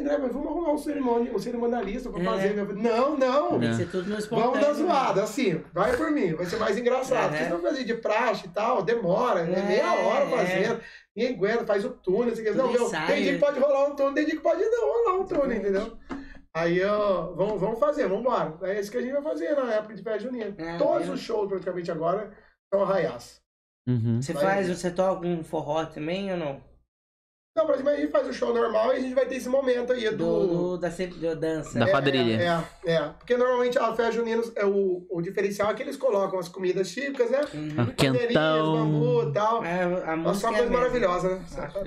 André, 0.00 0.18
mas 0.18 0.32
vamos 0.32 0.48
arrumar 0.48 0.72
um, 0.72 0.78
cerimônia, 0.78 1.32
um 1.34 1.38
cerimonialista 1.38 2.10
pra 2.10 2.20
É. 2.20 2.24
fazer. 2.24 2.54
Não, 2.74 3.16
não. 3.16 3.60
Tem 3.60 3.70
que 3.70 3.76
ser 3.76 3.90
tudo 3.90 4.08
no 4.10 4.18
espontâneo. 4.18 4.52
Vamos 4.52 4.66
dar 4.66 4.72
zoada, 4.74 5.22
assim, 5.22 5.62
vai 5.72 5.96
por 5.96 6.10
mim, 6.10 6.34
vai 6.34 6.46
ser 6.46 6.56
mais 6.56 6.76
engraçado. 6.78 7.34
É. 7.34 7.44
Se 7.44 7.50
não 7.50 7.60
fazer 7.60 7.84
de 7.84 7.94
praxe 7.94 8.46
e 8.46 8.50
tal, 8.50 8.82
demora, 8.82 9.40
é 9.40 9.52
É, 9.52 9.62
meia 9.62 9.92
hora 9.94 10.24
é. 10.24 10.28
fazendo, 10.30 10.80
ninguém 11.16 11.34
aguenta, 11.34 11.66
faz 11.66 11.84
o 11.84 11.90
túnel, 11.90 12.32
assim, 12.32 12.42
não, 12.50 12.72
meu, 12.72 12.90
tem 12.90 13.22
dia 13.22 13.32
que 13.34 13.38
pode 13.38 13.58
rolar 13.60 13.86
um 13.88 13.96
túnel, 13.96 14.14
tem 14.14 14.24
dia 14.24 14.34
que 14.36 14.42
pode 14.42 14.62
não 14.64 14.92
rolar 14.92 15.20
um 15.20 15.24
túnel, 15.26 15.52
entendeu? 15.52 15.96
Aí, 16.54 16.84
ó, 16.84 17.32
vamos, 17.32 17.58
vamos 17.60 17.78
fazer, 17.78 18.02
vamos 18.08 18.20
embora. 18.20 18.58
É 18.62 18.78
isso 18.78 18.90
que 18.90 18.98
a 18.98 19.00
gente 19.00 19.12
vai 19.12 19.22
fazer 19.22 19.54
na 19.56 19.72
época 19.72 19.94
de 19.94 20.02
festa 20.02 20.18
junina. 20.20 20.54
É, 20.58 20.76
Todos 20.76 21.08
os 21.08 21.18
shows, 21.20 21.48
praticamente 21.48 21.90
agora, 21.90 22.30
são 22.72 22.82
arraiás. 22.82 23.40
Uhum. 23.88 24.20
Você 24.20 24.32
Vai- 24.34 24.44
faz, 24.44 24.68
você 24.68 24.90
toca 24.90 25.26
um 25.26 25.42
forró 25.42 25.84
também 25.86 26.30
ou 26.30 26.36
não? 26.36 26.60
Não, 27.54 27.70
a 27.70 27.76
gente 27.96 28.10
faz 28.10 28.26
o 28.26 28.32
show 28.32 28.54
normal 28.54 28.94
e 28.94 28.96
a 28.96 29.00
gente 29.00 29.14
vai 29.14 29.26
ter 29.26 29.34
esse 29.34 29.48
momento 29.48 29.92
aí 29.92 30.08
Do, 30.10 30.16
do... 30.16 30.46
do- 30.46 30.78
da, 30.78 30.90
ce- 30.90 31.06
da 31.08 31.34
dança. 31.34 31.78
Da 31.78 31.86
quadrilha. 31.90 32.40
É, 32.42 32.90
é, 32.90 32.94
é. 32.94 33.08
Porque 33.10 33.36
normalmente 33.36 33.78
a 33.78 33.88
festa 33.94 34.10
junina, 34.10 34.42
é 34.56 34.64
o, 34.64 35.06
o 35.10 35.20
diferencial 35.20 35.70
é 35.70 35.74
que 35.74 35.82
eles 35.82 35.98
colocam 35.98 36.38
as 36.38 36.48
comidas 36.48 36.90
típicas, 36.90 37.30
né? 37.30 37.40
Uhum. 37.52 37.86
Quentão. 37.94 38.72
bambu 38.74 39.28
e 39.28 39.32
tal. 39.32 39.62
É, 39.64 39.82
a 39.82 40.16
Nossa, 40.16 40.16
música 40.16 40.48
uma 40.48 40.56
é 40.56 40.60
coisa 40.60 40.72
maravilhosa, 40.72 41.28
né? 41.36 41.44
Ah. 41.58 41.66
tá. 41.66 41.80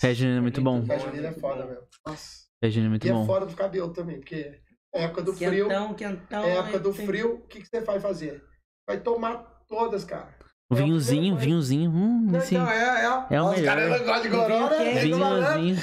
Festa 0.00 0.14
junina 0.14 0.38
é 0.38 0.40
muito 0.40 0.62
bom. 0.62 0.82
Festa 0.86 1.08
junina 1.10 1.28
é 1.28 1.32
foda 1.32 1.66
mesmo. 1.66 1.82
Nossa. 2.06 2.22
Festa 2.58 2.70
junina 2.70 2.86
é 2.86 2.90
muito 2.90 3.06
E 3.06 3.10
é 3.10 3.12
bom. 3.12 3.26
foda 3.26 3.46
pro 3.46 3.56
cabelo 3.56 3.92
também, 3.92 4.18
porque 4.20 4.58
é 4.94 5.04
época 5.04 5.20
do 5.22 5.34
frio. 5.34 5.68
Quentão, 5.68 5.94
quentão. 5.94 6.44
É 6.44 6.56
época 6.56 6.78
do 6.78 6.94
frio, 6.94 7.34
o 7.34 7.46
que, 7.46 7.60
que 7.60 7.66
você 7.66 7.80
vai 7.82 8.00
fazer? 8.00 8.42
Vai 8.88 8.98
tomar 8.98 9.60
todas, 9.68 10.02
cara. 10.02 10.34
O 10.70 10.74
vinhozinho, 10.76 11.36
vinhozinho. 11.36 11.90
Hum, 11.90 12.28
assim. 12.36 12.54
então, 12.54 12.70
é, 12.70 13.04
é. 13.04 13.36
É 13.36 13.42
o 13.42 13.46
Os 13.46 13.56
melhor. 13.56 13.74
caras 13.74 13.90
não 13.90 14.06
gostam 14.06 14.22
de 14.22 14.28
goró, 14.28 14.70
né? 14.70 14.94
Vinhozinho. 15.00 15.76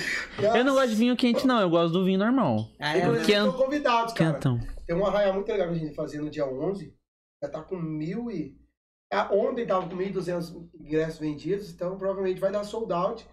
Eu 0.56 0.64
não 0.64 0.74
gosto 0.76 0.90
de 0.90 0.96
vinho 0.96 1.16
quente, 1.18 1.46
não. 1.46 1.60
Eu 1.60 1.70
gosto 1.70 1.92
do 1.94 2.06
vinho 2.06 2.18
normal. 2.20 2.70
Ah, 2.80 2.96
é, 2.98 3.02
Inclusive, 3.02 3.26
Quent- 3.26 3.46
estão 3.48 3.62
convidados, 3.66 4.14
cara. 4.14 4.34
Quentão. 4.34 4.60
Tem 4.86 4.96
um 4.96 5.06
arraial 5.06 5.34
muito 5.34 5.48
legal 5.52 5.68
que 5.68 5.74
a 5.76 5.78
gente 5.78 5.94
fazia 5.94 6.22
no 6.22 6.30
dia 6.30 6.46
11. 6.48 6.96
Já 7.44 7.50
tá 7.50 7.62
com 7.62 7.76
mil 7.76 8.32
e... 8.32 8.56
Ah, 9.12 9.28
Ontem 9.32 9.66
tava 9.66 9.88
com 9.90 9.96
1.200 9.96 10.70
ingressos 10.80 11.20
vendidos, 11.20 11.70
então 11.70 11.98
provavelmente 11.98 12.40
vai 12.40 12.52
dar 12.52 12.64
sold 12.64 12.92
out. 12.94 13.28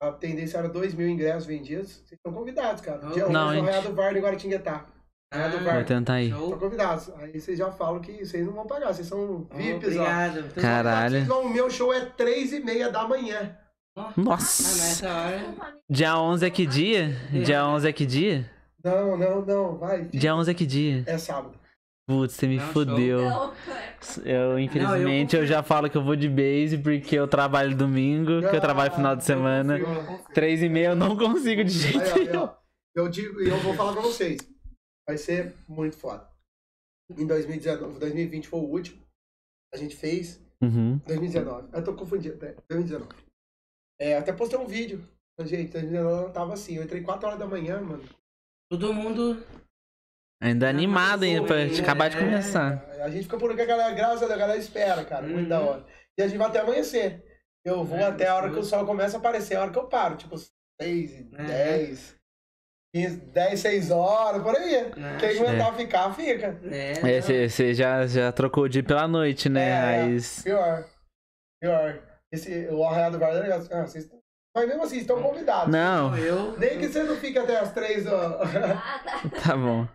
A 0.00 0.10
tendência 0.10 0.58
era 0.58 0.68
2 0.68 0.94
mil 0.94 1.08
ingressos 1.08 1.46
vendidos. 1.46 1.92
Vocês 1.92 2.12
estão 2.12 2.32
convidados, 2.32 2.82
cara. 2.82 2.98
Dia 3.12 3.24
11 3.24 3.32
Não, 3.32 3.46
no 3.46 3.54
gente. 3.54 3.68
Arraial 3.68 3.82
do 3.84 4.20
Guaratinguetá. 4.20 4.86
Arraial 5.32 5.50
do 5.60 5.68
Ah, 5.70 5.74
Vou 5.74 5.84
tentar. 5.84 6.20
Estão 6.22 6.38
show. 6.40 6.56
convidados. 6.58 7.10
Aí 7.18 7.40
vocês 7.40 7.58
já 7.58 7.70
falam 7.72 8.00
que 8.00 8.24
vocês 8.24 8.44
não 8.46 8.52
vão 8.52 8.66
pagar, 8.66 8.92
vocês 8.92 9.06
são 9.06 9.46
VIPs, 9.54 9.96
ó. 9.96 10.02
Obrigado. 10.02 10.38
Então, 10.40 10.62
Caralho. 10.62 11.18
Então, 11.18 11.42
o 11.42 11.48
meu 11.50 11.70
show 11.70 11.92
é 11.92 12.00
3 12.04 12.52
e 12.52 12.60
meia 12.60 12.90
da 12.90 13.06
manhã. 13.08 13.56
Ah, 13.96 14.10
Nossa. 14.16 15.06
família. 15.06 15.76
Dia 15.88 16.18
11 16.18 16.46
é 16.46 16.50
que 16.50 16.66
dia? 16.66 17.16
Dia 17.44 17.66
11 17.66 17.88
é 17.88 17.92
que 17.92 18.06
dia? 18.06 18.50
Não, 18.84 19.16
não, 19.16 19.44
não, 19.44 19.78
vai. 19.78 20.04
Dia 20.06 20.34
11 20.34 20.50
é 20.50 20.54
que 20.54 20.66
dia? 20.66 21.04
É 21.06 21.18
sábado. 21.18 21.54
Putz, 22.08 22.34
você 22.34 22.48
me 22.48 22.56
Não, 22.56 22.66
fodeu. 22.72 23.20
Não, 23.22 23.52
Eu, 24.24 24.58
infelizmente, 24.58 25.34
Não, 25.34 25.40
eu 25.40 25.44
eu, 25.44 25.46
já 25.46 25.62
falo 25.62 25.88
que 25.88 25.96
eu 25.96 26.02
vou 26.02 26.16
de 26.16 26.28
base 26.28 26.76
porque 26.76 27.14
eu 27.14 27.28
trabalho 27.28 27.76
domingo, 27.76 28.40
que 28.48 28.56
eu 28.56 28.60
trabalho 28.60 28.92
final 28.92 29.14
de 29.14 29.24
semana. 29.24 29.78
Três 30.34 30.62
e 30.62 30.68
meia 30.68 30.88
eu 30.88 30.96
não 30.96 31.14
consigo 31.16 31.62
de 31.62 31.70
jeito 31.70 32.00
Aí, 32.00 32.10
ó, 32.10 32.14
aí, 32.16 32.26
nenhum. 32.28 32.42
ó. 32.42 32.48
Eu 32.94 33.08
digo, 33.08 33.40
eu 33.40 33.56
vou 33.58 33.72
falar 33.74 33.92
pra 33.92 34.02
vocês. 34.02 34.38
Vai 35.06 35.18
ser 35.18 35.54
muito 35.68 35.96
foda. 35.96 36.28
Em 37.10 37.26
2019, 37.26 37.98
2020 37.98 38.48
foi 38.48 38.60
o 38.60 38.64
último. 38.64 39.02
A 39.72 39.76
gente 39.76 39.96
fez. 39.96 40.40
Uhum. 40.62 40.98
2019. 41.06 41.68
Eu 41.72 41.84
tô 41.84 41.94
confundindo, 41.94 42.36
até. 42.36 42.54
2019. 42.68 43.08
É, 44.00 44.16
até 44.16 44.32
postei 44.32 44.58
um 44.58 44.66
vídeo. 44.66 45.06
Mas, 45.38 45.48
Gente, 45.48 45.72
2019 45.72 46.24
eu 46.26 46.32
tava 46.32 46.54
assim. 46.54 46.76
Eu 46.76 46.84
entrei 46.84 47.02
4 47.02 47.26
horas 47.26 47.38
da 47.38 47.46
manhã, 47.46 47.80
mano. 47.80 48.04
Todo 48.70 48.92
mundo. 48.94 49.44
Ainda 50.40 50.68
animado 50.68 51.22
ainda, 51.24 51.46
pra 51.46 51.60
É. 51.60 51.80
acabar 51.80 52.08
de 52.10 52.16
começar. 52.16 52.84
A 53.00 53.08
gente 53.10 53.24
fica 53.24 53.38
por 53.38 53.50
um 53.50 53.54
que 53.56 53.62
a 53.62 53.66
galera, 53.66 53.94
graças 53.94 54.16
a 54.22 54.26
Deus, 54.26 54.32
a 54.32 54.36
galera 54.36 54.58
espera, 54.58 55.04
cara. 55.04 55.26
Muito 55.26 55.42
Uhum. 55.44 55.48
da 55.48 55.60
hora. 55.60 55.86
E 56.18 56.22
a 56.22 56.26
gente 56.28 56.38
vai 56.38 56.48
até 56.48 56.60
amanhecer. 56.60 57.24
Eu 57.64 57.84
vou 57.84 57.96
É, 57.98 58.04
até 58.04 58.26
a 58.26 58.34
hora 58.36 58.50
que 58.50 58.58
o 58.58 58.64
sol 58.64 58.84
começa 58.84 59.16
a 59.16 59.20
aparecer, 59.20 59.54
a 59.56 59.62
hora 59.62 59.70
que 59.72 59.78
eu 59.78 59.86
paro. 59.86 60.16
Tipo, 60.16 60.36
6, 60.80 61.12
É. 61.34 61.44
10, 61.44 61.88
15, 62.00 62.14
10, 62.94 63.58
6 63.60 63.90
horas, 63.90 64.42
por 64.42 64.54
aí. 64.54 64.90
né? 64.96 65.16
Quem 65.18 65.38
aguentar 65.38 65.74
ficar, 65.74 66.14
fica. 66.14 66.58
É, 66.70 66.92
É, 67.16 67.48
você 67.48 67.72
já, 67.72 68.06
já 68.06 68.30
trocou 68.32 68.64
o 68.64 68.68
dia 68.68 68.82
pela 68.82 69.08
noite, 69.08 69.48
né? 69.48 69.68
É, 69.70 70.04
Mas. 70.06 70.42
Pior. 70.42 70.84
Pior. 71.60 71.98
Esse, 72.30 72.68
o 72.70 72.84
Arraial 72.84 73.10
do 73.12 73.18
Guarda 73.18 73.38
é 73.38 73.42
legal. 73.42 73.60
Ah, 73.72 73.82
vocês, 73.86 74.10
mas 74.54 74.68
mesmo 74.68 74.82
assim, 74.82 74.98
estão 74.98 75.22
convidados. 75.22 75.72
Não, 75.72 76.16
Eu. 76.18 76.58
Nem 76.58 76.78
que 76.78 76.88
você 76.88 77.02
não 77.02 77.16
fique 77.16 77.38
até 77.38 77.58
as 77.58 77.72
3 77.72 78.06
ó. 78.06 78.40
Ah, 78.42 79.20
tá. 79.42 79.56
bom. 79.56 79.86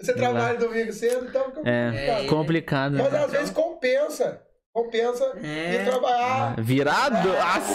Você 0.00 0.12
trabalha 0.14 0.58
domingo 0.58 0.92
cedo, 0.92 1.26
então 1.28 1.44
fica 1.52 1.68
É, 1.68 1.90
complicado. 1.92 2.26
complicado. 2.28 2.92
Mas 2.98 3.14
às 3.14 3.30
vezes 3.30 3.50
compensa. 3.50 4.42
Compensa 4.74 5.32
É. 5.42 5.74
ir 5.74 5.84
trabalhar. 5.84 6.54
Virado? 6.60 7.28
Nossa! 7.28 7.72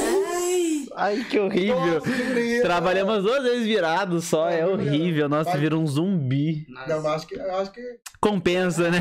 Ai, 0.96 1.24
que 1.30 1.40
horrível. 1.40 1.76
Nossa. 1.76 2.62
Trabalhamos 2.62 3.24
duas 3.24 3.44
vezes 3.44 3.66
virado 3.66 4.22
só, 4.22 4.50
é 4.50 4.60
É, 4.62 4.66
horrível. 4.68 5.28
Nossa, 5.30 5.52
Vai- 5.52 5.60
vira 5.60 5.78
um 5.78 5.86
zumbi. 5.86 6.66
Não, 6.70 6.86
mas 6.88 7.06
acho 7.06 7.28
que. 7.28 7.40
Acho 7.40 7.72
que 7.72 8.00
Compensa, 8.22 8.90
né? 8.90 8.98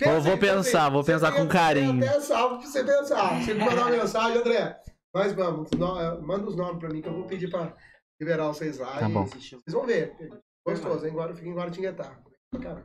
é. 0.00 0.16
Eu 0.16 0.20
vou 0.20 0.36
pensar, 0.36 0.88
vou 0.90 1.04
pensar 1.04 1.32
com 1.32 1.46
carinho. 1.48 2.04
Até 2.04 2.20
salvo 2.20 2.58
pra 2.58 2.66
você 2.66 2.84
pensar. 2.84 3.40
Você 3.42 3.54
me 3.54 3.60
mandar 3.64 3.82
uma 3.86 3.90
mensagem, 3.90 4.38
André. 4.38 4.78
Nós 5.14 5.32
vamos. 5.32 5.70
no- 5.70 6.22
manda 6.22 6.46
os 6.48 6.56
nomes 6.56 6.78
pra 6.78 6.88
mim 6.88 7.00
que 7.00 7.08
eu 7.08 7.14
vou 7.14 7.24
pedir 7.26 7.48
pra 7.48 7.72
liberar 8.20 8.48
vocês 8.48 8.78
lá. 8.78 8.98
Tá 8.98 9.08
e 9.08 9.12
bom. 9.12 9.24
Vocês 9.26 9.54
vão 9.68 9.86
ver. 9.86 10.14
Gostoso, 10.66 11.04
hein? 11.06 11.12
Agora 11.12 11.34
fica 11.34 11.48
em 11.48 11.54
Guaratinguetá. 11.54 12.16
Cara, 12.60 12.84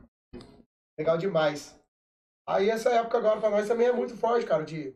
legal 0.98 1.18
demais. 1.18 1.78
Aí 2.48 2.68
essa 2.70 2.90
época 2.90 3.18
agora 3.18 3.40
pra 3.40 3.50
nós 3.50 3.66
também 3.68 3.86
é 3.86 3.92
muito 3.92 4.16
forte, 4.16 4.44
cara. 4.46 4.64
De 4.64 4.94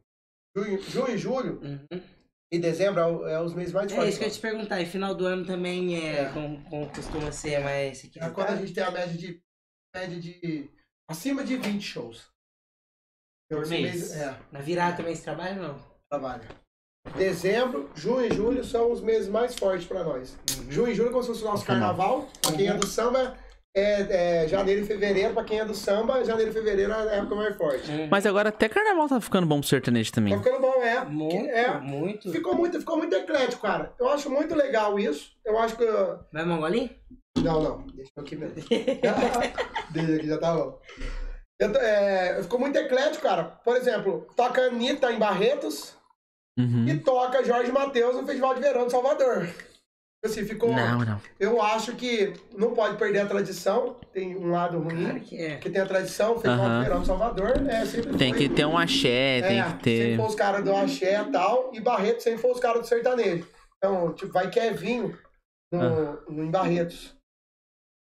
junho, 0.56 0.80
junho 0.82 1.10
e 1.14 1.18
julho 1.18 1.60
Uhum. 1.62 2.00
E 2.54 2.58
dezembro 2.58 3.26
é, 3.26 3.32
é 3.34 3.40
os 3.40 3.54
meses 3.54 3.72
mais 3.72 3.90
É 3.90 3.94
fortes. 3.94 4.10
isso 4.10 4.18
que 4.18 4.24
eu 4.24 4.28
ia 4.28 4.34
te 4.34 4.40
perguntar. 4.40 4.80
E 4.80 4.86
final 4.86 5.14
do 5.14 5.26
ano 5.26 5.44
também 5.46 5.96
é, 5.96 6.20
É. 6.22 6.32
Como, 6.32 6.62
como 6.70 6.88
costuma 6.90 7.30
ser 7.32 7.60
mais. 7.60 8.04
É 8.16 8.30
quando 8.30 8.48
a 8.50 8.56
gente 8.56 8.72
tem 8.72 8.82
a 8.84 8.90
média 8.90 9.16
de. 9.16 9.40
média 9.94 10.20
de. 10.20 10.70
acima 11.08 11.44
de 11.44 11.56
20 11.56 11.82
shows. 11.82 12.28
Por 13.50 13.62
Esse 13.62 13.70
mês? 13.70 14.12
É, 14.12 14.36
Na 14.50 14.60
virada 14.60 14.96
também 14.96 15.14
você 15.14 15.22
trabalha 15.22 15.60
ou 15.60 15.68
não? 15.68 15.94
trabalha. 16.10 16.48
Dezembro, 17.16 17.90
junho 17.94 18.26
e 18.26 18.34
julho 18.34 18.64
são 18.64 18.90
os 18.90 19.00
meses 19.02 19.28
mais 19.28 19.54
fortes 19.54 19.86
pra 19.86 20.02
nós. 20.02 20.36
Junho 20.70 20.88
e 20.90 20.94
julho 20.94 21.10
é 21.10 21.12
como 21.12 21.22
se 21.22 21.28
fosse 21.28 21.42
o 21.42 21.46
nosso 21.46 21.66
carnaval. 21.66 22.26
Pra 22.40 22.52
quem 22.52 22.66
é 22.68 22.74
do 22.74 22.86
samba, 22.86 23.36
é, 23.74 24.42
é 24.44 24.48
janeiro 24.48 24.82
e 24.82 24.86
fevereiro. 24.86 25.34
Pra 25.34 25.44
quem 25.44 25.58
é 25.60 25.64
do 25.64 25.74
samba, 25.74 26.24
janeiro 26.24 26.50
e 26.50 26.54
fevereiro 26.54 26.92
é 26.92 26.94
a 26.94 27.14
época 27.16 27.34
mais 27.34 27.56
forte. 27.56 27.90
Mas 28.10 28.24
agora 28.26 28.48
até 28.50 28.68
carnaval 28.68 29.08
tá 29.08 29.20
ficando 29.20 29.46
bom 29.46 29.60
pro 29.60 29.68
sertanejo 29.68 30.12
também. 30.12 30.36
Tá 30.36 30.42
ficando 30.42 30.60
bom, 30.60 30.82
é. 30.82 31.04
Muito, 31.04 31.48
É. 31.50 31.78
muito. 31.80 32.30
Ficou 32.30 32.54
muito, 32.54 32.78
ficou 32.78 32.96
muito 32.96 33.14
eclético, 33.14 33.62
cara. 33.62 33.92
Eu 33.98 34.08
acho 34.08 34.30
muito 34.30 34.54
legal 34.54 34.98
isso. 34.98 35.32
Eu 35.44 35.58
acho 35.58 35.76
que. 35.76 35.84
Vai 36.32 36.44
mongolinho? 36.44 36.90
Não, 37.38 37.60
não. 37.62 37.86
Deixa 37.94 38.10
eu 38.16 38.22
aqui 38.22 38.36
mesmo. 38.36 38.54
Deixa 39.90 40.14
aqui, 40.16 40.26
já 40.28 40.38
tá 40.38 40.54
bom. 40.54 40.78
Eu 41.60 41.72
tô- 41.72 41.78
é, 41.78 42.42
ficou 42.42 42.58
muito 42.58 42.76
eclético, 42.76 43.22
cara. 43.22 43.44
Por 43.44 43.76
exemplo, 43.76 44.26
toca 44.36 44.60
Anitta 44.62 45.12
em 45.12 45.18
Barretos 45.18 45.94
Uhum. 46.58 46.86
e 46.88 46.98
toca 46.98 47.42
Jorge 47.44 47.70
Matheus 47.72 48.14
no 48.16 48.24
Festival 48.26 48.54
de 48.54 48.60
Verão 48.60 48.86
de 48.86 48.92
Salvador. 48.92 49.48
Assim, 50.24 50.44
ficou. 50.44 50.72
Não, 50.74 51.00
não. 51.00 51.20
Eu 51.38 51.60
acho 51.60 51.94
que 51.96 52.32
não 52.56 52.72
pode 52.72 52.96
perder 52.96 53.20
a 53.20 53.26
tradição. 53.26 53.96
Tem 54.12 54.34
um 54.36 54.50
lado 54.50 54.80
Claro 54.80 54.96
ruim. 54.96 55.20
que 55.20 55.36
é. 55.36 55.56
Que 55.56 55.68
tem 55.68 55.82
a 55.82 55.86
tradição, 55.86 56.32
o 56.32 56.40
Festival 56.40 56.64
Aham. 56.66 56.78
de 56.78 56.84
Verão 56.88 57.00
de 57.02 57.06
Salvador. 57.06 57.50
É, 57.68 57.84
sempre 57.84 58.16
Tem 58.16 58.32
foi. 58.32 58.38
que 58.38 58.48
ter 58.54 58.64
um 58.64 58.78
axé, 58.78 59.42
tem 59.42 59.60
É, 59.60 59.62
que 59.64 59.68
Sempre 59.68 59.82
ter. 59.82 60.16
foi 60.16 60.26
os 60.26 60.34
caras 60.34 60.64
do 60.64 60.74
axé 60.74 61.20
e 61.20 61.30
tal, 61.30 61.70
e 61.74 61.80
Barretos 61.80 62.24
sempre 62.24 62.40
foi 62.40 62.52
os 62.52 62.60
caras 62.60 62.80
do 62.80 62.86
sertanejo. 62.86 63.46
Então, 63.76 64.12
tipo, 64.14 64.32
vai 64.32 64.48
Kevinho 64.48 65.14
no, 65.70 65.82
Ah. 65.82 66.18
no, 66.28 66.44
em 66.44 66.50
Barretos. 66.50 67.14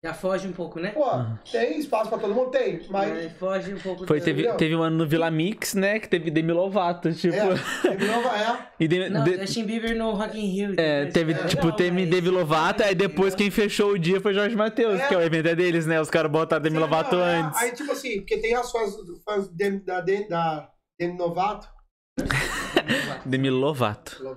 Já 0.05 0.13
foge 0.13 0.49
um 0.49 0.53
pouco, 0.53 0.81
né? 0.81 0.91
Pô, 0.91 1.05
tem 1.49 1.79
espaço 1.79 2.09
pra 2.11 2.19
todo 2.19 2.35
mundo? 2.35 2.51
Tem, 2.51 2.81
mas. 2.91 3.09
Mas 3.13 3.33
foge 3.39 3.73
um 3.73 3.79
pouco 3.79 4.05
Foi, 4.05 4.21
teve, 4.21 4.41
Entendeu? 4.43 4.57
teve 4.57 4.75
um 4.75 4.83
ano 4.83 4.97
no 4.97 5.07
Vila 5.07 5.31
Mix, 5.31 5.75
né? 5.75 6.01
Que 6.01 6.09
teve 6.09 6.29
Demi 6.29 6.51
Lovato, 6.53 7.13
tipo. 7.15 7.37
É, 7.37 7.97
tem 7.97 8.09
nova- 8.09 8.37
é. 8.37 8.67
E 8.81 8.89
Demi- 8.89 9.09
Não, 9.11 9.23
de- 9.23 9.37
Justin 9.39 9.65
Bieber 9.65 9.97
no 9.97 10.11
Rock 10.11 10.37
in 10.37 10.47
Rio. 10.49 10.75
é, 10.77 11.07
teve, 11.07 11.35
É, 11.35 11.47
tipo, 11.47 11.67
não, 11.67 11.77
teve 11.77 12.05
Demi 12.07 12.31
Lovato, 12.31 12.83
aí 12.83 12.97
depois 12.97 13.37
quem 13.37 13.49
fechou 13.49 13.93
o 13.93 13.99
dia 13.99 14.21
foi 14.21 14.35
Jorge 14.35 14.57
Matheus, 14.57 14.99
É. 14.99 15.07
que 15.07 15.15
é 15.15 15.19
o 15.19 15.23
evento 15.23 15.47
é 15.47 15.55
deles, 15.55 15.87
né? 15.87 16.01
Os 16.01 16.11
caras 16.11 16.33
botaram 16.33 16.61
Demi 16.65 16.79
Lovato 16.81 17.15
é, 17.15 17.37
antes. 17.37 17.61
Aí, 17.61 17.71
tipo 17.73 17.93
assim, 17.93 18.17
porque 18.19 18.39
tem 18.39 18.55
as 18.57 18.73
fãs, 18.73 18.97
fãs 19.25 19.49
de- 19.51 19.79
da, 19.85 20.01
de- 20.01 20.27
da 20.29 20.69
Demi 20.99 21.17
Novato. 21.17 21.69
Demi 23.25 23.51
Lovato. 23.51 24.37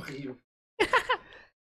Horrível. 0.00 0.36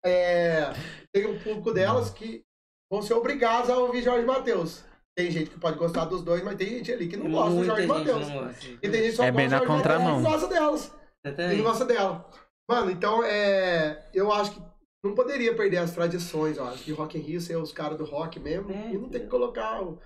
É, 0.04 0.70
tem 1.14 1.26
um 1.26 1.38
público 1.38 1.72
delas 1.72 2.10
que 2.10 2.42
vão 2.90 3.02
ser 3.02 3.14
obrigados 3.14 3.70
a 3.70 3.76
ouvir 3.78 4.02
Jorge 4.02 4.26
Matheus. 4.26 4.82
Tem 5.16 5.30
gente 5.30 5.50
que 5.50 5.58
pode 5.58 5.78
gostar 5.78 6.04
dos 6.06 6.22
dois, 6.22 6.42
mas 6.42 6.56
tem 6.56 6.68
gente 6.68 6.92
ali 6.92 7.08
que 7.08 7.16
não 7.16 7.30
gosta 7.30 7.50
do 7.50 7.56
Muita 7.56 7.66
Jorge 7.82 7.86
gente 7.86 8.22
Matheus. 8.22 8.64
E 8.82 8.88
tem 8.88 8.92
gente 8.92 9.10
que 9.10 9.16
só 9.16 9.24
É 9.24 9.32
bem 9.32 9.48
gosta 9.48 9.56
na 9.56 9.60
do 9.60 9.66
Jorge 9.66 9.82
Mateus 9.88 9.98
contramão. 10.02 10.20
e 10.20 10.24
gosta 10.24 10.48
delas. 10.48 10.84
E 11.24 11.28
Exatamente. 11.28 11.62
gosta 11.62 11.84
dela. 11.84 12.30
Mano, 12.70 12.90
então 12.90 13.24
é. 13.24 14.08
Eu 14.14 14.32
acho 14.32 14.52
que 14.52 14.62
não 15.04 15.14
poderia 15.14 15.54
perder 15.54 15.78
as 15.78 15.92
tradições, 15.92 16.56
ó. 16.58 16.70
Que 16.72 16.92
Rock 16.92 17.18
in 17.18 17.22
Rio 17.22 17.40
ser 17.40 17.56
os 17.56 17.72
caras 17.72 17.98
do 17.98 18.04
rock 18.04 18.38
mesmo. 18.38 18.70
É, 18.72 18.90
e 18.92 18.98
não 18.98 19.08
tem 19.08 19.22
que 19.22 19.26
colocar 19.26 19.82
o- 19.82 19.98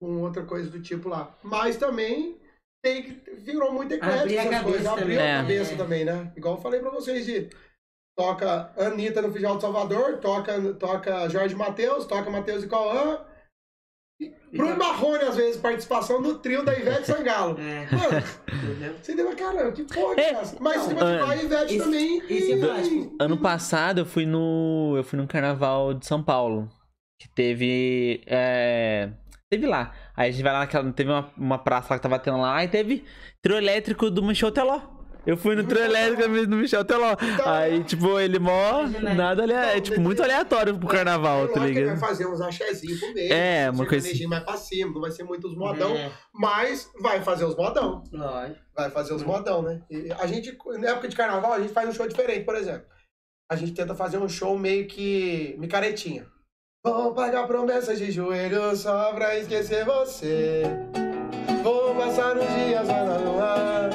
com 0.00 0.20
outra 0.22 0.44
coisa 0.44 0.70
do 0.70 0.80
tipo 0.80 1.08
lá. 1.08 1.36
Mas 1.42 1.76
também 1.76 2.40
tem 2.82 3.02
que. 3.02 3.30
Virou 3.36 3.72
muito 3.72 3.92
eclético 3.92 4.28
essas 4.32 4.44
cabeça 4.50 4.64
coisas. 4.64 4.86
Abriu 4.86 5.20
a 5.20 5.22
É. 5.22 5.36
cabeça 5.38 5.76
também, 5.76 6.04
né? 6.04 6.32
Igual 6.36 6.54
eu 6.56 6.62
falei 6.62 6.80
pra 6.80 6.90
vocês 6.90 7.26
de. 7.26 7.50
Toca 8.16 8.70
Anitta 8.78 9.20
no 9.20 9.30
Fijal 9.30 9.56
de 9.56 9.60
Salvador, 9.62 10.18
toca, 10.18 10.60
toca 10.74 11.28
Jorge 11.28 11.54
Matheus, 11.54 12.06
toca 12.06 12.30
Matheus 12.30 12.64
e 12.64 12.68
Cauã. 12.68 13.20
E 14.18 14.32
Bruno 14.56 14.78
Marrone, 14.78 15.24
às 15.24 15.36
vezes, 15.36 15.60
participação 15.60 16.22
no 16.22 16.38
trio 16.38 16.64
da 16.64 16.72
Ivete 16.74 17.04
Sangalo. 17.06 17.58
É, 17.60 17.86
Mano, 17.94 18.96
você 19.02 19.14
deu 19.14 19.36
caramba, 19.36 19.72
que 19.72 19.82
porra 19.84 20.14
que 20.14 20.20
é 20.22 20.24
É, 20.24 20.32
essa? 20.32 20.56
Mas 20.58 20.88
tipo, 20.88 21.04
ah, 21.04 21.30
a 21.30 21.36
Ivete 21.36 21.74
esse- 21.74 21.84
também. 21.84 22.22
esse 22.30 22.52
é 22.52 22.56
e-. 22.86 23.16
Ano 23.20 23.36
passado 23.36 23.98
eu 24.00 24.06
fui 24.06 24.24
no. 24.24 24.94
Eu 24.96 25.04
fui 25.04 25.18
no 25.18 25.26
carnaval 25.28 25.92
de 25.92 26.06
São 26.06 26.22
Paulo. 26.22 26.70
Que 27.20 27.28
teve. 27.28 28.22
É, 28.26 29.10
teve 29.50 29.66
lá. 29.66 29.92
Aí 30.16 30.30
a 30.30 30.32
gente 30.32 30.42
vai 30.42 30.52
lá 30.54 30.60
naquela. 30.60 30.90
Teve 30.90 31.10
uma, 31.10 31.30
uma 31.36 31.58
praça 31.58 31.88
lá 31.92 31.98
que 31.98 32.02
tava 32.02 32.18
tendo 32.18 32.38
lá. 32.38 32.56
Aí 32.56 32.68
teve 32.68 33.04
trio 33.42 33.58
elétrico 33.58 34.10
do 34.10 34.22
Michel 34.22 34.50
Teló. 34.50 34.80
Eu 35.26 35.36
fui 35.36 35.56
no 35.56 35.64
trio 35.64 35.82
elétrico 35.82 36.22
do 36.46 36.56
Michel 36.56 36.84
Teló. 36.84 37.16
Aí, 37.44 37.82
tipo, 37.84 38.18
ele 38.20 38.38
mó. 38.38 38.82
Nada 39.16 39.42
ali. 39.42 39.52
É, 39.52 39.80
tipo, 39.80 40.00
muito 40.00 40.22
aleatório 40.22 40.78
pro 40.78 40.86
carnaval, 40.88 41.44
É 41.44 41.48
tá 41.48 41.60
lógico 41.60 41.60
que 41.60 41.66
ele 41.80 41.86
vai 41.86 41.94
ligado? 41.96 41.98
fazer 42.08 42.26
uns 42.26 42.40
axézinhos 42.40 43.00
pro 43.00 43.12
meio. 43.14 43.32
É, 43.32 43.68
um 43.70 43.74
uma 43.74 43.86
coisa 43.86 44.00
sertanejinho 44.02 44.30
mais 44.30 44.44
pra 44.44 44.56
cima, 44.56 44.92
não 44.92 45.00
vai 45.00 45.10
ser 45.10 45.24
muito 45.24 45.48
os 45.48 45.56
modão, 45.56 45.94
É, 45.96 46.12
mas 46.32 46.88
vai 47.00 47.20
fazer 47.22 47.44
os 47.44 47.56
modão. 47.56 48.04
lógico. 48.12 48.60
Vai 48.76 48.90
fazer 48.90 49.14
os 49.14 49.22
modão, 49.22 49.62
né? 49.62 49.80
E 49.90 50.12
a 50.12 50.26
gente, 50.26 50.56
na 50.78 50.90
época 50.90 51.08
de 51.08 51.16
carnaval, 51.16 51.52
a 51.54 51.60
gente 51.60 51.72
faz 51.72 51.88
um 51.88 51.92
show 51.92 52.06
diferente, 52.06 52.44
por 52.44 52.54
exemplo. 52.54 52.86
A 53.50 53.56
gente 53.56 53.72
tenta 53.72 53.94
fazer 53.94 54.18
um 54.18 54.28
show 54.28 54.56
meio 54.58 54.86
que 54.86 55.56
micaretinha. 55.58 56.26
Vou 56.84 57.14
pagar 57.14 57.46
promessas 57.48 57.98
de 57.98 58.12
joelho 58.12 58.76
só 58.76 59.12
pra 59.12 59.36
esquecer 59.38 59.84
você. 59.84 60.62
Vou 61.64 61.94
passar 61.96 62.36
os 62.36 62.44
dias 62.46 62.86
lá 62.86 63.04
na 63.04 63.16
lua. 63.16 63.85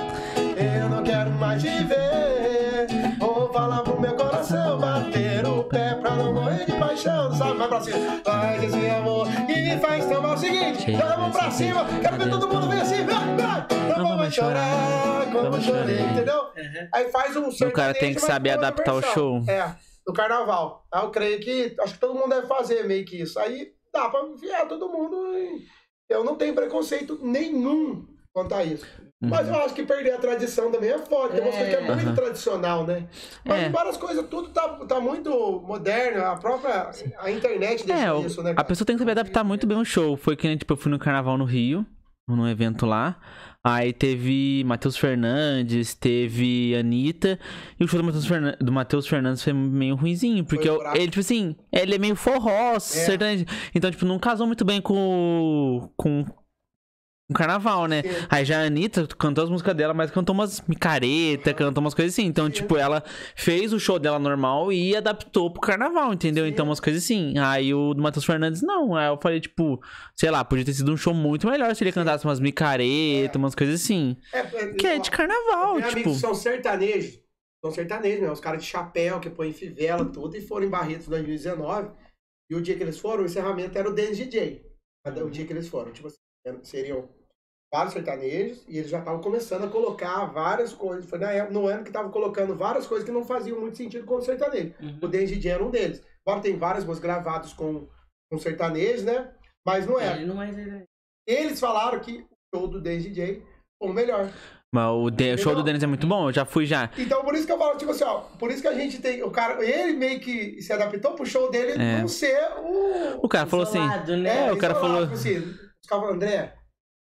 Mais 1.42 1.60
te 1.64 1.84
ver. 1.86 2.88
Vou 3.18 3.52
falar 3.52 3.82
pro 3.82 4.00
meu 4.00 4.16
coração 4.16 4.78
bater 4.80 5.44
o 5.48 5.64
pé 5.64 5.96
pra 5.96 6.12
não 6.16 6.34
morrer 6.36 6.66
de 6.66 6.74
paixão. 6.74 7.34
Sabe? 7.36 7.58
Vai 7.58 7.68
pra 7.68 7.82
cima. 7.82 8.22
Faz 8.24 8.64
esse 8.64 8.90
amor 8.90 9.28
e 9.50 9.74
me 9.74 9.80
faz 9.80 10.06
tomar 10.06 10.36
o 10.36 10.38
seguinte. 10.38 10.92
Vamos 10.92 11.36
pra 11.36 11.50
cima. 11.50 11.84
Quero 12.00 12.18
ver 12.18 12.30
todo 12.30 12.48
mundo 12.48 12.70
ver 12.70 12.82
assim. 12.82 13.04
Vai, 13.06 13.36
vai. 13.38 13.68
Não 13.98 14.08
vamos 14.08 14.36
chorar 14.36 15.26
como 15.32 15.42
Vamos 15.50 15.66
chorei, 15.66 15.98
chorar. 15.98 16.12
entendeu? 16.12 16.42
Uhum. 16.44 16.88
Aí 16.94 17.12
faz 17.12 17.36
um 17.36 17.50
O 17.50 17.72
cara 17.72 17.94
tem 17.96 18.14
que 18.14 18.22
saber 18.22 18.52
adaptar 18.52 18.94
o 18.94 19.02
show. 19.02 19.44
É, 19.50 19.76
no 20.08 20.14
carnaval. 20.14 20.86
Aí 20.94 21.04
eu 21.04 21.10
creio 21.10 21.40
que. 21.40 21.76
Acho 21.80 21.96
que 21.96 22.00
todo 22.00 22.14
mundo 22.14 22.30
deve 22.30 22.46
fazer 22.46 22.84
meio 22.84 23.04
que 23.04 23.20
isso. 23.20 23.40
Aí 23.40 23.72
dá 23.92 24.10
pra 24.10 24.22
enfiar 24.28 24.68
todo 24.68 24.88
mundo. 24.90 25.18
e 25.36 25.66
Eu 26.08 26.24
não 26.24 26.36
tenho 26.36 26.54
preconceito 26.54 27.18
nenhum 27.20 28.06
quanto 28.32 28.54
a 28.54 28.64
isso. 28.64 28.86
Mas 29.23 29.48
Uhum. 29.48 29.53
eu 29.53 29.61
acho 29.64 29.76
que 29.76 29.84
perder 29.84 30.14
a 30.14 30.18
tradição 30.18 30.72
também 30.72 30.89
é 30.89 30.98
foda. 30.98 31.30
Tem 31.35 31.39
É. 31.39 31.43
coisas 31.43 31.69
que 31.69 31.76
é 31.76 31.81
muito 31.81 32.07
Aham. 32.07 32.15
tradicional, 32.15 32.88
né? 32.88 33.06
Mas 33.45 33.61
É. 33.61 33.68
embora 33.68 33.89
as 33.89 33.98
coisas, 33.98 34.26
tudo 34.27 34.49
tá, 34.49 34.68
tá 34.88 34.99
muito 34.99 35.30
moderno. 35.64 36.26
A 36.26 36.35
própria. 36.38 36.89
A 37.19 37.30
internet 37.30 37.85
deixa 37.85 38.07
É, 38.14 38.19
isso, 38.26 38.41
né? 38.41 38.52
a 38.52 38.56
cara? 38.56 38.68
pessoa 38.68 38.85
tem 38.85 38.95
que 38.95 38.99
saber 38.99 39.11
adaptar 39.11 39.43
muito 39.43 39.68
bem 39.68 39.77
o 39.77 39.85
show. 39.85 40.18
Foi 40.18 40.35
que, 40.35 40.57
tipo, 40.57 40.73
eu 40.73 40.77
fui 40.77 40.91
no 40.91 40.98
carnaval 40.98 41.38
no 41.38 41.45
Rio, 41.45 41.85
num 42.27 42.48
evento 42.48 42.85
lá. 42.88 43.18
Aí 43.64 43.93
teve 43.93 44.64
Matheus 44.65 44.98
Fernandes, 44.98 45.93
teve 45.93 46.76
Anitta. 46.76 47.38
E 47.80 47.84
o 47.84 47.88
show 47.88 48.02
do 48.60 48.72
Matheus 48.72 49.06
Fernandes 49.07 49.43
foi 49.43 49.53
meio 49.53 49.93
ruinzinho. 49.95 50.43
Porque 50.43 50.68
eu- 50.68 50.81
ele, 50.95 51.10
tipo 51.10 51.19
assim, 51.19 51.56
ele 51.72 51.93
é 51.93 51.98
meio 51.99 52.15
forró, 52.15 52.80
sertanejo. 52.80 53.45
Então, 53.76 53.91
tipo, 53.91 54.03
não 54.03 54.18
casou 54.18 54.48
muito 54.48 54.65
bem 54.65 54.81
com. 54.81 55.91
com. 55.95 56.26
Com 57.32 57.38
carnaval, 57.38 57.88
né? 57.88 58.03
Sim. 58.03 58.10
Aí 58.30 58.45
já 58.45 58.62
a 58.62 58.66
Anitta 58.66 59.08
cantou 59.18 59.44
as 59.44 59.49
músicas 59.49 59.76
dela, 59.76 59.94
mas 59.94 60.12
cantou 60.12 60.34
umas 60.36 60.62
micaretas, 60.68 61.53
cantou 61.53 61.82
umas 61.82 61.94
coisas 61.94 62.14
assim. 62.14 62.26
Então, 62.26 62.45
Sim. 62.48 62.52
tipo, 62.52 62.78
ela 62.78 63.03
fez 63.36 63.74
o 63.74 63.80
show 63.80 63.98
dela 63.98 64.20
normal 64.20 64.72
e 64.72 64.95
adaptou 64.95 65.52
pro 65.52 65.62
carnaval, 65.62 66.14
entendeu? 66.14 66.45
Sim. 66.45 66.52
Então, 66.52 66.66
umas 66.66 66.80
coisas 66.80 67.03
assim. 67.03 67.38
Aí 67.38 67.74
o 67.74 67.94
do 67.94 68.02
Matheus 68.02 68.26
Fernandes, 68.26 68.62
não. 68.62 68.95
Aí 68.95 69.08
eu 69.08 69.18
falei, 69.22 69.40
tipo, 69.40 69.82
sei 70.16 70.30
lá, 70.30 70.44
podia 70.44 70.66
ter 70.66 70.74
sido 70.74 70.91
um 70.91 70.98
show 70.98 71.14
muito 71.14 71.48
melhor 71.48 71.74
se 71.76 71.84
ele 71.84 71.91
cantasse 71.91 72.26
umas 72.26 72.40
micaretas, 72.40 73.36
umas 73.36 73.56
coisas 73.56 73.82
assim. 73.82 74.18
É, 74.34 74.40
é, 74.40 74.74
Que 74.74 74.88
é 74.88 74.99
de 74.99 75.10
carnaval, 75.10 75.82
tipo. 75.82 76.14
são 76.14 76.36
sertanejos. 76.36 77.20
São 77.64 77.72
sertanejos, 77.72 78.22
né? 78.22 78.32
Os 78.32 78.40
caras 78.40 78.64
de 78.64 78.68
chapéu, 78.68 79.20
que 79.20 79.30
põem 79.30 79.53
fivela, 79.53 80.03
tudo, 80.06 80.36
e 80.36 80.41
foram 80.41 80.66
em 80.66 80.70
Barretos 80.70 81.08
em 81.08 81.12
2019. 81.12 81.91
E 82.49 82.56
o 82.56 82.62
dia 82.62 82.76
que 82.76 82.84
eles 82.84 82.99
foram, 82.99 83.24
o 83.24 83.26
encerramento 83.26 83.78
era 83.78 83.90
o 83.90 83.94
Dance 83.94 84.26
DJ. 84.26 84.66
O 85.08 85.30
dia 85.30 85.45
que 85.45 85.53
eles 85.53 85.68
foram. 85.68 85.91
Tipo 85.91 86.08
assim, 86.08 86.18
seriam 86.64 87.08
vários 87.73 87.93
sertanejos, 87.93 88.64
e 88.68 88.77
eles 88.77 88.89
já 88.89 88.99
estavam 88.99 89.22
começando 89.22 89.64
a 89.64 89.69
colocar 89.69 90.26
várias 90.26 90.73
coisas. 90.73 91.06
Foi 91.10 91.18
na 91.19 91.31
época, 91.31 91.53
no 91.53 91.68
ano 91.68 91.84
que 91.84 91.89
estavam 91.89 92.11
colocando 92.11 92.56
várias 92.56 92.85
coisas 92.85 93.06
que 93.06 93.11
não 93.14 93.23
faziam 93.23 93.60
muito 93.60 93.77
sentido 93.77 94.06
com 94.06 94.15
o 94.15 94.22
sertanejo. 94.22 94.73
Uhum. 94.81 94.99
O 95.02 95.07
DJ 95.07 95.49
era 95.52 95.64
um 95.64 95.69
deles. 95.72 96.03
Agora 96.26 96.41
tem 96.41 96.57
várias 96.57 96.84
músicas 96.84 97.10
gravadas 97.11 97.53
com, 97.53 97.88
com 98.31 98.38
sertanejos, 98.38 99.03
né? 99.03 99.31
Mas 99.65 99.85
não 99.88 99.99
era. 99.99 100.18
Ele 100.18 100.26
não 100.26 100.41
é. 100.41 100.84
Eles 101.27 101.60
falaram 101.60 101.99
que 101.99 102.26
o 102.53 102.57
show 102.57 102.68
do 102.68 102.81
DJ 102.81 103.41
foi 103.81 103.89
o 103.89 103.93
melhor. 103.93 104.30
Mas 104.73 104.89
o, 104.89 105.10
de- 105.10 105.34
o 105.34 105.38
show 105.38 105.53
do 105.53 105.64
Denis 105.64 105.84
é 105.84 105.88
muito 105.88 106.07
bom, 106.07 106.30
eu 106.30 106.34
já 106.34 106.45
fui 106.45 106.65
já. 106.65 106.89
Então, 106.98 107.23
por 107.26 107.35
isso 107.35 107.45
que 107.45 107.52
eu 107.52 107.57
falo, 107.57 107.77
tipo 107.77 107.91
assim, 107.91 108.06
ó, 108.06 108.22
por 108.39 108.49
isso 108.49 108.61
que 108.61 108.68
a 108.69 108.73
gente 108.73 109.02
tem. 109.02 109.22
O 109.22 109.30
cara, 109.30 109.61
ele 109.64 109.93
meio 109.98 110.19
que 110.22 110.61
se 110.61 110.72
adaptou 110.72 111.14
pro 111.14 111.26
show 111.26 111.52
dele 111.52 111.73
É. 111.73 111.99
não 111.99 112.07
ser 112.07 112.38
o. 112.60 113.19
O 113.26 113.27
cara 113.30 113.45
falou 113.48 113.64
assim. 113.65 113.80
Isolado, 113.80 114.18
né? 114.18 114.48
É, 114.48 114.52
o 114.53 114.57
cara 114.57 114.73
isolado, 114.73 114.80
falou- 114.93 115.02
Tipo 115.03 115.14
assim, 115.14 115.38
os 115.39 115.88
caras 115.89 116.02
falaram, 116.03 116.14
André, 116.15 116.53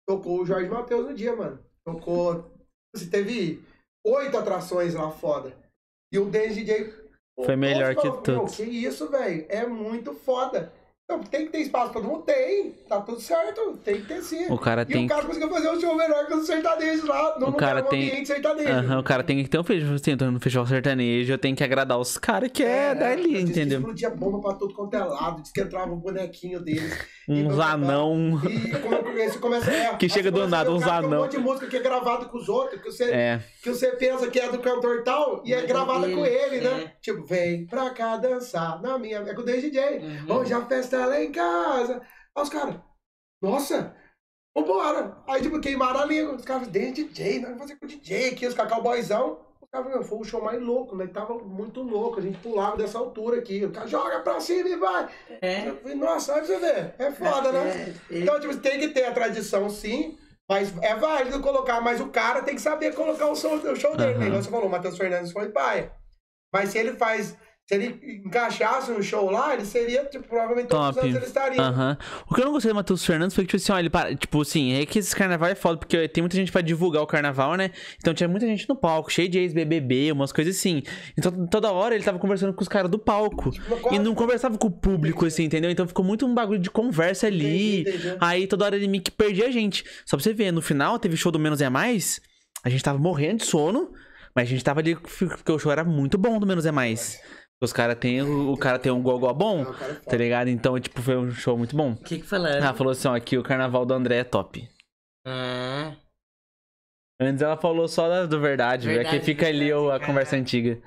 tocou 0.08 0.42
o 0.42 0.46
Jorge 0.46 0.70
Matheus 0.70 1.06
no 1.06 1.14
dia, 1.14 1.36
mano. 1.36 1.60
Tocou. 1.86 2.50
Assim, 2.96 3.10
teve 3.10 3.62
oito 4.06 4.38
atrações 4.38 4.94
lá 4.96 5.12
foda. 5.12 5.54
E 6.12 6.18
o 6.18 6.26
Dance 6.26 6.56
DJ. 6.56 6.94
Foi 7.46 7.56
melhor 7.56 7.96
que 7.96 8.10
todos. 8.24 8.56
Que 8.56 8.64
isso, 8.64 9.10
velho. 9.10 9.46
É 9.50 9.68
muito 9.68 10.14
foda. 10.14 10.74
Então, 11.10 11.24
tem 11.24 11.46
que 11.46 11.54
ter 11.54 11.60
espaço 11.60 11.94
pra 11.94 12.02
todo 12.02 12.12
mundo? 12.12 12.24
Tem. 12.24 12.72
Tá 12.90 13.00
tudo 13.00 13.22
certo. 13.22 13.80
Tem 13.82 14.02
que 14.02 14.08
ter 14.10 14.22
sim. 14.22 14.46
O 14.52 14.58
cara 14.58 14.82
E 14.82 14.86
tem 14.88 15.06
o 15.06 15.08
cara 15.08 15.24
conseguiu 15.24 15.50
fazer 15.50 15.70
um 15.70 15.80
show 15.80 15.96
melhor 15.96 16.28
que 16.28 16.34
os 16.34 16.46
sertanejos 16.46 17.06
lá. 17.06 17.40
No 17.40 17.48
O 17.48 17.54
cara 17.54 17.82
tem- 17.82 18.10
ambiente 18.10 18.28
sertanejo. 18.28 18.70
Aham, 18.70 19.00
o 19.00 19.04
cara 19.04 19.24
tem 19.24 19.42
que 19.42 19.50
ter 19.50 19.58
um 19.58 19.64
festival, 19.64 19.96
assim, 19.96 20.18
tô 20.18 20.30
no 20.30 20.38
festival 20.42 20.68
sertanejo, 20.68 21.32
eu 21.32 21.38
tenho 21.38 21.56
que 21.56 21.64
agradar 21.64 21.98
os 21.98 22.18
caras 22.18 22.52
que 22.52 22.62
é, 22.62 22.94
dali, 22.94 23.24
diz 23.24 23.44
que 23.46 23.50
entendeu? 23.52 23.80
Explodia 23.80 24.10
bomba 24.10 24.42
pra 24.42 24.54
tudo 24.60 24.74
quanto 24.74 24.94
é 24.96 25.00
lado, 25.00 25.42
diz 25.42 25.50
que 25.54 25.62
entrava 25.62 25.94
o 25.94 25.96
bonequinho 25.96 26.60
deles. 26.60 26.94
Uns 27.30 27.58
anão. 27.58 28.42
E 28.46 28.72
como 28.80 28.98
começa, 29.40 29.72
é, 29.72 29.96
Que 29.96 30.10
chega 30.10 30.30
do 30.30 30.46
nada, 30.46 30.70
o 30.72 30.76
uns 30.76 30.84
tem 30.84 30.92
anão. 30.92 31.20
Um 31.20 31.22
monte 31.24 31.32
de 31.32 31.38
música 31.40 31.68
que 31.68 31.78
é 31.78 31.82
gravado 31.82 32.26
com 32.28 32.38
os 32.38 32.50
outros, 32.50 32.82
que 32.82 32.92
você, 32.92 33.06
É. 33.06 33.40
que 33.64 33.70
você 33.70 33.92
pensa 33.94 34.28
que 34.30 34.40
é 34.40 34.50
do 34.52 34.60
cantor 34.60 35.04
tal, 35.04 35.42
e 35.46 35.54
é 35.54 35.60
é 35.60 35.66
gravada 35.66 36.10
com 36.10 36.26
ele, 36.26 36.60
né? 36.62 36.84
é. 36.86 36.92
Tipo, 37.02 37.24
vem 37.26 37.66
pra 37.66 37.90
cá 37.92 38.18
dançar 38.18 38.82
na 38.82 38.98
minha. 38.98 39.20
É 39.20 39.34
com 39.34 39.42
o 39.42 39.46
DJ. 39.46 40.00
Uhum. 40.28 40.36
Hoje 40.38 40.54
a 40.54 40.62
festa 40.66 40.97
é 40.98 41.06
lá 41.06 41.22
em 41.22 41.32
casa. 41.32 42.02
Aí 42.36 42.44
os 42.44 42.50
caras, 42.50 42.76
nossa, 43.42 43.96
vambora. 44.56 45.18
Aí, 45.28 45.42
tipo, 45.42 45.60
queimaram 45.60 46.00
a 46.02 46.06
língua. 46.06 46.36
Os 46.36 46.46
caras, 46.46 46.68
dance 46.68 47.04
DJ, 47.04 47.40
nós 47.40 47.50
vamos 47.50 47.62
fazer 47.64 47.76
com 47.78 47.86
o 47.86 47.90
DJ 47.90 48.30
aqui, 48.30 48.48
os 48.48 48.54
cowboyzão. 48.54 49.46
Os 49.62 49.70
caras, 49.70 50.08
foi 50.08 50.18
o 50.20 50.24
show 50.24 50.42
mais 50.42 50.62
louco, 50.62 50.96
né? 50.96 51.08
Tava 51.08 51.38
muito 51.40 51.82
louco, 51.82 52.20
a 52.20 52.22
gente 52.22 52.38
pulava 52.40 52.78
dessa 52.78 52.98
altura 52.98 53.40
aqui. 53.40 53.66
O 53.66 53.72
cara 53.72 53.88
joga 53.88 54.20
pra 54.22 54.40
cima 54.40 54.70
e 54.70 54.76
vai. 54.78 55.10
É. 55.42 55.68
Eu 55.70 55.78
falei, 55.78 55.96
Nossa, 55.98 56.34
olha 56.34 56.46
você 56.46 56.58
ver. 56.58 56.96
É 56.98 57.12
foda, 57.12 57.52
né? 57.52 57.70
É, 57.70 57.94
ele- 58.14 58.24
Então, 58.24 58.40
tipo, 58.40 58.56
tem 58.58 58.80
que 58.80 58.90
ter 58.90 59.06
a 59.06 59.12
tradição, 59.14 59.70
sim. 59.70 60.18
Mas 60.50 60.74
é 60.82 60.96
válido 60.96 61.42
colocar, 61.42 61.82
mas 61.82 62.00
o 62.00 62.08
cara 62.08 62.42
tem 62.42 62.56
que 62.56 62.62
saber 62.62 62.96
colocar 62.96 63.28
o, 63.28 63.36
som- 63.36 63.56
o 63.58 63.76
show 63.76 63.98
dele. 63.98 64.14
Aham. 64.14 64.30
né? 64.30 64.42
Você 64.42 64.50
falou, 64.50 64.68
o 64.68 64.70
Matheus 64.70 64.98
Fernandes 64.98 65.34
foi 65.34 65.50
paia. 65.50 65.92
Mas 66.54 66.70
se 66.70 66.78
ele 66.78 66.94
faz 66.94 67.36
Se 67.68 67.76
ele 67.76 68.22
encaixasse 68.26 68.90
um 68.94 69.02
show 69.04 69.30
lá, 69.30 69.54
ele 69.54 69.66
seria, 69.66 70.06
tipo, 70.06 70.26
provavelmente 70.26 70.70
todos 70.70 70.88
os 70.88 70.96
Top. 70.96 71.06
anos 71.06 71.18
ele 71.18 71.26
estaria. 71.26 71.62
Aham. 71.62 71.98
O 72.26 72.34
que 72.34 72.40
eu 72.40 72.46
não 72.46 72.54
gostei 72.54 72.72
do 72.72 72.76
Matheus 72.76 73.06
Fernandes 73.06 73.36
foi 73.36 73.44
que, 73.46 73.58
tipo 73.58 73.62
assim, 73.62 73.74
ó, 73.74 73.80
ele 73.80 73.90
para. 73.90 74.16
Tipo 74.16 74.42
assim, 74.42 74.72
é 74.74 74.86
que 74.86 75.00
esse 75.00 75.14
carnaval 75.14 75.50
é 75.50 75.56
foda, 75.56 75.78
porque 75.78 76.08
tem 76.08 76.22
muita 76.22 76.38
gente 76.38 76.50
pra 76.50 76.62
divulgar 76.62 77.04
o 77.04 77.08
carnaval, 77.08 77.56
né? 77.56 77.72
Então 78.00 78.14
tinha 78.14 78.30
muita 78.30 78.48
gente 78.48 78.70
no 78.70 78.76
palco, 78.76 79.12
cheio 79.12 79.28
de 79.28 79.38
ex-BBB, 79.40 80.14
umas 80.14 80.32
coisas 80.32 80.56
assim. 80.56 80.82
Então 81.18 81.46
toda 81.48 81.70
hora 81.70 81.94
ele 81.94 82.06
tava 82.06 82.18
conversando 82.20 82.54
com 82.54 82.62
os 82.62 82.70
caras 82.70 82.90
do 82.90 82.98
palco. 82.98 83.52
Tipo, 83.52 83.94
E 83.94 84.00
não 84.00 84.16
conversava 84.16 84.58
com 84.58 84.68
o 84.68 84.72
público, 84.72 85.26
assim, 85.26 85.44
entendeu? 85.44 85.70
Então 85.70 85.86
ficou 85.86 86.06
muito 86.06 86.26
um 86.26 86.34
bagulho 86.34 86.60
de 86.60 86.70
conversa 86.72 87.28
ali. 87.28 87.82
Entendi, 87.82 87.98
entendi. 87.98 88.18
Aí 88.22 88.48
toda 88.48 88.64
hora 88.64 88.78
ele 88.78 88.88
meio 88.88 89.04
que 89.04 89.12
perdia 89.12 89.48
a 89.48 89.52
gente. 89.52 89.84
Só 90.06 90.16
pra 90.16 90.24
você 90.24 90.32
ver, 90.34 90.54
no 90.54 90.62
final 90.62 90.98
teve 91.00 91.18
show 91.18 91.34
do 91.34 91.40
Menos 91.40 91.60
é 91.60 91.70
Mais. 91.70 92.22
A 92.64 92.70
gente 92.70 92.82
tava 92.82 92.98
morrendo 92.98 93.40
de 93.40 93.46
sono, 93.46 93.92
mas 94.34 94.48
a 94.48 94.52
gente 94.52 94.64
tava 94.64 94.80
ali 94.80 94.96
porque 94.96 95.52
o 95.52 95.60
show 95.60 95.70
era 95.70 95.84
muito 95.84 96.18
bom 96.18 96.40
do 96.40 96.48
Menos 96.48 96.66
é 96.66 96.72
Mais. 96.72 97.20
Os 97.62 97.74
caras 97.74 97.98
têm. 97.98 98.22
O 98.22 98.56
cara 98.58 98.78
tem 98.78 98.92
um 98.92 99.02
gogó 99.02 99.34
bom, 99.34 99.66
cara 99.66 99.76
é 99.92 99.96
foda. 99.96 100.02
tá 100.06 100.18
ligado? 100.18 100.48
Então, 100.50 100.80
tipo, 100.80 101.02
foi 101.02 101.18
um 101.18 101.32
show 101.32 101.58
muito 101.58 101.76
bom. 101.76 101.94
O 101.94 101.98
que 102.04 102.20
que 102.20 102.26
falaram? 102.26 102.68
Ah, 102.68 102.74
falou 102.74 102.92
assim, 102.92 103.08
ó, 103.08 103.20
que 103.20 103.38
o 103.38 103.44
carnaval 103.44 103.86
do 103.86 103.94
André 103.94 104.18
é 104.18 104.24
top. 104.24 104.70
Ah, 105.26 105.96
Antes 107.20 107.42
ela 107.42 107.58
falou 107.58 107.88
só 107.88 108.08
da- 108.08 108.28
do 108.28 108.40
verdade, 108.40 108.86
velho. 108.86 108.98
Verdade, 109.00 109.20
Que 109.20 109.26
fica 109.26 109.48
ali 109.48 109.74
o- 109.74 109.88
a 109.88 109.94
verdade, 109.94 110.06
conversa 110.06 110.32
cara. 110.32 110.42
antiga. 110.44 110.82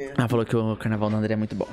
É. 0.00 0.04
Ela 0.18 0.28
falou 0.28 0.44
que 0.44 0.56
o 0.56 0.76
carnaval 0.76 1.10
do 1.10 1.16
André 1.16 1.34
é 1.34 1.36
muito 1.36 1.54
bom. 1.54 1.68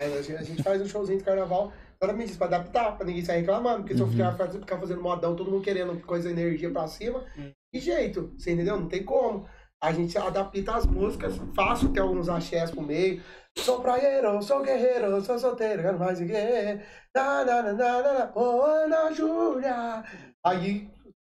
É, 0.00 0.06
a 0.18 0.22
gente- 0.22 0.62
faz 0.62 0.80
um 0.82 0.86
showzinho 0.86 1.18
de 1.18 1.24
carnaval, 1.24 1.72
exatamente 2.00 2.28
isso, 2.30 2.38
pra 2.38 2.46
adaptar, 2.48 2.96
pra 2.96 3.06
ninguém 3.06 3.24
sair 3.24 3.40
reclamando. 3.40 3.78
Porque 3.80 3.94
se 3.94 4.00
eu 4.00 4.06
Uhum. 4.06 4.12
ficar, 4.12 4.32
ficar 4.50 4.78
fazendo 4.78 5.00
modão, 5.02 5.34
todo 5.34 5.50
mundo 5.50 5.64
querendo 5.64 5.98
coisa, 6.02 6.30
energia 6.30 6.70
pra 6.70 6.86
cima, 6.86 7.24
Hum. 7.36 7.50
que 7.72 7.80
jeito, 7.80 8.32
você 8.38 8.52
entendeu? 8.52 8.78
Não 8.78 8.88
tem 8.88 9.02
como. 9.02 9.48
A 9.82 9.92
gente 9.92 10.18
adapta 10.18 10.74
as 10.74 10.86
músicas, 10.86 11.34
faço 11.54 11.88
ter 11.90 12.00
alguns 12.00 12.28
axés 12.28 12.70
pro 12.70 12.82
meio. 12.82 13.22
Sou 13.56 13.80
praieiro, 13.80 14.42
sou 14.42 14.60
guerreiro, 14.62 15.20
sou 15.22 15.38
solteiro, 15.38 15.82
quero 15.82 15.98
mais 15.98 16.18
ninguém. 16.18 16.80
Na, 17.14 17.44
na, 17.44 17.62
na, 17.62 17.72
na, 17.72 18.02
na, 18.02 18.12
na, 18.14 18.32
oh, 18.34 18.60
Ana 18.62 19.12
Júlia. 19.12 20.02
Aí, 20.44 20.88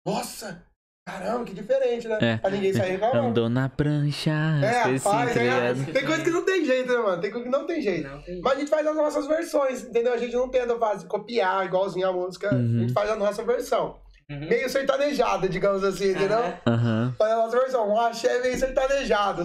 nossa, 0.07 0.63
caramba, 1.07 1.43
que 1.43 1.53
diferente, 1.55 2.07
né? 2.07 2.17
É. 2.21 2.37
Pra 2.37 2.51
ninguém 2.51 2.71
sair 2.73 2.91
reclamando. 2.91 3.27
Andou 3.29 3.49
na 3.49 3.67
prancha. 3.67 4.31
É, 4.63 4.99
faz, 4.99 5.35
é. 5.37 5.73
Tem 5.91 6.05
coisa 6.05 6.23
que 6.23 6.29
não 6.31 6.45
tem 6.45 6.65
jeito, 6.65 6.91
né, 6.93 6.99
mano? 6.99 7.21
Tem 7.21 7.31
coisa 7.31 7.45
que 7.45 7.51
não 7.51 7.65
tem 7.65 7.81
jeito. 7.81 8.07
não 8.07 8.21
tem. 8.21 8.41
Mas 8.41 8.53
a 8.53 8.59
gente 8.59 8.69
faz 8.69 8.85
as 8.85 8.95
nossas 8.95 9.27
versões, 9.27 9.83
entendeu? 9.83 10.13
A 10.13 10.17
gente 10.17 10.35
não 10.35 10.49
tenta 10.49 10.77
fazer, 10.77 11.07
copiar 11.07 11.65
igualzinho 11.65 12.07
a 12.07 12.13
música, 12.13 12.53
Uhum. 12.53 12.77
a 12.77 12.79
gente 12.81 12.93
faz 12.93 13.09
a 13.09 13.15
nossa 13.15 13.43
versão. 13.43 13.99
Uhum. 14.29 14.49
Meio 14.49 14.67
sertanejada, 14.69 15.47
digamos 15.47 15.83
assim, 15.83 16.11
entendeu? 16.11 16.53
Aham. 16.65 17.13
Faz 17.17 17.31
a 17.31 17.35
nossa 17.35 17.59
versão. 17.59 17.89
Um 17.89 17.99
axé 17.99 18.41
meio 18.41 18.57
sertanejado. 18.57 19.43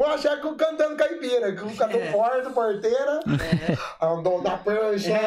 Um 0.00 0.06
axé 0.06 0.34
com- 0.38 0.54
cantando 0.56 0.96
caipira, 0.96 1.54
com 1.54 1.76
canto 1.76 1.96
É. 1.98 2.10
porta, 2.10 2.48
porteira, 2.50 3.20
andou 4.00 4.42
na 4.42 4.56
prancha. 4.56 5.12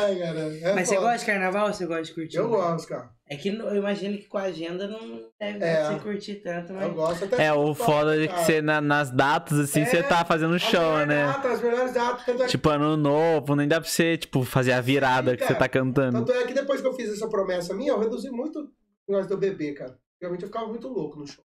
Ai, 0.00 0.16
cara. 0.18 0.38
é 0.62 0.74
Mas 0.74 0.88
você 0.88 0.94
foda. 0.94 1.06
gosta 1.08 1.18
de 1.18 1.26
carnaval 1.26 1.66
ou 1.66 1.72
você 1.74 1.86
gosta 1.86 2.02
de 2.04 2.14
curtir? 2.14 2.36
Eu 2.38 2.48
gosto, 2.48 2.88
cara. 2.88 3.10
É 3.30 3.36
que 3.36 3.50
eu 3.50 3.76
imagino 3.76 4.16
que 4.16 4.24
com 4.24 4.38
a 4.38 4.42
agenda 4.44 4.88
não 4.88 5.00
deve 5.38 5.62
É. 5.62 5.84
você 5.84 5.98
curtir 6.00 6.36
tanto, 6.36 6.72
mas. 6.72 6.82
Eu 6.84 6.94
gosto 6.94 7.24
até 7.26 7.44
É, 7.44 7.52
o 7.52 7.74
foda 7.74 8.16
é 8.16 8.26
que 8.26 8.32
cara. 8.32 8.42
você, 8.44 8.62
na- 8.62 8.80
nas 8.80 9.10
datas, 9.10 9.58
assim, 9.58 9.84
você 9.84 9.98
É, 9.98 10.02
tá 10.02 10.24
fazendo 10.24 10.58
show, 10.58 11.04
né? 11.06 11.26
datas, 11.26 11.52
as 11.52 11.60
melhores 11.62 11.92
datas. 11.92 12.24
Tanto 12.24 12.42
é 12.42 12.44
que 12.46 12.50
Tipo, 12.50 12.70
ano 12.70 12.96
novo, 12.96 13.54
nem 13.54 13.68
dá 13.68 13.80
pra 13.82 13.90
você, 13.90 14.16
tipo, 14.16 14.42
fazer 14.44 14.72
a 14.72 14.80
virada 14.80 15.36
que 15.36 15.44
você 15.44 15.54
tá 15.54 15.68
cantando. 15.68 16.24
Tanto 16.24 16.32
é 16.32 16.46
que 16.46 16.54
depois 16.54 16.80
que 16.80 16.86
eu 16.86 16.94
fiz 16.94 17.10
essa 17.12 17.28
promessa 17.28 17.74
minha, 17.74 17.92
eu 17.92 17.98
reduzi 17.98 18.30
muito 18.30 18.60
o 18.60 19.12
negócio 19.12 19.28
do 19.28 19.36
bebê, 19.36 19.72
cara. 19.74 19.94
Realmente 20.20 20.42
eu 20.42 20.48
ficava 20.48 20.66
muito 20.66 20.88
louco 20.88 21.18
no 21.18 21.26
show. 21.26 21.44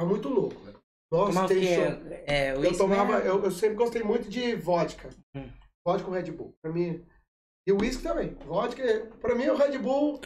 Ficava 0.00 0.06
muito 0.06 0.28
louco, 0.30 0.60
velho. 0.62 0.78
Nossa, 1.12 1.48
tem 1.48 1.62
show. 1.62 1.84
É, 2.26 2.52
Eu 2.54 2.78
tomava, 2.78 3.18
eu, 3.18 3.44
eu 3.44 3.50
sempre 3.50 3.76
gostei 3.76 4.02
muito 4.02 4.30
de 4.30 4.54
vodka. 4.54 5.10
Hum. 5.36 5.50
Vodka 5.86 6.06
com 6.06 6.12
Red 6.12 6.30
Bull. 6.30 6.54
Pra 6.62 6.72
mim. 6.72 7.04
E 7.68 7.72
o 7.72 7.80
uísque 7.80 8.02
também. 8.02 8.34
Vodka, 8.46 8.82
pra 9.20 9.34
mim 9.34 9.48
o 9.48 9.56
Red 9.56 9.76
Bull 9.78 10.20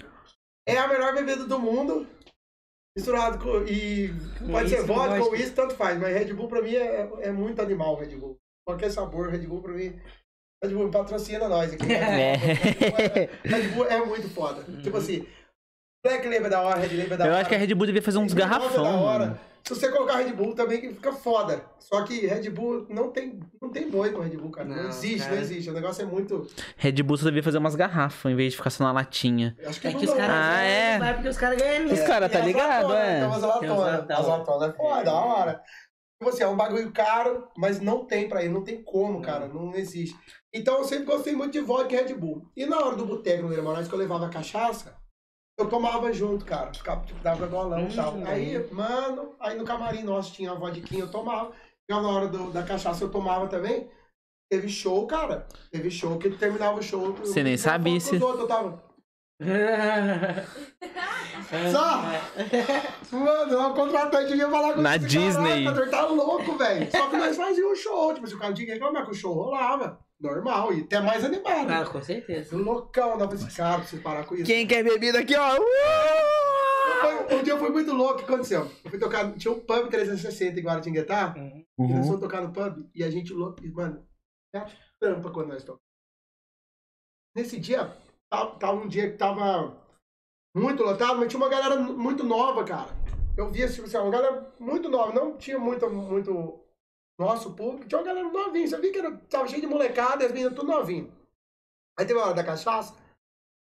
é 0.68 0.76
a 0.78 0.86
melhor 0.86 1.14
bebida 1.14 1.44
do 1.46 1.58
mundo. 1.58 2.06
Misturado 2.96 3.38
com. 3.38 3.66
E 3.66 4.10
pode 4.50 4.68
ser 4.68 4.84
vodka 4.84 5.24
ou 5.24 5.32
uísque, 5.32 5.56
tanto 5.56 5.74
faz. 5.74 5.98
Mas 5.98 6.14
Red 6.14 6.32
Bull 6.32 6.48
pra 6.48 6.62
mim 6.62 6.76
é, 6.76 7.10
é 7.22 7.32
muito 7.32 7.60
animal, 7.60 7.96
Red 7.96 8.14
Bull. 8.16 8.36
Qualquer 8.64 8.90
sabor, 8.92 9.30
Red 9.30 9.46
Bull 9.46 9.62
pra 9.62 9.72
mim. 9.72 9.98
Red 10.62 10.72
Bull 10.72 10.90
patrocina 10.90 11.48
nós 11.48 11.72
aqui. 11.72 11.84
né? 11.86 12.34
É. 12.34 13.30
Red 13.42 13.68
Bull 13.70 13.86
é 13.86 14.04
muito 14.04 14.28
foda. 14.28 14.62
Tipo 14.82 14.98
assim, 14.98 15.26
Black 16.04 16.28
Label 16.28 16.46
é 16.46 16.50
da 16.50 16.60
hora, 16.60 16.78
Red 16.80 16.96
Label 16.96 17.14
é 17.14 17.16
da 17.16 17.24
Eu 17.26 17.30
hora. 17.32 17.40
acho 17.40 17.48
que 17.48 17.54
a 17.54 17.58
Red 17.58 17.74
Bull 17.74 17.86
devia 17.86 18.02
fazer 18.02 18.18
uns 18.18 18.34
Red 18.34 18.40
Bull 18.40 18.44
é 18.44 18.48
da 18.50 18.58
garrafão, 18.58 19.02
hora. 19.02 19.26
mano. 19.26 19.40
Se 19.66 19.74
você 19.74 19.90
colocar 19.90 20.18
Red 20.18 20.32
Bull 20.34 20.54
também 20.54 20.78
que 20.78 20.88
fica 20.90 21.10
foda. 21.14 21.64
Só 21.78 22.02
que 22.04 22.26
Red 22.26 22.50
Bull 22.50 22.84
não 22.90 23.10
tem, 23.10 23.40
não 23.62 23.70
tem 23.70 23.90
boi 23.90 24.12
com 24.12 24.20
Red 24.20 24.36
Bull, 24.36 24.50
cara. 24.50 24.68
Não, 24.68 24.76
Não, 24.76 24.88
existe, 24.90 25.20
cara. 25.20 25.34
não 25.36 25.40
existe. 25.40 25.70
O 25.70 25.72
negócio 25.72 26.02
é 26.02 26.04
muito. 26.04 26.46
Red 26.76 26.92
Bull 27.02 27.16
você 27.16 27.24
devia 27.24 27.42
fazer 27.42 27.56
umas 27.56 27.74
garrafas, 27.74 28.30
em 28.30 28.36
vez 28.36 28.52
de 28.52 28.58
ficar 28.58 28.68
só 28.68 28.84
na 28.84 28.92
latinha. 28.92 29.56
Acho 29.66 29.80
que 29.80 29.86
É 29.86 29.92
não 29.92 29.98
que 29.98 30.04
os 30.04 30.12
caras 30.12 30.30
Ah, 30.36 30.60
é? 30.62 30.98
vai 30.98 31.14
porque 31.14 31.28
os 31.30 31.36
caras 31.38 31.58
ganham 31.58 31.90
Os 31.90 32.00
caras 32.00 32.30
tá 32.30 32.40
ligado, 32.40 32.92
é? 32.92 33.16
Então, 33.16 33.32
as 33.32 33.42
latonas. 33.42 34.10
As 34.10 34.26
latonas 34.26 34.68
é 34.68 34.72
foda, 34.76 35.02
da 35.04 35.14
hora. 35.14 35.62
Tipo 36.20 36.28
assim, 36.30 36.42
é 36.42 36.48
um 36.48 36.56
bagulho 36.56 36.92
caro, 36.92 37.48
mas 37.56 37.80
não 37.80 38.04
tem 38.04 38.28
pra 38.28 38.42
ele, 38.44 38.52
não 38.52 38.62
tem 38.62 38.82
como, 38.82 39.22
cara. 39.22 39.48
Não 39.48 39.74
existe. 39.74 40.14
Então 40.52 40.76
eu 40.78 40.84
sempre 40.84 41.06
gostei 41.06 41.34
muito 41.34 41.52
de 41.52 41.60
vodka 41.60 41.94
e 41.94 41.96
Red 41.96 42.12
Bull. 42.12 42.46
E 42.54 42.66
na 42.66 42.78
hora 42.78 42.96
do 42.96 43.06
boteco 43.06 43.48
no 43.48 43.62
Moraes, 43.62 43.88
que 43.88 43.94
eu 43.94 43.98
levava 43.98 44.28
cachaça, 44.28 44.94
eu 45.58 45.68
tomava 45.68 46.12
junto, 46.12 46.44
cara. 46.44 46.72
Ficava, 46.74 47.04
tipo, 47.04 47.20
dava 47.20 47.46
golão 47.46 47.86
e 47.88 47.94
tal. 47.94 48.14
Hum, 48.14 48.24
Aí, 48.26 48.72
mano, 48.72 49.34
aí 49.40 49.56
no 49.56 49.64
camarim 49.64 50.02
nosso 50.02 50.32
tinha 50.32 50.50
a 50.52 50.54
vodquinha, 50.54 51.02
eu 51.02 51.10
tomava. 51.10 51.52
Chegava 51.88 52.06
na 52.06 52.12
hora 52.14 52.28
do- 52.28 52.50
da 52.50 52.62
cachaça, 52.62 53.04
eu 53.04 53.10
tomava 53.10 53.46
também. 53.46 53.88
Teve 54.50 54.68
show, 54.68 55.06
cara. 55.06 55.46
Teve 55.70 55.90
show 55.90 56.18
que 56.18 56.30
terminava 56.30 56.78
o 56.78 56.82
show. 56.82 57.12
Você 57.14 57.42
nem 57.42 57.56
sabia 57.56 57.98
se- 58.00 58.16
outros, 58.16 58.40
Eu 58.40 58.46
tava. 58.48 58.82
Só! 61.72 62.02
Mano, 63.16 63.68
o 63.68 63.74
contratante 63.74 64.32
vinha 64.32 64.48
falar 64.50 64.74
com 64.74 64.80
Na 64.80 64.96
esse 64.96 65.06
Disney. 65.06 65.64
Caraca, 65.64 65.90
tá 65.90 66.06
louco, 66.06 66.56
velho. 66.56 66.90
Só 66.90 67.08
que 67.08 67.16
nós 67.16 67.36
fazíamos 67.36 67.78
o 67.78 67.82
show. 67.82 68.14
Tipo, 68.14 68.26
se 68.26 68.34
o 68.34 68.38
cara 68.38 68.52
tinha 68.54 68.66
que 68.66 68.72
reclamar 68.72 69.04
que 69.04 69.10
o 69.10 69.14
show 69.14 69.32
rolava. 69.34 69.98
Normal. 70.20 70.72
E 70.72 70.82
até 70.82 71.00
mais 71.00 71.24
animado. 71.24 71.70
Ah, 71.70 71.84
com 71.84 72.02
certeza. 72.02 72.56
Loucão, 72.56 73.18
dá 73.18 73.26
pra 73.26 73.36
esse 73.36 73.56
cara, 73.56 73.78
pra 73.78 73.86
você 73.86 73.98
parar 73.98 74.24
com 74.24 74.34
isso. 74.34 74.44
Quem 74.44 74.66
quer 74.66 74.82
bebida 74.84 75.18
aqui, 75.20 75.34
ó? 75.36 75.56
Uh! 75.58 77.34
Um 77.36 77.42
dia 77.42 77.56
foi 77.58 77.70
muito 77.70 77.92
louco. 77.92 78.14
O 78.14 78.16
que 78.18 78.24
aconteceu? 78.24 78.70
Eu 78.84 78.90
fui 78.90 78.98
tocar. 78.98 79.32
Tinha 79.36 79.52
um 79.52 79.60
pub 79.60 79.88
360 79.90 80.58
em 80.58 80.62
Guaratinguetá. 80.62 81.34
Uhum. 81.36 81.64
E 81.78 81.82
nós 81.82 81.90
Uhum. 81.98 82.04
fomos 82.04 82.20
tocar 82.20 82.40
no 82.42 82.52
pub. 82.52 82.88
E 82.94 83.02
a 83.04 83.10
gente 83.10 83.32
louco. 83.32 83.64
e, 83.64 83.70
Mano, 83.70 84.06
é 84.54 84.58
a 84.58 84.68
trampa 85.00 85.30
quando 85.30 85.48
nós 85.48 85.62
tocamos. 85.62 85.82
Nesse 87.36 87.58
dia, 87.58 87.94
tava, 88.30 88.56
tava 88.58 88.74
um 88.80 88.86
dia 88.88 89.10
que 89.10 89.16
tava 89.18 89.76
muito 90.56 90.82
lotado, 90.84 91.18
mas 91.18 91.28
tinha 91.28 91.40
uma 91.40 91.48
galera 91.48 91.76
muito 91.80 92.22
nova, 92.22 92.62
cara. 92.64 92.90
Eu 93.36 93.50
via 93.50 93.64
assim, 93.66 93.82
assim, 93.82 93.96
uma 93.98 94.10
galera 94.10 94.54
muito 94.60 94.88
nova. 94.88 95.12
Não 95.12 95.36
tinha 95.36 95.58
muito, 95.58 95.90
muito 95.90 96.63
nosso 97.18 97.52
público. 97.54 97.86
Tinha 97.88 97.98
uma 98.00 98.06
galera 98.06 98.28
novinha. 98.28 98.66
Você 98.66 98.78
via 98.80 98.92
que 98.92 98.98
era, 98.98 99.12
tava 99.30 99.46
cheio 99.48 99.60
de 99.60 99.66
molecada 99.66 100.22
e 100.22 100.26
as 100.26 100.32
meninas 100.32 100.54
tudo 100.54 100.68
novinho. 100.68 101.12
Aí 101.98 102.04
teve 102.06 102.18
a 102.18 102.24
hora 102.24 102.34
da 102.34 102.44
cachaça. 102.44 102.94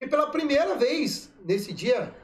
E 0.02 0.06
pela 0.09 0.31
primeira 0.31 0.74
vez, 0.74 1.32
nesse 1.44 1.73
dia, 1.73 2.14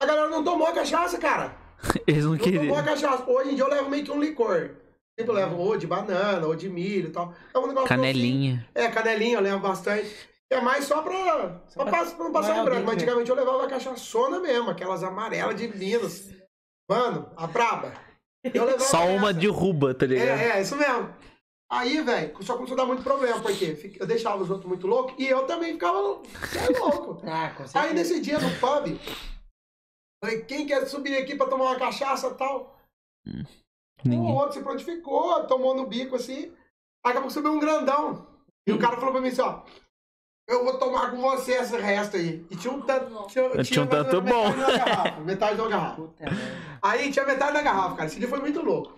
a 0.00 0.06
galera 0.06 0.28
não 0.30 0.42
tomou 0.44 0.66
a 0.66 0.72
cachaça, 0.72 1.18
cara. 1.18 1.54
Eles 2.06 2.24
não 2.24 2.32
Não 2.32 2.38
tomou 2.38 2.54
a 2.56 2.60
queriam. 2.60 2.84
cachaça. 2.84 3.30
Hoje 3.30 3.50
em 3.50 3.54
dia 3.54 3.64
eu 3.64 3.68
levo 3.70 3.90
meio 3.90 4.04
que 4.04 4.10
um 4.10 4.20
licor. 4.20 4.76
Tipo, 5.18 5.32
eu 5.32 5.34
levo 5.36 5.56
ou 5.56 5.76
de 5.76 5.86
banana, 5.86 6.46
ou 6.46 6.54
de 6.54 6.68
milho 6.68 7.08
e 7.08 7.12
tal. 7.12 7.34
É 7.54 7.58
um 7.58 7.66
negócio 7.66 7.88
Canelinha. 7.88 8.56
docinho. 8.56 8.68
É, 8.74 8.90
canelinha 8.90 9.36
eu 9.38 9.40
levo 9.42 9.60
bastante. 9.60 10.14
É 10.48 10.60
mais 10.60 10.84
só 10.84 11.02
pra, 11.02 11.60
só 11.68 11.82
pra- 11.84 12.04
pra, 12.04 12.10
pra 12.14 12.24
não 12.24 12.32
passar 12.32 12.50
não 12.50 12.58
é 12.58 12.60
em 12.60 12.64
branco. 12.64 12.86
Mas 12.86 12.94
antigamente 12.96 13.28
eu 13.30 13.34
levava 13.36 13.64
a 13.64 13.68
cachaçona 13.68 14.38
mesmo, 14.38 14.70
aquelas 14.70 15.02
amarelas 15.02 15.56
de 15.56 15.66
Minas. 15.68 16.30
Mano, 16.88 17.28
a 17.36 17.46
braba. 17.48 17.92
Só 18.80 19.06
uma 19.06 19.30
essa. 19.30 19.38
derruba, 19.40 19.94
tá 19.94 20.06
ligado? 20.06 20.26
É, 20.40 20.58
é, 20.58 20.62
isso 20.62 20.76
mesmo. 20.76 21.14
Aí, 21.70 22.00
velho, 22.00 22.42
só 22.44 22.54
começou 22.54 22.74
a 22.74 22.78
dar 22.82 22.86
muito 22.86 23.02
problema, 23.02 23.40
porque 23.40 23.96
eu 23.98 24.06
deixava 24.06 24.40
os 24.42 24.48
outros 24.50 24.68
muito 24.68 24.86
loucos 24.86 25.14
e 25.18 25.26
eu 25.26 25.46
também 25.46 25.72
ficava 25.72 25.98
lou- 26.00 26.22
é 26.54 26.78
louco. 26.78 27.20
Ah. 27.26 27.52
Aí 27.74 27.92
nesse 27.92 28.20
dia 28.20 28.38
no 28.38 28.48
pub, 28.60 28.96
falei, 30.22 30.42
quem 30.44 30.64
quer 30.66 30.86
subir 30.86 31.16
aqui 31.16 31.34
pra 31.34 31.48
tomar 31.48 31.64
uma 31.66 31.78
cachaça 31.78 32.28
e 32.28 32.34
tal? 32.34 32.78
O 34.04 34.08
Ninguém. 34.08 34.32
outro 34.32 34.52
se 34.54 34.62
prontificou, 34.62 35.44
tomou 35.46 35.74
no 35.74 35.86
bico 35.86 36.14
assim. 36.14 36.52
Aí 37.04 37.10
acabou 37.10 37.26
que 37.28 37.34
subiu 37.34 37.52
um 37.52 37.58
grandão. 37.58 38.26
E 38.68 38.72
o 38.72 38.78
cara 38.78 38.96
falou 38.96 39.12
pra 39.12 39.20
mim 39.20 39.28
assim, 39.28 39.40
ó. 39.40 39.62
Eu 40.48 40.64
vou 40.64 40.78
tomar 40.78 41.10
com 41.10 41.16
você 41.16 41.54
esse 41.54 41.76
resto 41.76 42.16
aí. 42.16 42.46
E 42.50 42.56
tinha 42.56 42.72
um 42.72 42.80
tanto. 42.80 43.26
Tinha, 43.26 43.62
Tinha 43.62 43.82
um 43.82 43.88
mais 43.88 43.98
ou 43.98 44.04
tanto 44.04 44.20
bom. 44.22 44.48
Metade 44.48 44.56
da 44.66 44.84
garrafa. 44.84 45.20
Metade 45.20 45.56
da 45.56 45.68
garrafa. 45.68 45.96
Puta. 45.96 46.24
Aí 46.82 47.10
tinha 47.10 47.26
metade 47.26 47.52
da 47.52 47.62
garrafa, 47.62 47.96
cara. 47.96 48.06
Esse 48.06 48.18
dia 48.20 48.28
foi 48.28 48.38
muito 48.38 48.62
louco. 48.62 48.94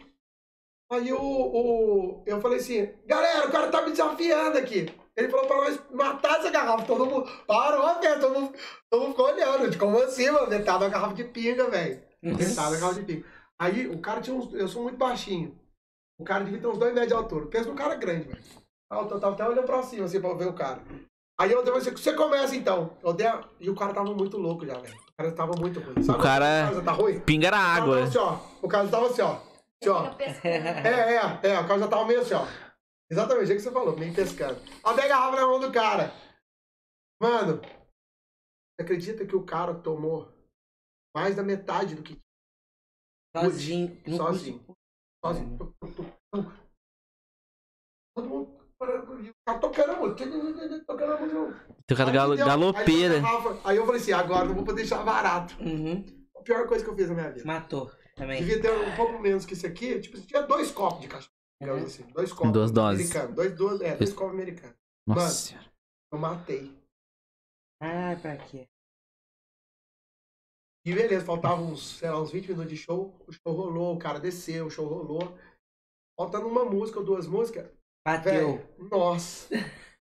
Aí 0.92 1.12
o, 1.12 1.20
o, 1.20 2.22
eu 2.26 2.40
falei 2.40 2.58
assim, 2.58 2.90
galera, 3.06 3.46
o 3.46 3.52
cara 3.52 3.68
tá 3.68 3.82
me 3.82 3.90
desafiando 3.90 4.58
aqui. 4.58 4.92
Ele 5.16 5.28
falou 5.28 5.46
pra 5.46 5.56
nós 5.56 5.80
matar 5.90 6.38
essa 6.38 6.50
garrafa. 6.50 6.84
Todo 6.84 7.06
mundo 7.06 7.28
parou, 7.46 8.00
velho. 8.00 8.20
Todo 8.20 8.34
mundo, 8.34 8.54
todo 8.90 9.00
mundo 9.00 9.10
ficou 9.10 9.26
olhando. 9.26 9.70
De 9.70 9.78
como 9.78 9.98
assim, 10.02 10.30
mano? 10.30 10.48
Metade 10.48 10.80
da 10.80 10.88
garrafa 10.88 11.14
de 11.14 11.24
pinga, 11.24 11.68
velho. 11.70 12.02
Metade 12.22 12.72
da 12.72 12.78
garrafa 12.78 13.00
de 13.00 13.06
pinga. 13.06 13.26
Aí 13.58 13.88
o 13.88 14.00
cara 14.00 14.20
tinha 14.20 14.36
uns. 14.36 14.52
Eu 14.52 14.68
sou 14.68 14.82
muito 14.82 14.98
baixinho. 14.98 15.58
O 16.20 16.24
cara 16.24 16.44
devia 16.44 16.60
ter 16.60 16.66
uns 16.66 16.78
dois 16.78 16.92
metros 16.92 17.08
de 17.08 17.14
altura. 17.14 17.46
Pensa 17.46 17.68
num 17.68 17.74
cara 17.74 17.94
grande, 17.94 18.28
velho. 18.28 18.42
Eu 18.90 19.20
tava 19.20 19.34
até 19.34 19.46
olhando 19.46 19.66
pra 19.66 19.82
cima, 19.82 20.04
assim, 20.04 20.20
pra 20.20 20.34
ver 20.34 20.48
o 20.48 20.54
cara. 20.54 20.82
Aí 21.40 21.52
eu 21.52 21.60
assim, 21.76 21.90
você 21.92 22.14
começa 22.14 22.56
então. 22.56 22.96
Eu 23.02 23.12
dei 23.12 23.26
a- 23.26 23.48
E 23.60 23.70
o 23.70 23.74
cara 23.76 23.94
tava 23.94 24.12
muito 24.12 24.36
louco 24.36 24.66
já, 24.66 24.76
velho. 24.78 24.96
O 24.96 25.12
cara 25.16 25.32
tava 25.32 25.52
muito 25.58 25.78
ruim. 25.80 26.02
Sabe 26.02 26.18
O 26.18 26.22
cara- 26.22 26.68
casa 26.68 26.82
tá 26.82 26.92
ruim? 26.92 27.20
Pinga 27.20 27.50
na 27.50 27.56
O 27.58 27.60
cara 27.60 27.82
água. 27.82 27.94
tava 27.96 28.08
assim, 28.08 28.18
ó. 28.18 28.40
O 28.62 28.68
cara 28.68 28.88
tava 28.88 29.06
assim, 29.06 29.22
ó. 29.22 29.32
Assim, 29.80 29.88
ó. 29.88 30.14
É, 30.18 31.14
é, 31.46 31.50
é. 31.50 31.60
O 31.60 31.68
cara 31.68 31.78
já 31.78 31.88
tava 31.88 32.04
meio 32.06 32.20
assim, 32.20 32.34
ó. 32.34 32.44
Exatamente, 33.10 33.44
o 33.44 33.46
jeito 33.46 33.58
que 33.58 33.64
você 33.68 33.72
falou, 33.72 33.96
meio 33.96 34.14
pescando. 34.14 34.60
Até 34.84 35.04
a 35.04 35.08
garrafa 35.08 35.36
na 35.36 35.46
mão 35.46 35.60
do 35.60 35.72
cara. 35.72 36.12
Mano, 37.22 37.60
você 37.60 38.82
acredita 38.82 39.24
que 39.26 39.34
o 39.36 39.44
cara 39.46 39.74
tomou 39.74 40.30
mais 41.16 41.34
da 41.36 41.42
metade 41.42 41.94
do 41.94 42.02
que 42.02 42.18
Sozinho. 43.36 44.02
Sozinho. 44.16 44.64
Sozinho. 45.24 45.56
Tum. 46.32 46.52
Todo 48.16 48.28
mundo. 48.28 48.57
O 48.80 49.34
cara 49.44 49.58
tocando 49.58 49.90
a 49.92 49.96
música. 49.96 50.84
Tocando 50.86 51.12
a 51.12 51.20
música. 51.20 52.36
Deu- 52.36 52.46
galopeira. 52.46 53.14
Aí, 53.64 53.76
eu 53.76 53.84
falei 53.86 54.00
assim, 54.00 54.12
agora 54.12 54.44
não 54.46 54.54
vou 54.54 54.64
poder 54.64 54.82
deixar 54.82 55.02
barato. 55.04 55.56
Uhum. 55.60 56.04
A 56.36 56.42
pior 56.42 56.66
coisa 56.68 56.84
que 56.84 56.90
eu 56.90 56.94
fiz 56.96 57.08
na 57.08 57.14
minha 57.14 57.30
vida. 57.32 57.44
Matou 57.46 57.90
também. 58.14 58.38
Devia 58.40 58.60
ter 58.60 58.70
um 58.70 58.94
pouco 58.96 59.18
menos 59.18 59.44
que 59.44 59.54
isso 59.54 59.66
aqui. 59.66 59.98
Tipo, 60.00 60.20
tinha 60.20 60.42
dois 60.42 60.70
copos 60.70 61.00
de 61.00 61.08
cachaça. 61.08 61.30
digamos 61.60 61.82
Uhum. 61.82 61.86
assim. 61.88 62.12
Dois 62.12 62.32
copos. 62.32 62.52
Duas 62.52 62.70
doses. 62.70 63.00
Americanos. 63.10 63.34
Dois, 63.36 63.54
dois, 63.56 63.80
é, 63.80 63.96
dois 63.96 64.12
copos 64.12 64.32
americanos. 64.34 64.76
Nossa 65.06 65.30
senhora. 65.30 65.66
Eu 66.12 66.18
matei. 66.18 66.78
Ah, 67.82 68.16
pra 68.20 68.36
quê? 68.36 68.68
E 70.86 70.92
beleza, 70.94 71.24
faltavam 71.24 71.66
uns, 71.72 71.98
sei 71.98 72.08
lá, 72.08 72.20
uns 72.20 72.30
20 72.32 72.48
minutos 72.48 72.70
de 72.70 72.76
show. 72.76 73.14
O 73.26 73.32
show 73.32 73.52
rolou, 73.52 73.94
o 73.94 73.98
cara 73.98 74.18
desceu, 74.18 74.66
o 74.66 74.70
show 74.70 74.86
rolou. 74.86 75.36
Faltando 76.18 76.46
uma 76.48 76.64
música 76.64 76.98
ou 76.98 77.04
duas 77.04 77.26
músicas. 77.26 77.70
Bateu. 78.08 78.32
Velho, 78.32 78.88
nossa. 78.90 79.54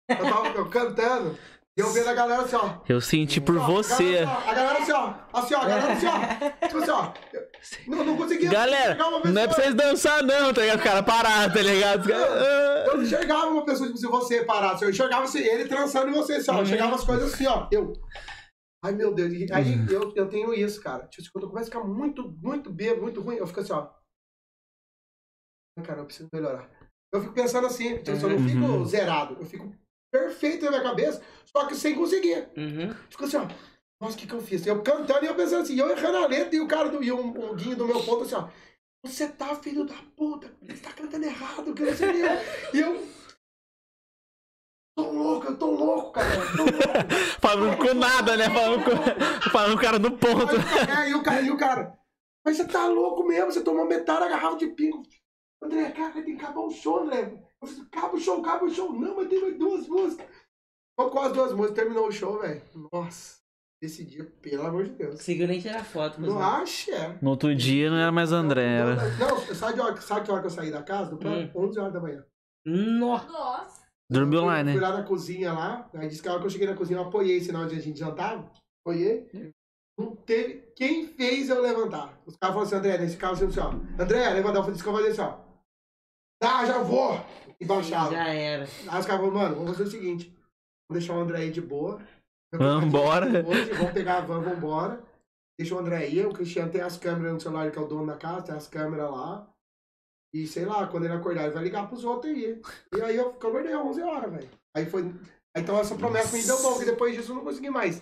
Eu 0.08 0.18
tava 0.18 0.48
eu 0.48 0.70
cantando 0.70 1.38
e 1.78 1.82
eu 1.82 1.92
vendo 1.92 2.08
a 2.08 2.14
galera 2.14 2.44
assim, 2.44 2.56
ó. 2.56 2.80
Eu 2.88 3.02
senti 3.02 3.42
por 3.42 3.58
Ó, 3.58 3.66
você. 3.66 4.20
A 4.20 4.54
galera 4.54 4.80
assim, 4.80 4.92
ó. 4.94 5.14
Assim, 5.34 5.54
ó. 5.54 5.62
A 5.62 5.68
galera 5.68 5.92
assim, 5.92 6.08
ó. 6.08 6.68
Tipo 6.68 6.78
assim, 6.78 6.92
ó. 6.92 7.14
eu 7.34 7.48
Não, 7.88 8.04
não 8.06 8.18
conseguia 8.18 8.50
Galera, 8.50 8.96
não 8.96 9.42
é 9.42 9.48
pra 9.48 9.56
vocês 9.56 9.76
dançar, 9.76 10.24
não, 10.24 10.54
tá 10.54 10.62
ligado? 10.62 10.80
O 10.80 10.84
cara 10.84 11.04
parado, 11.04 11.54
tá 11.54 11.62
ligado? 11.62 12.10
Eu 12.10 12.96
não 12.96 13.04
enxergava 13.04 13.48
uma 13.48 13.66
pessoa, 13.66 13.92
tipo 13.92 14.00
assim, 14.00 14.08
você 14.08 14.46
parado. 14.46 14.76
assim, 14.76 14.86
Eu 14.86 14.92
enxergava 14.92 15.24
assim, 15.26 15.40
ele 15.40 15.68
trançando 15.68 16.10
em 16.10 16.14
você, 16.14 16.36
assim, 16.36 16.52
ó. 16.52 16.64
Chegava 16.64 16.96
as 16.96 17.04
coisas 17.04 17.34
assim, 17.34 17.46
ó. 17.46 17.68
Eu. 17.70 17.92
Ai, 18.86 18.94
meu 18.94 19.14
Deus. 19.14 19.34
E 19.34 19.52
aí 19.52 19.86
eu, 19.92 20.14
eu 20.16 20.30
tenho 20.30 20.54
isso, 20.54 20.82
cara. 20.82 21.06
Tipo 21.08 21.22
assim, 21.22 21.32
quando 21.34 21.44
eu 21.44 21.50
começo 21.50 21.70
a 21.70 21.74
ficar 21.74 21.86
muito, 21.86 22.32
muito 22.42 22.72
bêbado, 22.72 23.02
muito 23.02 23.20
ruim, 23.20 23.36
eu 23.36 23.48
fico 23.48 23.60
assim, 23.60 23.74
ó. 23.74 23.90
Cara, 25.84 26.00
eu 26.00 26.06
preciso 26.06 26.30
melhorar. 26.34 26.77
Eu 27.14 27.22
fico 27.22 27.34
pensando 27.34 27.68
assim, 27.68 27.94
assim, 27.94 28.24
eu 28.24 28.30
não 28.30 28.48
fico 28.50 28.60
Uhum. 28.66 28.86
zerado. 28.86 29.38
Eu 29.40 29.46
fico 29.46 29.72
perfeito 30.12 30.66
na 30.66 30.72
minha 30.72 30.84
cabeça, 30.84 31.22
só 31.46 31.66
que 31.66 31.76
sem 31.76 31.96
conseguir. 31.96 32.50
Uhum. 32.58 32.94
Fico 33.10 33.26
assim, 33.26 33.38
ó. 33.38 33.48
Nossa, 34.00 34.16
o 34.16 34.18
que 34.20 34.28
que 34.28 34.34
eu 34.34 34.42
fiz? 34.42 34.66
Eu 34.68 34.84
cantando 34.84 35.26
e 35.26 35.28
eu 35.28 35.36
pensando 35.36 35.64
assim, 35.64 35.80
eu 35.80 35.90
errando 35.90 36.18
a 36.18 36.28
letra 36.28 36.56
e 36.56 36.60
o 36.62 36.68
cara 36.68 36.90
do, 36.90 37.04
e 37.04 37.12
o, 37.12 37.18
o 37.20 37.56
Guinho 37.56 37.76
do 37.76 37.86
meu 37.88 38.04
ponto 38.04 38.24
assim, 38.24 38.36
ó. 38.36 38.48
Você 39.06 39.28
tá, 39.28 39.56
filho 39.56 39.86
da 39.86 39.96
puta, 40.16 40.52
você 40.62 40.82
tá 40.82 40.92
cantando 40.92 41.26
errado, 41.26 41.74
que 41.74 41.82
não 41.84 41.96
sei. 41.96 42.08
E 42.74 42.80
eu. 42.80 43.08
Tô 44.96 45.12
louco, 45.12 45.48
eu 45.48 45.58
tô 45.58 45.72
louco, 45.72 46.12
cara. 46.12 46.28
Tô 46.58 46.64
louco. 46.64 46.78
Falando 47.40 47.78
com 47.78 47.94
nada, 47.94 48.36
né? 48.36 48.50
Falando 48.50 48.84
com, 48.84 48.92
falando 49.52 49.72
com 49.74 49.78
o 49.78 49.82
cara 49.82 50.00
no 50.00 50.18
ponto. 50.18 50.56
Aí, 50.98 51.08
é, 51.08 51.10
e, 51.12 51.14
o 51.16 51.24
cara, 51.24 51.42
e 51.42 51.52
o 51.52 51.58
cara. 51.58 51.98
Mas 52.44 52.58
você 52.58 52.68
tá 52.68 52.88
louco 52.88 53.24
mesmo, 53.24 53.52
você 53.52 53.62
tomou 53.64 53.86
metade 53.86 54.22
da 54.22 54.30
garrafa 54.30 54.58
de 54.58 54.68
pingo. 54.68 55.04
André, 55.64 55.92
cara, 55.92 56.14
tem 56.14 56.24
que 56.24 56.44
acabar 56.44 56.62
o 56.62 56.72
show, 56.72 57.04
André. 57.04 57.44
Eu 57.62 57.68
falei, 57.68 57.84
acaba 57.92 58.16
o 58.16 58.20
show, 58.20 58.40
acaba 58.40 58.66
o 58.66 58.70
show. 58.70 58.94
Não, 58.94 59.16
mas 59.16 59.28
tem 59.28 59.42
mais 59.42 59.58
duas 59.58 59.88
músicas. 59.88 60.28
Tocou 60.98 61.22
as 61.22 61.34
duas 61.34 61.54
músicas, 61.54 61.76
terminou 61.76 62.08
o 62.08 62.12
show, 62.12 62.40
velho. 62.40 62.62
Nossa, 62.92 63.38
esse 63.82 64.04
dia, 64.04 64.26
pelo 64.42 64.66
amor 64.66 64.86
de 64.86 64.92
Deus. 64.92 65.16
Conseguiu 65.16 65.48
nem 65.48 65.60
tirar 65.60 65.84
foto. 65.84 66.16
com 66.16 66.24
os 66.24 66.28
Não 66.28 66.42
é. 66.42 67.18
No 67.22 67.32
outro 67.32 67.56
dia 67.56 67.90
não 67.90 67.98
era 67.98 68.12
mais 68.12 68.32
André, 68.32 68.64
era. 68.64 68.96
Não, 69.18 69.38
sabe, 69.56 69.74
de 69.76 69.82
hora, 69.82 70.02
sabe 70.02 70.26
que 70.26 70.32
hora 70.32 70.42
que 70.42 70.48
eu 70.48 70.52
saí 70.52 70.72
da 70.72 70.84
casa? 70.84 71.12
Do 71.12 71.18
plano? 71.18 71.52
11 71.56 71.80
horas 71.80 71.94
da 71.94 72.00
manhã. 72.00 72.26
Nossa. 72.66 73.28
Nossa. 73.28 73.88
Dormiu 74.10 74.46
lá, 74.46 74.64
né? 74.64 74.72
Fui 74.72 74.82
lá 74.82 74.94
na 74.94 75.04
cozinha 75.04 75.52
lá, 75.52 75.90
aí 75.94 76.08
disse 76.08 76.22
que 76.22 76.30
a 76.30 76.32
hora 76.32 76.40
que 76.40 76.48
eu 76.48 76.52
cheguei 76.52 76.68
na 76.68 76.76
cozinha 76.76 77.00
eu 77.00 77.04
apoiei, 77.04 77.42
sinal 77.42 77.66
de 77.66 77.76
a 77.76 77.80
gente 77.80 78.00
jantava. 78.00 78.50
Apoiei. 78.86 79.28
Não 80.00 80.16
teve. 80.16 80.72
Quem 80.76 81.08
fez 81.08 81.50
eu 81.50 81.62
levantar? 81.62 82.22
Os 82.26 82.38
caras 82.38 82.56
falaram 82.56 82.62
assim, 82.62 82.76
André, 82.76 82.98
nesse 83.00 83.18
carro 83.18 83.34
assim, 83.34 83.60
ó. 83.60 84.02
André, 84.02 84.30
levantar. 84.30 84.60
Eu 84.60 84.64
falei, 84.64 84.72
disse 84.72 84.84
que 84.84 84.90
eu 84.90 84.94
vou 84.94 85.02
fazer 85.02 85.12
assim, 85.14 85.22
ó. 85.22 85.47
Tá, 86.40 86.66
já 86.66 86.80
vou! 86.80 87.20
E 87.60 87.66
baixava. 87.66 88.12
Já 88.12 88.28
era. 88.28 88.64
Aí 88.64 89.00
os 89.00 89.06
caras 89.06 89.08
falaram, 89.08 89.32
mano, 89.32 89.56
vamos 89.56 89.72
fazer 89.72 89.84
o 89.84 89.92
seguinte. 89.92 90.28
Vamos 90.90 91.04
deixar 91.04 91.14
o 91.18 91.22
André 91.22 91.40
aí 91.40 91.52
de 91.52 91.62
boa. 91.62 92.00
Vambora. 92.54 93.26
Hoje, 93.46 93.74
vamos 93.74 93.92
pegar 93.94 94.18
a 94.18 94.22
van, 94.22 94.42
vambora. 94.42 95.02
Deixa 95.60 95.74
o 95.76 95.80
André 95.80 95.98
aí. 95.98 96.26
O 96.26 96.32
Cristiano 96.34 96.72
tem 96.72 96.82
as 96.82 96.98
câmeras 96.98 97.34
no 97.34 97.42
celular, 97.42 97.72
que 97.72 97.80
é 97.80 97.82
o 97.82 97.88
dono 97.88 98.06
da 98.06 98.16
casa, 98.16 98.44
tem 98.44 98.56
as 98.56 98.68
câmeras 98.68 99.10
lá. 99.12 99.48
E 100.34 100.46
sei 100.46 100.66
lá, 100.66 100.86
quando 100.88 101.06
ele 101.06 101.14
acordar, 101.14 101.44
ele 101.46 101.54
vai 101.54 101.64
ligar 101.64 101.88
pros 101.88 102.04
outros 102.06 102.32
aí. 102.32 102.62
E 102.96 103.02
aí 103.02 103.16
eu 103.16 103.30
acordei 103.30 103.74
às 103.74 103.82
11 103.84 104.02
horas, 104.04 104.32
velho. 104.32 104.50
Aí 104.76 104.86
foi. 104.86 105.02
aí, 105.04 105.62
Então 105.64 105.80
essa 105.80 105.96
promessa 105.96 106.38
me 106.38 106.44
deu 106.44 106.62
bom, 106.62 106.78
que 106.78 106.86
depois 106.86 107.16
disso 107.16 107.32
eu 107.32 107.36
não 107.38 107.44
consegui 107.44 107.70
mais. 107.72 108.02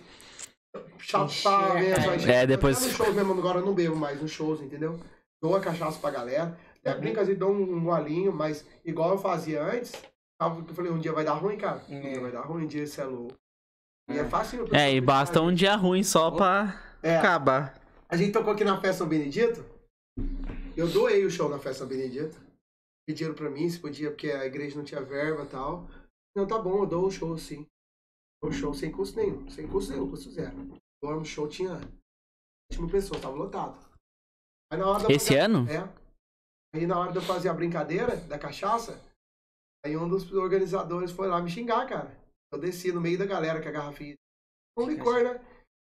Chapar 0.98 1.70
a 1.70 1.74
mesmo. 1.74 2.02
chega- 2.20 2.32
É, 2.32 2.46
depois- 2.46 2.80
Nos 2.84 2.92
shows 2.94 3.14
mesmo, 3.14 3.32
agora 3.32 3.60
eu 3.60 3.66
não 3.66 3.74
bebo 3.74 3.96
mais 3.96 4.20
nos 4.20 4.30
shows, 4.30 4.60
entendeu? 4.60 5.00
Dou 5.42 5.56
a 5.56 5.60
cachaça 5.60 5.98
pra 5.98 6.10
galera. 6.10 6.58
É, 6.86 6.94
brinca 6.98 7.20
assim, 7.22 7.34
dou 7.34 7.50
um, 7.50 7.76
um 7.76 7.84
golinho, 7.84 8.32
mas 8.32 8.64
igual 8.84 9.10
eu 9.12 9.18
fazia 9.18 9.62
antes. 9.62 9.92
Eu 10.40 10.74
falei, 10.74 10.92
um 10.92 10.98
dia 10.98 11.12
vai 11.12 11.24
dar 11.24 11.34
ruim, 11.34 11.56
cara. 11.56 11.82
Um 11.88 12.00
dia 12.00 12.16
É. 12.16 12.20
vai 12.20 12.30
dar 12.30 12.42
ruim, 12.42 12.64
um 12.64 12.66
dia 12.66 12.82
isso 12.84 13.00
é 13.00 13.04
louco. 13.04 13.34
E 14.08 14.18
é 14.18 14.24
fácil. 14.24 14.66
É, 14.74 14.92
e 14.94 15.00
basta 15.00 15.40
um 15.40 15.52
dia 15.52 15.74
ruim 15.74 16.02
só 16.04 16.30
pra 16.30 16.80
É. 17.02 17.16
acabar. 17.18 17.80
A 18.08 18.16
gente 18.16 18.32
tocou 18.32 18.52
aqui 18.52 18.62
na 18.62 18.80
festa 18.80 18.98
São 18.98 19.08
Benedito. 19.08 19.64
Eu 20.76 20.88
doei 20.88 21.24
o 21.24 21.30
show 21.30 21.48
na 21.48 21.58
festa 21.58 21.80
São 21.80 21.88
Benedito. 21.88 22.38
Pediram 23.08 23.34
pra 23.34 23.50
mim 23.50 23.68
se 23.68 23.78
podia, 23.80 24.10
porque 24.10 24.30
a 24.30 24.44
igreja 24.46 24.76
não 24.76 24.84
tinha 24.84 25.00
verba 25.00 25.42
e 25.44 25.46
tal. 25.46 25.88
Não, 26.36 26.46
tá 26.46 26.58
bom, 26.58 26.82
eu 26.82 26.86
dou 26.86 27.06
o 27.06 27.10
show 27.10 27.36
sim. 27.38 27.66
O 28.44 28.52
show 28.52 28.74
sem 28.74 28.92
custo 28.92 29.16
nenhum. 29.18 29.48
Sem 29.48 29.66
custo 29.66 29.92
nenhum, 29.92 30.08
custo 30.10 30.30
zero. 30.30 30.54
O 31.02 31.24
show 31.24 31.48
tinha 31.48 31.76
20 32.70 32.80
mil 32.80 32.90
pessoas, 32.90 33.20
tava 33.20 33.34
lotado. 33.34 33.76
Aí 34.72 34.78
na 34.78 34.86
hora 34.88 35.04
da 35.04 35.12
Esse 35.12 35.34
ano? 35.36 35.66
É. 35.70 35.88
Aí 36.74 36.86
na 36.86 36.98
hora 36.98 37.12
de 37.12 37.18
eu 37.18 37.22
fazer 37.22 37.48
a 37.48 37.54
brincadeira 37.54 38.16
da 38.16 38.38
cachaça, 38.38 39.00
aí 39.84 39.96
um 39.96 40.08
dos 40.08 40.30
organizadores 40.32 41.10
foi 41.10 41.28
lá 41.28 41.40
me 41.40 41.50
xingar, 41.50 41.86
cara. 41.88 42.16
Eu 42.52 42.58
desci 42.58 42.92
no 42.92 43.00
meio 43.00 43.18
da 43.18 43.26
galera 43.26 43.62
com 43.62 43.68
a 43.68 43.72
garrafinha. 43.72 44.16
Um 44.78 44.88
licor, 44.88 45.22
né? 45.22 45.40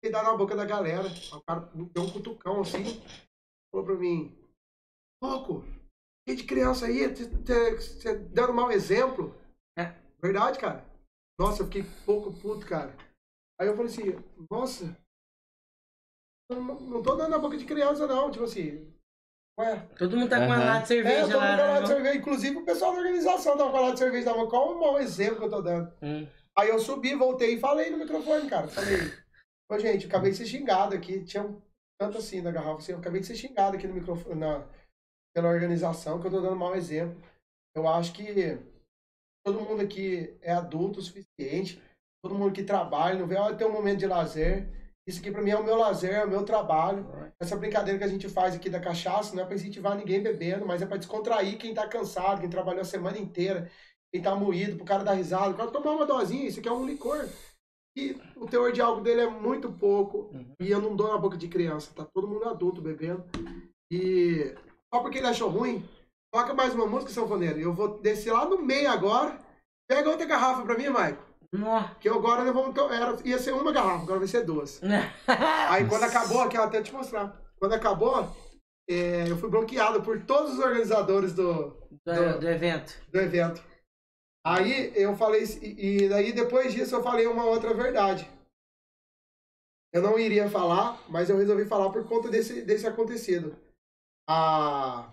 E 0.02 0.10
dá 0.10 0.22
na 0.22 0.36
boca 0.36 0.56
da 0.56 0.64
galera. 0.64 1.08
O 1.32 1.40
cara 1.42 1.70
me 1.74 1.84
deu 1.90 2.04
um 2.04 2.10
cutucão 2.10 2.62
assim. 2.62 3.02
Falou 3.70 3.86
pra 3.86 3.94
mim: 3.94 4.36
Louco, 5.22 5.62
que 6.26 6.34
de 6.34 6.44
criança 6.44 6.86
aí, 6.86 7.06
você 7.14 8.18
dando 8.30 8.54
mau 8.54 8.70
exemplo. 8.70 9.34
É. 9.78 9.92
Verdade, 10.20 10.58
cara. 10.58 10.84
Nossa, 11.38 11.62
eu 11.62 11.66
fiquei 11.66 11.84
pouco 12.04 12.32
puto, 12.32 12.66
cara. 12.66 12.96
Aí 13.60 13.68
eu 13.68 13.76
falei 13.76 13.92
assim: 13.92 14.02
Nossa, 14.50 14.96
não, 16.50 16.80
não 16.80 17.02
tô 17.02 17.14
dando 17.14 17.30
na 17.30 17.38
boca 17.38 17.56
de 17.56 17.64
criança, 17.64 18.06
não. 18.06 18.30
Tipo 18.30 18.44
assim, 18.44 18.92
ué. 19.58 19.88
Todo 19.98 20.16
mundo 20.16 20.28
tá 20.30 20.38
com 20.38 20.46
uma 20.46 20.58
lata 20.58 20.78
de 20.78 20.82
É, 20.84 20.86
cerveja 20.86 21.20
todo 21.22 21.32
mundo 21.32 21.40
lá. 21.40 21.56
com 21.56 21.62
a 21.62 21.66
lata 21.66 21.80
né, 21.80 21.82
de 21.82 21.88
cerveja. 21.88 22.16
Inclusive 22.18 22.56
o 22.58 22.64
pessoal 22.64 22.92
da 22.92 22.98
organização 22.98 23.56
tava 23.56 23.70
com 23.70 23.76
a 23.76 23.80
lata 23.80 23.92
de 23.94 23.98
cerveja 24.00 24.30
na 24.30 24.36
mão. 24.36 24.48
Qual 24.48 24.72
o 24.76 24.80
mau 24.80 24.98
exemplo 24.98 25.38
que 25.38 25.44
eu 25.44 25.50
tô 25.50 25.62
dando? 25.62 25.92
Hum. 26.02 26.26
Aí 26.58 26.68
eu 26.68 26.78
subi, 26.78 27.14
voltei 27.14 27.54
e 27.54 27.60
falei 27.60 27.90
no 27.90 27.98
microfone, 27.98 28.48
cara. 28.48 28.68
Falei, 28.68 28.96
ô 29.70 29.78
gente, 29.78 30.04
eu 30.04 30.08
acabei 30.08 30.30
de 30.32 30.36
ser 30.36 30.46
xingado 30.46 30.94
aqui. 30.94 31.24
Tinha 31.24 31.44
um 31.44 31.60
tanto 32.00 32.18
assim 32.18 32.40
na 32.40 32.50
garrafa, 32.50 32.78
assim, 32.78 32.92
eu 32.92 32.98
acabei 32.98 33.20
de 33.20 33.26
ser 33.26 33.36
xingado 33.36 33.76
aqui 33.76 33.86
no 33.86 33.92
microfone, 33.94 34.40
na, 34.40 34.66
pela 35.34 35.50
organização, 35.50 36.18
que 36.18 36.26
eu 36.26 36.30
tô 36.30 36.40
dando 36.40 36.56
mau 36.56 36.74
exemplo. 36.74 37.22
Eu 37.76 37.86
acho 37.86 38.12
que 38.14 38.58
todo 39.44 39.60
mundo 39.60 39.82
aqui 39.82 40.34
é 40.40 40.50
adulto 40.52 40.98
o 40.98 41.02
suficiente, 41.02 41.80
todo 42.24 42.34
mundo 42.34 42.52
que 42.54 42.64
trabalha, 42.64 43.18
não 43.18 43.26
vê, 43.26 43.36
olha, 43.36 43.54
tem 43.54 43.66
um 43.66 43.72
momento 43.72 43.98
de 43.98 44.06
lazer. 44.06 44.66
Isso 45.08 45.20
aqui 45.20 45.30
pra 45.30 45.42
mim 45.42 45.50
é 45.50 45.56
o 45.56 45.64
meu 45.64 45.76
lazer, 45.76 46.14
é 46.14 46.24
o 46.24 46.28
meu 46.28 46.44
trabalho. 46.44 47.06
Essa 47.40 47.56
brincadeira 47.56 47.98
que 47.98 48.04
a 48.04 48.08
gente 48.08 48.28
faz 48.28 48.54
aqui 48.54 48.68
da 48.68 48.80
cachaça 48.80 49.34
não 49.34 49.42
é 49.42 49.46
pra 49.46 49.54
incentivar 49.54 49.96
ninguém 49.96 50.22
bebendo, 50.22 50.66
mas 50.66 50.82
é 50.82 50.86
pra 50.86 50.98
descontrair 50.98 51.58
quem 51.58 51.74
tá 51.74 51.88
cansado, 51.88 52.40
quem 52.40 52.50
trabalhou 52.50 52.82
a 52.82 52.84
semana 52.84 53.18
inteira, 53.18 53.70
quem 54.12 54.22
tá 54.22 54.34
moído, 54.34 54.76
pro 54.76 54.84
cara 54.84 55.02
dar 55.02 55.14
risada, 55.14 55.50
o 55.50 55.56
cara 55.56 55.70
tomar 55.70 55.92
uma 55.92 56.06
dosinha, 56.06 56.46
isso 56.46 56.60
aqui 56.60 56.68
é 56.68 56.72
um 56.72 56.86
licor. 56.86 57.28
E 57.96 58.16
o 58.36 58.46
teor 58.46 58.72
de 58.72 58.80
álcool 58.80 59.02
dele 59.02 59.22
é 59.22 59.28
muito 59.28 59.72
pouco. 59.72 60.30
Uhum. 60.32 60.54
E 60.60 60.70
eu 60.70 60.80
não 60.80 60.94
dou 60.94 61.08
na 61.08 61.18
boca 61.18 61.36
de 61.36 61.48
criança, 61.48 61.92
tá 61.94 62.04
todo 62.04 62.28
mundo 62.28 62.48
adulto 62.48 62.80
bebendo. 62.80 63.24
E 63.90 64.54
só 64.92 65.00
porque 65.00 65.18
ele 65.18 65.26
achou 65.26 65.50
ruim, 65.50 65.84
toca 66.32 66.54
mais 66.54 66.74
uma 66.74 66.86
música, 66.86 67.12
sanfoneiro. 67.12 67.58
Eu 67.58 67.74
vou 67.74 68.00
descer 68.00 68.32
lá 68.32 68.44
no 68.44 68.62
meio 68.62 68.88
agora. 68.88 69.38
Pega 69.88 70.08
outra 70.08 70.24
garrafa 70.24 70.62
pra 70.62 70.78
mim, 70.78 70.88
Maico. 70.88 71.29
Nossa. 71.52 71.94
Que 71.96 72.08
agora 72.08 72.44
nós 72.44 72.54
vamos. 72.54 72.74
to- 72.74 72.92
Era, 72.92 73.16
ia 73.26 73.38
ser 73.38 73.52
uma 73.52 73.72
garrafa, 73.72 74.02
agora 74.04 74.18
vai 74.20 74.28
ser 74.28 74.44
duas. 74.44 74.80
Aí 75.70 75.88
quando 75.88 76.04
acabou, 76.04 76.40
aqui, 76.42 76.56
ó, 76.58 76.64
até 76.64 76.80
te 76.82 76.92
mostrar. 76.92 77.36
Quando 77.58 77.74
acabou, 77.74 78.24
é, 78.88 79.28
eu 79.30 79.36
fui 79.36 79.50
bloqueado 79.50 80.02
por 80.02 80.24
todos 80.24 80.54
os 80.54 80.58
organizadores 80.60 81.32
do, 81.34 81.70
Do, 82.04 82.38
do 82.40 82.48
evento. 82.48 82.94
do 83.10 83.18
evento. 83.20 83.62
Aí 84.46 84.92
eu 84.96 85.14
falei, 85.16 85.44
e 85.60 86.04
e 86.04 86.08
daí 86.08 86.32
depois 86.32 86.72
disso 86.72 86.94
eu 86.94 87.02
falei 87.02 87.26
uma 87.26 87.44
outra 87.44 87.74
verdade. 87.74 88.30
Eu 89.92 90.00
não 90.02 90.18
iria 90.18 90.48
falar, 90.48 91.02
mas 91.10 91.28
eu 91.28 91.36
resolvi 91.36 91.64
falar 91.66 91.90
por 91.90 92.08
conta 92.08 92.28
desse, 92.30 92.62
desse 92.62 92.86
acontecido. 92.86 93.56
A... 94.28 95.12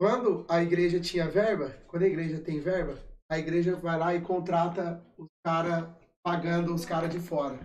Quando 0.00 0.46
a 0.48 0.62
igreja 0.62 0.98
tinha 0.98 1.28
verba, 1.28 1.70
quando 1.88 2.04
a 2.04 2.06
igreja 2.06 2.40
tem 2.42 2.58
verba, 2.58 2.98
a 3.30 3.38
igreja 3.38 3.76
vai 3.76 3.98
lá 3.98 4.14
e 4.14 4.20
contrata 4.20 5.04
os 5.16 5.28
caras 5.44 5.88
pagando 6.22 6.74
os 6.74 6.84
caras 6.84 7.10
de 7.10 7.20
fora. 7.20 7.58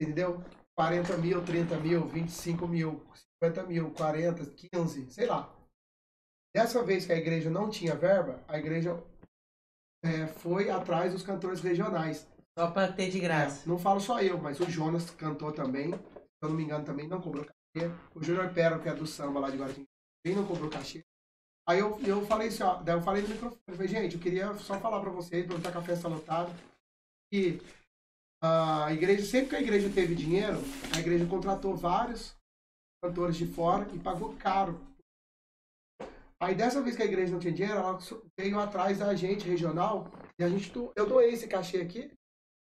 Entendeu? 0.00 0.42
40 0.76 1.16
mil, 1.18 1.44
30 1.44 1.78
mil, 1.78 2.08
25 2.08 2.66
mil, 2.66 3.04
50 3.40 3.62
mil, 3.64 3.90
40, 3.92 4.44
15, 4.72 5.10
sei 5.10 5.26
lá. 5.26 5.54
Dessa 6.54 6.82
vez 6.82 7.06
que 7.06 7.12
a 7.12 7.16
igreja 7.16 7.50
não 7.50 7.70
tinha 7.70 7.94
verba, 7.94 8.42
a 8.48 8.58
igreja 8.58 9.02
é, 10.04 10.26
foi 10.26 10.70
atrás 10.70 11.12
dos 11.12 11.22
cantores 11.22 11.60
regionais. 11.60 12.28
Só 12.56 12.70
pra 12.70 12.92
ter 12.92 13.10
de 13.10 13.18
graça. 13.20 13.64
É, 13.64 13.68
não 13.68 13.78
falo 13.78 14.00
só 14.00 14.20
eu, 14.20 14.38
mas 14.38 14.60
o 14.60 14.70
Jonas 14.70 15.10
cantou 15.10 15.50
também. 15.52 15.92
Se 15.92 16.42
eu 16.42 16.48
não 16.48 16.56
me 16.56 16.64
engano, 16.64 16.84
também 16.84 17.08
não 17.08 17.20
cobrou 17.20 17.44
cachê. 17.44 17.90
O 18.14 18.22
Júnior 18.22 18.52
Pero, 18.54 18.80
que 18.80 18.88
é 18.88 18.94
do 18.94 19.06
samba 19.06 19.40
lá 19.40 19.50
de 19.50 19.56
Guaratinga, 19.56 19.88
também 20.22 20.38
não 20.38 20.46
cobrou 20.46 20.70
cachê. 20.70 21.04
Aí 21.66 21.78
eu, 21.78 21.98
eu 22.02 22.26
falei 22.26 22.48
assim, 22.48 22.62
ó, 22.62 22.74
daí 22.82 22.94
eu 22.94 23.02
falei 23.02 23.22
no 23.22 23.28
microfone, 23.28 23.60
eu 23.66 23.74
falei, 23.74 23.88
gente, 23.88 24.14
eu 24.16 24.20
queria 24.20 24.52
só 24.54 24.78
falar 24.78 25.00
pra 25.00 25.10
vocês, 25.10 25.46
não 25.46 25.56
estar 25.56 25.72
com 25.72 25.78
a 25.78 25.82
festa 25.82 26.08
lotada, 26.08 26.50
que 27.32 27.58
a 28.42 28.92
igreja, 28.92 29.24
sempre 29.24 29.50
que 29.50 29.56
a 29.56 29.60
igreja 29.62 29.90
teve 29.90 30.14
dinheiro, 30.14 30.58
a 30.94 30.98
igreja 31.00 31.24
contratou 31.26 31.74
vários 31.74 32.36
cantores 33.02 33.36
de 33.36 33.46
fora 33.46 33.88
e 33.94 33.98
pagou 33.98 34.36
caro. 34.36 34.78
Aí 36.42 36.54
dessa 36.54 36.82
vez 36.82 36.94
que 36.94 37.02
a 37.02 37.06
igreja 37.06 37.32
não 37.32 37.38
tinha 37.40 37.54
dinheiro, 37.54 37.78
ela 37.78 37.98
veio 38.38 38.60
atrás 38.60 38.98
da 38.98 39.14
gente 39.14 39.48
regional 39.48 40.10
e 40.38 40.44
a 40.44 40.48
gente 40.50 40.70
do- 40.70 40.92
eu 40.94 41.08
doei 41.08 41.32
esse 41.32 41.48
cachê 41.48 41.78
aqui. 41.78 42.12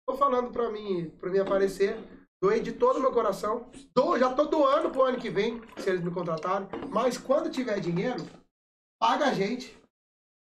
Tô 0.06 0.16
falando 0.16 0.52
pra 0.52 0.70
mim, 0.70 1.10
para 1.18 1.30
mim 1.30 1.38
aparecer, 1.38 1.96
doei 2.40 2.60
de 2.60 2.72
todo 2.72 2.98
o 2.98 3.00
meu 3.00 3.10
coração. 3.10 3.68
Dou, 3.92 4.16
já 4.16 4.32
tô 4.32 4.44
doando 4.44 4.90
pro 4.90 5.02
ano 5.02 5.18
que 5.18 5.30
vem, 5.30 5.60
se 5.78 5.90
eles 5.90 6.02
me 6.02 6.12
contratarem, 6.12 6.68
mas 6.92 7.18
quando 7.18 7.50
tiver 7.50 7.80
dinheiro, 7.80 8.24
paga 9.02 9.24
a 9.26 9.32
gente. 9.34 9.76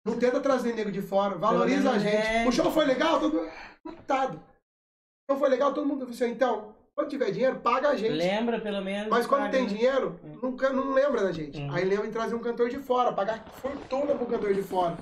Não 0.07 0.19
tenta 0.19 0.41
trazer 0.41 0.75
nego 0.75 0.91
de 0.91 1.03
fora, 1.03 1.37
valoriza 1.37 1.91
a 1.91 1.99
gente. 1.99 2.17
é- 2.17 2.49
O 2.49 2.53
show 2.53 2.73
foi 2.73 2.87
legal, 2.87 3.21
todo 3.21 3.35
mundo. 3.35 3.51
O 3.85 5.31
show 5.31 5.39
foi 5.39 5.51
legal, 5.51 5.75
todo 5.75 5.87
mundo 5.87 6.07
disse, 6.07 6.27
então, 6.27 6.75
quando 6.97 7.11
tiver 7.11 7.31
dinheiro, 7.31 7.61
paga 7.61 7.91
a 7.91 7.95
gente. 7.97 8.13
Lembra, 8.15 8.59
pelo 8.59 8.81
menos. 8.81 9.11
Mas 9.11 9.27
quando 9.27 9.43
paga, 9.43 9.53
tem 9.53 9.67
dinheiro, 9.67 10.19
nunca 10.43 10.71
não 10.71 10.95
lembra 10.95 11.25
da 11.25 11.31
gente. 11.33 11.61
Uhum. 11.61 11.75
Aí 11.75 11.85
lembra 11.85 12.07
em 12.07 12.11
trazer 12.11 12.35
um 12.35 12.39
cantor 12.41 12.71
de 12.71 12.79
fora, 12.79 13.13
pagar 13.13 13.45
fortuna 13.61 14.15
pro 14.15 14.25
cantor 14.27 14.55
de 14.55 14.63
fora. 14.63 14.97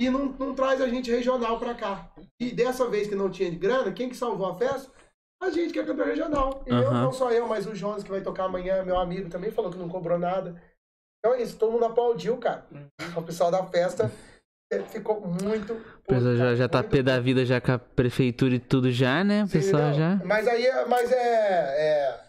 E 0.00 0.08
não, 0.08 0.26
não 0.38 0.54
traz 0.54 0.80
a 0.80 0.88
gente 0.88 1.10
regional 1.10 1.58
pra 1.58 1.74
cá. 1.74 2.10
E 2.40 2.50
dessa 2.50 2.88
vez 2.88 3.06
que 3.08 3.14
não 3.14 3.30
tinha 3.30 3.50
de 3.50 3.58
grana, 3.58 3.92
quem 3.92 4.08
que 4.08 4.16
salvou 4.16 4.46
a 4.46 4.54
festa? 4.54 4.90
A 5.42 5.50
gente 5.50 5.70
que 5.74 5.78
é 5.78 5.84
cantor 5.84 6.06
regional. 6.06 6.62
E 6.66 6.70
eu, 6.70 6.88
Aham. 6.88 7.02
não 7.02 7.12
só 7.12 7.30
eu, 7.30 7.46
mas 7.46 7.66
o 7.66 7.74
Jonas 7.74 8.02
que 8.02 8.10
vai 8.10 8.22
tocar 8.22 8.44
amanhã, 8.44 8.82
meu 8.82 8.98
amigo, 8.98 9.28
também 9.28 9.50
falou 9.50 9.70
que 9.70 9.76
não 9.76 9.88
cobrou 9.88 10.18
nada. 10.18 10.60
Então 11.18 11.34
é 11.34 11.42
isso, 11.42 11.58
todo 11.58 11.72
mundo 11.72 11.84
aplaudiu, 11.84 12.38
cara. 12.38 12.66
O 13.16 13.22
pessoal 13.22 13.50
da 13.50 13.64
festa 13.66 14.10
ficou 14.90 15.20
muito. 15.20 15.74
O 15.74 16.02
pessoal 16.08 16.36
já, 16.36 16.54
já 16.54 16.68
tá 16.68 16.82
pé 16.82 17.02
da 17.02 17.18
vida 17.18 17.44
já 17.44 17.60
com 17.60 17.72
a 17.72 17.78
prefeitura 17.78 18.54
e 18.54 18.60
tudo 18.60 18.90
já, 18.90 19.24
né? 19.24 19.44
O 19.44 19.46
Sim, 19.46 19.52
pessoal 19.58 19.82
não, 19.82 19.94
já. 19.94 20.16
Mas 20.24 20.46
aí, 20.46 20.66
é- 20.66 20.84
mas 20.86 21.10
é, 21.10 21.18
é- 21.18 22.26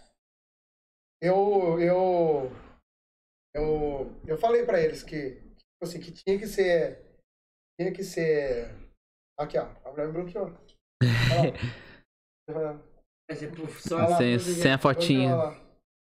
eu, 1.21 1.79
eu, 1.79 2.51
eu, 3.55 4.11
eu 4.25 4.37
falei 4.37 4.65
pra 4.65 4.79
eles 4.81 5.03
que, 5.03 5.31
tipo 5.35 5.83
assim, 5.83 5.99
que 5.99 6.11
tinha 6.11 6.37
que 6.37 6.47
ser, 6.47 7.03
tinha 7.79 7.91
que 7.91 8.03
ser, 8.03 8.71
aqui 9.37 9.57
ó, 9.57 9.67
a 9.83 9.91
mulher 9.91 10.07
me 10.07 10.13
bloqueou. 10.13 10.55
Sem, 14.17 14.39
sem 14.39 14.71
a 14.71 14.77
fotinha. 14.77 15.35
Olha 15.35 15.61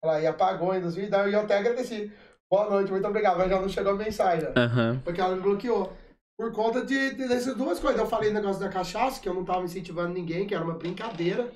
lá. 0.04 0.20
E 0.22 0.26
apagou 0.26 0.72
em 0.74 0.80
2010 0.80 1.26
e 1.26 1.32
eu 1.34 1.40
até 1.40 1.58
agradeci. 1.58 2.12
Boa 2.50 2.70
noite, 2.70 2.90
muito 2.90 3.06
obrigado, 3.06 3.36
mas 3.38 3.50
já 3.50 3.60
não 3.60 3.68
chegou 3.68 3.92
a 3.92 3.96
mensagem. 3.96 4.48
Aham. 4.56 5.00
Porque 5.04 5.20
ela 5.20 5.36
me 5.36 5.42
bloqueou. 5.42 5.92
Por 6.38 6.52
conta 6.52 6.84
de, 6.84 7.14
de- 7.14 7.28
dessas 7.28 7.54
duas 7.56 7.78
coisas. 7.80 8.00
Eu 8.00 8.06
falei 8.06 8.30
o 8.30 8.34
negócio 8.34 8.60
da 8.60 8.68
cachaça, 8.68 9.20
que 9.20 9.28
eu 9.28 9.34
não 9.34 9.44
tava 9.44 9.64
incentivando 9.64 10.14
ninguém, 10.14 10.46
que 10.46 10.54
era 10.54 10.64
uma 10.64 10.74
brincadeira. 10.74 11.52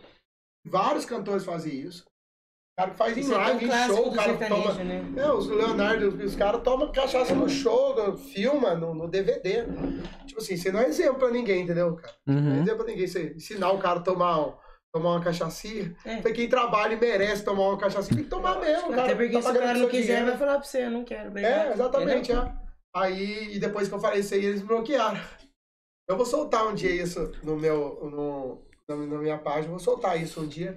Vários 0.67 1.05
cantores 1.05 1.45
faziam 1.45 1.89
isso. 1.89 2.03
O 2.05 2.77
cara 2.81 2.91
que 2.91 2.97
faz 2.97 3.17
em 3.19 3.33
é 3.33 3.37
live, 3.37 3.65
em 3.67 3.71
show, 3.87 4.09
o 4.09 4.15
cara 4.15 4.37
toma. 4.49 4.75
né? 4.85 5.05
É, 5.17 5.31
os 5.31 5.47
Leonardo, 5.47 6.09
os 6.25 6.35
caras 6.35 6.63
tomam 6.63 6.91
cachaça 6.91 7.35
no 7.35 7.49
show, 7.49 8.17
filma 8.17 8.75
no, 8.75 8.95
no 8.95 9.09
DVD. 9.09 9.65
Tipo 10.27 10.41
assim, 10.41 10.57
você 10.57 10.73
não 10.73 10.81
é 10.81 10.89
exemplo 10.89 11.17
pra 11.19 11.31
ninguém, 11.31 11.63
entendeu, 11.63 11.95
cara? 11.97 12.15
Não 12.27 12.35
é 12.35 12.41
Uhum. 12.41 12.63
exemplo 12.63 12.77
pra 12.79 12.87
ninguém. 12.87 13.07
Você 13.07 13.35
ensinar 13.37 13.71
o 13.73 13.79
cara 13.79 14.01
a 14.01 14.03
tomar, 14.03 14.41
um- 14.41 14.55
tomar 14.93 15.13
uma 15.13 15.25
cachaçinha. 15.25 15.97
É. 16.05 16.21
Quem 16.33 16.49
trabalha 16.49 16.95
e 16.95 17.01
merece 17.01 17.45
tomar 17.45 17.69
uma 17.69 17.79
cachaçinha, 17.79 18.17
tem 18.17 18.25
que 18.25 18.31
tomar 18.31 18.61
mesmo, 18.61 18.91
cara. 18.91 19.05
Até 19.05 19.15
porque 19.15 19.33
Tá 19.33 19.43
se 19.43 19.51
o 19.51 19.55
cara 19.55 19.79
não 19.79 19.89
quiser, 19.89 20.03
dinheiro. 20.03 20.27
vai 20.27 20.39
falar 20.39 20.55
pra 20.59 20.63
você, 20.63 20.85
eu 20.85 20.91
não 20.91 21.05
quero, 21.05 21.29
obrigado. 21.31 21.69
É, 21.69 21.73
exatamente, 21.73 22.33
é. 22.33 22.63
Aí, 22.95 23.55
e 23.55 23.59
depois 23.59 23.89
que 23.89 23.95
eu 23.95 24.01
falei 24.01 24.21
isso 24.21 24.35
aí, 24.35 24.45
eles 24.45 24.61
me 24.61 24.69
bloquearam. 24.69 25.19
Eu 26.09 26.17
vou 26.17 26.27
soltar 26.27 26.67
um 26.67 26.75
dia 26.75 26.91
isso 26.91 27.33
no 27.43 27.57
meu, 27.57 28.05
no, 28.11 28.63
na, 28.87 29.19
minha 29.19 29.39
página, 29.39 29.71
vou 29.71 29.79
soltar 29.79 30.21
isso 30.21 30.43
um 30.43 30.47
dia. 30.47 30.77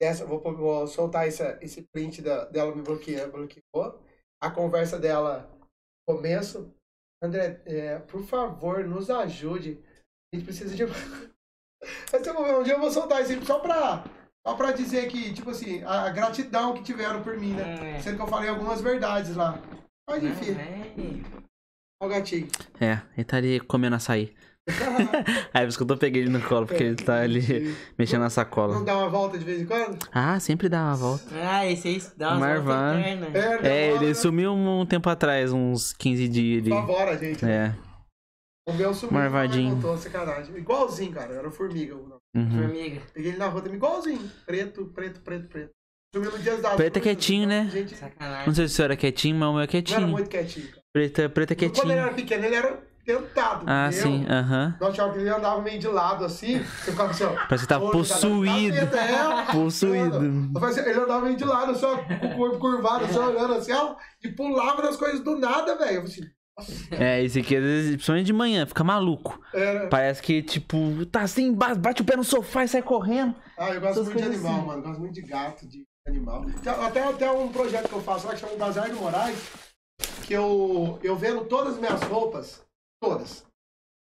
Dessa, 0.00 0.24
vou, 0.24 0.40
vou 0.40 0.86
soltar 0.86 1.26
essa, 1.26 1.58
esse 1.60 1.82
print 1.92 2.22
da, 2.22 2.46
dela 2.46 2.74
me 2.74 2.82
bloqueou, 2.82 3.30
bloqueou. 3.30 4.02
A 4.40 4.50
conversa 4.50 4.98
dela, 4.98 5.50
começo. 6.06 6.72
André, 7.22 7.60
é, 7.66 7.98
por 7.98 8.22
favor, 8.22 8.84
nos 8.84 9.10
ajude. 9.10 9.82
A 10.32 10.36
gente 10.36 10.44
precisa 10.44 10.74
de. 10.74 10.84
Mas 12.12 12.26
eu 12.26 12.34
vou- 12.34 12.60
um 12.60 12.62
dia 12.62 12.74
eu 12.74 12.80
vou 12.80 12.90
soltar 12.90 13.22
isso 13.22 13.44
só 13.44 13.58
pra, 13.58 14.02
só 14.46 14.54
pra 14.54 14.72
dizer 14.72 15.06
que, 15.08 15.32
tipo 15.32 15.50
assim, 15.50 15.82
a, 15.84 16.08
gratidão 16.10 16.74
que 16.74 16.82
tiveram 16.82 17.22
por 17.22 17.36
mim, 17.38 17.52
né? 17.52 17.96
É. 17.96 18.00
Sendo 18.00 18.16
que 18.16 18.22
eu 18.22 18.26
falei 18.28 18.48
algumas 18.48 18.80
verdades 18.80 19.36
lá. 19.36 19.58
Mas 20.08 20.22
Não, 20.22 20.30
enfim, 20.30 20.52
é. 20.52 20.94
olha 22.02 22.10
o 22.10 22.14
gatinho. 22.14 22.48
É, 22.80 23.00
ele 23.16 23.24
tá 23.24 23.36
ali 23.36 23.60
comendo 23.60 23.96
açaí. 23.96 24.32
Aí 25.54 25.62
por 25.62 25.68
isso 25.68 25.78
que 25.78 25.82
eu 25.82 25.86
tô 25.86 25.96
peguei 25.96 26.22
ele 26.22 26.30
no 26.30 26.42
colo, 26.42 26.66
porque 26.66 26.82
ele 26.82 26.94
tá 26.96 27.20
ali 27.22 27.74
mexendo 27.98 28.18
na 28.20 28.24
Não 28.26 28.30
sacola. 28.30 28.84
dá 28.84 28.98
uma 28.98 29.08
volta 29.08 29.38
de 29.38 29.44
vez 29.44 29.62
em 29.62 29.66
quando? 29.66 29.98
Ah, 30.12 30.38
sempre 30.40 30.68
dá 30.68 30.82
uma 30.84 30.94
volta. 30.96 31.24
Ah, 31.42 31.66
esse 31.66 31.88
aí 31.88 32.02
dá 32.18 32.36
uma 32.36 32.60
volta 32.60 32.98
É, 33.00 33.16
volta, 33.16 33.66
ele 33.66 34.06
né? 34.08 34.14
sumiu 34.14 34.52
um 34.52 34.84
tempo 34.84 35.08
atrás, 35.08 35.52
uns 35.54 35.94
15 35.94 36.28
dias 36.28 36.60
ali. 36.62 36.70
Favora, 36.70 37.16
gente. 37.16 37.42
É. 37.46 37.74
O 38.68 38.72
meu 38.74 38.92
sumiu. 38.92 39.14
Marvadinho. 39.18 39.76
Voltou, 39.76 39.96
sacanagem. 39.96 40.54
Igualzinho, 40.56 41.12
cara. 41.12 41.34
Era 41.34 41.50
formiga. 41.50 41.94
Uhum. 41.94 42.50
Formiga. 42.50 43.00
Peguei 43.14 43.30
ele 43.30 43.38
na 43.38 43.46
rua 43.46 43.62
também, 43.62 43.76
igualzinho. 43.78 44.30
Preto, 44.44 44.84
preto, 44.94 45.20
preto, 45.22 45.48
preto. 45.48 45.70
Sumiu 46.14 46.30
no 46.30 46.38
dia 46.38 46.56
das 46.58 46.74
Preto 46.74 46.98
é 46.98 47.00
quietinho, 47.00 47.46
né? 47.48 47.68
Gente, 47.72 47.92
não 47.92 47.98
Sacanagem. 47.98 48.46
Não 48.46 48.54
sei 48.54 48.68
se 48.68 48.74
o 48.74 48.76
senhor 48.76 48.86
era 48.86 48.96
quietinho, 48.96 49.36
mas 49.36 49.48
o 49.48 49.52
meu 49.52 49.60
é 49.60 49.62
era 49.62 49.70
quietinho. 49.70 50.08
muito 50.08 50.28
quietinho. 50.28 50.68
cara. 50.68 50.82
Preto, 50.92 51.30
preto 51.30 51.50
é 51.52 51.54
Quando 51.54 51.62
ele 51.62 51.70
quietinho. 51.72 51.92
era 51.92 52.12
pequeno, 52.12 52.44
ele 52.44 52.54
era 52.54 52.82
tentado. 53.06 53.64
Ah, 53.66 53.90
sim, 53.90 54.26
aham. 54.28 54.76
Nós 54.78 54.90
achávamos 54.90 55.16
que 55.16 55.22
ele 55.22 55.30
andava 55.30 55.62
meio 55.62 55.78
de 55.78 55.88
lado 55.88 56.24
assim. 56.26 56.58
Você 56.62 56.90
ficava 56.90 57.10
assim, 57.10 57.24
ó. 57.24 57.30
Parece 57.48 57.64
que 57.64 57.68
tá 57.68 57.80
possuído. 57.80 58.76
é. 58.76 59.52
Possuído. 59.52 60.50
Falei 60.60 60.70
assim, 60.70 60.90
ele 60.90 61.00
andava 61.00 61.24
meio 61.24 61.36
de 61.36 61.44
lado, 61.44 61.74
só 61.74 61.96
com 61.96 62.26
o 62.26 62.36
corpo 62.36 62.58
curvado, 62.58 63.10
só 63.12 63.28
olhando 63.30 63.54
assim, 63.54 63.72
ó, 63.72 63.96
e 64.22 64.28
pulava 64.28 64.82
nas 64.82 64.96
coisas 64.96 65.20
do 65.20 65.38
nada, 65.38 65.76
velho. 65.78 65.96
Eu 65.96 66.06
falei 66.06 66.12
assim, 66.18 66.30
É, 66.90 67.22
esse 67.22 67.38
aqui, 67.40 67.56
às 67.56 67.62
vezes, 67.62 67.90
principalmente 67.92 68.26
de 68.26 68.32
manhã, 68.32 68.66
fica 68.66 68.82
maluco. 68.84 69.40
era... 69.54 69.86
Parece 69.88 70.20
que, 70.22 70.42
tipo, 70.42 71.06
tá 71.06 71.22
assim, 71.22 71.52
ba- 71.52 71.74
bate 71.74 72.02
o 72.02 72.04
pé 72.04 72.16
no 72.16 72.24
sofá 72.24 72.64
e 72.64 72.68
sai 72.68 72.82
correndo. 72.82 73.34
Ah, 73.56 73.70
eu 73.72 73.80
gosto 73.80 74.00
Essas 74.00 74.06
muito 74.06 74.18
de 74.18 74.24
animal, 74.34 74.54
assim. 74.58 74.66
mano. 74.66 74.82
Gosto 74.82 75.00
muito 75.00 75.14
de 75.14 75.22
gato, 75.22 75.66
de 75.68 75.84
animal. 76.06 76.44
Até, 76.86 77.04
até 77.04 77.30
um 77.30 77.48
projeto 77.52 77.88
que 77.88 77.94
eu 77.94 78.02
faço 78.02 78.26
lá 78.26 78.34
que 78.34 78.40
chama 78.40 78.56
Bazar 78.56 78.90
do 78.90 78.96
Moraes, 78.96 79.38
que 80.26 80.32
eu, 80.32 80.98
eu 81.02 81.16
vendo 81.16 81.44
todas 81.44 81.74
as 81.74 81.78
minhas 81.80 82.02
roupas, 82.02 82.62
todas, 83.00 83.44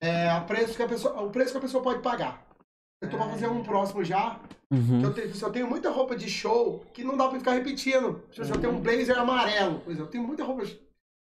é, 0.01 0.29
a 0.29 0.41
preço 0.41 0.75
que 0.75 0.83
a 0.83 0.87
pessoa, 0.87 1.21
o 1.21 1.29
preço 1.29 1.51
que 1.51 1.57
a 1.57 1.61
pessoa 1.61 1.83
pode 1.83 2.01
pagar. 2.01 2.45
Eu 3.01 3.09
tô 3.09 3.17
pra 3.17 3.29
fazer 3.29 3.47
um 3.47 3.63
próximo 3.63 4.03
já, 4.03 4.39
que 4.69 4.75
Uhum. 4.75 5.01
eu 5.03 5.13
tenho, 5.13 5.29
eu 5.41 5.51
tenho 5.51 5.67
muita 5.67 5.89
roupa 5.89 6.15
de 6.15 6.29
show 6.29 6.85
que 6.93 7.03
não 7.03 7.17
dá 7.17 7.27
pra 7.27 7.37
ficar 7.39 7.51
repetindo. 7.53 8.23
Assim, 8.39 8.49
Eu 8.51 8.57
tenho 8.61 8.73
um 8.73 8.79
blazer 8.79 9.17
amarelo, 9.19 9.79
por 9.79 9.89
exemplo. 9.91 10.07
Eu 10.07 10.11
tenho 10.11 10.23
muita 10.25 10.43
roupa... 10.45 10.63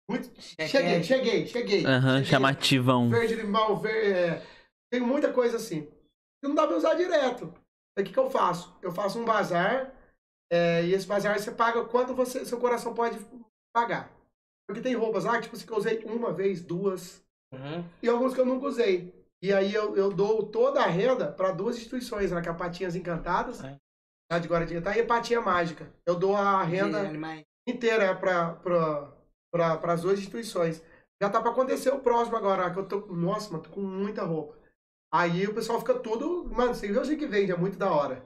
Muito... 0.09 0.31
Cheguei, 0.41 1.03
cheguei, 1.03 1.47
cheguei. 1.47 1.85
Aham, 1.85 2.17
cheguei. 2.19 2.25
chamativão. 2.31 3.11
Verde 3.11 3.35
limão, 3.35 3.77
ver... 3.77 4.17
é, 4.17 4.43
tem 4.91 5.01
muita 5.01 5.33
coisa 5.33 5.57
assim. 5.57 5.83
Que 6.41 6.49
não 6.49 6.55
dá 6.55 6.67
pra 6.67 6.77
usar 6.77 6.95
direto. 6.95 7.53
Aí 7.97 8.03
o 8.03 8.07
que, 8.07 8.13
que 8.13 8.19
eu 8.19 8.31
faço? 8.31 8.75
Eu 8.81 8.93
faço 8.93 9.19
um 9.21 9.25
bazar, 9.25 9.93
é, 10.51 10.85
e 10.85 10.95
esse 10.95 11.07
bazar 11.07 11.39
você 11.39 11.51
paga 11.51 11.85
quanto 11.85 12.15
você, 12.15 12.45
seu 12.45 12.59
coração 12.59 12.95
pode 12.95 13.19
pagar. 13.75 14.11
Porque 14.69 14.81
tem 14.83 14.95
roupas 14.95 15.25
lá, 15.25 15.41
tipo, 15.41 15.57
assim, 15.57 15.67
que 15.67 15.73
eu 15.73 15.77
usei 15.79 16.03
uma 16.05 16.33
vez, 16.33 16.63
duas, 16.63 17.23
Uhum. 17.53 17.83
e 18.03 18.09
alguns 18.09 18.35
que 18.35 18.41
eu 18.41 18.45
nunca 18.47 18.67
usei. 18.67 19.15
E 19.43 19.53
aí 19.53 19.73
eu, 19.73 19.97
eu 19.97 20.11
dou 20.11 20.43
toda 20.47 20.83
a 20.83 20.87
renda 20.87 21.33
para 21.33 21.51
duas 21.51 21.77
instituições, 21.77 22.31
né? 22.31 22.43
Que 22.43 22.49
é 22.49 22.51
a 22.51 22.55
Patinhas 22.55 22.95
Encantadas 22.95 23.63
É. 23.65 23.77
lá 24.31 24.39
de 24.39 24.81
tá? 24.83 24.99
Empatia 24.99 25.41
Mágica. 25.41 25.91
Eu 26.05 26.15
dou 26.17 26.37
a 26.37 26.63
renda 26.63 27.11
inteira 27.67 28.15
pra, 28.15 28.51
pra, 29.53 29.77
pras 29.77 30.03
duas 30.03 30.19
instituições. 30.19 30.83
Já 31.23 31.29
tá 31.29 31.41
pra 31.41 31.51
acontecer 31.51 31.91
o 31.91 31.99
próximo 31.99 32.37
agora, 32.37 32.71
que 32.71 32.79
eu 32.79 32.85
tô. 32.87 33.01
Nossa, 33.13 33.51
mano, 33.51 33.63
tô 33.65 33.71
com 33.71 33.81
muita 33.81 34.23
roupa. 34.25 34.57
Aí 35.13 35.47
o 35.47 35.55
pessoal 35.55 35.79
fica 35.81 35.95
tudo. 35.95 36.49
Mano, 36.53 36.75
você 36.75 36.87
vê 36.93 36.99
o 36.99 37.05
jeito 37.05 37.19
que 37.19 37.27
vende, 37.27 37.51
é 37.53 37.57
muito 37.57 37.79
da 37.79 37.91
hora. 37.91 38.23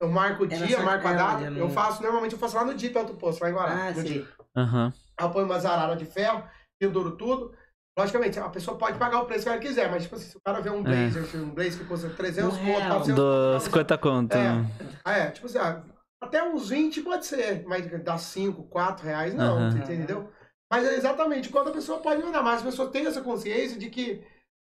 Eu 0.00 0.08
marco 0.08 0.42
o 0.42 0.46
É 0.46 0.48
dia, 0.56 0.80
marco 0.80 1.06
a 1.06 1.12
data. 1.12 1.40
já 1.42 1.46
Eu 1.46 1.52
não- 1.52 1.70
faço, 1.70 2.02
normalmente 2.02 2.32
eu 2.32 2.38
faço 2.38 2.56
lá 2.56 2.64
no 2.64 2.74
DIP 2.74 2.96
Alto 2.96 3.14
Posto, 3.14 3.42
lá 3.42 3.50
em 3.50 3.52
Guará. 3.52 3.86
Ah, 3.88 3.90
no 3.92 4.00
sim. 4.02 4.26
Aham. 4.56 4.92
Aí 5.18 5.26
eu 5.26 5.30
ponho 5.30 5.44
umas 5.46 5.64
araras 5.64 5.98
de 5.98 6.04
ferro, 6.06 6.42
penduro 6.80 7.16
tudo. 7.16 7.54
Logicamente, 7.98 8.38
a 8.40 8.48
pessoa 8.48 8.78
pode 8.78 8.98
pagar 8.98 9.20
o 9.20 9.26
preço 9.26 9.42
que 9.44 9.50
ela 9.50 9.58
quiser, 9.58 9.90
mas 9.90 10.04
tipo 10.04 10.14
assim, 10.16 10.24
se 10.30 10.36
o 10.36 10.40
cara 10.44 10.60
vê 10.60 10.70
um 10.70 10.82
blazer, 10.82 11.22
um 11.36 11.50
blazer 11.50 11.78
que 11.80 11.84
custa 11.84 12.08
300 12.08 12.54
Um 12.54 12.58
conto, 12.58 12.64
real. 12.64 12.80
400 12.90 13.14
Do 13.14 13.52
conto, 13.52 13.60
50 13.64 13.98
conto. 13.98 14.34
É. 14.34 15.20
É, 15.26 15.30
tipo 15.30 15.46
assim, 15.46 15.58
ah, 15.58 15.82
até 16.22 16.42
uns 16.42 16.70
20 16.70 17.02
pode 17.02 17.26
ser, 17.26 17.62
mas 17.66 17.86
dá 18.02 18.16
5, 18.16 18.62
4 18.64 19.04
reais, 19.04 19.34
não, 19.34 19.70
você 19.70 19.78
entendeu? 19.78 20.30
Mas 20.72 20.86
é 20.86 20.94
exatamente 20.94 21.50
quando 21.50 21.68
a 21.68 21.72
pessoa 21.72 21.98
pode 21.98 22.22
mandar, 22.22 22.42
mas 22.42 22.60
as 22.60 22.62
pessoas 22.62 22.90
têm 22.90 23.04
essa 23.04 23.20
consciência 23.20 23.78
de 23.78 23.90
que, 23.90 24.24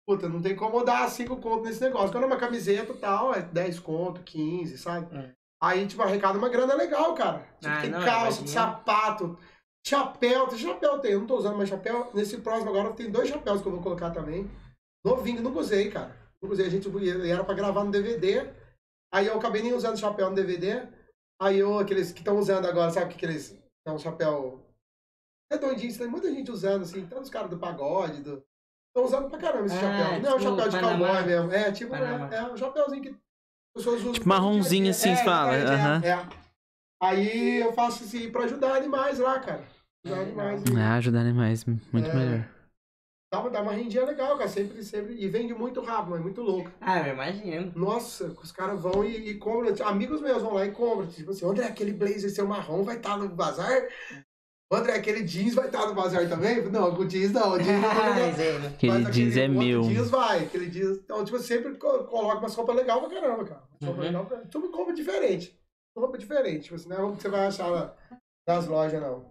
puta, 0.07 0.29
não 0.29 0.43
tem 0.43 0.55
como 0.55 0.85
dar 0.85 1.09
5 1.09 1.39
conto 1.39 1.65
nesse 1.65 1.81
negócio. 1.81 2.13
Quando 2.13 2.25
é 2.25 2.27
uma 2.27 2.37
camiseta 2.37 2.93
e 2.93 2.97
tal, 2.97 3.35
é 3.35 3.41
10 3.41 3.81
conto, 3.81 4.21
15, 4.23 4.77
sabe? 4.77 5.17
É. 5.17 5.33
Aí, 5.63 5.87
tipo, 5.87 6.03
arrecada 6.03 6.37
uma 6.37 6.51
grana 6.51 6.75
legal, 6.75 7.15
cara. 7.15 7.39
Tipo, 7.59 7.75
Ah, 7.75 7.81
tem 7.81 7.91
não, 7.91 8.05
calça, 8.05 8.41
imagina. 8.41 8.49
sapato, 8.49 9.39
chapéu, 9.87 10.47
tem 10.47 10.59
chapéu 10.59 10.99
tem, 10.99 11.13
eu 11.13 11.21
não 11.21 11.27
tô 11.27 11.39
usando 11.39 11.57
mais 11.57 11.71
chapéu. 11.71 12.11
Nesse 12.13 12.37
próximo 12.37 12.69
agora 12.69 12.93
tem 12.93 13.11
dois 13.11 13.31
chapéus 13.31 13.63
que 13.63 13.69
eu 13.69 13.73
vou 13.73 13.81
colocar 13.81 14.11
também. 14.11 14.51
Novinho, 15.03 15.41
nunca 15.41 15.61
usei, 15.61 15.91
cara. 15.91 16.15
Nunca 16.43 16.53
usei, 16.53 16.67
a 16.67 16.71
gente 16.71 16.87
era 17.31 17.43
pra 17.43 17.55
gravar 17.55 17.83
no 17.83 17.91
DVD. 17.91 18.47
Aí 19.11 19.27
eu 19.27 19.39
acabei 19.39 19.63
nem 19.63 19.73
usando 19.73 19.99
chapéu 19.99 20.29
no 20.29 20.37
DVD. 20.37 20.87
Aí 21.41 21.61
eu, 21.61 21.79
aqueles 21.79 22.13
que 22.13 22.19
estão 22.21 22.39
usando 22.39 22.67
agora, 22.67 22.91
sabe 22.91 23.09
que 23.09 23.17
aqueles. 23.17 23.59
É 23.87 23.91
um 23.91 23.99
chapéu 23.99 24.64
redondinho, 25.55 25.97
tem 25.99 26.07
muita 26.07 26.31
gente 26.33 26.51
usando, 26.51 26.83
assim, 26.83 27.05
tanto 27.07 27.23
os 27.23 27.31
caras 27.31 27.51
do 27.51 27.59
pagode, 27.59 28.23
do. 28.23 28.43
Estão 28.89 29.05
usando 29.07 29.29
pra 29.29 29.39
caramba 29.41 29.67
esse 29.67 29.77
Ah, 29.77 29.81
chapéu. 29.81 30.21
Não 30.23 30.31
é 30.31 30.35
um 30.35 30.39
tipo 30.39 30.51
chapéu 30.51 30.69
de 30.69 30.77
Panamá. 30.81 31.07
cowboy 31.09 31.27
mesmo. 31.27 31.53
É, 31.53 31.73
tipo, 31.73 31.95
é, 31.97 32.29
é 32.37 32.43
um 32.45 32.57
chapéuzinho 32.57 33.03
que 33.03 33.09
as 33.09 33.15
pessoas 33.77 34.01
usam. 34.03 34.13
Tipo 34.13 34.29
marronzinho 34.29 34.91
assim, 34.91 35.11
é, 35.11 35.17
se 35.17 35.25
fala, 35.25 35.55
é, 35.57 35.65
aham. 35.65 36.01
é. 36.05 36.45
Aí 37.03 37.61
eu 37.61 37.73
faço 37.73 38.05
isso 38.05 38.31
pra 38.31 38.45
ajudar 38.45 38.77
animais 38.77 39.19
lá, 39.19 39.41
cara. 39.41 39.65
Ajudar 40.05 40.21
É, 40.21 40.25
animais. 40.25 40.63
Ah, 40.79 40.95
ajudar 40.95 41.21
animais, 41.21 41.65
muito 41.65 42.09
É. 42.11 42.15
melhor. 42.15 42.49
Dá 43.33 43.41
uma, 43.41 43.51
dá 43.51 43.63
uma 43.63 43.73
rendinha 43.73 44.05
legal, 44.05 44.39
cara. 44.39 44.49
Sempre, 44.49 44.85
sempre. 44.85 45.15
E 45.15 45.29
vende 45.29 45.53
muito 45.53 45.81
rápido, 45.83 46.15
é 46.15 46.21
muito 46.21 46.41
louco. 46.41 46.71
Ah, 46.81 47.01
eu 47.09 47.15
imagino. 47.15 47.73
Nossa, 47.75 48.27
os 48.41 48.53
caras 48.53 48.81
vão 48.81 49.05
e, 49.05 49.31
e 49.31 49.35
compram. 49.39 49.75
Amigos 49.89 50.21
meus 50.21 50.41
vão 50.41 50.55
lá 50.55 50.65
e 50.67 50.71
compram. 50.71 51.09
Tipo 51.09 51.33
assim, 51.33 51.45
André, 51.45 51.65
aquele 51.67 51.93
blazer 51.93 52.31
seu 52.31 52.47
marrom 52.47 52.85
vai 52.85 52.97
estar 52.97 53.17
no 53.19 53.29
bazar? 53.29 53.89
André, 54.73 54.95
aquele 54.95 55.23
jeans 55.23 55.55
vai 55.55 55.67
estar 55.67 55.87
no 55.87 55.95
bazar 55.95 56.29
também? 56.29 56.63
Não, 56.71 56.93
o 56.95 57.05
jeans 57.07 57.31
não. 57.33 57.53
O 57.53 57.59
jeans 57.59 57.81
não. 57.83 57.91
Mas? 57.91 58.39
Aquele 58.75 59.11
jeans 59.13 59.37
é 59.37 59.47
meu. 59.49 59.83
jeans 59.83 60.11
vai, 60.11 60.45
aquele 60.45 60.69
jeans. 60.69 60.99
Então, 60.99 61.25
tipo, 61.25 61.39
sempre 61.39 61.77
co- 61.77 62.05
coloca 62.05 62.39
umas 62.39 62.55
roupas 62.55 62.75
legais 62.77 63.01
pra 63.01 63.09
caramba, 63.21 63.45
cara. 63.45 63.63
Roupas 63.83 63.89
Uhum. 63.97 64.01
legal 64.01 64.29
roupa 64.73 64.93
diferente. 64.93 65.59
Roupa 65.97 66.19
diferente. 66.19 66.63
Tipo 66.65 66.75
assim, 66.75 66.89
não 66.89 66.97
é 66.97 67.01
roupa 67.01 67.17
que 67.17 67.23
você 67.23 67.29
vai 67.29 67.47
achar 67.47 67.71
na- 67.71 67.95
nas 68.49 68.67
lojas, 68.67 69.01
não. 69.01 69.25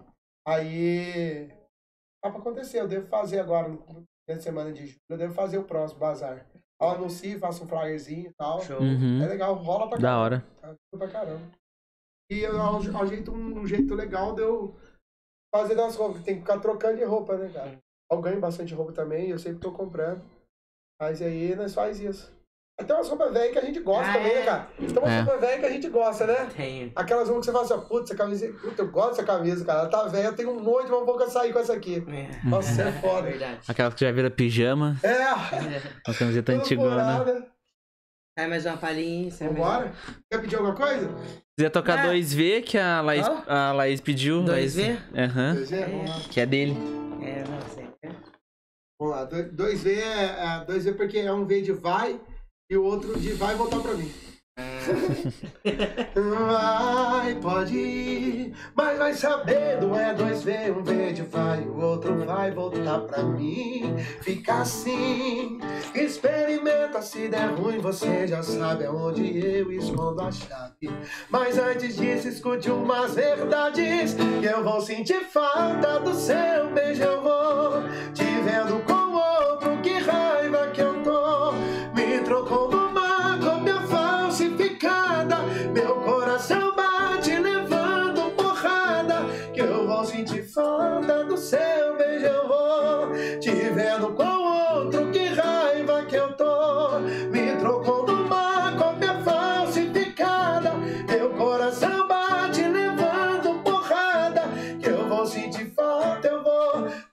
Aí. 0.48 1.50
Tá 2.24 2.30
pra 2.30 2.40
acontecer, 2.40 2.80
eu 2.80 2.88
devo 2.88 3.06
fazer 3.08 3.40
agora, 3.40 3.68
na 4.30 4.40
semana 4.40 4.72
de 4.72 4.86
julho, 4.88 5.02
eu 5.10 5.18
devo 5.18 5.34
fazer 5.34 5.58
o 5.58 5.64
próximo 5.66 6.00
bazar. 6.00 6.48
Eu 6.82 6.88
anuncio, 6.90 7.38
faço 7.40 7.64
um 7.64 7.68
flyerzinho 7.68 8.30
e 8.30 8.34
tal. 8.34 8.62
Show. 8.62 8.80
Uhum. 8.80 9.22
É 9.22 9.28
legal, 9.28 9.54
rola 9.56 9.90
pra 9.90 9.98
Da 9.98 10.02
caramba. 10.08 10.22
hora. 10.24 10.46
Tá 10.62 10.98
pra 10.98 11.08
caramba. 11.10 11.42
E 12.32 12.40
eu 12.40 12.62
ao, 12.62 12.76
ao 12.76 13.08
jeito, 13.08 13.32
um 13.34 13.68
jeito 13.68 13.94
legal 13.94 14.34
de 14.34 14.42
eu 14.42 14.74
fazer 15.54 15.76
das 15.76 15.96
roupas, 15.96 16.22
tem 16.24 16.36
que 16.36 16.42
ficar 16.42 16.60
trocando 16.60 16.98
de 16.98 17.04
roupa, 17.04 17.36
né, 17.38 17.50
cara? 17.54 17.78
Eu 18.12 18.22
ganho 18.22 18.40
bastante 18.40 18.74
roupa 18.74 18.92
também, 18.92 19.30
eu 19.30 19.38
sempre 19.40 19.60
tô 19.60 19.72
comprando. 19.72 20.22
Mas 21.00 21.22
aí 21.22 21.56
nós 21.56 21.74
faz 21.74 22.00
isso. 22.00 22.32
Tem 22.88 22.96
umas 22.96 23.08
roupas 23.08 23.32
velhas 23.32 23.52
que 23.52 23.60
a 23.60 23.66
gente 23.66 23.80
gosta 23.82 24.10
Ah, 24.10 24.14
também, 24.14 24.34
né, 24.34 24.42
é. 24.42 24.46
cara? 24.46 24.68
Tem 24.78 24.88
umas 24.98 25.12
É. 25.12 25.20
roupas 25.22 25.40
velhas 25.42 25.60
que 25.60 25.66
a 25.66 25.70
gente 25.70 25.90
gosta, 25.90 26.26
né? 26.26 26.50
Tenho. 26.56 26.92
Aquelas 26.96 27.28
roupas 27.30 27.46
que 27.46 27.52
você 27.52 27.58
fala 27.58 27.66
assim, 27.66 27.74
ó, 27.86 27.88
putz, 27.88 28.10
essa 28.10 28.18
camisa, 28.18 28.52
puta, 28.54 28.82
eu 28.82 28.92
gosto 28.92 29.10
dessa 29.12 29.24
camisa, 29.24 29.64
cara. 29.66 29.80
Ela 29.82 29.90
tá 29.90 30.04
velha, 30.08 30.28
eu 30.28 30.36
tenho 30.36 30.50
um 30.52 30.60
monte, 30.60 30.90
mas 30.90 31.06
vou 31.06 31.30
sair 31.30 31.54
com 31.54 31.60
essa 31.60 31.74
aqui. 31.74 32.04
É. 32.08 32.48
Nossa, 32.50 32.72
isso 32.72 32.82
é 32.82 32.92
foda. 33.00 33.22
Verdade. 33.30 33.60
Aquela 33.68 33.92
que 33.92 34.04
já 34.04 34.12
vira 34.12 34.32
pijama, 34.32 34.98
É! 35.04 35.24
uma 36.08 36.18
camiseta 36.18 36.52
antigona. 36.52 37.22
furada. 37.24 37.53
Sai 38.38 38.48
mais 38.48 38.66
uma 38.66 38.78
palhinha. 38.78 39.32
sai 39.32 39.48
mais 39.50 39.60
Vambora? 39.60 39.94
Quer 40.32 40.42
pedir 40.42 40.56
alguma 40.56 40.76
coisa? 40.76 41.08
Quiser 41.56 41.70
tocar 41.70 42.06
É. 42.06 42.10
2V, 42.10 42.62
que 42.64 42.78
a 42.78 43.02
Laís, 43.02 43.28
Ó. 43.28 43.44
a 43.48 43.72
Laís 43.74 44.02
pediu. 44.02 44.44
2V? 44.44 44.52
Laís- 44.52 44.76
Aham. 45.16 45.54
Dois 45.54 45.70
V? 45.70 45.86
Vamos 45.86 46.10
lá. 46.10 46.20
Que 46.32 46.40
é 46.40 46.46
dele. 46.46 46.72
É, 47.22 47.44
não 47.48 47.62
sei. 47.76 47.84
Vamos 49.00 49.16
lá, 49.16 49.26
dois- 49.26 49.52
dois 49.52 49.84
V 49.84 49.94
é, 49.94 50.24
é 50.62 50.66
dois 50.66 50.84
V 50.86 50.94
porque 50.94 51.20
é 51.20 51.32
um 51.32 51.46
V 51.46 51.62
de 51.62 51.72
vai 51.74 52.20
e 52.72 52.76
o 52.78 52.84
outro 52.84 53.20
de 53.20 53.34
vai 53.34 53.54
voltar 53.56 53.80
pra 53.82 53.94
mim. 53.94 54.12
Vai, 56.16 57.36
pode 57.36 57.78
ir, 57.78 58.54
mas 58.76 58.98
vai 58.98 59.14
saber, 59.14 59.82
não 59.82 59.98
é 59.98 60.14
dois 60.14 60.44
V, 60.44 60.72
um 60.72 60.84
V 60.84 61.14
de 61.14 61.22
vai, 61.24 61.62
o 61.62 61.80
outro 61.82 62.26
vai 62.26 62.52
voltar 62.52 63.00
pra 63.00 63.24
mim. 63.24 63.96
Fica 64.22 64.62
assim, 64.62 65.60
experimenta, 65.96 67.02
se 67.02 67.30
der 67.30 67.48
ruim 67.56 67.80
você 67.80 68.28
já 68.28 68.44
sabe 68.44 68.86
aonde 68.86 69.40
eu 69.40 69.72
escondo 69.72 70.22
a 70.22 70.32
chave. 70.32 70.92
Mas 71.30 71.58
antes 71.58 71.96
disso, 71.96 72.28
escute 72.28 72.70
umas 72.70 73.16
verdades, 73.16 74.14
que 74.14 74.46
eu 74.46 74.64
vou 74.64 74.82
sentir 74.82 75.24
falta 75.32 76.00
do 76.02 76.14
seu 76.14 76.70
beijo, 76.74 77.04
eu 77.04 77.22
vou 77.22 77.84
te 78.14 78.24
vendo 78.24 78.84
com 78.86 79.14
outro, 79.16 79.78
que 79.82 79.98
raiva 80.00 80.68
que 80.68 80.82
eu 80.82 81.02
tô. 81.02 81.54
Me 81.94 82.20
trocou 82.24 82.73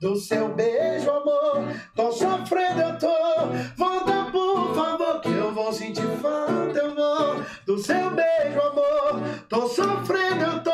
do 0.00 0.16
seu 0.16 0.48
beijo, 0.54 1.10
amor. 1.10 1.62
Tô 1.94 2.10
sofrendo, 2.12 2.80
eu 2.80 2.98
tô. 2.98 3.08
Volta, 3.76 4.30
por 4.32 4.74
favor, 4.74 5.20
que 5.20 5.28
eu 5.28 5.52
vou 5.52 5.72
sentir 5.72 6.06
falta. 6.22 6.78
Eu 6.78 6.94
vou 6.94 7.44
do 7.66 7.78
seu 7.78 8.10
beijo, 8.10 8.60
amor. 8.60 9.20
Tô 9.48 9.68
sofrendo, 9.68 10.42
eu 10.44 10.62
tô. 10.62 10.70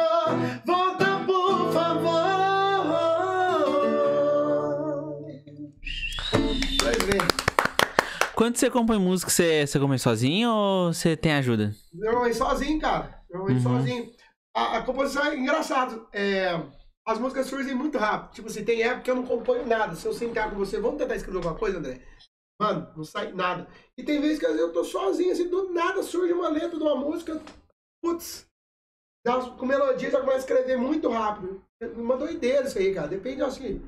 Volta, 0.64 1.06
por 1.26 1.72
favor. 1.72 2.06
Dois 6.78 6.96
vezes. 7.04 7.36
Quando 8.34 8.56
você 8.56 8.70
compõe 8.70 8.98
música, 8.98 9.30
você, 9.30 9.66
você 9.66 9.78
compõe 9.80 9.98
sozinho 9.98 10.50
ou 10.50 10.92
você 10.92 11.16
tem 11.16 11.32
ajuda? 11.32 11.74
Normalmente 11.92 12.36
sozinho, 12.36 12.80
cara. 12.80 13.20
Normalmente 13.30 13.66
Uhum. 13.66 13.78
sozinho. 13.78 14.10
A, 14.54 14.76
a 14.78 14.82
composição 14.82 15.24
é 15.24 15.36
engraçado. 15.36 16.06
É, 16.12 16.58
as 17.06 17.18
músicas 17.18 17.46
surgem 17.46 17.74
muito 17.74 17.98
rápido. 17.98 18.32
Tipo 18.34 18.48
assim, 18.48 18.64
tem 18.64 18.82
época 18.82 19.02
que 19.02 19.10
eu 19.10 19.14
não 19.14 19.26
componho 19.26 19.66
nada. 19.66 19.94
Se 19.94 20.06
eu 20.06 20.12
sentar 20.12 20.50
com 20.50 20.56
você, 20.56 20.80
vamos 20.80 20.98
tentar 20.98 21.14
escrever 21.16 21.38
alguma 21.38 21.54
coisa, 21.56 21.78
André? 21.78 22.00
Mano, 22.60 22.90
não 22.96 23.04
sai 23.04 23.32
nada. 23.32 23.68
E 23.96 24.02
tem 24.02 24.20
vezes 24.20 24.38
que 24.38 24.46
eu 24.46 24.72
tô 24.72 24.82
sozinho, 24.82 25.30
assim, 25.32 25.48
do 25.48 25.72
nada 25.72 26.02
surge 26.02 26.32
uma 26.32 26.48
letra 26.48 26.76
de 26.76 26.82
uma 26.82 26.96
música. 26.96 27.40
Putz. 28.02 28.46
Já, 29.26 29.40
com 29.50 29.66
melodia 29.66 30.10
já 30.10 30.20
começa 30.20 30.36
a 30.38 30.40
escrever 30.40 30.76
muito 30.76 31.08
rápido. 31.08 31.62
É 31.80 31.86
Uma 31.86 32.16
doideira 32.16 32.66
isso 32.66 32.78
aí, 32.78 32.94
cara. 32.94 33.08
Depende, 33.08 33.42
que. 33.58 33.80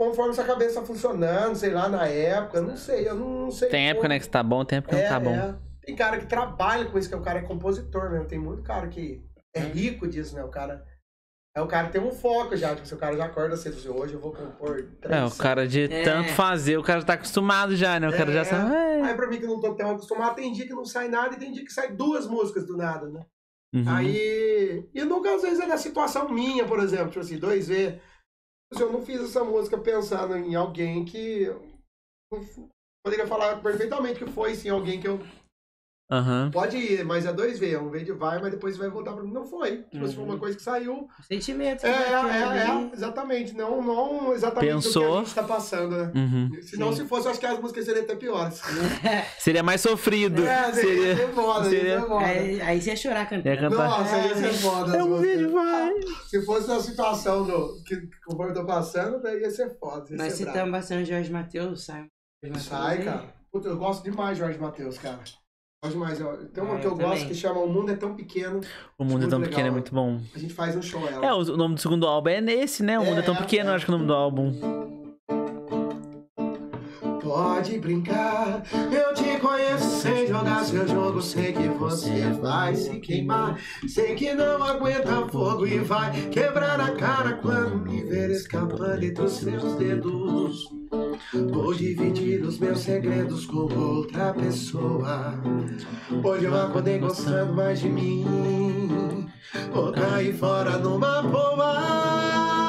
Conforme 0.00 0.30
essa 0.30 0.44
cabeça 0.44 0.80
tá 0.80 0.86
funcionando, 0.86 1.56
sei 1.56 1.70
lá, 1.70 1.88
na 1.88 2.06
época, 2.06 2.60
não 2.60 2.76
sei, 2.76 3.08
eu 3.08 3.14
não, 3.16 3.42
não 3.42 3.50
sei. 3.50 3.68
Tem 3.68 3.88
época, 3.88 4.02
como- 4.02 4.08
né, 4.10 4.18
que 4.18 4.24
você 4.24 4.30
tá 4.30 4.42
bom, 4.44 4.64
tem 4.64 4.78
época 4.78 4.94
que 4.96 5.02
não 5.02 5.08
tá 5.08 5.20
bom. 5.20 5.34
é. 5.34 5.58
Tem 5.82 5.96
cara 5.96 6.18
que 6.20 6.26
trabalha 6.26 6.88
com 6.90 6.98
isso, 6.98 7.08
que 7.08 7.14
é 7.14 7.18
o 7.18 7.22
cara 7.22 7.40
é 7.40 7.42
compositor 7.42 8.10
mesmo. 8.10 8.26
Tem 8.28 8.38
muito 8.38 8.62
cara 8.62 8.86
que 8.88 9.22
é 9.54 9.60
rico 9.60 10.06
disso, 10.06 10.34
né? 10.36 10.44
O 10.44 10.50
cara. 10.50 10.86
É 11.58 11.60
o 11.62 11.66
cara 11.66 11.86
que 11.88 11.92
tem 11.94 12.00
um 12.00 12.12
foco 12.12 12.56
já. 12.56 12.72
Tipo, 12.74 12.86
se 12.86 12.94
o 12.94 12.98
cara 12.98 13.16
já 13.16 13.24
acorda 13.24 13.56
cedo, 13.56 13.76
assim, 13.76 13.88
hoje 13.88 14.14
eu 14.14 14.20
vou 14.20 14.32
compor. 14.32 14.88
três 15.00 15.20
É, 15.20 15.24
o 15.24 15.30
cara 15.36 15.66
de 15.66 15.92
É. 15.92 16.04
tanto 16.04 16.28
fazer, 16.34 16.76
o 16.78 16.82
cara 16.84 17.02
tá 17.02 17.14
acostumado 17.14 17.74
já, 17.74 17.98
né? 17.98 18.08
O 18.08 18.16
cara 18.16 18.30
já 18.32 18.40
É. 18.40 18.44
sabe. 18.44 18.72
"É". 18.74 19.02
Aí 19.02 19.14
pra 19.14 19.26
mim 19.26 19.40
que 19.40 19.46
não 19.46 19.60
tô 19.60 19.74
tão 19.74 19.90
acostumado, 19.90 20.36
tem 20.36 20.52
dia 20.52 20.66
que 20.66 20.72
não 20.72 20.84
sai 20.84 21.08
nada 21.08 21.34
e 21.34 21.38
tem 21.38 21.50
dia 21.52 21.64
que 21.64 21.72
sai 21.72 21.92
duas 21.92 22.26
músicas 22.28 22.64
do 22.64 22.76
nada, 22.76 23.08
né? 23.08 23.26
Uhum. 23.74 23.84
Aí. 23.88 24.88
E 24.94 25.04
nunca 25.04 25.34
às 25.34 25.42
vezes 25.42 25.58
é 25.60 25.66
na 25.66 25.76
situação 25.76 26.28
minha, 26.28 26.64
por 26.64 26.78
exemplo, 26.78 27.08
tipo 27.08 27.20
assim, 27.20 27.38
dois 27.38 27.66
V. 27.68 28.00
Assim, 28.72 28.82
Eu 28.84 28.92
não 28.92 29.02
fiz 29.02 29.20
essa 29.20 29.42
música 29.42 29.76
pensando 29.78 30.36
em 30.36 30.54
alguém 30.54 31.04
que. 31.04 31.52
poderia 33.04 33.26
falar 33.26 33.60
perfeitamente 33.62 34.22
que 34.24 34.30
foi 34.30 34.54
sim 34.54 34.68
alguém 34.68 35.00
que 35.00 35.08
eu 35.08 35.18
Aham. 36.10 36.50
Pode 36.50 36.76
ir, 36.78 37.04
mas 37.04 37.26
é 37.26 37.32
dois 37.32 37.58
V. 37.58 37.76
Um 37.76 37.90
V 37.90 38.02
de 38.02 38.12
vai, 38.12 38.40
mas 38.40 38.50
depois 38.50 38.76
vai 38.78 38.88
voltar 38.88 39.12
pra 39.12 39.22
mim. 39.22 39.30
Não 39.30 39.44
foi. 39.44 39.82
Tipo, 39.90 40.08
se 40.08 40.14
for 40.14 40.22
Uhum. 40.22 40.28
uma 40.28 40.38
coisa 40.38 40.56
que 40.56 40.62
saiu. 40.62 41.06
Sentimento. 41.26 41.84
É, 41.84 41.90
né, 41.90 41.96
é, 41.98 42.58
é, 42.58 42.70
é, 42.70 42.90
exatamente. 42.94 43.54
Não, 43.54 43.82
não 43.82 44.32
exatamente 44.32 44.72
o 44.72 44.76
Pensou. 44.76 45.02
que 45.12 45.16
a 45.16 45.24
gente 45.24 45.34
tá 45.34 45.42
passando, 45.42 45.96
né? 45.96 46.12
Uhum. 46.14 46.50
Se 46.62 46.78
não, 46.78 46.92
se 46.94 47.04
fosse, 47.04 47.26
eu 47.26 47.30
acho 47.32 47.40
que 47.40 47.44
as 47.46 47.60
músicas 47.60 47.84
seriam 47.84 48.04
até 48.04 48.14
piores. 48.16 48.60
Seria 49.38 49.62
mais 49.62 49.80
sofrido. 49.82 50.46
É, 50.46 50.72
seria, 50.72 50.80
seria... 50.82 51.16
seria 51.16 51.28
foda, 51.34 51.64
seria- 51.68 51.80
seria 51.80 52.00
foda. 52.06 52.24
Aí, 52.26 52.60
aí 52.62 52.80
você 52.80 52.90
ia 52.90 52.96
chorar 52.96 53.20
Ia 53.20 53.26
cantando. 53.26 53.56
cantar. 53.70 53.88
Nossa, 53.88 54.16
ia 54.18 54.34
ser 54.36 54.52
foda. 54.54 54.96
É 54.96 55.04
um 55.04 55.20
vídeo, 55.20 55.52
vai. 55.52 55.92
Se 56.28 56.42
fosse 56.44 56.70
a 56.72 56.80
situação 56.80 57.44
do, 57.44 57.82
que, 57.84 57.96
que 57.96 58.20
conforme 58.26 58.52
eu 58.52 58.56
tô 58.60 58.64
passando, 58.66 59.20
daí 59.20 59.40
ia 59.40 59.50
ser 59.50 59.78
foda. 59.78 60.06
Ia 60.10 60.16
Nós 60.16 60.32
ser 60.32 60.46
citamos 60.46 60.70
bastante 60.72 61.08
Jorge 61.10 61.30
Matheus, 61.30 61.84
sai. 61.84 62.06
Jorge 62.42 62.60
Sai, 62.60 63.04
cara. 63.04 63.24
Puta, 63.52 63.68
eu 63.68 63.76
gosto 63.76 64.04
demais 64.04 64.36
de 64.36 64.44
Jorge 64.44 64.58
Matheus, 64.58 64.98
cara. 64.98 65.18
Gosto 65.82 65.94
demais. 65.94 66.20
ó. 66.20 66.36
Tem 66.52 66.62
uma 66.64 66.74
Ah, 66.74 66.78
que 66.80 66.86
eu, 66.86 66.90
eu 66.90 66.96
gosto 66.96 67.26
que 67.28 67.34
chama 67.34 67.60
O 67.60 67.68
Mundo 67.68 67.92
é 67.92 67.96
Tão 67.96 68.14
Pequeno. 68.14 68.60
O 68.98 69.04
mundo 69.04 69.14
é 69.14 69.18
Muito 69.18 69.30
tão 69.30 69.38
legal, 69.38 69.50
pequeno, 69.50 69.68
é 69.68 69.70
muito 69.70 69.94
bom. 69.94 70.20
A 70.34 70.38
gente 70.38 70.52
faz 70.52 70.74
um 70.74 70.82
show 70.82 71.06
ela. 71.06 71.24
É, 71.24 71.32
o 71.32 71.44
nome 71.56 71.76
do 71.76 71.80
segundo 71.80 72.04
álbum 72.06 72.30
é 72.30 72.40
nesse, 72.40 72.82
né? 72.82 72.98
O 72.98 73.04
mundo 73.04 73.20
é 73.20 73.22
tão 73.22 73.34
É, 73.34 73.38
pequeno, 73.38 73.70
é. 73.70 73.74
acho 73.74 73.84
que 73.86 73.90
é 73.92 73.94
o 73.94 73.96
nome 73.98 74.08
do 74.08 74.14
álbum. 74.14 74.97
Pode 77.38 77.78
brincar, 77.78 78.64
eu 78.90 79.14
te 79.14 79.38
conheço 79.38 80.00
sem 80.00 80.26
jogar 80.26 80.64
seu 80.64 80.88
jogo. 80.88 81.22
Sei 81.22 81.52
que 81.52 81.68
você 81.68 82.32
vai 82.42 82.74
se 82.74 82.98
queimar. 82.98 83.56
Sei 83.86 84.16
que 84.16 84.34
não 84.34 84.60
aguenta 84.60 85.24
fogo 85.28 85.64
e 85.64 85.78
vai 85.78 86.10
quebrar 86.32 86.80
a 86.80 86.90
cara 86.96 87.34
quando 87.34 87.78
me 87.78 88.02
ver 88.02 88.32
escapando 88.32 89.04
entre 89.04 89.24
os 89.24 89.34
seus 89.34 89.74
dedos. 89.76 90.68
Vou 91.52 91.72
dividir 91.72 92.42
os 92.42 92.58
meus 92.58 92.80
segredos 92.80 93.46
com 93.46 93.72
outra 93.72 94.34
pessoa. 94.34 95.40
Hoje 96.24 96.44
eu 96.44 96.60
acordei 96.60 96.98
gostando 96.98 97.54
mais 97.54 97.78
de 97.78 97.88
mim. 97.88 99.28
Vou 99.72 99.92
cair 99.92 100.34
fora 100.34 100.76
numa 100.78 101.22
boa. 101.22 102.67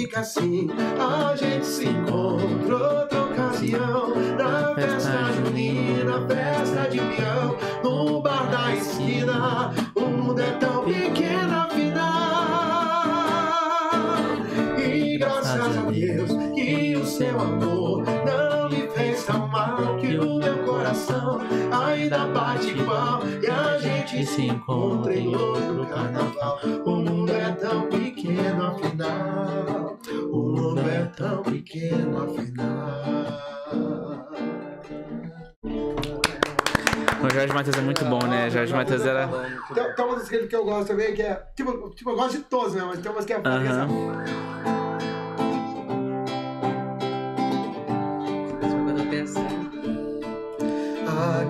Fica 0.00 0.20
assim, 0.20 0.66
a 0.98 1.36
gente 1.36 1.66
se 1.66 1.84
encontra 1.86 2.74
outra 2.74 3.22
ocasião. 3.24 4.14
Na 4.38 4.74
festa 4.74 5.32
junina, 5.32 6.26
festa 6.26 6.88
de 6.88 6.98
peão, 6.98 7.56
no 7.84 8.22
bar 8.22 8.50
da 8.50 8.74
esquina. 8.74 9.74
O 9.94 10.00
mundo 10.00 10.40
é 10.40 10.52
tão 10.52 10.84
pequeno 10.84 11.49
coração 20.90 21.40
ainda 21.72 22.26
bate 22.26 22.70
igual. 22.70 23.22
E 23.42 23.46
a 23.46 23.78
gente 23.78 24.26
se 24.26 24.46
encontra 24.46 25.14
em 25.14 25.34
outro 25.34 25.86
carnaval. 25.86 26.58
O 26.84 26.96
mundo 26.96 27.32
é 27.32 27.52
tão 27.52 27.88
pequeno 27.88 28.66
afinal. 28.66 29.98
O 30.32 30.36
mundo 30.36 30.80
é 30.80 31.04
tão 31.16 31.42
pequeno 31.42 32.24
afinal. 32.24 33.40
O 37.22 37.28
Jorge 37.34 37.52
Matheus 37.52 37.76
é 37.76 37.82
muito 37.82 38.04
bom, 38.06 38.26
né? 38.26 38.48
Jorge 38.50 38.72
Matheus 38.72 39.04
era. 39.04 39.28
Tem, 39.74 39.94
tem 39.94 40.04
umas 40.04 40.28
dele 40.28 40.48
que 40.48 40.56
eu 40.56 40.64
gosto 40.64 40.88
também, 40.88 41.14
que 41.14 41.22
é. 41.22 41.40
Tipo, 41.54 41.90
tipo 41.90 42.10
eu 42.10 42.16
gosto 42.16 42.38
de 42.38 42.44
todos, 42.44 42.74
né? 42.74 42.82
Mas 42.84 42.98
tem 42.98 43.12
umas 43.12 43.24
que 43.24 43.34
é. 43.34 43.36
Eu 43.36 43.42
tô 48.96 49.04
pensando. 49.10 49.59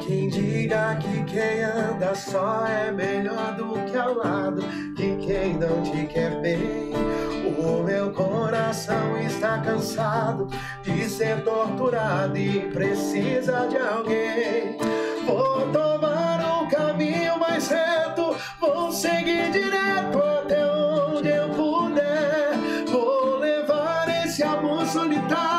Quem 0.01 0.29
diga 0.29 0.97
que 0.97 1.25
quem 1.25 1.63
anda 1.63 2.15
só 2.15 2.67
é 2.67 2.91
melhor 2.91 3.55
do 3.57 3.75
que 3.91 3.97
ao 3.97 4.15
lado 4.15 4.63
de 4.95 5.17
quem 5.25 5.55
não 5.57 5.83
te 5.83 6.07
quer 6.07 6.41
bem. 6.41 6.93
O 7.59 7.83
meu 7.83 8.11
coração 8.13 9.19
está 9.19 9.59
cansado 9.59 10.49
de 10.83 11.09
ser 11.09 11.45
torturado 11.45 12.37
e 12.37 12.61
precisa 12.71 13.67
de 13.69 13.77
alguém. 13.77 14.77
Vou 15.27 15.71
tomar 15.71 16.63
um 16.63 16.69
caminho 16.69 17.39
mais 17.39 17.69
reto, 17.69 18.35
vou 18.59 18.91
seguir 18.91 19.51
direto 19.53 20.19
até 20.19 20.67
onde 20.67 21.29
eu 21.29 21.49
puder. 21.51 22.53
Vou 22.91 23.39
levar 23.39 24.09
esse 24.25 24.43
amor 24.43 24.87
solitário, 24.87 25.50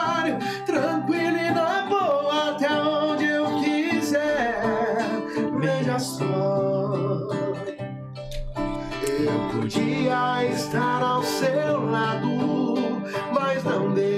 podia 9.72 10.46
estar 10.52 11.02
ao 11.02 11.24
seu 11.24 11.90
lado, 11.90 12.28
mas 13.32 13.64
não 13.64 13.94
deu. 13.94 14.12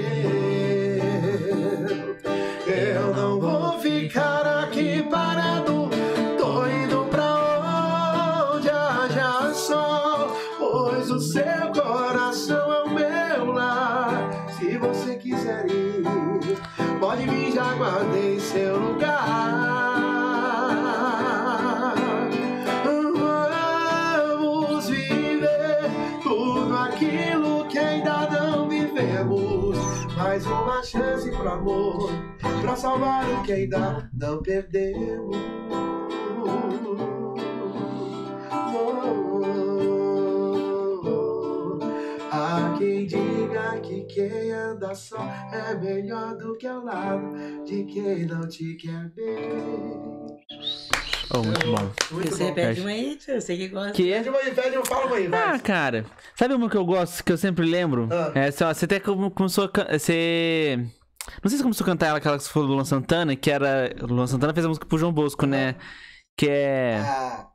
Eu 2.66 3.14
não 3.14 3.40
vou 3.40 3.78
ficar 3.78 4.64
aqui 4.64 5.06
parado, 5.08 5.88
tô 6.38 6.66
indo 6.66 7.04
pra 7.08 8.50
onde 8.52 8.68
haja 8.68 9.54
sol, 9.54 10.36
pois 10.58 11.08
o 11.10 11.20
seu 11.20 11.70
coração 11.72 12.72
é 12.72 12.82
o 12.82 12.90
meu 12.90 13.52
lar. 13.52 14.30
Se 14.58 14.76
você 14.76 15.14
quiser 15.14 15.66
ir, 15.70 16.02
pode 16.98 17.26
vir, 17.26 17.52
já 17.52 17.74
guardei 17.74 18.23
Mais 30.34 30.46
uma 30.46 30.82
chance 30.82 31.30
pro 31.30 31.48
amor, 31.48 32.10
pra 32.60 32.74
salvar 32.74 33.24
o 33.24 33.44
que 33.44 33.52
ainda 33.52 34.10
não 34.12 34.42
perdemos. 34.42 35.36
Há 42.32 42.74
quem 42.76 43.06
diga 43.06 43.78
que 43.80 44.00
quem 44.06 44.50
anda 44.50 44.92
só 44.92 45.24
é 45.52 45.72
melhor 45.76 46.36
do 46.36 46.58
que 46.58 46.66
ao 46.66 46.84
lado 46.84 47.64
de 47.64 47.84
quem 47.84 48.26
não 48.26 48.48
te 48.48 48.74
quer 48.74 49.08
bem. 49.10 50.23
Oh, 51.34 51.42
muito 51.42 51.66
bom. 51.66 51.90
Muito 52.12 52.30
Você 52.30 52.38
bom. 52.44 52.48
repete 52.54 52.80
uma 52.80 52.90
aí, 52.90 53.16
tio, 53.16 53.40
você 53.40 53.56
que 53.56 53.68
gosta. 53.68 53.92
Que 53.92 54.10
Pede 54.12 54.28
uma 54.28 54.38
aí, 54.38 54.54
pede 54.54 54.76
uma, 54.76 54.84
fala 54.84 55.06
uma 55.06 55.16
aí, 55.16 55.26
Ah, 55.26 55.30
vai. 55.30 55.58
cara. 55.60 56.04
Sabe 56.38 56.54
uma 56.54 56.68
que 56.68 56.76
eu 56.76 56.84
gosto, 56.84 57.24
que 57.24 57.32
eu 57.32 57.38
sempre 57.38 57.64
lembro? 57.66 58.08
Ah. 58.12 58.32
É, 58.34 58.46
assim, 58.48 58.62
ó, 58.64 58.72
você 58.72 58.84
até 58.84 59.00
come- 59.00 59.30
começou 59.30 59.64
a. 59.64 59.98
Você. 59.98 60.76
Não 61.42 61.48
sei 61.48 61.52
se 61.52 61.56
você 61.58 61.62
começou 61.62 61.84
a 61.84 61.86
cantar 61.86 62.06
ela, 62.08 62.18
aquela 62.18 62.36
que 62.36 62.44
você 62.44 62.50
falou 62.50 62.68
do 62.68 62.74
Luan 62.74 62.84
Santana, 62.84 63.34
que 63.34 63.50
era. 63.50 63.94
O 64.02 64.06
Luan 64.06 64.26
Santana 64.26 64.52
fez 64.52 64.64
a 64.66 64.68
música 64.68 64.86
pro 64.86 64.98
João 64.98 65.12
Bosco, 65.12 65.46
né? 65.46 65.76
Que 66.36 66.48
é. 66.48 67.00
Ah, 67.00 67.48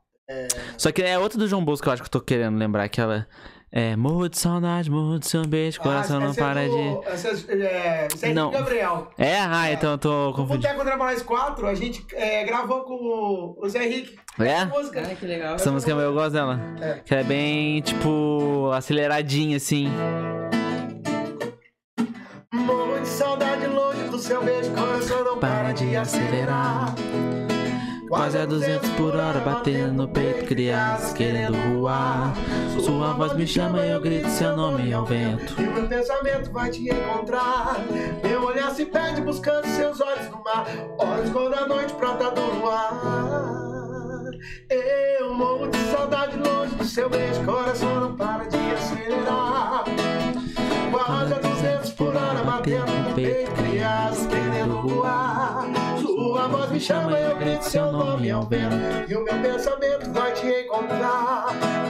Só 0.76 0.90
que 0.90 1.02
é 1.02 1.18
outra 1.18 1.38
do 1.38 1.46
João 1.48 1.64
Bosco 1.64 1.84
que 1.84 1.88
eu 1.88 1.92
acho 1.92 2.02
que 2.02 2.06
eu 2.08 2.10
tô 2.12 2.20
querendo 2.20 2.58
lembrar, 2.58 2.84
aquela. 2.84 3.26
É. 3.72 3.94
Morro 3.94 4.28
de 4.28 4.36
saudade, 4.36 4.90
morro 4.90 5.18
de 5.20 5.28
seu 5.28 5.46
beijo, 5.46 5.80
coração 5.80 6.16
ah, 6.16 6.20
não 6.20 6.30
essa 6.30 6.40
é 6.40 6.44
para 6.44 6.66
do- 6.66 7.00
de. 7.02 7.06
Essa 7.08 7.28
é, 7.28 8.08
essa 8.12 8.26
é 8.26 8.32
Não. 8.34 8.50
Gabriel. 8.50 9.08
É? 9.16 9.38
Ah, 9.38 9.70
então 9.72 9.92
eu 9.92 9.98
tô 9.98 10.30
O 10.30 10.34
confundindo. 10.34 10.62
Boteco 10.68 10.84
Trabalhais 10.84 11.22
4, 11.22 11.66
a 11.68 11.74
gente 11.74 12.04
é, 12.12 12.42
gravou 12.44 12.80
com 12.82 13.54
o- 13.62 13.68
Zé 13.68 13.84
Henrique. 13.86 14.18
É? 14.40 14.44
Essa 14.48 14.66
música. 14.66 15.02
Ai, 15.06 15.14
que 15.14 15.24
legal. 15.26 15.54
Essa 15.54 15.70
música 15.70 15.92
eu 15.92 16.12
gosto 16.12 16.32
dela. 16.32 16.58
É. 16.80 16.94
Que 17.04 17.14
é 17.14 17.22
bem, 17.22 17.80
tipo, 17.80 18.70
aceleradinha, 18.74 19.56
assim. 19.56 19.88
Morro 22.52 22.98
de 23.00 23.06
saudade 23.08 23.66
longe 23.68 24.02
do 24.10 24.18
seu 24.18 24.42
beijo, 24.42 24.70
coração 24.72 25.24
não 25.24 25.38
para 25.38 25.72
de 25.72 25.96
acelerar. 25.96 26.92
Quase 28.10 28.38
a 28.38 28.44
200 28.44 28.90
por 28.90 29.14
hora, 29.14 29.38
batendo 29.38 29.92
no 29.92 30.08
peito, 30.08 30.44
crianças 30.44 31.12
querendo 31.12 31.56
voar. 31.78 32.34
Sua 32.84 33.12
voz 33.12 33.34
me 33.34 33.46
chama 33.46 33.86
e 33.86 33.90
eu 33.90 34.00
grito 34.00 34.28
seu 34.28 34.56
nome 34.56 34.92
ao 34.92 35.04
vento. 35.04 35.54
E 35.56 35.62
meu 35.62 35.86
pensamento 35.86 36.50
vai 36.50 36.70
te 36.70 36.90
encontrar. 36.90 37.76
Meu 38.20 38.42
olhar 38.42 38.72
se 38.72 38.84
perde 38.86 39.20
buscando 39.20 39.64
seus 39.68 40.00
olhos 40.00 40.28
no 40.28 40.42
mar. 40.42 40.66
Olhos 40.98 41.30
quando 41.30 41.54
a 41.54 41.68
noite 41.68 41.94
prata 41.94 42.32
do 42.32 42.40
luar. 42.40 43.00
Eu 44.68 45.32
morro 45.32 45.68
de 45.68 45.78
saudade 45.92 46.36
longe 46.36 46.74
do 46.74 46.84
seu 46.84 47.08
beijo, 47.08 47.44
coração 47.44 48.00
não 48.00 48.16
para 48.16 48.42
de 48.48 48.56
acelerar. 48.56 49.84
Quase 50.90 51.32
a 51.32 51.38
200 51.38 51.90
por 51.92 52.08
hora, 52.08 52.42
batendo 52.42 52.90
no 53.08 53.14
peito, 53.14 53.52
crianças 53.52 54.26
querendo 54.26 54.82
voar. 54.82 55.39
Me 56.80 56.86
chama 56.86 57.12
eu 57.12 57.36
grito 57.36 57.62
seu 57.62 57.92
nome 57.92 58.30
ao 58.30 58.42
vento. 58.44 58.74
E 59.06 59.14
o 59.14 59.22
meu 59.22 59.34
pensamento 59.42 60.10
vai 60.14 60.32
te 60.32 60.46
encontrar. 60.46 61.48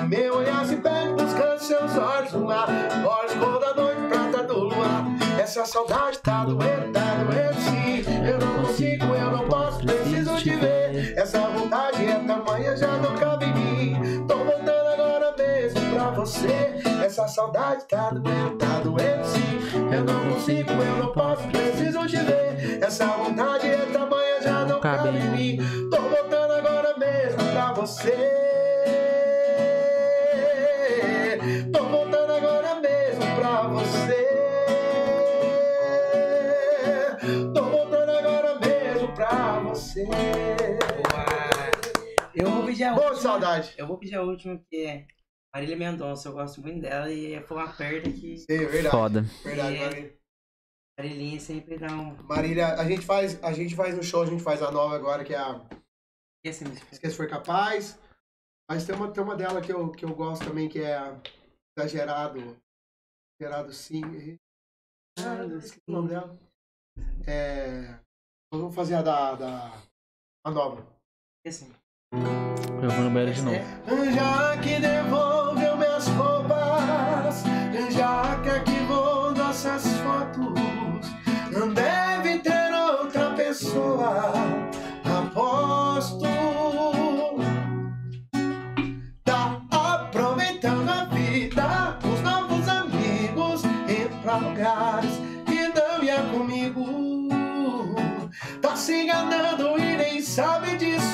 Meu 0.09 0.39
olhar 0.39 0.67
se 0.67 0.75
perde 0.79 1.13
buscando 1.13 1.61
seus 1.61 1.97
olhos 1.97 2.33
no 2.33 2.51
ar. 2.51 2.69
Olhos 3.07 3.33
quando 3.35 3.65
a 3.67 3.75
noite 3.75 4.01
prata 4.09 4.43
do 4.43 4.59
luar. 4.65 5.05
Essa 5.39 5.65
saudade 5.65 6.19
tá 6.19 6.45
doendo, 6.45 6.93
tá 6.93 7.05
doendo 7.23 7.61
sim. 7.61 8.05
Eu 8.27 8.41
não 8.41 8.65
consigo, 8.65 9.05
eu 9.05 9.31
não 9.31 9.47
posso, 9.47 9.79
preciso 9.79 10.37
te 10.39 10.57
ver. 10.57 11.17
Essa 11.17 11.39
vontade 11.39 12.05
é 12.05 12.19
tamanha, 12.27 12.77
já 12.77 12.97
não 12.97 13.15
cabe 13.15 13.45
em 13.45 13.55
mim. 13.55 14.27
Tô 14.27 14.39
voltando 14.39 14.89
agora 14.89 15.33
mesmo 15.39 15.81
pra 15.95 16.11
você. 16.11 16.83
Essa 17.05 17.29
saudade 17.29 17.85
tá 17.87 18.11
doendo, 18.11 18.59
tá 18.59 18.81
doendo 18.81 19.25
sim. 19.25 19.61
Eu 19.95 20.05
não 20.05 20.35
consigo, 20.35 20.73
eu 20.73 20.97
não 20.97 21.13
posso, 21.13 21.47
preciso 21.47 22.05
te 22.09 22.17
ver. 22.17 22.83
Essa 22.83 23.07
vontade 23.07 23.69
é 23.69 23.87
tamanha, 23.93 24.10
Cabe 24.97 25.09
em 25.19 25.31
mim. 25.31 25.89
Tô 25.89 26.01
voltando 26.01 26.53
agora 26.53 26.99
mesmo 26.99 27.39
pra 27.53 27.73
você. 27.75 28.13
Tô 31.73 31.85
voltando 31.85 32.33
agora 32.33 32.81
mesmo 32.81 33.25
pra 33.37 33.63
você. 33.69 34.27
Tô 37.55 37.63
voltando 37.63 38.11
agora 38.11 38.59
mesmo 38.59 39.15
pra 39.15 39.61
você. 39.61 40.09
Eu 42.35 42.51
vou 42.51 42.65
pedir 42.67 42.83
a 42.85 42.93
Boa 42.95 43.11
última. 43.11 43.23
saudade. 43.23 43.73
Eu 43.79 43.87
vou 43.87 43.97
pedir 43.97 44.17
a 44.17 44.23
última, 44.23 44.61
que 44.69 44.85
é 44.87 45.05
Marília 45.55 45.77
Mendonça. 45.77 46.29
Eu 46.29 46.33
gosto 46.33 46.61
muito 46.63 46.81
dela 46.81 47.09
e 47.13 47.41
foi 47.47 47.57
uma 47.59 47.69
perda 47.69 48.11
que 48.11 48.39
Sim, 48.39 48.59
verdade. 48.67 48.91
Foda. 48.91 49.25
Verdade, 49.45 49.77
É. 49.77 49.81
Marília. 49.87 50.20
Marilinha 51.01 51.41
sempre 51.41 51.79
dá 51.79 51.89
um. 51.95 52.15
Marília, 52.25 52.75
a 52.75 52.85
gente 52.85 53.07
faz, 53.07 53.43
a 53.43 53.53
gente 53.55 53.75
faz 53.75 53.97
no 53.97 54.03
show, 54.03 54.23
a 54.23 54.27
gente 54.27 54.43
faz 54.43 54.63
a 54.63 54.71
nova 54.71 54.95
agora, 54.95 55.25
que 55.25 55.33
é 55.33 55.39
a 55.39 55.59
Esse 56.45 56.65
Esquece 56.93 57.17
For 57.17 57.27
Capaz. 57.27 57.99
Mas 58.71 58.85
tem 58.85 58.95
uma, 58.95 59.11
tem 59.11 59.25
uma 59.25 59.35
dela 59.35 59.63
que 59.63 59.73
eu, 59.73 59.91
que 59.91 60.05
eu 60.05 60.15
gosto 60.15 60.45
também, 60.45 60.69
que 60.69 60.79
é 60.79 60.95
a 60.95 61.19
Exagerado. 61.77 62.55
Exagerado 63.41 63.73
sim. 63.73 64.03
Ah, 65.19 65.47
esqueci 65.57 65.81
o 65.89 65.93
nome 65.93 66.11
dela. 66.11 66.39
É. 67.27 67.99
Vou 68.53 68.71
fazer 68.71 68.97
a 68.97 69.03
da. 69.03 69.35
da 69.37 69.83
a 70.45 70.51
nova. 70.51 70.87
Assim. 71.47 71.75
Eu 72.13 72.91
vou 72.91 73.05
no 73.05 73.11
banheiro 73.11 73.33
de 73.33 73.43
novo. 73.43 73.57
Já 74.15 74.61
que 74.61 74.81
devolveu 74.81 75.77
minhas 75.77 76.07
roupas, 76.09 77.00
enganando 99.11 99.79
e 99.79 99.97
nem 99.97 100.23
sabe 100.23 100.77
disso. 100.77 101.10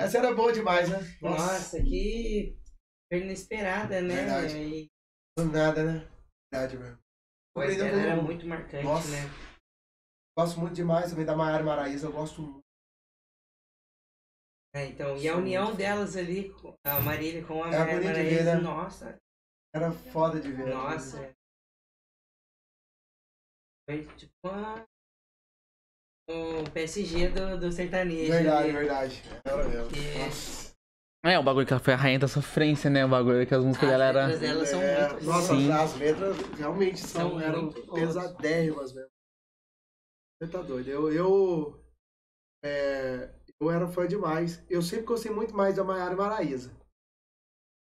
Essa 0.00 0.18
era-. 0.18 0.28
Essa 0.28 0.34
boa 0.34 0.52
demais, 0.52 0.88
né? 0.88 0.98
Nossa, 1.20 1.82
que 1.82 2.56
perda 3.10 3.24
inesperada, 3.26 4.00
né? 4.02 4.14
Verdade. 4.14 4.56
E 4.58 4.90
Do 5.38 5.44
nada, 5.46 5.84
né? 5.84 6.08
Verdade, 6.52 6.76
meu. 6.78 6.92
a 6.94 6.98
voz 7.56 7.70
Ainda 7.70 7.84
dela 7.84 8.02
era 8.02 8.22
muito 8.22 8.46
marcante, 8.46 8.84
Nossa. 8.84 9.10
né? 9.10 9.18
Gosto 10.38 10.60
muito 10.60 10.74
demais 10.74 11.10
também 11.10 11.24
da 11.24 11.34
Maiara 11.34 11.64
Maraíza, 11.64 12.06
eu 12.06 12.12
gosto 12.12 12.42
muito. 12.42 12.60
É, 14.74 14.84
então, 14.88 15.16
e 15.16 15.26
a 15.26 15.34
união 15.36 15.74
delas 15.74 16.16
ali, 16.16 16.52
a 16.84 17.00
Marília 17.00 17.42
com 17.46 17.64
a 17.64 17.68
É 17.68 17.78
Maraíza, 17.78 18.22
ver, 18.22 18.44
né? 18.44 18.54
nossa, 18.56 19.18
Era 19.74 19.90
foda 20.12 20.38
de 20.38 20.52
ver. 20.52 20.66
nossa. 20.66 21.34
Foi 23.88 24.04
tipo 24.16 24.34
uma... 24.44 24.84
o 26.28 26.70
PSG 26.72 27.28
do, 27.28 27.58
do 27.60 27.72
sertanejo. 27.72 28.32
Verdade, 28.32 28.64
ali. 28.68 28.72
verdade. 28.72 29.22
Mesmo. 29.44 29.88
Que- 29.88 30.18
Nossa. 30.18 30.66
É, 31.24 31.38
o 31.38 31.42
bagulho 31.42 31.66
que 31.66 31.72
ela 31.72 31.82
foi 31.82 31.92
a 31.92 31.96
rainha 31.96 32.20
da 32.20 32.28
sofrência, 32.28 32.88
né? 32.88 33.04
O 33.04 33.08
bagulho 33.08 33.44
que 33.46 33.54
as 33.54 33.64
músicas 33.64 33.88
As 33.88 33.90
dela 33.98 34.04
era. 34.04 34.26
letras 34.26 34.48
Elas 34.50 34.68
são 34.68 34.80
É, 34.82 35.08
muito 35.12 35.24
Nossa, 35.24 35.54
Sim. 35.56 35.72
as 35.72 35.96
letras 35.96 36.36
realmente 36.56 37.00
são, 37.00 37.30
São 37.30 37.40
eram 37.40 37.72
pesadérrimas 37.72 38.92
mesmo. 38.92 39.10
Você 40.40 40.50
tá 40.52 40.62
doido. 40.62 40.88
Eu, 40.88 41.12
eu, 41.12 41.84
é, 42.64 43.34
eu 43.60 43.70
era 43.70 43.88
fã 43.88 44.06
demais. 44.06 44.62
Eu 44.70 44.82
sempre 44.82 45.06
gostei 45.06 45.32
muito 45.32 45.52
mais 45.54 45.74
da 45.76 45.82
Maiara 45.82 46.14
Maraíza. 46.14 46.70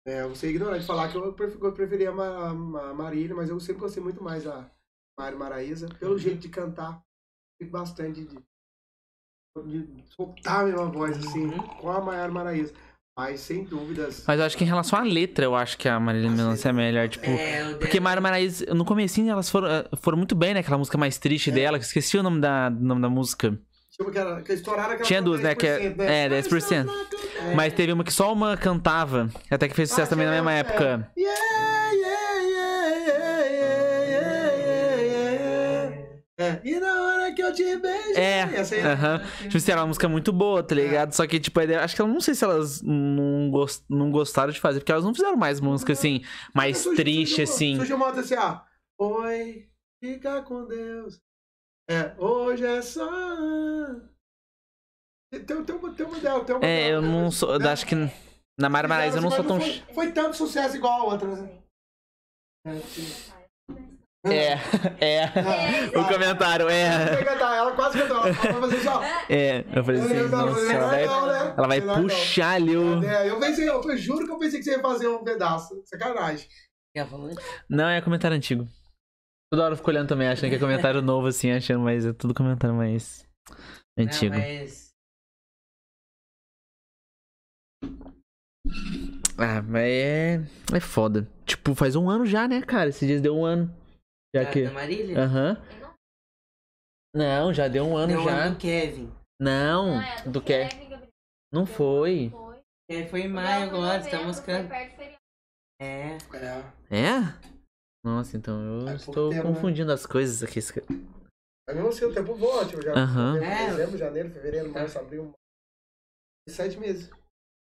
É, 0.05 0.21
eu 0.23 0.35
sei 0.35 0.49
ignorar 0.49 0.77
de 0.79 0.85
falar 0.85 1.09
que 1.09 1.15
eu, 1.17 1.31
pref- 1.33 1.61
eu 1.61 1.73
preferia 1.73 2.09
a, 2.09 2.13
Ma- 2.13 2.89
a 2.89 2.93
Marília, 2.93 3.35
mas 3.35 3.49
eu 3.49 3.59
sempre 3.59 3.81
gostei 3.81 4.01
muito 4.03 4.21
mais 4.23 4.43
da 4.43 4.69
Maiara 5.17 5.37
Maraíza. 5.37 5.87
Pelo 5.99 6.17
jeito 6.17 6.39
de 6.39 6.49
cantar, 6.49 7.01
bastante 7.65 8.21
de, 8.25 8.37
de 9.65 10.03
soltar 10.15 10.61
a 10.61 10.63
mesma 10.63 10.85
voz, 10.85 11.17
assim, 11.17 11.45
Uhum. 11.45 11.61
com 11.61 11.91
a 11.91 12.01
Maiara 12.01 12.31
Maraíza. 12.31 12.73
Mas, 13.17 13.41
sem 13.41 13.65
dúvidas... 13.65 14.23
Mas 14.25 14.39
eu 14.39 14.45
acho 14.45 14.57
que 14.57 14.63
em 14.63 14.67
relação 14.67 14.97
à 14.97 15.01
letra, 15.03 15.43
eu 15.43 15.53
acho 15.53 15.77
que 15.77 15.89
a 15.89 15.99
Marília 15.99 16.29
Mendonça 16.29 16.69
é 16.69 16.71
melhor, 16.71 17.09
tipo. 17.09 17.25
É, 17.25 17.73
Porque 17.73 17.99
Mara 17.99 18.21
Maraíza, 18.21 18.65
no 18.73 18.85
comecinho 18.85 19.29
elas 19.29 19.49
foram, 19.49 19.67
eh, 19.67 19.89
foram 20.01 20.17
muito 20.17 20.33
bem, 20.35 20.53
né? 20.53 20.61
Aquela 20.61 20.77
música 20.77 20.97
mais 20.97 21.17
triste 21.17 21.49
É. 21.49 21.53
dela, 21.53 21.77
que 21.77 21.83
esqueci 21.83 22.17
o 22.17 22.23
nome 22.23 22.39
da, 22.39 22.69
nome 22.69 23.01
da 23.01 23.09
música. 23.09 23.59
Tipo, 23.91 24.09
que, 24.09 24.17
era, 24.17 24.41
que 24.41 24.53
estouraram 24.53 24.91
aquela 24.93 25.05
Tinha 25.05 25.21
duas, 25.21 25.41
né, 25.41 25.53
que 25.53 25.67
é- 25.67 25.89
10%, 25.89 25.97
né? 25.97 26.25
é, 26.25 26.29
10%. 26.29 26.89
É. 27.51 27.55
Mas 27.55 27.73
teve 27.73 27.91
uma 27.91 28.05
que 28.05 28.13
só 28.13 28.31
uma 28.31 28.55
cantava, 28.55 29.29
até 29.51 29.67
que 29.67 29.75
fez 29.75 29.89
sucesso 29.89 30.07
Ah, 30.07 30.09
também 30.11 30.25
na 30.25 30.31
tinha- 30.31 30.41
mesma 30.41 30.53
é. 30.53 30.59
época. 30.59 31.11
Yeah, 31.17 31.93
É, 36.39 36.61
E 36.63 36.79
na 36.79 37.01
hora 37.01 37.33
que 37.33 37.41
eu 37.43 37.53
te 37.53 37.75
beijo. 37.77 38.17
É, 38.17 38.39
Essa 38.55 38.73
aí, 38.75 38.81
aham. 38.81 39.19
Tipo 39.41 39.57
assim, 39.57 39.71
era 39.73 39.81
uma 39.81 39.87
música 39.87 40.07
muito 40.07 40.31
boa, 40.31 40.63
tá 40.63 40.73
ligado? 40.73 41.11
Só 41.11 41.27
que, 41.27 41.37
tipo, 41.37 41.59
a 41.59 41.65
ideia- 41.65 41.83
acho 41.83 41.93
que 41.95 42.01
eu 42.01 42.07
não 42.07 42.21
sei 42.21 42.33
se 42.33 42.45
elas 42.45 42.81
não, 42.81 43.51
gos- 43.51 43.83
não 43.89 44.09
gostaram 44.09 44.51
de 44.53 44.59
fazer, 44.59 44.79
porque 44.79 44.91
elas 44.91 45.03
não 45.03 45.13
fizeram 45.13 45.35
mais 45.35 45.59
música, 45.59 45.91
assim, 45.91 46.21
mais 46.55 46.77
surgiu- 46.77 46.95
triste, 47.03 47.35
surgiu- 47.35 47.43
assim. 47.55 47.75
Surgiu 47.75 47.95
uma 47.97 48.05
outra 48.05 48.21
assim, 48.21 48.35
ó. 48.35 48.61
Oi, 49.01 49.69
fica 50.01 50.41
com 50.43 50.65
Deus. 50.65 51.19
É, 51.89 52.13
hoje 52.17 52.65
é 52.65 52.81
só. 52.81 53.05
Tem, 55.31 55.43
tem, 55.43 55.63
tem, 55.63 55.75
uma- 55.75 55.93
tem 55.93 56.05
uma 56.05 56.19
dela, 56.19 56.45
tem 56.45 56.55
uma 56.55 56.65
É, 56.65 56.83
dela, 56.87 56.93
eu 56.93 57.01
né? 57.01 57.07
não 57.07 57.31
sou. 57.31 57.59
Né? 57.59 57.69
Acho 57.69 57.85
que 57.85 57.95
na 58.57 58.69
Mara 58.69 58.87
Maraíza 58.87 59.17
eu 59.17 59.21
não 59.21 59.29
sou 59.31 59.43
tão. 59.43 59.59
Foi, 59.59 59.83
foi 59.93 60.11
tanto 60.13 60.37
sucesso 60.37 60.77
igual 60.77 61.01
a 61.01 61.03
outra, 61.03 61.27
né? 61.35 61.59
É, 62.65 62.79
sim. 62.79 63.38
É, 64.29 64.51
é. 64.99 65.97
O 65.97 66.05
comentário, 66.05 66.67
é. 66.67 67.21
Ela 67.21 67.71
quase 67.71 67.99
cantou. 67.99 68.17
Ela 68.17 68.33
vai 68.33 68.53
fazer 68.53 68.79
só. 68.81 69.01
É. 69.29 69.63
Eu 69.73 69.83
falei 69.83 70.01
assim, 70.01 70.27
nossa, 70.27 70.73
ela 70.73 70.87
vai, 70.87 71.03
ela 71.05 71.67
vai 71.67 71.81
puxar 71.81 72.51
ali 72.55 72.75
o. 72.75 73.01
É, 73.01 73.29
eu 73.29 73.39
pensei, 73.39 73.69
eu, 73.69 73.81
eu 73.81 73.97
juro 73.97 74.25
que 74.25 74.31
eu 74.31 74.37
pensei 74.37 74.59
que 74.59 74.65
você 74.65 74.71
ia 74.71 74.81
fazer 74.81 75.07
um 75.07 75.23
pedaço. 75.23 75.81
Sacanagem. 75.85 76.49
Não, 77.69 77.87
é 77.87 78.01
comentário 78.01 78.35
antigo. 78.35 78.67
Toda 79.51 79.63
hora 79.63 79.73
eu 79.73 79.77
fico 79.77 79.89
olhando 79.89 80.09
também, 80.09 80.27
achando 80.27 80.49
que 80.49 80.55
é 80.57 80.59
comentário 80.59 81.01
novo, 81.01 81.27
assim, 81.27 81.51
achando, 81.51 81.79
mas 81.79 82.05
é 82.05 82.11
tudo 82.11 82.33
comentário 82.33 82.75
mais 82.75 83.25
antigo. 83.97 84.35
Não, 84.35 84.41
mas... 84.41 84.89
Ah, 89.37 89.61
mas 89.61 89.83
é. 89.85 90.41
É 90.73 90.79
foda. 90.81 91.27
Tipo, 91.45 91.73
faz 91.73 91.95
um 91.95 92.09
ano 92.09 92.25
já, 92.25 92.47
né, 92.47 92.61
cara? 92.61 92.89
Esses 92.89 93.07
dias 93.07 93.21
deu 93.21 93.35
um 93.35 93.45
ano. 93.45 93.78
Já 94.35 94.43
Da, 94.43 94.51
que. 94.51 94.63
da 94.63 94.71
Marília? 94.71 95.19
Aham. 95.19 95.57
Não, 97.15 97.53
já 97.53 97.67
deu 97.67 97.85
um 97.85 97.97
ano 97.97 98.13
Deu 98.13 98.23
já. 98.23 98.43
ano 98.45 98.55
do 98.55 98.59
Kevin. 98.59 99.11
Não, 99.41 99.85
Não, 99.95 100.01
é 100.01 100.23
do 100.29 100.41
que? 100.41 100.67
Kevin, 100.67 100.89
Gabriel. 100.89 101.09
Não 101.51 101.65
foi. 101.65 102.29
Foi. 102.29 102.59
É, 102.91 103.07
foi 103.07 103.21
em 103.21 103.27
Não, 103.27 103.35
maio 103.35 103.63
agora, 103.63 103.97
novembro, 103.99 104.05
estamos 104.05 104.37
foi 104.39 104.45
cantando. 104.45 104.69
perto 104.69 104.91
do 104.91 104.97
feriado. 104.97 105.19
É. 105.81 106.17
É. 106.91 106.99
É? 106.99 107.49
Nossa, 108.03 108.37
então 108.37 108.61
eu 108.61 108.79
pouco 108.85 108.95
estou 108.95 109.29
tempo, 109.31 109.47
né? 109.47 109.53
confundindo 109.53 109.91
as 109.91 110.05
coisas 110.05 110.43
aqui. 110.43 110.59
Mas 111.67 111.75
mesmo 111.75 111.89
assim, 111.89 112.05
o 112.05 112.13
tempo 112.13 112.35
voa, 112.35 112.65
tipo, 112.67 112.81
já. 112.81 112.93
Aham. 112.93 113.33
novembro, 113.33 113.47
É. 113.53 113.69
Dezembro, 113.71 113.97
janeiro, 113.97 114.29
fevereiro, 114.31 114.71
março, 114.71 114.99
abril. 114.99 115.33
Sete 116.47 116.77
meses. 116.77 117.09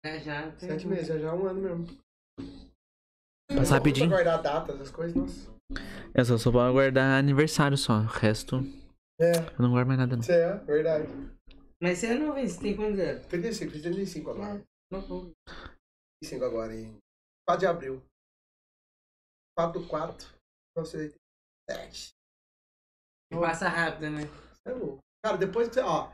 É, 0.05 0.21
já. 0.21 0.51
tem- 0.53 0.69
Sete 0.69 0.87
meses, 0.87 1.07
já 1.07 1.19
já 1.19 1.29
é 1.29 1.33
um 1.33 1.47
ano 1.47 1.61
mesmo. 1.61 1.99
Passa 3.49 3.75
rapidinho. 3.75 4.09
Guardar 4.09 4.41
datas, 4.43 4.81
as 4.81 4.91
coisas, 4.91 5.15
nossa. 5.17 5.51
Eu 6.15 6.25
só 6.25 6.37
sou 6.39 6.53
pra 6.53 6.71
guardar 6.71 7.19
aniversário 7.19 7.77
só. 7.77 8.01
O 8.01 8.07
resto, 8.07 8.57
É, 9.21 9.33
eu 9.39 9.59
não 9.63 9.71
guardo 9.71 9.89
mais 9.89 9.99
nada, 10.01 10.15
não. 10.17 10.23
isso 10.23 10.33
é, 10.33 10.57
verdade. 10.65 11.09
Mas 11.83 11.99
você 11.99 12.07
é 12.09 12.15
novo, 12.15 12.39
hein? 12.39 12.47
Você 12.49 12.61
tem 12.61 12.77
quantos 12.77 12.99
anos? 13.01 13.27
35, 13.27 13.73
fiz 13.73 13.83
35 13.83 14.31
agora. 14.31 14.63
Novo. 14.93 15.33
35 16.23 16.45
agora, 16.45 16.75
em 16.75 16.97
4 17.49 17.61
de 17.61 17.67
abril. 17.67 18.03
4 19.59 19.81
do 19.81 19.87
4, 19.89 20.29
1987. 20.77 22.11
Passa 23.33 23.69
rápido, 23.69 24.11
né? 24.11 24.23
É 24.67 24.73
louco. 24.73 24.99
Cara, 25.25 25.37
depois 25.39 25.69
que 25.69 25.75
você. 25.75 25.81
Ó. 25.81 26.11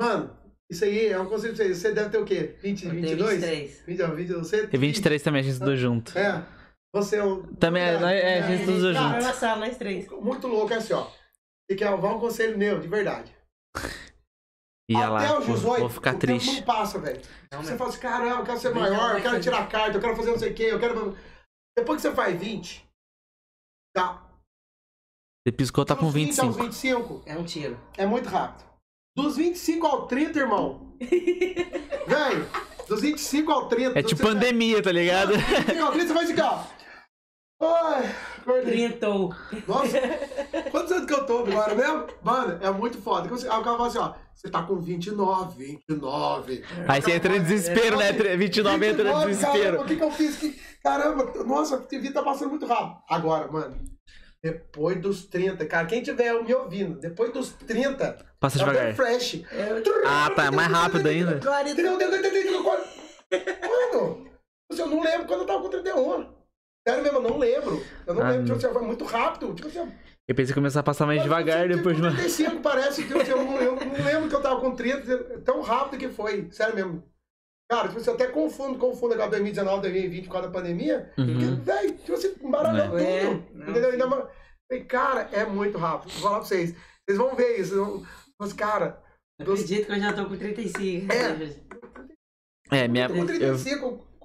Mano, 0.00 0.36
isso 0.70 0.84
aí 0.84 1.06
é 1.06 1.18
um 1.18 1.28
conceito 1.28 1.56
pra 1.56 1.64
você. 1.66 1.74
Você 1.74 1.92
deve 1.92 2.10
ter 2.10 2.18
o 2.18 2.24
quê? 2.24 2.56
20, 2.62 2.84
Eu 2.84 2.90
tenho 2.90 3.02
22? 3.02 3.30
23. 3.40 3.80
20, 3.86 4.02
ó, 4.02 4.14
20, 4.14 4.32
você 4.34 4.68
E 4.72 4.76
23 4.78 5.22
também 5.22 5.40
a 5.40 5.42
gente 5.42 5.52
estudou 5.54 5.76
junto. 5.76 6.16
É. 6.18 6.44
Você 6.94 7.16
é 7.16 7.24
um. 7.24 7.42
Também 7.54 7.82
é, 7.82 7.98
nós- 7.98 8.12
é, 8.12 8.38
a 8.40 8.46
gente 8.50 8.60
estudou 8.70 8.92
Cara, 8.92 9.14
junto. 9.14 9.22
na 9.26 9.32
sala, 9.32 9.66
nós 9.66 9.76
três. 9.78 10.08
Muito 10.08 10.46
louco 10.46 10.72
é 10.72 10.76
assim, 10.76 10.92
ó. 10.92 11.04
Você 11.70 11.76
quer 11.76 11.90
levar 11.90 12.14
um 12.14 12.20
conselho 12.20 12.58
meu, 12.58 12.78
de 12.80 12.88
verdade. 12.88 13.34
Ia 14.90 14.98
Até 14.98 15.08
lá, 15.08 15.38
os 15.38 15.46
vou, 15.46 15.54
18, 15.56 15.80
vou 15.80 15.88
ficar 15.88 16.10
o 16.10 16.18
tempo 16.18 16.20
triste. 16.26 16.56
não 16.56 16.62
passa, 16.62 16.98
velho. 16.98 17.22
Não, 17.50 17.62
Você 17.62 17.76
fala 17.78 17.88
assim, 17.90 18.00
caramba, 18.00 18.40
eu 18.40 18.44
quero 18.44 18.58
ser 18.58 18.74
maior, 18.74 19.06
eu 19.08 19.12
vai 19.12 19.22
quero 19.22 19.40
tirar 19.40 19.68
carta, 19.68 19.96
eu 19.96 20.00
quero 20.00 20.16
fazer 20.16 20.30
não 20.32 20.38
sei 20.38 20.50
o 20.50 20.54
quê, 20.54 20.64
eu 20.64 20.78
quero. 20.80 21.16
Depois 21.78 22.02
que 22.02 22.08
você 22.08 22.14
faz 22.14 22.38
20, 22.38 22.86
tá. 23.96 24.28
Você 25.46 25.52
piscou, 25.56 25.84
tá 25.86 25.96
com 25.96 26.06
Dos 26.06 26.14
20 26.14 26.40
aos 26.40 26.56
25. 26.56 27.14
25, 27.14 27.22
É 27.26 27.36
um 27.38 27.44
tiro. 27.44 27.80
é 27.96 28.04
muito 28.04 28.28
rápido. 28.28 28.68
Dos 29.16 29.36
25 29.36 29.86
ao 29.86 30.06
30, 30.06 30.38
irmão. 30.38 30.94
Velho, 31.00 32.48
dos 32.86 33.00
25 33.00 33.50
ao 33.50 33.68
30. 33.68 33.98
É 33.98 34.02
tipo 34.02 34.20
pandemia, 34.22 34.82
tá 34.82 34.92
ligado? 34.92 35.32
Dos 35.32 35.42
25 35.46 35.82
ao 35.84 35.92
30, 35.92 36.06
você 36.08 36.14
vai 36.14 36.26
ficar. 36.26 36.81
Ai, 37.62 38.12
acordei. 38.40 38.88
Trintou. 38.88 39.32
Nossa, 39.68 39.98
quantos 40.72 40.90
anos 40.90 41.06
que 41.06 41.14
eu 41.14 41.24
tô 41.24 41.38
agora 41.38 41.74
mesmo? 41.76 42.06
Mano, 42.20 42.58
é 42.60 42.70
muito 42.72 43.00
foda. 43.00 43.28
Aí 43.28 43.34
o 43.36 43.62
cara 43.62 43.76
fala 43.76 43.86
assim, 43.86 43.98
ó, 43.98 44.14
você 44.34 44.50
tá 44.50 44.64
com 44.64 44.80
29, 44.80 45.64
29. 45.64 46.64
Aí 46.88 47.00
você 47.00 47.12
entra 47.12 47.36
em 47.36 47.42
desespero, 47.42 47.96
né? 47.96 48.10
29 48.12 48.86
entra 48.86 49.02
em 49.02 49.26
29, 49.26 49.26
desespero. 49.26 49.62
Caramba, 49.62 49.82
o 49.82 49.86
que 49.86 49.96
que 49.96 50.02
eu 50.02 50.10
fiz? 50.10 50.36
Que... 50.36 50.60
Caramba, 50.82 51.44
nossa, 51.44 51.76
a 51.76 51.78
TV 51.78 52.10
tá 52.10 52.22
passando 52.22 52.50
muito 52.50 52.66
rápido. 52.66 53.00
Agora, 53.08 53.46
mano, 53.46 53.76
depois 54.42 55.00
dos 55.00 55.26
30, 55.26 55.64
cara, 55.66 55.86
quem 55.86 56.02
tiver 56.02 56.32
me 56.42 56.52
ouvindo, 56.52 56.98
depois 56.98 57.32
dos 57.32 57.50
30, 57.50 58.26
Passa 58.40 58.58
é 58.58 58.62
o 58.62 58.64
devagar. 58.64 58.86
refresh. 58.88 59.44
Ah, 60.04 60.28
tá, 60.34 60.50
mais 60.50 60.68
rápido 60.68 61.08
ainda. 61.08 61.40
Mano, 63.30 64.26
eu 64.76 64.86
não 64.88 65.00
lembro 65.00 65.28
quando 65.28 65.42
eu 65.42 65.46
tava 65.46 65.62
com 65.62 65.68
31. 65.68 66.41
Sério 66.86 67.02
mesmo, 67.02 67.18
eu 67.18 67.22
não 67.22 67.38
lembro. 67.38 67.82
Eu 68.06 68.14
não 68.14 68.22
Ah, 68.22 68.30
lembro, 68.30 68.46
tipo 68.46 68.56
assim, 68.66 68.72
foi 68.74 68.82
muito 68.86 69.04
rápido. 69.04 69.54
Tipo 69.54 69.68
assim, 69.68 69.78
Eu 70.28 70.34
pensei 70.34 70.46
que 70.46 70.50
ia 70.52 70.54
começar 70.54 70.80
a 70.80 70.82
passar 70.82 71.06
mais 71.06 71.22
devagar 71.22 71.62
Tipo, 71.64 71.76
depois 71.76 71.96
de 71.96 72.02
uma. 72.02 72.10
35 72.10 72.60
parece 72.60 73.04
que 73.04 73.12
eu, 73.12 73.20
eu, 73.22 73.44
não, 73.44 73.56
eu 73.60 73.74
não 73.76 74.04
lembro 74.04 74.28
que 74.28 74.34
eu 74.34 74.40
tava 74.42 74.60
com 74.60 74.74
30, 74.74 75.40
tão 75.40 75.60
rápido 75.60 75.98
que 76.00 76.08
foi. 76.08 76.48
Sério 76.50 76.74
mesmo. 76.74 77.02
Cara, 77.70 77.88
tipo, 77.88 78.00
você 78.00 78.10
até 78.10 78.26
confundo, 78.26 78.78
confundo 78.78 79.14
agora 79.14 79.30
2019, 79.30 79.80
2020 79.82 80.26
por 80.26 80.32
causa 80.32 80.48
da 80.48 80.52
pandemia. 80.52 81.10
Uhum. 81.16 81.26
Porque, 81.26 81.44
velho, 81.62 81.94
tipo, 81.98 82.16
você 82.16 82.34
embaralhou 82.42 82.98
É. 82.98 83.02
É, 83.02 83.26
tudo. 83.26 83.44
não, 83.54 83.70
entendeu? 83.70 83.90
Ainda 83.90 84.06
mais- 84.06 84.24
Falei, 84.70 84.84
cara, 84.84 85.28
é 85.32 85.44
muito 85.44 85.78
rápido. 85.78 86.10
Vou 86.12 86.22
falar 86.22 86.38
pra 86.38 86.44
vocês. 86.48 86.74
Vocês 87.06 87.18
vão 87.18 87.34
ver 87.36 87.58
isso. 87.60 87.74
vocês 87.74 87.86
vão- 87.86 88.06
Mas, 88.38 88.52
cara, 88.52 89.02
Eu 89.38 89.52
acredito 89.52 89.86
que 89.86 89.92
eu 89.92 90.00
já 90.00 90.12
tô 90.12 90.26
com 90.26 90.36
35. 90.36 91.06
É, 92.70 92.88
minha. 92.88 93.06
com 93.08 93.16
Eu... 93.26 93.56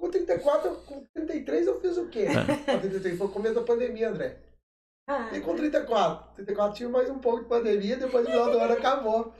com 0.00 0.10
34, 0.10 0.70
com 0.86 1.04
33 1.14 1.66
eu 1.66 1.80
fiz 1.80 1.96
o 1.96 2.08
quê? 2.08 2.26
Com 2.66 2.78
33 2.78 3.18
foi 3.18 3.26
o 3.26 3.30
começo 3.30 3.54
da 3.56 3.62
pandemia, 3.62 4.10
André. 4.10 4.36
Ah, 5.08 5.30
E 5.34 5.40
com 5.40 5.56
34? 5.56 6.34
34 6.34 6.76
tinha 6.76 6.88
mais 6.88 7.08
um 7.10 7.18
pouco 7.18 7.42
de 7.42 7.48
pandemia, 7.48 7.96
depois 7.96 8.24
no 8.24 8.30
final 8.30 8.50
do 8.50 8.58
ano 8.58 8.72
acabou. 8.74 9.32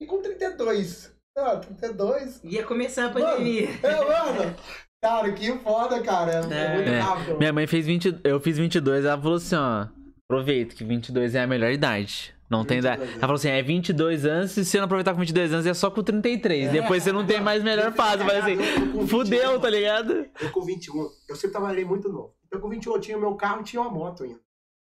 E 0.00 0.06
com 0.06 0.22
32? 0.22 1.14
Ah, 1.36 1.56
32? 1.58 2.40
Ia 2.44 2.64
começar 2.64 3.06
a 3.06 3.12
Mano, 3.12 3.26
pandemia. 3.26 3.68
é, 3.82 4.04
mano. 4.04 4.56
Cara, 5.02 5.32
que 5.32 5.52
foda, 5.58 6.02
cara. 6.02 6.32
É, 6.32 6.36
É. 6.38 6.74
muito 6.74 6.88
É. 6.90 6.98
rápido. 6.98 7.38
Minha 7.38 7.52
mãe 7.52 7.66
fez 7.66 7.86
20. 7.86 8.20
Eu 8.24 8.40
fiz 8.40 8.58
22, 8.58 9.04
ela 9.04 9.20
falou 9.20 9.36
assim, 9.36 9.54
ó. 9.54 9.86
Aproveita 10.28 10.74
que 10.74 10.82
22 10.84 11.34
é 11.34 11.42
a 11.42 11.46
melhor 11.46 11.70
idade. 11.70 12.34
Não 12.50 12.64
tem. 12.64 12.80
22 12.80 13.10
Ela 13.10 13.20
falou 13.20 13.34
assim: 13.34 13.48
é 13.48 13.62
22 13.62 14.24
anos, 14.24 14.50
se 14.52 14.64
você 14.64 14.78
não 14.78 14.84
aproveitar 14.86 15.12
com 15.12 15.20
22 15.20 15.52
anos 15.52 15.66
é 15.66 15.74
só 15.74 15.90
com 15.90 16.02
33. 16.02 16.70
Depois 16.72 17.02
você 17.02 17.12
não 17.12 17.26
tem 17.26 17.40
mais 17.40 17.62
melhor 17.62 17.92
fase. 17.92 18.24
Mas 18.24 18.38
assim, 18.44 18.52
Eu- 18.54 19.00
eu 19.02 19.06
fudeu, 19.08 19.50
21, 19.52 19.60
tá 19.60 19.70
ligado? 19.70 20.30
Eu 20.40 20.50
com 20.52 20.62
21, 20.62 21.10
eu 21.28 21.36
sempre 21.36 21.50
trabalhei 21.52 21.84
muito 21.84 22.08
novo. 22.08 22.34
Então 22.46 22.60
com 22.60 22.68
21 22.68 22.94
eu 22.94 23.00
tinha 23.00 23.18
meu 23.18 23.34
carro 23.36 23.60
e 23.60 23.64
tinha 23.64 23.82
uma 23.82 23.90
moto 23.90 24.24
ainda. 24.24 24.40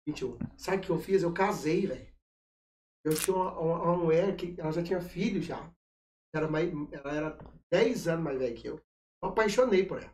21. 0.06 0.38
Sabe 0.56 0.76
o 0.78 0.80
que 0.80 0.90
eu 0.90 0.98
fiz? 0.98 1.22
Eu 1.22 1.32
casei, 1.32 1.86
velho. 1.86 2.06
Eu 3.04 3.14
tinha 3.14 3.34
uma, 3.36 3.58
uma, 3.58 3.82
uma 3.82 3.96
mulher 3.96 4.36
que 4.36 4.54
ela 4.58 4.72
já 4.72 4.82
tinha 4.82 5.00
filho 5.00 5.40
já. 5.40 5.70
Era 6.34 6.46
mais, 6.48 6.70
ela 6.92 7.12
era 7.14 7.38
10 7.72 8.08
anos 8.08 8.24
mais 8.24 8.38
velha 8.38 8.54
que 8.54 8.66
eu. 8.68 8.76
Eu 9.22 9.30
apaixonei 9.30 9.84
por 9.86 10.02
ela. 10.02 10.12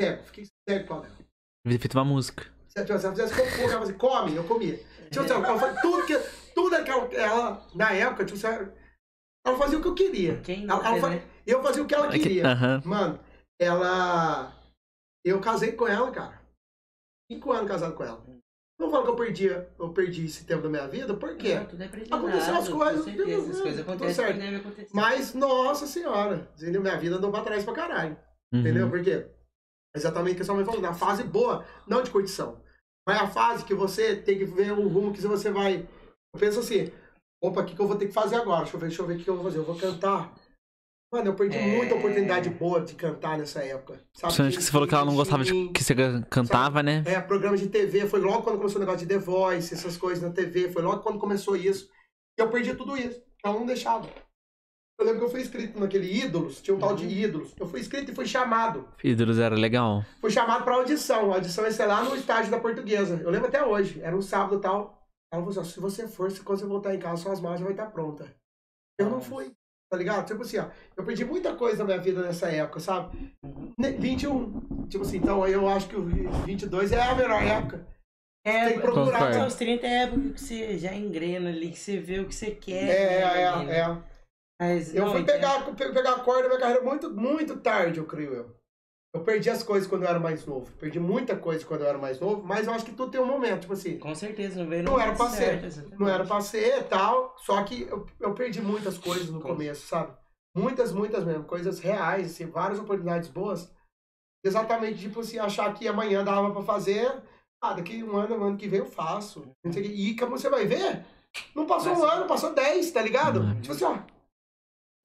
Cego, 0.00 0.22
fiquei 0.24 0.44
cego 0.68 0.86
com 0.88 0.94
ela. 0.94 1.08
Devia 1.64 1.78
ter 1.78 1.82
feito 1.82 1.94
uma 1.98 2.04
música. 2.04 2.44
Se 2.68 2.78
ela 2.78 2.98
se 2.98 3.06
ela 3.06 3.14
fizesse 3.16 3.34
cocô, 3.34 3.62
ela 3.70 3.78
fazia, 3.80 3.94
come, 3.94 4.34
eu 4.36 4.44
comia. 4.44 4.80
Tipo 5.10 5.24
assim, 5.24 5.34
ela 5.34 5.58
fazia 5.58 5.80
tudo 5.80 6.06
que. 6.06 6.18
Tudo 6.54 6.74
aquela. 6.74 7.04
Ela, 7.14 7.66
na 7.74 7.92
época, 7.92 8.24
tipo, 8.24 8.36
assim, 8.38 8.70
ela 9.46 9.56
fazia 9.58 9.78
o 9.78 9.82
que 9.82 9.88
eu 9.88 9.94
queria. 9.94 10.40
Quem 10.40 10.64
Ela, 10.64 10.96
ela 10.96 11.10
né? 11.10 11.22
Eu 11.46 11.62
fazia 11.62 11.82
o 11.82 11.86
que 11.86 11.94
ela 11.94 12.08
queria. 12.10 12.46
Aham. 12.46 12.82
Mano, 12.84 13.20
ela. 13.60 14.52
Eu 15.24 15.40
casei 15.40 15.72
com 15.72 15.86
ela, 15.86 16.10
cara. 16.10 16.40
Cinco 17.30 17.52
anos 17.52 17.68
casado 17.68 17.94
com 17.94 18.04
ela. 18.04 18.24
Não 18.78 18.90
falo 18.90 19.04
que 19.04 19.10
eu 19.10 19.16
perdi, 19.16 19.46
eu 19.46 19.92
perdi 19.94 20.26
esse 20.26 20.44
tempo 20.44 20.62
da 20.64 20.68
minha 20.68 20.86
vida, 20.86 21.14
por 21.14 21.34
quê? 21.36 21.54
Não, 21.54 21.64
tudo 21.64 21.82
é 21.82 21.86
Aconteceu 21.86 22.56
as 22.56 22.68
coisas, 22.68 23.04
certeza, 23.06 23.36
as 23.38 23.46
tudo- 23.46 23.62
coisas 23.62 23.80
acontecem. 23.80 24.86
Mas, 24.92 25.34
nossa 25.34 25.86
senhora, 25.86 26.50
entendeu? 26.56 26.82
Minha 26.82 26.98
vida 26.98 27.16
andou 27.16 27.30
pra 27.30 27.40
trás 27.40 27.64
pra 27.64 27.72
caralho. 27.72 28.18
Uhum. 28.52 28.60
Entendeu? 28.60 28.90
Por 28.90 29.02
quê? 29.02 29.30
Exatamente 29.96 30.34
o 30.34 30.36
que 30.36 30.42
a 30.42 30.44
sua 30.44 30.54
mãe 30.54 30.64
falou, 30.64 30.82
na 30.82 30.92
fase 30.92 31.24
boa, 31.24 31.64
não 31.86 32.02
de 32.02 32.10
curtição. 32.10 32.62
Mas 33.06 33.20
a 33.20 33.26
fase 33.28 33.64
que 33.64 33.74
você 33.74 34.16
tem 34.16 34.36
que 34.38 34.44
ver 34.44 34.72
o 34.72 34.88
rumo 34.88 35.12
que 35.12 35.20
você 35.20 35.50
vai. 35.50 35.88
Eu 36.34 36.40
penso 36.40 36.58
assim, 36.60 36.90
opa, 37.42 37.60
o 37.60 37.64
que, 37.64 37.74
que 37.74 37.80
eu 37.80 37.86
vou 37.86 37.96
ter 37.96 38.06
que 38.08 38.12
fazer 38.12 38.36
agora? 38.36 38.62
Deixa 38.62 38.76
eu 38.76 38.80
ver, 38.80 38.86
deixa 38.88 39.02
eu 39.02 39.06
ver 39.06 39.14
o 39.14 39.18
que 39.18 39.30
eu 39.30 39.34
vou 39.36 39.44
fazer. 39.44 39.58
Eu 39.58 39.64
vou 39.64 39.76
cantar. 39.76 40.34
Mano, 41.12 41.28
eu 41.28 41.34
perdi 41.34 41.56
É. 41.56 41.76
muita 41.76 41.94
oportunidade 41.94 42.50
boa 42.50 42.80
de 42.80 42.94
cantar 42.94 43.38
nessa 43.38 43.62
época. 43.62 43.94
Sabe? 44.12 44.22
Principalmente 44.22 44.56
que 44.56 44.62
você 44.64 44.72
falou 44.72 44.88
que 44.88 44.94
ela 44.94 45.04
não 45.04 45.14
gostava 45.14 45.44
de 45.44 45.68
que 45.68 45.84
você 45.84 45.94
cantava, 46.28 46.82
né? 46.82 47.04
É, 47.06 47.20
programa 47.20 47.56
de 47.56 47.68
TV, 47.68 48.08
foi 48.08 48.20
logo 48.20 48.42
quando 48.42 48.58
começou 48.58 48.78
o 48.78 48.84
negócio 48.84 49.06
de 49.06 49.14
The 49.14 49.18
Voice, 49.20 49.72
essas 49.72 49.96
coisas 49.96 50.22
na 50.22 50.30
TV, 50.30 50.72
foi 50.72 50.82
logo 50.82 51.02
quando 51.02 51.20
começou 51.20 51.54
isso. 51.56 51.88
E 52.36 52.42
eu 52.42 52.50
perdi 52.50 52.74
tudo 52.74 52.96
isso. 52.96 53.22
Ela 53.44 53.54
não 53.54 53.64
deixava. 53.64 54.08
Eu 54.98 55.04
lembro 55.04 55.20
que 55.20 55.24
eu 55.26 55.30
fui 55.30 55.42
inscrito 55.42 55.78
naquele 55.78 56.10
Ídolos, 56.10 56.62
tinha 56.62 56.74
um 56.74 56.78
tal 56.80 56.96
de 56.96 57.06
Ídolos. 57.06 57.52
Eu 57.60 57.66
fui 57.66 57.80
inscrito 57.80 58.10
e 58.10 58.14
fui 58.14 58.26
chamado. 58.26 58.88
Ídolos 59.04 59.38
era 59.38 59.54
legal. 59.54 60.02
Fui 60.20 60.30
chamado 60.30 60.64
pra 60.64 60.74
audição. 60.76 61.32
A 61.32 61.36
audição 61.36 61.64
ia 61.64 61.70
ser 61.70 61.84
lá 61.86 62.02
no 62.02 62.16
estádio 62.16 62.50
da 62.50 62.58
Portuguesa. 62.58 63.20
Eu 63.22 63.30
lembro 63.30 63.48
até 63.48 63.62
hoje. 63.62 64.00
Era 64.02 64.16
um 64.16 64.22
sábado 64.22 64.56
e 64.56 64.60
tal. 64.60 65.06
Ela 65.30 65.42
falou 65.42 65.50
assim, 65.50 65.60
ó, 65.60 65.64
se 65.64 65.80
você 65.80 66.08
for, 66.08 66.30
se 66.30 66.40
quando 66.40 66.60
você 66.60 66.66
voltar 66.66 66.94
em 66.94 66.98
casa, 66.98 67.22
suas 67.22 67.40
malas 67.40 67.58
já 67.58 67.64
vai 67.64 67.74
estar 67.74 67.86
pronta. 67.90 68.26
Eu 68.98 69.10
não 69.10 69.20
fui. 69.20 69.52
Tá 69.90 69.98
ligado? 69.98 70.26
Tipo 70.26 70.42
assim, 70.42 70.58
ó. 70.58 70.66
Eu 70.96 71.04
perdi 71.04 71.24
muita 71.26 71.54
coisa 71.54 71.78
na 71.78 71.84
minha 71.84 71.98
vida 71.98 72.22
nessa 72.22 72.48
época, 72.48 72.80
sabe? 72.80 73.34
Ne- 73.78 73.92
21. 73.92 74.86
Tipo 74.88 75.04
assim, 75.04 75.18
então 75.18 75.46
eu 75.46 75.68
acho 75.68 75.88
que 75.88 75.96
o 75.96 76.02
22 76.02 76.92
é 76.92 77.02
a 77.02 77.14
melhor 77.14 77.42
época. 77.42 77.86
É, 78.44 78.66
Tem 78.68 78.74
que 78.76 78.80
procurar. 78.80 79.36
Aos 79.42 79.56
30 79.56 79.86
é 79.86 79.98
a 79.98 80.02
época 80.04 80.30
que 80.30 80.40
você 80.40 80.78
já 80.78 80.94
engrena 80.94 81.50
ali, 81.50 81.70
que 81.70 81.78
você 81.78 81.98
vê 81.98 82.20
o 82.20 82.26
que 82.26 82.34
você 82.34 82.50
quer. 82.52 82.88
É, 82.88 83.64
né, 83.66 83.74
é, 83.74 83.78
é. 83.80 84.15
Mas, 84.60 84.94
Eu 84.94 85.04
não, 85.04 85.12
fui 85.12 85.24
pegar, 85.24 85.64
pe- 85.74 85.92
pegar 85.92 86.12
a 86.14 86.20
corda 86.20 86.42
da 86.44 86.48
minha 86.48 86.60
carreira 86.60 86.82
muito, 86.82 87.10
muito 87.10 87.56
tarde, 87.58 87.98
eu 87.98 88.06
creio 88.06 88.32
eu. 88.32 88.56
Eu 89.14 89.22
perdi 89.22 89.48
as 89.48 89.62
coisas 89.62 89.88
quando 89.88 90.02
eu 90.02 90.08
era 90.08 90.18
mais 90.18 90.44
novo. 90.46 90.70
Perdi 90.72 90.98
muita 91.00 91.36
coisa 91.36 91.64
quando 91.64 91.82
eu 91.82 91.86
era 91.86 91.96
mais 91.98 92.20
novo, 92.20 92.42
mas 92.42 92.66
eu 92.66 92.72
acho 92.72 92.84
que 92.84 92.92
tudo 92.92 93.10
tem 93.10 93.20
um 93.20 93.26
momento, 93.26 93.62
tipo 93.62 93.72
assim. 93.72 93.98
Com 93.98 94.14
certeza, 94.14 94.58
não 94.62 94.68
veio 94.68 94.82
no 94.82 94.92
Não 94.92 95.00
era 95.00 95.14
pra 95.14 95.28
ser. 95.30 95.36
certo, 95.36 95.64
exatamente. 95.66 96.00
Não 96.00 96.08
era 96.08 96.24
pra 96.24 96.40
ser 96.40 96.78
e 96.80 96.84
tal, 96.84 97.34
só 97.38 97.62
que 97.64 97.82
eu, 97.82 98.06
eu 98.20 98.34
perdi 98.34 98.60
muitas 98.60 98.98
coisas 98.98 99.30
no 99.30 99.40
Com- 99.40 99.48
começo, 99.48 99.86
sabe? 99.86 100.12
Muitas, 100.54 100.92
muitas 100.92 101.24
mesmo. 101.24 101.44
Coisas 101.44 101.78
reais, 101.80 102.26
assim, 102.32 102.46
várias 102.46 102.78
oportunidades 102.78 103.28
boas. 103.28 103.70
Exatamente, 104.44 105.00
tipo 105.00 105.20
assim, 105.20 105.38
achar 105.38 105.72
que 105.74 105.88
amanhã 105.88 106.22
dava 106.24 106.50
pra 106.52 106.62
fazer. 106.62 107.10
Ah, 107.62 107.72
daqui 107.72 108.02
um 108.04 108.16
ano, 108.16 108.42
ano 108.42 108.56
que 108.56 108.68
vem 108.68 108.80
eu 108.80 108.86
faço. 108.86 109.50
E 109.64 110.14
como 110.16 110.36
você 110.38 110.48
vai 110.50 110.66
ver, 110.66 111.04
não 111.54 111.66
passou 111.66 111.92
um 111.94 112.00
Mas- 112.00 112.12
ano, 112.12 112.26
passou 112.26 112.54
dez, 112.54 112.90
tá 112.90 113.00
ligado? 113.02 113.40
Uhum. 113.40 113.60
Tipo 113.60 113.74
assim, 113.74 113.84
ó. 113.84 113.98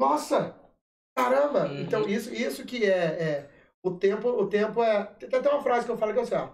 Nossa! 0.01 0.55
Caramba! 1.15 1.67
Uhum. 1.67 1.81
Então, 1.81 2.07
isso, 2.07 2.33
isso 2.33 2.65
que 2.65 2.83
é, 2.83 2.89
é. 2.89 3.49
O 3.83 3.91
tempo, 3.91 4.27
o 4.29 4.47
tempo 4.47 4.81
é. 4.81 5.03
Tem 5.03 5.39
até 5.39 5.49
uma 5.49 5.61
frase 5.61 5.85
que 5.85 5.91
eu 5.91 5.97
falo 5.97 6.13
que 6.13 6.19
é 6.19 6.21
assim, 6.23 6.35
ó. 6.35 6.49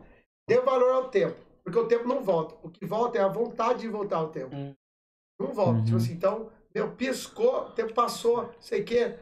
Dê 0.50 0.60
valor 0.60 0.92
ao 0.92 1.10
tempo. 1.10 1.38
Porque 1.64 1.80
o 1.80 1.88
tempo 1.88 2.08
não 2.08 2.22
volta. 2.22 2.56
O 2.62 2.70
que 2.70 2.86
volta 2.86 3.18
é 3.18 3.22
a 3.22 3.28
vontade 3.28 3.80
de 3.80 3.88
voltar 3.88 4.18
ao 4.18 4.30
tempo. 4.30 4.54
Hum. 4.54 4.74
Não 5.40 5.54
volta. 5.54 5.80
Uhum. 5.80 5.86
Tipo 5.86 5.98
assim, 5.98 6.14
então, 6.14 6.52
meu, 6.76 6.92
piscou, 6.92 7.68
o 7.68 7.72
tempo 7.72 7.94
passou, 7.94 8.54
sei 8.60 8.82
o 8.82 8.86
quê. 8.86 9.16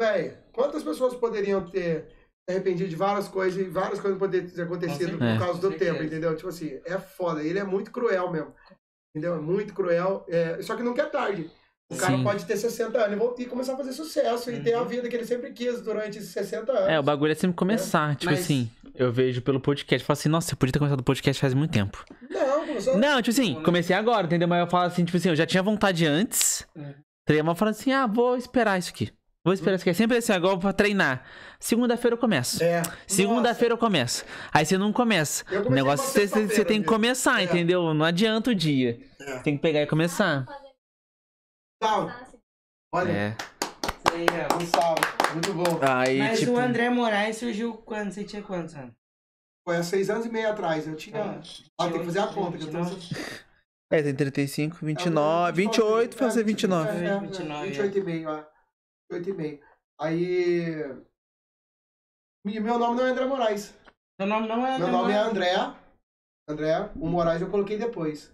Véi, 0.00 0.36
quantas 0.52 0.82
pessoas 0.82 1.14
poderiam 1.14 1.68
ter 1.68 2.08
se 2.48 2.54
arrependido 2.54 2.88
de 2.88 2.96
várias 2.96 3.28
coisas 3.28 3.60
e 3.60 3.68
várias 3.68 4.00
coisas 4.00 4.18
poderiam 4.18 4.50
ter 4.50 4.62
acontecido 4.62 5.18
por 5.18 5.38
causa 5.38 5.60
do 5.60 5.76
tempo, 5.76 6.02
entendeu? 6.02 6.34
Tipo 6.34 6.48
assim, 6.48 6.80
é 6.84 6.98
foda. 6.98 7.42
Ele 7.42 7.58
é 7.58 7.64
muito 7.64 7.92
cruel 7.92 8.30
mesmo. 8.30 8.54
Entendeu? 9.14 9.34
É 9.34 9.40
muito 9.40 9.74
cruel. 9.74 10.24
é, 10.28 10.60
Só 10.62 10.76
que 10.76 10.82
nunca 10.82 11.02
é 11.02 11.06
tarde. 11.06 11.50
O 11.90 11.96
cara 11.96 12.16
Sim. 12.16 12.22
pode 12.22 12.44
ter 12.44 12.56
60 12.56 12.96
anos 13.04 13.34
e 13.38 13.44
começar 13.46 13.74
a 13.74 13.76
fazer 13.76 13.92
sucesso 13.92 14.50
e 14.50 14.60
ter 14.60 14.74
a 14.74 14.84
vida 14.84 15.08
que 15.08 15.16
ele 15.16 15.26
sempre 15.26 15.50
quis 15.52 15.80
durante 15.80 16.18
esses 16.18 16.30
60 16.30 16.70
anos. 16.70 16.88
É, 16.88 17.00
o 17.00 17.02
bagulho 17.02 17.32
é 17.32 17.34
sempre 17.34 17.56
começar. 17.56 18.14
Tipo 18.14 18.30
Mas- 18.30 18.40
assim, 18.40 18.70
eu 18.94 19.10
vejo 19.12 19.42
pelo 19.42 19.58
podcast, 19.60 20.06
falo 20.06 20.16
assim, 20.18 20.28
nossa, 20.28 20.52
eu 20.52 20.56
podia 20.56 20.72
ter 20.72 20.78
começado 20.78 21.00
o 21.00 21.04
podcast 21.04 21.40
faz 21.40 21.52
muito 21.52 21.72
tempo. 21.72 22.04
Não, 22.30 22.66
começou... 22.66 22.96
Não, 22.96 23.20
tipo 23.20 23.30
assim, 23.30 23.54
comecei 23.62 23.94
agora, 23.96 24.26
entendeu? 24.26 24.46
Mas 24.46 24.60
eu 24.60 24.66
falo 24.68 24.84
assim, 24.86 25.04
tipo 25.04 25.16
assim, 25.16 25.30
eu 25.30 25.36
já 25.36 25.44
tinha 25.46 25.62
vontade 25.64 26.06
antes. 26.06 26.64
Uhum. 26.76 26.94
Treinei, 27.26 27.42
mas 27.42 27.52
eu 27.54 27.56
falo 27.56 27.70
assim, 27.72 27.92
ah, 27.92 28.06
vou 28.06 28.36
esperar 28.36 28.78
isso 28.78 28.90
aqui. 28.90 29.10
Vou 29.44 29.52
esperar 29.54 29.74
isso 29.74 29.82
aqui. 29.82 29.90
É 29.90 29.94
sempre 29.94 30.16
assim, 30.18 30.32
agora 30.32 30.56
pra 30.58 30.72
treinar. 30.72 31.24
Segunda-feira 31.58 32.14
eu 32.14 32.18
começo. 32.18 32.62
É. 32.62 32.82
Segunda-feira 33.06 33.74
eu 33.74 33.78
começo. 33.78 34.24
Aí 34.52 34.64
você 34.64 34.78
não 34.78 34.92
começa. 34.92 35.44
O 35.66 35.70
negócio 35.70 36.06
uma 36.06 36.12
você, 36.12 36.46
você- 36.46 36.64
tem 36.64 36.80
que 36.82 36.86
começar, 36.86 37.40
É. 37.40 37.44
entendeu? 37.44 37.92
Não 37.94 38.04
adianta 38.04 38.50
o 38.50 38.54
dia. 38.54 38.98
É. 39.20 39.38
Tem 39.38 39.56
que 39.56 39.62
pegar 39.62 39.82
e 39.82 39.86
começar. 39.86 40.46
Salve. 41.82 42.12
Olha, 42.92 43.10
É. 43.12 43.28
Isso 43.30 44.14
aí, 44.14 44.26
ó. 44.52 44.56
um 44.56 44.66
salve. 44.66 45.02
Muito 45.32 45.54
bom. 45.54 45.80
Aí, 45.88 46.18
Mas 46.18 46.40
tipo. 46.40 46.52
o 46.52 46.58
André 46.58 46.90
Moraes 46.90 47.36
surgiu 47.36 47.74
quando? 47.78 48.12
Você 48.12 48.24
tinha 48.24 48.42
quantos 48.42 48.74
anos? 48.74 48.94
Foi 49.66 49.76
há 49.76 49.82
seis 49.82 50.10
anos 50.10 50.26
e 50.26 50.28
meio 50.28 50.50
atrás. 50.50 50.86
Eu 50.86 50.96
tinha. 50.96 51.22
Ah, 51.22 51.40
Ah, 51.78 51.88
tem 51.90 52.00
que 52.00 52.06
fazer 52.06 52.18
a 52.18 52.26
conta. 52.26 52.58
Que 52.58 52.64
eu 52.64 52.70
tô... 52.72 52.82
29. 52.82 53.40
É, 53.92 54.02
tem 54.02 54.14
35, 54.14 54.76
É, 54.76 54.86
29, 54.86 55.52
28, 55.62 56.16
fazer 56.16 56.44
29. 56.44 56.88
É, 56.90 57.04
é, 57.06 57.18
29, 57.20 57.66
28 57.68 57.98
e 57.98 58.02
meio, 58.02 58.30
é. 58.30 58.48
28 59.10 59.30
e 59.30 59.32
meio. 59.42 59.60
Aí. 60.00 60.74
E 62.46 62.60
meu 62.60 62.78
nome 62.78 62.96
não 63.00 63.06
é 63.06 63.10
André 63.10 63.26
Moraes. 63.26 63.74
Seu 64.20 64.26
nome 64.28 64.48
não 64.48 64.66
é 64.66 64.78
Meu 64.78 64.86
André 64.86 64.90
nome 64.92 65.12
é 65.12 65.16
Moraes? 65.16 65.30
André. 65.30 65.74
André. 66.48 66.90
O 66.96 67.06
Moraes 67.08 67.42
eu 67.42 67.50
coloquei 67.50 67.78
depois. 67.78 68.32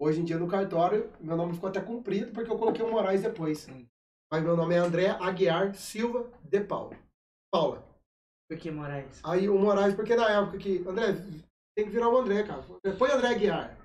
Hoje 0.00 0.20
em 0.20 0.24
dia 0.24 0.38
no 0.38 0.46
cartório, 0.46 1.12
meu 1.20 1.36
nome 1.36 1.54
ficou 1.54 1.68
até 1.68 1.80
comprido 1.80 2.32
porque 2.32 2.50
eu 2.50 2.58
coloquei 2.58 2.84
o 2.84 2.90
Moraes 2.90 3.22
depois. 3.22 3.66
Mas 4.30 4.42
meu 4.42 4.56
nome 4.56 4.74
é 4.74 4.78
André 4.78 5.08
Aguiar 5.08 5.74
Silva 5.74 6.30
de 6.42 6.60
Paula. 6.60 6.96
Paula. 7.50 7.84
Por 8.48 8.58
que 8.58 8.70
Moraes? 8.70 9.20
Aí 9.24 9.48
o 9.48 9.58
Moraes, 9.58 9.94
porque 9.94 10.14
na 10.14 10.30
época 10.30 10.58
que. 10.58 10.86
André, 10.86 11.14
tem 11.76 11.86
que 11.86 11.90
virar 11.90 12.08
o 12.08 12.16
André, 12.16 12.44
cara. 12.44 12.62
Põe 12.96 13.10
André 13.10 13.28
Aguiar. 13.28 13.76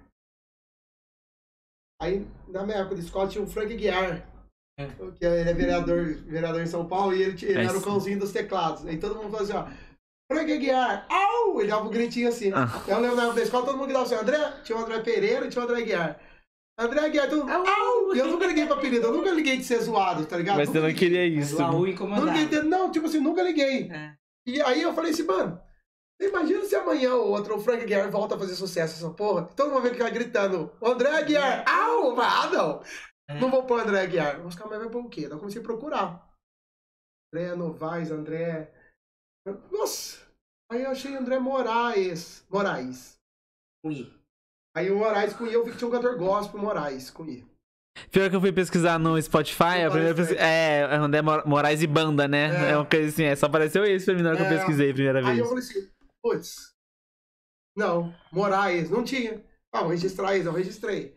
Aí, 2.01 2.27
na 2.47 2.63
minha 2.63 2.79
época 2.79 2.95
de 2.95 3.01
escola, 3.01 3.27
tinha 3.29 3.43
o 3.43 3.47
Frank 3.47 3.73
Aguiar. 3.73 4.29
É. 4.77 4.87
Que 4.87 5.25
ele 5.25 5.49
é 5.49 5.53
vereador, 5.53 6.15
vereador 6.23 6.61
em 6.61 6.67
São 6.67 6.87
Paulo 6.87 7.15
e 7.15 7.21
ele, 7.21 7.45
ele 7.45 7.59
É 7.59 7.65
era 7.65 7.77
o 7.77 7.83
cãozinho 7.83 8.19
dos 8.19 8.31
teclados. 8.31 8.85
Aí 8.85 8.99
todo 8.99 9.15
mundo 9.15 9.31
falava 9.31 9.43
assim, 9.43 9.53
ó. 9.53 9.82
Frank 10.33 10.51
Aguiar, 10.51 11.07
au! 11.09 11.59
Ele 11.61 11.69
dava 11.69 11.85
um 11.85 11.89
gritinho 11.89 12.29
assim. 12.29 12.51
Ah. 12.53 12.67
Eu 12.87 12.99
lembro 12.99 13.33
da 13.33 13.41
escola, 13.41 13.65
todo 13.65 13.75
mundo 13.77 13.85
gritava 13.87 14.05
assim, 14.05 14.15
André, 14.15 14.53
tinha 14.63 14.77
o 14.77 14.81
André 14.81 14.99
Pereira 15.01 15.45
e 15.45 15.49
tinha 15.49 15.61
o 15.63 15.67
André 15.67 15.81
Aguiar. 15.81 16.19
André 16.79 16.99
Aguiar, 17.05 17.29
todo 17.29 17.45
mundo, 17.45 17.51
au! 17.69 18.15
E 18.15 18.19
eu 18.19 18.27
nunca 18.27 18.47
liguei 18.47 18.65
pra 18.65 18.75
apelido, 18.75 19.05
eu 19.07 19.13
nunca 19.13 19.31
liguei 19.31 19.57
de 19.57 19.63
ser 19.63 19.79
zoado, 19.79 20.25
tá 20.25 20.37
ligado? 20.37 20.57
Mas 20.57 20.69
você 20.69 20.79
Nunca 20.79 20.81
não 20.81 20.87
liguei. 20.87 21.09
queria 21.09 21.35
Mas 21.39 21.47
isso. 21.51 21.55
o 21.55 21.59
Raul 21.59 21.87
Não, 21.87 22.25
liguei, 22.33 22.61
não, 22.63 22.91
tipo 22.91 23.05
assim, 23.05 23.19
nunca 23.19 23.43
liguei. 23.43 23.91
É. 23.91 24.15
E 24.47 24.61
aí 24.61 24.81
eu 24.81 24.93
falei 24.93 25.11
assim, 25.11 25.23
mano, 25.23 25.61
você 26.19 26.29
imagina 26.29 26.63
se 26.65 26.75
amanhã 26.75 27.13
o 27.15 27.27
outro, 27.29 27.55
o 27.55 27.59
Frank 27.59 27.83
Aguiar, 27.83 28.09
volta 28.09 28.35
a 28.35 28.39
fazer 28.39 28.55
sucesso 28.55 28.95
essa 28.95 29.13
porra. 29.13 29.43
Todo 29.55 29.69
mundo 29.71 29.83
vai 29.83 29.91
ficar 29.91 30.09
gritando, 30.09 30.71
André 30.81 31.09
Aguiar, 31.15 31.63
au! 31.67 32.09
Eu 32.09 32.15
falei, 32.15 32.29
Ah, 32.31 32.47
não! 32.51 32.81
É. 33.29 33.39
Não 33.39 33.49
vou 33.49 33.63
pôr 33.63 33.79
André 33.79 34.01
Aguiar. 34.01 34.45
Os 34.45 34.55
caras 34.55 34.79
vai 34.79 34.89
pôr 34.89 35.05
o 35.05 35.09
quê? 35.09 35.21
Daí 35.21 35.31
eu 35.31 35.39
comecei 35.39 35.61
a 35.61 35.63
procurar. 35.63 36.27
André 37.33 37.55
Novaes, 37.55 38.11
André... 38.11 38.73
Nossa! 39.71 40.22
Aí 40.73 40.83
eu 40.83 40.89
achei 40.91 41.15
André 41.15 41.37
Moraes. 41.39 42.43
Moraes. 42.49 43.15
Aí 44.75 44.89
o 44.89 44.97
Moraes 44.97 45.33
com 45.33 45.45
I, 45.45 45.53
eu 45.53 45.63
vi 45.63 45.71
que 45.71 45.77
tinha 45.77 45.87
um 45.87 45.91
cantor 45.91 46.17
gospel, 46.17 46.59
Moraes 46.59 47.09
com 47.11 47.25
I. 47.25 47.45
Pior 48.11 48.27
que 48.29 48.35
eu 48.35 48.41
fui 48.41 48.51
pesquisar 48.51 48.97
no 48.97 49.21
Spotify, 49.21 49.83
a 49.85 49.91
primeira 49.91 50.15
pesquisa. 50.15 50.39
É, 50.39 50.79
é 50.81 50.95
André 50.95 51.21
Mor- 51.21 51.45
Moraes 51.47 51.81
e 51.83 51.87
Banda, 51.87 52.27
né? 52.27 52.69
É. 52.69 52.71
É, 52.71 52.77
uma 52.77 52.85
coisa 52.85 53.07
assim, 53.09 53.23
é, 53.23 53.35
só 53.35 53.45
apareceu 53.45 53.85
esse 53.85 54.05
pra 54.05 54.15
mim 54.15 54.23
na 54.23 54.29
hora 54.29 54.37
que 54.37 54.43
eu 54.43 54.47
É. 54.47 54.57
pesquisei 54.57 54.89
a 54.89 54.93
primeira 54.93 55.19
Aí 55.19 55.25
vez. 55.25 55.37
eu 55.39 55.45
falei 55.45 55.63
assim, 55.63 55.91
putz, 56.23 56.73
não, 57.77 58.13
Moraes, 58.31 58.89
não 58.89 59.03
tinha. 59.03 59.43
Ah, 59.71 59.81
vou 59.81 59.89
registrar 59.91 60.35
isso, 60.35 60.47
eu 60.47 60.53
registrei. 60.53 61.15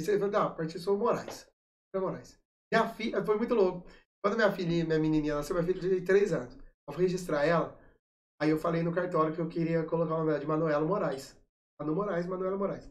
E 0.00 0.02
você 0.02 0.18
falou, 0.18 0.32
não, 0.32 0.46
a 0.46 0.50
partir 0.50 0.78
sou 0.78 0.96
Moraes. 0.96 1.46
É 1.94 2.00
Moraes. 2.00 2.38
Minha 2.72 2.88
filha, 2.88 3.22
foi 3.24 3.36
muito 3.36 3.54
louco. 3.54 3.86
Quando 4.24 4.36
minha 4.36 4.50
filhinha, 4.52 4.84
minha 4.86 4.98
menininha 4.98 5.34
nasceu, 5.36 5.54
minha 5.54 5.66
filha 5.66 5.78
tinha 5.80 6.04
3 6.04 6.32
anos. 6.32 6.56
Eu 6.88 6.94
fui 6.94 7.04
registrar 7.04 7.44
ela, 7.44 7.78
aí 8.40 8.50
eu 8.50 8.58
falei 8.58 8.82
no 8.82 8.92
cartório 8.92 9.34
que 9.34 9.40
eu 9.40 9.48
queria 9.48 9.84
colocar 9.84 10.14
o 10.14 10.18
nome 10.18 10.28
dela 10.28 10.40
de 10.40 10.46
Manuela 10.46 10.86
Moraes. 10.86 11.36
Manu 11.80 11.94
Moraes, 11.94 12.26
Manuela 12.26 12.56
Moraes. 12.56 12.90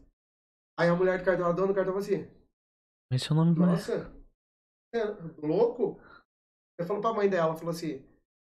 Aí 0.78 0.88
a 0.88 0.94
mulher 0.94 1.18
do 1.18 1.24
cartório, 1.24 1.50
a 1.50 1.52
dona 1.52 1.68
do 1.68 1.74
cartório 1.74 2.00
falou 2.00 2.16
assim, 2.16 2.30
Mas 3.10 3.22
seu 3.22 3.34
nome 3.36 3.56
não 3.58 3.66
é. 3.66 3.72
nossa, 3.72 4.12
você 4.92 5.00
é 5.00 5.46
louco? 5.46 6.00
Eu 6.78 6.86
falou 6.86 7.00
pra 7.00 7.12
mãe 7.12 7.28
dela, 7.28 7.54
falou 7.54 7.70
assim, 7.70 8.04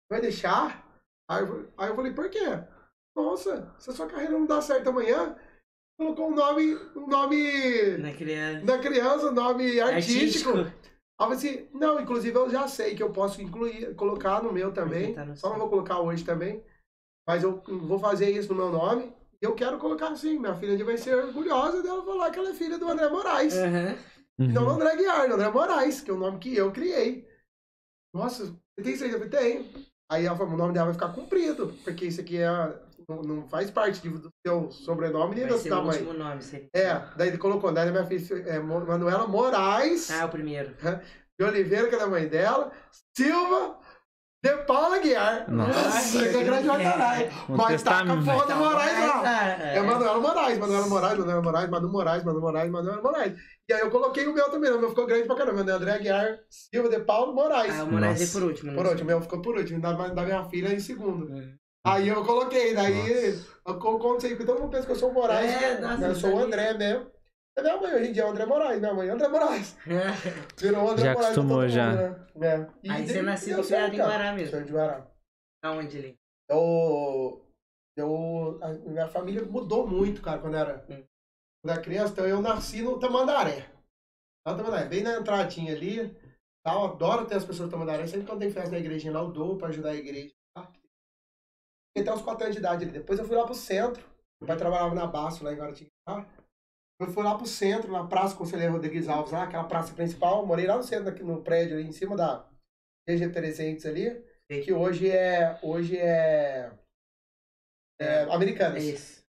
vai 0.09 0.21
deixar? 0.21 0.87
Aí 1.29 1.43
eu, 1.43 1.71
aí 1.77 1.89
eu 1.89 1.95
falei, 1.95 2.13
por 2.13 2.29
quê? 2.29 2.45
Nossa, 3.15 3.75
se 3.79 3.89
a 3.89 3.93
sua 3.93 4.07
carreira 4.07 4.33
não 4.33 4.45
dá 4.45 4.61
certo 4.61 4.89
amanhã, 4.89 5.35
colocou 5.99 6.29
um 6.29 6.35
nome, 6.35 6.75
um 6.95 7.07
nome 7.07 7.97
Naquele... 7.97 8.61
da 8.61 8.79
criança, 8.79 9.29
um 9.29 9.33
nome 9.33 9.79
artístico. 9.79 10.51
Artístico. 10.51 10.89
Falei 11.19 11.37
assim, 11.37 11.69
não, 11.73 11.99
inclusive 11.99 12.37
eu 12.37 12.49
já 12.49 12.67
sei 12.67 12.95
que 12.95 13.03
eu 13.03 13.11
posso 13.11 13.41
incluir, 13.41 13.93
colocar 13.95 14.41
no 14.41 14.53
meu 14.53 14.71
também, 14.71 15.13
tá 15.13 15.25
no 15.25 15.35
só 15.35 15.49
não 15.49 15.59
vou 15.59 15.69
colocar 15.69 15.99
hoje 15.99 16.23
também, 16.23 16.63
mas 17.29 17.43
eu 17.43 17.61
vou 17.67 17.99
fazer 17.99 18.31
isso 18.31 18.49
no 18.49 18.55
meu 18.55 18.71
nome, 18.71 19.13
e 19.39 19.45
eu 19.45 19.53
quero 19.53 19.77
colocar 19.77 20.07
assim, 20.07 20.39
minha 20.39 20.55
filha 20.55 20.83
vai 20.83 20.97
ser 20.97 21.13
orgulhosa 21.15 21.83
dela 21.83 22.03
falar 22.03 22.31
que 22.31 22.39
ela 22.39 22.49
é 22.49 22.53
filha 22.55 22.79
do 22.79 22.89
André 22.89 23.07
Moraes. 23.07 23.53
Aham. 23.55 23.95
Não 24.39 24.63
Uhum. 24.63 24.69
André 24.71 24.95
Guiar, 24.95 25.29
André 25.31 25.47
Moraes, 25.49 26.01
que 26.01 26.09
é 26.09 26.13
o 26.13 26.17
nome 26.17 26.39
que 26.39 26.55
eu 26.55 26.71
criei. 26.71 27.27
Nossa, 28.15 28.45
você 28.45 28.81
tem 28.83 28.95
certeza? 28.95 29.23
Eu 29.25 29.29
tenho. 29.29 29.69
Aí 30.11 30.25
ela 30.25 30.35
falou, 30.35 30.53
o 30.55 30.57
nome 30.57 30.73
dela 30.73 30.85
vai 30.85 30.93
ficar 30.95 31.09
comprido, 31.13 31.71
porque 31.83 32.05
isso 32.05 32.19
aqui 32.21 32.37
é, 32.37 32.47
não, 33.07 33.21
não 33.21 33.47
faz 33.47 33.69
parte 33.69 34.09
do 34.09 34.31
seu 34.43 34.71
sobrenome 34.71 35.35
nem 35.35 35.43
Vai 35.45 35.53
do 35.53 35.59
ser 35.59 35.71
o 35.71 35.75
tamanho. 35.75 36.01
último 36.07 36.13
nome, 36.17 36.41
seria. 36.41 36.67
É, 36.73 36.99
daí 37.15 37.27
ele 37.27 37.37
colocou, 37.37 37.71
daí 37.71 37.91
minha 37.91 38.05
filha 38.07 38.43
é 38.47 38.57
Manuela 38.59 39.27
Moraes 39.27 40.09
Ah, 40.09 40.25
o 40.25 40.29
primeiro. 40.29 40.73
de 41.39 41.45
Oliveira, 41.45 41.87
que 41.87 41.93
é 41.95 41.99
da 41.99 42.07
mãe 42.07 42.27
dela, 42.27 42.71
Silva 43.15 43.77
de 44.41 44.55
Paula 44.65 44.99
Guiar. 44.99 45.49
Nossa. 45.51 46.19
que 46.19 46.37
é 46.37 46.43
grande 46.43 46.65
pra 46.65 46.77
caralho. 46.79 47.29
Mas 47.49 47.83
tá 47.83 48.05
com 48.05 48.13
a 48.13 48.17
porra 48.23 48.47
do 48.47 48.55
Moraes 48.55 48.99
lá. 48.99 49.21
Ah, 49.25 49.63
É 49.63 49.81
Manuela 49.81 50.19
Moraes, 50.19 50.57
Manuela 50.57 50.87
Moraes, 50.87 51.17
Manuela 51.19 51.41
Moraes, 51.41 51.69
Manu 51.69 51.89
Moraes, 51.91 52.23
Manu 52.23 52.39
Moraes, 52.41 52.71
Manuela 52.71 53.01
Moraes. 53.01 53.33
E 53.67 53.73
aí 53.73 53.81
eu 53.81 53.91
coloquei 53.91 54.25
o 54.27 54.33
meu 54.33 54.49
também, 54.49 54.71
o 54.71 54.79
meu 54.79 54.89
ficou 54.89 55.05
grande 55.05 55.27
pra 55.27 55.35
caramba. 55.35 55.63
Meu 55.63 55.75
André 55.75 55.91
Aguiar, 55.91 56.37
Silva 56.49 56.89
de 56.89 56.99
Paulo 57.01 57.33
Moraes. 57.35 57.77
Ah, 57.77 57.83
o 57.83 57.91
Moraes 57.91 58.21
é 58.21 58.39
por 58.39 58.47
último. 58.47 58.73
Por 58.73 58.83
não 58.83 58.91
último, 58.91 59.03
o 59.09 59.11
meu 59.11 59.21
ficou 59.21 59.41
por 59.41 59.57
último, 59.57 59.81
da, 59.81 59.91
da 59.93 60.23
minha 60.23 60.43
filha 60.45 60.73
em 60.73 60.79
segundo. 60.79 61.27
Aí 61.85 62.07
eu 62.07 62.23
coloquei, 62.23 62.73
daí 62.73 63.41
eu 63.65 63.77
co- 63.79 63.99
contei, 63.99 64.31
porque 64.31 64.45
todo 64.45 64.59
mundo 64.61 64.71
pensa 64.71 64.85
que 64.85 64.91
eu 64.93 64.95
sou 64.97 65.09
o 65.09 65.13
Moraes. 65.13 65.51
É, 65.51 65.79
nossa, 65.79 66.05
eu 66.07 66.15
sou 66.15 66.35
o. 66.35 66.39
André 66.39 66.73
mesmo. 66.73 67.07
É 67.57 67.61
minha 67.61 67.77
mãe, 67.77 67.93
hoje 67.95 68.09
em 68.09 68.13
dia 68.13 68.23
é 68.23 68.25
o 68.25 68.29
André 68.29 68.45
Moraes, 68.45 68.79
minha 68.79 68.93
mãe 68.93 69.07
é 69.07 69.11
André 69.11 69.27
Moraes. 69.27 69.75
Virou 70.57 70.85
o 70.85 70.89
André 70.91 71.03
Já 71.05 71.13
Moraes. 71.13 71.25
acostumou, 71.31 71.67
já. 71.67 71.93
né? 71.93 72.25
É. 72.41 72.67
E 72.83 72.89
Aí 72.89 73.07
você 73.07 73.21
nasceu 73.21 73.59
e 73.61 73.65
criado 73.65 73.93
em. 73.93 73.97
Guará 73.97 74.33
mesmo. 74.33 74.51
Sou 74.51 74.63
de 74.63 74.71
Guará. 74.71 75.07
Aonde 75.63 75.97
ali? 75.97 76.19
Eu, 76.49 77.45
eu, 77.97 78.59
a 78.61 78.69
minha 78.69 79.07
família 79.09 79.43
mudou 79.43 79.85
muito, 79.85 80.21
cara, 80.21 80.39
quando 80.39 80.55
era, 80.55 80.77
Hum. 80.89 81.03
quando 81.61 81.71
era 81.73 81.81
criança. 81.81 82.13
Então 82.13 82.25
eu 82.27 82.41
nasci 82.41 82.81
no 82.81 82.97
Tamandaré. 82.97 83.69
Lá 84.47 84.53
no 84.53 84.57
Tamandaré, 84.63 84.85
bem 84.87 85.03
na 85.03 85.17
entradinha 85.19 85.73
ali. 85.75 86.15
Tal, 86.65 86.85
adoro 86.93 87.25
ter 87.25 87.35
as 87.35 87.45
pessoas 87.45 87.67
do 87.69 87.71
Tamandaré. 87.73 88.07
Sempre 88.07 88.25
quando 88.27 88.39
tem 88.39 88.51
festa 88.51 88.71
na 88.71 88.79
igrejinha 88.79 89.11
lá, 89.13 89.19
eu 89.19 89.31
dou 89.31 89.57
pra 89.57 89.67
ajudar 89.67 89.89
a 89.89 89.95
igreja. 89.95 90.33
Tá? 90.55 90.63
Fiquei 90.63 92.03
até 92.09 92.13
uns 92.13 92.21
4 92.21 92.43
anos 92.43 92.55
de 92.55 92.59
idade 92.59 92.83
ali. 92.85 92.93
Depois 92.93 93.19
eu 93.19 93.25
fui 93.25 93.35
lá 93.35 93.45
pro 93.45 93.53
centro. 93.53 94.01
Meu 94.41 94.47
pai 94.47 94.55
trabalhava 94.57 94.95
na 94.95 95.05
Baço, 95.05 95.43
lá 95.43 95.51
em 95.51 95.57
Guaratinguetá. 95.57 96.25
Eu 96.99 97.07
fui 97.07 97.23
lá 97.23 97.37
pro 97.37 97.45
centro, 97.47 97.91
na 97.91 98.05
Praça 98.05 98.35
Conselheiro 98.35 98.73
Rodrigues 98.73 99.07
Alves, 99.07 99.31
lá, 99.31 99.43
aquela 99.43 99.63
praça 99.63 99.93
principal. 99.93 100.45
Morei 100.45 100.67
lá 100.67 100.75
no 100.75 100.83
centro, 100.83 101.09
aqui 101.09 101.23
no 101.23 101.41
prédio, 101.41 101.77
ali, 101.77 101.87
em 101.87 101.91
cima 101.93 102.15
da 102.15 102.45
RG 103.07 103.29
300 103.29 103.85
ali. 103.85 104.25
Sei. 104.51 104.61
Que 104.63 104.73
hoje 104.73 105.09
é. 105.09 105.57
Hoje 105.63 105.97
é. 105.97 106.71
é 108.01 108.05
É 108.05 108.23
Americanas. 108.33 108.83
isso. 108.83 109.21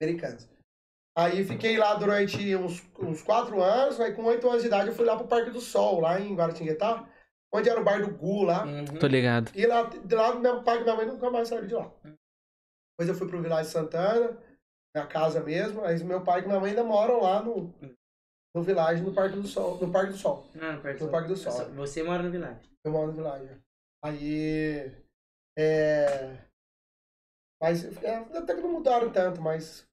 Americanas. 0.00 0.48
Aí 1.18 1.44
fiquei 1.44 1.76
lá 1.76 1.94
durante 1.94 2.54
uns, 2.54 2.80
uns 2.98 3.20
quatro 3.22 3.60
anos, 3.60 4.00
aí 4.00 4.14
com 4.14 4.22
oito 4.24 4.48
anos 4.48 4.62
de 4.62 4.68
idade 4.68 4.88
eu 4.88 4.94
fui 4.94 5.04
lá 5.04 5.16
pro 5.16 5.26
Parque 5.26 5.50
do 5.50 5.60
Sol, 5.60 6.00
lá 6.00 6.20
em 6.20 6.34
Guaratinguetá, 6.34 7.06
onde 7.52 7.68
era 7.68 7.80
o 7.80 7.84
bar 7.84 8.00
do 8.00 8.16
Gu 8.16 8.44
lá. 8.44 8.64
Uhum. 8.64 8.84
Tô 8.98 9.08
ligado. 9.08 9.50
E 9.54 9.66
lá, 9.66 9.82
de 9.82 10.14
lá 10.14 10.34
meu 10.36 10.62
pai 10.62 10.78
e 10.78 10.82
minha 10.84 10.94
mãe 10.94 11.06
nunca 11.06 11.28
mais 11.28 11.48
saíram 11.48 11.66
de 11.66 11.74
lá. 11.74 11.92
Depois 12.04 13.08
eu 13.08 13.14
fui 13.14 13.26
pro 13.28 13.42
Vilagem 13.42 13.70
Santana, 13.70 14.38
minha 14.94 15.06
casa 15.06 15.40
mesmo, 15.42 15.84
aí 15.84 16.02
meu 16.02 16.22
pai 16.22 16.40
e 16.42 16.46
minha 16.46 16.58
mãe 16.60 16.70
ainda 16.70 16.82
moram 16.84 17.20
lá 17.22 17.42
no, 17.42 17.72
no 18.54 18.62
Vilagem, 18.62 19.04
no 19.04 19.14
Parque 19.14 19.36
do 19.36 19.46
Sol. 19.46 19.78
No 19.78 19.92
Parque 19.92 20.12
do 20.12 20.18
Sol. 20.18 20.46
Ah, 20.60 20.72
no 20.72 20.82
Parque 20.82 21.00
No 21.00 21.06
do 21.06 21.12
Parque 21.12 21.28
do 21.28 21.36
Sol. 21.36 21.52
Você 21.74 22.02
mora 22.02 22.22
no 22.22 22.30
Vilagem. 22.30 22.60
Eu 22.84 22.92
moro 22.92 23.08
no 23.08 23.12
Vilagem. 23.12 23.50
Aí. 24.04 24.92
É. 25.58 26.38
Mas 27.62 27.84
é, 28.02 28.16
até 28.16 28.54
que 28.54 28.60
não 28.62 28.72
mudaram 28.72 29.12
tanto, 29.12 29.40
mas 29.40 29.86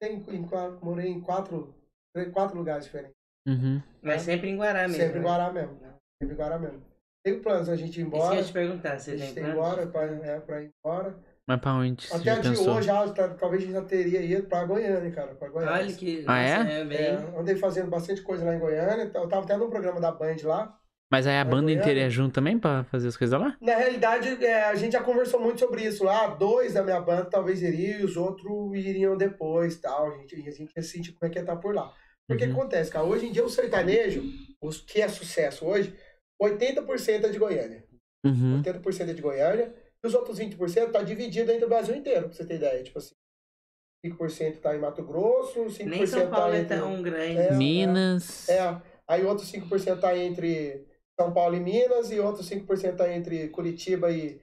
tem, 0.00 0.16
em, 0.18 0.46
morei 0.82 1.08
em 1.08 1.20
quatro, 1.20 1.74
em 2.14 2.30
quatro 2.30 2.56
lugares 2.56 2.84
diferentes. 2.84 3.16
Uhum. 3.48 3.82
Mas 4.02 4.22
sempre 4.22 4.50
em 4.50 4.56
Guará 4.56 4.82
mesmo. 4.86 4.96
Sempre 5.02 5.18
em 5.18 5.22
né? 5.22 5.28
Guará 5.28 5.52
mesmo. 5.52 5.78
Sempre 6.22 6.34
em 6.34 6.36
Guará 6.36 6.58
mesmo. 6.58 6.82
Tem 7.24 7.40
planos 7.42 7.70
a 7.70 7.76
gente 7.76 7.98
ir 7.98 8.02
Isso 8.02 8.10
que 8.10 8.16
eu 8.16 8.20
embora. 8.20 8.36
ia 8.36 8.44
te 8.44 8.52
perguntar, 8.52 8.92
A 8.92 8.98
você 8.98 9.16
gente 9.16 9.34
tem 9.34 9.44
tem 9.44 9.54
planos? 9.54 9.58
embora 9.58 9.86
pra, 9.86 10.04
é, 10.04 10.40
pra 10.40 10.62
ir 10.62 10.70
embora. 10.84 11.18
Mas 11.46 11.60
pra 11.60 11.74
onde? 11.74 12.06
Você 12.06 12.28
Até 12.30 12.48
hoje, 12.48 12.86
já, 12.86 13.08
tá- 13.10 13.28
talvez 13.34 13.62
a 13.62 13.66
gente 13.66 13.74
já 13.74 13.82
teria 13.82 14.22
ido 14.22 14.44
pra 14.48 14.64
Goiânia, 14.64 15.10
cara. 15.10 15.34
Pra 15.34 15.48
Goiânia. 15.48 15.74
Olha 15.74 15.92
que. 15.92 16.24
Ah, 16.26 16.38
é? 16.38 16.58
nossa, 16.58 16.70
é 16.70 16.84
bem... 16.84 16.96
É, 16.98 17.38
andei 17.38 17.56
fazendo 17.56 17.90
bastante 17.90 18.22
coisa 18.22 18.44
lá 18.44 18.54
em 18.54 18.58
Goiânia. 18.58 19.10
Eu 19.14 19.28
tava 19.28 19.42
até 19.44 19.56
num 19.56 19.68
programa 19.68 20.00
da 20.00 20.10
Band 20.10 20.36
lá. 20.44 20.74
Mas 21.12 21.26
aí 21.26 21.38
a 21.38 21.44
banda 21.44 21.64
Goiânia? 21.64 21.80
inteira 21.82 22.00
é 22.00 22.10
junto 22.10 22.32
também 22.32 22.58
pra 22.58 22.84
fazer 22.84 23.08
as 23.08 23.16
coisas 23.16 23.38
lá? 23.38 23.54
Na 23.60 23.76
realidade, 23.76 24.42
é, 24.44 24.64
a 24.64 24.74
gente 24.74 24.94
já 24.94 25.02
conversou 25.02 25.38
muito 25.38 25.60
sobre 25.60 25.82
isso 25.84 26.02
lá. 26.02 26.28
Dois 26.28 26.72
da 26.72 26.82
minha 26.82 27.00
banda 27.00 27.26
talvez 27.26 27.60
iriam 27.62 28.00
e 28.00 28.04
os 28.04 28.16
outros 28.16 28.74
iriam 28.74 29.14
depois 29.16 29.76
tal. 29.76 30.08
A 30.12 30.16
gente, 30.16 30.34
a 30.34 30.50
gente 30.50 30.72
ia 30.74 30.82
sentir 30.82 31.12
como 31.12 31.28
é 31.28 31.32
que 31.32 31.38
ia 31.38 31.42
estar 31.42 31.56
por 31.56 31.74
lá. 31.74 31.92
Porque 32.26 32.42
o 32.44 32.46
que 32.48 32.52
Uhum. 32.54 32.58
acontece, 32.60 32.90
cara? 32.90 33.04
Hoje 33.04 33.26
em 33.26 33.32
dia 33.32 33.44
o 33.44 33.50
sertanejo, 33.50 34.22
os 34.62 34.80
que 34.80 35.02
é 35.02 35.08
sucesso 35.08 35.66
hoje, 35.66 35.94
80% 36.42 37.26
é 37.26 37.28
de 37.28 37.38
Goiânia. 37.38 37.84
Uhum. 38.24 38.62
80% 38.62 39.10
é 39.10 39.12
de 39.14 39.20
Goiânia. 39.22 39.74
E 40.04 40.06
os 40.06 40.14
outros 40.14 40.38
20% 40.38 40.92
tá 40.92 41.02
dividido 41.02 41.50
entre 41.50 41.64
o 41.64 41.68
Brasil 41.68 41.96
inteiro, 41.96 42.28
pra 42.28 42.36
você 42.36 42.44
ter 42.44 42.56
ideia. 42.56 42.82
Tipo 42.82 42.98
assim, 42.98 43.14
5% 44.04 44.60
tá 44.60 44.76
em 44.76 44.78
Mato 44.78 45.02
Grosso, 45.02 45.60
5% 45.64 45.84
Nem 45.86 46.06
São 46.06 46.28
Paulo 46.30 46.52
tá 46.52 46.58
é 46.58 46.60
entre... 46.60 46.76
tão 46.76 47.02
grande. 47.02 47.38
É. 47.38 47.52
Minas. 47.54 48.46
É, 48.48 48.82
aí 49.08 49.24
outros 49.24 49.50
5% 49.50 49.98
tá 49.98 50.16
entre 50.16 50.86
São 51.18 51.32
Paulo 51.32 51.56
e 51.56 51.60
Minas, 51.60 52.10
e 52.10 52.20
outros 52.20 52.48
5% 52.50 52.96
tá 52.96 53.10
entre 53.14 53.48
Curitiba 53.48 54.10
e, 54.10 54.38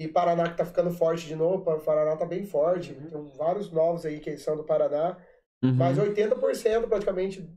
e 0.00 0.08
Paraná, 0.08 0.50
que 0.50 0.56
tá 0.56 0.64
ficando 0.64 0.90
forte 0.90 1.26
de 1.26 1.36
novo. 1.36 1.70
O 1.70 1.80
Paraná 1.80 2.16
tá 2.16 2.26
bem 2.26 2.44
forte. 2.44 2.92
Tem 2.94 3.28
vários 3.36 3.70
novos 3.70 4.04
aí 4.04 4.18
que 4.18 4.36
são 4.36 4.56
do 4.56 4.64
Paraná. 4.64 5.16
Uhum. 5.62 5.74
Mas 5.74 5.96
80% 5.96 6.88
praticamente 6.88 7.48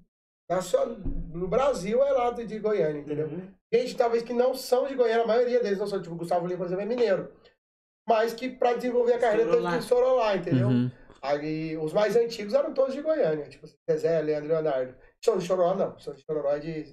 nacion- 0.47 1.01
no 1.33 1.47
Brasil 1.47 2.03
é 2.03 2.11
lá 2.11 2.29
de, 2.29 2.45
de 2.45 2.59
Goiânia, 2.59 3.01
entendeu? 3.01 3.27
Uhum. 3.27 3.51
Gente, 3.73 3.97
talvez 3.97 4.21
que 4.21 4.31
não 4.31 4.53
são 4.53 4.87
de 4.87 4.93
Goiânia, 4.95 5.23
a 5.23 5.27
maioria 5.27 5.59
deles 5.61 5.79
não 5.79 5.87
são, 5.87 5.99
tipo, 6.01 6.15
Gustavo 6.15 6.45
Lima, 6.45 6.59
por 6.59 6.67
exemplo, 6.67 6.83
é 6.83 6.85
mineiro. 6.85 7.31
Mas 8.07 8.33
que 8.33 8.49
pra 8.49 8.73
desenvolver 8.73 9.13
a 9.13 9.19
carreira 9.19 9.43
Estourou 9.43 9.61
teve 9.61 9.63
lá. 9.65 9.71
que 9.77 9.83
estourou 9.83 10.15
lá, 10.17 10.35
entendeu? 10.37 10.67
Uhum. 10.69 10.91
Aí 11.21 11.75
os 11.77 11.91
mais 11.93 12.15
antigos 12.15 12.53
eram 12.53 12.73
todos 12.73 12.93
de 12.93 13.01
Goiânia, 13.01 13.49
tipo 13.49 13.67
Zezé, 13.89 14.21
Leandro 14.21 14.45
e 14.45 14.53
Leonardo. 14.53 14.95
São 15.23 15.37
de 15.37 15.45
Choró, 15.45 15.75
não. 15.75 15.99
São 15.99 16.13
de 16.13 16.23
Choró 16.23 16.49
é 16.51 16.59
de 16.59 16.85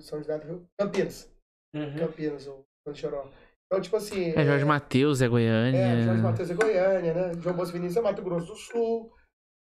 São, 0.00 0.18
José 0.18 0.38
do 0.38 0.46
Rio. 0.46 0.66
Campinas. 0.78 1.28
Uhum. 1.74 1.96
Campinas, 1.98 2.46
o 2.46 2.64
São 2.84 2.92
de 2.92 3.00
Choró. 3.00 3.26
Então, 3.66 3.80
tipo 3.80 3.96
assim. 3.96 4.32
É 4.36 4.44
Jorge 4.44 4.64
Matheus, 4.64 5.22
é 5.22 5.28
Goiânia. 5.28 5.78
É, 5.78 6.02
Jorge 6.02 6.20
Matheus 6.22 6.50
é 6.50 6.54
Goiânia, 6.54 7.14
né? 7.14 7.32
João 7.40 7.56
Bosco 7.56 7.72
Vinícius 7.72 7.96
é 7.96 8.00
Mato 8.00 8.22
Grosso 8.22 8.46
do 8.46 8.56
Sul. 8.56 9.12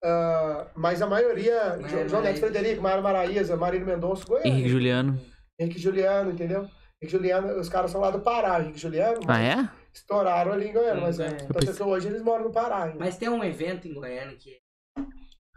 Ah, 0.04 0.68
mas 0.76 1.02
a 1.02 1.08
maioria, 1.08 1.78
Maria 1.80 1.88
Jo- 2.04 2.10
João 2.10 2.22
Neto. 2.22 2.40
Frederico, 2.40 2.82
Mário 2.82 3.04
Maraíza, 3.04 3.56
Marílio 3.56 3.86
Mendonça, 3.88 4.26
Goiânia. 4.26 4.50
Henrique 4.50 4.70
Juliano. 4.70 5.20
Henrique 5.60 5.80
Juliano, 5.80 6.32
entendeu? 6.32 6.62
Henrique 7.02 7.18
Juliano, 7.18 7.60
os 7.60 7.70
caras 7.70 7.92
são 7.92 8.02
lá 8.02 8.10
do 8.12 8.20
Pará, 8.22 8.60
Henrique 8.62 8.80
Juliano. 8.80 9.20
Ah, 9.28 9.42
é? 9.42 9.70
Estouraram 9.94 10.54
ali 10.54 10.68
em 10.70 10.74
Goiânia, 10.74 11.02
mas 11.02 11.20
é. 11.20 11.28
É 11.28 11.74
que 11.74 11.84
hoje 11.84 12.08
eles 12.08 12.22
moram 12.22 12.46
no 12.46 12.52
Pará. 12.52 12.86
ainda. 12.86 13.00
Mas 13.00 13.18
tem 13.18 13.30
um 13.30 13.44
evento 13.44 13.88
em 13.88 13.94
Goiânia 13.94 14.36
que 14.38 14.58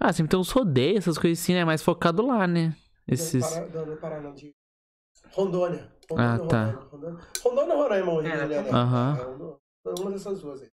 Ah, 0.00 0.12
sempre 0.12 0.30
tem 0.30 0.38
uns 0.38 0.50
rodeios, 0.50 0.98
essas 0.98 1.18
coisas 1.18 1.42
assim, 1.42 1.54
né? 1.54 1.64
Mais 1.64 1.82
focado 1.82 2.26
lá, 2.26 2.46
né? 2.46 2.68
Não, 2.68 2.74
Esses. 3.06 3.42
Não, 3.72 3.86
não, 3.86 3.96
Pará, 3.96 4.20
não, 4.20 4.34
de 4.34 4.50
Ah, 5.24 5.28
Rondônia. 5.32 5.92
Rondônia, 6.10 6.46
tá. 6.48 6.64
Rondônia, 6.90 7.20
Rondônia. 7.42 7.74
Roraima, 7.74 8.12
Rio 8.22 8.26
É, 8.32 8.38
Janeiro. 8.38 8.76
Aham. 8.76 9.18
É 9.86 9.88
uma- 9.90 10.10
é 10.10 10.12
dessas 10.12 10.40
duas 10.40 10.62
aí. 10.62 10.68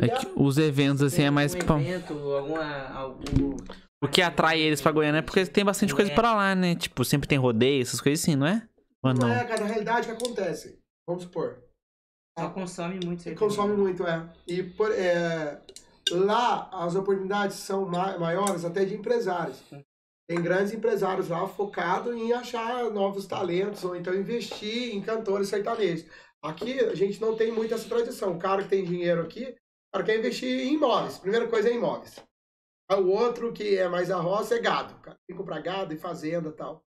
É 0.00 0.08
que 0.08 0.28
os 0.36 0.58
eventos, 0.58 1.02
assim, 1.02 1.22
é 1.22 1.30
mais 1.30 1.54
um 1.54 1.58
evento, 1.58 2.12
alguma, 2.32 2.88
algum... 2.90 3.56
O 4.00 4.06
que 4.06 4.22
atrai 4.22 4.60
eles 4.60 4.80
pra 4.80 4.92
Goiânia 4.92 5.18
é 5.18 5.22
porque 5.22 5.44
tem 5.44 5.64
bastante 5.64 5.92
coisa 5.92 6.12
pra 6.14 6.32
lá, 6.34 6.54
né? 6.54 6.76
Tipo, 6.76 7.04
sempre 7.04 7.26
tem 7.28 7.36
rodeio, 7.36 7.82
essas 7.82 8.00
coisas 8.00 8.22
assim, 8.22 8.36
não 8.36 8.46
é? 8.46 8.68
Ou 9.02 9.12
Não 9.12 9.26
não? 9.28 9.34
é, 9.34 9.44
cara, 9.44 9.62
na 9.62 9.66
realidade, 9.66 10.08
o 10.08 10.16
que 10.16 10.24
acontece? 10.24 10.78
Vamos 11.04 11.24
supor. 11.24 11.64
Só 12.38 12.50
consome 12.50 13.00
muito 13.04 13.22
cerveja. 13.22 13.38
consome 13.44 13.74
muito, 13.76 14.06
é. 14.06 14.28
E 14.46 14.62
por, 14.62 14.90
é, 14.92 15.60
lá 16.10 16.68
as 16.72 16.94
oportunidades 16.94 17.56
são 17.56 17.84
ma- 17.86 18.16
maiores 18.18 18.64
até 18.64 18.84
de 18.84 18.94
empresários. 18.94 19.62
Tem 20.28 20.42
grandes 20.42 20.72
empresários 20.72 21.28
lá 21.28 21.48
focados 21.48 22.14
em 22.14 22.32
achar 22.32 22.90
novos 22.90 23.26
talentos 23.26 23.82
ou 23.84 23.96
então 23.96 24.14
investir 24.14 24.94
em 24.94 25.00
cantores 25.00 25.48
sertanejos. 25.48 26.04
Aqui 26.42 26.78
a 26.80 26.94
gente 26.94 27.20
não 27.20 27.34
tem 27.34 27.50
muito 27.50 27.74
essa 27.74 27.88
tradição. 27.88 28.32
O 28.36 28.38
cara 28.38 28.62
que 28.62 28.68
tem 28.68 28.84
dinheiro 28.84 29.22
aqui, 29.22 29.44
o 29.44 29.92
cara 29.92 30.04
quer 30.04 30.18
investir 30.18 30.48
em 30.66 30.74
imóveis. 30.74 31.18
Primeira 31.18 31.48
coisa 31.48 31.68
é 31.70 31.74
imóveis. 31.74 32.22
O 32.90 33.08
outro 33.08 33.52
que 33.52 33.76
é 33.76 33.88
mais 33.88 34.10
a 34.10 34.18
roça 34.18 34.54
é 34.54 34.60
gado. 34.60 34.94
O 34.94 35.00
cara 35.00 35.16
tem 35.26 35.34
que 35.34 35.42
comprar 35.42 35.60
gado 35.60 35.92
e 35.94 35.98
fazenda 35.98 36.50
e 36.50 36.52
tal. 36.52 36.82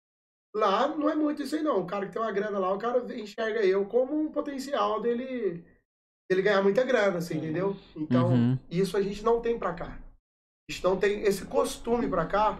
Lá 0.55 0.87
não 0.87 1.09
é 1.09 1.15
muito 1.15 1.41
isso 1.41 1.55
aí 1.55 1.63
não. 1.63 1.81
O 1.81 1.85
cara 1.87 2.05
que 2.05 2.11
tem 2.13 2.21
uma 2.21 2.31
grana 2.31 2.59
lá, 2.59 2.73
o 2.73 2.77
cara 2.77 2.99
enxerga 3.15 3.63
eu 3.65 3.85
como 3.85 4.19
um 4.19 4.31
potencial 4.31 5.01
dele, 5.01 5.63
dele 6.29 6.41
ganhar 6.41 6.61
muita 6.61 6.83
grana, 6.83 7.19
assim, 7.19 7.37
entendeu? 7.37 7.75
Então, 7.95 8.29
Uhum. 8.33 8.59
isso 8.69 8.97
a 8.97 9.01
gente 9.01 9.23
não 9.23 9.39
tem 9.41 9.57
pra 9.57 9.73
cá. 9.73 9.97
A 10.69 10.71
gente 10.71 10.83
não 10.83 10.97
tem 10.97 11.21
esse 11.23 11.45
costume 11.45 12.07
pra 12.09 12.25
cá. 12.25 12.59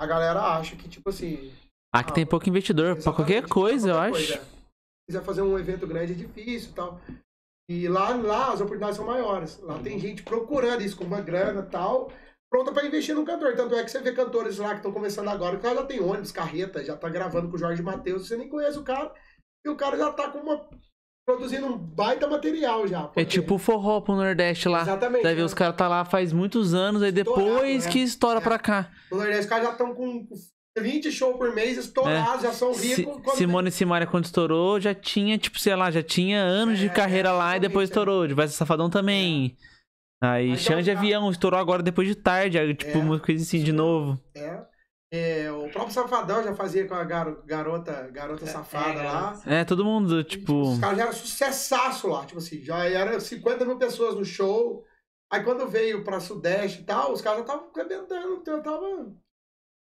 A 0.00 0.06
galera 0.06 0.40
acha 0.56 0.76
que, 0.76 0.88
tipo 0.88 1.10
assim. 1.10 1.52
Aqui 1.92 2.12
tem 2.12 2.26
pouco 2.26 2.48
investidor 2.48 2.96
pra 3.00 3.12
qualquer 3.12 3.48
coisa, 3.48 3.88
eu 3.90 3.94
qualquer 3.94 4.16
acho. 4.16 4.26
coisa. 4.32 4.44
Se 4.44 5.06
quiser 5.08 5.22
fazer 5.24 5.42
um 5.42 5.58
evento 5.58 5.86
grande 5.86 6.12
é 6.12 6.16
difícil 6.16 6.70
e 6.70 6.74
tal. 6.74 7.00
E 7.68 7.88
lá, 7.88 8.10
lá 8.16 8.48
as 8.52 8.60
oportunidades 8.60 8.96
são 8.96 9.06
maiores. 9.06 9.58
Lá 9.60 9.78
tem 9.78 9.98
gente 9.98 10.22
procurando 10.22 10.82
isso 10.82 10.96
com 10.96 11.04
uma 11.04 11.20
grana 11.20 11.60
e 11.62 11.70
tal, 11.70 12.12
pronta 12.54 12.70
pra 12.70 12.86
investir 12.86 13.16
no 13.16 13.24
cantor. 13.24 13.56
Tanto 13.56 13.74
é 13.74 13.82
que 13.82 13.90
você 13.90 13.98
vê 13.98 14.12
cantores 14.12 14.58
lá 14.58 14.70
que 14.70 14.76
estão 14.76 14.92
começando 14.92 15.26
agora, 15.28 15.56
o 15.56 15.58
cara 15.60 15.74
já 15.74 15.82
tem 15.82 16.00
ônibus, 16.00 16.30
carreta, 16.30 16.84
já 16.84 16.96
tá 16.96 17.08
gravando 17.08 17.48
com 17.48 17.56
o 17.56 17.58
Jorge 17.58 17.82
Matheus, 17.82 18.28
você 18.28 18.36
nem 18.36 18.48
conhece 18.48 18.78
o 18.78 18.84
cara, 18.84 19.12
e 19.66 19.68
o 19.68 19.74
cara 19.74 19.96
já 19.96 20.12
tá 20.12 20.28
com 20.28 20.38
uma. 20.38 20.64
produzindo 21.26 21.66
um 21.66 21.76
baita 21.76 22.28
material 22.28 22.86
já. 22.86 23.10
É 23.16 23.24
quê? 23.24 23.40
tipo 23.40 23.58
forró 23.58 24.00
pro 24.00 24.14
Nordeste 24.14 24.68
lá. 24.68 24.82
Exatamente. 24.82 25.22
Vê 25.22 25.34
né? 25.34 25.42
os 25.42 25.52
caras 25.54 25.74
tá 25.74 25.88
lá 25.88 26.04
faz 26.04 26.32
muitos 26.32 26.74
anos, 26.74 27.02
aí 27.02 27.10
depois 27.10 27.86
né? 27.86 27.90
que 27.90 27.98
estoura 27.98 28.38
É. 28.38 28.42
pra 28.42 28.56
cá. 28.58 28.88
No 29.10 29.16
Nordeste, 29.16 29.40
os 29.40 29.46
caras 29.48 29.64
já 29.64 29.72
estão 29.72 29.92
com 29.94 30.28
20 30.78 31.10
shows 31.10 31.36
por 31.36 31.52
mês 31.54 31.76
estourados, 31.76 32.42
já 32.42 32.52
são 32.52 32.70
É. 32.70 32.74
Si- 32.74 32.94
ricos. 33.02 33.32
Simone 33.34 33.68
e 33.70 33.72
Simaria, 33.72 34.06
quando 34.06 34.26
estourou, 34.26 34.78
já 34.80 34.94
tinha, 34.94 35.36
tipo, 35.38 35.58
sei 35.58 35.74
lá, 35.74 35.90
já 35.90 36.02
tinha 36.04 36.40
anos 36.40 36.78
de 36.78 36.86
É, 36.86 36.90
carreira 36.90 37.32
lá 37.32 37.56
e 37.56 37.60
depois 37.60 37.88
exatamente, 37.88 38.08
estourou. 38.10 38.28
Diversos 38.28 38.56
Safadão 38.56 38.88
também. 38.88 39.56
Aí 40.22 40.50
Mas 40.50 40.60
Xande 40.60 40.90
então, 40.90 41.02
Avião 41.02 41.30
estourou 41.30 41.58
agora 41.60 41.82
depois 41.82 42.08
de 42.08 42.14
tarde, 42.14 42.74
tipo, 42.74 42.98
É. 42.98 43.00
uma 43.00 43.20
coisa 43.20 43.42
assim 43.42 43.62
de 43.62 43.72
novo. 43.72 44.18
É. 44.34 44.64
É, 45.12 45.52
o 45.52 45.68
próprio 45.70 45.92
Safadão 45.94 46.42
já 46.42 46.54
fazia 46.54 46.88
com 46.88 46.94
a 46.94 47.04
garo- 47.04 47.40
garota, 47.46 48.10
garota 48.10 48.46
safada 48.46 48.98
é, 49.00 49.02
lá. 49.04 49.42
É, 49.46 49.64
todo 49.64 49.84
mundo, 49.84 50.20
E, 50.20 50.24
tipo. 50.24 50.72
os 50.72 50.78
caras 50.80 50.96
já 50.96 51.02
eram 51.04 51.12
sucessaço 51.12 52.08
lá, 52.08 52.26
tipo 52.26 52.38
assim, 52.38 52.60
já 52.62 52.84
eram 52.84 53.20
50 53.20 53.64
mil 53.64 53.78
pessoas 53.78 54.16
no 54.16 54.24
show. 54.24 54.84
Aí 55.32 55.44
quando 55.44 55.68
veio 55.68 56.02
pra 56.02 56.18
Sudeste 56.18 56.80
e 56.80 56.84
tal, 56.84 57.12
os 57.12 57.20
caras 57.20 57.38
já 57.40 57.44
estavam 57.44 57.70
arrebentando, 57.74 58.34
então 58.40 58.60
tava 58.62 59.12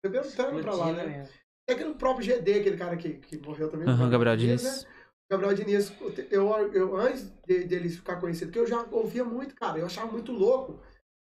arrebentando 0.05 0.61
pra 0.61 0.75
lá, 0.75 0.91
né? 0.91 1.05
mesmo. 1.05 1.33
É 1.67 1.73
aquele 1.73 1.93
próprio 1.95 2.25
GD, 2.25 2.59
aquele 2.59 2.77
cara 2.77 2.95
que, 2.97 3.13
que 3.13 3.37
morreu 3.37 3.69
também. 3.69 3.87
Aham, 3.87 4.07
o 4.07 4.09
Gabriel 4.09 4.35
né? 4.35 4.43
Gabriel 5.31 5.53
Diniz, 5.55 5.91
eu, 6.29 6.73
eu 6.73 6.95
antes 6.97 7.23
de, 7.47 7.63
dele 7.63 7.89
ficar 7.89 8.19
conhecido, 8.19 8.51
que 8.51 8.59
eu 8.59 8.67
já 8.67 8.85
ouvia 8.91 9.23
muito, 9.23 9.55
cara, 9.55 9.79
eu 9.79 9.85
achava 9.85 10.11
muito 10.11 10.31
louco. 10.31 10.79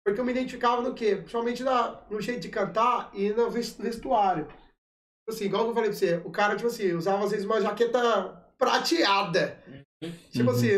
Porque 0.05 0.21
eu 0.21 0.25
me 0.25 0.33
identificava 0.33 0.83
no 0.83 0.95
quê? 0.95 1.17
Principalmente 1.17 1.63
na, 1.63 2.03
no 2.11 2.21
jeito 2.21 2.41
de 2.41 2.49
cantar 2.51 3.11
e 3.15 3.31
no 3.31 3.51
ves- 3.51 3.77
vestuário. 3.79 4.47
Tipo 4.47 5.31
Assim, 5.31 5.45
igual 5.47 5.65
que 5.65 5.71
eu 5.71 5.75
falei 5.75 5.91
pra 5.91 5.99
você, 5.99 6.17
o 6.25 6.31
cara, 6.31 6.57
tipo 6.57 6.67
assim, 6.69 6.93
usava 6.93 7.25
às 7.25 7.31
vezes 7.31 7.47
uma 7.47 7.61
jaqueta 7.61 8.53
prateada. 8.59 9.63
Tipo 10.31 10.51
Uhum. 10.51 10.57
assim, 10.57 10.69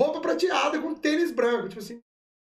roupa 0.00 0.20
prateada 0.20 0.80
com 0.80 0.94
tênis 0.94 1.30
branco, 1.30 1.68
tipo 1.68 1.80
assim, 1.80 2.00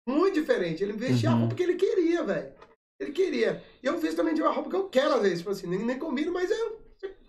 muito 0.07 0.35
diferente. 0.35 0.83
Ele 0.83 0.93
vestia 0.93 1.29
a 1.29 1.33
Uhum. 1.33 1.39
roupa 1.41 1.55
que 1.55 1.63
ele 1.63 1.75
queria, 1.75 2.23
velho. 2.23 2.53
Ele 2.99 3.11
queria. 3.11 3.63
E 3.81 3.87
eu 3.87 3.99
fiz 3.99 4.13
também 4.13 4.35
de 4.35 4.41
uma 4.43 4.51
roupa 4.51 4.69
que 4.69 4.75
eu 4.75 4.89
quero, 4.89 5.15
às 5.15 5.21
vezes, 5.23 5.39
tipo 5.39 5.49
assim, 5.49 5.65
nem, 5.65 5.79
nem 5.79 5.97
combino, 5.97 6.31
mas 6.31 6.51
eu, 6.51 6.79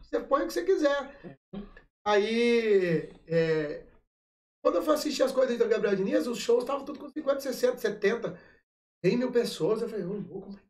você 0.02 0.20
põe 0.20 0.42
o 0.42 0.46
que 0.48 0.52
você 0.52 0.64
quiser. 0.64 1.38
Aí, 2.06 3.08
é, 3.28 3.84
quando 4.62 4.76
eu 4.76 4.82
fui 4.82 4.94
assistir 4.94 5.22
as 5.22 5.32
coisas 5.32 5.56
do 5.56 5.68
Gabriel 5.68 5.97
Diniz, 5.97 6.26
os 6.26 6.39
shows 6.39 6.62
estavam 6.64 6.84
tudo 6.84 6.98
com 6.98 7.08
50, 7.08 7.40
60, 7.40 7.78
70, 7.78 8.39
100 9.05 9.16
mil 9.16 9.31
pessoas. 9.32 9.82
Eu 9.82 9.89
falei, 9.89 10.05
ô, 10.05 10.12
louco, 10.14 10.48
mas 10.50 10.60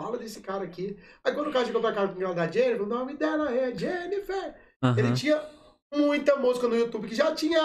fala 0.00 0.18
desse 0.18 0.40
cara 0.40 0.64
aqui. 0.64 0.96
Aí 1.24 1.34
quando 1.34 1.48
o 1.48 1.52
cara 1.52 1.64
chegou 1.66 1.80
pra 1.80 1.92
cá 1.92 2.06
com 2.06 2.18
o 2.22 2.34
da 2.34 2.48
Jennifer, 2.50 2.82
o 2.82 2.86
nome 2.86 3.14
dela 3.16 3.52
é 3.52 3.74
Jennifer. 3.76 4.54
Ele 4.96 5.08
aham. 5.08 5.14
tinha 5.14 5.44
muita 5.92 6.36
música 6.36 6.68
no 6.68 6.76
YouTube, 6.76 7.08
que 7.08 7.14
já 7.14 7.34
tinha 7.34 7.60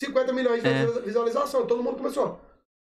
50 0.00 0.32
milhões 0.32 0.62
de 0.62 0.68
É. 0.68 0.72
visualiza- 0.86 1.00
visualização. 1.02 1.66
Todo 1.66 1.82
mundo 1.82 1.96
começou, 1.96 2.40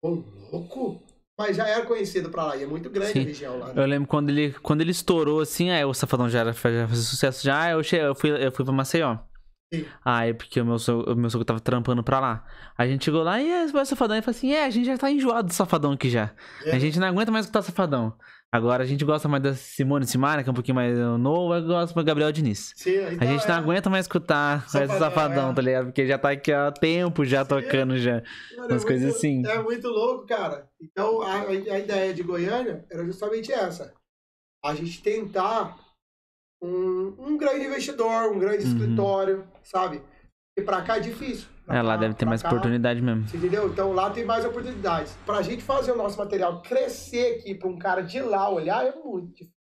ô, 0.02 0.08
louco. 0.50 1.02
Mas 1.38 1.56
já 1.56 1.68
era 1.68 1.86
conhecido 1.86 2.30
pra 2.30 2.44
lá, 2.44 2.56
e 2.56 2.64
é 2.64 2.66
muito 2.66 2.90
grande 2.90 3.12
Sim. 3.12 3.20
a 3.20 3.24
região 3.24 3.58
lá. 3.58 3.66
né? 3.68 3.72
Eu 3.76 3.86
lembro 3.86 4.08
quando 4.08 4.28
ele, 4.30 4.52
quando 4.60 4.80
ele 4.80 4.90
estourou, 4.90 5.40
assim, 5.40 5.70
aí 5.70 5.84
o 5.84 5.94
Safadão 5.94 6.28
já, 6.28 6.40
era, 6.40 6.52
já 6.52 6.58
fazia 6.88 6.96
sucesso 7.04 7.44
já, 7.44 7.70
eu, 7.70 7.82
che- 7.82 7.96
eu, 7.96 8.14
fui, 8.14 8.30
eu 8.30 8.50
fui 8.50 8.64
pra 8.64 8.74
Maceió. 8.74 9.18
Sim. 9.72 9.84
Aí, 10.04 10.32
porque 10.34 10.58
o 10.60 10.64
meu 10.64 10.78
sogro, 10.78 11.12
o 11.12 11.16
meu 11.16 11.28
sogro 11.30 11.44
tava 11.44 11.60
trampando 11.60 12.02
pra 12.02 12.18
lá. 12.18 12.44
A 12.76 12.86
gente 12.86 13.04
chegou 13.04 13.22
lá 13.22 13.38
e 13.40 13.66
vai 13.70 13.84
Safadão. 13.84 14.16
Ele 14.16 14.22
falou 14.22 14.34
assim: 14.36 14.50
é, 14.50 14.64
a 14.64 14.70
gente 14.70 14.86
já 14.86 14.96
tá 14.96 15.10
enjoado 15.10 15.48
do 15.48 15.52
Safadão 15.52 15.92
aqui 15.92 16.08
já. 16.08 16.30
É. 16.64 16.74
A 16.74 16.78
gente 16.78 16.98
não 16.98 17.06
aguenta 17.06 17.30
mais 17.30 17.44
escutar 17.44 17.60
Safadão. 17.60 18.14
Agora 18.50 18.82
a 18.82 18.86
gente 18.86 19.04
gosta 19.04 19.28
mais 19.28 19.42
da 19.42 19.52
Simone 19.54 20.06
Simara, 20.06 20.42
que 20.42 20.48
é 20.48 20.52
um 20.52 20.54
pouquinho 20.54 20.74
mais 20.74 20.96
novo, 21.18 21.54
eu 21.54 21.66
gosto 21.66 21.94
do 21.94 22.02
Gabriel 22.02 22.32
Diniz. 22.32 22.72
Sim, 22.76 22.96
A 22.98 23.12
então 23.12 23.28
gente 23.28 23.46
não 23.46 23.54
é- 23.54 23.58
aguenta 23.58 23.90
mais 23.90 24.04
escutar 24.06 24.66
Safadão, 24.70 24.98
Safadão, 24.98 25.50
é. 25.50 25.54
tá 25.54 25.60
ligado? 25.62 25.84
Porque 25.86 26.06
já 26.06 26.16
tá 26.18 26.30
aqui 26.30 26.50
há 26.50 26.72
tempo 26.72 27.26
já 27.26 27.42
Sim. 27.42 27.48
tocando 27.50 27.98
já. 27.98 28.22
Mano, 28.56 28.68
Umas 28.70 28.82
é 28.82 28.86
coisas 28.86 29.02
muito- 29.04 29.16
assim. 29.18 29.46
É 29.46 29.62
muito 29.62 29.86
louco, 29.88 30.26
cara. 30.26 30.66
Então, 30.80 31.20
a, 31.20 31.32
a 31.42 31.48
a 31.48 31.78
ideia 31.78 32.14
de 32.14 32.22
Goiânia 32.22 32.86
era 32.90 33.04
justamente 33.04 33.52
essa. 33.52 33.92
A 34.64 34.74
gente 34.74 35.02
tentar 35.02 35.76
um, 36.62 37.14
um 37.18 37.36
grande 37.36 37.66
investidor, 37.66 38.32
um 38.32 38.38
grande 38.38 38.64
Uhum. 38.64 38.72
escritório, 38.72 39.46
sabe? 39.62 40.00
E 40.58 40.62
pra 40.62 40.80
cá 40.80 40.96
é 40.96 41.00
difícil. 41.00 41.48
É, 41.68 41.82
lá 41.82 41.96
deve 41.96 42.14
ter 42.14 42.24
mais 42.24 42.42
cá- 42.42 42.48
oportunidade 42.48 43.00
mesmo. 43.02 43.24
Entendeu? 43.34 43.68
Então 43.68 43.92
lá 43.92 44.10
tem 44.10 44.24
mais 44.24 44.44
oportunidades. 44.44 45.16
Pra 45.26 45.42
gente 45.42 45.62
fazer 45.62 45.92
o 45.92 45.96
nosso 45.96 46.16
material 46.18 46.62
crescer 46.62 47.36
aqui, 47.38 47.54
pra 47.54 47.68
um 47.68 47.78
cara 47.78 48.00
de 48.02 48.20
lá 48.20 48.48
olhar, 48.48 48.86
é 48.86 48.94
muito 48.94 49.28
difícil. 49.32 49.52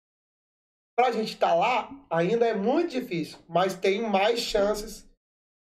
Pra 0.97 1.13
gente 1.13 1.35
estar 1.35 1.55
lá, 1.55 1.91
ainda 2.11 2.47
é 2.47 2.55
muito 2.55 2.91
difícil. 2.93 3.39
Mas 3.49 3.75
tem 3.75 4.01
mais 4.09 4.41
chances 4.41 5.07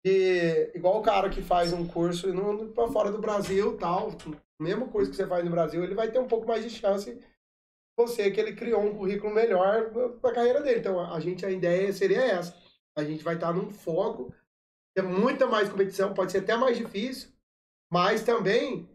de. 0.04 0.70
Igual 0.74 0.98
o 1.00 1.02
cara 1.02 1.30
que 1.30 1.40
faz 1.40 1.72
um 1.72 1.86
curso 1.86 2.32
no, 2.34 2.52
no- 2.52 2.68
pra 2.72 2.88
fora 2.88 3.10
do 3.10 3.18
Brasil 3.18 3.76
tal. 3.78 4.12
Mesmo 4.60 4.88
curso 4.88 5.10
que 5.10 5.16
você 5.16 5.26
faz 5.26 5.44
no 5.44 5.50
Brasil, 5.50 5.82
ele 5.82 5.94
vai 5.94 6.10
ter 6.10 6.18
um 6.18 6.28
pouco 6.28 6.46
mais 6.46 6.62
de 6.62 6.70
chance. 6.70 7.18
Você 7.98 8.30
que 8.30 8.40
ele 8.40 8.54
criou 8.54 8.82
um 8.82 8.94
currículo 8.94 9.32
melhor 9.34 9.90
pra 10.20 10.32
carreira 10.32 10.60
dele. 10.62 10.80
Então 10.80 10.98
a 11.00 11.18
gente, 11.20 11.44
a 11.46 11.50
ideia 11.50 11.92
seria 11.92 12.20
essa. 12.22 12.54
A 12.96 13.02
gente 13.04 13.24
vai 13.24 13.34
estar 13.34 13.52
num 13.52 13.70
foco 13.70 14.32
é 14.96 15.02
muita 15.02 15.46
mais 15.46 15.68
competição, 15.68 16.12
pode 16.14 16.32
ser 16.32 16.38
até 16.38 16.56
mais 16.56 16.76
difícil, 16.76 17.30
mas 17.92 18.22
também 18.22 18.88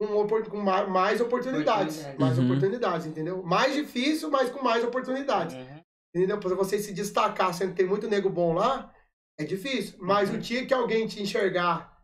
com, 0.00 0.06
opor- 0.16 0.48
com 0.48 0.58
ma- 0.58 0.86
mais 0.86 1.20
oportunidades. 1.20 1.98
Oportunidades. 2.00 2.20
Mais 2.20 2.38
Uhum. 2.38 2.44
oportunidades, 2.46 3.06
entendeu? 3.06 3.42
Mais 3.42 3.74
difícil, 3.74 4.30
mas 4.30 4.50
com 4.50 4.62
mais 4.62 4.84
oportunidades. 4.84 5.54
Uhum. 5.54 5.80
Entendeu? 6.14 6.38
Pra 6.40 6.54
você 6.54 6.78
se 6.78 6.92
destacar, 6.92 7.52
sendo 7.54 7.70
que 7.70 7.76
tem 7.76 7.86
muito 7.86 8.08
nego 8.08 8.28
bom 8.28 8.52
lá, 8.54 8.92
é 9.38 9.44
difícil. 9.44 9.98
Mas 10.00 10.30
Uhum. 10.30 10.36
o 10.36 10.38
dia 10.40 10.66
que 10.66 10.74
alguém 10.74 11.06
te 11.06 11.22
enxergar, 11.22 11.96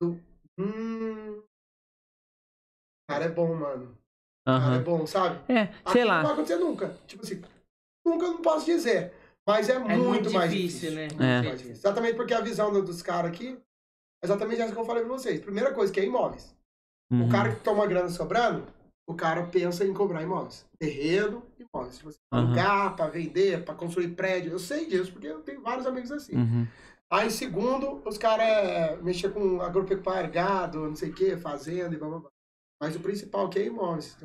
do, 0.00 0.20
hum, 0.58 1.42
cara 3.10 3.24
é 3.24 3.28
bom, 3.28 3.54
mano. 3.54 3.96
Cara 4.46 4.76
é 4.76 4.78
bom, 4.78 5.06
sabe? 5.06 5.40
É, 5.52 5.62
Aqui 5.62 5.92
sei 5.92 6.04
Não 6.04 6.14
vai 6.14 6.22
lá. 6.22 6.32
acontecer 6.32 6.56
nunca. 6.56 6.96
Tipo 7.06 7.22
assim, 7.24 7.42
nunca 8.04 8.26
eu 8.26 8.32
não 8.34 8.42
posso 8.42 8.64
dizer. 8.66 9.12
Mas 9.46 9.68
é, 9.68 9.74
É 9.74 9.78
muito, 9.78 10.04
muito 10.04 10.30
mais 10.32 10.50
difícil, 10.50 10.90
difícil. 10.90 10.94
né? 10.94 11.02
Muito 11.08 11.22
É. 11.22 11.42
mais 11.48 11.58
difícil. 11.58 11.76
Exatamente 11.80 12.14
porque 12.16 12.34
a 12.34 12.40
visão 12.40 12.72
do- 12.72 12.82
dos 12.82 13.00
caras 13.02 13.30
aqui, 13.30 13.56
é 14.22 14.26
exatamente 14.26 14.60
essa 14.60 14.72
que 14.72 14.78
eu 14.78 14.84
falei 14.84 15.04
pra 15.04 15.12
vocês. 15.12 15.40
Primeira 15.40 15.72
coisa, 15.72 15.92
que 15.92 16.00
é 16.00 16.04
imóveis. 16.04 16.54
O 17.12 17.14
Uhum. 17.16 17.28
cara 17.28 17.54
que 17.54 17.60
toma 17.62 17.86
grana 17.86 18.08
sobrando, 18.08 18.66
o 19.08 19.14
cara 19.14 19.44
pensa 19.46 19.84
em 19.84 19.94
comprar 19.94 20.22
imóveis. 20.22 20.66
Terreno, 20.80 21.44
imóveis. 21.60 21.96
Tipo 21.96 22.08
assim, 22.08 22.18
pra 22.28 22.40
Aham. 22.40 22.46
alugar, 22.48 22.96
pra 22.96 23.06
vender, 23.06 23.64
pra 23.64 23.74
construir 23.74 24.08
prédio. 24.08 24.50
Eu 24.50 24.58
sei 24.58 24.86
disso, 24.86 25.12
porque 25.12 25.28
eu 25.28 25.40
tenho 25.42 25.62
vários 25.62 25.86
amigos 25.86 26.10
assim. 26.10 26.34
Uhum. 26.36 26.66
Aí, 27.08 27.28
em 27.28 27.30
segundo, 27.30 28.02
os 28.04 28.18
caras 28.18 29.00
mexer 29.00 29.32
com 29.32 29.60
agropecuário, 29.62 30.28
gado, 30.32 30.88
não 30.88 30.96
sei 30.96 31.10
o 31.10 31.14
que, 31.14 31.36
fazenda 31.36 31.94
e 31.94 31.98
blá 31.98 32.08
blá 32.08 32.18
blá. 32.18 32.30
Mas 32.82 32.96
o 32.96 33.00
principal 33.00 33.48
que 33.48 33.60
é 33.60 33.66
imóveis. 33.66 34.16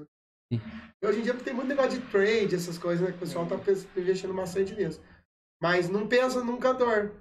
Então, 0.52 1.10
hoje 1.10 1.20
em 1.20 1.24
dia 1.24 1.34
tem 1.36 1.54
muito 1.54 1.68
negócio 1.70 1.92
de 2.00 2.06
trade, 2.08 2.56
essas 2.56 2.78
coisas, 2.80 3.02
né? 3.06 3.12
Que 3.12 3.18
o 3.18 3.20
pessoal 3.20 3.46
tá 3.46 3.58
pens- 3.60 3.88
investindo 3.96 4.34
bastante 4.34 4.74
nisso. 4.76 5.00
Mas 5.62 5.90
não 5.90 6.08
pensa 6.08 6.44
num 6.44 6.60
cantor. 6.60 7.14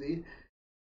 E 0.00 0.24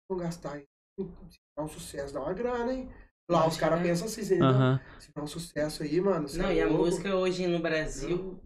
vão 0.09 0.19
gastar. 0.19 0.59
Se 0.59 1.37
dá 1.57 1.63
um 1.63 1.67
sucesso, 1.67 2.13
dá 2.13 2.21
uma 2.21 2.33
grana, 2.33 2.73
hein? 2.73 2.89
Lá 3.29 3.39
os 3.47 3.57
Imagina. 3.57 3.59
caras 3.59 3.81
pensam 3.81 4.07
assim, 4.07 4.21
entendeu? 4.21 4.45
Aham. 4.47 4.81
Se 4.99 5.09
dá 5.15 5.23
um 5.23 5.27
sucesso 5.27 5.83
aí, 5.83 5.99
mano. 6.01 6.27
Não, 6.35 6.47
é 6.49 6.55
e 6.55 6.61
a 6.61 6.67
louco. 6.67 6.83
música 6.83 7.15
hoje 7.15 7.47
no 7.47 7.59
Brasil. 7.59 8.39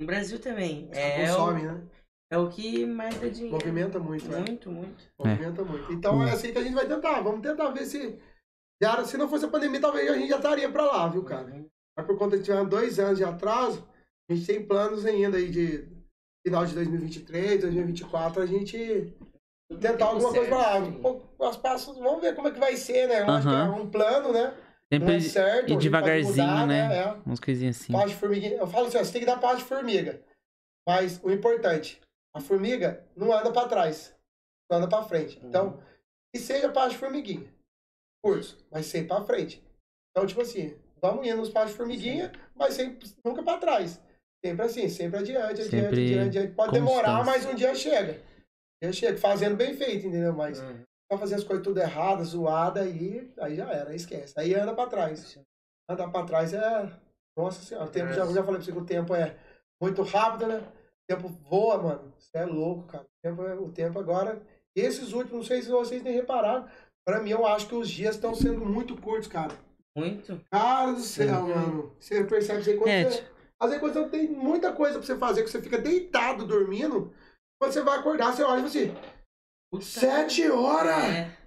No 0.00 0.06
Brasil 0.06 0.40
também. 0.40 0.88
Os 0.90 0.96
É 0.96 1.22
o, 1.32 1.36
consomem, 1.36 1.64
né? 1.66 1.88
é 2.30 2.38
o 2.38 2.48
que 2.48 2.86
mais 2.86 3.18
dá 3.20 3.28
dinheiro. 3.28 3.56
Movimenta 3.56 3.98
muito, 3.98 4.28
né? 4.28 4.38
Muito, 4.38 4.70
muito. 4.70 5.04
Movimenta 5.18 5.64
muito. 5.64 5.92
Então 5.92 6.22
é 6.26 6.32
assim 6.32 6.52
que 6.52 6.58
a 6.58 6.62
gente 6.62 6.74
vai 6.74 6.86
tentar. 6.86 7.20
Vamos 7.20 7.42
tentar 7.42 7.70
ver 7.70 7.84
se. 7.86 8.18
se 9.06 9.16
não 9.16 9.28
fosse 9.28 9.44
a 9.44 9.48
pandemia, 9.50 9.80
talvez 9.80 10.10
a 10.10 10.16
gente 10.16 10.28
já 10.28 10.36
estaria 10.36 10.70
pra 10.70 10.84
lá, 10.84 11.08
viu, 11.08 11.24
cara? 11.24 11.64
Mas 11.96 12.06
por 12.06 12.16
conta 12.18 12.38
de 12.38 12.44
tiver 12.44 12.64
dois 12.64 12.98
anos 12.98 13.18
de 13.18 13.24
atraso, 13.24 13.86
a 14.30 14.34
gente 14.34 14.46
tem 14.46 14.64
planos 14.64 15.04
ainda 15.04 15.36
aí 15.36 15.50
de 15.50 15.88
final 16.46 16.64
de 16.66 16.74
2023, 16.74 17.60
2024, 17.60 18.42
a 18.42 18.46
gente 18.46 19.14
tentar 19.80 20.06
alguma 20.06 20.30
coisa 20.32 20.48
pra 20.48 20.56
lá. 20.56 20.76
Um 20.76 21.00
pouco, 21.00 21.44
as 21.44 21.56
passos, 21.56 21.96
vamos 21.98 22.20
ver 22.20 22.34
como 22.34 22.48
é 22.48 22.50
que 22.50 22.60
vai 22.60 22.76
ser, 22.76 23.08
né? 23.08 23.20
Eu 23.22 23.30
acho 23.30 23.48
que 23.48 23.54
é 23.54 23.58
Aham. 23.58 23.80
um 23.80 23.90
plano, 23.90 24.32
né? 24.32 24.54
Sempre 24.92 25.16
é 25.16 25.20
certo. 25.20 25.68
pode 25.68 25.82
devagarzinho, 25.82 26.46
mudar, 26.46 26.66
né? 26.66 26.98
É. 26.98 27.12
Umas 27.24 27.40
coisinhas 27.40 27.80
assim. 27.80 27.92
Passo 27.92 28.08
de 28.08 28.14
formiguinha. 28.16 28.56
Eu 28.56 28.66
falo 28.66 28.86
assim, 28.86 28.98
ó, 28.98 29.04
você 29.04 29.12
tem 29.12 29.20
que 29.22 29.26
dar 29.26 29.40
passo 29.40 29.58
de 29.58 29.64
formiga. 29.64 30.22
Mas 30.86 31.18
o 31.22 31.30
importante, 31.30 32.00
a 32.34 32.40
formiga 32.40 33.06
não 33.16 33.32
anda 33.32 33.50
pra 33.50 33.68
trás, 33.68 34.14
não 34.70 34.78
anda 34.78 34.88
pra 34.88 35.02
frente. 35.02 35.40
Então, 35.42 35.80
que 36.34 36.40
seja 36.40 36.70
passo 36.70 36.90
de 36.90 36.98
formiguinha. 36.98 37.50
Curso, 38.22 38.58
mas 38.70 38.86
sempre 38.86 39.08
pra 39.08 39.24
frente. 39.24 39.62
Então, 40.10 40.26
tipo 40.26 40.42
assim, 40.42 40.76
vamos 41.00 41.26
indo 41.26 41.38
nos 41.38 41.48
passos 41.48 41.70
de 41.70 41.76
formiguinha, 41.76 42.30
mas 42.54 42.74
sempre, 42.74 43.10
nunca 43.24 43.42
pra 43.42 43.56
trás. 43.56 44.00
Sempre 44.44 44.66
assim, 44.66 44.88
sempre 44.88 45.18
adiante, 45.20 45.40
adiante, 45.62 45.70
Sempre 45.70 45.86
adiante, 45.86 46.38
adiante. 46.38 46.54
Pode 46.54 46.72
demorar, 46.72 47.24
mas 47.24 47.46
um 47.46 47.54
dia 47.54 47.74
chega. 47.74 48.14
Um 48.82 48.86
dia 48.86 48.92
chega, 48.92 49.16
fazendo 49.18 49.56
bem 49.56 49.72
feito, 49.74 50.06
entendeu? 50.08 50.32
Mas 50.32 50.60
Uhum. 50.60 50.82
pra 51.08 51.18
fazer 51.18 51.36
as 51.36 51.44
coisas 51.44 51.64
tudo 51.64 51.78
errado, 51.80 52.24
zoada, 52.24 52.80
aí, 52.82 53.32
aí 53.38 53.54
já 53.54 53.70
era, 53.70 53.90
aí 53.90 53.96
esquece. 53.96 54.34
Aí 54.36 54.52
anda 54.54 54.74
pra 54.74 54.86
trás. 54.88 55.38
Andar 55.88 56.08
pra 56.10 56.24
trás 56.24 56.52
é. 56.52 56.90
Nossa 57.36 57.62
senhora, 57.62 57.86
o 57.86 57.90
tempo, 57.90 58.12
já, 58.12 58.26
já 58.26 58.42
falei 58.42 58.44
pra 58.44 58.62
você 58.64 58.72
que 58.72 58.78
o 58.78 58.84
tempo 58.84 59.14
é 59.14 59.36
muito 59.80 60.02
rápido, 60.02 60.46
né? 60.48 60.58
O 60.58 61.14
tempo 61.16 61.28
voa, 61.28 61.78
mano. 61.78 62.12
Você 62.18 62.36
é 62.38 62.44
louco, 62.44 62.82
cara. 62.88 63.04
O 63.04 63.22
tempo, 63.28 63.42
é- 63.46 63.54
o 63.54 63.68
tempo 63.70 63.98
agora. 63.98 64.42
Esses 64.76 65.12
últimos, 65.12 65.32
não 65.32 65.42
sei 65.44 65.62
se 65.62 65.70
vocês 65.70 66.02
têm 66.02 66.12
reparado. 66.14 66.68
Pra 67.06 67.20
mim, 67.20 67.30
eu 67.30 67.46
acho 67.46 67.68
que 67.68 67.74
os 67.74 67.88
dias 67.88 68.14
estão 68.16 68.34
sendo 68.34 68.64
muito 68.66 68.96
curtos, 69.00 69.28
cara. 69.28 69.52
Muito. 69.96 70.40
Cara 70.50 70.92
do 70.92 71.00
céu, 71.00 71.42
mano. 71.48 71.94
Você 72.00 72.24
percebe 72.24 72.70
aí 72.70 72.76
quando 72.76 72.88
É, 72.88 73.04
você. 73.04 73.24
Às 73.62 73.70
vezes 73.70 73.80
quando 73.80 73.94
você 73.94 74.08
tem 74.08 74.28
muita 74.28 74.72
coisa 74.72 74.98
pra 74.98 75.06
você 75.06 75.16
fazer, 75.16 75.44
que 75.44 75.50
você 75.50 75.62
fica 75.62 75.78
deitado 75.78 76.44
dormindo. 76.44 77.14
Quando 77.60 77.72
você 77.72 77.80
vai 77.80 77.96
acordar, 77.96 78.34
você 78.34 78.42
olha 78.42 78.54
e 78.54 78.56
fala 78.56 78.66
assim: 78.66 78.94
Puta 79.70 79.84
Sete 79.84 80.50
horas! 80.50 81.04
É. 81.04 81.38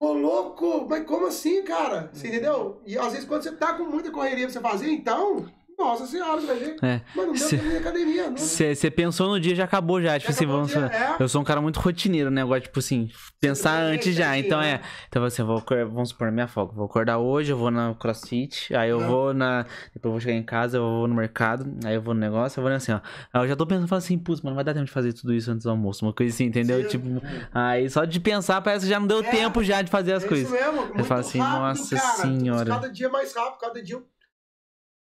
Ô, 0.00 0.14
louco! 0.14 0.86
Mas 0.88 1.06
como 1.06 1.26
assim, 1.26 1.62
cara? 1.64 2.08
Você 2.14 2.28
entendeu? 2.28 2.80
E 2.86 2.96
às 2.96 3.12
vezes 3.12 3.28
quando 3.28 3.42
você 3.42 3.54
tá 3.54 3.76
com 3.76 3.84
muita 3.84 4.10
correria 4.10 4.46
pra 4.46 4.52
você 4.54 4.60
fazer, 4.60 4.90
então. 4.90 5.46
Nossa 5.78 6.06
senhora, 6.06 6.40
ver. 6.40 6.76
É. 6.82 7.00
Mano, 7.14 7.28
não 7.28 7.34
deu 7.34 7.48
Cê- 7.48 7.56
na 7.56 7.78
academia. 7.78 8.30
Você 8.36 8.90
pensou 8.90 9.28
no 9.28 9.38
dia, 9.38 9.54
já 9.54 9.62
acabou 9.64 10.02
já. 10.02 10.18
Tipo 10.18 10.32
Já 10.32 10.36
assim, 10.36 10.46
vamos. 10.46 10.68
dia, 10.72 10.86
é. 10.86 11.22
Eu 11.22 11.28
sou 11.28 11.40
um 11.40 11.44
cara 11.44 11.60
muito 11.60 11.78
rotineiro, 11.78 12.30
né? 12.32 12.42
Eu 12.42 12.48
gosto, 12.48 12.64
tipo 12.64 12.80
assim, 12.80 13.08
pensar 13.40 13.84
tem 13.86 13.94
antes 13.94 14.14
já. 14.16 14.24
certinho, 14.32 14.46
Então 14.46 14.60
né? 14.60 14.72
é. 14.72 14.80
Então 15.08 15.24
assim, 15.24 15.42
eu 15.42 15.46
vou, 15.46 15.62
vamos 15.92 16.08
supor, 16.08 16.32
minha 16.32 16.48
folga. 16.48 16.72
Vou 16.74 16.86
acordar 16.86 17.18
hoje, 17.18 17.52
eu 17.52 17.56
vou 17.56 17.70
na 17.70 17.94
crossfit, 17.94 18.74
aí 18.74 18.90
eu 18.90 18.98
vou 18.98 19.32
na. 19.32 19.62
Depois 19.94 20.04
eu 20.06 20.10
vou 20.10 20.20
chegar 20.20 20.34
em 20.36 20.42
casa, 20.42 20.78
eu 20.78 20.82
vou 20.82 21.06
no 21.06 21.14
mercado, 21.14 21.64
aí 21.84 21.94
eu 21.94 22.02
vou 22.02 22.12
no 22.12 22.18
negócio, 22.20 22.58
eu 22.58 22.64
vou 22.64 22.72
assim, 22.72 22.90
ó. 22.92 23.00
Aí 23.32 23.44
eu 23.44 23.48
já 23.48 23.54
tô 23.54 23.64
pensando, 23.64 23.86
falo 23.86 23.98
assim, 23.98 24.18
putz, 24.18 24.42
mano, 24.42 24.56
vai 24.56 24.64
dar 24.64 24.74
tempo 24.74 24.86
de 24.86 24.92
fazer 24.92 25.12
tudo 25.12 25.32
isso 25.32 25.48
antes 25.52 25.62
do 25.62 25.70
almoço. 25.70 26.04
Uma 26.04 26.12
coisa 26.12 26.34
assim, 26.34 26.46
entendeu? 26.46 26.82
Sim. 26.82 26.88
Tipo, 26.88 27.22
aí 27.54 27.88
só 27.88 28.04
de 28.04 28.18
pensar, 28.18 28.60
parece 28.62 28.84
que 28.84 28.90
já 28.90 28.98
não 28.98 29.06
deu 29.06 29.20
É. 29.20 29.30
tempo 29.30 29.62
já 29.62 29.80
de 29.80 29.90
fazer 29.92 30.12
as 30.14 30.24
É 30.24 30.28
coisas. 30.28 30.48
isso 30.52 30.56
mesmo. 30.60 30.86
Muito 30.86 31.04
falo 31.04 31.20
assim, 31.20 31.38
rápido, 31.38 31.60
nossa 31.60 31.96
cara. 31.96 32.16
senhora. 32.16 32.66
Cada 32.68 32.88
dia 32.90 33.08
mais 33.08 33.32
rápido, 33.32 33.60
cada 33.60 33.80
dia. 33.80 34.02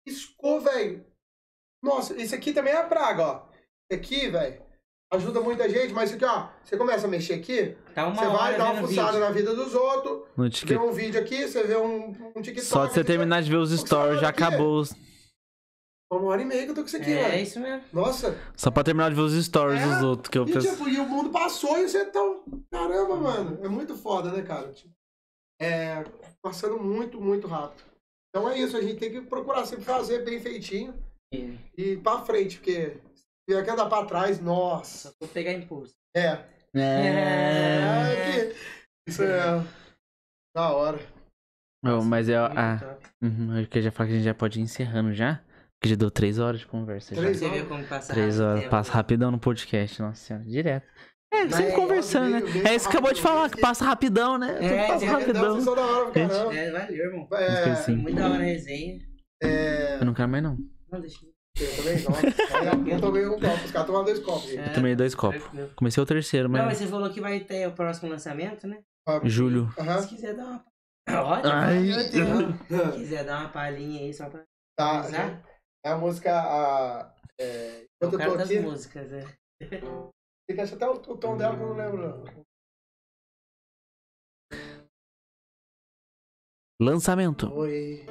Piscou, 0.05 0.59
velho. 0.61 1.05
Nossa, 1.83 2.15
isso 2.21 2.33
aqui 2.35 2.53
também 2.53 2.73
é 2.73 2.77
a 2.77 2.83
praga, 2.87 3.23
ó. 3.23 3.45
Isso 3.91 3.99
aqui, 3.99 4.29
velho, 4.29 4.61
ajuda 5.11 5.41
muita 5.41 5.69
gente, 5.69 5.93
mas 5.93 6.09
isso 6.09 6.15
aqui, 6.17 6.25
ó. 6.25 6.47
Você 6.63 6.77
começa 6.77 7.05
a 7.07 7.09
mexer 7.09 7.33
aqui, 7.33 7.75
Tá 7.93 8.07
uma 8.07 8.15
você 8.15 8.27
vai 8.27 8.57
dar 8.57 8.71
uma 8.73 8.87
fuçada 8.87 9.11
vídeo. 9.13 9.19
na 9.25 9.31
vida 9.31 9.53
dos 9.55 9.73
outros, 9.75 10.23
No 10.37 10.43
vê 10.45 10.49
TikTok. 10.49 10.85
um 10.85 10.91
vídeo 10.91 11.19
aqui, 11.21 11.47
você 11.47 11.63
vê 11.63 11.75
um, 11.77 12.07
um 12.35 12.41
TikTok. 12.41 12.61
Só 12.65 12.85
de 12.85 12.93
você 12.93 13.03
terminar 13.03 13.41
de 13.41 13.49
ver 13.49 13.57
os 13.57 13.71
stories, 13.71 14.19
já 14.21 14.29
aqui? 14.29 14.43
acabou. 14.43 14.79
os- 14.79 14.93
Uma 16.11 16.25
hora 16.29 16.41
e 16.43 16.45
meia 16.45 16.63
que 16.65 16.69
eu 16.71 16.75
tô 16.75 16.81
com 16.81 16.87
isso 16.87 16.97
aqui, 16.97 17.11
É 17.11 17.23
velho. 17.29 17.43
isso 17.43 17.59
mesmo. 17.59 17.83
Nossa. 17.91 18.37
Só 18.55 18.69
pra 18.69 18.83
terminar 18.83 19.09
de 19.09 19.15
ver 19.15 19.21
os 19.23 19.33
stories 19.45 19.81
É. 19.81 19.87
dos 19.87 20.03
outros 20.03 20.29
que 20.29 20.37
eu 20.37 20.47
E, 20.47 20.53
penso. 20.53 20.69
tipo, 20.69 20.87
e 20.87 20.99
o 20.99 21.05
mundo 21.09 21.31
passou 21.31 21.77
e 21.79 21.87
você 21.89 22.05
tá. 22.05 22.19
Caramba, 22.71 23.15
mano. 23.15 23.65
É 23.65 23.67
muito 23.67 23.95
foda, 23.97 24.31
né, 24.31 24.43
cara? 24.43 24.71
Tipo, 24.71 24.93
é. 25.59 26.03
Passando 26.41 26.77
muito, 26.79 27.19
muito 27.19 27.47
rápido. 27.47 27.83
Então 28.35 28.49
é 28.49 28.57
isso, 28.57 28.75
a 28.75 28.81
gente 28.81 28.95
tem 28.95 29.11
que 29.11 29.21
procurar 29.21 29.65
sempre 29.65 29.85
fazer 29.85 30.23
bem 30.25 30.39
feitinho 30.39 30.93
É. 31.31 31.37
e 31.77 31.83
ir 31.93 32.01
pra 32.01 32.19
frente, 32.25 32.57
porque 32.57 32.97
se 33.13 33.23
tiver 33.47 33.63
que 33.63 33.69
andar 33.69 33.85
pra 33.87 34.05
trás, 34.05 34.39
nossa. 34.41 35.13
Vou 35.19 35.29
pegar 35.29 35.53
impulso. 35.53 35.93
É. 36.15 36.39
É. 36.75 38.07
É 38.07 38.49
que- 38.49 38.55
Isso 39.07 39.21
é. 39.23 39.63
Da 40.55 40.71
hora. 40.71 40.99
Não, 41.83 42.03
mas 42.03 42.29
é. 42.29 42.35
Ah, 42.37 42.97
uhum, 43.21 43.59
eu 43.59 43.67
queria 43.67 43.83
já 43.83 43.91
falar 43.91 44.07
que 44.07 44.13
a 44.13 44.17
gente 44.17 44.25
já 44.25 44.33
pode 44.33 44.59
ir 44.59 44.63
encerrando 44.63 45.13
já. 45.13 45.43
Que 45.81 45.89
já 45.89 45.95
deu 45.95 46.09
três 46.09 46.39
horas 46.39 46.61
de 46.61 46.65
conversa. 46.67 47.13
Já. 47.13 47.21
Três 47.21 47.37
Você 47.39 47.45
horas? 47.45 47.57
viu 47.59 47.67
como 47.67 47.83
passa 47.85 48.13
Três 48.13 48.39
horas. 48.39 48.65
Passa 48.69 48.89
né? 48.91 48.95
rapidão 48.95 49.29
no 49.31 49.37
podcast, 49.39 50.01
nossa 50.01 50.15
senhora. 50.23 50.45
Direto. 50.45 50.87
É, 51.33 51.45
Mas 51.45 51.55
sempre 51.55 51.71
é, 51.71 51.75
conversando, 51.75 52.29
né? 52.29 52.39
meio- 52.41 52.53
meio 52.53 52.67
É 52.67 52.75
isso 52.75 52.87
que 52.89 52.95
acabou 52.95 53.13
de 53.13 53.21
falar, 53.21 53.49
que 53.49 53.59
passa 53.59 53.83
rapidão, 53.83 54.37
né? 54.37 54.53
Tudo 54.53 54.65
É, 54.65 54.87
passa 54.87 55.05
é, 55.05 55.07
rapidão. 55.07 55.61
são 55.61 55.75
da 55.75 55.81
hora 55.81 56.11
caramba. 56.11 56.55
É, 56.55 56.71
valeu, 56.71 57.05
irmão. 57.05 57.27
É, 57.33 57.69
Mas 57.69 57.79
sim. 57.79 57.95
Muito 57.97 58.15
da 58.15 58.25
hora 58.29 58.35
a 58.35 58.45
resenha. 58.45 58.99
é, 59.41 59.97
Eu 59.99 60.05
não 60.05 60.13
quero 60.13 60.29
mais, 60.29 60.43
não. 60.43 60.57
Não, 60.91 61.01
deixa 61.01 61.17
eu... 61.25 61.65
eu 61.65 61.75
também 61.75 62.03
não. 62.03 62.13
Eu 62.93 63.01
tomei 63.01 63.25
um 63.27 63.31
copo, 63.39 63.65
os 63.65 63.71
caras 63.71 63.87
tomaram 63.87 64.05
dois 64.05 64.19
copos. 64.19 64.51
É, 64.53 64.69
Tomei 64.69 64.95
dois 64.95 65.15
copos. 65.15 65.41
tranquilo. 65.41 65.71
Comecei 65.75 66.03
o 66.03 66.05
terceiro, 66.05 66.47
Não, 66.47 66.51
mas 66.59 66.65
mas. 66.65 66.77
você 66.77 66.87
falou 66.87 67.09
que 67.09 67.19
vai 67.21 67.39
ter 67.39 67.67
o 67.67 67.71
próximo 67.71 68.09
lançamento, 68.09 68.67
né? 68.67 68.79
Julho. 69.23 69.73
Aham. 69.77 70.01
Se 70.01 70.07
quiser 70.09 70.35
dar 70.35 70.45
uma... 70.45 70.65
Ótimo. 71.23 71.51
Ai. 71.53 71.91
Se 71.91 72.21
quiser 72.97 73.23
dar 73.25 73.39
uma 73.41 73.49
palhinha 73.49 74.01
aí 74.01 74.13
só 74.13 74.29
pra 74.29 74.43
Tá, 74.77 74.99
avisar. 74.99 75.43
é 75.85 75.89
a 75.89 75.97
música. 75.97 76.31
A, 76.33 77.13
é, 77.39 77.45
É 77.45 77.85
eu 78.01 78.09
tô 78.11 78.17
das 78.17 78.41
aqui, 78.49 78.59
músicas, 78.59 79.09
né? 79.11 79.25
tem 80.47 80.55
que 80.55 80.61
achar 80.61 80.75
até 80.75 80.87
o, 80.87 80.93
o 80.93 81.17
tom 81.17 81.37
dela 81.37 81.55
que 81.55 81.61
eu 81.61 81.67
não 81.67 81.75
lembro. 81.75 82.43
Lançamento. 86.81 87.51
Oi, 87.53 88.05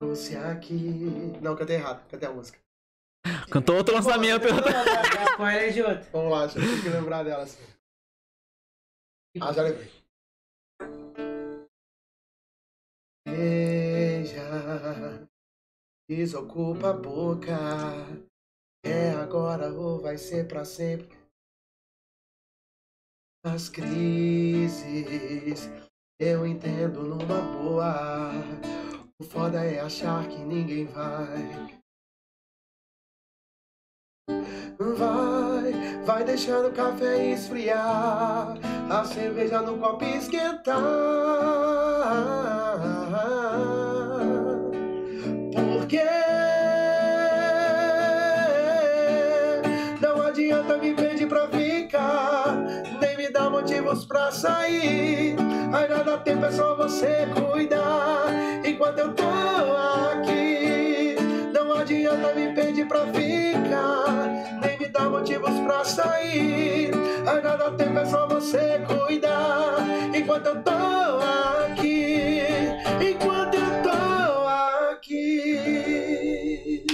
trouxe 0.00 0.36
aqui. 0.36 0.74
Não, 1.40 1.54
cantei 1.54 1.76
errado, 1.76 2.08
cantei 2.08 2.28
a 2.28 2.32
música. 2.32 2.58
Cantou 3.52 3.76
outro 3.76 3.94
lançamento. 3.94 4.46
Spoiler 5.32 5.72
de 5.72 5.82
outro. 5.82 6.10
Vamos 6.10 6.32
lá, 6.32 6.46
deixa 6.46 6.58
eu 6.58 6.76
ter 6.76 6.82
que 6.82 6.88
lembrar 6.88 7.22
dela 7.22 7.44
assim. 7.44 7.62
Ah, 9.40 9.52
já 9.52 9.62
lembrei. 9.62 9.90
Beija, 13.26 15.28
desocupa 16.08 16.90
a 16.90 16.92
boca. 16.92 18.31
É 18.84 19.10
agora 19.10 19.72
ou 19.72 20.00
vai 20.00 20.18
ser 20.18 20.48
pra 20.48 20.64
sempre. 20.64 21.22
As 23.44 23.68
crises 23.68 25.68
eu 26.20 26.46
entendo 26.46 27.02
numa 27.02 27.42
boa. 27.58 28.30
O 29.20 29.24
foda 29.24 29.64
é 29.64 29.80
achar 29.80 30.28
que 30.28 30.38
ninguém 30.38 30.86
vai. 30.86 31.82
Vai, 34.78 35.72
vai 36.04 36.24
deixando 36.24 36.68
o 36.68 36.74
café 36.74 37.32
esfriar, 37.32 38.56
a 38.90 39.04
cerveja 39.04 39.62
no 39.62 39.78
copo 39.78 40.04
esquentar. 40.04 40.82
Sair. 54.32 55.36
Ainda 55.72 56.02
dá 56.04 56.18
tempo, 56.18 56.44
é 56.44 56.50
só 56.50 56.74
você 56.76 57.28
cuidar, 57.34 58.26
enquanto 58.64 58.98
eu 58.98 59.14
tô 59.14 59.24
aqui. 60.12 61.16
Não 61.52 61.72
adianta 61.74 62.34
me 62.34 62.52
pedir 62.54 62.86
pra 62.86 63.06
ficar, 63.06 64.28
nem 64.60 64.78
me 64.78 64.88
dar 64.88 65.08
motivos 65.08 65.58
pra 65.60 65.84
sair. 65.84 66.90
Ainda 67.26 67.56
dá 67.56 67.70
tempo, 67.70 67.98
é 67.98 68.04
só 68.04 68.26
você 68.26 68.80
cuidar, 68.86 69.76
enquanto 70.14 70.46
eu 70.46 70.62
tô 70.62 70.70
aqui. 71.70 72.42
Enquanto 73.00 73.54
eu 73.54 73.82
tô 73.82 74.48
aqui. 74.90 76.84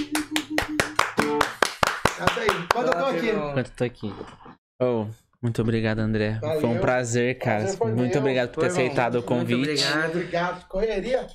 Essa 2.19 2.39
aí, 2.39 2.49
enquanto 2.63 2.87
eu 2.87 2.93
tô 2.93 3.05
aqui. 3.05 3.29
Enquanto 3.29 3.67
eu 3.67 3.75
tô 3.75 3.83
aqui. 3.83 4.13
Oh, 4.81 5.05
muito 5.41 5.61
obrigado, 5.61 5.99
André. 5.99 6.37
Valeu. 6.41 6.61
Foi 6.61 6.69
um 6.69 6.79
prazer, 6.79 7.37
cara. 7.39 7.59
Prazer 7.61 7.77
foi 7.77 7.91
muito 7.91 8.11
meu. 8.11 8.19
obrigado 8.19 8.49
por 8.49 8.61
ter 8.63 8.69
Foi, 8.71 8.83
aceitado 8.83 9.15
o 9.15 9.17
Muito 9.17 9.27
convite. 9.27 9.55
obrigado. 9.83 10.09
Obrigado, 10.11 10.67
correria. 10.67 11.27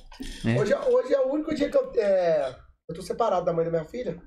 É. 0.45 0.59
Hoje, 0.59 0.73
é- 0.73 0.79
hoje 0.89 1.13
é 1.13 1.19
o 1.21 1.31
único 1.33 1.53
dia 1.55 1.69
que 1.69 1.77
eu. 1.77 1.91
É, 1.95 2.55
eu 2.89 2.95
tô 2.95 3.01
separado 3.01 3.45
da 3.45 3.53
mãe 3.53 3.65
da 3.65 3.71
minha 3.71 3.85
filha. 3.85 4.21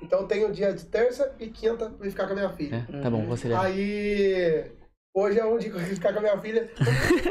Então 0.00 0.20
eu 0.20 0.26
tenho 0.26 0.50
dia 0.52 0.72
de 0.72 0.84
terça 0.86 1.34
e 1.38 1.48
quinta 1.48 1.90
pra 1.90 2.08
ficar 2.10 2.26
com 2.26 2.32
a 2.32 2.36
minha 2.36 2.48
filha. 2.50 2.86
É, 2.92 3.00
tá 3.00 3.10
bom, 3.10 3.26
você 3.26 3.48
leva. 3.48 3.62
Aí. 3.66 4.72
Hoje 5.14 5.38
é 5.38 5.44
um 5.46 5.56
dia 5.56 5.70
que 5.70 5.76
eu 5.76 5.80
vou 5.80 5.88
ficar 5.88 6.12
com 6.12 6.18
a 6.18 6.22
minha 6.22 6.38
filha. 6.38 6.70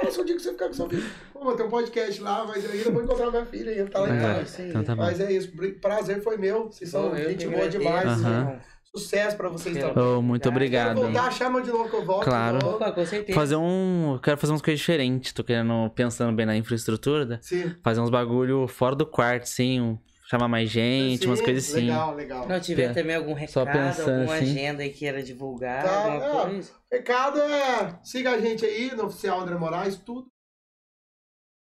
Nossa, 0.04 0.22
um 0.22 0.26
dia 0.26 0.36
que 0.36 0.42
você 0.42 0.52
ficar 0.54 0.68
com 0.68 0.74
sua 0.74 0.90
filha. 0.90 1.04
Pô, 1.32 1.54
tem 1.54 1.66
um 1.68 1.70
podcast 1.70 2.20
lá, 2.22 2.44
mas 2.44 2.64
eu 2.66 2.72
ainda 2.72 2.90
vou 2.92 3.04
encontrar 3.04 3.30
minha 3.30 3.46
filha 3.46 3.72
ainda, 3.72 3.92
tá 3.92 4.00
lá 4.00 4.10
em 4.16 4.20
casa. 4.20 4.62
Então 4.64 4.84
tá 4.84 4.96
bom. 4.96 5.04
Mas 5.04 5.20
é 5.20 5.32
isso, 5.32 5.52
prazer 5.80 6.22
foi 6.24 6.36
meu. 6.36 6.66
Vocês 6.66 6.90
são 6.90 7.16
gente 7.16 7.48
boa 7.48 7.70
demais. 7.70 8.06
Aham. 8.08 8.60
Sucesso 8.98 9.36
pra 9.36 9.50
vocês 9.50 9.76
Quero- 9.76 9.94
também. 9.94 10.10
Oh, 10.10 10.22
muito 10.22 10.48
obrigado. 10.48 10.96
Quero 10.96 11.12
voltar, 11.12 11.32
chama 11.32 11.62
de 11.62 11.70
novo 11.70 11.90
que 11.90 11.96
eu 11.96 12.06
volto. 12.06 12.24
Claro. 12.24 12.66
Opa, 12.66 12.92
com 12.92 13.06
certeza. 13.06 13.38
Fazer 13.38 13.56
um. 13.58 14.14
eu 14.14 14.20
Quero 14.20 14.38
fazer 14.38 14.54
umas 14.54 14.62
coisas 14.62 14.80
diferentes. 14.80 15.34
Tô 15.34 15.44
querendo, 15.44 15.90
pensando 15.96 16.34
bem 16.36 16.46
na 16.46 16.56
infraestrutura. 16.56 17.26
né? 17.26 17.40
Sim. 17.42 17.76
Fazer 17.84 18.00
uns 18.02 18.10
bagulho 18.10 18.68
fora 18.68 18.96
do 18.96 19.06
quarto, 19.06 19.46
sim. 19.46 19.82
um- 19.82 19.98
chamar 20.28 20.48
mais 20.48 20.70
gente, 20.72 21.28
umas 21.28 21.38
Sim, 21.38 21.46
coisas 21.46 21.70
assim. 21.70 21.82
Legal, 21.82 22.16
legal. 22.16 22.48
Não 22.48 22.60
tiver 22.60 22.92
também 22.96 23.16
algum 23.16 23.36
Só 23.48 23.64
recado, 23.64 23.74
pensando 23.96 24.10
alguma 24.22 24.36
assim. 24.36 24.46
agenda 24.52 24.82
aí 24.82 24.90
queira 24.90 25.22
divulgar, 25.22 25.84
Tá, 25.84 25.98
alguma 26.14 26.26
é. 26.26 26.46
coisa. 26.46 26.72
Recado 26.92 27.40
é, 27.42 28.00
siga 28.04 28.32
a 28.32 28.40
gente 28.42 28.66
aí 28.66 28.96
no 28.96 29.06
oficial 29.06 29.42
André 29.42 29.54
Moraes, 29.56 29.98
tudo. 29.98 30.26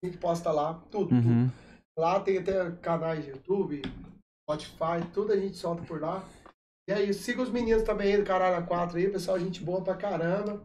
A 0.02 0.06
gente 0.06 0.18
posta 0.18 0.50
lá, 0.50 0.74
tudo, 0.90 1.08
tudo. 1.08 1.14
Uhum. 1.28 1.48
Lá 1.96 2.18
tem 2.18 2.38
até 2.38 2.70
canais 2.82 3.24
de 3.24 3.30
YouTube, 3.30 3.80
Spotify, 4.42 5.06
tudo 5.14 5.32
a 5.32 5.36
gente 5.36 5.56
solta 5.56 5.82
por 5.84 6.00
lá. 6.00 6.24
E 6.88 6.92
é 6.92 7.02
isso, 7.02 7.22
siga 7.22 7.42
os 7.42 7.50
meninos 7.50 7.82
também 7.82 8.12
aí 8.12 8.16
do 8.16 8.24
Caralho 8.24 8.64
4 8.64 8.96
aí, 8.96 9.10
pessoal, 9.10 9.38
gente 9.38 9.62
boa 9.62 9.82
pra 9.82 9.94
caramba. 9.94 10.62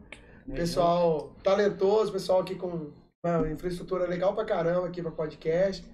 Pessoal 0.54 1.34
talentoso, 1.42 2.10
pessoal 2.10 2.40
aqui 2.40 2.54
com 2.54 2.90
uma 3.22 3.50
infraestrutura 3.50 4.06
legal 4.06 4.34
pra 4.34 4.44
caramba 4.46 4.86
aqui 4.86 5.02
pra 5.02 5.10
podcast. 5.10 5.84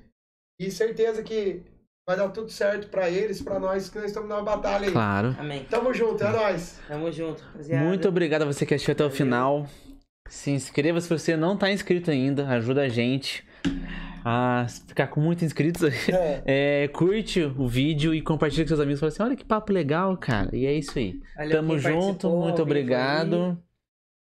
E 0.60 0.70
certeza 0.70 1.24
que 1.24 1.62
vai 2.08 2.16
dar 2.16 2.28
tudo 2.28 2.48
certo 2.48 2.88
pra 2.88 3.10
eles, 3.10 3.42
pra 3.42 3.58
nós, 3.58 3.88
que 3.88 3.98
nós 3.98 4.06
estamos 4.06 4.28
numa 4.28 4.42
batalha 4.42 4.86
aí. 4.86 4.92
Claro. 4.92 5.34
Amém. 5.36 5.64
Tamo 5.68 5.92
junto, 5.92 6.22
é 6.22 6.30
nóis. 6.30 6.78
Tamo 6.86 7.10
junto, 7.10 7.42
rapaziada. 7.42 7.84
Muito 7.84 8.08
obrigado 8.08 8.42
a 8.42 8.46
você 8.46 8.64
que 8.64 8.74
assistiu 8.74 8.92
até 8.92 9.04
o 9.04 9.10
final. 9.10 9.66
Se 10.28 10.52
inscreva 10.52 11.00
se 11.00 11.08
você 11.08 11.36
não 11.36 11.56
tá 11.56 11.72
inscrito 11.72 12.08
ainda. 12.08 12.46
Ajuda 12.46 12.82
a 12.82 12.88
gente 12.88 13.44
a 14.24 14.66
ficar 14.86 15.06
com 15.08 15.20
muitos 15.20 15.44
inscritos. 15.44 15.82
É. 16.08 16.42
É, 16.52 16.88
curte 16.88 17.42
o 17.42 17.66
vídeo 17.66 18.14
e 18.14 18.20
compartilha 18.20 18.64
com 18.64 18.68
seus 18.68 18.80
amigos. 18.80 19.00
Fala 19.00 19.12
assim, 19.12 19.22
olha 19.22 19.36
que 19.36 19.44
papo 19.44 19.72
legal, 19.72 20.16
cara. 20.16 20.54
E 20.54 20.66
é 20.66 20.72
isso 20.72 20.98
aí. 20.98 21.20
Valeu 21.36 21.56
Tamo 21.56 21.78
junto, 21.78 22.28
muito 22.30 22.56
aí. 22.56 22.62
obrigado. 22.62 23.58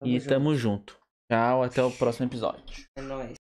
Tamo 0.01 0.13
e 0.13 0.19
junto. 0.19 0.29
tamo 0.29 0.55
junto. 0.55 0.99
Tchau, 1.31 1.63
até 1.63 1.83
o 1.83 1.91
próximo 1.91 2.27
episódio. 2.27 2.63
É 2.97 3.03
nóis. 3.03 3.38